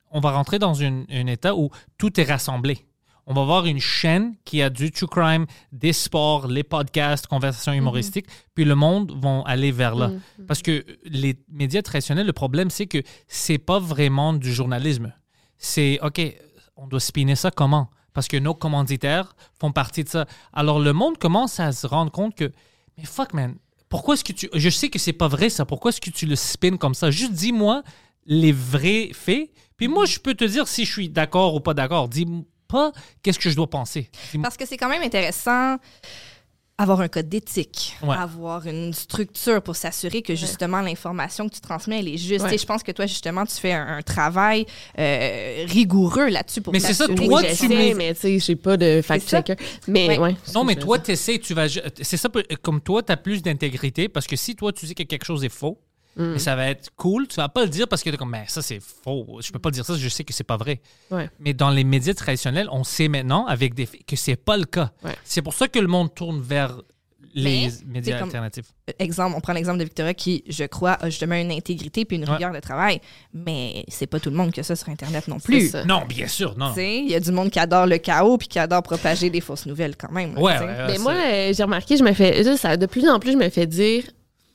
on 0.10 0.22
va 0.22 0.32
rentrer 0.32 0.58
dans 0.58 0.82
un 0.82 1.28
état 1.28 1.54
où 1.54 1.70
tout 1.98 2.18
est 2.18 2.24
rassemblé. 2.24 2.86
On 3.32 3.34
va 3.34 3.44
avoir 3.44 3.66
une 3.66 3.80
chaîne 3.80 4.36
qui 4.44 4.62
a 4.62 4.70
du 4.70 4.92
true 4.92 5.08
crime, 5.08 5.46
des 5.72 5.94
sports, 5.94 6.48
les 6.48 6.64
podcasts, 6.64 7.28
conversations 7.28 7.72
humoristiques, 7.72 8.26
puis 8.54 8.66
le 8.66 8.76
monde 8.76 9.14
va 9.18 9.42
aller 9.46 9.72
vers 9.72 9.96
là. 9.96 10.12
Parce 10.50 10.62
que 10.62 10.86
les 11.06 11.38
médias 11.48 11.82
traditionnels, 11.82 12.28
le 12.28 12.34
problème, 12.34 12.70
c'est 12.70 12.88
que 12.88 13.02
c'est 13.30 13.58
pas 13.58 13.80
vraiment 13.80 14.34
du 14.34 14.54
journalisme. 14.54 15.14
C'est, 15.58 15.98
OK, 16.02 16.22
on 16.76 16.88
doit 16.88 17.00
spinner 17.00 17.38
ça 17.38 17.52
comment? 17.52 17.90
Parce 18.12 18.28
que 18.28 18.36
nos 18.36 18.54
commanditaires 18.54 19.34
font 19.58 19.72
partie 19.72 20.04
de 20.04 20.10
ça. 20.10 20.26
Alors 20.52 20.82
le 20.82 20.92
monde 20.92 21.18
commence 21.18 21.62
à 21.62 21.72
se 21.72 21.88
rendre 21.88 22.12
compte 22.12 22.36
que, 22.36 22.52
mais 22.98 23.06
fuck, 23.06 23.34
man, 23.34 23.56
pourquoi 23.88 24.16
est-ce 24.16 24.26
que 24.26 24.34
tu. 24.34 24.50
Je 24.54 24.70
sais 24.70 24.90
que 24.90 25.00
c'est 25.00 25.14
pas 25.14 25.30
vrai 25.30 25.50
ça. 25.50 25.64
Pourquoi 25.64 25.90
est-ce 25.90 26.02
que 26.02 26.10
tu 26.10 26.26
le 26.26 26.36
spins 26.36 26.76
comme 26.76 26.96
ça? 26.96 27.12
Juste 27.12 27.32
dis-moi 27.32 27.82
les 28.26 28.52
vrais 28.52 29.12
faits. 29.14 29.52
Puis 29.78 29.88
moi, 29.88 30.06
je 30.06 30.20
peux 30.20 30.34
te 30.34 30.44
dire 30.44 30.68
si 30.68 30.84
je 30.84 30.92
suis 30.92 31.10
d'accord 31.10 31.56
ou 31.56 31.62
pas 31.62 31.74
d'accord. 31.74 32.10
Dis 32.10 32.28
pas 32.72 32.92
qu'est-ce 33.22 33.40
que 33.40 33.50
je 33.50 33.56
dois 33.56 33.70
penser? 33.70 34.10
Parce 34.42 34.58
que 34.58 34.66
c'est 34.66 34.78
quand 34.78 34.90
même 34.90 35.04
intéressant 35.04 35.78
avoir 36.78 37.02
un 37.02 37.08
code 37.10 37.30
d'éthique, 37.30 37.96
Ouais. 38.02 38.16
avoir 38.18 38.66
une 38.66 38.92
structure 38.92 39.62
pour 39.62 39.76
s'assurer 39.76 40.24
que 40.24 40.34
justement 40.34 40.82
l'information 40.82 41.48
que 41.48 41.54
tu 41.54 41.62
transmets 41.62 42.00
elle 42.00 42.08
est 42.08 42.18
juste. 42.18 42.44
Ouais. 42.46 42.58
Je 42.58 42.66
pense 42.66 42.82
que 42.82 42.92
toi 42.92 43.06
justement 43.06 43.46
tu 43.46 43.54
fais 43.56 43.74
un, 43.74 43.98
un 43.98 44.02
travail 44.02 44.66
euh, 44.98 45.66
rigoureux 45.68 46.30
là-dessus 46.30 46.62
pour 46.62 46.74
Mais 46.74 46.80
c'est 46.80 46.96
ça, 46.96 47.08
toi, 47.08 47.44
tu 47.44 47.54
sais, 47.56 47.68
mets- 47.68 47.94
mais 47.94 48.16
tu 48.16 48.22
sais, 48.22 48.40
j'ai 48.40 48.56
pas 48.56 48.78
de 48.78 49.02
fact-checker. 49.04 49.58
Mais 49.88 50.08
Ouais. 50.08 50.18
ouais. 50.18 50.36
Non, 50.56 50.64
mais 50.64 50.76
toi, 50.76 50.98
tu 50.98 51.12
essaies, 51.12 51.38
tu 51.38 51.54
vas. 51.54 51.68
C'est 52.02 52.18
ça, 52.18 52.30
comme 52.64 52.82
toi, 52.82 53.04
tu 53.04 53.12
as 53.12 53.18
plus 53.18 53.44
d'intégrité 53.44 54.10
parce 54.10 54.26
que 54.26 54.36
si 54.36 54.56
toi, 54.56 54.74
tu 54.74 54.88
sais 54.88 54.96
que 54.96 55.04
quelque 55.04 55.26
chose 55.26 55.44
est 55.44 55.50
faux, 55.50 55.78
Mm. 56.18 56.34
mais 56.34 56.40
ça 56.40 56.56
va 56.56 56.68
être 56.68 56.90
cool, 56.98 57.28
tu 57.28 57.36
vas 57.38 57.48
pas 57.50 57.64
le 57.64 57.70
dire 57.70 57.88
parce 57.88 58.04
que 58.04 58.10
t'es 58.10 58.18
comme, 58.18 58.32
mais 58.32 58.44
ça, 58.48 58.62
c'est 58.62 58.82
faux. 58.82 59.40
Je 59.42 59.52
peux 59.52 59.60
pas 59.60 59.72
dire 59.72 59.86
ça, 59.86 59.96
je 59.98 60.10
sais 60.10 60.24
que 60.26 60.34
c'est 60.34 60.44
pas 60.44 60.58
vrai. 60.58 60.82
Ouais. 61.10 61.30
Mais 61.40 61.54
dans 61.54 61.70
les 61.70 61.84
médias 61.86 62.14
traditionnels, 62.14 62.68
on 62.72 62.84
sait 62.84 63.08
maintenant 63.08 63.46
avec 63.46 63.74
des 63.74 63.86
que 63.88 64.16
c'est 64.16 64.36
pas 64.36 64.58
le 64.58 64.66
cas. 64.66 64.92
Ouais. 65.04 65.16
C'est 65.24 65.42
pour 65.42 65.54
ça 65.54 65.68
que 65.68 65.80
le 65.80 65.88
monde 65.88 66.14
tourne 66.14 66.42
vers 66.42 66.82
les 67.34 67.70
Mais, 67.86 67.94
médias 67.94 68.20
comme- 68.20 68.28
alternatifs. 68.28 68.66
exemple, 69.00 69.36
on 69.38 69.40
prend 69.40 69.54
l'exemple 69.54 69.78
de 69.80 69.86
Victoria 69.86 70.14
qui, 70.14 70.44
je 70.50 70.66
crois, 70.66 70.94
a 71.02 71.10
justement 71.10 71.36
une 71.36 71.52
intégrité 71.52 72.04
puis 72.04 72.18
une 72.18 72.26
Ouais. 72.28 72.34
rigueur 72.36 72.52
de 72.52 72.60
travail, 72.60 73.00
mais 73.34 73.86
c'est 73.88 74.06
pas 74.08 74.20
tout 74.20 74.30
le 74.30 74.36
monde 74.36 74.52
qui 74.52 74.60
a 74.60 74.64
ça 74.64 74.76
sur 74.76 74.90
Internet 74.90 75.30
non 75.30 75.40
plus. 75.40 75.74
Non, 75.88 76.04
bien 76.06 76.28
sûr, 76.28 76.58
non. 76.58 76.70
Tu 76.70 76.76
sais, 76.82 76.98
Il 76.98 77.10
y 77.10 77.16
a 77.16 77.22
du 77.22 77.32
monde 77.32 77.50
qui 77.50 77.60
adore 77.60 77.86
le 77.86 78.00
chaos 78.00 78.38
puis 78.38 78.50
qui 78.50 78.60
adore 78.60 78.84
propager 78.84 79.30
des 79.30 79.40
fausses 79.40 79.66
nouvelles 79.66 79.96
quand 79.96 80.12
même. 80.12 80.38
Ouais, 80.38 80.54
tu 80.54 80.60
sais. 80.60 80.66
ouais, 80.66 80.72
ouais, 80.72 80.88
Mais 80.88 80.98
moi, 80.98 81.14
euh, 81.14 81.54
j'ai 81.56 81.64
remarqué, 81.64 81.96
je 81.96 82.04
me 82.04 82.12
fais. 82.12 82.44
ça, 82.58 82.76
de 82.76 82.86
plus 82.86 83.08
en 83.08 83.18
plus, 83.20 83.32
je 83.32 83.38
me 83.38 83.48
fais 83.50 83.66
dire 83.66 84.04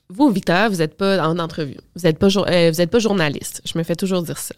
Vous, 0.09 0.29
Victor, 0.31 0.71
vous 0.71 0.77
n'êtes 0.77 0.97
pas 0.97 1.27
en 1.27 1.39
entrevue. 1.39 1.77
Vous 1.95 2.03
n'êtes 2.03 2.19
pas, 2.19 2.29
jour- 2.29 2.47
euh, 2.49 2.71
vous 2.73 2.81
êtes 2.81 2.91
pas 2.91 2.99
journaliste. 3.01 3.61
Je 3.71 3.77
me 3.79 3.83
fais 3.85 3.97
toujours 3.97 4.23
dire 4.23 4.39
ça. 4.39 4.55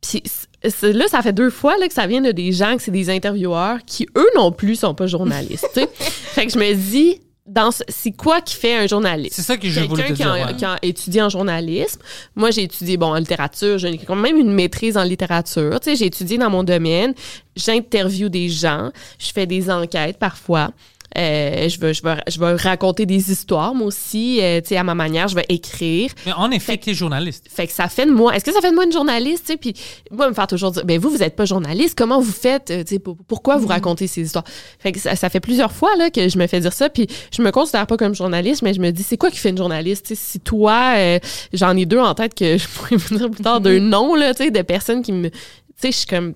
Puis 0.00 0.22
c- 0.24 0.70
c'est- 0.70 0.92
là, 0.92 1.06
ça 1.08 1.22
fait 1.22 1.32
deux 1.32 1.50
fois 1.50 1.76
là, 1.78 1.88
que 1.88 1.94
ça 1.94 2.06
vient 2.06 2.20
de 2.20 2.30
des 2.30 2.52
gens, 2.52 2.76
que 2.76 2.82
c'est 2.82 2.90
des 2.90 3.10
intervieweurs 3.10 3.78
qui, 3.86 4.06
eux 4.16 4.28
non 4.36 4.52
plus, 4.52 4.76
sont 4.76 4.94
pas 4.94 5.06
journalistes. 5.06 5.66
tu 5.74 5.80
sais. 5.80 5.88
fait 5.98 6.46
que 6.46 6.52
je 6.52 6.58
me 6.58 6.74
dis 6.74 7.20
dans 7.46 7.70
ce- 7.70 7.82
c'est 7.88 8.12
quoi 8.12 8.40
qui 8.40 8.54
fait 8.54 8.74
un 8.76 8.86
journaliste? 8.86 9.34
C'est 9.36 9.42
ça 9.42 9.56
que 9.56 9.68
je 9.68 9.80
voulais 9.80 10.02
te 10.04 10.08
Quelqu'un 10.08 10.14
qui, 10.14 10.22
dire. 10.22 10.32
a- 10.32 10.46
ouais. 10.50 10.56
qui 10.56 10.64
a 10.64 10.78
étudié 10.82 11.20
en 11.22 11.28
journalisme. 11.28 12.00
Moi, 12.36 12.50
j'ai 12.50 12.62
étudié, 12.62 12.96
bon, 12.96 13.08
en 13.08 13.16
littérature. 13.16 13.78
J'ai 13.78 13.98
quand 13.98 14.14
même 14.16 14.36
une 14.36 14.52
maîtrise 14.52 14.96
en 14.96 15.02
littérature. 15.02 15.78
Tu 15.80 15.90
sais, 15.90 15.96
j'ai 15.96 16.06
étudié 16.06 16.38
dans 16.38 16.48
mon 16.50 16.62
domaine. 16.64 17.12
J'interviewe 17.56 18.28
des 18.30 18.48
gens. 18.48 18.90
Je 19.18 19.32
fais 19.32 19.46
des 19.46 19.70
enquêtes 19.70 20.18
parfois. 20.18 20.70
Euh, 21.16 21.68
je, 21.68 21.78
veux, 21.78 21.92
je, 21.92 22.02
veux, 22.02 22.16
je 22.28 22.38
veux 22.40 22.54
raconter 22.56 23.06
des 23.06 23.30
histoires, 23.30 23.74
moi 23.74 23.86
aussi, 23.86 24.40
euh, 24.42 24.60
tu 24.60 24.68
sais, 24.68 24.76
à 24.76 24.82
ma 24.82 24.94
manière. 24.94 25.28
Je 25.28 25.34
vais 25.36 25.44
écrire. 25.48 26.10
Mais 26.26 26.32
en 26.32 26.50
effet, 26.50 26.76
tu 26.76 26.90
es 26.90 26.94
journaliste. 26.94 27.46
Fait 27.48 27.66
que 27.66 27.72
ça 27.72 27.88
fait 27.88 28.06
de 28.06 28.10
moi. 28.10 28.34
Est-ce 28.34 28.44
que 28.44 28.52
ça 28.52 28.60
fait 28.60 28.70
de 28.70 28.74
moi 28.74 28.84
une 28.84 28.92
journaliste, 28.92 29.44
tu 29.46 29.52
sais? 29.52 29.56
Puis 29.56 29.74
moi, 30.10 30.28
me 30.28 30.34
faire 30.34 30.46
toujours 30.48 30.70
dire, 30.72 30.84
ben 30.84 30.98
vous, 30.98 31.10
vous 31.10 31.22
êtes 31.22 31.36
pas 31.36 31.44
journaliste. 31.44 31.96
Comment 31.96 32.20
vous 32.20 32.32
faites? 32.32 32.70
euh, 32.70 32.82
tu 32.82 32.94
sais, 32.94 32.98
pour- 32.98 33.16
pourquoi 33.28 33.56
vous 33.58 33.68
racontez 33.68 34.06
ces 34.06 34.22
histoires? 34.22 34.44
Fait 34.78 34.92
que 34.92 34.98
ça, 34.98 35.14
ça 35.16 35.28
fait 35.30 35.40
plusieurs 35.40 35.72
fois 35.72 35.94
là 35.96 36.10
que 36.10 36.28
je 36.28 36.36
me 36.38 36.46
fais 36.46 36.60
dire 36.60 36.72
ça. 36.72 36.88
Puis 36.88 37.06
je 37.36 37.42
me 37.42 37.50
considère 37.52 37.86
pas 37.86 37.96
comme 37.96 38.14
journaliste, 38.14 38.62
mais 38.62 38.74
je 38.74 38.80
me 38.80 38.90
dis, 38.90 39.02
c'est 39.02 39.16
quoi 39.16 39.30
qui 39.30 39.38
fait 39.38 39.50
une 39.50 39.58
journaliste? 39.58 40.06
Tu 40.06 40.14
sais, 40.16 40.20
si 40.20 40.40
toi, 40.40 40.94
euh, 40.96 41.18
j'en 41.52 41.76
ai 41.76 41.86
deux 41.86 41.98
en 42.00 42.14
tête 42.14 42.34
que 42.34 42.58
je 42.58 42.66
pourrais 42.68 42.96
vous 42.96 43.16
dire 43.16 43.30
plus 43.30 43.42
tard 43.42 43.60
d'un 43.60 43.78
nom 43.80 44.14
là, 44.14 44.34
tu 44.34 44.44
sais, 44.44 44.50
de 44.50 44.62
personnes 44.62 45.02
qui 45.02 45.12
me, 45.12 45.30
tu 45.30 45.36
sais, 45.76 45.92
je 45.92 45.96
suis 45.98 46.06
comme, 46.06 46.34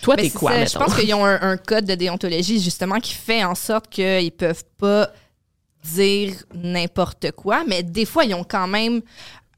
toi 0.00 0.16
t'es 0.16 0.30
quoi? 0.30 0.64
Je 0.64 0.78
pense 0.78 0.94
qu'ils 0.94 1.12
ont 1.14 1.24
un, 1.24 1.40
un 1.42 1.56
code 1.56 1.84
de 1.86 1.94
déontologie 1.94 2.60
justement 2.62 2.98
qui 3.00 3.14
fait 3.14 3.44
en 3.44 3.54
sorte 3.54 3.88
qu'ils 3.88 4.32
peuvent 4.32 4.64
pas 4.78 5.10
dire 5.84 6.34
n'importe 6.54 7.32
quoi, 7.32 7.64
mais 7.66 7.82
des 7.82 8.04
fois 8.04 8.24
ils 8.24 8.34
ont 8.34 8.44
quand 8.44 8.66
même 8.68 9.02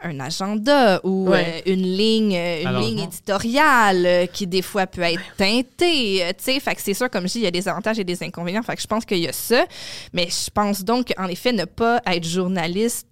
un 0.00 0.20
agenda 0.20 1.00
ou 1.02 1.28
Ouais. 1.30 1.62
euh, 1.66 1.72
une 1.72 1.82
ligne, 1.82 2.36
euh, 2.36 2.62
une 2.62 2.80
ligne 2.80 2.98
éditoriale 3.00 4.06
euh, 4.06 4.26
qui 4.26 4.46
des 4.46 4.62
fois 4.62 4.86
peut 4.86 5.02
être 5.02 5.20
teintée. 5.36 6.22
euh, 6.24 6.28
tu 6.38 6.44
sais, 6.44 6.60
fait 6.60 6.76
que 6.76 6.80
c'est 6.80 6.94
sûr, 6.94 7.10
comme 7.10 7.26
je 7.26 7.32
dis, 7.32 7.38
il 7.40 7.44
y 7.44 7.48
a 7.48 7.50
des 7.50 7.66
avantages 7.66 7.98
et 7.98 8.04
des 8.04 8.22
inconvénients. 8.22 8.62
Fait 8.62 8.76
que 8.76 8.82
je 8.82 8.86
pense 8.86 9.04
qu'il 9.04 9.18
y 9.18 9.26
a 9.26 9.32
ça, 9.32 9.64
mais 10.12 10.28
je 10.30 10.50
pense 10.50 10.84
donc 10.84 11.12
qu'en 11.12 11.26
effet, 11.26 11.52
ne 11.52 11.64
pas 11.64 12.00
être 12.06 12.24
journaliste 12.24 13.08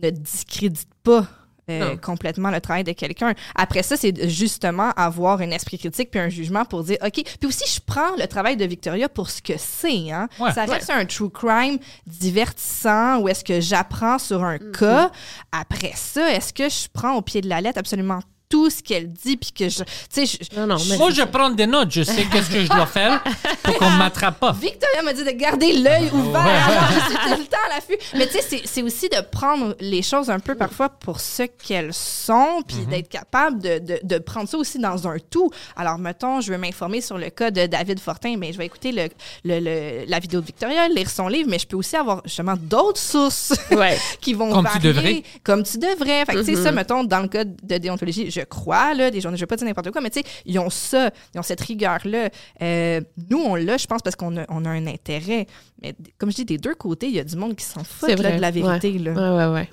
ne 0.00 0.10
discrédite 0.10 0.88
pas. 1.02 1.26
Euh, 1.70 1.96
complètement 1.96 2.50
le 2.50 2.60
travail 2.60 2.84
de 2.84 2.92
quelqu'un. 2.92 3.34
Après 3.54 3.82
ça, 3.82 3.96
c'est 3.96 4.28
justement 4.28 4.90
avoir 4.96 5.40
un 5.40 5.50
esprit 5.50 5.78
critique 5.78 6.10
puis 6.10 6.20
un 6.20 6.28
jugement 6.28 6.64
pour 6.64 6.82
dire 6.82 6.98
OK. 7.04 7.12
Puis 7.12 7.46
aussi, 7.46 7.64
je 7.72 7.80
prends 7.84 8.16
le 8.18 8.26
travail 8.26 8.56
de 8.56 8.64
Victoria 8.64 9.08
pour 9.08 9.30
ce 9.30 9.40
que 9.40 9.54
c'est. 9.56 10.10
Hein? 10.10 10.28
Ouais. 10.40 10.52
ça 10.52 10.64
reste 10.64 10.90
un 10.90 11.04
true 11.04 11.30
crime 11.30 11.78
divertissant 12.06 13.20
où 13.20 13.28
est-ce 13.28 13.44
que 13.44 13.60
j'apprends 13.60 14.18
sur 14.18 14.42
un 14.42 14.58
cas. 14.58 15.10
Après 15.52 15.92
ça, 15.94 16.32
est-ce 16.34 16.52
que 16.52 16.68
je 16.68 16.88
prends 16.92 17.14
au 17.14 17.22
pied 17.22 17.40
de 17.40 17.48
la 17.48 17.60
lettre? 17.60 17.78
Absolument 17.78 18.20
tout 18.52 18.68
ce 18.68 18.82
qu'elle 18.82 19.10
dit 19.10 19.38
puis 19.38 19.50
que 19.50 19.68
je, 19.70 19.78
tu 19.82 19.86
sais, 20.10 20.26
je- 20.26 20.60
Non, 20.60 20.66
non, 20.66 20.76
mais 20.90 20.98
Moi, 20.98 21.10
je 21.10 21.22
prends 21.22 21.48
des 21.48 21.66
notes. 21.66 21.90
Je 21.90 22.02
sais 22.02 22.26
qu'est-ce 22.30 22.50
que 22.50 22.60
je 22.62 22.68
dois 22.68 22.84
faire 22.84 23.22
pour 23.62 23.74
qu'on 23.78 23.90
ne 23.90 23.96
m'attrape 23.96 24.38
pas. 24.38 24.52
Victoria 24.52 25.00
m'a 25.02 25.14
dit 25.14 25.24
de 25.24 25.30
garder 25.30 25.72
l'œil 25.72 26.10
ouvert. 26.12 26.44
Ouais. 26.44 26.50
Alors, 26.50 26.90
je 26.92 27.00
suis 27.06 27.14
tout 27.34 27.40
le 27.40 27.46
temps 27.46 27.64
à 27.70 27.74
l'affût. 27.74 27.96
Mais 28.14 28.26
tu 28.26 28.34
sais, 28.40 28.60
c'est- 28.66 28.82
aussi 28.82 29.08
de 29.08 29.20
prendre 29.22 29.74
les 29.80 30.02
choses 30.02 30.28
un 30.28 30.38
peu 30.40 30.54
parfois 30.54 30.90
pour 30.90 31.18
ce 31.20 31.44
qu'elles 31.44 31.94
sont, 31.94 32.62
puis 32.66 32.76
Mhm. 32.78 32.86
d'être 32.90 33.08
capable 33.08 33.62
de, 33.62 33.78
de, 33.78 34.00
de 34.02 34.18
prendre 34.18 34.48
ça 34.48 34.58
aussi 34.58 34.78
dans 34.78 35.08
un 35.08 35.16
tout. 35.30 35.50
Alors, 35.76 35.96
mettons, 35.98 36.40
je 36.42 36.52
veux 36.52 36.58
m'informer 36.58 37.00
sur 37.00 37.16
le 37.16 37.30
cas 37.30 37.50
de 37.50 37.64
David 37.66 38.00
Fortin, 38.00 38.36
mais 38.36 38.52
je 38.52 38.58
vais 38.58 38.66
écouter 38.66 38.92
le, 38.92 39.08
le- 39.44 39.60
le- 39.60 40.04
la 40.06 40.18
vidéo 40.18 40.40
de 40.42 40.46
Victoria, 40.46 40.88
lire 40.88 41.08
son 41.08 41.28
livre, 41.28 41.48
mais 41.48 41.58
je 41.58 41.66
peux 41.66 41.76
aussi 41.76 41.96
avoir 41.96 42.20
justement 42.26 42.54
d'autres 42.60 43.00
sources 43.00 43.54
Ouais. 43.70 43.96
qui 44.20 44.34
vont 44.34 44.50
Comme 44.52 44.68
tu 44.74 44.78
devrais. 44.80 45.22
Comme 45.42 45.62
tu 45.62 45.78
devrais. 45.78 46.26
Fait 46.26 46.34
que, 46.34 46.38
tu 46.40 46.44
sais, 46.44 46.52
Mhm. 46.58 46.64
ça, 46.64 46.72
mettons, 46.72 47.04
dans 47.04 47.20
le 47.20 47.28
cas 47.28 47.44
de 47.44 47.78
déontologie, 47.78 48.30
je 48.30 48.40
crois, 48.44 48.94
là, 48.94 49.10
des 49.10 49.20
journalistes, 49.20 49.40
je 49.40 49.44
vais 49.44 49.48
pas 49.48 49.56
dire 49.56 49.66
n'importe 49.66 49.90
quoi, 49.90 50.00
mais 50.00 50.10
tu 50.10 50.20
sais, 50.20 50.26
ils 50.46 50.58
ont 50.58 50.70
ça, 50.70 51.10
ils 51.34 51.38
ont 51.38 51.42
cette 51.42 51.60
rigueur-là. 51.60 52.28
Euh, 52.62 53.00
nous, 53.30 53.38
on 53.38 53.54
l'a, 53.54 53.76
je 53.76 53.86
pense, 53.86 54.02
parce 54.02 54.16
qu'on 54.16 54.36
a, 54.36 54.44
on 54.48 54.64
a 54.64 54.70
un 54.70 54.86
intérêt. 54.86 55.46
Mais 55.82 55.94
comme 56.18 56.30
je 56.30 56.36
dis, 56.36 56.44
des 56.44 56.58
deux 56.58 56.74
côtés, 56.74 57.06
il 57.06 57.14
y 57.14 57.20
a 57.20 57.24
du 57.24 57.36
monde 57.36 57.56
qui 57.56 57.64
s'en 57.64 57.84
fout 57.84 58.08
de 58.10 58.22
la 58.40 58.50
vérité. 58.50 58.92
Ouais, 58.92 58.98
Là. 58.98 59.48
ouais, 59.52 59.54
ouais. 59.60 59.68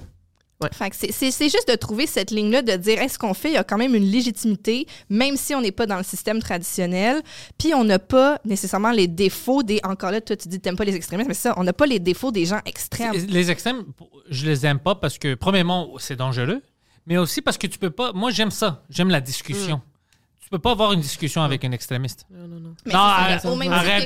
Fait 0.74 0.90
que 0.90 0.96
c'est- 0.98 1.14
c'est 1.14 1.32
c'est 1.32 1.48
juste 1.48 1.70
de 1.70 1.76
trouver 1.76 2.06
cette 2.06 2.32
ligne-là, 2.32 2.62
de 2.62 2.74
dire 2.74 3.02
est-ce 3.02 3.18
qu'on 3.18 3.34
fait, 3.34 3.48
il 3.48 3.54
y 3.54 3.58
a 3.58 3.64
quand 3.64 3.78
même 3.78 3.96
une 3.96 4.04
légitimité, 4.04 4.88
même 5.10 5.38
si 5.38 5.56
on 5.56 5.62
n'est 5.62 5.72
pas 5.72 5.86
dans 5.86 5.96
le 5.96 6.04
système 6.04 6.42
traditionnel, 6.42 7.22
puis 7.58 7.74
on 7.74 7.86
n'a 7.86 7.98
pas 7.98 8.42
nécessairement 8.44 8.92
les 8.92 9.08
défauts 9.08 9.64
des. 9.64 9.80
Encore 9.86 10.12
là, 10.12 10.20
toi, 10.20 10.36
tu 10.36 10.50
dis 10.50 10.58
que 10.58 10.64
t'aimes 10.64 10.76
pas 10.76 10.84
les 10.84 10.96
extrémistes, 10.98 11.30
mais 11.30 11.34
ça, 11.34 11.54
on 11.56 11.64
n'a 11.64 11.72
pas 11.72 11.86
les 11.86 12.00
défauts 12.00 12.32
des 12.34 12.44
gens 12.44 12.60
extrêmes. 12.66 13.14
Les 13.30 13.50
extrêmes, 13.50 13.86
je 14.30 14.46
les 14.46 14.66
aime 14.66 14.80
pas 14.80 14.96
parce 14.96 15.18
que, 15.18 15.34
premièrement, 15.36 15.92
c'est 15.98 16.18
dangereux, 16.18 16.62
mais 17.06 17.18
aussi 17.18 17.42
parce 17.42 17.58
que 17.58 17.68
tu 17.68 17.78
peux 17.80 17.90
pas. 17.90 18.12
Moi, 18.14 18.32
j'aime 18.32 18.52
ça. 18.52 18.84
J'aime 18.90 19.10
la 19.10 19.22
discussion. 19.22 19.82
Tu 20.42 20.50
peux 20.50 20.60
pas 20.60 20.72
avoir 20.72 20.94
une 20.94 21.02
discussion 21.02 21.44
avec 21.44 21.64
un 21.64 21.72
extrémiste. 21.72 22.26
Non, 22.32 22.48
non, 22.48 22.60
non. 22.60 22.74
Mais 22.86 22.92
non, 22.94 23.00
arrête, 23.00 23.42
comme- 23.52 23.60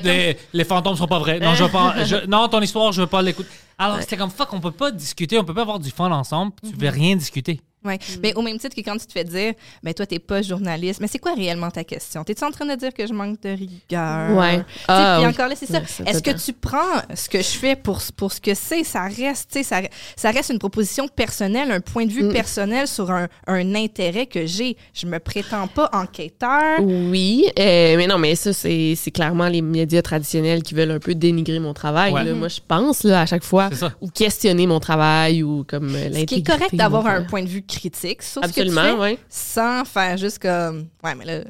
les, 0.04 0.38
les 0.52 0.64
fantômes 0.66 0.96
sont 0.98 1.08
pas 1.08 1.20
vrais. 1.20 1.40
Non, 1.40 1.56
je 1.56 1.64
veux 1.64 1.72
pas, 1.72 2.04
je- 2.04 2.26
non, 2.28 2.50
ton 2.50 2.60
histoire, 2.62 2.92
je 2.92 3.02
veux 3.02 3.08
pas 3.08 3.22
l'écouter. 3.22 3.48
Alors, 3.78 4.02
c'était 4.02 4.18
comme 4.18 4.30
fuck, 4.30 4.52
on 4.52 4.60
peut 4.60 4.72
pas 4.72 4.92
discuter, 4.92 5.38
on 5.40 5.46
peut 5.46 5.54
pas 5.54 5.62
avoir 5.62 5.80
du 5.80 5.90
fun 5.90 6.12
ensemble, 6.12 6.52
tu 6.62 6.76
veux 6.76 6.90
rien 6.90 7.16
discuter. 7.16 7.62
Ouais. 7.86 8.00
Mais 8.22 8.34
au 8.36 8.42
même 8.42 8.58
titre 8.58 8.76
que 8.76 8.82
quand 8.82 8.98
tu 8.98 9.06
te 9.06 9.12
fais 9.12 9.24
dire, 9.24 9.54
ben 9.84 9.94
toi, 9.94 10.06
t'es 10.06 10.20
pas 10.20 10.42
journaliste, 10.42 11.00
mais 11.02 11.08
c'est 11.08 11.20
quoi 11.20 11.34
réellement 11.34 11.70
ta 11.70 11.84
question? 11.84 12.24
T'es-tu 12.24 12.44
en 12.44 12.52
train 12.52 12.66
de 12.66 12.76
dire 12.76 12.94
que 12.94 13.06
je 13.06 13.14
manque 13.14 13.42
de 13.42 13.50
rigueur? 13.50 14.38
Ouais. 14.38 14.62
Ah, 14.88 15.18
puis 15.20 15.26
oui. 15.28 15.34
encore 15.34 15.48
là, 15.50 15.56
c'est 15.56 15.66
ça. 15.72 15.82
Est-ce 16.06 16.22
que 16.22 16.32
tu 16.32 16.54
prends 16.54 17.02
ce 17.14 17.28
que 17.30 17.40
je 17.40 17.50
fais 17.58 17.76
pour, 17.76 18.00
pour 18.16 18.32
ce 18.32 18.40
que 18.42 18.54
c'est? 18.54 18.84
Ça 18.84 19.04
reste, 19.04 19.52
tu 19.52 19.60
sais, 19.60 19.64
ça, 19.64 19.82
ça 20.16 20.32
reste 20.32 20.50
une 20.52 20.60
proposition 20.60 21.08
personnelle, 21.08 21.72
un 21.72 21.82
point 21.82 22.06
de 22.06 22.12
vue 22.12 22.24
Mm. 22.24 22.32
personnel 22.34 22.88
sur 22.88 23.12
un, 23.12 23.28
un 23.48 23.76
intérêt 23.76 24.26
que 24.28 24.46
j'ai. 24.46 24.78
Je 24.94 25.06
me 25.08 25.20
prétends 25.20 25.68
pas 25.68 25.90
enquêteur. 25.94 26.80
Oui, 26.82 27.46
euh, 27.60 27.98
mais 27.98 28.08
non, 28.08 28.18
mais 28.18 28.36
ça, 28.36 28.54
c'est 28.54 28.94
c'est 28.96 29.12
clairement 29.12 29.48
les 29.48 29.62
médias 29.62 30.02
traditionnels 30.02 30.64
qui 30.64 30.74
veulent 30.74 30.92
un 30.92 31.00
peu 31.00 31.16
dénigrer 31.16 31.60
mon 31.60 31.74
travail. 31.74 32.14
Ouais. 32.14 32.24
là. 32.24 32.34
Moi, 32.34 32.48
je 32.48 32.60
pense, 32.66 33.04
là, 33.04 33.22
à 33.22 33.26
chaque 33.26 33.44
fois, 33.44 33.70
ou 34.02 34.10
questionner 34.10 34.68
mon 34.68 34.80
travail, 34.80 35.44
ou 35.44 35.64
comme 35.68 35.90
euh, 35.94 36.04
Ce 36.04 36.08
qui 36.08 36.10
l'intégrité. 36.14 36.36
est 36.52 36.56
correct 36.58 36.76
d'avoir 36.76 37.08
un 37.08 37.24
point 37.24 37.42
de 37.44 37.48
vue 37.50 37.64
critique 37.76 38.22
sur 38.24 38.42
ce 38.44 38.48
que 38.48 38.62
Absolument, 38.62 38.82
tu 38.82 38.88
fais, 38.88 38.94
ouais. 39.00 39.20
sans 39.30 39.86
faire 39.86 40.18
juste 40.18 40.40
comme, 40.40 40.88
ouais, 41.04 41.16
mais 41.16 41.26
là, 41.26 41.44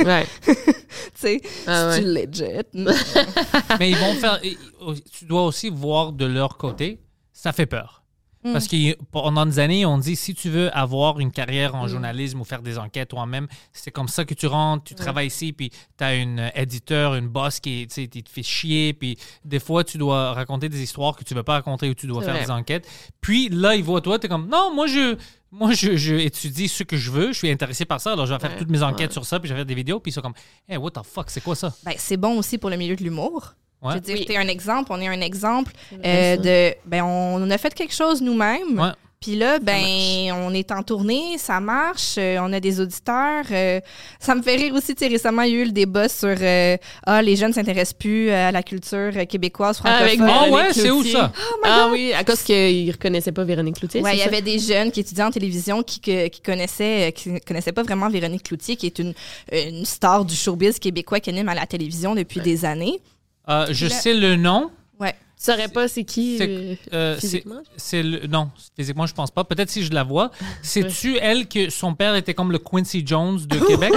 Ouais. 0.04 0.26
tu 0.44 0.54
sais, 1.14 1.40
Ah, 1.66 1.90
ouais. 1.90 2.00
legit? 2.00 2.44
Mais 3.78 3.90
ils 3.90 3.96
vont 3.96 4.14
faire. 4.14 4.40
Tu 5.12 5.24
dois 5.26 5.44
aussi 5.44 5.70
voir 5.70 6.12
de 6.12 6.24
leur 6.26 6.56
côté, 6.56 7.00
ça 7.32 7.52
fait 7.52 7.66
peur. 7.66 8.01
Mm. 8.44 8.52
Parce 8.52 8.66
que 8.66 8.94
pendant 9.12 9.46
des 9.46 9.58
années, 9.58 9.86
on 9.86 9.98
dit 9.98 10.16
si 10.16 10.34
tu 10.34 10.48
veux 10.50 10.76
avoir 10.76 11.20
une 11.20 11.30
carrière 11.30 11.72
Mm. 11.74 11.78
en 11.78 11.86
journalisme 11.88 12.40
ou 12.40 12.44
faire 12.44 12.62
des 12.62 12.78
enquêtes 12.78 13.10
toi-même, 13.10 13.46
c'est 13.72 13.90
comme 13.90 14.08
ça 14.08 14.24
que 14.24 14.34
tu 14.34 14.46
rentres, 14.46 14.84
tu 14.84 14.94
travailles 14.94 15.28
ici, 15.28 15.52
puis 15.52 15.70
tu 15.70 16.04
as 16.04 16.14
une 16.16 16.40
euh, 16.40 16.48
éditeur, 16.54 17.14
une 17.14 17.28
boss 17.28 17.60
qui 17.60 17.86
te 17.86 18.00
fait 18.28 18.42
chier, 18.42 18.92
puis 18.94 19.16
des 19.44 19.60
fois, 19.60 19.84
tu 19.84 19.98
dois 19.98 20.32
raconter 20.32 20.68
des 20.68 20.82
histoires 20.82 21.16
que 21.16 21.24
tu 21.24 21.34
veux 21.34 21.42
pas 21.42 21.54
raconter 21.54 21.88
ou 21.88 21.94
tu 21.94 22.06
dois 22.06 22.22
faire 22.22 22.34
vrai. 22.34 22.44
des 22.44 22.50
enquêtes. 22.50 22.86
Puis 23.20 23.48
là, 23.48 23.74
ils 23.76 23.84
voient 23.84 24.00
toi, 24.00 24.18
tu 24.18 24.26
es 24.26 24.28
comme 24.28 24.48
non, 24.48 24.74
moi, 24.74 24.86
je. 24.86 25.16
Moi, 25.54 25.74
je, 25.74 25.96
je 25.98 26.14
étudie 26.14 26.66
ce 26.66 26.82
que 26.82 26.96
je 26.96 27.10
veux, 27.10 27.28
je 27.34 27.36
suis 27.38 27.50
intéressé 27.50 27.84
par 27.84 28.00
ça, 28.00 28.14
alors 28.14 28.24
je 28.24 28.32
vais 28.32 28.40
faire 28.40 28.56
toutes 28.56 28.70
mes 28.70 28.82
enquêtes 28.82 29.10
ouais. 29.10 29.12
sur 29.12 29.26
ça, 29.26 29.38
puis 29.38 29.48
je 29.50 29.52
vais 29.52 29.58
faire 29.58 29.66
des 29.66 29.74
vidéos, 29.74 30.00
puis 30.00 30.10
ils 30.10 30.14
sont 30.14 30.22
comme, 30.22 30.32
hey, 30.66 30.78
what 30.78 30.92
the 30.92 31.02
fuck, 31.04 31.28
c'est 31.28 31.42
quoi 31.42 31.54
ça? 31.54 31.74
Ben, 31.84 31.92
c'est 31.98 32.16
bon 32.16 32.38
aussi 32.38 32.56
pour 32.56 32.70
le 32.70 32.78
milieu 32.78 32.96
de 32.96 33.04
l'humour. 33.04 33.52
Ouais. 33.82 33.90
Je 33.90 33.94
veux 33.96 34.00
dire, 34.00 34.16
Oui. 34.18 34.24
t'es 34.26 34.36
un 34.36 34.48
exemple, 34.48 34.92
on 34.92 35.00
est 35.00 35.08
un 35.08 35.20
exemple 35.20 35.72
euh, 36.04 36.36
de. 36.36 36.74
Ben, 36.86 37.02
on 37.02 37.50
a 37.50 37.58
fait 37.58 37.74
quelque 37.74 37.94
chose 37.94 38.22
nous-mêmes. 38.22 38.78
Ouais. 38.78 38.90
Puis 39.20 39.36
là, 39.36 39.60
ben, 39.60 39.80
on 40.32 40.52
est 40.52 40.72
en 40.72 40.82
tournée, 40.82 41.38
ça 41.38 41.60
marche, 41.60 42.16
euh, 42.18 42.38
on 42.40 42.52
a 42.52 42.58
des 42.58 42.80
auditeurs. 42.80 43.44
euh, 43.52 43.78
ça 44.18 44.34
me 44.34 44.42
fait 44.42 44.56
rire 44.56 44.74
aussi, 44.74 44.96
tu 44.96 45.04
sais, 45.04 45.06
récemment, 45.08 45.42
il 45.42 45.52
y 45.52 45.56
a 45.58 45.58
eu 45.60 45.64
le 45.66 45.70
débat 45.70 46.08
sur 46.08 46.34
euh, 46.40 46.76
Ah, 47.06 47.22
les 47.22 47.36
jeunes 47.36 47.52
s'intéressent 47.52 47.92
plus 47.96 48.30
à 48.30 48.50
la 48.50 48.64
culture 48.64 49.12
québécoise, 49.28 49.80
Avec 49.84 50.18
francophone. 50.18 50.28
Ah 50.28 50.44
Véronique 50.46 50.54
ouais, 50.54 50.72
c'est 50.72 50.90
où 50.90 51.04
ça? 51.04 51.32
ah 51.64 51.88
oui, 51.92 52.12
à 52.14 52.24
cause 52.24 52.42
qu'ils 52.42 52.90
reconnaissaient 52.90 53.30
pas 53.30 53.44
Véronique 53.44 53.76
Cloutier. 53.78 54.00
Ouais, 54.02 54.14
il 54.16 54.18
y 54.18 54.22
avait 54.22 54.42
des 54.42 54.58
jeunes 54.58 54.90
qui 54.90 54.98
étudiaient 54.98 55.22
en 55.22 55.30
télévision 55.30 55.84
qui, 55.84 56.00
que- 56.00 56.26
qui 56.26 56.40
connaissaient 56.40 57.12
qui 57.14 57.40
connaissaient 57.42 57.70
pas 57.70 57.84
vraiment 57.84 58.08
Véronique 58.08 58.42
Cloutier, 58.42 58.74
qui 58.74 58.86
est 58.86 58.98
une, 58.98 59.14
une 59.52 59.84
star 59.84 60.24
du 60.24 60.34
showbiz 60.34 60.80
québécois 60.80 61.20
qui 61.20 61.30
anime 61.30 61.48
à 61.48 61.54
la 61.54 61.66
télévision 61.66 62.16
depuis 62.16 62.40
des 62.40 62.64
années. 62.64 63.00
Euh, 63.48 63.66
je 63.70 63.88
sais 63.88 64.14
le 64.14 64.36
nom. 64.36 64.70
Tu 65.44 65.50
saurais 65.50 65.68
pas 65.68 65.88
c'est 65.88 66.04
qui 66.04 66.38
C'est- 66.38 66.48
euh, 66.48 66.74
Euh, 66.92 67.16
physiquement? 67.18 67.62
c'est 67.76 68.02
le 68.02 68.26
non 68.28 68.50
physiquement 68.76 69.06
je 69.06 69.14
pense 69.14 69.30
pas 69.32 69.42
peut-être 69.42 69.70
si 69.70 69.82
je 69.84 69.92
la 69.92 70.04
vois 70.04 70.30
c'est 70.62 70.86
tu 70.86 71.16
elle 71.20 71.48
que 71.48 71.68
son 71.70 71.94
père 71.94 72.14
était 72.14 72.32
comme 72.34 72.52
le 72.52 72.58
Quincy 72.58 73.02
Jones 73.04 73.40
de 73.46 73.58
Québec? 73.66 73.92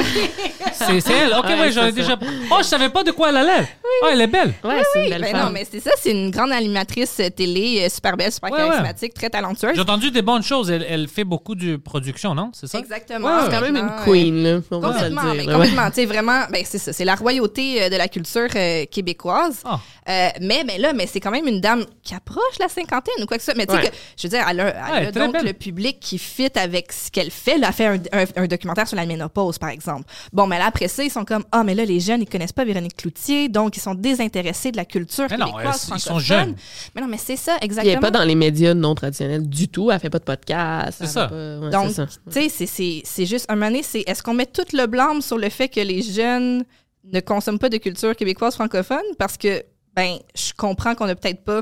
C'est 0.74 1.00
c'est 1.02 1.14
elle 1.14 1.34
ok 1.34 1.46
Ouais, 1.46 1.60
ouais, 1.60 1.72
j'en 1.72 1.86
ai 1.86 1.92
déjà 1.92 2.18
oh 2.52 2.56
je 2.60 2.64
savais 2.64 2.90
pas 2.90 3.04
de 3.04 3.12
quoi 3.12 3.30
elle 3.30 3.38
allait 3.38 3.68
oh 4.04 4.08
elle 4.12 4.22
est 4.22 4.28
belle 4.28 4.54
Ouais, 4.64 4.82
c'est 4.92 5.04
une 5.04 5.10
belle 5.10 5.22
Ben 5.22 5.32
femme. 5.36 5.46
non, 5.46 5.52
mais 5.52 5.66
c'est 5.70 5.80
ça, 5.80 5.92
c'est 5.98 6.12
une 6.12 6.32
grande 6.32 6.52
animatrice 6.52 7.18
euh, 7.20 7.30
télé, 7.30 7.88
super 7.90 8.18
belle, 8.18 8.32
super 8.32 8.52
Ouais, 8.52 8.62
ouais. 8.64 8.68
charismatique, 8.70 9.14
très 9.14 9.30
talentueuse. 9.30 9.72
j'ai 9.76 9.82
entendu 9.82 10.12
des 10.12 10.22
bonnes 10.22 10.44
choses 10.44 10.70
elle, 10.72 10.86
elle 10.90 11.08
fait 11.08 11.24
beaucoup 11.24 11.56
de 11.56 11.76
production 11.78 12.34
non? 12.36 12.52
C'est 12.54 12.68
ça? 12.68 12.80
Exactement. 12.80 13.28
Ouais, 13.28 13.42
C'est 13.46 13.52
quand 13.52 13.62
même 13.62 13.78
une 13.78 13.92
queen, 14.04 14.44
là. 14.44 14.60
On 14.72 14.80
va 14.80 14.88
se 15.00 15.04
le 15.06 15.10
Complètement, 15.16 15.22
dire. 15.34 15.34
mais 15.46 15.54
complètement. 15.54 15.88
Tu 15.90 15.96
sais, 15.96 16.06
vraiment, 16.06 16.42
ben, 16.52 16.64
c'est 16.66 16.78
ça. 16.78 16.92
C'est 16.94 17.06
la 17.06 17.16
royauté 17.16 17.90
de 17.90 17.96
la 17.96 18.08
culture 18.08 18.48
euh, 18.56 18.86
québécoise. 18.86 19.62
Ah. 19.66 19.80
Euh, 20.07 20.30
mais, 20.40 20.64
mais 20.68 20.77
là, 20.77 20.94
mais 20.94 21.07
c'est 21.07 21.19
quand 21.19 21.32
même 21.32 21.48
une 21.48 21.61
dame 21.61 21.84
qui 22.03 22.14
approche 22.14 22.60
la 22.60 22.68
cinquantaine 22.69 23.15
ou 23.23 23.26
quoi 23.26 23.38
que 23.38 23.44
ce 23.44 23.52
soit. 23.52 23.57
Mais 23.57 23.65
tu 23.65 23.73
sais, 23.73 23.80
Ouais. 23.82 23.90
que, 23.90 23.95
je 24.18 24.27
veux 24.27 24.30
dire, 24.30 24.45
elle 24.48 24.60
a, 24.60 24.68
elle 24.68 24.94
Ouais, 25.03 25.07
a 25.07 25.11
donc 25.11 25.34
belle. 25.34 25.45
le 25.45 25.53
public 25.53 25.99
qui 25.99 26.19
fit 26.19 26.52
avec 26.56 26.91
ce 26.91 27.10
qu'elle 27.10 27.32
fait. 27.32 27.57
Là, 27.57 27.69
elle 27.69 27.73
fait 27.73 27.86
un, 27.88 27.95
un- 28.22 28.44
un 28.44 28.48
documentaire 28.48 28.88
sur 28.88 28.98
la 28.98 29.06
ménopause, 29.07 29.57
par 29.57 29.69
exemple. 29.69 30.03
Bon, 30.32 30.45
mais 30.45 30.60
là, 30.60 30.68
après 30.68 30.88
ça, 30.90 31.03
ils 31.03 31.10
sont 31.10 31.26
comme, 31.26 31.44
ah, 31.52 31.64
mais 31.64 31.73
là, 31.73 31.86
les 31.86 31.99
jeunes, 31.99 32.22
ils 32.22 32.30
connaissent 32.30 32.52
pas 32.53 32.65
Véronique 32.65 32.98
Cloutier, 32.98 33.49
donc 33.49 33.77
ils 33.77 33.80
sont 33.80 33.95
désintéressés 33.95 34.72
de 34.72 34.77
la 34.77 34.86
culture 34.86 35.26
Mais 35.30 35.38
non, 35.38 35.48
québécoise, 35.48 35.88
elles- 35.90 35.95
ils 35.98 35.99
sont 35.99 36.10
francophone. 36.19 36.19
jeunes. 36.45 36.56
Mais 36.94 37.02
non, 37.02 37.07
mais 37.07 37.18
c'est 37.18 37.36
ça, 37.36 37.53
Puis 37.53 37.60
elle 37.61 37.65
exactement. 37.65 37.95
est 37.95 37.99
pas 37.99 38.11
dans 38.11 38.23
les 38.23 38.36
médias 38.36 38.76
non 38.76 38.94
traditionnels 38.94 39.49
du 39.49 39.69
tout. 39.69 39.90
Elle 39.90 39.99
fait 39.99 40.11
pas 40.11 40.19
de 40.19 40.23
podcast. 40.23 40.99
C'est 41.02 41.07
ça. 41.07 41.27
fait 41.27 41.34
pas- 41.34 41.60
ouais, 41.65 41.69
Donc, 41.72 41.88
tu 41.95 42.32
sais, 42.32 42.49
c'est- 42.49 42.65
c'est- 42.68 43.02
c'est 43.03 43.26
juste, 43.26 43.45
un 43.49 43.56
moment 43.56 43.68
donné, 43.72 43.82
c'est 43.82 44.03
est-ce 44.06 44.22
qu'on 44.22 44.36
met 44.36 44.45
tout 44.45 44.65
le 44.73 44.86
blâme 44.86 45.22
sur 45.23 45.40
le 45.40 45.49
fait 45.49 45.68
que 45.68 45.80
les 45.80 46.03
jeunes 46.03 46.64
ne 47.11 47.19
consomment 47.22 47.60
pas 47.60 47.69
de 47.69 47.77
culture 47.77 48.15
québécoise 48.15 48.53
francophone? 48.56 49.02
Parce 49.18 49.38
que, 49.38 49.64
ben, 49.96 50.18
je 50.36 50.52
comprends 50.58 50.96
qu'on 50.96 51.08
a 51.08 51.16
peut-être 51.16 51.44
pas, 51.44 51.62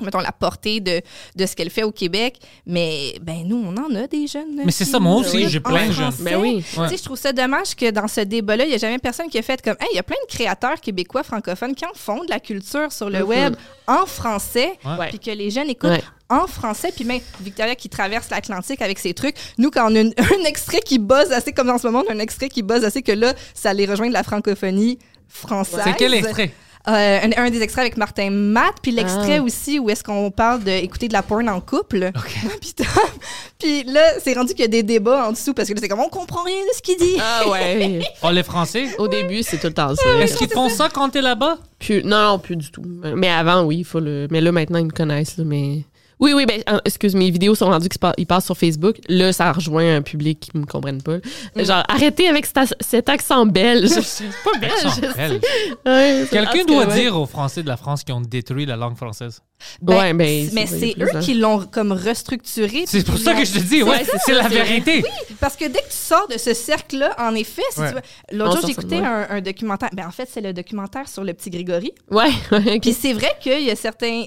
mettons, 0.00 0.20
la 0.20 0.32
portée 0.32 0.80
de, 0.80 1.02
de 1.36 1.46
ce 1.46 1.54
qu'elle 1.54 1.68
fait 1.68 1.82
au 1.82 1.92
Québec, 1.92 2.38
mais, 2.64 3.14
ben, 3.20 3.42
nous, 3.46 3.56
on 3.56 3.76
en 3.76 3.94
a 3.94 4.06
des 4.06 4.26
jeunes. 4.26 4.62
Mais 4.64 4.72
c'est 4.72 4.86
ça, 4.86 4.98
moi 4.98 5.16
aussi, 5.16 5.48
j'ai 5.48 5.60
plein 5.60 5.88
de 5.88 5.92
jeunes. 5.92 6.10
français. 6.10 6.22
Ben 6.22 6.36
oui. 6.40 6.64
Tu 6.66 6.88
sais, 6.88 6.96
je 6.96 7.02
trouve 7.02 7.18
ça 7.18 7.32
dommage 7.34 7.74
que 7.76 7.90
dans 7.90 8.08
ce 8.08 8.22
débat-là, 8.22 8.64
il 8.64 8.68
n'y 8.70 8.74
a 8.74 8.78
jamais 8.78 8.98
personne 8.98 9.28
qui 9.28 9.36
a 9.38 9.42
fait 9.42 9.60
comme, 9.60 9.76
hey, 9.80 9.88
il 9.92 9.96
y 9.96 9.98
a 9.98 10.02
plein 10.02 10.16
de 10.26 10.32
créateurs 10.34 10.80
québécois 10.80 11.22
francophones 11.22 11.74
qui 11.74 11.84
en 11.84 11.92
font 11.94 12.24
de 12.24 12.30
la 12.30 12.40
culture 12.40 12.90
sur 12.92 13.10
le 13.10 13.22
web 13.22 13.54
en 13.86 14.06
français, 14.06 14.72
Ouais. 14.84 15.08
puis 15.08 15.18
que 15.18 15.30
les 15.32 15.50
jeunes 15.50 15.68
écoutent 15.68 15.90
Ouais. 15.90 16.02
en 16.30 16.46
français, 16.46 16.92
puis 16.94 17.04
même 17.04 17.20
Victoria 17.42 17.74
qui 17.74 17.90
traverse 17.90 18.30
l'Atlantique 18.30 18.80
avec 18.80 18.98
ses 18.98 19.12
trucs. 19.12 19.34
Nous, 19.58 19.70
quand 19.70 19.90
on 19.92 19.94
a 19.96 20.00
une- 20.00 20.14
un 20.18 20.44
extrait 20.46 20.80
qui 20.80 20.98
buzz 20.98 21.30
assez, 21.32 21.52
comme 21.52 21.66
dans 21.66 21.76
ce 21.76 21.86
moment, 21.88 22.04
on 22.08 22.10
a 22.10 22.14
un 22.14 22.20
extrait 22.20 22.48
qui 22.48 22.62
buzz 22.62 22.84
assez 22.84 23.02
que 23.02 23.12
là, 23.12 23.34
ça 23.52 23.74
les 23.74 23.84
rejoint 23.84 24.08
de 24.08 24.14
la 24.14 24.22
francophonie 24.22 24.98
française. 25.28 25.80
c'est 25.84 25.96
quel 25.96 26.14
extrait? 26.14 26.52
Euh, 26.88 27.18
un, 27.36 27.44
un 27.44 27.50
des 27.50 27.60
extraits 27.60 27.82
avec 27.82 27.96
Martin 27.98 28.30
Matt, 28.30 28.76
puis 28.82 28.90
l'extrait 28.90 29.36
Ah. 29.38 29.42
aussi 29.42 29.78
où 29.78 29.90
est-ce 29.90 30.02
qu'on 30.02 30.30
parle 30.30 30.62
d'écouter 30.64 31.08
de 31.08 31.12
la 31.12 31.22
porn 31.22 31.46
en 31.48 31.60
couple. 31.60 32.10
puis, 33.58 33.84
là, 33.84 34.00
c'est 34.22 34.32
rendu 34.32 34.52
qu'il 34.54 34.62
y 34.62 34.64
a 34.64 34.68
des 34.68 34.82
débats 34.82 35.26
en 35.28 35.32
dessous 35.32 35.52
parce 35.52 35.68
que 35.68 35.74
là, 35.74 35.80
c'est 35.82 35.88
comme 35.88 36.00
on 36.00 36.08
comprend 36.08 36.42
rien 36.42 36.56
de 36.56 36.74
ce 36.74 36.80
qu'il 36.80 36.96
dit. 36.96 37.16
Ah 37.20 37.48
ouais. 37.48 38.00
oh 38.22 38.30
les 38.30 38.42
Français? 38.42 38.86
Au 38.98 39.08
début, 39.08 39.42
c'est 39.42 39.58
tout 39.58 39.66
le 39.66 39.74
temps 39.74 39.94
ça. 39.94 40.14
est-ce 40.20 40.36
qu'ils 40.38 40.48
font 40.50 40.68
ça 40.70 40.88
quand 40.88 41.10
t'es 41.10 41.20
là-bas? 41.20 41.58
Plus, 41.78 42.02
non, 42.02 42.22
non, 42.22 42.38
plus 42.38 42.56
du 42.56 42.70
tout. 42.70 42.82
Mais 43.14 43.28
avant, 43.28 43.62
oui, 43.64 43.78
il 43.78 43.84
faut 43.84 44.00
le. 44.00 44.26
Mais 44.30 44.40
là, 44.40 44.50
maintenant, 44.52 44.78
ils 44.78 44.86
me 44.86 44.90
connaissent. 44.90 45.36
là, 45.36 45.44
mais 45.44 45.84
oui, 46.20 46.32
oui, 46.34 46.46
ben, 46.46 46.62
euh, 46.68 46.78
excuse, 46.84 47.14
mes 47.14 47.30
vidéos 47.30 47.54
sont 47.54 47.66
rendues 47.66 47.88
qu'ils 47.88 47.98
pa- 47.98 48.14
ils 48.18 48.26
passent 48.26 48.44
sur 48.46 48.56
Facebook. 48.56 48.96
Là, 49.08 49.32
ça 49.32 49.50
rejoint 49.52 49.96
un 49.96 50.02
public 50.02 50.40
qui 50.40 50.56
me 50.58 50.66
comprenne 50.66 51.02
pas. 51.02 51.16
Mm. 51.56 51.64
Genre, 51.64 51.82
arrêtez 51.88 52.28
avec 52.28 52.46
cet, 52.46 52.56
ac- 52.56 52.72
cet 52.80 53.08
accent 53.08 53.46
belge. 53.46 53.90
Je 53.94 54.00
suis 54.00 54.24
pas 54.44 54.58
belge. 54.58 55.40
Ouais, 55.86 56.26
quelqu'un 56.30 56.52
que, 56.64 56.66
doit 56.66 56.86
ouais. 56.86 56.94
dire 57.00 57.18
aux 57.18 57.26
Français 57.26 57.62
de 57.62 57.68
la 57.68 57.76
France 57.76 58.04
qui 58.04 58.12
ont 58.12 58.20
détruit 58.20 58.66
la 58.66 58.76
langue 58.76 58.96
française 58.96 59.40
Ben, 59.82 59.96
ouais, 59.98 60.12
ben, 60.14 60.48
mais 60.52 60.66
c'est 60.66 60.94
eux 61.00 61.20
qui 61.20 61.34
l'ont 61.34 61.64
comme 61.66 61.92
restructuré. 61.92 62.84
c'est 62.86 63.04
pour 63.04 63.18
ça 63.18 63.34
que 63.34 63.44
je 63.44 63.52
te 63.52 63.58
dis 63.58 63.82
ouais 63.82 64.04
C'est 64.04 64.18
c'est 64.26 64.32
la 64.34 64.42
c'est- 64.44 64.48
vérité 64.48 65.04
Parce 65.40 65.56
que 65.56 65.64
dès 65.66 65.80
que 65.80 65.88
tu 65.88 65.96
sors 65.96 66.28
de 66.28 66.38
ce 66.38 66.54
cercle-là, 66.54 67.14
en 67.18 67.34
effet, 67.34 67.62
si 67.72 67.80
Ouais. 67.80 67.88
tu 67.88 67.94
veux. 67.94 68.02
L'autre 68.38 68.56
On 68.58 68.60
jour, 68.60 68.68
j'écoutais 68.68 68.96
un, 68.98 69.26
un 69.30 69.40
documentaire. 69.40 69.88
Ben, 69.92 70.06
en 70.06 70.10
fait, 70.10 70.28
c'est 70.30 70.40
le 70.40 70.52
documentaire 70.52 71.08
sur 71.08 71.24
le 71.24 71.32
petit 71.34 71.50
Grégory. 71.50 71.92
Ouais, 72.10 72.28
ouais, 72.52 72.76
ok. 72.76 72.80
Puis 72.82 72.92
c'est 72.92 73.12
vrai 73.12 73.30
qu'il 73.40 73.62
y 73.62 73.70
a 73.70 73.76
certains, 73.76 74.24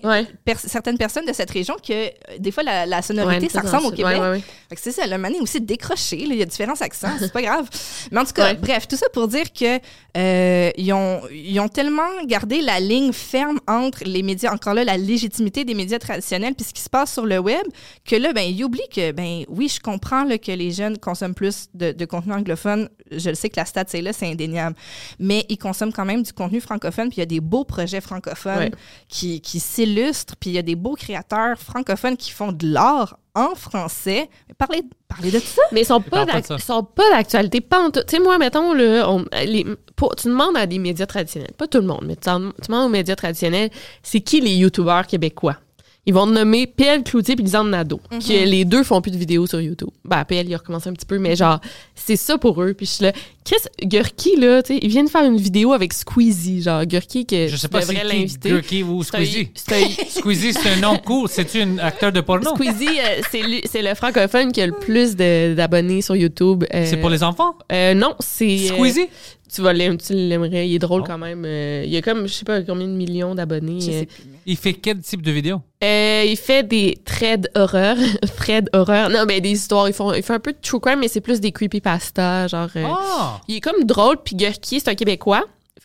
certaines 0.58 0.98
personnes 0.98 1.26
de 1.26 1.34
cette 1.34 1.52
région 1.52 1.76
que, 1.86 1.94
euh, 1.94 2.10
des 2.40 2.52
fois, 2.52 2.64
la, 2.64 2.86
la 2.86 2.98
Ouais, 2.98 3.02
sonorité, 3.02 3.50
ça 3.50 3.62
ressemble 3.62 3.88
au. 3.88 3.92
Québec. 3.92 4.06
Ouais, 4.16 4.20
ouais, 4.20 4.30
ouais. 4.32 4.42
Fait 4.70 4.76
que 4.76 4.82
c'est 4.82 4.92
ça, 4.92 5.06
le 5.06 5.18
mané 5.18 5.40
aussi 5.40 5.60
décroché. 5.62 6.18
là, 6.18 6.34
Il 6.34 6.40
y 6.40 6.42
a 6.42 6.46
différents 6.46 6.80
accents, 6.80 7.10
c'est 7.20 7.32
pas 7.34 7.42
grave. 7.42 7.68
Mais 8.12 8.20
en 8.20 8.26
tout 8.26 8.34
cas, 8.34 8.54
bref, 8.54 8.88
tout 8.88 8.96
ça 8.96 9.08
pour 9.14 9.28
dire 9.28 9.52
que 9.54 9.80
euh, 10.18 10.72
ils, 10.78 10.94
ont, 10.94 11.22
ils 11.32 11.60
ont 11.60 11.68
tellement 11.68 12.24
gardé 12.26 12.62
la 12.62 12.80
ligne 12.80 13.12
ferme 13.14 13.60
entre 13.68 14.04
les 14.06 14.24
médias, 14.24 14.54
encore 14.54 14.74
là, 14.74 14.84
la 14.84 14.98
légitimité 14.98 15.66
des 15.66 15.74
médias 15.74 16.00
traditionnels 16.00 16.54
puis 16.56 16.66
ce 16.66 16.74
qui 16.74 16.82
se 16.82 16.90
passe 16.90 17.14
sur 17.14 17.26
le 17.26 17.40
web, 17.40 17.64
que 18.06 18.16
là, 18.16 18.34
ben, 18.34 18.42
ils 18.42 18.64
oublient 18.64 18.82
que, 18.94 19.12
ben 19.12 19.44
oui, 19.50 19.68
je 19.68 19.80
comprends 19.80 20.24
là, 20.24 20.38
que 20.38 20.52
les 20.52 20.72
jeunes 20.72 20.98
consomment 20.98 21.36
plus 21.36 21.68
de, 21.74 21.92
de 21.92 22.06
contenu 22.06 22.34
anglophone. 22.34 22.90
Je 23.18 23.30
le 23.30 23.36
sais 23.36 23.50
que 23.50 23.56
la 23.58 23.66
stat, 23.66 23.86
c'est 23.88 24.02
là, 24.02 24.14
c'est 24.14 24.30
indéniable. 24.32 24.76
Mais 25.20 25.46
ils 25.50 25.58
consomment 25.58 25.94
quand 25.94 26.06
même 26.06 26.24
du 26.24 26.34
contenu 26.34 26.60
francophone, 26.62 27.10
puis 27.10 27.18
il 27.18 27.22
y 27.22 27.24
a 27.24 27.28
des 27.28 27.40
beaux 27.40 27.64
projets 27.66 28.02
francophones 28.02 28.54
Ouais. 28.58 28.72
qui, 29.08 29.42
qui 29.42 29.60
s'illustrent, 29.60 30.36
puis 30.38 30.52
il 30.52 30.54
y 30.54 30.58
a 30.58 30.62
des 30.62 30.76
beaux 30.76 30.96
créateurs 30.96 31.58
francophones 31.60 32.18
qui 32.18 32.32
font 32.32 32.52
de 32.52 32.68
l'art 32.68 33.18
en 33.36 33.56
français. 33.56 34.30
Parlez, 34.60 34.84
parlez 35.08 35.32
de 35.32 35.40
ça. 35.40 35.62
Mais 35.72 35.82
ils 35.82 35.86
sont 35.86 36.02
pas 36.02 36.26
sont 36.60 36.84
pas 36.84 37.10
d'actualité. 37.12 37.62
Pas 37.62 37.90
tout. 37.90 38.02
Tu 38.08 38.18
sais, 38.18 38.20
moi, 38.22 38.38
mettons, 38.38 38.74
là, 38.74 39.10
on- 39.10 39.26
les, 39.46 39.66
pour- 39.96 40.16
tu 40.16 40.28
demandes 40.28 40.56
à 40.56 40.68
des 40.68 40.78
médias 40.78 41.08
traditionnels, 41.08 41.54
pas 41.58 41.68
tout 41.68 41.80
le 41.80 41.88
monde, 41.88 42.04
mais 42.06 42.16
tu 42.16 42.30
demandes 42.30 42.86
aux 42.86 42.90
médias 42.90 43.16
traditionnels, 43.16 43.72
c'est 44.04 44.22
qui 44.22 44.40
les 44.40 44.54
youtubeurs 44.56 45.08
québécois? 45.08 45.58
Ils 46.06 46.14
vont 46.14 46.28
te 46.28 46.32
nommer 46.34 46.68
PL 46.68 47.02
Cloutier 47.04 47.36
puis 47.38 47.46
Lisanne 47.46 47.70
Nadeau, 47.70 48.02
que 48.12 48.46
les 48.46 48.66
deux 48.66 48.84
font 48.84 49.00
plus 49.00 49.12
de 49.12 49.18
vidéos 49.18 49.48
sur 49.48 49.62
YouTube. 49.62 49.88
Ben, 50.04 50.26
PL, 50.26 50.48
il 50.50 50.54
a 50.54 50.58
recommencé 50.58 50.90
un 50.90 50.94
petit 50.94 51.06
peu, 51.06 51.18
mais 51.18 51.36
genre, 51.38 51.62
c'est 51.96 52.18
ça 52.18 52.38
pour 52.38 52.62
eux. 52.62 52.74
Puis 52.74 52.86
je 52.88 52.92
suis 52.92 53.04
là, 53.06 53.14
Chris 53.46 53.56
Gurki, 53.84 54.36
là, 54.36 54.62
tu 54.62 54.74
sais, 54.74 54.80
il 54.82 54.90
vient 54.90 55.06
de 55.06 55.10
faire 55.10 55.24
une 55.24 55.38
vidéo 55.38 55.72
avec 55.72 55.94
Squeezie, 55.94 56.62
genre, 56.62 56.86
Gurki, 56.86 57.26
que 57.26 57.48
je 57.48 57.56
sais 57.56 57.70
pas 57.70 57.82
si 57.82 57.94
l'inviter. 57.94 58.50
Gurky 58.50 58.84
ou 58.84 59.02
C'est 59.04 59.16
un- 59.16 59.20
Squeezie 59.24 59.50
c'est 59.56 59.74
un- 59.84 60.10
Squeezie 60.20 60.54
c'est 60.54 60.70
un 60.72 60.76
nom 60.82 60.98
cool 60.98 61.30
c'est-tu 61.30 61.62
un 61.62 61.78
acteur 61.78 62.12
de 62.12 62.20
porno? 62.20 62.54
Squeezie, 62.54 62.88
euh, 63.00 63.22
c'est 63.32 63.42
lui- 63.42 63.62
c'est 63.64 63.82
le 63.82 63.96
francophone 63.96 64.52
qui 64.52 64.62
a 64.62 64.68
le 64.68 64.74
plus 64.74 65.16
d'abonnés 65.16 66.02
sur 66.02 66.18
YouTube. 66.18 66.66
euh, 66.74 66.86
c'est 66.86 66.98
pour 66.98 67.10
les 67.12 67.24
enfants? 67.24 67.56
euh, 67.72 67.94
non, 67.94 68.14
c'est. 68.20 68.72
euh, 68.72 68.76
Squeezie? 68.76 69.08
Tu 69.54 69.62
vas 69.62 69.74
l'aimer, 69.74 69.98
tu 69.98 70.14
l'aimerais. 70.14 70.68
Il 70.68 70.76
est 70.76 70.80
drôle 70.80 71.02
Oh. 71.04 71.08
quand 71.08 71.18
même. 71.18 71.44
Euh, 71.46 71.84
il 71.86 71.92
y 71.92 71.98
a 71.98 72.02
comme, 72.02 72.28
je 72.28 72.34
sais 72.34 72.46
pas 72.46 72.62
combien 72.62 72.88
de 72.88 72.94
millions 72.94 73.36
d'abonnés. 73.36 73.80
Je 73.82 73.90
euh. 73.92 74.00
sais 74.00 74.06
plus. 74.06 74.24
mais- 74.32 74.40
il 74.46 74.58
fait 74.58 74.74
quel 74.74 75.00
type 75.00 75.22
de 75.22 75.32
vidéo? 75.32 75.62
Euh, 75.84 76.24
il 76.28 76.36
fait 76.38 76.64
des 76.68 76.98
threads 77.06 77.48
horreur. 77.56 77.96
threads 78.38 78.68
horreur. 78.74 79.10
Non, 79.10 79.26
mais 79.28 79.40
des 79.42 79.52
histoires. 79.52 79.88
Il, 79.88 79.94
font, 79.94 80.14
il 80.14 80.24
fait 80.24 80.34
un 80.34 80.40
peu 80.40 80.52
de 80.54 80.58
true 80.62 80.80
crime, 80.80 81.00
mais 81.00 81.08
c'est 81.08 81.22
plus 81.22 81.40
des 81.40 81.52
creepypasta. 81.52 82.48
Genre. 82.48 82.70
euh, 82.76 82.84
ah 82.88 83.42
Il 83.48 83.56
est 83.58 83.62
comme 83.62 83.84
drôle. 83.84 84.18
Puis 84.24 84.36
Gurki, 84.36 84.80
c'est 84.80 84.90
un 84.90 84.96
Québécois. 84.96 85.44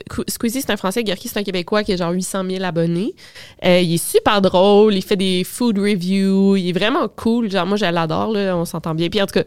Qu- 0.09 0.23
Squeezie, 0.29 0.61
c'est 0.63 0.71
un 0.71 0.77
Français. 0.77 1.03
Gurki, 1.03 1.27
c'est 1.29 1.41
un 1.41 1.43
Québécois 1.43 1.83
qui 1.83 1.93
a 1.93 1.97
genre 1.97 2.13
800 2.13 2.45
000 2.49 2.63
abonnés. 2.65 3.15
Euh, 3.65 3.81
il 3.81 3.95
est 3.95 4.05
super 4.05 4.41
drôle. 4.41 4.95
Il 4.95 5.03
fait 5.03 5.17
des 5.17 5.43
food 5.45 5.77
reviews. 5.79 6.57
Il 6.57 6.69
est 6.69 6.73
vraiment 6.73 7.09
cool. 7.09 7.51
Genre, 7.51 7.67
moi, 7.67 7.77
je 7.77 7.85
l'adore. 7.85 8.33
là. 8.33 8.57
On 8.57 8.65
s'entend 8.65 8.95
bien. 8.95 9.09
Puis 9.09 9.21
en 9.21 9.27
tout 9.27 9.35
cas, 9.35 9.45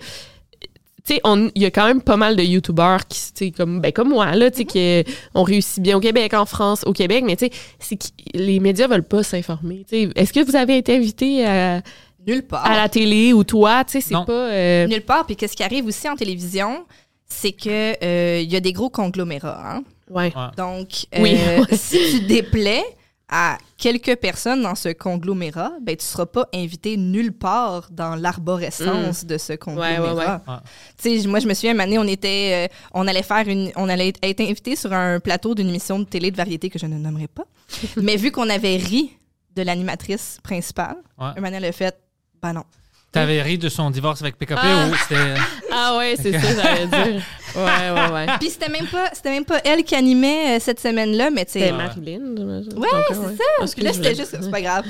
tu 1.06 1.15
sais, 1.15 1.22
on- 1.23 1.49
il 1.56 1.61
y 1.61 1.65
a 1.65 1.72
quand 1.72 1.86
même 1.88 2.02
pas 2.02 2.18
mal 2.18 2.36
de 2.36 2.44
youtubeurs 2.44 3.07
qui, 3.07 3.19
tu 3.19 3.45
sais, 3.45 3.52
comme, 3.52 3.80
ben, 3.82 3.91
comme 3.91 4.10
moi, 4.10 4.36
là, 4.36 4.52
tu 4.52 4.57
sais, 4.60 4.65
qui 4.65 5.03
ont 5.34 5.44
réussi 5.44 5.82
bien 5.82 5.98
au 5.98 5.99
Québec, 5.99 6.34
en 6.34 6.45
France, 6.45 6.84
au 6.86 6.94
Québec, 6.94 7.23
mais 7.26 7.36
tu 7.36 7.45
sais, 7.45 7.52
c'est 7.80 7.95
que 7.98 8.06
les 8.34 8.60
médias 8.60 8.88
veulent 8.88 9.03
pas 9.03 9.23
s'informer. 9.23 9.86
Tu 9.90 10.03
sais, 10.06 10.10
est-ce 10.15 10.32
que 10.34 10.44
vous 10.45 10.56
avez 10.56 10.78
été 10.78 10.95
invité 10.95 11.45
à 11.45 11.82
Nulle 12.28 12.44
part. 12.44 12.65
à 12.65 12.76
la 12.76 12.88
télé 12.88 13.34
ou 13.34 13.44
toi, 13.44 13.84
tu 13.84 13.94
sais, 13.94 14.02
c'est 14.02 14.14
pas. 14.26 14.32
euh, 14.52 14.88
Nulle 14.88 15.02
part. 15.02 15.26
Puis 15.26 15.36
qu'est-ce 15.36 15.56
qui 15.57 15.64
arrive 15.64 15.88
aussi 15.88 16.07
en 16.07 16.15
télévision, 16.15 16.86
c'est 17.26 17.52
que 17.53 17.95
euh, 18.03 18.40
il 18.41 18.52
y 18.52 18.56
a 18.56 18.60
des 18.60 18.73
gros 18.73 18.90
conglomérats. 18.90 19.61
hein. 19.78 19.84
ouais. 20.10 20.32
Ouais. 20.36 20.41
Donc, 20.56 20.88
Oui. 21.18 21.36
euh, 21.36 21.64
si 21.72 21.98
tu 22.11 22.19
déplais 22.26 22.84
à 23.31 23.57
quelques 23.77 24.17
personnes 24.17 24.61
dans 24.61 24.75
ce 24.75 24.89
conglomérat, 24.89 25.71
ben 25.81 25.95
tu 25.95 26.05
seras 26.05 26.25
pas 26.25 26.47
invité 26.53 26.97
nulle 26.97 27.31
part 27.31 27.87
dans 27.89 28.15
l'arborescence 28.15 29.25
de 29.25 29.37
ce 29.37 29.53
conglomérat. 29.53 29.99
Mm. 29.99 30.03
Ouais, 30.03 30.09
ouais, 30.11 30.27
ouais. 30.27 30.53
Ouais. 30.53 30.59
Tu 31.01 31.21
sais, 31.21 31.27
moi 31.27 31.39
je 31.39 31.47
me 31.47 31.53
souviens, 31.53 31.71
une 31.73 31.79
année, 31.79 31.97
on 31.97 32.03
était, 32.07 32.67
euh, 32.69 32.75
on 32.93 33.07
allait 33.07 33.23
faire 33.23 33.47
une, 33.47 33.71
on 33.77 33.87
allait 33.87 34.13
être 34.21 34.41
invité 34.41 34.75
sur 34.75 34.91
un 34.91 35.21
plateau 35.21 35.55
d'une 35.55 35.69
émission 35.69 35.97
de 35.97 36.03
télé 36.03 36.29
de 36.29 36.35
variété 36.37 36.69
que 36.69 36.77
je 36.77 36.85
ne 36.85 36.97
nommerai 36.97 37.27
pas, 37.27 37.45
mais 37.97 38.17
vu 38.17 38.31
qu'on 38.31 38.49
avait 38.49 38.75
ri 38.75 39.13
de 39.55 39.61
l'animatrice 39.63 40.37
principale, 40.43 40.97
elle 41.35 41.65
a 41.65 41.71
fait, 41.71 41.97
ben 42.41 42.53
non. 42.53 42.63
T'avais 43.11 43.41
ri 43.41 43.57
de 43.57 43.67
son 43.67 43.91
divorce 43.91 44.21
avec 44.21 44.37
PKP 44.37 44.59
Ah. 44.61 44.87
ou 44.89 44.95
c'était. 44.95 45.33
Ah 45.69 45.97
ouais, 45.97 46.15
c'est 46.15 46.31
ça, 46.31 46.55
j'allais 46.55 46.87
dire. 46.87 47.23
Ouais, 47.56 47.91
ouais, 47.91 48.14
ouais. 48.14 48.26
Puis 48.40 48.49
c'était 48.49 48.69
même 48.69 48.88
pas, 48.88 49.10
c'était 49.14 49.32
même 49.32 49.45
pas 49.45 49.60
elle 49.64 49.84
qui 49.84 49.95
animait 49.95 50.57
euh, 50.57 50.60
cette 50.60 50.80
semaine-là, 50.80 51.30
mais 51.30 51.45
tu 51.45 51.53
sais, 51.53 51.60
C'était 51.60 51.72
Marilyn, 51.72 52.36
j'imagine. 52.38 52.78
Ouais, 52.78 52.88
c'est 53.10 53.18
ouais. 53.18 53.36
ça. 53.36 53.44
Parce 53.60 53.73
Puis 53.76 53.84
là, 53.84 53.94
c'était 53.94 54.15
juste, 54.15 54.38
c'est 54.40 54.52
pas 54.52 54.61
grave. 54.61 54.86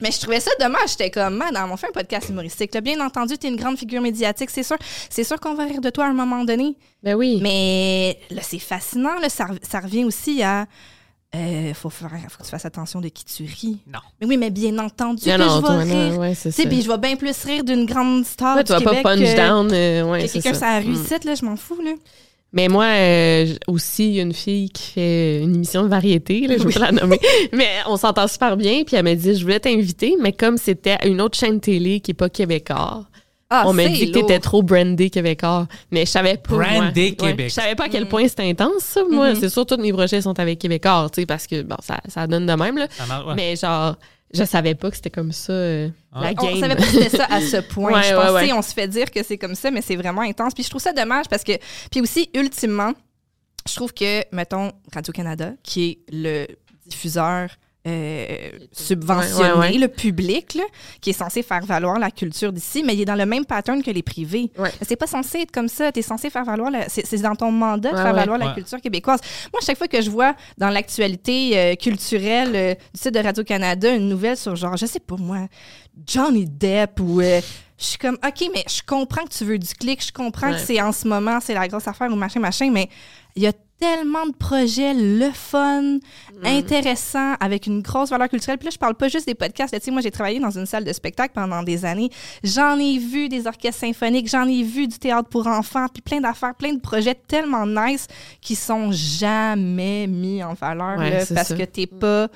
Mais 0.00 0.10
je 0.10 0.18
trouvais 0.18 0.40
ça 0.40 0.50
dommage. 0.58 0.90
J'étais 0.90 1.10
comme, 1.10 1.36
man, 1.36 1.54
on 1.70 1.76
fait 1.76 1.88
un 1.88 1.92
podcast 1.92 2.28
humoristique. 2.30 2.74
Là, 2.74 2.80
bien 2.80 2.98
entendu, 3.04 3.36
t'es 3.36 3.48
une 3.48 3.56
grande 3.56 3.78
figure 3.78 4.00
médiatique, 4.00 4.50
c'est 4.50 4.62
sûr. 4.62 4.76
C'est 5.10 5.24
sûr 5.24 5.38
qu'on 5.38 5.54
va 5.54 5.64
rire 5.64 5.80
de 5.80 5.90
toi 5.90 6.06
à 6.06 6.08
un 6.08 6.14
moment 6.14 6.42
donné. 6.44 6.76
Ben 7.02 7.14
oui. 7.14 7.38
Mais 7.42 8.18
là, 8.30 8.40
c'est 8.42 8.58
fascinant. 8.58 9.18
Là, 9.20 9.28
ça, 9.28 9.46
ça 9.62 9.80
revient 9.80 10.04
aussi 10.04 10.42
à. 10.42 10.66
Euh, 11.34 11.72
faut, 11.74 11.90
faire, 11.90 12.10
faut 12.28 12.38
que 12.38 12.42
tu 12.44 12.50
fasses 12.50 12.64
attention 12.64 13.00
de 13.00 13.08
qui 13.08 13.24
tu 13.24 13.44
ris. 13.44 13.78
Non. 13.86 14.00
Mais 14.20 14.26
oui, 14.26 14.36
mais 14.36 14.50
bien 14.50 14.76
entendu 14.78 15.24
que 15.24 15.36
non, 15.38 15.60
je 15.64 15.88
vais 15.88 15.94
rire. 16.08 16.18
ouais, 16.18 16.34
c'est 16.34 16.50
Tu 16.50 16.62
sais, 16.62 16.68
puis 16.68 16.82
je 16.82 16.88
vais 16.90 16.98
bien 16.98 17.14
plus 17.14 17.44
rire 17.44 17.62
d'une 17.62 17.86
grande 17.86 18.24
star 18.26 18.56
Ouais, 18.56 18.64
du 18.64 18.72
tu 18.72 18.82
vas 18.82 18.92
pas 18.94 19.02
punch 19.02 19.20
que, 19.20 19.36
down. 19.36 19.70
euh, 19.72 20.02
ouais, 20.10 20.26
que 20.26 20.32
quelqu'un 20.32 20.54
ça. 20.54 20.72
la 20.74 20.80
Mm. 20.80 20.84
réussite, 20.86 21.24
là, 21.24 21.34
je 21.36 21.44
m'en 21.44 21.54
fous, 21.54 21.80
là. 21.84 21.92
Mais 22.52 22.66
moi, 22.66 22.86
euh, 22.86 23.46
aussi, 23.68 24.08
il 24.08 24.14
y 24.14 24.18
a 24.18 24.22
une 24.24 24.32
fille 24.34 24.70
qui 24.70 24.82
fait 24.94 25.40
une 25.40 25.54
émission 25.54 25.84
de 25.84 25.88
variété, 25.88 26.48
là, 26.48 26.56
je 26.58 26.64
vais 26.66 26.72
pas 26.72 26.90
la 26.90 26.92
nommer. 27.00 27.20
Mais 27.52 27.68
on 27.86 27.96
s'entend 27.96 28.26
super 28.26 28.56
bien, 28.56 28.82
puis 28.82 28.96
elle 28.96 29.04
m'a 29.04 29.14
dit, 29.14 29.36
je 29.36 29.42
voulais 29.42 29.60
t'inviter, 29.60 30.16
mais 30.20 30.32
comme 30.32 30.56
c'était 30.58 30.96
une 31.06 31.20
autre 31.20 31.38
chaîne 31.38 31.60
télé 31.60 32.00
qui 32.00 32.10
est 32.10 32.14
pas 32.14 32.28
québécois, 32.28 33.06
Ah, 33.52 33.64
on 33.66 33.72
m'a 33.72 33.86
dit 33.88 34.12
que 34.12 34.18
t'étais 34.20 34.38
trop 34.38 34.62
brandé 34.62 35.10
québécois. 35.10 35.66
Mais 35.90 36.06
je 36.06 36.10
savais 36.10 36.36
pas. 36.36 36.54
Brandé 36.56 37.16
moi. 37.18 37.26
Ouais, 37.28 37.30
Québec. 37.32 37.48
je 37.48 37.54
savais 37.54 37.74
pas 37.74 37.84
à 37.84 37.88
Mm. 37.88 37.90
quel 37.90 38.08
point 38.08 38.28
c'était 38.28 38.48
intense, 38.48 38.82
ça. 38.84 39.02
Moi, 39.10 39.32
Mm-hmm. 39.32 39.40
c'est 39.40 39.48
sûr, 39.48 39.66
tous 39.66 39.76
mes 39.78 39.92
projets 39.92 40.22
sont 40.22 40.38
avec 40.38 40.58
québécois, 40.60 41.08
tu 41.12 41.22
sais, 41.22 41.26
parce 41.26 41.46
que, 41.48 41.62
bon, 41.62 41.76
ça, 41.82 42.00
ça 42.08 42.26
donne 42.28 42.46
de 42.46 42.52
même, 42.52 42.78
là. 42.78 42.86
Ouais. 43.26 43.34
Mais 43.34 43.56
genre, 43.56 43.96
je 44.32 44.44
savais 44.44 44.76
pas 44.76 44.88
que 44.90 44.94
c'était 44.96 45.10
comme 45.10 45.32
ça, 45.32 45.52
euh, 45.52 45.88
Ah. 46.12 46.30
la 46.32 46.42
On 46.44 46.60
savait 46.60 46.76
pas 46.76 46.82
que 46.82 46.88
c'était 46.88 47.16
ça 47.16 47.26
à 47.28 47.40
ce 47.40 47.56
point. 47.74 47.92
Ouais, 47.92 48.02
je 48.04 48.14
ouais, 48.14 48.14
pensais, 48.14 48.32
ouais. 48.46 48.52
on 48.52 48.62
se 48.62 48.72
fait 48.72 48.86
dire 48.86 49.10
que 49.10 49.22
c'est 49.24 49.38
comme 49.38 49.56
ça, 49.56 49.72
mais 49.72 49.82
c'est 49.82 49.96
vraiment 49.96 50.22
intense. 50.22 50.54
Puis 50.54 50.62
je 50.62 50.70
trouve 50.70 50.80
ça 50.82 50.92
dommage 50.92 51.26
parce 51.28 51.42
que, 51.42 51.52
puis 51.90 52.00
aussi, 52.00 52.30
ultimement, 52.34 52.92
je 53.68 53.74
trouve 53.74 53.92
que, 53.92 54.22
mettons, 54.32 54.70
Radio-Canada, 54.94 55.54
qui 55.64 55.90
est 55.90 55.98
le 56.12 56.46
diffuseur 56.86 57.48
euh, 57.86 58.50
subventionné, 58.72 59.42
Ouais, 59.52 59.52
ouais, 59.52 59.58
ouais. 59.72 59.78
le 59.78 59.88
public, 59.88 60.54
là, 60.54 60.64
qui 61.00 61.10
est 61.10 61.14
censé 61.14 61.42
faire 61.42 61.64
valoir 61.64 61.98
la 61.98 62.10
culture 62.10 62.52
d'ici, 62.52 62.82
mais 62.84 62.94
il 62.94 63.00
est 63.00 63.04
dans 63.06 63.14
le 63.14 63.24
même 63.26 63.44
pattern 63.46 63.82
que 63.82 63.90
les 63.90 64.02
privés. 64.02 64.50
Ouais. 64.58 64.70
C'est 64.82 64.96
pas 64.96 65.06
censé 65.06 65.38
être 65.40 65.50
comme 65.50 65.68
ça. 65.68 65.90
Tu 65.90 66.00
es 66.00 66.02
censé 66.02 66.28
faire 66.30 66.44
valoir, 66.44 66.70
la- 66.70 66.88
c'est 66.88 67.22
dans 67.22 67.34
ton 67.34 67.50
mandat 67.50 67.92
de 67.92 67.96
faire 67.96 68.06
ouais. 68.06 68.12
valoir 68.12 68.38
la 68.38 68.52
culture 68.54 68.80
québécoise. 68.80 69.20
Moi, 69.52 69.60
chaque 69.64 69.78
fois 69.78 69.88
que 69.88 70.00
je 70.02 70.10
vois 70.10 70.34
dans 70.58 70.68
l'actualité 70.70 71.58
euh, 71.58 71.74
culturelle 71.74 72.52
euh, 72.54 72.74
du 72.74 73.00
site 73.00 73.14
de 73.14 73.20
Radio-Canada 73.20 73.94
une 73.94 74.08
nouvelle 74.08 74.36
sur 74.36 74.54
genre, 74.56 74.76
je 74.76 74.86
sais 74.86 75.00
pas 75.00 75.16
moi, 75.16 75.46
Johnny 76.06 76.44
Depp 76.46 77.00
ou. 77.00 77.20
euh, 77.20 77.40
je 77.78 77.84
suis 77.86 77.98
comme, 77.98 78.18
OK, 78.22 78.50
mais 78.54 78.62
je 78.68 78.82
comprends 78.86 79.24
que 79.24 79.30
tu 79.32 79.42
veux 79.46 79.58
du 79.58 79.72
clic, 79.74 80.04
je 80.06 80.12
comprends 80.12 80.48
Ouais. 80.50 80.56
que 80.56 80.60
c'est 80.60 80.82
en 80.82 80.92
ce 80.92 81.08
moment, 81.08 81.38
c'est 81.40 81.54
la 81.54 81.66
grosse 81.66 81.88
affaire 81.88 82.12
ou 82.12 82.14
machin, 82.14 82.38
machin, 82.38 82.70
mais 82.70 82.90
il 83.36 83.42
y 83.42 83.46
a 83.46 83.52
tellement 83.80 84.26
de 84.26 84.32
projets 84.32 84.92
le 84.94 85.30
fun, 85.32 85.98
intéressants, 86.44 87.34
avec 87.40 87.66
une 87.66 87.80
grosse 87.82 88.10
valeur 88.10 88.28
culturelle. 88.28 88.58
Puis 88.58 88.66
là, 88.66 88.70
je 88.72 88.78
parle 88.78 88.94
pas 88.94 89.08
juste 89.08 89.26
des 89.26 89.34
podcasts. 89.34 89.72
là. 89.72 89.80
Tu 89.80 89.86
sais, 89.86 89.90
moi, 89.90 90.02
j'ai 90.02 90.10
travaillé 90.10 90.38
dans 90.38 90.50
une 90.50 90.66
salle 90.66 90.84
de 90.84 90.92
spectacle 90.92 91.32
pendant 91.34 91.62
des 91.62 91.84
années. 91.84 92.10
J'en 92.44 92.78
ai 92.78 92.98
vu 92.98 93.28
des 93.28 93.46
orchestres 93.46 93.80
symphoniques, 93.80 94.28
j'en 94.28 94.46
ai 94.46 94.62
vu 94.62 94.86
du 94.86 94.98
théâtre 94.98 95.28
pour 95.28 95.46
enfants, 95.46 95.86
puis 95.92 96.02
plein 96.02 96.20
d'affaires, 96.20 96.54
plein 96.54 96.74
de 96.74 96.80
projets 96.80 97.14
tellement 97.14 97.66
nice 97.66 98.06
qui 98.40 98.54
sont 98.54 98.90
jamais 98.92 100.06
mis 100.06 100.42
en 100.44 100.54
valeur 100.54 100.98
Ouais, 100.98 101.10
là, 101.10 101.24
parce 101.34 101.48
ça. 101.48 101.56
que 101.56 101.62
t'es 101.64 101.86
pas 101.86 102.28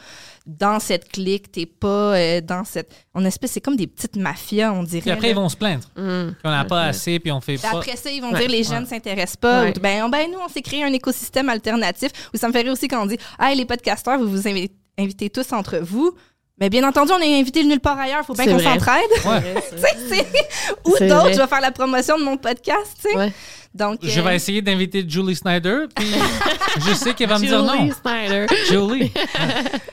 dans 0.47 0.79
cette 0.79 1.11
clique, 1.11 1.51
t'es 1.53 1.65
pas 1.67 2.15
euh, 2.17 2.41
dans 2.41 2.65
cette... 2.65 2.95
On 3.15 3.25
espèce, 3.25 3.53
c'est 3.53 3.61
comme 3.61 3.77
des 3.77 3.87
petites 3.87 4.17
mafias, 4.17 4.73
on 4.73 4.83
dirait. 4.83 5.01
Puis 5.03 5.11
après, 5.11 5.29
là. 5.29 5.33
ils 5.33 5.37
vont 5.37 5.49
se 5.49 5.57
plaindre. 5.57 5.89
Mm. 5.97 6.35
Qu'on 6.43 6.51
n'a 6.51 6.65
pas 6.65 6.83
assez, 6.85 7.19
puis 7.19 7.33
on 7.33 7.41
fait 7.41 7.55
Puis 7.57 7.63
pas. 7.71 7.79
Après 7.79 7.97
ça, 7.97 8.11
ils 8.11 8.21
vont 8.21 8.31
Ouais. 8.33 8.41
dire 8.41 8.49
les 8.51 8.63
jeunes 8.63 8.83
ne 8.83 8.87
s'intéressent 8.89 9.37
pas. 9.37 9.63
Ouais. 9.63 9.75
Ou, 9.77 9.81
ben, 9.81 10.09
ben, 10.11 10.31
nous, 10.31 10.39
on 10.45 10.49
s'est 10.49 10.61
créé 10.63 10.85
un 10.85 10.93
écosystème 10.93 11.49
alternatif 11.49 12.11
où 12.35 12.37
ça 12.37 12.47
me 12.49 12.53
fait 12.53 12.61
rire 12.63 12.73
aussi 12.73 12.89
quand 12.89 13.03
on 13.03 13.07
dit 13.07 13.17
Hey, 13.41 13.57
les 13.57 13.65
podcasteurs, 13.65 14.19
vous 14.19 14.29
vous 14.29 14.43
invi- 14.49 14.71
invitez 14.99 15.31
tous 15.31 15.53
entre 15.53 15.79
vous. 15.79 16.15
Mais 16.61 16.71
bien 16.71 16.87
entendu, 16.89 17.11
on 17.13 17.21
est 17.21 17.41
invité 17.41 17.63
de 17.65 17.69
nulle 17.69 17.81
part 17.81 17.99
ailleurs. 17.99 18.25
Faut 18.25 18.35
bien 18.35 18.47
qu'on 18.47 18.59
s'entraide. 18.61 19.11
Ouais. 19.27 19.55
Ou 20.85 20.91
d'autres, 21.01 21.33
je 21.33 21.39
vais 21.41 21.47
faire 21.49 21.61
la 21.61 21.73
promotion 21.73 22.17
de 22.19 22.23
mon 22.25 22.37
podcast. 22.37 22.97
tu 23.03 23.11
sais. 23.11 23.17
Ouais. 23.17 23.33
Donc, 23.75 23.99
Je 24.03 24.21
euh, 24.21 24.23
vais 24.23 24.37
essayer 24.37 24.63
d'inviter 24.63 25.05
Julie 25.09 25.35
Snyder, 25.35 25.87
puis 25.97 26.07
je 26.87 26.95
sais 26.95 27.13
qu'elle 27.13 27.29
va 27.29 27.41
me 27.41 27.45
dire 27.47 27.61
non. 27.61 27.73
Julie 27.73 27.93
Snyder. 28.01 28.47
Julie. 28.69 29.13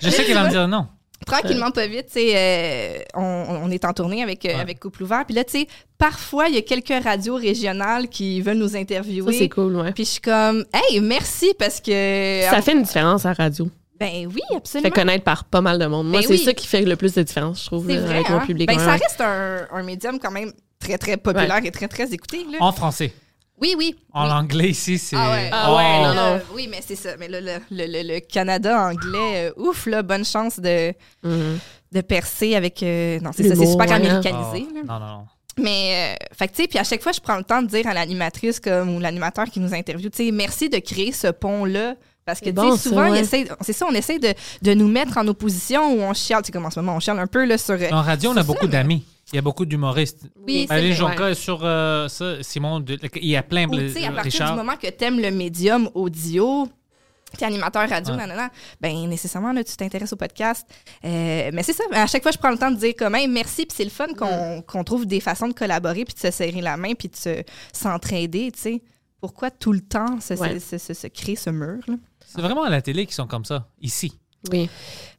Je 0.01 0.09
sais 0.11 0.23
qu'elle 0.23 0.35
va 0.35 0.43
me 0.45 0.49
dire 0.51 0.67
non. 0.67 0.85
tranquillement, 1.25 1.71
pas 1.71 1.87
vite, 1.87 2.05
tu 2.05 2.13
sais, 2.19 2.31
euh, 2.35 2.99
on, 3.15 3.61
on 3.63 3.71
est 3.71 3.83
en 3.83 3.93
tournée 3.93 4.21
avec, 4.21 4.45
euh, 4.45 4.49
Ouais. 4.49 4.59
avec 4.59 4.79
Couple 4.79 5.01
Ouvert. 5.01 5.25
Puis 5.25 5.33
là, 5.33 5.43
tu 5.43 5.61
sais, 5.61 5.67
parfois, 5.97 6.47
il 6.49 6.53
y 6.53 6.57
a 6.59 6.61
quelques 6.61 7.03
radios 7.03 7.35
régionales 7.37 8.07
qui 8.07 8.39
veulent 8.41 8.57
nous 8.59 8.75
interviewer. 8.75 9.33
Ça, 9.33 9.39
c'est 9.39 9.49
cool, 9.49 9.75
ouais. 9.77 9.93
Puis 9.93 10.05
je 10.05 10.09
suis 10.11 10.21
comme, 10.21 10.63
hey, 10.73 10.99
merci 10.99 11.53
parce 11.57 11.81
que. 11.81 12.41
Ça 12.51 12.61
fait 12.61 12.73
une 12.73 12.83
différence 12.83 13.25
à 13.25 13.29
la 13.29 13.33
radio. 13.33 13.67
Ben 14.01 14.27
oui, 14.27 14.41
absolument. 14.55 14.89
fait 14.89 14.99
connaître 15.01 15.23
par 15.23 15.45
pas 15.45 15.61
mal 15.61 15.79
de 15.79 15.85
monde. 15.85 16.07
Moi, 16.09 16.19
Ben 16.21 16.27
c'est 16.27 16.33
oui. 16.33 16.43
ça 16.43 16.53
qui 16.53 16.67
fait 16.67 16.81
le 16.81 16.95
plus 16.95 17.13
de 17.13 17.21
différence, 17.23 17.61
je 17.61 17.65
trouve, 17.67 17.87
là, 17.87 17.99
vrai. 18.01 18.15
avec 18.15 18.29
hein? 18.29 18.39
mon 18.39 18.45
public. 18.45 18.67
Ben, 18.67 18.77
ouais, 18.77 18.83
ça 18.83 18.91
ouais. 18.93 18.97
reste 18.97 19.21
un, 19.21 19.67
un 19.71 19.83
médium 19.83 20.19
quand 20.19 20.31
même 20.31 20.51
très, 20.79 20.97
très 20.97 21.17
populaire 21.17 21.61
et 21.63 21.71
très, 21.71 21.87
très 21.87 22.11
écouté. 22.13 22.45
Là. 22.51 22.57
En 22.59 22.71
français. 22.71 23.13
Oui, 23.61 23.75
oui. 23.77 23.95
En 24.11 24.25
oui. 24.25 24.31
anglais, 24.31 24.69
ici, 24.69 24.97
c'est. 24.97 25.15
Ah 25.15 25.31
ouais. 25.31 25.49
Ah 25.51 25.75
ouais, 25.75 25.83
Oh. 25.99 26.03
non, 26.07 26.13
non. 26.15 26.21
Euh, 26.33 26.39
oui, 26.55 26.67
mais 26.69 26.79
c'est 26.83 26.95
ça. 26.95 27.11
Mais 27.19 27.27
là, 27.27 27.39
le, 27.41 27.51
le- 27.69 27.85
le- 27.85 28.13
le 28.15 28.19
Canada 28.19 28.87
anglais, 28.89 29.51
euh, 29.51 29.53
ouf, 29.55 29.85
là, 29.85 30.01
bonne 30.01 30.25
chance 30.25 30.59
de, 30.59 30.93
Mhm. 31.23 31.59
de 31.91 32.01
percer 32.01 32.55
avec. 32.55 32.81
euh, 32.81 33.19
non, 33.19 33.29
c'est 33.35 33.47
ça, 33.47 33.55
c'est 33.55 33.67
super 33.67 33.85
ouais, 33.85 33.91
hein. 33.93 33.95
américanisé. 33.97 34.65
Oh. 34.67 34.75
là. 34.75 34.81
Non, 34.87 34.99
non, 34.99 35.05
non. 35.17 35.25
Mais, 35.59 36.15
euh, 36.19 36.25
fait 36.35 36.47
que, 36.47 36.55
tu 36.55 36.61
sais, 36.63 36.67
puis 36.67 36.79
à 36.79 36.83
chaque 36.83 37.03
fois, 37.03 37.11
je 37.11 37.19
prends 37.19 37.37
le 37.37 37.43
temps 37.43 37.61
de 37.61 37.67
dire 37.67 37.85
à 37.85 37.93
l'animatrice 37.93 38.59
comme, 38.59 38.95
ou 38.95 38.99
l'animateur 38.99 39.45
qui 39.45 39.59
nous 39.59 39.73
interviewe, 39.75 40.09
tu 40.09 40.25
sais, 40.25 40.31
merci 40.31 40.69
de 40.69 40.79
créer 40.79 41.11
ce 41.11 41.27
pont-là. 41.27 41.95
Parce 42.31 42.39
que, 42.39 42.45
C'est 42.45 42.51
tu 42.53 42.55
bon, 42.55 42.77
souvent, 42.77 43.11
ouais. 43.11 43.23
c'est 43.25 43.73
ça, 43.73 43.85
on 43.89 43.93
essaie 43.93 44.17
de, 44.19 44.33
de 44.61 44.73
nous 44.73 44.87
mettre 44.87 45.17
en 45.17 45.27
opposition 45.27 45.93
où 45.93 46.01
on 46.01 46.13
chiale. 46.13 46.41
Tu 46.41 46.47
sais, 46.47 46.51
comme 46.53 46.65
en 46.65 46.69
ce 46.71 46.79
moment, 46.79 46.95
on 46.95 46.99
chiale 47.01 47.19
un 47.19 47.27
peu 47.27 47.43
là, 47.45 47.57
sur. 47.57 47.73
euh, 47.75 47.89
En 47.91 48.01
radio, 48.01 48.29
on 48.29 48.33
a 48.33 48.35
ça, 48.37 48.43
beaucoup 48.43 48.65
mais- 48.67 48.71
d'amis. 48.71 49.03
Il 49.33 49.35
y 49.35 49.39
a 49.39 49.41
beaucoup 49.41 49.65
d'humoristes. 49.65 50.23
Oui, 50.45 50.65
c'est 50.67 50.73
Allez, 50.73 50.89
vrai. 50.93 50.95
Jonca, 50.97 51.35
sur 51.35 51.59
euh, 51.63 52.07
ça, 52.09 52.41
Simon, 52.41 52.79
de- 52.81 52.97
il 53.15 53.27
y 53.29 53.35
a 53.37 53.43
plein 53.43 53.67
de 53.67 53.87
tu 53.87 53.93
sais, 53.93 54.05
à 54.05 54.11
partir 54.11 54.23
Richard. 54.31 54.51
du 54.51 54.57
moment 54.57 54.75
que 54.81 54.87
t'aimes 54.89 55.19
le 55.21 55.31
médium 55.31 55.89
audio, 55.93 56.67
t'es 57.37 57.45
animateur 57.45 57.87
radio, 57.89 58.13
Ouais. 58.13 58.19
nanana, 58.19 58.49
ben 58.81 59.07
nécessairement, 59.07 59.53
là, 59.53 59.63
tu 59.63 59.75
t'intéresses 59.77 60.11
au 60.11 60.17
podcast. 60.17 60.67
Euh, 61.05 61.49
mais 61.53 61.63
c'est 61.63 61.71
ça, 61.73 61.83
à 61.93 62.07
chaque 62.07 62.23
fois, 62.23 62.31
je 62.31 62.37
prends 62.37 62.49
le 62.51 62.57
temps 62.57 62.71
de 62.71 62.75
dire 62.77 62.93
comme, 62.97 63.15
hey, 63.15 63.27
merci, 63.27 63.65
puis 63.65 63.75
c'est 63.75 63.83
le 63.85 63.89
fun 63.89 64.07
qu'on 64.17 64.61
qu'on 64.63 64.83
trouve 64.83 65.05
des 65.05 65.19
façons 65.21 65.47
de 65.47 65.53
collaborer, 65.53 66.03
puis 66.05 66.13
de 66.13 66.19
se 66.19 66.31
serrer 66.31 66.61
la 66.61 66.75
main, 66.77 66.93
puis 66.93 67.07
de 67.07 67.15
se- 67.15 67.43
s'entraider, 67.73 68.51
tu 68.53 68.59
sais. 68.59 68.81
Pourquoi 69.21 69.51
tout 69.51 69.71
le 69.71 69.81
temps 69.81 70.19
se, 70.19 70.35
se- 70.35 70.41
Ouais. 70.41 70.59
se- 70.59 70.77
se- 70.79 70.93
se 70.95 71.07
créer 71.07 71.35
ce 71.35 71.51
mur, 71.51 71.77
là? 71.87 71.93
C'est 72.33 72.41
vraiment 72.41 72.63
à 72.63 72.69
la 72.69 72.81
télé 72.81 73.05
qui 73.05 73.13
sont 73.13 73.27
comme 73.27 73.45
ça, 73.45 73.67
ici. 73.81 74.13
Oui. 74.51 74.69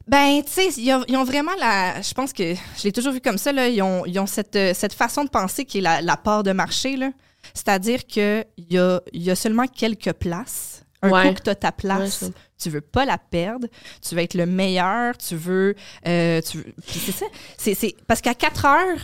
Ben, 0.09 0.43
tu 0.45 0.51
sais, 0.51 0.69
ils 0.79 0.93
ont, 0.93 1.05
ils 1.07 1.17
ont 1.17 1.25
vraiment 1.25 1.53
la. 1.61 2.03
Je 2.03 2.13
pense 2.13 2.33
que 2.33 2.55
je 2.55 2.83
l'ai 2.85 2.93
toujours 2.93 3.13
vu 3.13 3.21
comme 3.21 3.39
ça, 3.39 3.53
là. 3.53 3.69
Ils 3.69 3.81
ont, 3.83 4.05
ils 4.05 4.19
ont 4.19 4.27
cette, 4.27 4.57
euh, 4.57 4.73
cette 4.75 4.93
façon 4.95 5.23
de 5.25 5.29
penser 5.31 5.65
qui 5.65 5.79
est 5.79 5.83
la, 5.83 6.01
la 6.03 6.17
part 6.17 6.43
de 6.43 6.51
marché, 6.53 6.97
là. 6.97 7.11
C'est-à-dire 7.55 8.05
qu'il 8.07 8.45
y 8.71 8.79
a, 8.79 9.01
il 9.13 9.23
y 9.23 9.31
a 9.31 9.37
seulement 9.37 9.67
quelques 9.67 10.13
places. 10.15 10.85
Un 11.03 11.11
Ouais. 11.11 11.29
coup 11.29 11.35
que 11.35 11.43
tu 11.43 11.51
as 11.51 11.55
ta 11.57 11.73
place, 11.73 12.23
Ouais, 12.23 12.29
tu 12.61 12.71
veux 12.71 12.81
pas 12.81 13.05
la 13.05 13.19
perdre. 13.19 13.67
Tu 14.07 14.15
veux 14.15 14.21
être 14.23 14.35
le 14.35 14.47
meilleur. 14.47 15.17
Tu 15.19 15.35
veux. 15.37 15.75
euh, 16.07 16.41
tu 16.41 16.59
veux- 16.59 16.73
puis 16.87 16.99
c'est 17.01 17.13
ça. 17.13 17.27
C'est, 17.59 17.75
c'est- 17.75 17.97
parce 18.07 18.21
qu'à 18.21 18.35
4 18.35 18.65
heures, 18.67 18.99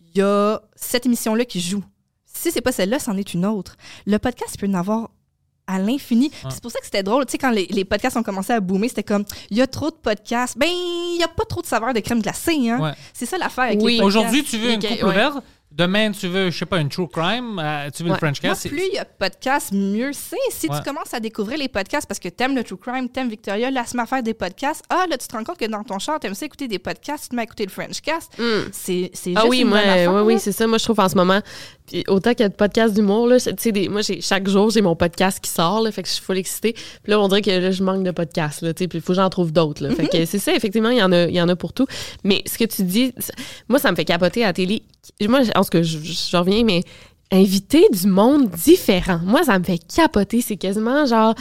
il 0.00 0.18
y 0.18 0.22
a 0.22 0.60
cette 0.74 1.06
émission-là 1.06 1.44
qui 1.44 1.60
joue. 1.60 1.84
Si 2.24 2.50
c'est 2.52 2.60
pas 2.60 2.72
celle-là, 2.72 2.98
c'en 2.98 3.16
est 3.16 3.32
une 3.32 3.46
autre. 3.46 3.76
Le 4.06 4.18
podcast, 4.18 4.50
il 4.54 4.58
peut 4.58 4.66
en 4.68 4.74
avoir 4.74 5.10
à 5.66 5.78
l'infini. 5.78 6.30
C'est 6.48 6.60
pour 6.62 6.70
ça 6.70 6.78
que 6.78 6.84
c'était 6.84 7.02
drôle. 7.02 7.26
Tu 7.26 7.32
sais, 7.32 7.38
quand 7.38 7.50
les, 7.50 7.66
les 7.70 7.84
podcasts 7.84 8.16
ont 8.16 8.22
commencé 8.22 8.52
à 8.52 8.60
boomer, 8.60 8.88
c'était 8.88 9.02
comme, 9.02 9.24
il 9.50 9.56
y 9.56 9.62
a 9.62 9.66
trop 9.66 9.90
de 9.90 9.96
podcasts. 9.96 10.56
Ben, 10.56 10.68
il 10.68 11.18
y 11.18 11.22
a 11.24 11.28
pas 11.28 11.44
trop 11.44 11.60
de 11.62 11.66
saveur 11.66 11.92
de 11.94 12.00
crème 12.00 12.20
glacée, 12.22 12.70
hein. 12.70 12.78
Ouais. 12.80 12.92
C'est 13.12 13.26
ça 13.26 13.38
l'affaire 13.38 13.64
avec 13.64 13.80
Oui. 13.82 13.94
les 13.94 13.98
podcasts. 14.02 14.16
Aujourd'hui, 14.18 14.44
tu 14.44 14.58
veux 14.58 14.70
une 14.72 14.78
Ok, 14.78 14.88
couple 14.88 15.04
ouais. 15.04 15.10
ouverte, 15.10 15.36
demain, 15.72 16.10
tu 16.12 16.26
veux, 16.28 16.50
je 16.50 16.56
sais 16.58 16.64
pas, 16.64 16.78
une 16.80 16.88
true 16.88 17.06
crime, 17.08 17.58
euh, 17.62 17.90
tu 17.94 18.02
veux 18.02 18.08
Ouais. 18.08 18.14
le 18.14 18.18
French 18.18 18.40
Cast. 18.40 18.62
c'est- 18.62 18.68
plus 18.70 18.82
il 18.90 18.94
y 18.94 18.98
a 18.98 19.04
de 19.04 19.10
podcasts, 19.18 19.72
mieux 19.72 20.12
c'est. 20.14 20.36
Si 20.50 20.68
Ouais. 20.68 20.76
tu 20.78 20.82
commences 20.84 21.12
à 21.12 21.20
découvrir 21.20 21.58
les 21.58 21.68
podcasts 21.68 22.06
parce 22.06 22.18
que 22.20 22.28
t'aimes 22.30 22.54
le 22.54 22.64
true 22.64 22.78
crime, 22.78 23.08
t'aimes 23.10 23.28
Victoria, 23.28 23.70
laisse-moi 23.70 24.06
faire 24.06 24.22
des 24.22 24.32
podcasts. 24.32 24.82
Ah, 24.88 25.04
là, 25.10 25.18
tu 25.18 25.26
te 25.28 25.36
rends 25.36 25.44
compte 25.44 25.58
que 25.58 25.66
dans 25.66 25.82
ton 25.84 25.98
char, 25.98 26.18
t'aimes 26.18 26.34
ça 26.34 26.46
écouter 26.46 26.66
des 26.68 26.78
podcasts, 26.78 27.24
tu 27.24 27.28
te 27.30 27.34
mets 27.36 27.42
à 27.42 27.44
écouter 27.44 27.64
le 27.64 27.70
French 27.70 28.00
Cast. 28.00 28.32
C'est 28.72 29.10
c'est 29.12 29.30
juste 29.30 29.38
Ah 29.42 29.46
oui, 29.46 29.60
une 29.60 29.68
moi, 29.68 29.80
bonne 29.80 29.88
affaire, 29.90 30.14
oui, 30.14 30.22
oui, 30.34 30.40
c'est 30.40 30.52
ça. 30.52 30.66
Moi, 30.66 30.78
je 30.78 30.84
trouve 30.84 31.00
en 31.00 31.08
ce 31.10 31.14
moment, 31.14 31.40
puis 31.86 32.04
autant 32.08 32.30
qu'il 32.32 32.40
y 32.40 32.44
a 32.44 32.48
de 32.48 32.54
podcasts 32.54 32.94
d'humour, 32.94 33.26
là, 33.28 33.38
tu 33.40 33.50
sais, 33.58 33.72
des- 33.72 33.88
moi, 33.88 34.00
j'ai, 34.02 34.20
chaque 34.20 34.48
jour, 34.48 34.70
j'ai 34.70 34.80
mon 34.82 34.96
podcast 34.96 35.38
qui 35.40 35.50
sort, 35.50 35.80
là, 35.82 35.92
fait 35.92 36.02
que 36.02 36.08
je 36.08 36.14
suis 36.14 36.22
full 36.24 36.36
excitée. 36.38 36.72
Puis 36.72 37.10
là, 37.12 37.20
on 37.20 37.28
dirait 37.28 37.42
que 37.42 37.50
là, 37.50 37.70
je 37.70 37.82
manque 37.82 38.02
de 38.02 38.10
podcasts, 38.10 38.62
là, 38.62 38.74
tu 38.74 38.84
sais, 38.84 38.88
puis 38.88 38.98
il 38.98 39.02
faut 39.02 39.12
que 39.12 39.16
j'en 39.16 39.30
trouve 39.30 39.52
d'autres, 39.52 39.82
là. 39.82 39.94
Fait 39.94 40.08
que 40.08 40.24
c'est 40.24 40.38
ça, 40.38 40.54
effectivement, 40.54 40.90
il 40.90 40.98
y 40.98 41.02
en 41.02 41.12
a, 41.12 41.24
il 41.26 41.34
y 41.34 41.40
en 41.40 41.48
a 41.48 41.56
pour 41.56 41.72
tout. 41.72 41.86
Mais 42.24 42.42
ce 42.46 42.58
que 42.58 42.64
tu 42.64 42.82
dis, 42.82 43.12
moi, 43.68 43.78
ça 43.78 43.90
me 43.90 43.96
fait 43.96 44.04
capoter 44.04 44.42
à 44.44 44.48
la 44.48 44.52
télé. 44.52 44.82
Moi, 45.28 45.42
je 45.42 45.50
pense 45.52 45.70
que 45.70 45.82
je, 45.82 45.98
je- 45.98 46.12
je 46.30 46.36
reviens, 46.36 46.64
mais 46.64 46.82
inviter 47.32 47.84
du 47.92 48.06
monde 48.06 48.50
différent. 48.50 49.20
Moi, 49.24 49.42
ça 49.42 49.58
me 49.58 49.64
fait 49.64 49.78
capoter. 49.78 50.40
C'est 50.40 50.56
quasiment 50.56 51.06
genre. 51.06 51.34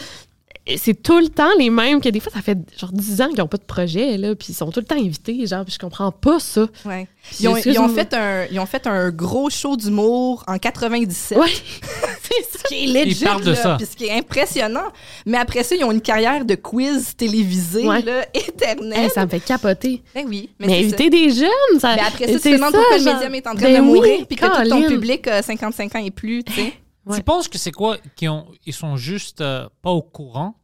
C'est 0.77 1.01
tout 1.03 1.19
le 1.19 1.27
temps 1.27 1.51
les 1.59 1.69
mêmes 1.69 2.01
que 2.01 2.09
des 2.09 2.19
fois, 2.19 2.31
ça 2.33 2.41
fait 2.41 2.57
genre 2.79 2.91
10 2.91 3.21
ans 3.21 3.27
qu'ils 3.29 3.37
n'ont 3.37 3.47
pas 3.47 3.57
de 3.57 3.63
projet, 3.63 4.17
là, 4.17 4.33
puis 4.33 4.47
ils 4.49 4.55
sont 4.55 4.71
tout 4.71 4.79
le 4.79 4.85
temps 4.87 4.95
invités, 4.95 5.45
genre, 5.45 5.63
puis 5.63 5.71
je 5.73 5.77
comprends 5.77 6.11
pas 6.11 6.39
ça. 6.39 6.65
Ouais. 6.85 7.07
Ils, 7.39 7.47
ont, 7.47 7.51
ils, 7.55 7.57
excuse-moi. 7.57 7.85
ont 7.85 7.89
fait 7.93 8.13
un, 8.15 8.45
ils 8.51 8.59
ont 8.59 8.65
fait 8.65 8.87
un 8.87 9.11
gros 9.11 9.51
show 9.51 9.77
d'humour 9.77 10.43
en 10.47 10.57
97. 10.57 11.37
Ouais, 11.37 11.47
c'est 12.23 12.43
ça. 12.51 12.59
Ce 12.63 12.63
qui 12.67 12.83
est 12.85 12.87
legit, 13.05 13.21
Ils 13.21 13.25
parlent 13.25 13.43
de 13.43 13.51
là, 13.51 13.55
ça. 13.55 13.75
puis 13.77 13.85
ce 13.85 13.95
qui 13.95 14.05
est 14.05 14.17
impressionnant. 14.17 14.91
Mais 15.27 15.37
après 15.37 15.61
ça, 15.63 15.75
ils 15.75 15.83
ont 15.83 15.91
une 15.91 16.01
carrière 16.01 16.43
de 16.45 16.55
quiz 16.55 17.15
télévisé 17.15 17.87
Ouais. 17.87 18.01
là, 18.01 18.25
éternelle. 18.33 18.97
Hey, 19.05 19.09
ça 19.11 19.23
me 19.25 19.29
fait 19.29 19.39
capoter. 19.41 20.01
Ben 20.15 20.25
oui. 20.27 20.49
Mais, 20.59 20.67
c'est 20.67 20.73
ça. 20.73 20.79
inviter 20.79 21.09
des 21.11 21.29
jeunes, 21.29 21.79
ça. 21.79 21.95
Mais 21.95 22.01
après 22.01 22.25
ça, 22.25 22.33
tu 22.33 22.39
c'est 22.39 22.49
te 22.51 22.55
demandes 22.55 22.73
pourquoi 22.73 22.97
le 22.97 23.03
médium 23.03 23.35
est 23.35 23.47
en 23.47 23.53
train 23.53 23.65
Ben 23.65 23.75
de 23.75 23.79
oui, 23.81 23.85
mourir, 23.93 24.25
puis 24.27 24.35
que 24.35 24.45
tout 24.63 24.69
ton 24.69 24.87
public 24.87 25.27
a 25.27 25.43
55 25.43 25.95
ans 25.95 26.03
et 26.03 26.09
plus, 26.11 26.43
tu 26.43 26.53
sais. 26.53 26.73
Ouais. 27.06 27.18
Tu 27.18 27.23
penses 27.23 27.48
que 27.48 27.57
c'est 27.57 27.72
quoi 27.72 27.98
qu'ils 28.15 28.30
ont, 28.30 28.48
ils 28.65 28.73
sont 28.73 28.98
juste 28.98 29.41
euh, 29.41 29.68
pas 29.82 29.91
au 29.91 30.02
courant? 30.02 30.56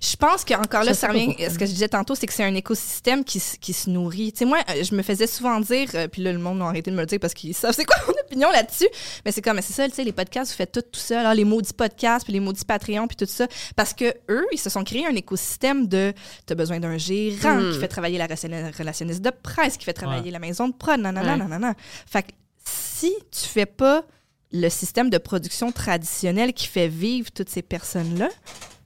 Je 0.00 0.14
pense 0.14 0.44
qu'encore 0.44 0.84
là, 0.84 0.94
ça 0.94 1.08
revient. 1.08 1.34
Ce 1.50 1.58
que 1.58 1.66
je 1.66 1.72
disais 1.72 1.88
tantôt, 1.88 2.14
c'est 2.14 2.26
que 2.26 2.32
c'est 2.32 2.44
un 2.44 2.54
écosystème 2.54 3.24
qui, 3.24 3.42
qui 3.60 3.72
se 3.72 3.90
nourrit. 3.90 4.30
Tu 4.32 4.40
sais, 4.40 4.44
moi, 4.44 4.58
je 4.68 4.94
me 4.94 5.02
faisais 5.02 5.26
souvent 5.26 5.58
dire, 5.58 5.88
euh, 5.94 6.06
puis 6.06 6.22
là, 6.22 6.32
le 6.32 6.38
monde 6.38 6.62
a 6.62 6.66
arrêté 6.66 6.90
de 6.92 6.96
me 6.96 7.00
le 7.00 7.06
dire 7.06 7.18
parce 7.18 7.34
qu'ils 7.34 7.54
savent 7.54 7.74
c'est 7.74 7.84
quoi 7.84 7.96
mon 8.06 8.12
opinion 8.24 8.50
là-dessus. 8.52 8.86
Mais 9.24 9.32
c'est 9.32 9.42
comme, 9.42 9.60
c'est 9.60 9.72
ça, 9.72 9.88
tu 9.88 9.94
sais, 9.94 10.04
les 10.04 10.12
podcasts, 10.12 10.52
vous 10.52 10.56
faites 10.56 10.70
tout 10.70 10.82
tout 10.82 11.00
ça, 11.00 11.22
là, 11.24 11.34
les 11.34 11.44
maudits 11.44 11.72
podcasts, 11.72 12.24
puis 12.24 12.32
les 12.34 12.40
maudits 12.40 12.64
Patreon, 12.64 13.08
puis 13.08 13.16
tout 13.16 13.26
ça. 13.26 13.48
Parce 13.74 13.92
que 13.94 14.14
eux, 14.28 14.46
ils 14.52 14.58
se 14.60 14.70
sont 14.70 14.84
créés 14.84 15.06
un 15.06 15.14
écosystème 15.16 15.88
de, 15.88 16.12
t'as 16.46 16.54
besoin 16.54 16.78
d'un 16.78 16.96
gérant 16.98 17.58
qui 17.72 17.78
fait 17.80 17.88
travailler 17.88 18.18
la 18.18 18.26
relationniste 18.26 19.22
de 19.22 19.30
presse, 19.30 19.76
qui 19.78 19.84
fait 19.86 19.94
travailler 19.94 20.26
Ouais. 20.26 20.30
la 20.30 20.38
maison 20.38 20.68
de 20.68 20.74
prod, 20.74 21.00
nanana, 21.00 21.32
Ouais. 21.32 21.38
nanana. 21.38 21.74
Fait 22.06 22.22
que 22.22 22.28
si 22.64 23.12
tu 23.32 23.48
fais 23.48 23.66
pas 23.66 24.04
le 24.52 24.68
système 24.68 25.10
de 25.10 25.18
production 25.18 25.72
traditionnel 25.72 26.52
qui 26.52 26.66
fait 26.66 26.88
vivre 26.88 27.30
toutes 27.30 27.48
ces 27.48 27.62
personnes-là, 27.62 28.28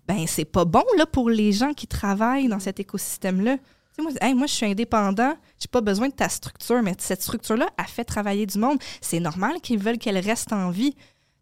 ben 0.08 0.26
c'est 0.26 0.44
pas 0.44 0.64
bon 0.64 0.84
là 0.98 1.06
pour 1.06 1.30
les 1.30 1.52
gens 1.52 1.72
qui 1.72 1.86
travaillent 1.86 2.48
dans 2.48 2.60
cet 2.60 2.80
écosystème-là. 2.80 3.56
Moi, 3.98 4.10
hey, 4.20 4.34
moi, 4.34 4.46
je 4.46 4.54
suis 4.54 4.66
indépendant, 4.66 5.34
j'ai 5.58 5.68
pas 5.68 5.82
besoin 5.82 6.08
de 6.08 6.14
ta 6.14 6.28
structure, 6.28 6.82
mais 6.82 6.94
cette 6.98 7.22
structure-là 7.22 7.68
a 7.76 7.84
fait 7.84 8.04
travailler 8.04 8.46
du 8.46 8.58
monde. 8.58 8.78
C'est 9.02 9.20
normal 9.20 9.60
qu'ils 9.60 9.78
veulent 9.78 9.98
qu'elle 9.98 10.18
reste 10.18 10.52
en 10.52 10.70
vie. 10.70 10.96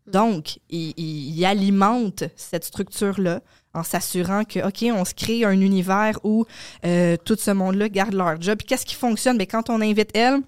Donc, 0.07 0.59
ils, 0.69 1.45
alimentent 1.45 2.25
cette 2.35 2.65
structure-là 2.65 3.41
en 3.73 3.85
s'assurant 3.85 4.43
que, 4.43 4.67
OK, 4.67 4.85
on 4.93 5.05
se 5.05 5.15
crée 5.15 5.45
un 5.45 5.61
univers 5.61 6.19
où 6.25 6.45
euh, 6.85 7.17
tout 7.25 7.37
ce 7.37 7.53
monde-là 7.53 7.89
garde 7.89 8.15
leur 8.15 8.41
job. 8.41 8.59
Puis 8.59 8.67
qu'est-ce 8.67 8.87
qui 8.87 8.97
fonctionne? 8.97 9.39
Ben, 9.39 9.47
quand 9.47 9.71
on 9.71 9.81
invite 9.81 10.11
elle, 10.15 10.41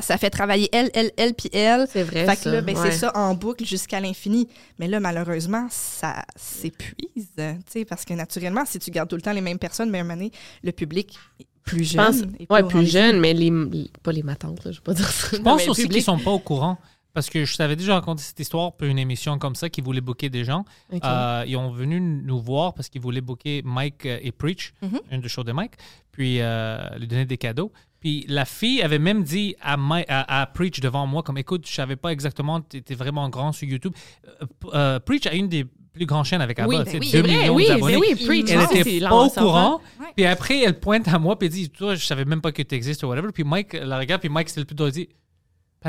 ça 0.00 0.18
fait 0.18 0.30
travailler 0.30 0.68
elle, 0.72 0.90
elle, 0.94 1.10
elle, 1.16 1.34
puis 1.34 1.48
elle. 1.52 1.86
C'est 1.90 2.02
vrai. 2.02 2.26
Fait 2.26 2.36
que 2.36 2.42
ça, 2.42 2.52
là, 2.52 2.60
ben, 2.60 2.76
ouais. 2.76 2.90
c'est 2.90 2.98
ça 2.98 3.12
en 3.16 3.34
boucle 3.34 3.64
jusqu'à 3.64 4.00
l'infini. 4.00 4.48
Mais 4.78 4.88
là, 4.88 5.00
malheureusement, 5.00 5.66
ça 5.70 6.24
s'épuise. 6.36 7.30
tu 7.36 7.42
sais, 7.68 7.84
Parce 7.84 8.04
que 8.04 8.14
naturellement, 8.14 8.64
si 8.66 8.78
tu 8.78 8.90
gardes 8.90 9.08
tout 9.08 9.16
le 9.16 9.22
temps 9.22 9.32
les 9.32 9.40
mêmes 9.40 9.58
personnes, 9.58 9.90
ben, 9.92 10.02
moment 10.02 10.14
donné, 10.14 10.30
le 10.62 10.72
public 10.72 11.18
plus 11.64 11.84
Je 11.84 11.92
jeune. 11.98 12.06
pense, 12.06 12.48
ouais, 12.50 12.62
plus 12.62 12.86
jeune, 12.90 13.18
mais 13.20 13.32
les, 13.34 13.50
les- 13.50 13.90
pas 14.02 14.12
les 14.12 14.22
matantes, 14.22 14.64
là, 14.64 14.70
je 14.72 14.76
vais 14.78 14.82
pas 14.84 14.94
dire 14.94 15.08
ça. 15.08 15.36
Je 15.36 15.42
pense 15.42 15.66
aussi 15.68 15.88
qu'ils 15.88 16.02
sont 16.02 16.18
pas 16.18 16.30
au 16.30 16.38
courant. 16.38 16.78
Parce 17.12 17.30
que 17.30 17.46
je 17.46 17.56
t'avais 17.56 17.76
déjà 17.76 17.94
raconté 17.94 18.22
cette 18.22 18.38
histoire 18.38 18.74
pour 18.76 18.86
une 18.86 18.98
émission 18.98 19.38
comme 19.38 19.54
ça 19.54 19.70
qui 19.70 19.80
voulait 19.80 20.02
booker 20.02 20.28
des 20.28 20.44
gens. 20.44 20.66
Euh, 21.02 21.44
ils 21.46 21.56
ont 21.56 21.70
venu 21.70 21.98
nous 21.98 22.38
voir 22.42 22.74
parce 22.74 22.90
qu'ils 22.90 23.00
voulaient 23.00 23.22
booker 23.22 23.62
Mike 23.64 24.04
et 24.04 24.30
Preach, 24.32 24.74
Mhm. 24.82 25.00
un 25.12 25.18
des 25.18 25.28
shows 25.28 25.42
de 25.42 25.52
Mike, 25.52 25.72
puis 26.12 26.42
euh, 26.42 26.76
lui 26.98 27.06
donner 27.06 27.24
des 27.24 27.38
cadeaux. 27.38 27.72
Puis 28.06 28.24
la 28.28 28.44
fille 28.44 28.82
avait 28.82 29.00
même 29.00 29.24
dit 29.24 29.56
à, 29.60 29.74
à, 29.74 30.40
à 30.42 30.46
Preach 30.46 30.78
devant 30.78 31.08
moi, 31.08 31.24
comme 31.24 31.38
écoute, 31.38 31.66
je 31.66 31.74
savais 31.74 31.96
pas 31.96 32.10
exactement, 32.10 32.60
tu 32.60 32.76
étais 32.76 32.94
vraiment 32.94 33.28
grand 33.28 33.50
sur 33.50 33.66
YouTube. 33.66 33.94
Euh, 34.40 34.46
euh, 34.74 35.00
Preach 35.00 35.26
a 35.26 35.34
une 35.34 35.48
des 35.48 35.64
plus 35.92 36.06
grandes 36.06 36.24
chaînes 36.24 36.40
avec 36.40 36.56
Abba, 36.60 36.68
Oui, 36.68 36.76
ben 36.84 36.84
oui, 36.92 37.00
2 37.00 37.04
c'est 37.04 37.20
vrai, 37.22 37.36
millions 37.40 37.54
oui, 37.56 37.66
d'abonnés. 37.66 37.96
oui, 37.96 38.14
Preach, 38.24 38.48
Elle 38.48 38.60
c'est 38.70 38.78
était 38.82 39.00
pas 39.00 39.12
au 39.12 39.28
courant. 39.28 39.80
Ouais. 39.98 40.06
Puis 40.14 40.24
après, 40.24 40.60
elle 40.60 40.78
pointe 40.78 41.08
à 41.08 41.18
moi, 41.18 41.36
puis 41.36 41.48
dit 41.48 41.68
Toi, 41.68 41.96
je 41.96 42.06
savais 42.06 42.24
même 42.24 42.40
pas 42.40 42.52
que 42.52 42.62
tu 42.62 42.76
existes 42.76 43.02
ou 43.02 43.08
whatever. 43.08 43.32
Puis 43.32 43.42
Mike 43.42 43.72
la 43.72 43.98
regarde, 43.98 44.20
puis 44.20 44.30
Mike, 44.30 44.50
c'était 44.50 44.60
le 44.60 44.66
plus 44.66 44.76
drôle. 44.76 44.92
Dit 44.92 45.08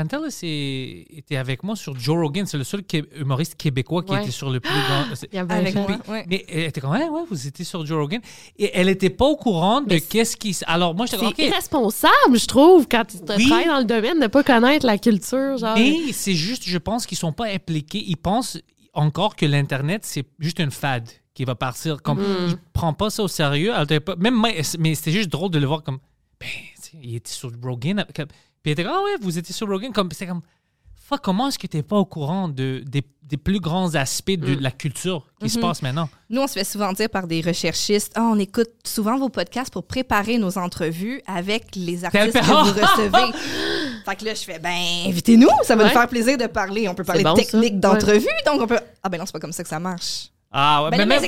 Pantelis 0.02 1.06
était 1.10 1.36
avec 1.36 1.64
moi 1.64 1.74
sur 1.74 1.98
Joe 1.98 2.16
Rogan. 2.16 2.46
C'est 2.46 2.56
le 2.56 2.62
seul 2.64 2.84
qué- 2.84 3.04
humoriste 3.16 3.56
québécois 3.56 4.04
qui 4.04 4.12
Ouais. 4.12 4.22
était 4.22 4.30
sur 4.30 4.48
le 4.50 4.60
plus 4.60 4.70
grand. 4.70 5.04
c'est- 5.16 5.28
Il 5.32 5.36
y 5.36 5.38
avait 5.38 5.54
Avec 5.54 5.74
moi, 5.74 5.86
ouais. 6.08 6.24
Mais 6.28 6.44
elle 6.48 6.60
était 6.64 6.80
comme 6.80 6.90
Ouais, 6.92 7.08
ouais, 7.08 7.22
vous 7.28 7.46
étiez 7.48 7.64
sur 7.64 7.84
Joe 7.84 7.98
Rogan. 8.00 8.20
Et 8.58 8.70
elle 8.74 8.88
était 8.88 9.10
pas 9.10 9.24
au 9.24 9.34
courant 9.36 9.80
de 9.80 9.88
Mais 9.94 10.00
qu'est-ce 10.00 10.36
qui. 10.36 10.56
Alors 10.66 10.94
moi, 10.94 11.06
j'étais 11.06 11.16
C'est 11.18 11.22
comme 11.24 11.32
OK. 11.32 11.38
irresponsable, 11.38 12.38
je 12.38 12.46
trouve, 12.46 12.86
quand 12.88 13.04
tu 13.06 13.16
Oui. 13.36 13.46
travailles 13.48 13.66
dans 13.66 13.78
le 13.78 13.84
domaine, 13.84 14.20
de 14.20 14.28
pas 14.28 14.44
connaître 14.44 14.86
la 14.86 14.98
culture. 14.98 15.56
Genre. 15.58 15.76
Mais 15.76 16.12
c'est 16.12 16.34
juste, 16.34 16.62
je 16.64 16.78
pense 16.78 17.04
qu'ils 17.04 17.18
sont 17.18 17.32
pas 17.32 17.46
impliqués. 17.46 18.04
Ils 18.06 18.16
pensent 18.16 18.56
encore 18.94 19.34
que 19.34 19.46
l'Internet, 19.46 20.02
c'est 20.04 20.26
juste 20.38 20.60
une 20.60 20.70
fade 20.70 21.08
qui 21.34 21.44
va 21.44 21.56
partir. 21.56 22.02
Comme, 22.02 22.20
Mm. 22.20 22.48
Ils 22.50 22.56
prennent 22.72 22.94
pas 22.94 23.10
ça 23.10 23.24
au 23.24 23.28
sérieux. 23.28 23.72
Même, 24.18 24.46
mais 24.78 24.94
c'était 24.94 25.10
juste 25.12 25.28
drôle 25.30 25.50
de 25.50 25.58
le 25.58 25.66
voir 25.66 25.82
comme, 25.82 25.98
ben, 26.40 26.48
il 27.02 27.16
était 27.16 27.32
sur 27.32 27.50
Rogan. 27.62 28.06
Puis 28.68 28.70
il 28.70 28.72
était 28.72 28.84
comme, 28.84 28.92
ah 28.96 29.02
ouais, 29.04 29.16
vous 29.20 29.38
étiez 29.38 29.54
sur 29.54 29.66
Rogan. 29.68 29.92
Comme, 29.92 30.10
c'était 30.12 30.26
comme, 30.26 30.42
fuck, 30.96 31.20
comment 31.22 31.48
est-ce 31.48 31.58
que 31.58 31.66
t'es 31.66 31.82
pas 31.82 31.96
au 31.96 32.04
courant 32.04 32.48
de, 32.48 32.82
des, 32.86 33.02
des 33.22 33.36
plus 33.38 33.60
grands 33.60 33.94
aspects 33.94 34.32
de 34.32 34.56
Mm. 34.56 34.60
la 34.60 34.70
culture 34.70 35.26
qui 35.40 35.48
se 35.48 35.56
Mhm. 35.58 35.62
passe 35.62 35.80
maintenant? 35.82 36.08
Nous, 36.28 36.40
on 36.40 36.46
se 36.46 36.52
fait 36.52 36.64
souvent 36.64 36.92
dire 36.92 37.08
par 37.08 37.26
des 37.26 37.40
recherchistes 37.40 38.12
Ah, 38.14 38.24
on 38.24 38.38
écoute 38.38 38.68
souvent 38.84 39.18
vos 39.18 39.30
podcasts 39.30 39.72
pour 39.72 39.84
préparer 39.86 40.36
nos 40.38 40.58
entrevues 40.58 41.22
avec 41.26 41.74
les 41.76 42.04
artistes 42.04 42.32
que 42.32 42.44
vous 42.44 42.80
recevez. 42.80 43.32
fait 44.04 44.16
que 44.16 44.24
là, 44.26 44.34
je 44.34 44.42
fais 44.42 44.58
Ben, 44.58 45.06
invitez-nous, 45.06 45.48
ça 45.62 45.76
va 45.76 45.84
Ouais. 45.84 45.88
nous 45.88 45.94
faire 45.98 46.08
plaisir 46.08 46.36
de 46.36 46.46
parler. 46.46 46.88
On 46.88 46.94
peut 46.94 47.04
parler 47.04 47.22
bon, 47.22 47.32
de 47.34 47.38
ça. 47.40 47.44
technique 47.44 47.80
d'entrevue, 47.80 48.26
donc 48.44 48.60
on 48.60 48.66
peut. 48.66 48.78
Ah, 49.02 49.08
ben 49.08 49.16
non, 49.18 49.24
c'est 49.24 49.32
pas 49.32 49.40
comme 49.40 49.52
ça 49.52 49.62
que 49.62 49.68
ça 49.70 49.80
marche. 49.80 50.28
Ah 50.50 50.84
ouais, 50.84 50.90
Ben 50.90 50.96
mais 50.98 51.06
même 51.06 51.18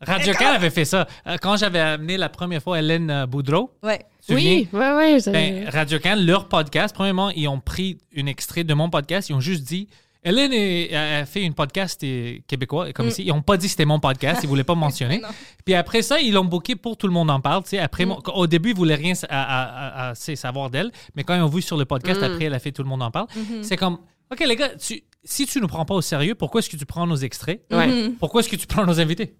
Radio? 0.00 0.32
Can 0.34 0.46
avait 0.54 0.70
fait 0.70 0.84
ça. 0.84 1.06
Euh, 1.26 1.36
Quand 1.42 1.56
j'avais 1.56 1.80
amené 1.80 2.16
la 2.16 2.28
première 2.28 2.62
fois 2.62 2.78
Hélène 2.78 3.10
euh, 3.10 3.26
Boudreau, 3.26 3.72
Ouais. 3.82 4.00
Oui, 4.28 4.68
oui, 4.72 4.80
oui. 4.96 5.32
Ben, 5.32 5.68
Radio 5.68 5.98
Can, 5.98 6.14
leur 6.18 6.48
podcast, 6.48 6.94
premièrement, 6.94 7.30
ils 7.30 7.48
ont 7.48 7.58
pris 7.58 7.98
un 8.16 8.26
extrait 8.26 8.62
de 8.64 8.72
mon 8.74 8.88
podcast, 8.88 9.28
ils 9.28 9.34
ont 9.34 9.40
juste 9.40 9.64
dit 9.64 9.88
Hélène 10.22 10.52
est- 10.52 10.94
a 10.94 11.24
fait 11.24 11.42
une 11.42 11.54
podcast 11.54 12.00
euh, 12.04 12.36
québécois, 12.46 12.92
comme 12.92 13.08
ici. 13.08 13.22
Ils 13.24 13.28
n'ont 13.30 13.40
pas 13.42 13.56
dit 13.56 13.66
que 13.66 13.70
c'était 13.70 13.86
mon 13.86 13.98
podcast, 13.98 14.40
ils 14.42 14.46
ne 14.46 14.50
voulaient 14.50 14.64
pas 14.64 14.74
mentionner. 14.86 15.20
Puis 15.64 15.74
après 15.74 16.02
ça, 16.02 16.20
ils 16.20 16.32
l'ont 16.32 16.44
booké 16.44 16.76
pour 16.76 16.96
Tout 16.96 17.06
le 17.06 17.12
monde 17.12 17.30
en 17.30 17.40
parle. 17.40 17.62
tu 17.64 17.70
sais. 17.70 17.78
Après, 17.78 18.04
mon- 18.04 18.18
au 18.34 18.46
début, 18.46 18.70
ils 18.70 18.76
voulaient 18.76 18.94
rien 18.94 19.14
à, 19.30 20.10
à- 20.10 20.14
savoir 20.14 20.70
d'elle, 20.70 20.92
mais 21.16 21.24
quand 21.24 21.34
ils 21.34 21.40
ont 21.42 21.48
vu 21.48 21.62
sur 21.62 21.76
le 21.78 21.86
podcast, 21.86 22.22
après, 22.22 22.44
elle 22.44 22.54
a 22.54 22.58
fait 22.60 22.70
Tout 22.72 22.82
le 22.82 22.88
monde 22.88 23.02
en 23.02 23.10
parle. 23.10 23.26
C'est 23.62 23.76
comme 23.76 23.98
OK, 24.32 24.40
les 24.46 24.54
gars, 24.54 24.68
tu- 24.76 25.02
si 25.24 25.46
tu 25.46 25.58
ne 25.58 25.62
nous 25.62 25.68
prends 25.68 25.84
pas 25.84 25.94
au 25.94 26.00
sérieux, 26.00 26.34
pourquoi 26.34 26.60
est-ce 26.60 26.70
que 26.70 26.76
tu 26.76 26.86
prends 26.86 27.06
nos 27.06 27.16
extraits? 27.16 27.60
Ouais. 27.70 28.10
Pourquoi 28.18 28.40
est-ce 28.40 28.48
que 28.48 28.56
tu 28.56 28.66
prends 28.66 28.86
nos 28.86 29.00
invités? 29.00 29.34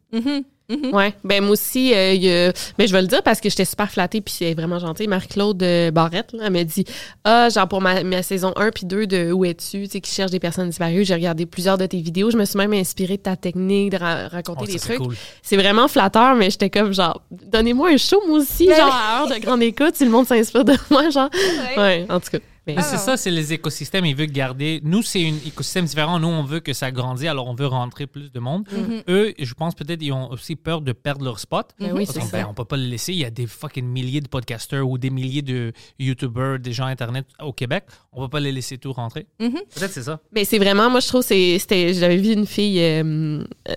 Ouais, 0.92 1.14
ben 1.24 1.42
moi 1.42 1.52
aussi, 1.54 1.92
euh, 1.92 2.12
il 2.14 2.22
y 2.22 2.30
a- 2.32 2.52
mais 2.78 2.86
je 2.86 2.92
vais 2.92 3.02
le 3.02 3.08
dire 3.08 3.24
parce 3.24 3.40
que 3.40 3.50
j'étais 3.50 3.64
super 3.64 3.90
flattée 3.90 4.20
puis 4.20 4.32
c'est 4.38 4.54
vraiment 4.54 4.78
gentil. 4.78 5.08
Marie-Claude 5.08 5.60
euh, 5.64 5.90
Barrette, 5.90 6.32
là, 6.32 6.44
elle 6.46 6.52
m'a 6.52 6.62
dit 6.62 6.84
Ah, 7.24 7.48
genre 7.48 7.66
pour 7.66 7.80
ma, 7.80 8.04
ma 8.04 8.22
saison 8.22 8.52
1 8.54 8.70
puis 8.70 8.86
2 8.86 9.08
de 9.08 9.32
Où 9.32 9.44
es-tu, 9.44 9.82
tu 9.82 9.90
sais, 9.90 10.00
qui 10.00 10.12
cherche 10.12 10.30
des 10.30 10.38
personnes 10.38 10.68
disparues, 10.68 11.04
j'ai 11.04 11.14
regardé 11.14 11.44
plusieurs 11.44 11.76
de 11.76 11.86
tes 11.86 12.00
vidéos. 12.00 12.30
Je 12.30 12.36
me 12.36 12.44
suis 12.44 12.56
même 12.56 12.72
inspirée 12.72 13.16
de 13.16 13.22
ta 13.22 13.34
technique 13.34 13.90
de 13.90 13.96
ra- 13.96 14.28
raconter 14.28 14.60
Oh, 14.62 14.66
des 14.66 14.78
c'est 14.78 14.78
trucs. 14.94 14.98
cool. 14.98 15.16
C'est 15.42 15.56
vraiment 15.56 15.88
flatteur, 15.88 16.36
mais 16.36 16.50
j'étais 16.50 16.70
comme 16.70 16.92
genre, 16.94 17.20
donnez-moi 17.32 17.88
un 17.90 17.96
show, 17.96 18.22
moi 18.28 18.38
aussi, 18.38 18.66
Ben 18.68 18.76
genre 18.76 18.94
à 18.94 19.22
heure 19.22 19.28
de 19.28 19.40
grande 19.40 19.62
écoute, 19.64 19.96
si 19.96 20.04
le 20.04 20.10
monde 20.12 20.26
s'inspire 20.28 20.64
de 20.64 20.74
moi, 20.90 21.10
genre. 21.10 21.30
Ouais, 21.76 22.06
en 22.08 22.20
tout 22.20 22.30
cas. 22.30 22.38
Mais- 22.70 22.76
Mais 22.76 22.82
c'est 22.82 22.98
ça, 22.98 23.16
c'est 23.16 23.30
les 23.30 23.52
écosystèmes. 23.52 24.04
Ils 24.06 24.16
veulent 24.16 24.30
garder. 24.30 24.80
Nous, 24.82 25.02
c'est 25.02 25.26
un 25.26 25.34
écosystème 25.46 25.84
différent. 25.84 26.18
Nous, 26.18 26.28
on 26.28 26.42
veut 26.42 26.60
que 26.60 26.72
ça 26.72 26.90
grandisse, 26.90 27.28
alors 27.28 27.46
on 27.48 27.54
veut 27.54 27.66
rentrer 27.66 28.06
plus 28.06 28.30
de 28.32 28.38
monde. 28.40 28.66
Eux, 29.08 29.34
je 29.38 29.54
pense 29.54 29.74
peut-être 29.74 30.02
ils 30.02 30.12
ont 30.12 30.30
aussi 30.30 30.56
peur 30.56 30.80
de 30.80 30.92
perdre 30.92 31.24
leur 31.24 31.38
spot. 31.38 31.70
Ben 31.78 31.92
oui, 31.92 32.04
Parce 32.04 32.14
c'est 32.14 32.20
qu'on- 32.20 32.26
ça. 32.26 32.38
ben, 32.38 32.46
on 32.48 32.54
peut 32.54 32.64
pas 32.64 32.76
le 32.76 32.84
laisser. 32.84 33.12
Il 33.12 33.18
y 33.18 33.24
a 33.24 33.30
des 33.30 33.46
fucking 33.46 33.84
milliers 33.86 34.20
de 34.20 34.28
podcasters 34.28 34.88
ou 34.88 34.98
des 34.98 35.10
milliers 35.10 35.42
de 35.42 35.72
YouTubers, 35.98 36.58
des 36.58 36.72
gens 36.72 36.86
Internet 36.86 37.26
au 37.42 37.52
Québec. 37.52 37.84
On 38.12 38.20
va 38.20 38.28
pas 38.28 38.40
les 38.40 38.52
laisser 38.52 38.78
tout 38.78 38.92
rentrer. 38.92 39.26
Peut-être 39.38 39.92
c'est 39.92 40.02
ça. 40.02 40.20
Mais 40.32 40.44
c'est 40.44 40.58
vraiment, 40.58 40.90
moi 40.90 41.00
je 41.00 41.08
trouve, 41.08 41.22
c'était, 41.22 41.94
j'avais 41.94 42.16
vu 42.16 42.32
une 42.32 42.46
fille 42.46 42.80
euh, 42.80 43.42
euh, 43.68 43.74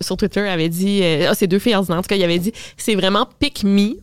sur, 0.00 0.16
Twitter, 0.16 0.40
elle 0.40 0.48
avait 0.48 0.68
dit, 0.68 1.00
euh, 1.02 1.28
ah, 1.30 1.34
c'est 1.34 1.46
deux 1.46 1.58
filles 1.58 1.74
en 1.76 1.84
tout 1.84 1.92
cas, 2.02 2.16
il 2.16 2.22
avait 2.22 2.38
dit, 2.38 2.52
c'est 2.76 2.94
vraiment 2.94 3.28
pick 3.38 3.64
me. 3.64 3.94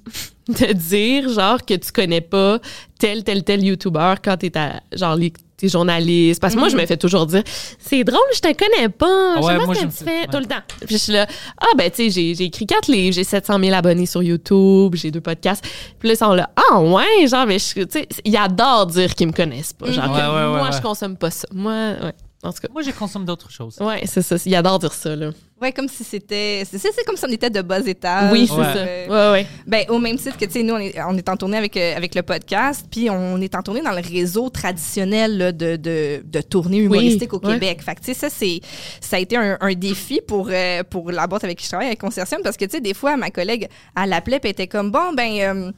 de 0.48 0.74
dire, 0.74 1.30
genre, 1.30 1.64
que 1.66 1.74
tu 1.76 1.92
connais 1.92 2.22
pas 2.22 2.60
tel, 3.00 3.24
tel, 3.24 3.44
tel 3.44 3.64
YouTuber 3.64 4.16
quand 4.24 4.38
t'es 4.38 4.56
à, 4.58 4.82
genre, 4.94 5.16
les- 5.16 5.34
t'es 5.58 5.68
journaliste. 5.70 6.42
Parce 6.42 6.56
que 6.56 6.60
moi, 6.60 6.70
je 6.70 6.76
me 6.76 6.84
fais 6.88 6.98
toujours 6.98 7.28
dire, 7.28 7.44
c'est 7.78 8.04
drôle, 8.04 8.20
je 8.34 8.40
te 8.40 8.48
connais 8.58 8.90
pas. 8.90 9.36
Je 9.38 9.42
Ouais, 9.46 9.54
sais 9.54 9.60
pas 9.60 9.66
moi, 9.68 9.76
ce 9.76 9.80
que 9.82 9.86
me 9.86 9.92
tu 9.92 9.98
fais- 10.04 10.10
ouais. 10.22 10.28
tout 10.32 10.40
le 10.40 10.46
temps. 10.46 10.62
Puis 10.80 10.96
je 10.96 10.98
suis 10.98 11.14
là, 11.14 11.28
ah, 11.60 11.66
ben, 11.78 11.92
tu 11.92 11.98
sais, 11.98 12.10
j'ai, 12.10 12.34
j'ai 12.36 12.46
écrit 12.46 12.66
quatre 12.66 12.88
livres, 12.92 13.14
j'ai 13.14 13.24
700 13.24 13.60
000 13.60 13.74
abonnés 13.76 14.08
sur 14.08 14.24
YouTube, 14.24 14.96
j'ai 14.96 15.12
deux 15.12 15.22
podcasts. 15.22 15.64
Puis 16.00 16.08
là, 16.10 16.14
ils 16.16 16.18
sont 16.18 16.34
là, 16.34 16.50
ah, 16.72 16.82
ouais, 16.82 17.28
genre, 17.28 17.46
mais 17.46 17.58
tu 17.60 17.86
sais, 17.90 18.08
ils 18.26 18.38
adorent 18.38 18.88
dire 18.88 19.14
qu'ils 19.14 19.28
me 19.28 19.34
connaissent 19.34 19.74
pas. 19.74 19.92
Genre, 19.92 20.06
Ouais, 20.12 20.20
que 20.20 20.26
ouais, 20.26 20.54
ouais, 20.54 20.58
moi, 20.60 20.72
je 20.72 20.82
consomme 20.82 21.16
pas 21.18 21.30
ça. 21.30 21.48
Moi, 21.54 21.72
ouais. 21.74 22.14
En 22.44 22.52
tout 22.52 22.60
cas, 22.62 22.68
Moi, 22.72 22.82
je 22.82 22.92
consomme 22.92 23.24
d'autres 23.26 23.52
choses. 23.52 23.78
ouais, 23.82 24.02
c'est 24.06 24.22
ça. 24.24 24.36
Ils 24.46 24.56
adorent 24.56 24.80
dire 24.80 24.94
ça, 24.94 25.16
là. 25.16 25.30
Ouais, 25.62 25.72
comme 25.72 25.88
si 25.88 26.04
c'était. 26.04 26.64
C'est 26.66 27.06
comme 27.06 27.16
si 27.16 27.24
on 27.24 27.32
était 27.32 27.52
de 27.52 27.62
bas 27.62 27.80
étage. 27.86 28.32
oui, 28.34 28.48
c'est 28.48 28.54
Ouais. 28.56 28.64
ça. 28.64 28.78
Euh, 28.80 29.32
Ouais, 29.32 29.42
ouais. 29.42 29.48
Ben, 29.68 29.86
au 29.90 30.00
même 30.00 30.18
titre 30.18 30.36
que, 30.36 30.46
tu 30.46 30.54
sais, 30.54 30.64
nous, 30.64 30.74
on 30.74 30.80
est, 30.80 31.00
on 31.08 31.16
est 31.16 31.30
en 31.30 31.38
tournée 31.38 31.58
avec, 31.58 31.78
euh, 31.78 31.96
avec 31.96 32.16
le 32.16 32.24
podcast, 32.24 32.88
puis 32.90 33.12
on 33.12 33.40
est 33.40 33.54
en 33.54 33.62
tournée 33.62 33.82
dans 33.84 33.92
le 33.92 34.02
réseau 34.02 34.50
traditionnel 34.50 35.38
là, 35.38 35.52
de, 35.52 35.76
de, 35.76 36.24
de 36.26 36.42
tournée 36.42 36.78
humoristique 36.80 37.32
au 37.34 37.40
ouais. 37.40 37.54
Québec. 37.54 37.84
Fait 37.84 37.94
que, 37.94 38.00
tu 38.00 38.06
sais, 38.08 38.14
ça, 38.16 38.30
c'est, 38.32 38.60
ça 39.00 39.18
a 39.18 39.20
été 39.20 39.38
un, 39.38 39.58
un 39.62 39.74
défi 39.76 40.20
pour, 40.28 40.50
euh, 40.52 40.82
pour 40.90 41.12
la 41.12 41.28
boîte 41.28 41.44
avec 41.44 41.60
qui 41.60 41.66
je 41.66 41.70
travaille, 41.70 41.88
avec 41.88 42.00
Concertion, 42.02 42.40
parce 42.44 42.58
que, 42.58 42.66
tu 42.66 42.72
sais, 42.72 42.82
des 42.82 42.96
fois, 42.96 43.16
ma 43.18 43.30
collègue, 43.30 43.68
elle 44.02 44.10
l'appelait, 44.10 44.40
puis 44.40 44.48
elle 44.50 44.54
était 44.54 44.68
comme, 44.68 44.90
bon, 44.90 45.14
ben, 45.16 45.74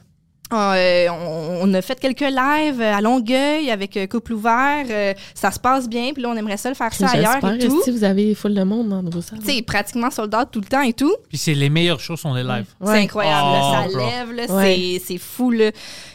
euh, 0.54 0.74
euh, 0.84 1.08
on, 1.10 1.70
on 1.70 1.74
a 1.74 1.82
fait 1.82 2.00
quelques 2.00 2.20
lives 2.22 2.82
à 2.82 3.02
Longueuil 3.02 3.70
avec 3.72 3.96
euh, 3.98 4.08
Couple 4.08 4.34
Ouvert. 4.34 4.86
euh, 4.90 5.14
ça 5.34 5.52
se 5.52 5.60
passe 5.60 5.88
bien, 5.90 6.12
puis 6.14 6.22
là, 6.22 6.30
on 6.30 6.36
aimerait 6.36 6.58
ça 6.58 6.70
le 6.70 6.76
faire 6.76 6.94
ça 6.94 7.08
ailleurs 7.10 7.38
et 7.54 7.60
tout. 7.60 7.82
si 7.84 7.92
vous 7.92 8.04
avez 8.04 8.36
full 8.36 8.54
de 8.54 8.64
monde 8.64 8.90
dans 8.90 9.02
vos 9.10 9.22
salles? 9.22 9.40
Tu 9.46 9.52
sais, 9.56 9.62
pratiquement 9.62 10.12
soldat 10.12 10.46
tout 10.46 10.60
le 10.60 10.66
temps 10.68 10.82
et 10.82 10.94
tout. 10.94 11.14
Puis 11.30 11.38
c'est 11.38 11.54
les 11.54 11.70
meilleures 11.70 12.00
choses 12.00 12.20
sont 12.20 12.34
les 12.34 12.44
lives. 12.44 12.66
Ouais. 12.82 12.94
C'est 12.96 13.00
incroyable, 13.04 13.52
là, 13.52 13.62
ça 13.62 13.88
bro. 13.98 13.98
lève, 14.06 14.50
Ouais. 14.52 15.00
c'est, 15.00 15.14
c'est 15.14 15.18
fou. 15.18 15.52
Là. 15.52 15.72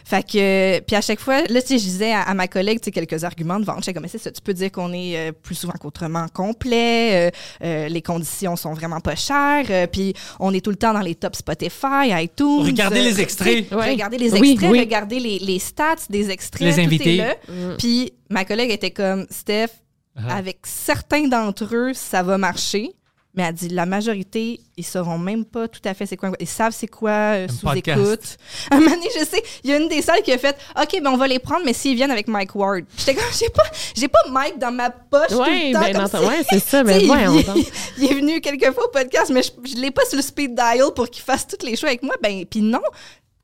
Fait 0.08 0.22
que, 0.22 0.80
puis 0.80 0.96
à 0.96 1.02
chaque 1.02 1.20
fois, 1.20 1.42
là, 1.48 1.60
tu 1.60 1.68
sais, 1.68 1.78
je 1.78 1.84
disais 1.84 2.12
à, 2.12 2.22
à 2.22 2.32
ma 2.32 2.48
collègue 2.48 2.80
tu 2.80 2.86
sais, 2.86 2.90
quelques 2.92 3.24
arguments 3.24 3.60
de 3.60 3.66
vente. 3.66 3.80
J'étais 3.80 3.92
comme, 3.92 4.04
Mais 4.04 4.08
c'est 4.08 4.16
ça, 4.16 4.30
tu 4.30 4.40
peux 4.40 4.54
dire 4.54 4.72
qu'on 4.72 4.90
est 4.94 5.18
euh, 5.18 5.32
plus 5.32 5.54
souvent 5.54 5.74
qu'autrement 5.78 6.26
complet, 6.32 7.28
euh, 7.28 7.30
euh, 7.62 7.88
les 7.88 8.00
conditions 8.00 8.56
sont 8.56 8.72
vraiment 8.72 9.00
pas 9.00 9.14
chères, 9.16 9.66
euh, 9.68 9.86
puis 9.86 10.14
on 10.40 10.54
est 10.54 10.64
tout 10.64 10.70
le 10.70 10.76
temps 10.76 10.94
dans 10.94 11.00
les 11.02 11.14
top 11.14 11.36
Spotify, 11.36 12.08
iTunes. 12.22 12.62
Regardez 12.64 13.00
euh, 13.00 13.04
les 13.04 13.20
extraits. 13.20 13.64
tu 13.64 13.68
sais, 13.68 13.74
Ouais. 13.74 13.90
Regardez 13.90 14.16
les 14.18 14.32
Oui, 14.32 14.52
extraits, 14.52 14.70
oui. 14.72 14.80
regardez 14.80 15.20
les, 15.20 15.38
les 15.40 15.58
stats 15.58 15.96
des 16.08 16.30
extraits. 16.30 16.62
Les 16.68 16.72
tout 16.74 16.80
est 16.80 16.84
invités. 16.84 17.16
là. 17.18 17.34
Puis 17.78 18.12
ma 18.30 18.44
collègue 18.46 18.70
était 18.70 18.90
comme, 18.92 19.26
Steph, 19.30 19.68
Ah. 20.16 20.36
avec 20.38 20.58
certains 20.64 21.28
d'entre 21.28 21.68
eux, 21.76 21.92
ça 21.94 22.22
va 22.24 22.38
marcher. 22.38 22.90
Mais 23.38 23.44
elle 23.44 23.54
dit 23.54 23.68
la 23.68 23.86
majorité, 23.86 24.58
ils 24.76 24.84
sauront 24.84 25.16
même 25.16 25.44
pas 25.44 25.68
tout 25.68 25.80
à 25.84 25.94
fait 25.94 26.06
c'est 26.06 26.16
quoi. 26.16 26.32
Ils 26.40 26.46
savent 26.48 26.72
c'est 26.76 26.88
quoi 26.88 27.10
euh, 27.12 27.46
Un 27.48 27.52
sous 27.52 27.64
podcast. 27.66 28.00
écoute. 28.00 28.36
Un 28.72 28.80
moment 28.80 28.90
donné, 28.96 29.06
je 29.16 29.24
sais, 29.24 29.40
il 29.62 29.70
y 29.70 29.72
a 29.72 29.76
une 29.76 29.86
des 29.88 30.02
salles 30.02 30.22
qui 30.22 30.32
a 30.32 30.38
fait 30.38 30.56
OK, 30.76 31.00
ben 31.00 31.10
on 31.12 31.16
va 31.16 31.28
les 31.28 31.38
prendre, 31.38 31.64
mais 31.64 31.72
s'ils 31.72 31.94
viennent 31.94 32.10
avec 32.10 32.26
Mike 32.26 32.56
Ward. 32.56 32.82
J'étais 32.96 33.14
comme 33.14 33.22
j'ai 33.38 33.48
pas, 33.50 33.62
j'ai 33.94 34.08
pas 34.08 34.18
Mike 34.28 34.58
dans 34.58 34.72
ma 34.72 34.90
poche 34.90 35.28
tout 35.28 35.36
Ouais, 35.38 35.68
le 35.68 35.72
temps. 35.74 35.80
ben, 35.82 35.92
comme 36.10 36.20
si- 36.20 36.26
ouais, 36.26 36.42
c'est 36.50 36.58
ça, 36.58 36.82
mais 36.84 37.00
il- 37.00 37.06
voyons 37.06 37.36
il, 37.96 38.04
est 38.10 38.14
venu 38.14 38.40
quelques 38.40 38.72
fois 38.72 38.86
au 38.86 38.88
podcast, 38.88 39.30
mais 39.32 39.42
je, 39.44 39.52
je 39.70 39.76
l'ai 39.80 39.92
pas 39.92 40.04
sur 40.06 40.16
le 40.16 40.22
speed 40.22 40.56
dial 40.56 40.88
pour 40.96 41.08
qu'il 41.08 41.22
fasse 41.22 41.46
toutes 41.46 41.62
les 41.62 41.76
shows 41.76 41.86
avec 41.86 42.02
moi. 42.02 42.16
Ben, 42.20 42.44
puis 42.44 42.60
non. 42.60 42.82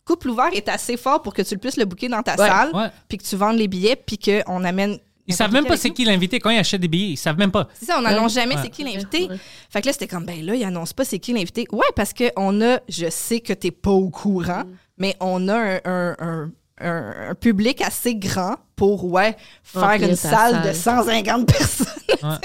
Couple 0.05 0.31
ouvert 0.31 0.51
est 0.53 0.69
assez 0.69 0.97
fort 0.97 1.23
pour 1.23 1.33
que 1.33 1.43
tu 1.43 1.55
le 1.55 1.61
puisses 1.61 1.77
le 1.77 1.85
booker 1.85 2.09
dans 2.09 2.23
ta 2.23 2.33
Ouais. 2.33 2.49
salle, 2.49 2.93
puis 3.09 3.17
que 3.17 3.23
tu 3.23 3.37
vendes 3.37 3.57
les 3.59 3.69
billets, 3.69 3.95
puis 3.97 4.19
qu'on 4.19 4.65
amène. 4.65 4.99
Ils 5.27 5.35
savent 5.35 5.53
même 5.53 5.67
pas 5.67 5.77
c'est 5.77 5.91
qui 5.91 6.05
l'invité 6.05 6.39
quand 6.39 6.51
ils 6.51 6.59
achètent 6.59 6.81
des 6.81 6.89
billets. 6.89 7.13
Ils 7.13 7.17
savent 7.17 7.39
même 7.39 7.51
pas. 7.51 7.69
C'est 7.79 7.87
ça, 7.87 7.99
on 7.99 8.03
n'annonce 8.03 8.35
Ouais. 8.35 8.43
jamais 8.43 8.55
Ouais. 8.57 8.61
c'est 8.63 8.71
qui 8.71 8.85
l'invité. 8.85 9.27
Ouais. 9.29 9.37
Fait 9.71 9.81
que 9.81 9.87
là, 9.87 9.93
c'était 9.93 10.07
comme, 10.09 10.27
ben 10.27 10.45
là, 10.45 10.55
il 10.55 10.65
annonce 10.65 10.93
pas 10.93 11.05
c'est 11.05 11.19
qui 11.19 11.33
l'invité. 11.33 11.67
Ouais, 11.73 11.87
parce 11.97 12.13
qu'on 12.13 12.61
a, 12.63 12.81
je 12.89 13.09
sais 13.11 13.41
que 13.41 13.53
t'es 13.53 13.71
pas 13.71 13.91
au 13.91 14.11
courant, 14.11 14.65
mais 14.99 15.17
on 15.21 15.49
a 15.49 15.55
un, 15.57 15.81
un- 15.85 16.17
un- 16.19 16.51
un- 16.81 17.29
un 17.31 17.35
public 17.37 17.81
assez 17.81 18.17
grand 18.17 18.57
pour, 18.77 19.05
ouais, 19.05 19.37
faire 19.63 19.83
Remplir 19.83 20.09
une 20.11 20.17
salle, 20.17 20.63
de 20.67 20.73
salle. 20.73 21.05
150 21.05 21.47
personnes. 21.47 21.87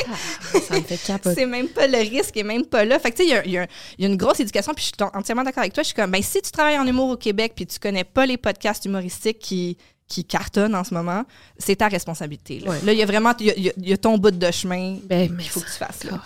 Ça 0.68 0.76
me 0.76 0.82
fait 0.82 0.98
capoter. 0.98 1.36
c'est 1.36 1.46
même 1.46 1.68
pas 1.68 1.88
le 1.88 1.98
risque 1.98 2.36
est 2.38 2.44
même 2.44 2.66
pas 2.66 2.86
là. 2.86 3.00
Fait 3.00 3.12
que 3.12 3.18
tu 3.18 3.28
sais, 3.28 3.42
il 3.46 3.52
y 3.52 3.56
y 3.56 3.58
a 3.58 3.68
une 4.08 4.18
grosse 4.18 4.40
éducation, 4.40 4.74
puis 4.74 4.84
je 4.84 4.88
suis 5.04 5.10
entièrement 5.18 5.44
d'accord 5.44 5.62
avec 5.62 5.74
toi. 5.74 5.84
Je 5.84 5.88
suis 5.88 5.96
comme, 5.96 6.12
ben 6.12 6.22
si 6.22 6.42
tu 6.42 6.52
travailles 6.52 6.78
en 6.78 6.86
humour 6.86 7.10
au 7.10 7.18
Québec, 7.18 7.54
puis 7.56 7.66
tu 7.66 7.80
connais 7.80 8.04
pas 8.04 8.26
les 8.26 8.38
podcasts 8.38 8.86
humoristiques 8.86 9.40
qui 9.40 9.78
qui 10.10 10.26
cartonnent 10.26 10.76
en 10.76 10.84
ce 10.84 10.94
moment, 10.94 11.24
c'est 11.58 11.78
ta 11.78 11.88
responsabilité. 11.88 12.60
Là, 12.60 12.72
Ouais. 12.72 12.80
Il 12.88 12.94
y 12.94 13.04
a 13.04 13.06
vraiment, 13.06 13.32
il 13.40 13.46
y 13.46 13.52
a- 13.52 13.58
y, 13.58 13.70
a- 13.70 13.74
il 13.78 13.88
y 13.90 13.94
a 13.94 13.98
ton 13.98 14.18
bout 14.18 14.32
de 14.32 14.52
chemin 14.52 14.98
Ben, 15.06 15.30
qu'il 15.38 15.48
faut 15.50 15.62
que 15.62 15.66
tu 15.68 15.72
fasses. 15.72 16.04
Là. 16.04 16.20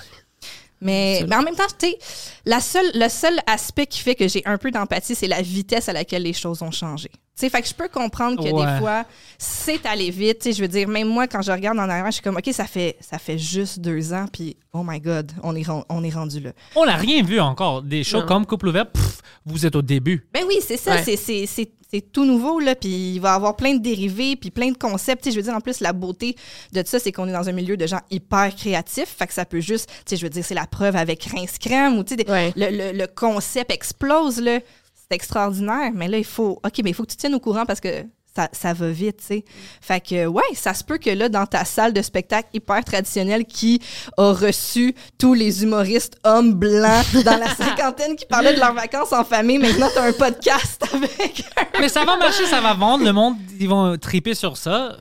Mais, 0.81 1.23
mais 1.29 1.35
en 1.37 1.43
même 1.43 1.55
temps, 1.55 1.63
tu 1.79 1.87
sais, 1.87 1.97
la 2.45 2.59
seule, 2.59 2.91
le 2.93 3.07
seul 3.07 3.39
aspect 3.47 3.85
qui 3.85 3.99
fait 4.01 4.15
que 4.15 4.27
j'ai 4.27 4.41
un 4.45 4.57
peu 4.57 4.69
d'empathie, 4.69 5.15
c'est 5.15 5.27
la 5.29 5.41
vitesse 5.41 5.87
à 5.87 5.93
laquelle 5.93 6.23
les 6.23 6.33
choses 6.33 6.61
ont 6.61 6.71
changé. 6.71 7.07
Tu 7.09 7.19
sais, 7.35 7.49
fait 7.49 7.61
que 7.61 7.67
je 7.69 7.73
peux 7.73 7.87
comprendre 7.87 8.35
que 8.43 8.49
Ouais. 8.51 8.65
des 8.73 8.79
fois, 8.79 9.05
c'est 9.37 9.85
allé 9.85 10.09
vite. 10.11 10.39
Tu 10.39 10.49
sais, 10.49 10.53
je 10.57 10.61
veux 10.61 10.67
dire, 10.67 10.89
même 10.89 11.07
moi, 11.07 11.25
quand 11.27 11.41
je 11.41 11.53
regarde 11.53 11.79
en 11.79 11.87
arrière, 11.87 12.05
je 12.07 12.11
suis 12.11 12.21
comme, 12.21 12.35
OK, 12.35 12.49
ça 12.51 12.65
fait, 12.65 12.97
ça 12.99 13.17
fait 13.17 13.37
juste 13.37 13.79
deux 13.79 14.11
ans, 14.11 14.25
puis 14.31 14.57
oh 14.73 14.83
my 14.85 14.99
God, 14.99 15.31
on 15.41 15.55
est, 15.55 15.63
ren- 15.65 15.85
on 15.87 16.03
est 16.03 16.09
rendu 16.13 16.41
là. 16.41 16.51
On 16.75 16.85
n'a 16.85 16.97
rien 16.97 17.23
vu 17.23 17.39
encore. 17.39 17.81
Des 17.81 18.03
shows 18.03 18.19
Non. 18.19 18.25
comme 18.27 18.45
Couple 18.45 18.67
ouvert, 18.67 18.91
pff, 18.91 19.19
vous 19.45 19.65
êtes 19.65 19.77
au 19.77 19.81
début. 19.81 20.27
Ben 20.33 20.43
oui, 20.47 20.57
c'est 20.61 20.77
ça, 20.77 20.95
Ouais. 20.95 21.03
c'est- 21.03 21.69
c'est- 21.93 22.11
tout 22.11 22.25
nouveau, 22.25 22.59
là, 22.59 22.75
puis 22.75 23.13
il 23.15 23.19
va 23.19 23.31
y 23.33 23.35
avoir 23.35 23.55
plein 23.55 23.73
de 23.75 23.79
dérivés, 23.81 24.35
puis 24.35 24.49
plein 24.51 24.71
de 24.71 24.77
concepts. 24.77 25.29
Je 25.29 25.35
veux 25.35 25.41
dire, 25.43 25.53
en 25.53 25.61
plus, 25.61 25.79
la 25.79 25.93
beauté 25.93 26.35
de 26.71 26.83
ça, 26.85 26.99
c'est 26.99 27.11
qu'on 27.11 27.27
est 27.27 27.33
dans 27.33 27.47
un 27.49 27.51
milieu 27.51 27.77
de 27.77 27.85
gens 27.87 27.99
hyper 28.11 28.55
créatifs, 28.55 29.15
fait 29.17 29.27
que 29.27 29.33
ça 29.33 29.45
peut 29.45 29.59
juste, 29.59 29.89
je 30.09 30.15
veux 30.21 30.29
dire, 30.29 30.43
c'est 30.43 30.53
la 30.55 30.65
preuve 30.67 30.95
avec 30.95 31.23
Rince 31.25 31.57
Crème, 31.59 31.97
ou 31.97 32.03
des- 32.03 32.25
Ouais. 32.29 32.51
le, 32.55 32.69
le- 32.91 32.97
le 32.97 33.07
concept 33.07 33.71
explose, 33.71 34.39
là, 34.41 34.59
c'est 34.95 35.15
extraordinaire, 35.15 35.91
mais 35.93 36.07
là, 36.07 36.17
il 36.17 36.23
faut, 36.25 36.59
OK, 36.63 36.81
mais 36.83 36.89
il 36.91 36.93
faut 36.93 37.03
que 37.03 37.11
tu 37.11 37.17
tiennes 37.17 37.35
au 37.35 37.39
courant 37.39 37.65
parce 37.65 37.79
que 37.79 38.03
ça, 38.35 38.49
ça 38.51 38.73
va 38.73 38.89
vite, 38.89 39.17
tu 39.17 39.25
sais. 39.25 39.45
Fait 39.81 39.99
que, 39.99 40.25
ouais, 40.25 40.41
ça 40.55 40.73
se 40.73 40.83
peut 40.83 40.97
que 40.97 41.09
là, 41.09 41.29
dans 41.29 41.45
ta 41.45 41.65
salle 41.65 41.93
de 41.93 42.01
spectacle 42.01 42.49
hyper 42.53 42.83
traditionnelle 42.83 43.45
qui 43.45 43.81
a 44.17 44.33
reçu 44.33 44.95
tous 45.19 45.33
les 45.33 45.63
humoristes 45.63 46.17
hommes 46.23 46.53
blancs 46.53 47.05
dans 47.23 47.37
la 47.37 47.47
cinquantaine 47.55 48.15
qui 48.15 48.25
parlaient 48.25 48.55
de 48.55 48.59
leurs 48.59 48.73
vacances 48.73 49.13
en 49.13 49.23
famille, 49.23 49.59
maintenant, 49.59 49.87
t'as 49.93 50.07
un 50.07 50.13
podcast 50.13 50.83
avec 50.93 51.45
Mais 51.79 51.89
ça 51.89 52.05
va 52.05 52.17
marcher, 52.17 52.45
ça 52.45 52.61
va 52.61 52.73
vendre. 52.73 53.05
Le 53.05 53.13
monde, 53.13 53.35
ils 53.59 53.69
vont 53.69 53.97
triper 53.97 54.33
sur 54.33 54.57
ça. 54.57 54.97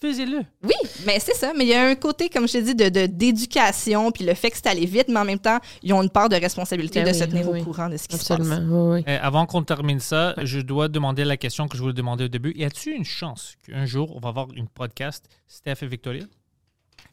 Faisez-le. 0.00 0.38
Oui, 0.62 0.72
mais 1.04 1.18
c'est 1.20 1.34
ça. 1.34 1.52
Mais 1.54 1.64
il 1.64 1.68
y 1.68 1.74
a 1.74 1.84
un 1.84 1.94
côté, 1.94 2.30
comme 2.30 2.48
je 2.48 2.54
t'ai 2.54 2.62
dit, 2.62 2.74
de, 2.74 2.88
de- 2.88 3.04
d'éducation, 3.06 4.10
puis 4.10 4.24
le 4.24 4.32
fait 4.34 4.50
que 4.50 4.56
c'est 4.56 4.66
allé 4.66 4.86
vite, 4.86 5.08
mais 5.08 5.18
en 5.20 5.24
même 5.26 5.38
temps, 5.38 5.58
ils 5.82 5.92
ont 5.92 6.02
une 6.02 6.08
part 6.08 6.28
de 6.30 6.36
responsabilité 6.36 7.00
Ben 7.02 7.08
de 7.08 7.12
oui, 7.12 7.18
se 7.18 7.24
tenir 7.24 7.48
oui. 7.50 7.60
au 7.60 7.64
courant 7.64 7.88
de 7.90 7.96
ce 7.98 8.08
qui 8.08 8.14
Absolument. 8.16 8.54
se 8.56 8.60
passe. 8.60 8.68
Oui, 8.70 9.00
oui. 9.00 9.04
Euh, 9.08 9.18
avant 9.20 9.44
qu'on 9.44 9.62
termine 9.62 10.00
ça, 10.00 10.34
je 10.42 10.60
dois 10.60 10.88
demander 10.88 11.24
la 11.24 11.36
question 11.36 11.68
que 11.68 11.76
je 11.76 11.82
voulais 11.82 11.92
demander 11.94 12.24
au 12.24 12.28
début. 12.28 12.52
Y 12.56 12.64
a-t-il 12.64 12.96
une 12.96 13.04
chance 13.04 13.56
qu'un 13.66 13.84
jour, 13.84 14.16
on 14.16 14.20
va 14.20 14.30
avoir 14.30 14.48
une 14.56 14.68
podcast, 14.68 15.26
Steph 15.46 15.76
et 15.82 15.86
Victoria? 15.86 16.22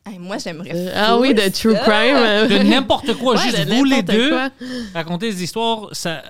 Hey, 0.06 0.20
moi, 0.20 0.38
j'aimerais. 0.38 0.72
Euh, 0.74 0.92
ah 0.96 1.18
oui, 1.20 1.34
de 1.34 1.42
true 1.50 1.74
ça. 1.74 1.80
crime. 1.80 2.48
De 2.48 2.64
n'importe 2.64 3.14
quoi, 3.16 3.36
Ouais, 3.36 3.42
juste 3.42 3.66
de 3.68 3.74
vous 3.76 3.84
les 3.84 4.02
deux, 4.04 4.30
quoi. 4.30 4.50
raconter 4.94 5.30
des 5.30 5.44
histoires. 5.44 5.90
Ça, 5.92 6.24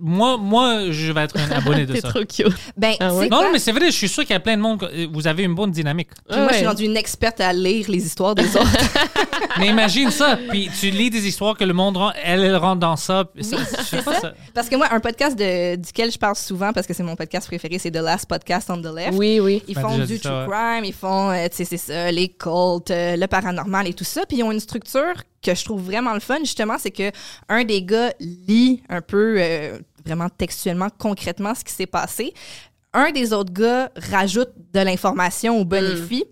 moi, 0.00 0.36
moi, 0.36 0.90
je 0.90 1.12
vais 1.12 1.22
être 1.22 1.36
un 1.38 1.50
abonné 1.52 1.86
de 1.86 1.92
T'es 1.94 2.00
ça. 2.00 2.08
trop 2.08 2.20
cute. 2.24 2.52
Ben, 2.76 2.94
Ah 3.00 3.14
ouais? 3.14 3.24
c'est 3.24 3.28
Non, 3.30 3.36
quoi? 3.38 3.46
non, 3.46 3.52
mais 3.52 3.58
c'est 3.58 3.72
vrai, 3.72 3.86
je 3.86 3.96
suis 3.96 4.08
sûr 4.08 4.24
qu'il 4.24 4.32
y 4.32 4.36
a 4.36 4.40
plein 4.40 4.56
de 4.56 4.62
monde. 4.62 4.80
que- 4.80 5.06
Vous 5.12 5.26
avez 5.26 5.42
une 5.44 5.54
bonne 5.54 5.70
dynamique. 5.70 6.08
Puis 6.28 6.38
moi, 6.38 6.48
je 6.50 6.54
suis 6.54 6.62
Ouais. 6.62 6.68
rendue 6.68 6.84
une 6.84 6.96
experte 6.96 7.40
à 7.40 7.52
lire 7.52 7.86
les 7.88 8.04
histoires 8.04 8.34
des 8.34 8.56
autres. 8.56 8.66
Mais 9.58 9.68
imagine 9.68 10.10
ça, 10.10 10.38
puis 10.50 10.70
tu 10.78 10.90
lis 10.90 11.10
des 11.10 11.26
histoires 11.26 11.56
que 11.56 11.64
le 11.64 11.72
monde 11.72 11.96
rend, 11.96 12.12
elle, 12.24 12.42
elle 12.44 12.56
rentre 12.56 12.80
dans 12.80 12.96
ça. 12.96 13.24
puis 13.34 13.44
ça- 13.44 13.56
je 13.78 13.84
sais 13.84 14.02
pas 14.02 14.20
ça. 14.20 14.32
parce 14.54 14.68
que 14.68 14.76
moi, 14.76 14.88
un 14.90 15.00
podcast 15.00 15.36
de, 15.38 15.76
duquel 15.76 16.10
je 16.12 16.18
parle 16.18 16.36
souvent, 16.36 16.72
parce 16.72 16.86
que 16.86 16.94
c'est 16.94 17.02
mon 17.02 17.16
podcast 17.16 17.46
préféré, 17.46 17.78
c'est 17.78 17.90
The 17.90 17.96
Last 17.96 18.26
Podcast 18.26 18.70
on 18.70 18.80
the 18.80 18.94
Left. 18.94 19.14
Oui, 19.18 19.40
oui. 19.40 19.62
Ils 19.68 19.74
Ben, 19.74 19.82
font 19.82 19.90
déjà 19.90 20.06
du 20.06 20.12
dit 20.14 20.18
ça, 20.22 20.28
true 20.30 20.38
ouais. 20.52 20.56
crime, 20.74 20.84
ils 20.84 20.92
font, 20.94 21.30
euh, 21.30 21.46
tu 21.48 21.56
sais, 21.56 21.64
c'est 21.64 21.76
ça, 21.76 22.10
les 22.12 22.28
cultes, 22.28 22.90
euh, 22.90 23.16
le 23.16 23.26
paranormal 23.26 23.86
et 23.88 23.94
tout 23.94 24.04
ça. 24.04 24.22
Puis 24.26 24.38
ils 24.38 24.42
ont 24.42 24.52
une 24.52 24.60
structure 24.60 25.14
que 25.42 25.54
je 25.54 25.64
trouve 25.64 25.82
vraiment 25.82 26.14
le 26.14 26.20
fun, 26.20 26.38
justement, 26.40 26.76
c'est 26.78 26.90
que 26.90 27.10
un 27.48 27.64
des 27.64 27.82
gars 27.82 28.12
lit 28.20 28.82
un 28.88 29.00
peu, 29.00 29.36
euh, 29.38 29.78
vraiment 30.04 30.28
textuellement, 30.28 30.88
concrètement, 30.98 31.54
ce 31.54 31.64
qui 31.64 31.72
s'est 31.72 31.86
passé. 31.86 32.32
Un 32.92 33.12
des 33.12 33.32
autres 33.32 33.52
gars 33.52 33.90
rajoute 33.96 34.50
de 34.72 34.80
l'information 34.80 35.56
Mm. 35.58 35.60
au 35.60 35.64
bonifie. 35.64 36.24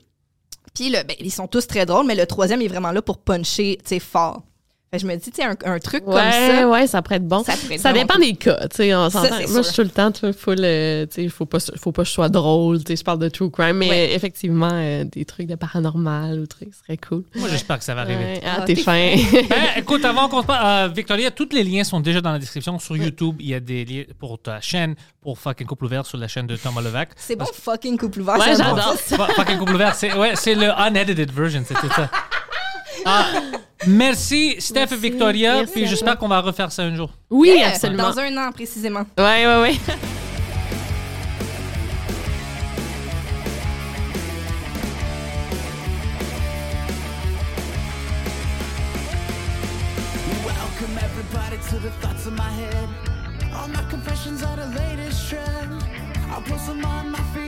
Puis 0.75 0.91
là, 0.91 1.03
ben, 1.05 1.17
ils 1.21 1.33
sont 1.33 1.47
tous 1.47 1.67
très 1.67 1.87
drôles, 1.87 2.07
mais 2.07 2.15
le 2.15 2.27
troisième 2.27 2.61
est 2.63 2.69
vraiment 2.69 2.93
là 2.93 3.03
pour 3.03 3.19
puncher, 3.19 3.79
tu 3.83 3.89
sais, 3.89 3.99
fort. 3.99 4.43
Fait 4.91 4.99
je 4.99 5.07
me 5.07 5.15
dis, 5.17 5.31
tu 5.31 5.43
sais, 5.43 5.45
un, 5.45 5.55
un 5.67 5.79
truc 5.81 6.03
comme 6.07 6.15
Ouais, 6.15 6.31
ça. 6.61 6.67
ouais, 6.67 6.87
ça 6.87 7.03
pourrait 7.03 7.17
être 7.17 7.29
bon. 7.29 7.45
Ça 7.79 7.93
dépend 7.93 8.19
des 8.19 8.35
cas, 8.35 8.57
tu 8.69 8.77
sais, 8.77 8.95
on 8.95 9.11
s'entend. 9.11 9.37
Moi, 9.37 9.47
sûr. 9.47 9.57
je 9.59 9.63
suis 9.69 9.75
tout 9.77 9.83
le 9.83 9.91
temps, 9.91 10.11
tu 10.11 10.21
sais, 10.21 10.33
full, 10.33 10.57
euh, 10.61 11.05
tu 11.05 11.25
sais, 11.25 11.29
faut 11.29 11.45
pas, 11.45 11.59
faut 11.77 11.93
pas 11.93 12.03
que 12.05 12.09
je 12.09 12.15
sois 12.15 12.31
drôle, 12.31 12.79
tu 12.83 12.93
sais, 12.93 12.97
je 12.97 13.05
parle 13.05 13.19
de 13.19 13.29
true 13.29 13.51
crime, 13.51 13.77
mais 13.77 13.91
Ouais. 13.91 14.15
effectivement, 14.15 14.71
euh, 14.73 15.05
des 15.05 15.27
trucs 15.27 15.47
de 15.47 15.57
paranormal 15.57 16.41
ou 16.41 16.47
trucs, 16.47 16.73
ce 16.73 16.81
serait 16.81 16.97
cool. 16.97 17.25
Moi, 17.35 17.49
j'espère 17.51 17.79
que 17.79 17.85
ça 17.85 17.95
va 17.95 18.01
arriver. 18.03 18.25
Ouais. 18.25 18.41
Ah, 18.47 18.59
Ah, 18.61 18.65
t'es 18.65 18.77
fin. 18.77 19.15
Ben, 19.49 19.57
écoute, 19.77 20.05
avant 20.07 20.29
qu'on 20.29 20.41
se 20.41 20.47
parle, 20.47 20.89
euh, 20.89 20.93
Victoria, 20.95 21.31
tous 21.31 21.49
les 21.53 21.65
liens 21.65 21.85
sont 21.85 22.01
déjà 22.01 22.21
dans 22.23 22.33
la 22.33 22.39
description. 22.39 22.79
Sur 22.79 22.97
YouTube, 22.97 23.37
il 23.41 23.49
y 23.49 23.55
a 23.55 23.61
des 23.61 23.85
liens 23.85 24.05
pour 24.19 24.41
ta 24.41 24.61
chaîne, 24.63 24.95
pour 25.21 25.39
Fucking 25.39 25.67
Couple 25.67 25.85
Ouvert 25.85 26.07
sur 26.07 26.17
la 26.17 26.29
chaîne 26.29 26.47
de 26.47 26.57
Thomas 26.57 26.81
Levac. 26.81 27.11
C'est 27.17 27.37
bon, 27.37 27.45
fucking 27.53 27.99
couple 27.99 28.21
ouvert. 28.21 28.39
Ouais, 28.39 28.57
bon 28.57 28.65
j'adore 28.65 28.97
Fucking 29.37 29.59
Couple 29.59 29.75
Ouvert, 29.75 29.95
c'est 29.95 30.15
ouais, 30.15 30.33
c'est 30.35 30.55
le 30.55 30.69
unedited 30.79 31.31
version, 31.31 31.63
c'est 31.67 31.75
tout 31.75 31.91
ça. 31.95 32.11
Ah, 33.05 33.27
Merci, 33.87 34.57
Steph 34.59 34.75
Merci. 34.91 34.95
et 34.95 34.99
Victoria. 34.99 35.55
Merci 35.57 35.73
puis 35.73 35.85
à 35.85 35.87
j'espère 35.87 36.13
toi. 36.15 36.17
qu'on 36.21 36.29
va 36.29 36.41
refaire 36.41 36.73
ça 36.73 36.83
un 36.83 36.95
jour. 36.95 37.11
Oui, 37.31 37.53
Yeah, 37.57 37.69
absolument. 37.69 38.11
Dans 38.11 38.19
un 38.19 38.37
an, 38.37 38.53
précisément. 38.53 39.05
My 52.31 52.51
head. 52.51 52.89
All 53.55 53.69
my 53.69 53.83
confessions 53.89 54.43
are 54.43 54.55
the 54.57 54.67
latest 54.67 55.31
trend. 55.31 55.83
I'll 56.31 56.43
post 56.43 56.67
them 56.67 56.85
on 56.85 57.11
my 57.11 57.19
feed 57.33 57.48